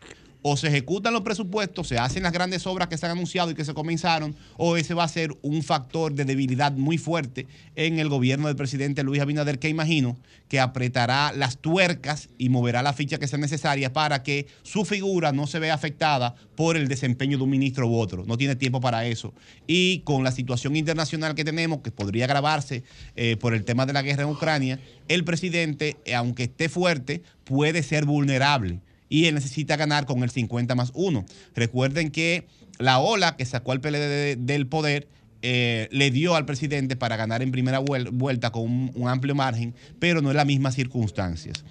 O 0.42 0.56
se 0.56 0.68
ejecutan 0.68 1.12
los 1.12 1.22
presupuestos, 1.22 1.88
se 1.88 1.98
hacen 1.98 2.24
las 2.24 2.32
grandes 2.32 2.66
obras 2.66 2.88
que 2.88 2.98
se 2.98 3.06
han 3.06 3.12
anunciado 3.12 3.50
y 3.50 3.54
que 3.54 3.64
se 3.64 3.74
comenzaron, 3.74 4.34
o 4.56 4.76
ese 4.76 4.92
va 4.92 5.04
a 5.04 5.08
ser 5.08 5.36
un 5.42 5.62
factor 5.62 6.12
de 6.12 6.24
debilidad 6.24 6.72
muy 6.72 6.98
fuerte 6.98 7.46
en 7.76 8.00
el 8.00 8.08
gobierno 8.08 8.48
del 8.48 8.56
presidente 8.56 9.04
Luis 9.04 9.22
Abinader, 9.22 9.58
que 9.58 9.68
imagino 9.68 10.18
que 10.48 10.60
apretará 10.60 11.32
las 11.32 11.58
tuercas 11.58 12.28
y 12.38 12.48
moverá 12.48 12.82
la 12.82 12.92
ficha 12.92 13.18
que 13.18 13.28
sea 13.28 13.38
necesaria 13.38 13.92
para 13.92 14.22
que 14.22 14.46
su 14.62 14.84
figura 14.84 15.32
no 15.32 15.46
se 15.46 15.60
vea 15.60 15.74
afectada 15.74 16.34
por 16.56 16.76
el 16.76 16.88
desempeño 16.88 17.38
de 17.38 17.44
un 17.44 17.50
ministro 17.50 17.88
u 17.88 17.96
otro. 17.96 18.24
No 18.26 18.36
tiene 18.36 18.56
tiempo 18.56 18.80
para 18.80 19.06
eso. 19.06 19.32
Y 19.66 20.00
con 20.00 20.24
la 20.24 20.32
situación 20.32 20.76
internacional 20.76 21.34
que 21.34 21.44
tenemos, 21.44 21.80
que 21.80 21.90
podría 21.90 22.24
agravarse 22.24 22.82
eh, 23.16 23.36
por 23.36 23.54
el 23.54 23.64
tema 23.64 23.86
de 23.86 23.92
la 23.92 24.02
guerra 24.02 24.24
en 24.24 24.30
Ucrania, 24.30 24.80
el 25.08 25.24
presidente, 25.24 25.96
aunque 26.14 26.44
esté 26.44 26.68
fuerte, 26.68 27.22
puede 27.44 27.82
ser 27.82 28.04
vulnerable 28.04 28.80
y 29.12 29.26
él 29.26 29.34
necesita 29.34 29.76
ganar 29.76 30.06
con 30.06 30.22
el 30.22 30.30
50 30.30 30.74
más 30.74 30.90
1. 30.94 31.24
Recuerden 31.54 32.10
que 32.10 32.46
la 32.78 32.98
ola 32.98 33.36
que 33.36 33.44
sacó 33.44 33.72
al 33.72 33.80
PLD 33.82 34.08
de- 34.08 34.36
del 34.36 34.66
poder 34.66 35.06
eh, 35.42 35.88
le 35.90 36.10
dio 36.10 36.34
al 36.34 36.46
presidente 36.46 36.96
para 36.96 37.16
ganar 37.16 37.42
en 37.42 37.50
primera 37.50 37.80
vuel- 37.80 38.08
vuelta 38.10 38.50
con 38.52 38.62
un, 38.62 38.90
un 38.94 39.08
amplio 39.08 39.34
margen, 39.34 39.74
pero 39.98 40.22
no 40.22 40.30
en 40.30 40.36
las 40.38 40.46
mismas 40.46 40.74
circunstancias. 40.76 41.64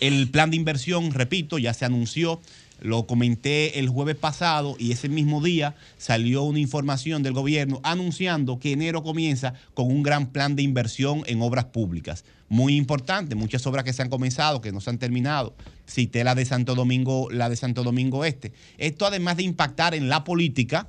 El 0.00 0.28
plan 0.30 0.50
de 0.50 0.56
inversión, 0.56 1.12
repito, 1.12 1.58
ya 1.58 1.74
se 1.74 1.84
anunció, 1.84 2.40
lo 2.80 3.06
comenté 3.06 3.78
el 3.78 3.88
jueves 3.88 4.16
pasado 4.16 4.74
y 4.78 4.90
ese 4.92 5.08
mismo 5.08 5.40
día 5.42 5.76
salió 5.98 6.42
una 6.42 6.58
información 6.58 7.22
del 7.22 7.32
gobierno 7.32 7.80
anunciando 7.84 8.58
que 8.58 8.72
enero 8.72 9.02
comienza 9.02 9.54
con 9.74 9.86
un 9.86 10.02
gran 10.02 10.26
plan 10.32 10.56
de 10.56 10.62
inversión 10.62 11.22
en 11.26 11.40
obras 11.42 11.66
públicas. 11.66 12.24
Muy 12.52 12.76
importante, 12.76 13.34
muchas 13.34 13.66
obras 13.66 13.82
que 13.82 13.94
se 13.94 14.02
han 14.02 14.10
comenzado, 14.10 14.60
que 14.60 14.72
no 14.72 14.82
se 14.82 14.90
han 14.90 14.98
terminado. 14.98 15.56
Cité 15.86 16.22
la 16.22 16.34
de 16.34 16.44
Santo 16.44 16.74
Domingo, 16.74 17.30
la 17.30 17.48
de 17.48 17.56
Santo 17.56 17.82
Domingo 17.82 18.26
Este. 18.26 18.52
Esto 18.76 19.06
además 19.06 19.38
de 19.38 19.44
impactar 19.44 19.94
en 19.94 20.10
la 20.10 20.22
política, 20.22 20.86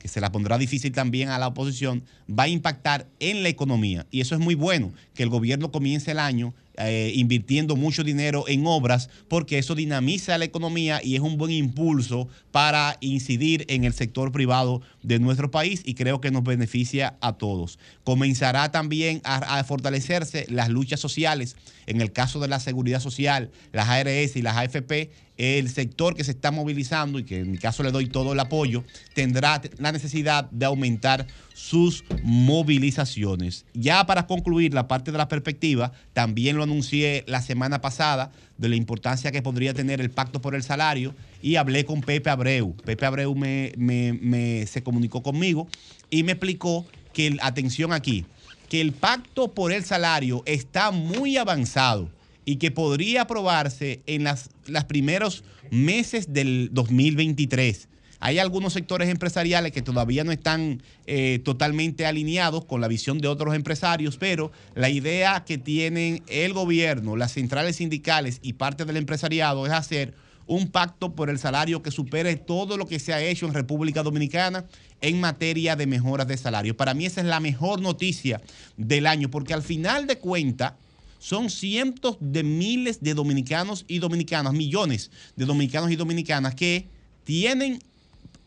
que 0.00 0.08
se 0.08 0.20
la 0.20 0.32
pondrá 0.32 0.58
difícil 0.58 0.90
también 0.90 1.28
a 1.28 1.38
la 1.38 1.46
oposición, 1.46 2.02
va 2.28 2.42
a 2.42 2.48
impactar 2.48 3.06
en 3.20 3.44
la 3.44 3.50
economía. 3.50 4.04
Y 4.10 4.20
eso 4.20 4.34
es 4.34 4.40
muy 4.40 4.56
bueno, 4.56 4.92
que 5.14 5.22
el 5.22 5.28
gobierno 5.28 5.70
comience 5.70 6.10
el 6.10 6.18
año 6.18 6.54
eh, 6.76 7.12
invirtiendo 7.14 7.76
mucho 7.76 8.02
dinero 8.02 8.46
en 8.48 8.66
obras, 8.66 9.10
porque 9.28 9.58
eso 9.58 9.76
dinamiza 9.76 10.38
la 10.38 10.44
economía 10.44 11.00
y 11.04 11.14
es 11.14 11.20
un 11.20 11.36
buen 11.36 11.52
impulso 11.52 12.26
para 12.50 12.96
incidir 13.00 13.64
en 13.68 13.84
el 13.84 13.92
sector 13.92 14.32
privado 14.32 14.80
de 15.02 15.18
nuestro 15.18 15.50
país 15.50 15.82
y 15.84 15.94
creo 15.94 16.20
que 16.20 16.30
nos 16.30 16.44
beneficia 16.44 17.16
a 17.20 17.34
todos. 17.34 17.78
Comenzará 18.04 18.70
también 18.70 19.20
a, 19.24 19.62
fortalecerse 19.64 20.46
las 20.48 20.68
luchas 20.68 21.00
sociales. 21.00 21.56
En 21.86 22.00
el 22.00 22.12
caso 22.12 22.40
de 22.40 22.48
la 22.48 22.60
seguridad 22.60 23.00
social, 23.00 23.50
las 23.72 23.88
ARS 23.88 24.36
y 24.36 24.42
las 24.42 24.56
AFP, 24.56 25.10
el 25.36 25.70
sector 25.70 26.14
que 26.14 26.24
se 26.24 26.32
está 26.32 26.50
movilizando 26.50 27.18
y 27.18 27.24
que 27.24 27.38
en 27.40 27.50
mi 27.50 27.58
caso 27.58 27.82
le 27.82 27.90
doy 27.90 28.06
todo 28.06 28.34
el 28.34 28.40
apoyo, 28.40 28.84
tendrá 29.14 29.62
la 29.78 29.90
necesidad 29.90 30.50
de 30.50 30.66
aumentar 30.66 31.26
sus 31.54 32.04
movilizaciones. 32.22 33.64
Ya 33.72 34.04
para 34.06 34.26
concluir 34.26 34.74
la 34.74 34.86
parte 34.86 35.12
de 35.12 35.18
la 35.18 35.28
perspectiva, 35.28 35.92
también 36.12 36.56
lo 36.56 36.62
anuncié 36.62 37.24
la 37.26 37.40
semana 37.40 37.80
pasada 37.80 38.32
de 38.60 38.68
la 38.68 38.76
importancia 38.76 39.32
que 39.32 39.40
podría 39.40 39.72
tener 39.72 40.00
el 40.02 40.10
pacto 40.10 40.42
por 40.42 40.54
el 40.54 40.62
salario 40.62 41.14
y 41.40 41.56
hablé 41.56 41.86
con 41.86 42.02
Pepe 42.02 42.28
Abreu. 42.28 42.76
Pepe 42.84 43.06
Abreu 43.06 43.34
me, 43.34 44.66
se 44.66 44.82
comunicó 44.82 45.22
conmigo 45.22 45.66
y 46.10 46.22
me 46.24 46.32
explicó 46.32 46.86
que, 47.14 47.38
atención 47.40 47.92
aquí, 47.92 48.26
que 48.68 48.82
el 48.82 48.92
pacto 48.92 49.54
por 49.54 49.72
el 49.72 49.82
salario 49.82 50.42
está 50.44 50.90
muy 50.90 51.38
avanzado 51.38 52.10
y 52.44 52.56
que 52.56 52.70
podría 52.70 53.22
aprobarse 53.22 54.02
en 54.06 54.24
las, 54.24 54.50
los 54.66 54.84
primeros 54.84 55.42
meses 55.70 56.32
del 56.32 56.68
2023. 56.72 57.88
Hay 58.20 58.38
algunos 58.38 58.74
sectores 58.74 59.08
empresariales 59.08 59.72
que 59.72 59.82
todavía 59.82 60.24
no 60.24 60.30
están 60.30 60.82
eh, 61.06 61.40
totalmente 61.42 62.04
alineados 62.04 62.66
con 62.66 62.82
la 62.82 62.88
visión 62.88 63.18
de 63.18 63.28
otros 63.28 63.54
empresarios, 63.54 64.18
pero 64.18 64.52
la 64.74 64.90
idea 64.90 65.44
que 65.44 65.56
tienen 65.56 66.22
el 66.28 66.52
gobierno, 66.52 67.16
las 67.16 67.32
centrales 67.32 67.76
sindicales 67.76 68.38
y 68.42 68.52
parte 68.52 68.84
del 68.84 68.98
empresariado 68.98 69.66
es 69.66 69.72
hacer 69.72 70.14
un 70.46 70.68
pacto 70.68 71.14
por 71.14 71.30
el 71.30 71.38
salario 71.38 71.80
que 71.82 71.90
supere 71.90 72.34
todo 72.36 72.76
lo 72.76 72.86
que 72.86 72.98
se 72.98 73.14
ha 73.14 73.22
hecho 73.22 73.46
en 73.46 73.54
República 73.54 74.02
Dominicana 74.02 74.66
en 75.00 75.20
materia 75.20 75.76
de 75.76 75.86
mejoras 75.86 76.26
de 76.26 76.36
salario. 76.36 76.76
Para 76.76 76.92
mí 76.92 77.06
esa 77.06 77.20
es 77.20 77.26
la 77.26 77.40
mejor 77.40 77.80
noticia 77.80 78.42
del 78.76 79.06
año, 79.06 79.30
porque 79.30 79.54
al 79.54 79.62
final 79.62 80.06
de 80.06 80.18
cuentas 80.18 80.74
son 81.20 81.50
cientos 81.50 82.16
de 82.20 82.42
miles 82.42 83.00
de 83.00 83.14
dominicanos 83.14 83.84
y 83.86 84.00
dominicanas, 84.00 84.52
millones 84.52 85.10
de 85.36 85.44
dominicanos 85.44 85.90
y 85.90 85.96
dominicanas 85.96 86.54
que 86.54 86.88
tienen 87.24 87.78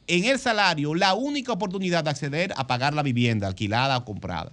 en 0.07 0.25
el 0.25 0.39
salario 0.39 0.95
la 0.95 1.13
única 1.13 1.51
oportunidad 1.51 2.03
de 2.03 2.09
acceder 2.09 2.53
a 2.57 2.67
pagar 2.67 2.93
la 2.93 3.03
vivienda 3.03 3.47
alquilada 3.47 3.97
o 3.97 4.05
comprada. 4.05 4.51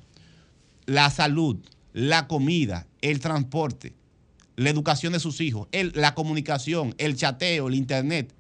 La 0.87 1.11
salud, 1.11 1.59
la 1.93 2.27
comida, 2.27 2.87
el 3.01 3.21
transporte, 3.21 3.95
la 4.57 4.71
educación 4.71 5.13
de 5.13 5.21
sus 5.21 5.41
hijos, 5.41 5.69
la 5.73 6.15
comunicación, 6.15 6.95
el 6.99 7.17
chateo, 7.17 7.69
el 7.69 7.75
internet. 7.75 8.35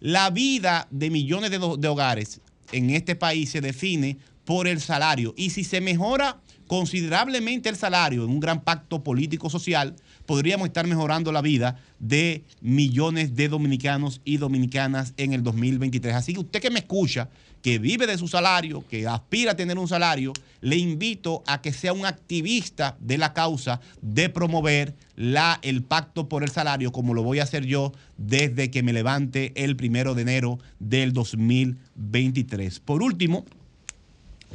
La 0.00 0.30
vida 0.30 0.86
de 0.90 1.10
millones 1.10 1.50
de, 1.50 1.58
de 1.58 1.88
hogares 1.88 2.40
en 2.72 2.90
este 2.90 3.16
país 3.16 3.50
se 3.50 3.60
define 3.60 4.18
por 4.44 4.68
el 4.68 4.80
salario. 4.80 5.34
Y 5.36 5.50
si 5.50 5.64
se 5.64 5.80
mejora 5.80 6.40
considerablemente 6.66 7.68
el 7.68 7.76
salario 7.76 8.24
en 8.24 8.30
un 8.30 8.40
gran 8.40 8.62
pacto 8.62 9.02
político-social, 9.02 9.96
podríamos 10.26 10.66
estar 10.66 10.86
mejorando 10.86 11.32
la 11.32 11.40
vida 11.40 11.80
de 11.98 12.44
millones 12.60 13.34
de 13.36 13.48
dominicanos 13.48 14.20
y 14.24 14.36
dominicanas 14.36 15.14
en 15.16 15.32
el 15.32 15.42
2023. 15.42 16.14
Así 16.14 16.34
que 16.34 16.40
usted 16.40 16.60
que 16.60 16.70
me 16.70 16.80
escucha, 16.80 17.28
que 17.62 17.78
vive 17.78 18.06
de 18.06 18.18
su 18.18 18.28
salario, 18.28 18.84
que 18.88 19.06
aspira 19.06 19.52
a 19.52 19.56
tener 19.56 19.78
un 19.78 19.88
salario, 19.88 20.32
le 20.60 20.76
invito 20.76 21.42
a 21.46 21.62
que 21.62 21.72
sea 21.72 21.92
un 21.92 22.06
activista 22.06 22.96
de 23.00 23.18
la 23.18 23.32
causa 23.32 23.80
de 24.02 24.28
promover 24.28 24.94
la, 25.16 25.58
el 25.62 25.82
pacto 25.82 26.28
por 26.28 26.42
el 26.42 26.50
salario, 26.50 26.92
como 26.92 27.14
lo 27.14 27.22
voy 27.22 27.38
a 27.38 27.44
hacer 27.44 27.64
yo 27.64 27.92
desde 28.16 28.70
que 28.70 28.82
me 28.82 28.92
levante 28.92 29.52
el 29.56 29.76
primero 29.76 30.14
de 30.14 30.22
enero 30.22 30.58
del 30.78 31.12
2023. 31.12 32.80
Por 32.80 33.02
último, 33.02 33.44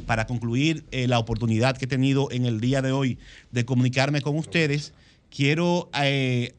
para 0.06 0.26
concluir 0.26 0.84
eh, 0.90 1.06
la 1.06 1.18
oportunidad 1.18 1.76
que 1.76 1.84
he 1.84 1.88
tenido 1.88 2.30
en 2.30 2.46
el 2.46 2.60
día 2.60 2.82
de 2.82 2.92
hoy 2.92 3.18
de 3.50 3.64
comunicarme 3.64 4.20
con 4.20 4.36
ustedes, 4.36 4.92
quiero 5.34 5.90
eh, 5.94 6.54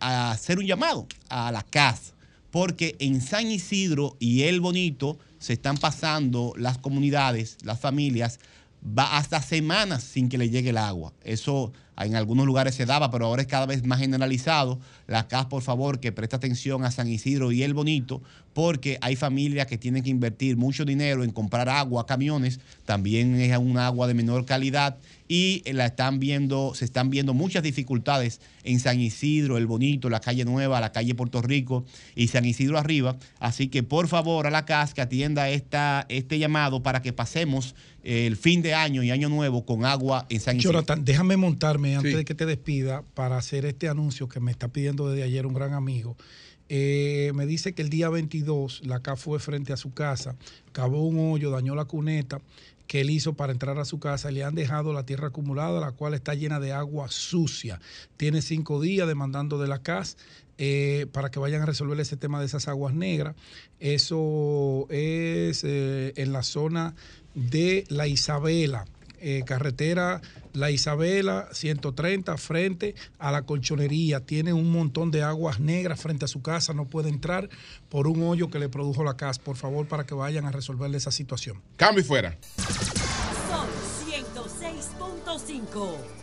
hacer 0.00 0.58
un 0.58 0.66
llamado 0.66 1.06
a 1.28 1.50
la 1.50 1.62
CAS, 1.62 2.14
porque 2.50 2.96
en 2.98 3.20
San 3.20 3.50
Isidro 3.50 4.16
y 4.18 4.42
El 4.42 4.60
Bonito 4.60 5.18
se 5.38 5.54
están 5.54 5.76
pasando 5.76 6.52
las 6.56 6.78
comunidades, 6.78 7.58
las 7.62 7.80
familias, 7.80 8.38
va 8.86 9.16
hasta 9.16 9.42
semanas 9.42 10.02
sin 10.02 10.28
que 10.28 10.38
le 10.38 10.50
llegue 10.50 10.70
el 10.70 10.78
agua. 10.78 11.12
Eso 11.24 11.72
en 11.98 12.14
algunos 12.14 12.46
lugares 12.46 12.74
se 12.74 12.86
daba, 12.86 13.10
pero 13.10 13.26
ahora 13.26 13.42
es 13.42 13.48
cada 13.48 13.66
vez 13.66 13.84
más 13.84 13.98
generalizado. 13.98 14.78
La 15.06 15.28
CAS, 15.28 15.46
por 15.46 15.62
favor, 15.62 16.00
que 16.00 16.12
preste 16.12 16.36
atención 16.36 16.84
a 16.84 16.90
San 16.90 17.08
Isidro 17.08 17.52
y 17.52 17.62
El 17.62 17.74
Bonito, 17.74 18.22
porque 18.52 18.98
hay 19.02 19.16
familias 19.16 19.66
que 19.66 19.78
tienen 19.78 20.02
que 20.02 20.10
invertir 20.10 20.56
mucho 20.56 20.84
dinero 20.84 21.22
en 21.24 21.30
comprar 21.30 21.68
agua, 21.68 22.06
camiones, 22.06 22.58
también 22.84 23.38
es 23.40 23.56
un 23.58 23.78
agua 23.78 24.06
de 24.06 24.14
menor 24.14 24.46
calidad 24.46 24.96
y 25.28 25.62
la 25.72 25.86
están 25.86 26.20
viendo, 26.20 26.72
se 26.74 26.84
están 26.84 27.10
viendo 27.10 27.34
muchas 27.34 27.62
dificultades 27.62 28.40
en 28.64 28.80
San 28.80 29.00
Isidro, 29.00 29.58
El 29.58 29.66
Bonito, 29.66 30.08
la 30.08 30.20
calle 30.20 30.44
Nueva, 30.44 30.80
la 30.80 30.92
calle 30.92 31.14
Puerto 31.14 31.42
Rico 31.42 31.84
y 32.14 32.28
San 32.28 32.44
Isidro 32.44 32.78
arriba. 32.78 33.16
Así 33.40 33.68
que 33.68 33.82
por 33.82 34.08
favor 34.08 34.46
a 34.46 34.50
la 34.50 34.64
CAS 34.64 34.94
que 34.94 35.02
atienda 35.02 35.48
esta, 35.50 36.06
este 36.08 36.38
llamado 36.38 36.82
para 36.82 37.02
que 37.02 37.12
pasemos 37.12 37.74
eh, 38.04 38.26
el 38.26 38.36
fin 38.36 38.62
de 38.62 38.72
año 38.74 39.02
y 39.02 39.10
año 39.10 39.28
nuevo 39.28 39.66
con 39.66 39.84
agua 39.84 40.26
en 40.30 40.40
San 40.40 40.56
Isidro. 40.56 40.74
Jonathan, 40.74 41.04
déjame 41.04 41.36
montarme 41.36 41.96
antes 41.96 42.12
Sí. 42.12 42.16
de 42.18 42.24
que 42.24 42.34
te 42.36 42.46
despida 42.46 43.02
para 43.14 43.36
hacer 43.36 43.66
este 43.66 43.88
anuncio 43.88 44.28
que 44.28 44.38
me 44.40 44.52
está 44.52 44.68
pidiendo 44.68 44.95
desde 44.96 45.22
ayer 45.22 45.46
un 45.46 45.54
gran 45.54 45.74
amigo. 45.74 46.16
Eh, 46.68 47.30
me 47.34 47.46
dice 47.46 47.74
que 47.74 47.82
el 47.82 47.90
día 47.90 48.08
22 48.08 48.82
la 48.86 49.00
CA 49.00 49.16
fue 49.16 49.38
frente 49.38 49.72
a 49.72 49.76
su 49.76 49.92
casa, 49.94 50.34
cavó 50.72 51.06
un 51.06 51.30
hoyo, 51.30 51.50
dañó 51.50 51.74
la 51.74 51.84
cuneta 51.84 52.40
que 52.86 53.00
él 53.00 53.10
hizo 53.10 53.34
para 53.34 53.52
entrar 53.52 53.78
a 53.78 53.84
su 53.84 53.98
casa, 53.98 54.30
le 54.30 54.44
han 54.44 54.54
dejado 54.54 54.92
la 54.92 55.04
tierra 55.04 55.28
acumulada, 55.28 55.80
la 55.80 55.92
cual 55.92 56.14
está 56.14 56.34
llena 56.34 56.60
de 56.60 56.72
agua 56.72 57.08
sucia. 57.08 57.80
Tiene 58.16 58.42
cinco 58.42 58.80
días 58.80 59.08
demandando 59.08 59.58
de 59.58 59.68
la 59.68 59.82
CAS 59.82 60.16
eh, 60.58 61.06
para 61.12 61.30
que 61.30 61.38
vayan 61.38 61.62
a 61.62 61.66
resolver 61.66 61.98
ese 62.00 62.16
tema 62.16 62.40
de 62.40 62.46
esas 62.46 62.68
aguas 62.68 62.94
negras. 62.94 63.34
Eso 63.80 64.86
es 64.90 65.64
eh, 65.64 66.12
en 66.16 66.32
la 66.32 66.42
zona 66.42 66.94
de 67.34 67.84
La 67.88 68.06
Isabela, 68.06 68.86
eh, 69.28 69.42
carretera 69.44 70.20
La 70.52 70.70
Isabela 70.70 71.48
130 71.50 72.36
frente 72.36 72.94
a 73.18 73.32
la 73.32 73.42
colchonería. 73.42 74.20
Tiene 74.20 74.52
un 74.52 74.70
montón 74.70 75.10
de 75.10 75.24
aguas 75.24 75.58
negras 75.58 76.00
frente 76.00 76.26
a 76.26 76.28
su 76.28 76.42
casa, 76.42 76.74
no 76.74 76.84
puede 76.84 77.08
entrar 77.08 77.48
por 77.88 78.06
un 78.06 78.22
hoyo 78.22 78.50
que 78.50 78.60
le 78.60 78.68
produjo 78.68 79.02
la 79.02 79.16
casa. 79.16 79.42
Por 79.42 79.56
favor, 79.56 79.88
para 79.88 80.06
que 80.06 80.14
vayan 80.14 80.46
a 80.46 80.52
resolverle 80.52 80.98
esa 80.98 81.10
situación. 81.10 81.60
Cambio 81.76 82.04
y 82.04 82.06
fuera. 82.06 82.38
Sol 83.50 83.66
106.5. 84.06 86.15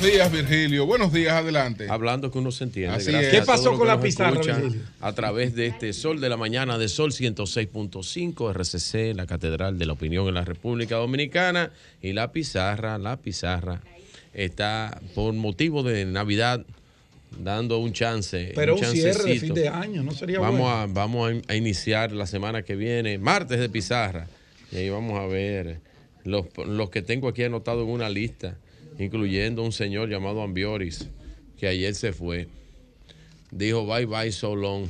días, 0.00 0.30
Virgilio. 0.30 0.86
Buenos 0.86 1.12
días, 1.12 1.34
adelante. 1.34 1.86
Hablando 1.88 2.30
que 2.30 2.38
uno 2.38 2.50
se 2.50 2.64
entiende. 2.64 2.96
Así 2.96 3.14
es. 3.14 3.28
¿Qué 3.28 3.42
pasó 3.42 3.76
con 3.76 3.88
la 3.88 4.00
pizarra, 4.00 4.40
Virgilio? 4.40 4.82
A 5.00 5.12
través 5.12 5.54
de 5.54 5.66
este 5.66 5.92
Sol 5.92 6.20
de 6.20 6.28
la 6.28 6.36
Mañana 6.36 6.78
de 6.78 6.88
Sol 6.88 7.12
106.5, 7.12 8.52
RCC, 8.52 9.16
la 9.16 9.26
Catedral 9.26 9.78
de 9.78 9.86
la 9.86 9.94
Opinión 9.94 10.28
en 10.28 10.34
la 10.34 10.44
República 10.44 10.96
Dominicana. 10.96 11.70
Y 12.02 12.12
la 12.12 12.32
pizarra, 12.32 12.98
la 12.98 13.16
pizarra, 13.16 13.80
está 14.34 15.00
por 15.14 15.32
motivo 15.34 15.82
de 15.82 16.04
Navidad 16.04 16.64
dando 17.38 17.78
un 17.78 17.92
chance. 17.92 18.52
Pero 18.54 18.76
un 18.76 18.84
cierre 18.84 19.24
de 19.24 19.40
fin 19.40 19.54
de 19.54 19.68
año, 19.68 20.02
¿no 20.02 20.12
sería 20.12 20.40
vamos 20.40 20.60
bueno? 20.60 20.76
A, 20.76 20.86
vamos 20.86 21.32
a, 21.32 21.52
a 21.52 21.56
iniciar 21.56 22.12
la 22.12 22.26
semana 22.26 22.62
que 22.62 22.76
viene, 22.76 23.18
martes 23.18 23.58
de 23.58 23.68
pizarra. 23.68 24.26
Y 24.72 24.76
ahí 24.76 24.90
vamos 24.90 25.18
a 25.18 25.26
ver 25.26 25.80
los, 26.24 26.46
los 26.66 26.90
que 26.90 27.02
tengo 27.02 27.28
aquí 27.28 27.44
anotados 27.44 27.84
en 27.84 27.90
una 27.90 28.08
lista, 28.08 28.56
incluyendo 28.98 29.62
un 29.62 29.72
señor 29.72 30.08
llamado 30.08 30.42
Ambioris, 30.42 31.08
que 31.58 31.68
ayer 31.68 31.94
se 31.94 32.12
fue. 32.12 32.48
Dijo 33.50 33.86
bye 33.86 34.06
bye 34.06 34.32
so 34.32 34.56
long. 34.56 34.88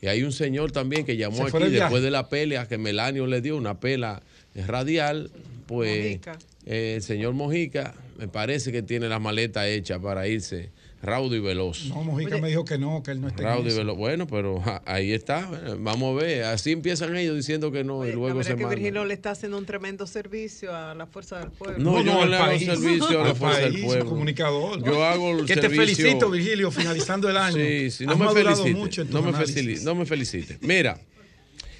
Y 0.00 0.08
hay 0.08 0.22
un 0.22 0.32
señor 0.32 0.72
también 0.72 1.04
que 1.04 1.16
llamó 1.16 1.46
aquí 1.46 1.58
de 1.58 1.70
después 1.70 2.02
de 2.02 2.10
la 2.10 2.28
pelea 2.28 2.68
que 2.68 2.78
Melanio 2.78 3.26
le 3.26 3.40
dio, 3.40 3.56
una 3.56 3.80
pela 3.80 4.22
radial, 4.54 5.30
pues 5.66 6.04
Mojica. 6.04 6.38
eh, 6.66 6.94
el 6.96 7.02
señor 7.02 7.34
Mojica 7.34 7.94
me 8.18 8.28
parece 8.28 8.72
que 8.72 8.82
tiene 8.82 9.08
la 9.08 9.18
maleta 9.18 9.66
hecha 9.68 9.98
para 9.98 10.28
irse 10.28 10.70
raudo 11.06 11.34
y 11.36 11.40
veloz. 11.40 11.86
No, 11.86 12.02
Mojica 12.02 12.36
me 12.38 12.48
dijo 12.48 12.64
que 12.64 12.76
no, 12.76 13.02
que 13.02 13.12
él 13.12 13.20
no 13.20 13.28
está 13.28 13.42
en 13.42 13.48
Raudo 13.48 13.70
y 13.70 13.74
veloz. 13.74 13.96
Bueno, 13.96 14.26
pero 14.26 14.60
ja, 14.60 14.82
ahí 14.84 15.12
está. 15.12 15.48
Vamos 15.78 16.14
a 16.20 16.24
ver. 16.24 16.44
Así 16.44 16.72
empiezan 16.72 17.16
ellos 17.16 17.34
diciendo 17.36 17.72
que 17.72 17.84
no 17.84 18.04
y 18.04 18.08
La 18.10 18.14
luego 18.16 18.42
se 18.42 18.50
es 18.50 18.56
que 18.56 18.62
mandan. 18.64 18.78
Virgilio 18.80 19.04
le 19.04 19.14
está 19.14 19.30
haciendo 19.30 19.56
un 19.56 19.64
tremendo 19.64 20.06
servicio 20.06 20.74
a 20.76 20.94
la 20.94 21.06
fuerza 21.06 21.38
del 21.38 21.50
pueblo. 21.52 21.78
No, 21.78 21.98
yo 22.02 22.04
no, 22.12 22.22
al 22.22 22.30
le 22.30 22.36
hago 22.36 22.46
país, 22.46 22.64
servicio 22.64 23.08
a 23.20 23.24
la 23.24 23.30
al 23.30 23.36
fuerza 23.36 23.60
del 23.60 23.80
pueblo. 23.82 24.04
comunicador. 24.06 24.84
Yo 24.84 25.04
hago 25.04 25.30
el 25.38 25.46
Que 25.46 25.54
te 25.54 25.60
servicio- 25.62 25.96
felicito, 26.04 26.30
Virgilio, 26.30 26.70
finalizando 26.70 27.30
el 27.30 27.36
año. 27.36 27.56
Sí, 27.56 27.90
sí, 27.90 28.04
no 28.06 28.12
Has 28.12 28.18
me 28.18 28.28
felicite. 28.42 28.74
mucho 28.74 29.02
en 29.02 29.10
no, 29.10 29.22
me 29.22 29.32
felicite 29.32 29.84
no 29.84 29.94
me 29.94 30.04
felicite. 30.06 30.58
Mira, 30.60 30.98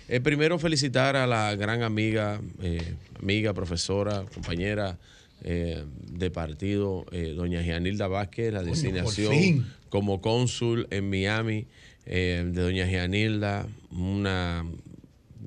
eh, 0.08 0.20
primero 0.20 0.58
felicitar 0.58 1.16
a 1.16 1.26
la 1.26 1.54
gran 1.56 1.82
amiga, 1.82 2.40
eh, 2.62 2.94
amiga, 3.20 3.52
profesora, 3.52 4.24
compañera 4.32 4.98
eh, 5.42 5.84
de 6.10 6.30
partido, 6.30 7.04
eh, 7.12 7.34
doña 7.36 7.62
Gianilda 7.62 8.08
Vázquez, 8.08 8.52
la 8.52 8.62
designación 8.62 9.66
como 9.90 10.20
cónsul 10.20 10.88
en 10.90 11.08
Miami 11.10 11.66
eh, 12.06 12.42
de 12.46 12.62
doña 12.62 12.86
Gianilda, 12.86 13.68
una 13.90 14.64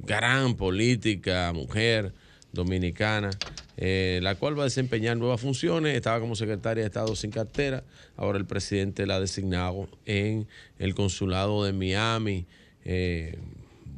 gran 0.06 0.56
política, 0.56 1.51
mujer 1.53 2.14
dominicana, 2.53 3.32
la 3.77 4.35
cual 4.35 4.58
va 4.58 4.64
a 4.64 4.66
desempeñar 4.66 5.18
nuevas 5.18 5.42
funciones. 5.42 5.95
Estaba 5.95 6.19
como 6.19 6.35
secretaria 6.35 6.84
de 6.84 6.88
Estado 6.88 7.16
sin 7.16 7.32
cartera, 7.32 7.84
ahora 8.16 8.38
el 8.38 8.45
presidente 8.45 9.06
la 9.06 9.16
ha 9.16 9.19
designado 9.19 9.90
en 10.06 10.48
el 10.77 10.95
consulado 10.95 11.64
de 11.64 11.74
Miami. 11.74 12.45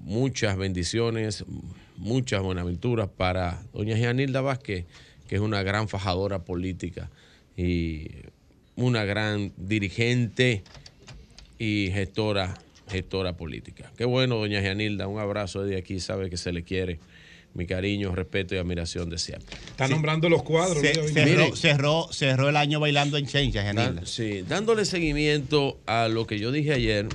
Muchas 0.03 0.57
bendiciones, 0.57 1.45
muchas 1.97 2.41
buenaventuras 2.41 3.07
para 3.07 3.63
doña 3.73 3.95
Gianilda 3.95 4.41
Vázquez, 4.41 4.85
que 5.31 5.37
es 5.37 5.41
una 5.41 5.63
gran 5.63 5.87
fajadora 5.87 6.39
política 6.43 7.09
y 7.55 8.09
una 8.75 9.05
gran 9.05 9.53
dirigente 9.55 10.61
y 11.57 11.89
gestora, 11.93 12.53
gestora 12.89 13.37
política. 13.37 13.93
Qué 13.97 14.03
bueno, 14.03 14.35
doña 14.35 14.59
Gianilda, 14.59 15.07
un 15.07 15.19
abrazo 15.21 15.63
desde 15.63 15.79
aquí, 15.79 16.01
sabe 16.01 16.29
que 16.29 16.35
se 16.35 16.51
le 16.51 16.63
quiere. 16.63 16.99
Mi 17.53 17.65
cariño, 17.65 18.13
respeto 18.13 18.55
y 18.55 18.57
admiración 18.57 19.09
de 19.09 19.17
siempre. 19.17 19.55
Está 19.67 19.87
nombrando 19.87 20.27
los 20.27 20.43
cuadros. 20.43 20.79
Se- 20.81 21.07
cerró, 21.13 21.55
cerró, 21.55 22.07
cerró 22.11 22.49
el 22.49 22.57
año 22.57 22.81
bailando 22.81 23.15
en 23.17 23.25
Chencha, 23.25 23.63
Janilda. 23.63 23.91
Dan- 23.93 24.05
sí, 24.07 24.41
dándole 24.41 24.83
seguimiento 24.83 25.79
a 25.85 26.09
lo 26.09 26.27
que 26.27 26.39
yo 26.39 26.51
dije 26.51 26.73
ayer, 26.73 27.07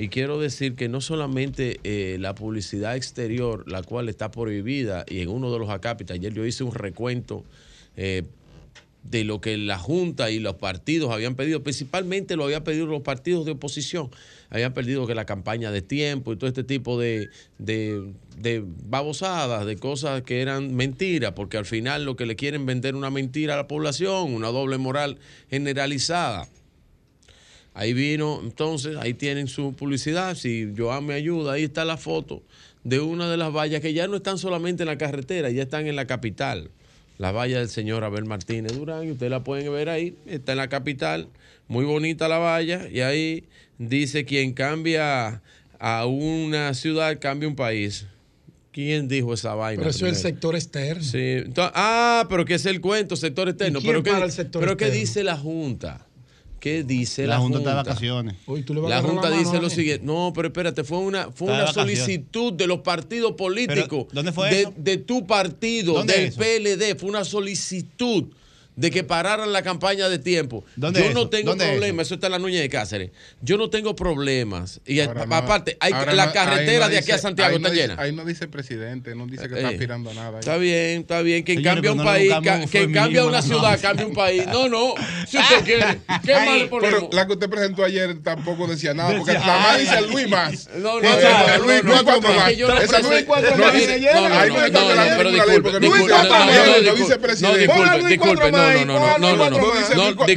y 0.00 0.08
quiero 0.08 0.40
decir 0.40 0.76
que 0.76 0.88
no 0.88 1.02
solamente 1.02 1.78
eh, 1.84 2.16
la 2.18 2.34
publicidad 2.34 2.96
exterior, 2.96 3.70
la 3.70 3.82
cual 3.82 4.08
está 4.08 4.30
prohibida, 4.30 5.04
y 5.06 5.20
en 5.20 5.28
uno 5.28 5.52
de 5.52 5.58
los 5.58 5.68
acápitas, 5.68 6.14
ayer 6.14 6.32
yo 6.32 6.46
hice 6.46 6.64
un 6.64 6.72
recuento 6.72 7.44
eh, 7.98 8.22
de 9.02 9.24
lo 9.24 9.42
que 9.42 9.58
la 9.58 9.76
Junta 9.76 10.30
y 10.30 10.38
los 10.38 10.54
partidos 10.54 11.12
habían 11.12 11.34
pedido, 11.34 11.62
principalmente 11.62 12.36
lo 12.36 12.44
habían 12.44 12.64
pedido 12.64 12.86
los 12.86 13.02
partidos 13.02 13.44
de 13.44 13.52
oposición, 13.52 14.10
habían 14.48 14.72
pedido 14.72 15.06
que 15.06 15.14
la 15.14 15.26
campaña 15.26 15.70
de 15.70 15.82
tiempo 15.82 16.32
y 16.32 16.36
todo 16.36 16.48
este 16.48 16.64
tipo 16.64 16.98
de, 16.98 17.28
de, 17.58 18.64
babosadas, 18.86 19.66
de 19.66 19.76
cosas 19.76 20.22
que 20.22 20.40
eran 20.40 20.74
mentiras, 20.74 21.32
porque 21.32 21.58
al 21.58 21.66
final 21.66 22.06
lo 22.06 22.16
que 22.16 22.24
le 22.24 22.36
quieren 22.36 22.64
vender 22.64 22.94
una 22.94 23.10
mentira 23.10 23.52
a 23.52 23.58
la 23.58 23.68
población, 23.68 24.32
una 24.32 24.48
doble 24.48 24.78
moral 24.78 25.18
generalizada. 25.50 26.48
Ahí 27.72 27.92
vino, 27.92 28.40
entonces, 28.42 28.96
ahí 28.96 29.14
tienen 29.14 29.46
su 29.46 29.74
publicidad. 29.74 30.34
Si 30.34 30.72
Joan 30.76 31.06
me 31.06 31.14
ayuda, 31.14 31.52
ahí 31.52 31.64
está 31.64 31.84
la 31.84 31.96
foto 31.96 32.42
de 32.84 33.00
una 33.00 33.30
de 33.30 33.36
las 33.36 33.52
vallas 33.52 33.80
que 33.80 33.92
ya 33.92 34.08
no 34.08 34.16
están 34.16 34.38
solamente 34.38 34.82
en 34.82 34.88
la 34.88 34.98
carretera, 34.98 35.50
ya 35.50 35.62
están 35.62 35.86
en 35.86 35.96
la 35.96 36.06
capital. 36.06 36.70
La 37.18 37.32
valla 37.32 37.58
del 37.58 37.68
señor 37.68 38.02
Abel 38.02 38.24
Martínez 38.24 38.72
Durán, 38.72 39.06
y 39.06 39.10
ustedes 39.12 39.30
la 39.30 39.44
pueden 39.44 39.70
ver 39.72 39.90
ahí, 39.90 40.16
está 40.26 40.52
en 40.52 40.58
la 40.58 40.68
capital, 40.68 41.28
muy 41.68 41.84
bonita 41.84 42.28
la 42.28 42.38
valla, 42.38 42.88
y 42.90 43.00
ahí 43.00 43.44
dice 43.78 44.24
quien 44.24 44.54
cambia 44.54 45.42
a 45.78 46.06
una 46.06 46.72
ciudad, 46.74 47.18
cambia 47.20 47.48
un 47.48 47.56
país. 47.56 48.06
¿Quién 48.72 49.08
dijo 49.08 49.34
esa 49.34 49.54
vaina? 49.54 49.80
Pero 49.80 49.90
eso 49.90 50.06
es 50.06 50.12
el 50.12 50.18
sector 50.18 50.54
externo. 50.54 51.02
Sí. 51.02 51.42
Ah, 51.56 52.26
pero 52.30 52.44
que 52.44 52.54
es 52.54 52.66
el 52.66 52.80
cuento, 52.80 53.16
sector 53.16 53.48
externo. 53.48 53.80
Quién 53.80 53.92
pero 53.92 54.04
para 54.04 54.20
que, 54.20 54.24
el 54.26 54.32
sector 54.32 54.60
pero 54.60 54.72
externo? 54.72 54.92
¿qué 54.92 54.98
dice 54.98 55.24
la 55.24 55.36
Junta? 55.36 56.06
¿Qué 56.60 56.84
dice 56.84 57.26
la, 57.26 57.34
la 57.34 57.40
Junta? 57.40 57.58
De 57.58 57.64
vacaciones. 57.64 58.36
Uy, 58.46 58.62
¿tú 58.62 58.74
le 58.74 58.80
vas 58.80 58.90
la 58.90 58.98
a 58.98 59.02
Junta 59.02 59.30
la 59.30 59.38
dice 59.38 59.60
lo 59.60 59.70
siguiente. 59.70 60.04
No, 60.04 60.32
pero 60.34 60.48
espérate, 60.48 60.84
fue 60.84 60.98
una, 60.98 61.30
fue 61.32 61.48
una 61.48 61.72
solicitud 61.72 62.52
de 62.52 62.66
los 62.66 62.80
partidos 62.80 63.32
políticos. 63.32 64.06
¿Dónde 64.12 64.30
fue 64.30 64.50
de, 64.50 64.60
eso? 64.60 64.74
de 64.76 64.98
tu 64.98 65.26
partido, 65.26 66.04
del 66.04 66.32
PLD. 66.32 66.98
Fue 66.98 67.08
una 67.08 67.24
solicitud 67.24 68.26
de 68.76 68.90
que 68.90 69.04
pararan 69.04 69.52
la 69.52 69.62
campaña 69.62 70.08
de 70.08 70.18
tiempo. 70.18 70.64
Yo 70.76 71.12
no 71.12 71.28
tengo 71.28 71.56
problemas, 71.56 72.06
eso? 72.06 72.14
está 72.14 72.28
en 72.28 72.32
la 72.32 72.38
Nuña 72.38 72.60
de 72.60 72.68
Cáceres. 72.68 73.10
Yo 73.42 73.56
no 73.56 73.70
tengo 73.70 73.94
problemas. 73.94 74.80
Y 74.86 75.00
aparte, 75.00 75.76
la 76.12 76.32
carretera 76.32 76.88
de 76.88 76.98
aquí 76.98 77.12
a 77.12 77.18
Santiago 77.18 77.56
está 77.56 77.70
llena. 77.70 77.96
Ahí 77.98 78.12
no 78.12 78.24
dice 78.24 78.48
presidente, 78.48 79.14
no 79.14 79.26
dice 79.26 79.48
que 79.48 79.56
está 79.56 79.68
aspirando 79.68 80.10
a 80.10 80.14
nada. 80.14 80.40
Está 80.40 80.56
bien, 80.56 81.00
está 81.00 81.22
bien. 81.22 81.44
Que 81.44 81.62
cambia 81.62 81.92
un 81.92 82.04
país, 82.04 82.32
ca 82.42 82.66
que 82.66 83.22
una 83.22 83.42
ciudad, 83.42 83.80
cambia 83.80 84.06
un 84.06 84.14
país. 84.14 84.46
No, 84.46 84.68
no. 84.68 84.94
Si 85.26 85.38
usted 85.38 85.64
quiere, 85.64 86.00
qué 86.24 86.34
mal 86.34 86.68
Pero 86.80 87.08
la 87.12 87.26
que 87.26 87.32
usted 87.32 87.48
presentó 87.48 87.84
ayer 87.84 88.22
tampoco 88.22 88.66
decía 88.66 88.94
nada, 88.94 89.16
porque 89.16 89.34
nada 89.34 89.58
más 89.58 89.78
dice 89.78 90.00
Luis 90.08 90.28
más. 90.28 90.68
No, 90.76 91.00
no, 91.00 91.08
Luis, 91.64 91.82
cuatro 92.04 92.22
más. 92.22 92.50
Esa 92.50 93.00
Luis 93.00 93.28
más. 93.28 93.44
Ahí 93.44 94.50
no 94.50 94.64
está 94.64 94.94
la 94.94 95.22
Luis. 95.22 95.40
No 98.50 98.59
no, 98.84 98.84
no, 98.84 99.18
no, 99.18 99.18
no, 99.18 99.36
no, 99.36 99.50
no, 99.50 99.50
no, 99.50 100.24
disculpe, 100.24 100.36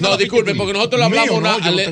no, 0.00 0.16
disculpe, 0.16 0.54
porque 0.54 0.72
nosotros 0.72 0.98
le 0.98 1.04
hablamos, 1.04 1.42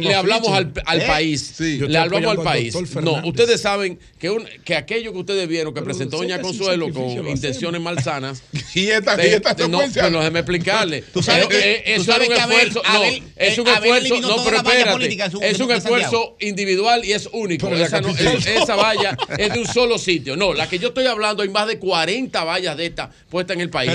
le, 0.00 0.14
hablamos 0.14 0.48
al, 0.52 0.72
país, 1.06 1.60
le 1.60 1.98
hablamos 1.98 2.30
al 2.30 2.42
país. 2.42 2.74
No, 3.02 3.22
ustedes 3.26 3.60
saben 3.60 3.98
que, 4.18 4.34
que 4.64 4.76
aquello 4.76 5.12
que 5.12 5.18
ustedes 5.18 5.48
vieron 5.48 5.74
que 5.74 5.82
presentó 5.82 6.18
Doña 6.18 6.40
Consuelo 6.40 6.92
con 6.92 7.28
intenciones 7.28 7.80
malsanas, 7.80 8.42
y 8.74 8.88
esta, 8.88 9.16
no, 9.16 9.20
pero 9.56 9.70
pues, 9.70 9.94
déjeme 9.94 10.38
explicarle. 10.40 11.02
Tú 11.02 11.20
eh, 11.20 11.22
sabes 11.22 11.44
eh, 11.44 11.48
que 11.48 11.58
eh, 11.58 11.82
eso 11.94 12.12
es 12.12 12.28
un 12.28 12.32
esfuerzo, 12.34 12.82
no, 12.82 13.04
es 13.36 13.58
un 13.58 13.68
esfuerzo, 13.68 14.20
no, 14.20 14.44
pero 14.44 14.56
espérate, 14.56 15.48
es 15.50 15.60
un 15.60 15.70
esfuerzo 15.70 16.36
individual 16.40 17.04
y 17.04 17.12
es 17.12 17.28
único. 17.32 17.68
Esa 17.68 18.76
valla 18.76 19.16
es 19.36 19.52
de 19.52 19.58
un 19.60 19.66
solo 19.66 19.98
sitio. 19.98 20.36
No, 20.36 20.54
la 20.54 20.68
que 20.68 20.78
yo 20.78 20.88
estoy 20.88 21.06
hablando 21.06 21.42
hay 21.42 21.48
más 21.48 21.66
de 21.66 21.78
40 21.78 22.44
vallas 22.44 22.76
de 22.76 22.86
estas 22.86 23.10
puestas 23.28 23.54
en 23.54 23.62
el 23.62 23.70
país 23.70 23.90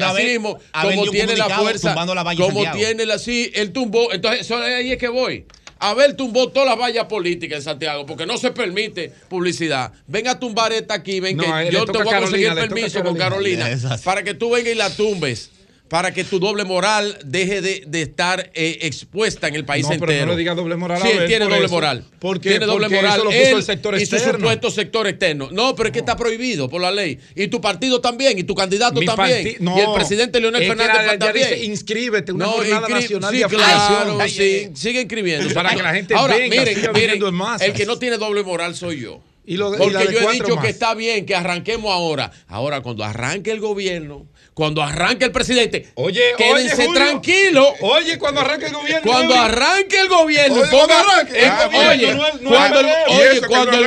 como 0.72 1.06
tiene 1.12 1.36
la 1.36 1.50
fuerza, 1.50 1.96
como 2.38 2.72
tiene 2.72 3.06
la, 3.06 3.18
el 3.26 3.72
tumbó. 3.72 4.12
Entonces, 4.12 4.50
ahí 4.52 4.92
es 4.92 4.98
que 4.98 5.08
voy. 5.08 5.46
Abel 5.80 6.16
tumbó 6.16 6.50
todas 6.50 6.70
las 6.70 6.80
vallas 6.80 7.06
políticas 7.06 7.58
en 7.58 7.64
Santiago 7.64 8.06
porque 8.06 8.26
no 8.26 8.38
se 8.38 8.52
permite 8.52 9.12
publicidad. 9.28 9.92
Ven 10.08 10.28
a 10.28 10.40
tumbar 10.40 10.72
esta 10.72 10.96
aquí, 10.96 11.20
ven 11.20 11.38
que 11.38 11.70
yo 11.72 11.86
te 11.86 11.98
voy 12.04 12.14
a 12.14 12.20
conseguir 12.22 12.54
permiso 12.54 13.04
con 13.04 13.16
Carolina 13.16 13.70
para 14.04 14.24
que 14.24 14.34
tú 14.34 14.52
vengas 14.52 14.74
y 14.74 14.76
la 14.76 14.90
tumbes 14.90 15.52
para 15.88 16.14
que 16.14 16.24
tu 16.24 16.40
doble 16.40 16.64
moral 16.64 17.18
deje 17.24 17.62
de, 17.62 18.02
estar 18.02 18.52
eh, 18.56 18.80
expuesta 18.82 19.48
en 19.48 19.56
el 19.56 19.66
país 19.66 19.86
no, 19.86 19.94
entero. 19.94 20.08
Pero 20.08 20.26
no 20.26 20.36
digas 20.36 20.56
doble 20.56 20.76
moral. 20.76 21.02
Sí, 21.02 21.10
tiene 21.28 21.46
doble 21.46 21.68
moral. 21.68 22.04
Porque, 22.20 22.50
tiene 22.50 22.66
doble 22.66 22.88
porque 22.88 22.96
moral. 22.96 23.14
Eso 23.14 23.24
lo 23.24 23.30
puso 23.30 23.42
él 23.42 23.58
el 23.58 23.64
sector 23.64 23.96
externo. 23.96 24.26
Y 24.26 24.32
su 24.32 24.38
supuesto 24.38 24.72
sector 24.72 25.08
externo. 25.08 25.50
No, 25.52 25.76
pero 25.76 25.90
es 25.90 25.94
que 25.94 26.00
está 26.00 26.18
prohibido 26.18 26.70
por 26.70 26.82
la 26.82 26.92
ley. 26.92 27.20
Y 27.36 27.48
tu 27.48 27.62
partido 27.62 28.02
también, 28.02 28.38
y 28.38 28.44
tu 28.44 28.56
candidato 28.56 29.00
Mi 29.00 29.06
también. 29.06 29.58
No. 29.60 29.78
Y 29.78 29.82
el 29.82 29.94
presidente 29.94 30.40
Leonel 30.40 30.66
Fernández 30.66 30.98
que 30.98 31.06
la, 31.06 31.20
también. 31.20 31.50
Dice, 31.50 31.66
inscríbete, 31.66 32.32
una 32.32 32.48
jornada 32.48 32.90
nacional 32.90 33.32
sí, 33.32 33.42
de 33.42 33.46
claro, 33.46 34.20
sí, 34.28 34.70
sigue 34.74 35.02
inscribiendo. 35.02 35.54
Para 35.54 35.76
que 35.76 35.84
la 35.84 35.94
gente 35.94 36.16
Ahora, 36.16 36.36
venga, 36.36 36.62
miren, 36.62 36.76
siga 36.76 36.94
miren 36.94 37.24
en 37.24 37.34
masas. 37.34 37.68
el 37.68 37.74
que 37.74 37.86
no 37.86 38.00
tiene 38.00 38.18
doble 38.18 38.44
moral 38.44 38.76
soy 38.76 39.02
yo. 39.02 39.22
Y 39.48 39.58
lo, 39.58 39.72
Porque 39.78 40.08
yo 40.12 40.32
he 40.32 40.34
dicho 40.34 40.60
que 40.60 40.70
está 40.70 40.96
bien 40.96 41.26
que 41.26 41.36
arranquemos 41.36 41.92
ahora. 41.92 42.32
Ahora, 42.48 42.82
cuando 42.82 43.04
arranque 43.04 43.52
el 43.52 43.60
gobierno 43.60 44.26
cuando 44.56 44.82
arranque 44.82 45.26
el 45.26 45.34
presidente, 45.34 45.88
oye, 45.96 46.22
quédense 46.38 46.88
oye, 46.88 46.94
tranquilos. 46.94 47.74
Oye, 47.82 48.18
cuando 48.18 48.40
arranque 48.40 48.68
el 48.68 48.74
gobierno. 48.74 49.12
Cuando 49.12 49.36
arranque 49.36 50.00
el 50.00 50.08
gobierno. 50.08 50.56
Oye, 50.62 50.70
cuando 50.72 50.94
arranque. 50.94 51.46
Ah, 51.46 51.70
oye, 51.92 52.16
no, 52.16 52.24
no, 52.40 52.50
cuando 52.50 52.80
el, 52.80 52.86
oye, 52.86 53.42
cuando 53.48 53.78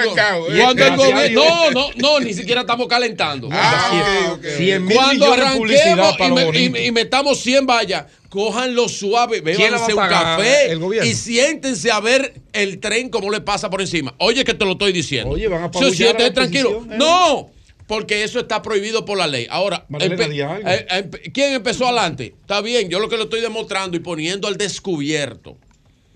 cuando 0.61 0.85
eh. 0.85 0.91
gobierno. 0.95 1.43
No, 1.43 1.71
no, 1.71 1.89
no, 1.97 2.21
ni 2.21 2.35
siquiera 2.35 2.61
estamos 2.61 2.87
calentando. 2.87 3.49
Ah, 3.51 3.89
okay, 3.89 4.53
okay, 4.53 4.77
okay. 4.77 4.95
Cuando 4.95 5.33
arranquemos 5.33 6.17
y, 6.21 6.33
me, 6.33 6.81
y, 6.83 6.87
y, 6.89 6.93
metamos 6.93 7.41
100 7.41 7.67
vallas, 7.67 8.05
cójanlo 8.29 8.91
suave, 8.91 9.41
bébanse 9.41 9.95
un 9.95 10.07
café 10.07 10.79
y 11.03 11.15
siéntense 11.15 11.91
a 11.91 12.01
ver 12.01 12.35
el 12.53 12.79
tren 12.79 13.09
cómo 13.09 13.31
le 13.31 13.41
pasa 13.41 13.71
por 13.71 13.81
encima. 13.81 14.15
Oye, 14.19 14.45
que 14.45 14.53
te 14.53 14.67
lo 14.67 14.73
estoy 14.73 14.93
diciendo. 14.93 15.31
Oye, 15.31 15.49
van 15.49 15.65
a 15.65 15.73
Si 15.73 15.97
siéntense 15.97 16.33
tranquilo. 16.33 16.85
¿eh? 16.91 16.97
No 16.99 17.53
porque 17.89 18.23
eso 18.23 18.39
está 18.39 18.63
prohibido 18.63 19.05
por 19.05 19.19
la 19.19 19.27
ley. 19.27 19.47
Ahora, 19.51 19.87
eh, 19.99 19.99
eh, 20.01 20.87
empe 20.91 21.33
¿quién 21.33 21.55
empezó 21.55 21.87
adelante? 21.87 22.35
Está 22.41 22.61
bien, 22.61 22.91
yo 22.91 23.01
lo 23.01 23.09
que 23.09 23.17
lo 23.17 23.25
estoy 23.25 23.41
demostrando 23.41 23.97
y 23.97 24.01
poniendo 24.01 24.47
al 24.47 24.57
descubierto. 24.57 25.57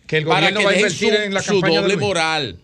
Que 0.06 0.18
el 0.18 0.26
gobierno 0.26 0.60
para 0.62 0.76
que 0.76 0.84
dejen 0.84 0.90
su, 0.90 1.08
en 1.08 1.34
la 1.34 1.42
su 1.42 1.60
doble 1.60 1.96
moral 1.96 2.58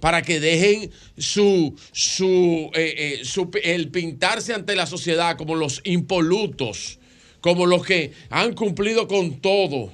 para 0.00 0.22
que 0.22 0.38
dejen 0.38 0.90
su, 1.16 1.74
su, 1.92 2.70
eh, 2.74 2.94
eh 3.20 3.24
su, 3.24 3.50
el 3.62 3.90
pintarse 3.90 4.54
ante 4.54 4.76
la 4.76 4.86
sociedad 4.86 5.36
como 5.36 5.54
los 5.54 5.80
impolutos, 5.84 6.98
como 7.40 7.66
los 7.66 7.84
que 7.84 8.12
han 8.30 8.54
cumplido 8.54 9.08
con 9.08 9.40
todo, 9.40 9.92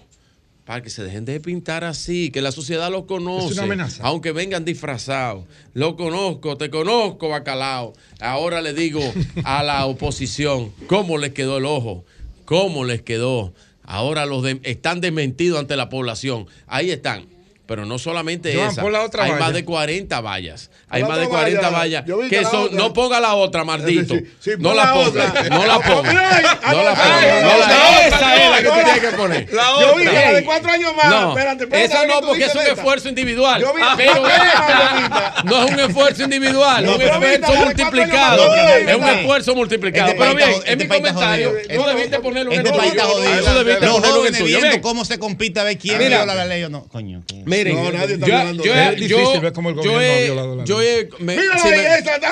para 0.64 0.82
que 0.82 0.90
se 0.90 1.04
dejen 1.04 1.24
de 1.24 1.40
pintar 1.40 1.84
así, 1.84 2.30
que 2.30 2.40
la 2.40 2.50
sociedad 2.50 2.90
los 2.90 3.04
conoce. 3.04 3.48
Es 3.48 3.52
una 3.52 3.64
amenaza. 3.64 4.02
Aunque 4.04 4.32
vengan 4.32 4.64
disfrazados. 4.64 5.44
Lo 5.74 5.96
conozco, 5.96 6.56
te 6.56 6.70
conozco, 6.70 7.28
bacalao. 7.28 7.92
Ahora 8.20 8.62
le 8.62 8.72
digo 8.72 9.00
a 9.44 9.62
la 9.62 9.84
oposición 9.86 10.72
cómo 10.86 11.18
les 11.18 11.32
quedó 11.32 11.58
el 11.58 11.66
ojo, 11.66 12.04
cómo 12.46 12.84
les 12.84 13.02
quedó. 13.02 13.52
Ahora 13.82 14.24
los 14.24 14.44
están 14.62 15.02
desmentidos 15.02 15.60
ante 15.60 15.76
la 15.76 15.90
población. 15.90 16.46
Ahí 16.66 16.90
están. 16.90 17.33
Pero 17.66 17.86
no 17.86 17.98
solamente 17.98 18.54
Joan, 18.54 18.70
esa. 18.70 18.90
La 18.90 19.02
otra 19.02 19.24
hay 19.24 19.30
valla. 19.30 19.44
más 19.44 19.54
de 19.54 19.64
40 19.64 20.20
vallas. 20.20 20.70
Hay 20.88 21.02
más 21.02 21.18
de 21.18 21.28
40 21.28 21.70
vallas. 21.70 22.04
Que 22.28 22.44
son, 22.44 22.64
otra. 22.64 22.76
no 22.76 22.92
ponga 22.92 23.20
la 23.20 23.34
otra, 23.34 23.64
maldito. 23.64 24.14
Sí, 24.14 24.24
sí, 24.38 24.50
no 24.58 24.74
la 24.74 24.92
ponga. 24.92 25.32
No 25.48 25.66
la 25.66 25.80
ponga. 25.80 26.12
No 26.12 26.82
la 26.82 26.94
ponga. 26.94 28.06
Esa 28.06 28.36
es 28.36 28.50
la 28.50 28.56
que 28.58 28.68
tú 28.68 28.84
tienes 28.84 29.00
que 29.00 29.16
poner. 29.16 29.52
La 29.52 29.76
otra. 29.76 29.88
Yo 29.88 29.96
vi 29.96 30.04
la 30.04 30.32
de 30.32 30.44
cuatro 30.44 30.70
años 30.72 30.94
más. 30.94 31.08
No, 31.08 31.28
espérate, 31.30 31.64
espérate, 31.64 31.94
esa 31.94 32.06
no, 32.06 32.20
porque 32.26 32.44
es 32.44 32.54
un 32.54 32.62
esfuerzo 32.62 33.08
individual. 33.08 33.64
Pero 33.96 34.28
esta 34.28 35.42
no 35.44 35.64
es 35.64 35.72
un 35.72 35.80
esfuerzo 35.80 36.22
individual. 36.24 36.84
Es 36.84 36.94
un 36.94 37.02
esfuerzo 37.02 37.54
multiplicado. 37.64 38.54
Es 38.54 38.96
un 38.96 39.08
esfuerzo 39.08 39.54
multiplicado. 39.54 40.12
Pero 40.18 40.34
bien, 40.34 40.50
es 40.50 40.56
este 40.58 40.76
mi 40.76 40.86
comentario. 40.86 41.50
Tú 41.50 41.56
este 41.56 41.94
debiste 41.94 42.20
ponerlo 42.20 42.52
en 42.52 42.66
el 42.66 42.72
tuyo. 42.72 43.24
Eso 43.38 43.54
debiste 43.54 43.86
ponerlo 43.86 44.26
en 44.26 44.34
el 44.34 44.38
tuyo. 44.38 44.58
cómo 44.82 45.04
se 45.06 45.18
compite 45.18 45.60
a 45.60 45.64
ver 45.64 45.78
quién 45.78 45.98
viola 45.98 46.34
la 46.34 46.44
ley 46.44 46.62
o 46.64 46.68
no. 46.68 46.84
Coño. 46.88 47.22
No, 47.62 47.92
nadie 47.92 48.14
está 48.14 48.26
yo. 48.26 48.52
Yo, 48.64 48.74
es 48.74 49.08
yo 49.08 49.18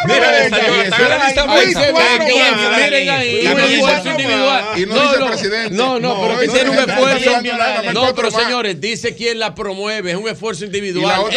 mira 0.05 0.33
la 0.33 0.43
ley 0.43 0.51
mira 0.89 1.19
la 1.19 1.29
individual. 4.11 4.65
Y 4.77 4.87
no 4.87 4.95
dice 4.95 5.25
presidente. 5.27 5.75
No, 5.75 6.01
no, 6.01 6.21
pero 6.23 6.41
que 6.41 6.49
tiene 6.49 6.71
un 6.71 6.79
esfuerzo. 6.79 7.31
No, 7.93 8.15
pero 8.15 8.31
señores, 8.31 8.81
dice 8.81 9.15
quien 9.15 9.39
la 9.39 9.55
promueve, 9.55 10.13
es 10.13 10.17
un 10.17 10.29
esfuerzo 10.29 10.65
individual. 10.65 11.25
Y 11.31 11.37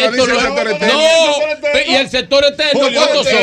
el 1.94 2.08
sector 2.10 2.44
eterno, 2.44 2.80
¿cuántos 2.92 3.28
son? 3.28 3.36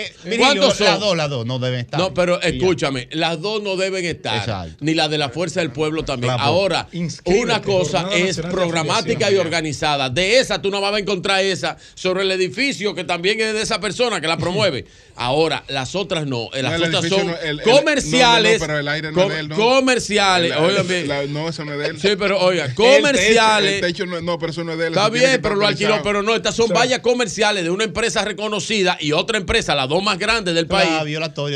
Eh, 0.00 0.06
eh, 0.06 0.12
Virgilio, 0.24 0.44
¿Cuántos 0.46 0.76
son? 0.78 0.86
Las 0.86 1.00
dos, 1.00 1.16
las 1.16 1.30
dos 1.30 1.46
no 1.46 1.58
deben 1.58 1.80
estar. 1.80 2.00
No, 2.00 2.14
pero 2.14 2.40
escúchame, 2.40 3.08
las 3.12 3.40
dos 3.40 3.62
no 3.62 3.76
deben 3.76 4.04
estar. 4.04 4.36
Exacto. 4.38 4.76
Ni 4.80 4.94
la 4.94 5.08
de 5.08 5.18
la 5.18 5.28
Fuerza 5.30 5.60
del 5.60 5.70
Pueblo 5.72 6.04
también. 6.04 6.32
Ahora, 6.38 6.88
Inscríbete, 6.92 7.44
una 7.44 7.62
cosa 7.62 8.08
es 8.12 8.38
programática 8.40 9.30
y 9.30 9.36
organizada. 9.36 10.10
De 10.10 10.38
esa 10.38 10.60
tú 10.62 10.70
no 10.70 10.80
vas 10.80 10.94
a 10.94 10.98
encontrar 10.98 11.44
esa 11.44 11.76
sobre 11.94 12.22
el 12.22 12.30
edificio 12.32 12.94
que 12.94 13.04
también 13.04 13.40
es 13.40 13.52
de 13.54 13.62
esa 13.62 13.80
persona 13.80 14.20
que 14.20 14.26
la 14.26 14.36
promueve. 14.38 14.84
Ahora, 15.16 15.64
las 15.68 15.94
otras 15.94 16.26
no. 16.26 16.48
Las 16.54 16.78
No, 16.80 16.86
otras 16.86 17.08
son 17.10 17.26
no, 17.26 17.36
el- 17.38 17.60
el- 17.60 17.62
comerciales. 17.62 18.58
no, 18.60 18.66
no, 18.66 18.66
no, 18.66 18.66
pero 18.66 18.78
el 18.78 18.88
aire 18.88 19.12
no 19.12 19.14
com- 19.22 19.30
es 19.30 19.34
de 19.34 19.40
él, 19.40 19.48
¿no? 19.48 19.56
Comerciales. 19.56 20.50
La- 21.06 21.26
no, 21.26 21.48
eso 21.48 21.64
no 21.64 21.72
es 21.74 21.78
de 21.78 21.86
él. 21.88 22.00
Sí, 22.00 22.08
pero 22.18 22.40
oiga, 22.40 22.64
El 22.66 22.74
comerciales. 22.74 23.80
techo- 23.82 23.86
el 23.86 23.92
techo 23.92 24.06
no, 24.06 24.20
no, 24.22 24.38
pero 24.38 24.52
eso 24.52 24.64
no 24.64 24.72
es 24.72 24.78
de 24.78 24.86
él. 24.86 24.92
Está 24.94 25.10
bien, 25.10 25.40
pero 25.42 25.56
lo 25.56 25.66
alquiló, 25.66 26.00
pero 26.02 26.22
no, 26.22 26.34
estas 26.34 26.54
son 26.54 26.64
O 26.66 26.68
sea, 26.68 26.76
vallas 26.78 27.00
comerciales 27.00 27.64
de 27.64 27.70
una 27.70 27.84
empresa 27.84 28.24
reconocida 28.24 28.96
y 28.98 29.12
otra 29.12 29.36
empresa, 29.36 29.74
las 29.74 29.88
dos 29.90 30.02
más 30.02 30.18
grandes 30.18 30.54
del 30.54 30.66
país, 30.66 30.88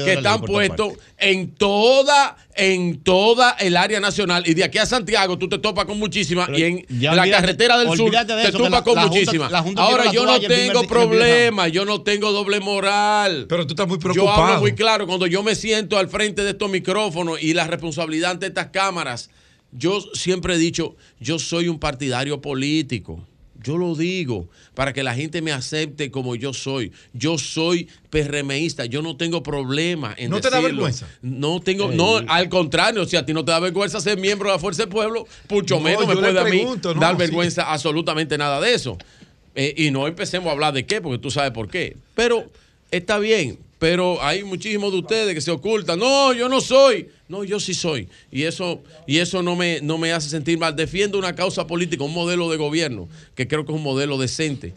que 0.04 0.12
están 0.12 0.42
puestos 0.42 0.92
en 1.16 1.54
toda, 1.54 2.36
en 2.54 3.02
toda 3.02 3.52
el 3.52 3.76
área 3.76 4.00
nacional. 4.00 4.44
Y 4.46 4.52
de 4.52 4.64
aquí 4.64 4.78
a 4.78 4.84
Santiago 4.84 5.38
tú 5.38 5.48
te 5.48 5.58
topas 5.58 5.86
con 5.86 5.98
muchísimas 5.98 6.50
y 6.50 6.62
en 6.64 6.86
la 7.00 7.30
carretera 7.30 7.78
del 7.78 7.96
sur 7.96 8.10
de 8.10 8.24
te 8.26 8.52
topas 8.52 8.82
con 8.82 8.98
muchísimas. 8.98 9.52
Ahora 9.76 10.12
yo 10.12 10.26
no 10.26 10.38
tengo 10.40 10.86
problema, 10.86 11.68
yo 11.68 11.84
no 11.84 12.02
tengo 12.02 12.32
doble 12.32 12.60
moral. 12.60 13.46
Pero 13.48 13.66
tú 13.66 13.72
estás 13.72 13.88
muy 13.88 13.96
Yo 13.96 14.00
preocupado. 14.00 14.42
hablo 14.44 14.60
muy 14.60 14.74
claro, 14.74 15.06
cuando 15.06 15.26
yo 15.26 15.42
me 15.42 15.54
siento 15.54 15.96
al 15.96 16.08
frente 16.08 16.42
de 16.42 16.50
estos 16.50 16.70
micrófonos 16.70 17.42
y 17.42 17.54
la 17.54 17.66
responsabilidad 17.66 18.32
ante 18.32 18.46
estas 18.46 18.66
cámaras, 18.68 19.30
yo 19.72 20.00
siempre 20.12 20.54
he 20.54 20.58
dicho, 20.58 20.96
yo 21.20 21.38
soy 21.38 21.68
un 21.68 21.78
partidario 21.78 22.40
político. 22.40 23.26
Yo 23.64 23.78
lo 23.78 23.94
digo 23.94 24.48
para 24.74 24.92
que 24.92 25.02
la 25.02 25.14
gente 25.14 25.42
me 25.42 25.50
acepte 25.50 26.10
como 26.10 26.36
yo 26.36 26.52
soy. 26.52 26.92
Yo 27.14 27.38
soy 27.38 27.88
PRMista, 28.10 28.84
yo 28.84 29.02
no 29.02 29.16
tengo 29.16 29.42
problema 29.42 30.14
en 30.16 30.30
¿No 30.30 30.40
te 30.40 30.50
da 30.50 30.60
vergüenza? 30.60 31.08
No 31.22 31.60
tengo, 31.60 31.90
no, 31.90 32.18
al 32.28 32.48
contrario, 32.48 33.04
si 33.06 33.16
a 33.16 33.24
ti 33.26 33.32
no 33.32 33.44
te 33.44 33.50
da 33.50 33.58
vergüenza 33.60 34.00
ser 34.00 34.18
miembro 34.18 34.48
de 34.50 34.54
la 34.56 34.58
Fuerza 34.60 34.82
del 34.82 34.90
Pueblo, 34.90 35.26
mucho 35.48 35.76
No, 35.76 35.80
menos 35.80 36.06
me 36.06 36.14
puede 36.14 36.38
a 36.38 36.44
mí 36.44 36.62
no, 36.64 36.94
dar 36.94 37.12
sí. 37.12 37.18
vergüenza 37.18 37.72
absolutamente 37.72 38.38
nada 38.38 38.60
de 38.60 38.74
eso. 38.74 38.98
Eh, 39.54 39.74
y 39.76 39.90
no 39.90 40.06
empecemos 40.06 40.48
a 40.48 40.52
hablar 40.52 40.74
de 40.74 40.84
qué, 40.84 41.00
porque 41.00 41.18
tú 41.18 41.30
sabes 41.30 41.52
por 41.52 41.68
qué. 41.68 41.96
Pero 42.14 42.44
está 42.90 43.18
bien, 43.18 43.58
pero 43.78 44.22
hay 44.22 44.44
muchísimos 44.44 44.92
de 44.92 44.98
ustedes 44.98 45.34
que 45.34 45.40
se 45.40 45.50
ocultan. 45.50 45.98
No, 45.98 46.32
yo 46.32 46.48
no 46.48 46.60
soy. 46.60 47.08
No, 47.28 47.44
yo 47.44 47.60
sí 47.60 47.74
soy. 47.74 48.08
Y 48.30 48.44
eso, 48.44 48.82
y 49.06 49.18
eso 49.18 49.42
no, 49.42 49.56
me, 49.56 49.80
no 49.82 49.98
me 49.98 50.12
hace 50.12 50.28
sentir 50.28 50.58
mal. 50.58 50.76
Defiendo 50.76 51.18
una 51.18 51.34
causa 51.34 51.66
política, 51.66 52.04
un 52.04 52.14
modelo 52.14 52.50
de 52.50 52.56
gobierno, 52.56 53.08
que 53.34 53.48
creo 53.48 53.64
que 53.64 53.72
es 53.72 53.76
un 53.76 53.82
modelo 53.82 54.16
decente, 54.18 54.74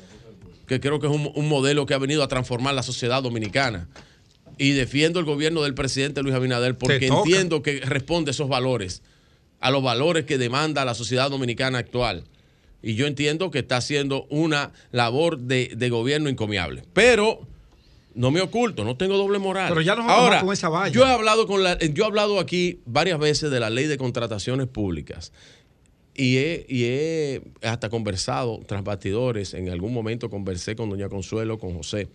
que 0.68 0.80
creo 0.80 1.00
que 1.00 1.08
es 1.08 1.14
un, 1.14 1.32
un 1.34 1.48
modelo 1.48 1.86
que 1.86 1.94
ha 1.94 2.00
venido 2.00 2.24
a 2.24 2.28
transformar 2.28 2.74
la 2.74 2.84
sociedad 2.84 3.22
dominicana. 3.22 3.88
Y 4.58 4.72
defiendo 4.72 5.20
el 5.20 5.26
gobierno 5.26 5.62
del 5.62 5.76
presidente 5.76 6.24
Luis 6.24 6.34
Abinader 6.34 6.78
porque 6.78 7.08
entiendo 7.08 7.62
que 7.62 7.80
responde 7.82 8.32
a 8.32 8.34
esos 8.34 8.50
valores, 8.50 9.04
a 9.60 9.70
los 9.70 9.84
valores 9.84 10.26
que 10.26 10.40
demanda 10.40 10.84
la 10.84 10.96
sociedad 10.96 11.30
dominicana 11.30 11.78
actual. 11.78 12.24
Y 12.82 12.96
yo 12.96 13.06
entiendo 13.06 13.52
que 13.52 13.60
está 13.60 13.78
haciendo 13.78 14.26
una 14.30 14.72
labor 14.92 15.38
de, 15.38 15.74
de 15.76 15.90
gobierno 15.90 16.30
encomiable. 16.30 16.84
Pero 16.94 17.48
no 18.18 18.32
me 18.32 18.42
oculto, 18.42 18.84
no 18.84 18.98
tengo 18.98 19.16
doble 19.16 19.38
moral. 19.38 19.70
Pero 19.70 19.82
ya 19.82 19.96
nos 19.96 20.10
Ahora, 20.10 20.42
con 20.42 20.52
esa 20.52 20.70
valla. 20.70 20.92
Yo 20.92 21.06
he 21.06 21.10
hablado 21.10 21.46
con 21.46 21.64
la, 21.64 21.78
yo 21.78 22.04
he 22.04 22.08
hablado 22.08 22.40
aquí 22.40 22.80
varias 22.86 23.20
veces 23.20 23.52
de 23.52 23.60
la 23.60 23.70
ley 23.70 23.86
de 23.86 23.98
contrataciones 23.98 24.68
públicas. 24.68 25.32
Y 26.16 26.38
he, 26.38 26.66
y 26.68 26.86
he 26.86 27.42
hasta 27.62 27.90
conversado 27.90 28.60
tras 28.66 28.84
bastidores. 28.84 29.54
En 29.54 29.70
algún 29.70 29.94
momento 29.94 30.32
conversé 30.32 30.76
con 30.76 30.90
doña 30.90 31.10
Consuelo, 31.10 31.60
con 31.60 31.76
José. 31.76 32.10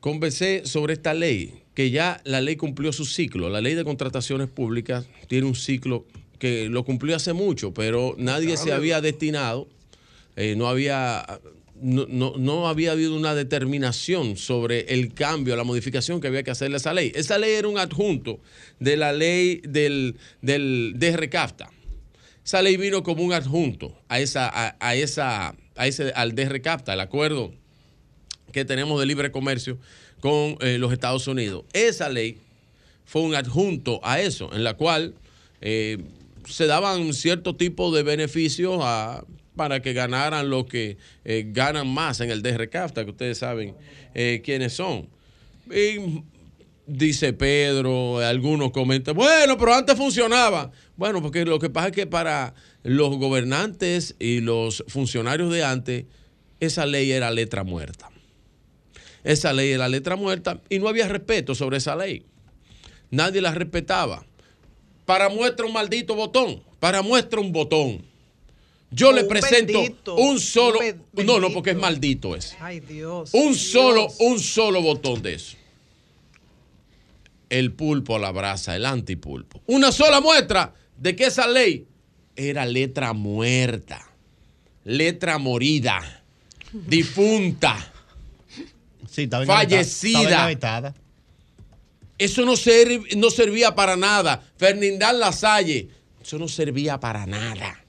Conversé 0.00 0.66
sobre 0.66 0.94
esta 0.94 1.14
ley, 1.14 1.62
que 1.74 1.92
ya 1.92 2.20
la 2.24 2.40
ley 2.40 2.56
cumplió 2.56 2.92
su 2.92 3.04
ciclo. 3.04 3.48
La 3.48 3.60
ley 3.60 3.74
de 3.74 3.84
contrataciones 3.84 4.48
públicas 4.48 5.06
tiene 5.28 5.46
un 5.46 5.54
ciclo 5.54 6.06
que 6.40 6.68
lo 6.68 6.84
cumplió 6.84 7.14
hace 7.14 7.32
mucho, 7.32 7.72
pero 7.72 8.16
nadie 8.18 8.56
se 8.56 8.72
había 8.72 9.00
destinado, 9.00 9.68
eh, 10.34 10.56
no 10.56 10.66
había 10.66 11.24
no, 11.82 12.06
no- 12.08 12.34
no 12.38 12.68
había 12.68 12.92
habido 12.92 13.14
una 13.16 13.34
determinación 13.34 14.36
sobre 14.36 14.94
el 14.94 15.12
cambio, 15.12 15.56
la 15.56 15.64
modificación 15.64 16.20
que 16.20 16.28
había 16.28 16.42
que 16.42 16.50
hacerle 16.52 16.76
a 16.76 16.78
esa 16.78 16.94
ley. 16.94 17.12
Esa 17.14 17.38
ley 17.38 17.52
era 17.52 17.68
un 17.68 17.78
adjunto 17.78 18.40
de 18.80 18.96
la 18.96 19.12
ley 19.12 19.60
del, 19.64 20.16
del 20.40 20.94
DRCAFTA. 20.96 21.70
Esa 22.44 22.62
ley 22.62 22.76
vino 22.76 23.02
como 23.02 23.22
un 23.22 23.32
adjunto 23.32 23.96
a 24.08 24.18
esa, 24.20 24.50
a, 24.80 24.94
esa, 24.94 25.54
a 25.76 25.86
ese, 25.86 26.12
al 26.14 26.34
DRCAFTA, 26.34 26.94
el 26.94 27.00
acuerdo 27.00 27.52
que 28.52 28.64
tenemos 28.64 28.98
de 29.00 29.06
libre 29.06 29.30
comercio 29.30 29.78
con 30.20 30.56
eh, 30.60 30.78
los 30.78 30.92
Estados 30.92 31.26
Unidos. 31.26 31.64
Esa 31.72 32.08
ley 32.08 32.38
fue 33.04 33.22
un 33.22 33.34
adjunto 33.34 34.00
a 34.02 34.20
eso, 34.20 34.50
en 34.52 34.64
la 34.64 34.74
cual 34.74 35.14
eh, 35.60 35.98
se 36.48 36.66
daban 36.66 37.12
cierto 37.14 37.54
tipo 37.56 37.94
de 37.94 38.02
beneficios 38.02 38.78
a- 38.82 39.24
para 39.56 39.82
que 39.82 39.92
ganaran 39.92 40.48
los 40.48 40.66
que 40.66 40.96
eh, 41.24 41.44
ganan 41.48 41.88
más 41.88 42.20
en 42.20 42.30
el 42.30 42.42
DRCAFTA, 42.42 43.04
que 43.04 43.10
ustedes 43.10 43.38
saben 43.38 43.74
eh, 44.14 44.40
quiénes 44.44 44.72
son. 44.72 45.08
Y 45.70 46.22
dice 46.86 47.32
Pedro, 47.32 48.18
algunos 48.18 48.72
comentan, 48.72 49.14
bueno, 49.14 49.56
pero 49.58 49.74
antes 49.74 49.96
funcionaba. 49.96 50.72
Bueno, 50.96 51.22
porque 51.22 51.44
lo 51.44 51.58
que 51.58 51.70
pasa 51.70 51.88
es 51.88 51.94
que 51.94 52.06
para 52.06 52.54
los 52.82 53.16
gobernantes 53.18 54.16
y 54.18 54.40
los 54.40 54.84
funcionarios 54.88 55.52
de 55.52 55.64
antes, 55.64 56.04
esa 56.60 56.86
ley 56.86 57.12
era 57.12 57.30
letra 57.30 57.64
muerta. 57.64 58.08
Esa 59.24 59.52
ley 59.52 59.70
era 59.70 59.88
letra 59.88 60.16
muerta 60.16 60.60
y 60.68 60.78
no 60.78 60.88
había 60.88 61.08
respeto 61.08 61.54
sobre 61.54 61.76
esa 61.76 61.94
ley. 61.94 62.24
Nadie 63.10 63.40
la 63.40 63.52
respetaba. 63.52 64.24
Para 65.04 65.28
muestra 65.28 65.66
un 65.66 65.72
maldito 65.72 66.14
botón, 66.14 66.62
para 66.80 67.02
muestra 67.02 67.40
un 67.40 67.52
botón. 67.52 68.11
Yo 68.94 69.10
le 69.12 69.22
un 69.22 69.28
presento 69.28 69.72
bendito, 69.80 70.14
un 70.16 70.38
solo, 70.38 70.78
un 70.80 71.26
no, 71.26 71.40
no, 71.40 71.50
porque 71.52 71.70
es 71.70 71.76
maldito 71.76 72.36
ese. 72.36 72.56
Ay, 72.60 72.80
Dios. 72.80 73.30
Un 73.32 73.52
Dios. 73.52 73.60
solo, 73.60 74.08
un 74.20 74.38
solo 74.38 74.82
botón 74.82 75.22
de 75.22 75.34
eso. 75.34 75.56
El 77.48 77.72
pulpo 77.72 78.16
a 78.16 78.18
la 78.18 78.30
brasa, 78.32 78.76
el 78.76 78.84
antipulpo. 78.86 79.62
Una 79.66 79.92
sola 79.92 80.20
muestra 80.20 80.74
de 80.96 81.16
que 81.16 81.24
esa 81.24 81.46
ley 81.46 81.86
era 82.36 82.64
letra 82.66 83.12
muerta, 83.12 84.06
letra 84.84 85.38
morida, 85.38 86.22
difunta, 86.72 87.88
Sí, 89.10 89.22
estaba 89.24 89.44
fallecida. 89.44 90.50
Eso 92.16 92.44
no, 92.46 92.52
serv- 92.52 93.14
no 93.16 93.30
servía 93.30 93.74
para 93.74 93.96
nada. 93.96 94.42
Fernindán 94.56 95.18
Lasalle, 95.18 95.88
eso 96.22 96.38
no 96.38 96.48
servía 96.48 96.98
para 97.00 97.26
nada. 97.26 97.81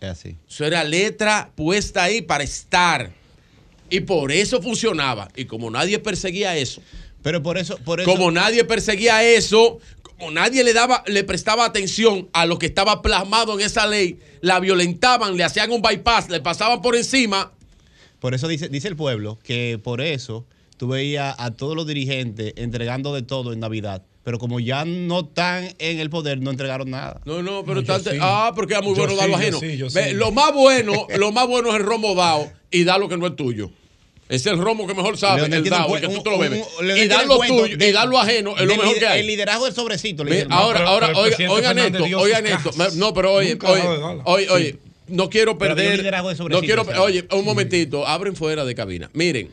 Es 0.00 0.08
así. 0.08 0.36
Eso 0.48 0.64
era 0.64 0.82
letra 0.84 1.50
puesta 1.54 2.04
ahí 2.04 2.22
para 2.22 2.44
estar. 2.44 3.12
Y 3.90 4.00
por 4.00 4.32
eso 4.32 4.62
funcionaba. 4.62 5.28
Y 5.36 5.44
como 5.44 5.70
nadie 5.70 5.98
perseguía 5.98 6.56
eso. 6.56 6.80
Pero 7.22 7.42
por 7.42 7.58
eso, 7.58 7.76
por 7.78 8.00
eso. 8.00 8.10
Como 8.10 8.30
nadie 8.30 8.64
perseguía 8.64 9.22
eso, 9.22 9.78
como 10.02 10.30
nadie 10.30 10.64
le 10.64 10.72
daba, 10.72 11.02
le 11.06 11.24
prestaba 11.24 11.64
atención 11.64 12.28
a 12.32 12.46
lo 12.46 12.58
que 12.58 12.66
estaba 12.66 13.02
plasmado 13.02 13.58
en 13.58 13.66
esa 13.66 13.86
ley, 13.86 14.18
la 14.40 14.60
violentaban, 14.60 15.36
le 15.36 15.44
hacían 15.44 15.70
un 15.70 15.82
bypass, 15.82 16.30
le 16.30 16.40
pasaban 16.40 16.80
por 16.80 16.96
encima. 16.96 17.52
Por 18.20 18.34
eso 18.34 18.48
dice, 18.48 18.68
dice 18.68 18.88
el 18.88 18.96
pueblo 18.96 19.38
que 19.42 19.78
por 19.82 20.00
eso 20.00 20.46
tú 20.76 20.88
veías 20.88 21.34
a 21.38 21.50
todos 21.50 21.76
los 21.76 21.86
dirigentes 21.86 22.54
entregando 22.56 23.14
de 23.14 23.22
todo 23.22 23.52
en 23.52 23.60
Navidad. 23.60 24.02
Pero 24.30 24.38
como 24.38 24.60
ya 24.60 24.84
no 24.84 25.22
están 25.22 25.74
en 25.80 25.98
el 25.98 26.08
poder, 26.08 26.38
no 26.40 26.52
entregaron 26.52 26.88
nada. 26.88 27.20
No, 27.24 27.42
no, 27.42 27.64
pero 27.64 27.80
No, 27.80 27.82
tanto- 27.84 28.12
sí. 28.12 28.18
ah, 28.20 28.52
porque 28.54 28.74
era 28.74 28.80
muy 28.80 28.92
Yo 28.94 28.98
bueno 28.98 29.14
sí, 29.14 29.18
dar 29.18 29.28
lo 29.28 29.34
ajeno. 29.34 29.58
sí, 29.58 29.82
Ve. 29.92 30.12
Lo 30.14 30.30
más 30.30 30.54
bueno, 30.54 31.08
lo 31.18 31.32
más 31.32 31.48
bueno 31.48 31.70
es 31.70 31.74
el 31.74 31.82
romo 31.82 32.14
dado 32.14 32.48
y 32.70 32.84
dar 32.84 33.00
lo 33.00 33.08
que 33.08 33.16
no 33.16 33.26
es 33.26 33.34
tuyo. 33.34 33.72
Es 34.28 34.46
el 34.46 34.56
romo 34.56 34.86
que 34.86 34.94
mejor 34.94 35.18
sabe, 35.18 35.40
Leonel 35.40 35.64
el 35.64 35.68
dado, 35.68 35.96
el 35.96 36.00
que 36.02 36.14
tú 36.14 36.22
te 36.22 36.30
lo 36.30 36.38
bebes. 36.38 36.64
un- 36.80 36.96
y 36.96 37.08
dar 37.08 37.26
lo 37.26 37.38
tuyo 37.40 37.66
y 37.66 37.90
dar 37.90 38.06
lo 38.06 38.20
ajeno 38.20 38.54
es 38.56 38.62
lo 38.66 38.76
mejor 38.76 38.96
que 39.00 39.06
hay. 39.08 39.18
El 39.22 39.26
liderazgo 39.26 39.64
del 39.64 39.74
sobrecito. 39.74 40.22
le 40.22 40.46
ahora, 40.48 40.84
ahora, 40.86 41.08
pero 41.08 41.18
oiga, 41.18 41.36
presidente 41.36 41.52
oigan 41.56 41.76
Fernández 41.76 42.02
esto, 42.06 42.20
oigan 42.20 42.46
esto. 42.46 42.70
No, 42.98 43.12
pero 43.12 43.32
oye, 43.32 43.50
Nunca 43.54 43.68
oye, 43.68 43.82
oye, 44.26 44.44
Sí. 44.46 44.52
oye, 44.52 44.76
no 45.08 45.28
quiero 45.28 45.58
perder. 45.58 45.96
liderazgo 45.96 46.28
de 46.28 46.34
No 46.34 46.38
sobrecito, 46.38 46.84
quiero, 46.84 47.02
oye, 47.02 47.26
un 47.32 47.44
momentito, 47.44 48.06
abren 48.06 48.36
fuera 48.36 48.64
de 48.64 48.76
cabina. 48.76 49.10
Miren. 49.12 49.50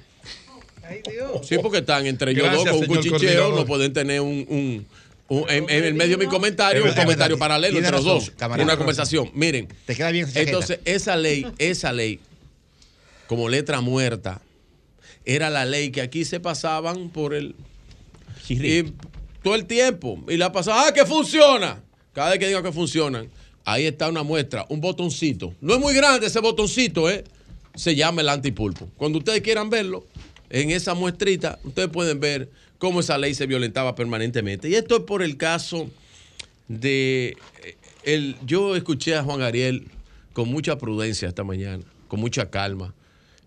Sí, 1.44 1.58
porque 1.62 1.80
están 1.80 2.06
entre 2.08 2.32
ellos 2.32 2.44
Gracias, 2.44 2.66
dos 2.66 2.86
con 2.88 2.98
un 2.98 3.04
cuchicheo, 3.04 3.56
no 3.56 3.66
pueden 3.66 3.94
tener 3.94 4.22
un, 4.22 4.46
un- 4.50 4.86
un- 5.30 5.50
en, 5.50 5.70
en 5.70 5.84
el 5.84 5.94
medio 5.94 6.18
de 6.18 6.26
mi 6.26 6.30
comentario, 6.32 6.84
un 6.84 6.94
comentario 6.94 7.38
paralelo 7.38 7.78
entre 7.78 7.92
los 7.92 8.04
dos. 8.04 8.32
camarada. 8.38 8.64
Una 8.64 8.78
conversación. 8.78 9.30
Miren. 9.34 9.68
Te 9.86 9.96
queda 9.96 10.12
bien. 10.12 10.28
Entonces, 10.36 10.80
esa 10.86 11.16
ley, 11.16 11.46
esa 11.58 11.92
ley, 11.94 12.20
como 13.28 13.50
letra 13.50 13.82
muerta, 13.82 14.42
era 15.26 15.50
la 15.50 15.66
ley 15.66 15.92
que 15.92 16.02
aquí 16.02 16.24
se 16.26 16.40
pasaban 16.40 17.10
por 17.10 17.34
el. 17.34 17.56
Y 18.50 18.84
todo 19.44 19.56
el 19.56 19.66
tiempo. 19.66 20.24
Y 20.30 20.38
la 20.38 20.52
pasaban, 20.54 20.86
ah, 20.88 20.94
que 20.94 21.06
funciona. 21.06 21.82
Cada 22.14 22.30
vez 22.32 22.40
que 22.40 22.48
diga 22.48 22.64
que 22.64 22.72
funcionan, 22.72 23.30
ahí 23.66 23.86
está 23.86 24.08
una 24.08 24.24
muestra, 24.24 24.66
un 24.70 24.80
botoncito. 24.82 25.54
No 25.62 25.74
es 25.76 25.80
muy 25.80 25.94
grande 25.94 26.28
ese 26.28 26.40
botoncito, 26.40 27.10
¿eh? 27.10 27.24
Se 27.76 27.96
llama 27.96 28.22
el 28.22 28.30
antipulpo. 28.30 28.90
Cuando 28.98 29.20
ustedes 29.20 29.42
quieran 29.42 29.70
verlo, 29.70 30.06
en 30.50 30.72
esa 30.72 30.94
muestrita, 30.94 31.60
ustedes 31.64 31.90
pueden 31.90 32.20
ver 32.20 32.50
cómo 32.78 33.00
esa 33.00 33.18
ley 33.18 33.34
se 33.34 33.48
violentaba 33.48 33.96
permanentemente. 33.96 34.70
Y 34.70 34.76
esto 34.76 34.98
es 34.98 35.04
por 35.04 35.24
el 35.24 35.38
caso 35.38 35.90
de... 36.68 37.36
eh, 37.64 37.76
El, 38.04 38.36
yo 38.46 38.76
escuché 38.78 39.16
a 39.16 39.24
Juan 39.24 39.42
Ariel 39.42 39.88
con 40.32 40.48
mucha 40.48 40.78
prudencia 40.78 41.28
esta 41.28 41.44
mañana, 41.44 41.84
con 42.08 42.20
mucha 42.22 42.50
calma. 42.50 42.94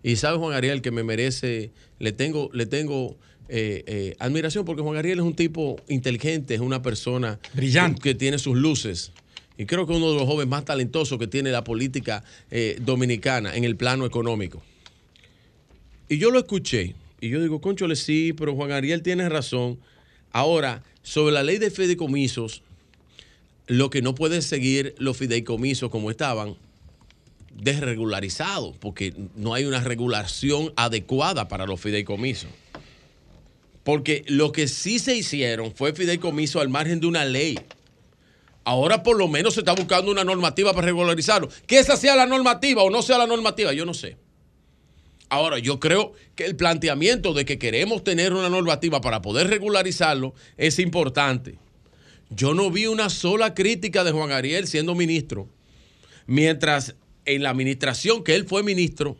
Y 0.03 0.17
sabe 0.17 0.37
Juan 0.37 0.53
Ariel 0.53 0.81
que 0.81 0.91
me 0.91 1.03
merece, 1.03 1.71
le 1.97 2.11
tengo, 2.11 2.49
le 2.53 2.65
tengo 2.67 3.15
eh, 3.49 3.83
eh, 3.87 4.15
admiración 4.19 4.65
porque 4.65 4.83
Juan 4.83 4.97
Ariel 4.97 5.19
es 5.19 5.25
un 5.25 5.35
tipo 5.35 5.77
inteligente, 5.87 6.53
es 6.53 6.61
una 6.61 6.81
persona 6.81 7.39
brillante 7.53 8.01
que 8.01 8.13
tiene 8.13 8.37
sus 8.37 8.55
luces. 8.55 9.11
Y 9.57 9.65
creo 9.65 9.87
que 9.87 9.93
uno 9.93 10.11
de 10.11 10.17
los 10.19 10.27
jóvenes 10.27 10.49
más 10.49 10.65
talentosos 10.65 11.17
que 11.17 11.27
tiene 11.27 11.51
la 11.51 11.63
política 11.63 12.23
eh, 12.51 12.77
dominicana 12.81 13.55
en 13.55 13.63
el 13.63 13.75
plano 13.75 14.05
económico. 14.05 14.61
Y 16.11 16.17
yo 16.17 16.29
lo 16.29 16.39
escuché. 16.39 16.93
Y 17.21 17.29
yo 17.29 17.41
digo, 17.41 17.61
conchole, 17.61 17.95
sí, 17.95 18.33
pero 18.33 18.53
Juan 18.53 18.73
Ariel 18.73 19.01
tiene 19.01 19.29
razón. 19.29 19.79
Ahora, 20.33 20.83
sobre 21.03 21.33
la 21.33 21.41
ley 21.41 21.57
de 21.57 21.71
fideicomisos, 21.71 22.63
lo 23.67 23.89
que 23.89 24.01
no 24.01 24.13
puede 24.13 24.41
seguir 24.41 24.93
los 24.97 25.15
fideicomisos 25.15 25.89
como 25.89 26.11
estaban, 26.11 26.57
desregularizados, 27.55 28.75
porque 28.77 29.13
no 29.37 29.53
hay 29.53 29.63
una 29.63 29.79
regulación 29.79 30.73
adecuada 30.75 31.47
para 31.47 31.65
los 31.65 31.79
fideicomisos. 31.79 32.49
Porque 33.85 34.25
lo 34.27 34.51
que 34.51 34.67
sí 34.67 34.99
se 34.99 35.15
hicieron 35.15 35.73
fue 35.73 35.93
fideicomiso 35.93 36.59
al 36.59 36.67
margen 36.67 36.99
de 36.99 37.07
una 37.07 37.23
ley. 37.23 37.57
Ahora 38.65 39.01
por 39.01 39.17
lo 39.17 39.29
menos 39.29 39.53
se 39.53 39.61
está 39.61 39.71
buscando 39.71 40.11
una 40.11 40.25
normativa 40.25 40.73
para 40.73 40.87
regularizarlo. 40.87 41.47
Que 41.65 41.79
esa 41.79 41.95
sea 41.95 42.17
la 42.17 42.25
normativa 42.25 42.83
o 42.83 42.89
no 42.89 43.01
sea 43.01 43.17
la 43.17 43.27
normativa, 43.27 43.71
yo 43.71 43.85
no 43.85 43.93
sé. 43.93 44.17
Ahora, 45.31 45.59
yo 45.59 45.79
creo 45.79 46.11
que 46.35 46.43
el 46.43 46.57
planteamiento 46.57 47.33
de 47.33 47.45
que 47.45 47.57
queremos 47.57 48.03
tener 48.03 48.33
una 48.33 48.49
normativa 48.49 48.99
para 48.99 49.21
poder 49.21 49.47
regularizarlo 49.47 50.35
es 50.57 50.77
importante. 50.77 51.57
Yo 52.29 52.53
no 52.53 52.69
vi 52.69 52.87
una 52.87 53.09
sola 53.09 53.53
crítica 53.53 54.03
de 54.03 54.11
Juan 54.11 54.33
Ariel 54.33 54.67
siendo 54.67 54.93
ministro, 54.93 55.47
mientras 56.27 56.95
en 57.23 57.43
la 57.43 57.49
administración 57.51 58.25
que 58.25 58.35
él 58.35 58.45
fue 58.45 58.61
ministro 58.61 59.15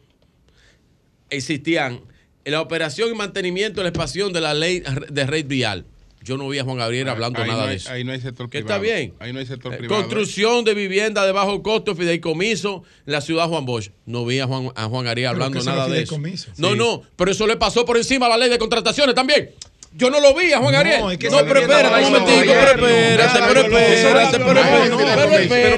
existían 1.29 2.01
la 2.43 2.59
operación 2.59 3.09
y 3.09 3.15
mantenimiento 3.15 3.79
de 3.79 3.83
la 3.83 3.89
expansión 3.91 4.33
de 4.33 4.41
la 4.41 4.53
ley 4.53 4.83
de 5.09 5.25
red 5.25 5.45
vial. 5.47 5.85
Yo 6.23 6.37
no 6.37 6.47
vi 6.49 6.59
a 6.59 6.63
Juan 6.63 6.77
Gabriel 6.77 7.09
hablando 7.09 7.39
Ahí 7.41 7.47
no 7.47 7.53
nada 7.53 7.63
hay- 7.65 7.69
de 7.71 7.75
eso. 7.77 7.91
Ahí 7.91 8.03
no 8.03 8.11
hay 8.11 8.21
sector 8.21 8.47
Que 8.49 8.59
privado. 8.59 8.83
está 8.83 8.95
bien. 8.95 9.13
Ahí 9.19 9.33
no 9.33 9.39
hay 9.39 9.45
sector 9.45 9.73
Eh, 9.73 9.77
privado. 9.77 10.01
Construcción 10.01 10.63
de 10.63 10.73
vivienda 10.75 11.25
de 11.25 11.31
bajo 11.31 11.61
costo, 11.63 11.95
fideicomiso 11.95 12.83
en 13.05 13.13
la 13.13 13.21
ciudad 13.21 13.43
de 13.45 13.49
Juan 13.49 13.65
Bosch. 13.65 13.89
No 14.05 14.25
vi 14.25 14.39
a 14.39 14.45
Juan, 14.47 14.69
a 14.75 14.85
Juan 14.87 15.07
Ariel 15.07 15.31
Pero 15.33 15.45
hablando 15.45 15.63
nada 15.63 15.87
de 15.87 16.01
es 16.03 16.11
eso. 16.11 16.51
No, 16.57 16.71
Sí. 16.71 16.77
no, 16.77 17.01
pero 17.15 17.31
eso 17.31 17.47
le 17.47 17.57
pasó 17.57 17.85
por 17.85 17.97
encima 17.97 18.27
a 18.27 18.29
la 18.29 18.37
ley 18.37 18.49
de 18.49 18.57
contrataciones 18.59 19.15
también. 19.15 19.49
Yo 19.93 20.09
no 20.09 20.21
lo 20.21 20.33
vi 20.33 20.53
a 20.53 20.59
Juan 20.59 20.71
No, 20.73 20.79
Ariel. 20.79 21.11
es 21.11 21.17
que 21.17 21.29
no, 21.29 21.37
pero 21.45 21.59
espérate 21.59 21.87
un 22.05 22.13
no, 22.13 22.19
momentico, 22.19 22.53
pero 22.53 22.87
espérate, 22.87 23.39
pero 23.45 23.61
espérate, 23.61 24.39
pero 24.39 24.59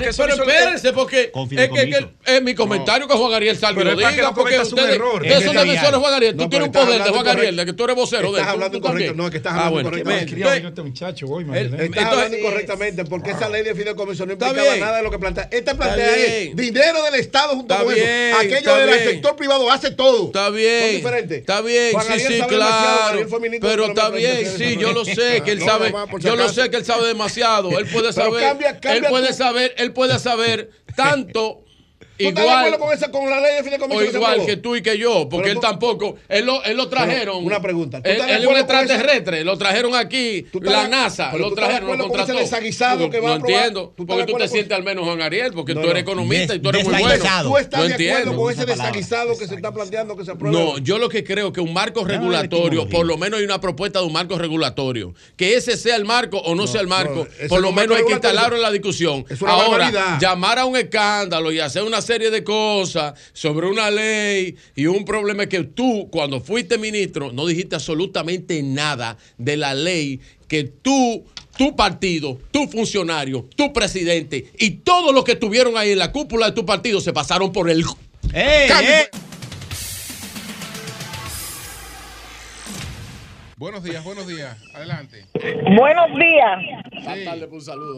espérate, 0.03 0.09
espérate, 0.35 0.93
porque 0.93 1.31
es 1.33 1.69
que, 1.69 2.07
es 2.25 2.41
mi 2.43 2.53
comentario 2.53 3.07
que 3.07 3.13
Juan 3.15 3.33
Ariel 3.33 3.57
salga 3.57 3.81
y 3.81 3.83
Pero 3.83 3.99
lo 3.99 4.07
diga, 4.09 4.33
porque 4.33 4.59
ustedes, 4.59 4.97
son 5.43 5.55
defensores 5.55 5.91
de 5.91 5.97
Juan 5.97 6.13
Ariel. 6.13 6.37
Tú 6.37 6.47
tienes 6.47 6.67
un 6.67 6.71
poder 6.73 7.03
de 7.03 7.09
Juan 7.09 7.27
Ariel, 7.27 7.53
incorrecto. 7.53 7.55
de 7.55 7.65
que 7.65 7.73
tú 7.73 7.83
eres 7.85 7.95
vocero 7.95 8.31
de 8.31 8.39
Estás 8.39 8.47
él. 8.47 8.53
Hablando 8.53 8.77
incorrecto. 8.77 9.13
No, 9.15 9.25
es 9.25 9.31
que 9.31 9.37
estás 9.37 9.53
Ah, 9.55 9.65
hablando 9.67 10.67
este 10.67 10.81
muchacho 10.83 11.25
hoy. 11.27 11.45
Estás 11.51 12.05
hablando 12.05 12.37
incorrectamente 12.37 13.05
porque 13.05 13.31
esa 13.31 13.49
ley 13.49 13.63
de 13.63 13.73
fideicomiso 13.73 14.25
no 14.27 14.33
implicaba 14.33 14.75
nada 14.77 14.97
de 14.97 15.03
lo 15.03 15.09
que 15.11 15.19
plantea. 15.19 15.45
Esta 15.45 15.71
Está 15.71 15.75
plantea 15.75 16.15
es 16.15 16.55
dinero 16.55 17.03
del 17.03 17.15
Estado 17.15 17.55
junto 17.55 17.73
Está 17.73 17.83
con 17.83 17.93
eso. 17.95 18.37
Aquello 18.37 18.57
está 18.57 18.77
del 18.77 18.99
sector 19.09 19.35
privado 19.35 19.71
hace 19.71 19.89
todo. 19.91 20.27
Está 20.27 20.49
bien. 20.51 21.03
Está 21.31 21.61
bien, 21.61 21.93
Juan 21.93 22.05
sí, 22.05 22.13
Ariel 22.13 22.33
sí, 22.33 22.41
claro. 22.47 23.19
Pero 23.61 23.85
Economía, 23.85 24.02
está 24.05 24.17
bien, 24.17 24.57
sí, 24.57 24.77
yo 24.77 24.93
lo 24.93 25.05
sé 25.05 25.41
que 25.43 25.51
él 25.51 25.61
sabe. 25.61 25.93
Yo 26.19 26.35
lo 26.35 26.49
sé 26.49 26.69
que 26.69 26.77
él 26.77 26.85
sabe 26.85 27.07
demasiado. 27.07 27.77
Él 27.77 27.87
puede 27.87 28.13
saber. 28.13 28.57
él 28.83 29.03
puede 29.09 29.33
saber, 29.33 29.73
él 29.77 29.93
puede 29.93 30.19
saber 30.19 30.69
tanto 30.95 31.63
¿Tú 31.63 31.63
estás 31.63 31.63
de 31.63 31.72
igual 32.19 32.47
acuerdo 32.49 32.79
con, 32.79 32.93
esa, 32.93 33.11
con 33.11 33.29
la 33.29 33.39
ley 33.39 33.55
de 33.57 33.63
fideicomiso? 33.63 33.99
o 33.99 34.03
igual 34.03 34.45
que 34.45 34.57
tú 34.57 34.75
y 34.75 34.81
que 34.81 34.97
yo, 34.97 35.27
porque 35.29 35.49
Pero 35.49 35.55
él 35.55 35.59
tampoco, 35.59 36.15
él 36.29 36.45
lo, 36.45 36.63
él 36.63 36.77
lo 36.77 36.87
trajeron. 36.89 37.19
Pero, 37.19 37.37
una 37.37 37.61
pregunta, 37.61 38.01
¿tú 38.01 38.09
Él, 38.09 38.17
él 38.29 38.43
es 38.43 38.47
un 38.47 38.57
extraterrestre, 38.57 39.43
lo 39.43 39.57
trajeron 39.57 39.95
aquí, 39.95 40.43
¿Tú 40.51 40.59
estás 40.59 40.73
la 40.73 40.87
NASA, 40.87 41.29
pero 41.31 41.43
lo 41.45 41.49
tú 41.49 41.55
estás 41.55 41.67
de 41.67 41.73
trajeron, 41.73 41.87
lo 41.87 41.93
acuerdo 42.05 42.11
con 42.13 42.19
ese 42.21 42.33
contrató. 42.33 42.39
desaguisado 42.57 43.09
que 43.09 43.19
va 43.19 43.27
no 43.27 43.33
a 43.33 43.35
entiendo, 43.37 43.93
¿Tú 43.95 44.03
estás 44.03 44.17
de 44.17 44.23
porque 44.23 44.31
tú 44.33 44.37
te 44.39 44.47
sientes 44.47 44.77
al 44.77 44.83
menos 44.83 45.05
Juan 45.05 45.21
Ariel, 45.21 45.53
porque 45.53 45.73
No, 45.73 45.81
tú 45.81 45.87
eres 45.89 46.03
no. 46.05 46.11
economista 46.11 46.55
y 46.55 46.59
tú 46.59 46.69
eres 46.69 46.83
muy 46.85 46.93
Desaguisado. 46.93 47.49
bueno. 47.49 47.49
¿Tú 47.49 47.57
estás 47.57 47.79
de 47.87 47.93
acuerdo 47.93 48.13
entiendo. 48.13 48.41
con 48.41 48.51
ese 48.53 48.65
desaguisado 48.65 49.37
que 49.37 49.47
se 49.47 49.55
está 49.55 49.73
planteando 49.73 50.15
que 50.17 50.25
se 50.25 50.31
apruebe? 50.31 50.57
No, 50.57 50.77
yo 50.77 50.97
lo 50.99 51.09
que 51.09 51.23
creo 51.23 51.51
que 51.51 51.61
un 51.61 51.73
marco 51.73 52.03
regulatorio, 52.05 52.87
por 52.89 53.05
lo 53.05 53.17
menos 53.17 53.39
hay 53.39 53.45
una 53.45 53.59
propuesta 53.59 53.99
de 53.99 54.05
un 54.05 54.13
marco 54.13 54.37
regulatorio. 54.37 55.13
Que 55.35 55.55
ese 55.55 55.77
sea 55.77 55.95
el 55.95 56.05
marco 56.05 56.37
o 56.37 56.55
no, 56.55 56.67
sea 56.67 56.81
el 56.81 56.87
marco, 56.87 57.27
por 57.49 57.61
lo 57.61 57.71
menos 57.71 57.97
hay 57.97 58.05
que 58.05 58.13
instalarlo 58.13 58.55
en 58.55 58.61
la 58.61 58.71
discusión. 58.71 59.25
Es 59.29 59.41
una 59.41 59.51
Ahora, 59.53 60.17
llamar 60.19 60.59
a 60.59 60.65
un 60.65 60.75
escándalo 60.77 61.51
y 61.51 61.59
hacer 61.59 61.83
una 61.83 62.01
serie 62.03 62.29
de 62.29 62.43
cosas 62.43 63.19
sobre 63.33 63.67
una 63.67 63.89
ley 63.89 64.55
y 64.75 64.85
un 64.85 65.03
problema 65.05 65.43
es 65.43 65.49
que 65.49 65.63
tú, 65.63 66.09
cuando 66.11 66.39
fuiste 66.39 66.77
ministro, 66.77 67.31
no 67.31 67.47
dijiste 67.47 67.75
absolutamente 67.75 68.61
nada 68.61 69.17
de 69.39 69.57
la 69.57 69.73
ley 69.73 70.19
que 70.47 70.65
tú 70.65 71.25
tu 71.57 71.75
partido, 71.75 72.39
tu 72.51 72.67
funcionario, 72.67 73.47
tu 73.55 73.71
presidente 73.73 74.51
y 74.57 74.71
todos 74.71 75.13
los 75.13 75.23
que 75.23 75.33
estuvieron 75.33 75.77
ahí 75.77 75.91
en 75.91 75.99
la 75.99 76.11
cúpula 76.11 76.47
de 76.47 76.51
tu 76.53 76.65
partido 76.65 76.99
se 76.99 77.13
pasaron 77.13 77.51
por 77.51 77.69
el 77.69 77.83
cambio. 78.67 78.91
Buenos 83.63 83.83
días, 83.83 84.03
buenos 84.03 84.27
días. 84.27 84.57
Adelante. 84.73 85.25
Buenos 85.77 86.09
días. 86.19 86.59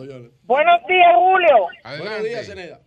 Yo. 0.06 0.30
Buenos 0.43 0.80
días, 0.88 1.16
Julio. 1.16 1.67
Buenos 1.98 2.24
días, 2.24 2.45
Zeneda. 2.45 2.84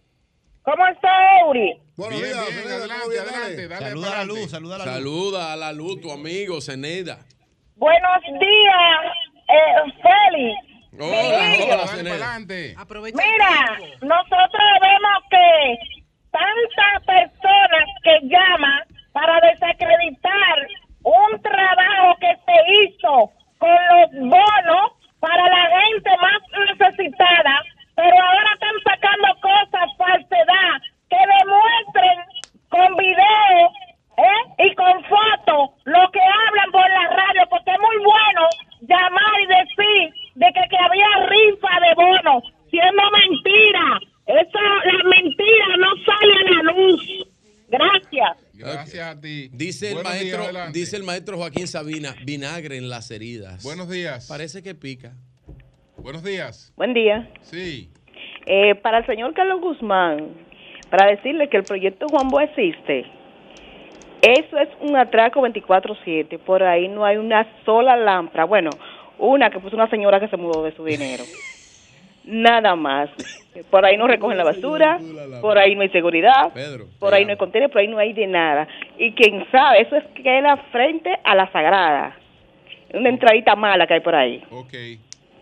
¿Cómo 0.69 0.87
está 0.87 1.09
Euri? 1.41 1.81
Buenos 1.97 2.21
Bien, 2.21 2.35
días, 2.35 2.47
bien, 2.49 2.59
Zeneda, 2.61 2.77
adelante, 2.77 3.19
adelante, 3.21 3.69
dale 3.69 3.87
Saluda 3.89 4.13
a 4.13 4.17
la 4.19 4.25
luz, 4.25 4.51
saluda 4.51 4.75
a 4.75 4.79
la 4.79 4.85
luz. 4.85 4.95
Saluda 4.95 5.53
a 5.53 5.57
la 5.57 5.73
luz, 5.73 6.01
tu 6.03 6.13
amigo 6.13 6.61
Zeneda. 6.61 7.19
Buenos 7.77 8.23
días, 8.39 9.01
eh, 9.49 9.93
Félix. 10.05 10.59
Hola, 11.01 11.41
Virgilio. 11.41 11.75
hola, 11.75 11.87
Zeneda. 11.89 12.39
Mira, 12.39 13.79
nosotros 14.03 14.69
vemos 14.83 15.19
que 15.31 15.79
tantas 16.37 16.97
personas 17.07 17.87
que 18.05 18.19
llaman 18.29 18.83
para 19.13 19.41
desacreditar 19.49 20.69
un 21.03 21.41
trabajo 21.41 22.15
que 22.21 22.37
se 22.45 22.57
hizo 22.77 23.33
con 23.57 23.71
los 23.71 24.11
bonos 24.29 24.93
para 25.19 25.49
la 25.49 25.81
gente 25.81 26.11
más 26.21 26.43
necesitada, 26.77 27.65
pero 27.99 28.15
ahora 28.15 28.51
están 28.55 28.79
sacando 28.87 29.27
cosas, 29.43 29.91
falsedad, 29.99 30.79
que 31.11 31.19
demuestren 31.19 32.19
con 32.71 32.95
video 32.95 33.59
¿eh? 34.23 34.71
y 34.71 34.75
con 34.79 35.03
fotos 35.11 35.75
lo 35.83 36.07
que 36.15 36.23
hablan 36.23 36.71
por 36.71 36.87
la 36.87 37.07
radio, 37.11 37.43
porque 37.51 37.73
es 37.75 37.81
muy 37.83 37.99
bueno 37.99 38.43
llamar 38.87 39.35
y 39.43 39.47
decir 39.51 40.15
de 40.37 40.47
que, 40.47 40.63
que 40.71 40.79
había 40.79 41.11
rifa 41.27 41.75
de 41.83 41.93
bonos, 41.99 42.43
siendo 42.71 43.03
mentira. 43.11 43.99
Eso, 44.31 44.61
las 44.63 45.03
mentiras 45.03 45.75
no 45.83 45.91
salen 46.07 46.47
a 46.47 46.63
la 46.63 46.73
luz. 46.73 47.03
Gracias. 47.67 48.37
Gracias 48.55 49.09
a 49.09 49.21
ti. 49.21 49.51
Dice 49.53 49.89
el 49.89 49.95
Buenos 49.95 50.13
maestro, 50.13 50.73
dice 50.73 50.97
el 50.97 51.03
maestro 51.03 51.37
Joaquín 51.37 51.67
Sabina, 51.67 52.15
vinagre 52.25 52.77
en 52.77 52.89
las 52.89 53.11
heridas. 53.11 53.65
Buenos 53.65 53.91
días. 53.91 54.29
Parece 54.29 54.63
que 54.63 54.77
pica. 54.77 55.17
Buenos 56.03 56.23
días. 56.23 56.73
Buen 56.77 56.95
día. 56.95 57.29
Sí. 57.43 57.91
Eh, 58.47 58.77
para 58.77 58.99
el 58.99 59.07
señor 59.07 59.35
Carlos 59.35 59.61
Guzmán, 59.61 60.29
para 60.91 61.11
decirle 61.11 61.49
que 61.49 61.57
el 61.57 61.65
proyecto 61.65 62.07
Juan 62.09 62.29
Bo 62.29 62.41
existe, 62.41 63.05
eso 64.23 64.59
es 64.59 64.69
un 64.81 64.97
atraco 64.97 65.41
24-7. 65.41 66.39
Por 66.39 66.63
ahí 66.63 66.89
no 66.89 67.05
hay 67.05 67.17
una 67.17 67.47
sola 67.65 67.97
lámpara. 67.97 68.45
Bueno, 68.45 68.71
una 69.19 69.51
que 69.51 69.59
puso 69.59 69.75
una 69.75 69.91
señora 69.91 70.21
que 70.21 70.29
se 70.29 70.37
mudó 70.37 70.63
de 70.63 70.75
su 70.75 70.85
dinero. 70.85 71.25
Nada 72.25 72.77
más. 72.77 73.11
Por 73.71 73.85
ahí 73.85 73.97
no 73.97 74.07
recogen 74.07 74.39
la 74.39 74.45
basura, 74.45 75.01
por 75.41 75.59
ahí 75.59 75.75
no 75.75 75.83
hay 75.83 75.89
seguridad, 75.89 76.53
por 77.01 77.13
ahí 77.13 77.25
no 77.25 77.33
hay 77.33 77.37
contenedor, 77.37 77.73
por 77.73 77.81
ahí 77.81 77.89
no 77.89 77.99
hay 77.99 78.13
de 78.13 78.27
nada. 78.27 78.69
Y 78.99 79.13
quien 79.13 79.45
sabe, 79.51 79.81
eso 79.81 79.97
es 79.97 80.05
que 80.15 80.41
la 80.41 80.59
frente 80.71 81.11
a 81.25 81.35
la 81.35 81.51
sagrada. 81.51 82.17
Una 82.93 83.09
entradita 83.09 83.57
mala 83.57 83.87
que 83.87 83.95
hay 83.95 84.01
por 84.01 84.15
ahí. 84.15 84.45
Ok. 84.51 84.75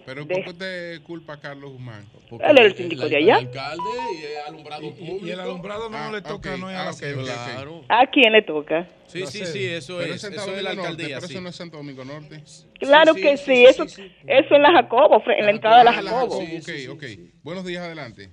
Pero 0.06 0.26
¿por 0.26 0.44
qué 0.44 0.50
usted 0.50 1.02
culpa 1.02 1.32
a 1.34 1.36
Carlos 1.40 1.72
Guzmán? 1.72 2.04
Él 2.30 2.58
es 2.58 2.64
el 2.66 2.76
síndico 2.76 3.08
de 3.08 3.16
allá. 3.16 3.40
Y 3.40 5.30
el 5.30 5.40
alumbrado 5.40 5.90
no 5.90 6.12
le 6.12 6.22
toca, 6.22 6.56
no 6.56 6.70
es 6.70 6.76
a 6.76 6.84
la 6.84 6.92
Claro. 7.24 7.82
¿A 7.88 8.06
quién 8.06 8.32
le 8.32 8.42
toca? 8.42 8.88
Sí, 9.06 9.26
sí, 9.26 9.44
sí, 9.44 9.64
eso 9.66 9.98
Pero 9.98 10.14
es. 10.14 10.22
Eso 10.24 10.28
es 10.28 10.36
la 10.36 10.42
Domingo 10.44 10.62
Norte, 10.62 10.80
alcaldía. 10.80 11.16
pero 11.16 11.26
sí. 11.26 11.32
eso 11.34 11.40
no 11.42 11.48
es 11.48 11.56
Santo 11.56 11.76
Domingo 11.78 12.04
Norte. 12.04 12.42
Claro 12.78 13.14
que 13.14 13.36
sí, 13.36 13.64
eso, 13.64 13.84
eso 13.84 14.54
en 14.54 14.62
la 14.62 14.72
Jacobo, 14.72 15.22
en 15.26 15.44
la 15.44 15.50
entrada 15.50 15.78
de 15.78 15.84
la 15.84 15.90
Ah, 15.90 15.94
Jacobo. 16.02 16.36
ok, 16.38 16.68
ok. 16.90 17.04
Buenos 17.42 17.64
días, 17.64 17.84
adelante. 17.84 18.30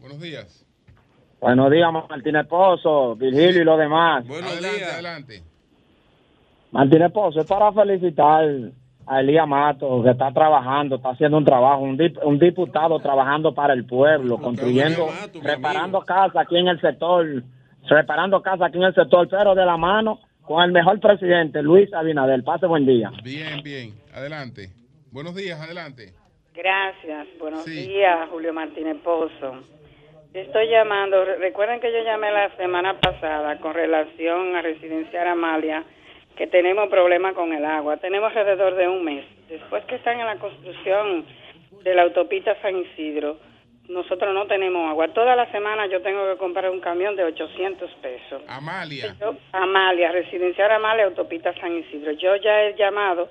Buenos 0.00 0.20
días. 0.20 0.64
Buenos 1.40 1.70
días, 1.70 1.92
Martín 1.92 2.36
Esposo, 2.36 3.14
Virgilio 3.16 3.62
y 3.62 3.64
los 3.64 3.78
demás. 3.78 4.24
adelante, 4.28 4.84
adelante. 4.84 5.42
Martínez 6.72 7.12
Pozo, 7.12 7.40
es 7.40 7.46
para 7.46 7.72
felicitar 7.72 8.44
a 9.06 9.20
Elías 9.20 9.46
Mato, 9.46 10.02
que 10.02 10.10
está 10.10 10.32
trabajando, 10.32 10.96
está 10.96 11.10
haciendo 11.10 11.36
un 11.38 11.44
trabajo, 11.44 11.82
un, 11.82 11.96
dip- 11.96 12.18
un 12.24 12.38
diputado 12.38 12.98
trabajando 12.98 13.54
para 13.54 13.72
el 13.72 13.84
pueblo, 13.86 14.38
construyendo, 14.38 15.06
reparando 15.42 16.00
casas 16.00 16.36
aquí 16.36 16.56
en 16.56 16.68
el 16.68 16.80
sector, 16.80 17.24
reparando 17.88 18.42
casas 18.42 18.62
aquí 18.68 18.78
en 18.78 18.84
el 18.84 18.94
sector, 18.94 19.28
pero 19.28 19.54
de 19.54 19.64
la 19.64 19.76
mano 19.76 20.18
con 20.42 20.62
el 20.64 20.72
mejor 20.72 20.98
presidente, 21.00 21.62
Luis 21.62 21.92
Abinader. 21.94 22.42
Pase 22.44 22.66
buen 22.66 22.84
día. 22.86 23.10
Bien, 23.22 23.62
bien. 23.62 23.94
Adelante. 24.14 24.70
Buenos 25.12 25.34
días, 25.34 25.60
adelante. 25.60 26.12
Gracias. 26.54 27.26
Buenos 27.38 27.64
Sí. 27.64 27.70
días, 27.86 28.28
Julio 28.30 28.52
Martínez 28.52 28.96
Pozo. 29.04 29.54
Estoy 30.34 30.68
llamando. 30.68 31.24
re- 31.24 31.36
Recuerden 31.38 31.80
que 31.80 31.92
yo 31.92 32.02
llamé 32.04 32.30
la 32.30 32.54
semana 32.56 32.98
pasada 33.00 33.58
con 33.58 33.72
relación 33.74 34.54
a 34.56 34.62
Residencial 34.62 35.28
Amalia, 35.28 35.84
que 36.36 36.46
tenemos 36.46 36.88
problemas 36.88 37.34
con 37.34 37.52
el 37.52 37.64
agua. 37.64 37.96
Tenemos 37.96 38.34
alrededor 38.36 38.74
de 38.74 38.88
un 38.88 39.04
mes. 39.04 39.24
Después 39.48 39.84
que 39.86 39.96
están 39.96 40.20
en 40.20 40.26
la 40.26 40.36
construcción 40.36 41.24
de 41.82 41.94
la 41.94 42.02
autopista 42.02 42.54
San 42.60 42.76
Isidro, 42.76 43.38
nosotros 43.88 44.34
no 44.34 44.46
tenemos 44.46 44.88
agua. 44.90 45.08
Toda 45.08 45.34
la 45.36 45.50
semana 45.52 45.86
yo 45.86 46.02
tengo 46.02 46.30
que 46.30 46.36
comprar 46.38 46.68
un 46.70 46.80
camión 46.80 47.14
de 47.16 47.24
800 47.24 47.90
pesos. 48.02 48.42
Amalia. 48.48 49.14
Yo- 49.20 49.36
Amalia, 49.52 50.12
residencial 50.12 50.70
Amalia, 50.72 51.04
autopista 51.06 51.54
San 51.60 51.76
Isidro. 51.76 52.12
Yo 52.12 52.36
ya 52.36 52.64
he 52.64 52.74
llamado 52.76 53.28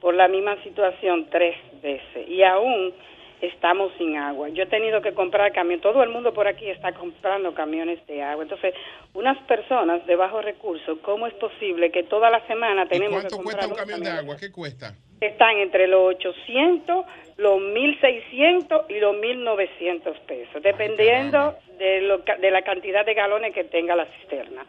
por 0.00 0.14
la 0.14 0.26
misma 0.28 0.56
situación 0.62 1.28
tres 1.30 1.56
veces 1.82 2.28
y 2.28 2.42
aún 2.42 2.94
estamos 3.40 3.92
sin 3.98 4.16
agua. 4.16 4.48
Yo 4.48 4.64
he 4.64 4.66
tenido 4.66 5.00
que 5.00 5.12
comprar 5.12 5.52
camión. 5.52 5.80
Todo 5.80 6.02
el 6.02 6.10
mundo 6.10 6.32
por 6.32 6.48
aquí 6.48 6.68
está 6.68 6.92
comprando 6.92 7.54
camiones 7.54 8.04
de 8.06 8.22
agua. 8.22 8.42
Entonces, 8.42 8.74
unas 9.14 9.38
personas 9.44 10.04
de 10.06 10.16
bajos 10.16 10.44
recursos, 10.44 10.98
¿cómo 11.02 11.26
es 11.26 11.34
posible 11.34 11.90
que 11.90 12.02
toda 12.04 12.30
la 12.30 12.44
semana 12.46 12.86
tenemos 12.88 13.22
que 13.22 13.28
¿Cuánto 13.28 13.36
comprar 13.36 13.56
cuesta 13.56 13.72
un 13.72 13.78
camión 13.78 14.00
de 14.00 14.06
camiones? 14.06 14.24
agua? 14.24 14.36
¿Qué 14.40 14.52
cuesta? 14.52 14.94
Están 15.20 15.56
entre 15.58 15.88
los 15.88 16.14
800, 16.14 17.04
los 17.38 17.60
1600 17.60 18.90
y 18.90 19.00
los 19.00 19.16
1900 19.16 20.18
pesos, 20.20 20.62
dependiendo 20.62 21.56
de, 21.78 22.02
lo, 22.02 22.18
de 22.18 22.50
la 22.50 22.62
cantidad 22.62 23.04
de 23.04 23.14
galones 23.14 23.52
que 23.52 23.64
tenga 23.64 23.96
la 23.96 24.06
cisterna. 24.06 24.64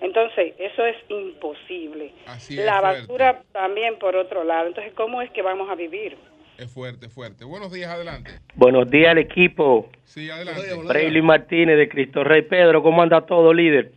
Entonces, 0.00 0.54
eso 0.58 0.84
es 0.84 0.96
imposible. 1.08 2.12
Así 2.26 2.58
es, 2.58 2.66
la 2.66 2.80
fuerte. 2.80 3.00
basura 3.00 3.42
también 3.52 3.98
por 3.98 4.16
otro 4.16 4.44
lado. 4.44 4.68
Entonces, 4.68 4.92
¿cómo 4.94 5.22
es 5.22 5.30
que 5.30 5.40
vamos 5.40 5.70
a 5.70 5.74
vivir? 5.74 6.18
Es 6.58 6.72
fuerte, 6.72 7.08
fuerte. 7.08 7.44
Buenos 7.44 7.70
días, 7.72 7.90
adelante. 7.90 8.30
Buenos 8.54 8.90
días 8.90 9.10
al 9.10 9.18
equipo. 9.18 9.90
Sí, 10.04 10.30
adelante. 10.30 10.62
Brayley 10.88 11.20
Martínez 11.22 11.76
de 11.76 11.88
Cristo 11.88 12.24
Rey 12.24 12.42
Pedro, 12.42 12.82
¿cómo 12.82 13.02
anda 13.02 13.20
todo, 13.26 13.52
líder? 13.52 13.92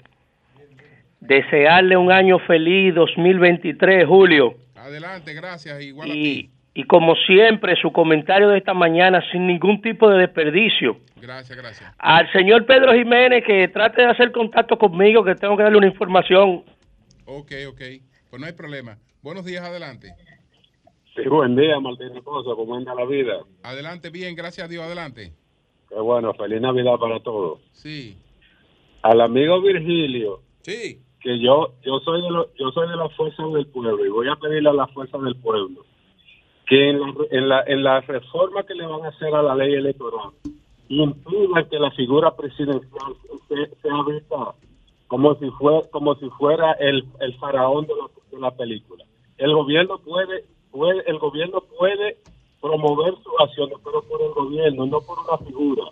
Desearle 1.21 1.95
un 1.97 2.11
año 2.11 2.39
feliz 2.39 2.93
2023, 2.95 4.05
Julio. 4.05 4.55
Adelante, 4.75 5.33
gracias. 5.33 5.81
Igual 5.81 6.09
a 6.11 6.13
Y, 6.13 6.23
ti. 6.43 6.49
y 6.73 6.83
como 6.85 7.15
siempre, 7.15 7.75
su 7.75 7.91
comentario 7.91 8.49
de 8.49 8.57
esta 8.57 8.73
mañana 8.73 9.21
sin 9.31 9.47
ningún 9.47 9.81
tipo 9.81 10.09
de 10.09 10.19
desperdicio. 10.19 10.97
Gracias, 11.21 11.57
gracias. 11.57 11.93
Al 11.97 12.31
señor 12.31 12.65
Pedro 12.65 12.93
Jiménez 12.93 13.43
que 13.45 13.67
trate 13.67 14.01
de 14.01 14.07
hacer 14.09 14.31
contacto 14.31 14.77
conmigo, 14.77 15.23
que 15.23 15.35
tengo 15.35 15.55
que 15.57 15.63
darle 15.63 15.77
una 15.77 15.88
información. 15.88 16.63
Ok, 17.25 17.51
ok. 17.69 17.81
Pues 18.29 18.39
no 18.39 18.45
hay 18.45 18.53
problema. 18.53 18.97
Buenos 19.21 19.45
días, 19.45 19.63
adelante. 19.63 20.13
Sí, 21.23 21.30
buen 21.30 21.56
día, 21.56 21.80
Martín 21.80 22.09
Pozo, 22.23 22.56
¿cómo 22.56 22.75
anda 22.75 22.93
la 22.95 23.06
vida? 23.06 23.39
Adelante, 23.64 24.09
bien, 24.09 24.35
gracias 24.35 24.65
a 24.65 24.69
Dios, 24.69 24.83
adelante. 24.83 25.33
Qué 25.89 25.95
bueno, 25.99 26.33
feliz 26.33 26.61
Navidad 26.61 26.98
para 26.99 27.19
todos. 27.22 27.59
Sí. 27.72 28.15
Al 29.01 29.22
amigo 29.22 29.61
Virgilio, 29.61 30.41
Sí. 30.61 30.99
que 31.22 31.39
yo 31.39 31.73
yo 31.83 31.99
soy 31.99 32.22
de 32.22 32.30
lo- 32.30 32.53
yo 32.56 32.72
soy 32.72 32.88
de 32.89 32.95
la 32.95 33.09
fuerza 33.09 33.43
del 33.48 33.65
pueblo 33.67 34.06
y 34.06 34.09
voy 34.09 34.27
a 34.30 34.35
pedirle 34.35 34.69
a 34.69 34.73
la 34.73 34.88
fuerza 34.88 35.17
del 35.17 35.35
pueblo 35.35 35.83
que 36.67 36.89
en 36.91 36.99
la, 37.01 37.14
en 37.31 37.49
la, 37.49 37.64
en 37.65 37.83
la 37.83 38.01
reforma 38.01 38.64
que 38.64 38.75
le 38.75 38.85
van 38.85 39.03
a 39.03 39.09
hacer 39.09 39.33
a 39.33 39.41
la 39.41 39.56
ley 39.56 39.73
electoral 39.73 40.31
impidan 40.88 41.67
que 41.69 41.80
la 41.80 41.91
figura 41.91 42.35
presidencial 42.35 43.14
se- 43.48 43.75
sea 43.81 44.03
vista 44.07 44.53
como 45.07 45.33
si 45.35 45.49
fue 45.51 45.81
como 45.91 46.15
si 46.15 46.30
fuera 46.31 46.73
el, 46.73 47.03
el 47.19 47.33
faraón 47.39 47.88
de 47.88 47.93
la, 47.95 48.07
de 48.31 48.39
la 48.39 48.51
película. 48.51 49.03
El 49.38 49.53
gobierno 49.53 49.98
puede 49.99 50.45
puede 50.72 51.03
el 51.09 51.19
gobierno 51.19 51.61
puede 51.61 52.17
promover 52.61 53.14
sus 53.23 53.33
acciones, 53.39 53.77
pero 53.83 54.01
por 54.03 54.22
el 54.22 54.31
gobierno, 54.31 54.85
no 54.85 55.01
por 55.01 55.19
una 55.19 55.38
figura. 55.38 55.83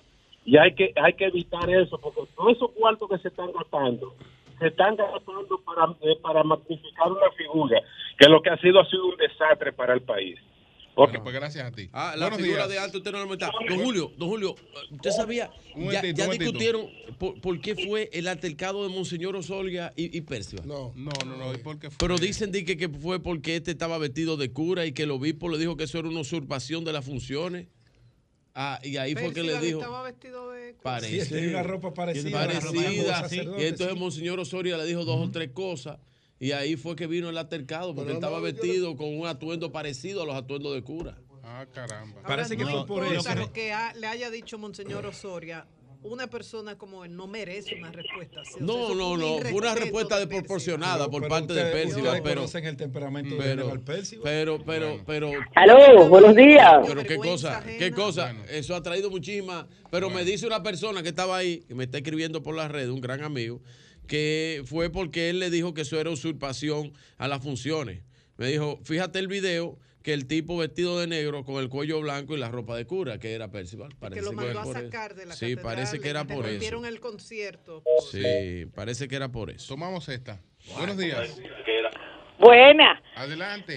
Y 0.45 0.57
hay 0.57 0.73
que 0.75 0.93
hay 0.95 1.13
que 1.13 1.25
evitar 1.25 1.69
eso, 1.69 1.97
porque 1.97 2.21
todos 2.35 2.53
esos 2.53 2.71
cuartos 2.71 3.09
que 3.09 3.17
se 3.17 3.27
están 3.29 3.51
gastando, 3.51 4.13
se 4.59 4.67
están 4.67 4.95
gastando 4.95 5.59
para, 5.65 5.93
eh, 6.01 6.17
para 6.21 6.43
magnificar 6.43 7.11
una 7.11 7.29
figura, 7.31 7.81
que 8.17 8.29
lo 8.29 8.41
que 8.41 8.49
ha 8.49 8.57
sido 8.57 8.79
ha 8.79 8.85
sido 8.85 9.05
un 9.05 9.17
desastre 9.17 9.73
para 9.73 9.93
el 9.93 10.01
país. 10.01 10.39
Bueno, 10.97 11.23
pues 11.23 11.33
gracias 11.35 11.65
a 11.65 11.71
ti. 11.71 11.89
Ah, 11.93 12.15
la 12.17 12.25
Buenos 12.27 12.41
figura 12.41 12.63
días. 12.67 12.69
de 12.69 12.79
alto 12.79 12.97
usted 12.97 13.11
no 13.11 13.23
lo 13.23 13.33
está. 13.33 13.51
Don 13.69 13.79
Julio, 13.83 14.11
don 14.17 14.27
Julio, 14.29 14.55
usted 14.91 15.11
sabía, 15.11 15.51
Un 15.75 15.91
ya, 15.91 16.01
momentito, 16.01 16.17
ya 16.17 16.23
un 16.23 16.27
momentito. 16.27 16.51
discutieron 16.51 16.87
por, 17.19 17.39
por 17.39 17.61
qué 17.61 17.75
fue 17.75 18.09
el 18.13 18.27
altercado 18.27 18.83
de 18.83 18.89
Monseñor 18.89 19.35
Osoria 19.35 19.93
y, 19.95 20.17
y 20.17 20.21
Percival. 20.21 20.67
No, 20.67 20.91
no, 20.95 21.11
no, 21.25 21.37
no. 21.37 21.53
¿y 21.53 21.57
por 21.59 21.77
qué 21.79 21.89
fue? 21.91 21.97
Pero 21.99 22.17
dicen 22.17 22.51
di 22.51 22.65
que, 22.65 22.75
que 22.77 22.89
fue 22.89 23.21
porque 23.21 23.55
este 23.57 23.71
estaba 23.71 23.97
vestido 23.99 24.37
de 24.37 24.51
cura 24.51 24.85
y 24.87 24.91
que 24.91 25.03
el 25.03 25.11
obispo 25.11 25.49
le 25.49 25.57
dijo 25.59 25.77
que 25.77 25.83
eso 25.83 25.99
era 25.99 26.09
una 26.09 26.21
usurpación 26.21 26.83
de 26.83 26.93
las 26.93 27.05
funciones. 27.05 27.67
Ah, 28.55 28.79
y 28.81 28.97
ahí 28.97 29.13
fue 29.13 29.31
que 29.33 29.43
le 29.43 29.49
Percival 29.51 29.61
dijo. 29.65 29.79
estaba 29.81 30.01
vestido 30.01 30.49
de... 30.51 30.73
Parece. 30.81 31.25
Sí, 31.25 31.29
tenía 31.31 31.49
una 31.49 31.61
ropa 31.63 31.93
parecida 31.93 32.41
a 32.41 32.47
la 32.47 32.59
ropa 32.59 32.71
de 32.71 32.83
Parecida. 32.85 33.03
los 33.11 33.19
sacerdotes, 33.19 33.63
Y 33.63 33.67
entonces 33.67 33.93
sí. 33.93 33.99
Monseñor 33.99 34.39
Osoria 34.39 34.77
le 34.77 34.85
dijo 34.85 35.05
dos 35.05 35.27
o 35.27 35.31
tres 35.31 35.51
cosas. 35.51 35.99
Y 36.39 36.51
ahí 36.51 36.75
fue 36.75 36.95
que 36.95 37.07
vino 37.07 37.29
el 37.29 37.37
altercado, 37.37 37.95
porque 37.95 38.09
Pero 38.13 38.19
no, 38.19 38.27
estaba 38.27 38.37
yo 38.37 38.43
vestido 38.43 38.95
con 38.95 39.17
un 39.17 39.25
atuendo 39.27 39.71
parecido 39.71 40.23
a 40.23 40.25
los 40.25 40.35
atuendos 40.35 40.73
de 40.75 40.83
cura. 40.83 41.17
Ah, 41.43 41.65
caramba. 41.73 42.21
Parece 42.23 42.55
que 42.57 42.63
no 42.63 42.85
fue 42.85 43.01
por 43.01 43.05
eso. 43.13 43.33
lo 43.35 43.51
que 43.53 43.71
ha- 43.73 43.93
le 43.95 44.05
haya 44.07 44.29
dicho 44.29 44.59
Monseñor 44.59 45.05
Osoria, 45.05 45.65
una 46.03 46.27
persona 46.27 46.77
como 46.77 47.03
él 47.05 47.15
no 47.15 47.25
merece 47.25 47.75
una 47.75 47.91
respuesta. 47.91 48.41
O 48.41 48.45
sea, 48.45 48.53
No, 48.59 48.93
no, 48.93 49.17
no. 49.17 49.39
Fue 49.39 49.53
una 49.53 49.73
respuesta 49.73 50.19
de 50.19 50.25
desproporcionada 50.27 50.97
Pero- 51.05 51.11
por 51.11 51.21
pero 51.23 51.29
parte 51.29 51.53
de 51.53 51.63
ustedes 51.63 51.95
pero. 52.21 52.35
conocen 52.35 52.65
el 52.65 52.77
temperamento 52.77 53.35
Pero, 53.39 53.81
Percival. 53.83 54.23
pero, 54.23 54.63
pero, 54.63 55.01
pero. 55.07 55.31
Aló, 55.55 56.07
buenos 56.07 56.35
días. 56.35 56.81
Pero 56.85 57.03
qué 57.03 57.15
cosa, 57.17 57.63
qué 57.65 57.91
cosa. 57.91 58.35
Eso 58.49 58.75
ha 58.75 58.83
traído 58.83 59.09
muchísimas. 59.09 59.65
Pero 59.89 60.09
me 60.11 60.23
dice 60.23 60.45
una 60.45 60.61
persona 60.61 61.01
que 61.01 61.09
estaba 61.09 61.37
ahí, 61.37 61.61
que 61.67 61.73
me 61.73 61.85
está 61.85 61.97
escribiendo 61.97 62.43
por 62.43 62.55
la 62.55 62.67
red, 62.67 62.89
un 62.89 63.01
gran 63.01 63.23
amigo, 63.23 63.59
que 64.07 64.63
fue 64.65 64.89
porque 64.89 65.29
él 65.29 65.39
le 65.39 65.49
dijo 65.49 65.73
que 65.73 65.81
eso 65.81 65.99
era 65.99 66.09
usurpación 66.09 66.93
a 67.17 67.27
las 67.27 67.43
funciones. 67.43 68.03
Me 68.37 68.47
dijo, 68.47 68.79
fíjate 68.83 69.19
el 69.19 69.27
video 69.27 69.77
que 70.03 70.13
el 70.13 70.25
tipo 70.27 70.55
vestido 70.57 70.99
de 70.99 71.07
negro 71.07 71.43
con 71.43 71.61
el 71.61 71.67
cuello 71.69 71.99
blanco 71.99 72.33
y 72.35 72.39
la 72.39 72.49
ropa 72.49 72.77
de 72.77 72.85
cura, 72.85 73.19
que 73.19 73.33
era 73.33 73.49
Percival. 73.51 73.89
Que 73.89 73.95
Parece 73.95 74.21
lo 74.21 74.29
que 74.29 74.35
mandó 74.37 74.51
era 74.51 74.61
a 74.61 74.63
por 74.63 74.77
eso. 74.77 74.85
sacar 74.85 75.15
de 75.15 75.25
la 75.25 75.33
Sí, 75.33 75.45
catedral, 75.55 75.63
parece 75.63 75.99
que 75.99 76.09
era 76.09 76.19
le 76.21 76.25
por 76.27 76.35
eso. 76.45 76.53
interrumpieron 76.53 76.85
el 76.85 76.99
concierto. 77.01 77.83
Sí, 78.09 78.65
parece 78.73 79.07
que 79.09 79.15
era 79.17 79.27
por 79.29 79.49
eso. 79.49 79.67
Tomamos 79.73 80.07
esta. 80.07 80.39
Buenos 80.77 80.97
días. 80.97 81.37
Buena. 82.39 83.01
Adelante. 83.15 83.75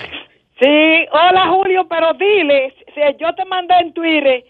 Sí, 0.61 1.07
hola 1.13 1.49
Julio, 1.49 1.87
pero 1.89 2.13
dile, 2.15 2.75
si 2.95 3.01
yo 3.19 3.35
te 3.35 3.45
mandé 3.47 3.75
en 3.81 3.95
Twitter 3.95 4.45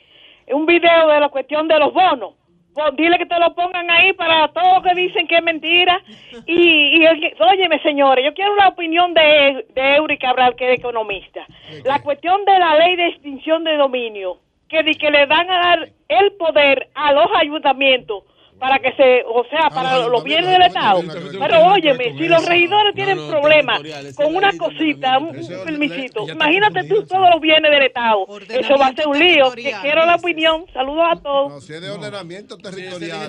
un 0.49 0.67
video 0.67 1.09
de 1.09 1.20
la 1.20 1.28
cuestión 1.28 1.68
de 1.68 1.78
los 1.78 1.94
bonos, 1.94 2.34
pues 2.74 2.97
dile 2.97 3.18
que 3.18 3.26
te 3.26 3.39
lo 3.39 3.55
pongan 3.55 3.90
ahí 3.90 4.12
para 4.12 4.49
todos 4.49 4.82
que 4.82 4.94
dicen 4.94 5.26
que 5.26 5.36
es 5.36 5.42
mentira. 5.42 6.00
Y, 6.47 7.02
y 7.02 7.07
óyeme, 7.40 7.81
señores, 7.82 8.24
yo 8.24 8.34
quiero 8.34 8.55
la 8.57 8.68
opinión 8.68 9.12
de, 9.15 9.66
de 9.74 9.97
Eury 9.97 10.18
Cabral, 10.18 10.55
que 10.57 10.73
es 10.73 10.78
economista. 10.78 11.47
La 11.84 12.00
cuestión 12.00 12.44
de 12.44 12.58
la 12.58 12.76
ley 12.76 12.97
de 12.97 13.08
extinción 13.08 13.65
de 13.65 13.76
dominio, 13.76 14.39
que, 14.68 14.84
que 14.84 15.10
le 15.10 15.26
van 15.26 15.50
a 15.50 15.58
dar 15.58 15.89
el 16.08 16.32
poder 16.32 16.89
a 16.94 17.12
los 17.12 17.26
ayuntamientos 17.36 18.24
para 18.61 18.79
que 18.79 18.93
se, 18.93 19.23
o 19.27 19.43
sea, 19.49 19.71
para 19.71 20.07
los 20.07 20.23
bienes 20.23 20.51
del 20.51 20.63
Estado. 20.63 21.01
Pero 21.33 21.65
óyeme, 21.65 22.13
si 22.13 22.29
los 22.29 22.47
regidores 22.47 22.95
tienen 22.95 23.17
problemas 23.29 23.81
con 24.15 24.37
una 24.37 24.53
cosita, 24.57 25.19
un, 25.19 25.29
un 25.37 25.65
permisito, 25.65 26.29
imagínate 26.29 26.85
tú 26.85 27.05
todos 27.07 27.31
los 27.33 27.41
bienes 27.41 27.71
del 27.71 27.83
Estado. 27.85 28.27
Eso 28.49 28.77
va 28.79 28.89
a 28.89 28.95
ser 28.95 29.09
un 29.09 29.19
lío. 29.19 29.51
Que 29.53 29.75
quiero 29.83 30.05
la 30.05 30.17
opinión. 30.17 30.67
Saludos 30.73 31.05
a 31.11 31.17
todos. 31.21 31.53
No, 31.53 31.61
si 31.61 31.73
es 31.73 31.81
de 31.81 31.91
ordenamiento 31.91 32.57
territorial. 32.59 33.29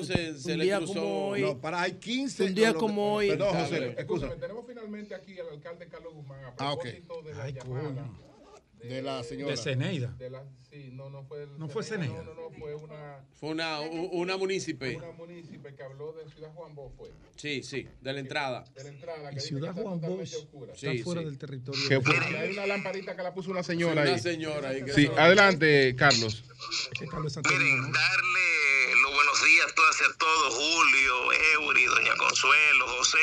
Se, 0.00 0.56
le 0.56 0.64
día 0.64 0.78
cruzó. 0.78 0.94
como 0.94 1.28
hoy. 1.28 1.42
No, 1.42 1.58
para 1.58 1.82
hay 1.82 1.92
15. 1.92 2.44
Un 2.44 2.54
día 2.54 2.72
como 2.74 3.14
hoy. 3.14 3.28
Perdón, 3.28 3.54
José, 3.54 3.94
escúchame. 3.98 4.34
Tenemos 4.36 4.64
finalmente 4.66 5.14
aquí 5.14 5.38
al 5.38 5.48
alcalde 5.50 5.86
Carlos 5.88 6.14
Guzmán 6.14 6.44
a 6.44 6.48
Ah, 6.58 6.74
propósito 6.74 7.22
de 7.22 7.34
la 7.34 7.50
llamada. 7.50 8.08
De 8.88 9.02
la 9.02 9.22
señora. 9.22 9.50
De 9.52 9.56
Ceneida. 9.56 10.08
De 10.18 10.30
la, 10.30 10.42
sí, 10.70 10.90
no, 10.92 11.10
no 11.10 11.22
fue 11.24 11.42
el 11.44 11.58
No 11.58 11.68
fue 11.68 11.82
Ceneida. 11.82 12.14
No, 12.14 12.22
no, 12.22 12.34
no, 12.34 12.50
fue 12.58 12.74
una, 12.74 13.24
Fue 13.34 13.50
una, 13.50 13.80
una 13.80 14.36
munícipe. 14.36 14.96
una 14.96 15.10
munícipe 15.12 15.74
que 15.74 15.82
habló 15.82 16.12
de 16.12 16.28
Ciudad 16.30 16.50
Juan 16.54 16.74
Bo 16.74 16.90
fue. 16.96 17.10
Sí, 17.36 17.62
sí, 17.62 17.86
de 18.00 18.12
la 18.12 18.20
entrada. 18.20 18.64
De 18.74 18.82
la 18.84 18.88
entrada. 18.90 19.28
Que 19.30 19.32
Y 19.32 19.34
dice 19.36 19.48
Ciudad 19.48 19.74
que 19.74 19.82
Juan 19.82 20.00
Bosch 20.00 20.34
oscura. 20.34 20.72
está 20.74 20.92
Sí, 20.92 21.02
fuera 21.02 21.20
sí. 21.20 21.26
del 21.26 21.38
territorio. 21.38 21.88
Que 21.88 22.00
fue- 22.00 22.14
y 22.30 22.34
hay 22.34 22.52
una 22.52 22.66
lamparita 22.66 23.16
que 23.16 23.22
la 23.22 23.32
puso 23.34 23.50
una 23.50 23.62
señora 23.62 24.02
Una 24.02 24.12
ahí. 24.14 24.18
señora 24.18 24.68
ahí 24.70 24.84
que 24.84 24.92
Sí, 24.92 25.04
eso- 25.04 25.18
adelante, 25.18 25.94
Carlos. 25.96 26.44
Es 26.92 26.98
que 26.98 27.06
Carlos 27.06 27.36
¿no? 27.36 27.42
darle 27.42 28.94
los 29.02 29.14
buenos 29.14 29.44
días 29.44 29.66
a 29.70 29.74
todos, 29.74 30.00
a 30.02 30.18
todos, 30.18 30.54
Julio, 30.54 31.32
Eury, 31.54 31.84
Doña 31.84 32.16
Consuelo, 32.16 32.86
José, 32.98 33.18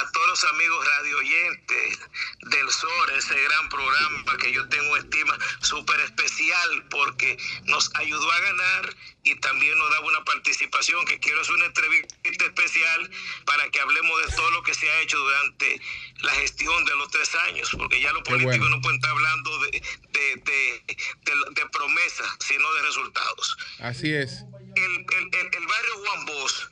a 0.00 0.10
todos 0.12 0.26
los 0.28 0.44
amigos 0.44 0.86
radio 0.86 1.18
oyentes 1.18 1.98
del 2.42 2.70
SOR, 2.70 3.10
ese 3.16 3.34
gran 3.44 3.68
programa 3.68 4.36
que 4.38 4.52
yo 4.52 4.68
tengo 4.68 4.96
estima 4.96 5.38
súper 5.60 6.00
especial 6.00 6.86
porque 6.90 7.36
nos 7.64 7.90
ayudó 7.96 8.30
a 8.32 8.40
ganar 8.40 8.96
y 9.22 9.34
también 9.36 9.78
nos 9.78 9.90
daba 9.90 10.06
una 10.06 10.24
participación 10.24 11.04
que 11.06 11.18
quiero 11.20 11.40
hacer 11.40 11.54
una 11.54 11.66
entrevista 11.66 12.44
especial 12.44 13.10
para 13.46 13.68
que 13.70 13.80
hablemos 13.80 14.26
de 14.26 14.34
todo 14.36 14.50
lo 14.50 14.62
que 14.62 14.74
se 14.74 14.90
ha 14.90 15.00
hecho 15.00 15.18
durante 15.18 15.80
la 16.20 16.32
gestión 16.34 16.84
de 16.84 16.96
los 16.96 17.10
tres 17.10 17.34
años, 17.46 17.70
porque 17.76 18.00
ya 18.00 18.12
los 18.12 18.22
políticos 18.22 18.58
bueno. 18.58 18.76
no 18.76 18.82
pueden 18.82 18.96
estar 18.98 19.10
hablando 19.12 19.58
de, 19.60 19.70
de, 19.70 20.36
de, 20.44 20.84
de- 21.24 21.50
de 21.54 21.66
promesas, 21.70 22.28
sino 22.40 22.72
de 22.74 22.82
resultados. 22.82 23.56
Así 23.78 24.12
es. 24.12 24.42
El, 24.76 25.06
el- 25.16 25.34
el- 25.34 25.54
el 25.54 25.66
barrio 25.66 25.94
Juan 26.04 26.24
Bosch 26.26 26.68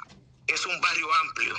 es 0.48 0.66
un 0.66 0.80
barrio 0.80 1.12
amplio. 1.14 1.58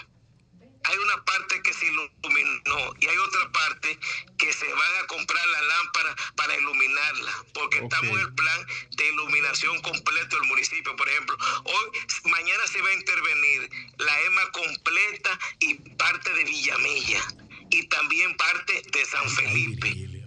Hay 0.86 0.98
una 0.98 1.24
parte 1.24 1.62
que 1.62 1.74
se 1.74 1.86
iluminó 1.88 2.94
y 3.00 3.08
hay 3.08 3.18
otra 3.18 3.52
parte 3.52 4.00
que 4.38 4.52
se 4.52 4.68
van 4.68 5.04
a 5.04 5.08
comprar 5.08 5.46
la 5.48 5.62
lámpara 5.62 6.16
para 6.36 6.58
iluminarla, 6.58 7.32
porque 7.54 7.80
estamos 7.80 8.12
en 8.12 8.20
el 8.20 8.34
plan 8.34 8.68
de 8.92 9.10
iluminación 9.10 9.82
completo 9.82 10.38
del 10.38 10.48
municipio. 10.48 10.96
Por 10.96 11.10
ejemplo, 11.10 11.38
hoy, 11.64 12.00
mañana 12.26 12.68
se 12.68 12.82
va 12.82 12.90
a 12.90 12.94
intervenir 12.94 13.70
la 13.98 14.22
EMA 14.22 14.52
completa 14.52 15.40
y 15.60 15.76
parte 15.96 16.34
de 16.34 16.44
Villamella 16.44 17.24
y 17.70 17.88
también 17.88 18.36
parte 18.36 18.82
de 18.92 19.06
San 19.06 19.30
Felipe. 19.30 20.23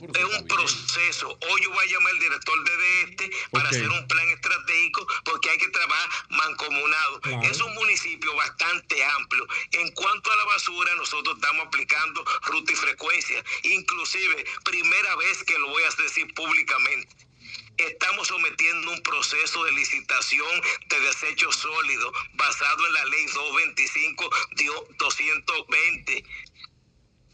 Es 0.00 0.24
un 0.24 0.46
proceso. 0.48 1.38
Hoy 1.50 1.62
yo 1.62 1.70
voy 1.70 1.84
a 1.86 1.90
llamar 1.90 2.12
al 2.14 2.18
director 2.18 2.64
de 2.64 3.02
este 3.02 3.30
para 3.50 3.68
hacer 3.68 3.88
un 3.88 4.08
plan 4.08 4.28
estratégico 4.30 5.06
porque 5.24 5.50
hay 5.50 5.58
que 5.58 5.68
trabajar 5.68 6.08
mancomunado. 6.30 7.20
Claro. 7.20 7.42
Es 7.42 7.60
un 7.60 7.74
municipio 7.74 8.34
bastante 8.34 9.04
amplio. 9.04 9.46
En 9.72 9.90
cuanto 9.92 10.32
a 10.32 10.36
la 10.36 10.44
basura, 10.44 10.94
nosotros 10.94 11.34
estamos 11.36 11.66
aplicando 11.66 12.24
ruta 12.44 12.72
y 12.72 12.76
frecuencia. 12.76 13.44
Inclusive, 13.64 14.44
primera 14.64 15.16
vez 15.16 15.44
que 15.44 15.58
lo 15.58 15.68
voy 15.68 15.82
a 15.82 16.02
decir 16.02 16.32
públicamente. 16.34 17.14
Estamos 17.76 18.28
sometiendo 18.28 18.90
un 18.92 19.02
proceso 19.02 19.64
de 19.64 19.72
licitación 19.72 20.62
de 20.88 21.00
desechos 21.00 21.56
sólidos 21.56 22.12
basado 22.34 22.86
en 22.86 22.92
la 22.92 23.04
ley 23.06 23.24
225 23.26 24.30
dio- 24.52 24.86
220 24.98 26.24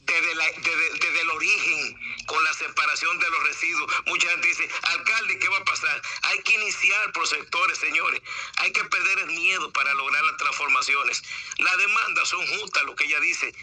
desde, 0.06 0.34
la- 0.34 0.52
desde- 0.52 0.90
desde 1.00 1.20
el 1.20 1.30
origen 1.30 1.98
con 2.26 2.42
la 2.44 2.52
separación 2.54 3.18
de 3.18 3.30
los 3.30 3.42
residuos. 3.44 3.92
Mucha 4.06 4.28
gente 4.30 4.48
dice, 4.48 4.68
alcalde, 4.82 5.38
¿qué 5.38 5.48
va 5.48 5.58
a 5.58 5.64
pasar? 5.64 6.02
Hay 6.22 6.42
que 6.42 6.54
iniciar 6.54 7.12
por 7.12 7.26
sectores, 7.26 7.78
señores. 7.78 8.20
Hay 8.58 8.72
que 8.72 8.84
perder 8.84 9.18
el 9.20 9.26
miedo 9.26 9.72
para 9.72 9.92
lograr 9.94 10.24
las 10.24 10.36
transformaciones. 10.36 11.22
Las 11.58 11.76
demandas 11.78 12.28
son 12.28 12.46
justas, 12.58 12.84
lo 12.84 12.94
que 12.96 13.04
ella 13.04 13.20
dice. 13.20 13.54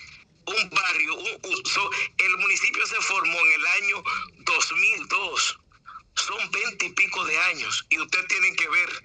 Un 0.45 0.69
barrio, 0.71 1.15
un- 1.15 1.39
un- 1.43 1.63
el 2.17 2.37
municipio 2.37 2.85
se 2.85 2.95
formó 3.01 3.39
en 3.45 3.51
el 3.53 3.65
año 3.65 4.03
2002. 4.39 5.57
Son 6.15 6.51
veinte 6.51 6.85
y 6.87 6.89
pico 6.91 7.23
de 7.25 7.39
años 7.39 7.85
y 7.89 7.99
ustedes 7.99 8.27
tienen 8.27 8.55
que 8.55 8.67
ver 8.69 9.03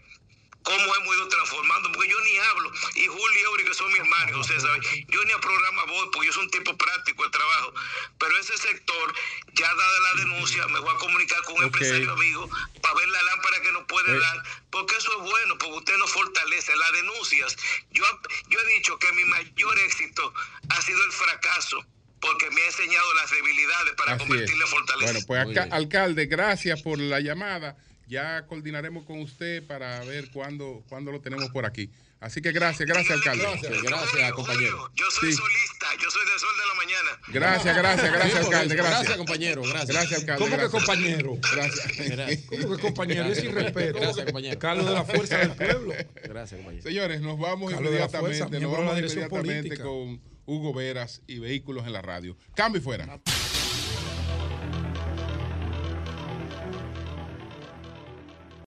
cómo 0.68 0.94
hemos 0.96 1.16
ido 1.16 1.28
transformando, 1.28 1.90
porque 1.92 2.10
yo 2.10 2.20
ni 2.20 2.36
hablo, 2.38 2.70
y 2.94 3.06
Julio 3.06 3.38
y 3.40 3.42
Eury, 3.42 3.64
que 3.64 3.72
son 3.74 3.88
mis 3.90 4.00
hermanos, 4.00 4.36
ustedes 4.40 4.62
saben, 4.62 4.82
yo 5.08 5.24
ni 5.24 5.32
a 5.32 5.38
programa 5.38 5.84
voy, 5.86 6.08
porque 6.12 6.26
yo 6.26 6.32
soy 6.34 6.44
un 6.44 6.50
tipo 6.50 6.76
práctico 6.76 7.24
de 7.24 7.30
trabajo, 7.30 7.72
pero 8.18 8.36
ese 8.36 8.56
sector, 8.58 9.14
ya 9.54 9.66
dada 9.74 10.00
la 10.00 10.20
denuncia, 10.20 10.66
me 10.68 10.78
voy 10.80 10.94
a 10.94 10.98
comunicar 10.98 11.42
con 11.44 11.54
un 11.54 11.60
Ok. 11.64 11.66
empresario 11.72 12.12
amigo 12.12 12.50
para 12.82 12.94
ver 12.96 13.08
la 13.08 13.22
lámpara 13.22 13.60
que 13.62 13.72
nos 13.72 13.84
puede 13.86 14.14
Eh. 14.14 14.18
dar, 14.20 14.42
porque 14.70 14.96
eso 14.96 15.10
es 15.12 15.30
bueno, 15.30 15.56
porque 15.58 15.76
usted 15.78 15.96
nos 15.96 16.10
fortalece 16.12 16.76
las 16.76 16.92
denuncias. 16.92 17.56
Yo, 17.92 18.04
yo 18.48 18.60
he 18.60 18.66
dicho 18.74 18.98
que 18.98 19.10
mi 19.12 19.24
mayor 19.24 19.78
éxito 19.78 20.34
ha 20.68 20.82
sido 20.82 21.02
el 21.02 21.12
fracaso, 21.12 21.84
porque 22.20 22.50
me 22.50 22.60
ha 22.60 22.66
enseñado 22.66 23.14
las 23.14 23.30
debilidades 23.30 23.94
para 23.94 24.12
Así 24.14 24.18
convertirle 24.26 24.64
en 24.64 24.70
fortaleza. 24.70 25.12
Bueno, 25.12 25.26
pues 25.26 25.40
alca- 25.58 25.74
alcalde, 25.74 26.26
gracias 26.26 26.82
por 26.82 26.98
la 26.98 27.20
llamada. 27.20 27.76
Ya 28.08 28.46
coordinaremos 28.46 29.04
con 29.04 29.20
usted 29.20 29.66
para 29.66 30.00
ver 30.04 30.30
cuándo, 30.32 30.82
cuándo 30.88 31.12
lo 31.12 31.20
tenemos 31.20 31.50
por 31.50 31.66
aquí. 31.66 31.90
Así 32.20 32.40
que 32.40 32.50
gracias, 32.50 32.88
gracias, 32.88 33.12
alcalde. 33.18 33.44
Gracias, 33.84 34.32
compañero. 34.32 34.90
Yo 34.96 35.04
soy 35.10 35.30
Sí. 35.30 35.36
solista, 35.38 35.86
yo 36.02 36.10
soy 36.10 36.26
del 36.28 36.38
sol 36.40 36.48
de 36.58 36.66
la 36.66 36.74
mañana. 36.74 37.20
Gracias, 37.28 37.76
gracias, 37.76 38.12
gracias, 38.12 38.44
alcalde. 38.44 38.74
Gracias. 38.74 38.98
Gracias, 38.98 39.16
compañero, 39.18 39.62
gracias. 39.62 39.88
Gracias, 39.88 40.20
alcalde. 40.20 40.38
¿Cómo 40.44 40.50
que 40.56 40.62
gracias. 40.62 40.82
compañero? 40.84 41.38
Gracias. 41.52 42.38
¿Cómo 42.48 42.76
que 42.76 42.82
compañero? 42.82 43.24
Es 43.26 43.38
sin 43.38 43.54
respeto. 43.54 44.00
Gracias, 44.00 44.24
compañero. 44.24 44.58
Carlos 44.58 44.86
de 44.86 44.92
la 44.94 45.04
Fuerza 45.04 45.38
del 45.38 45.50
Pueblo. 45.52 45.94
Gracias, 46.24 46.58
compañero. 46.58 46.82
Señores, 46.82 47.20
nos 47.20 47.38
vamos 47.38 47.70
Carlos 47.72 47.92
de 47.92 47.98
la 47.98 48.06
inmediatamente, 48.06 48.38
Fuerza, 48.38 48.44
nos 48.44 48.50
miembro 48.50 48.70
de 48.70 48.76
la 48.76 48.80
vamos 48.90 48.96
dirección 48.96 49.24
inmediatamente 49.30 49.76
política. 49.76 49.84
con 49.84 50.20
Hugo 50.46 50.72
Veras 50.74 51.22
y 51.28 51.38
Vehículos 51.38 51.86
en 51.86 51.92
la 51.92 52.02
Radio. 52.02 52.36
Cambio 52.56 52.80
y 52.80 52.84
fuera. 52.84 53.20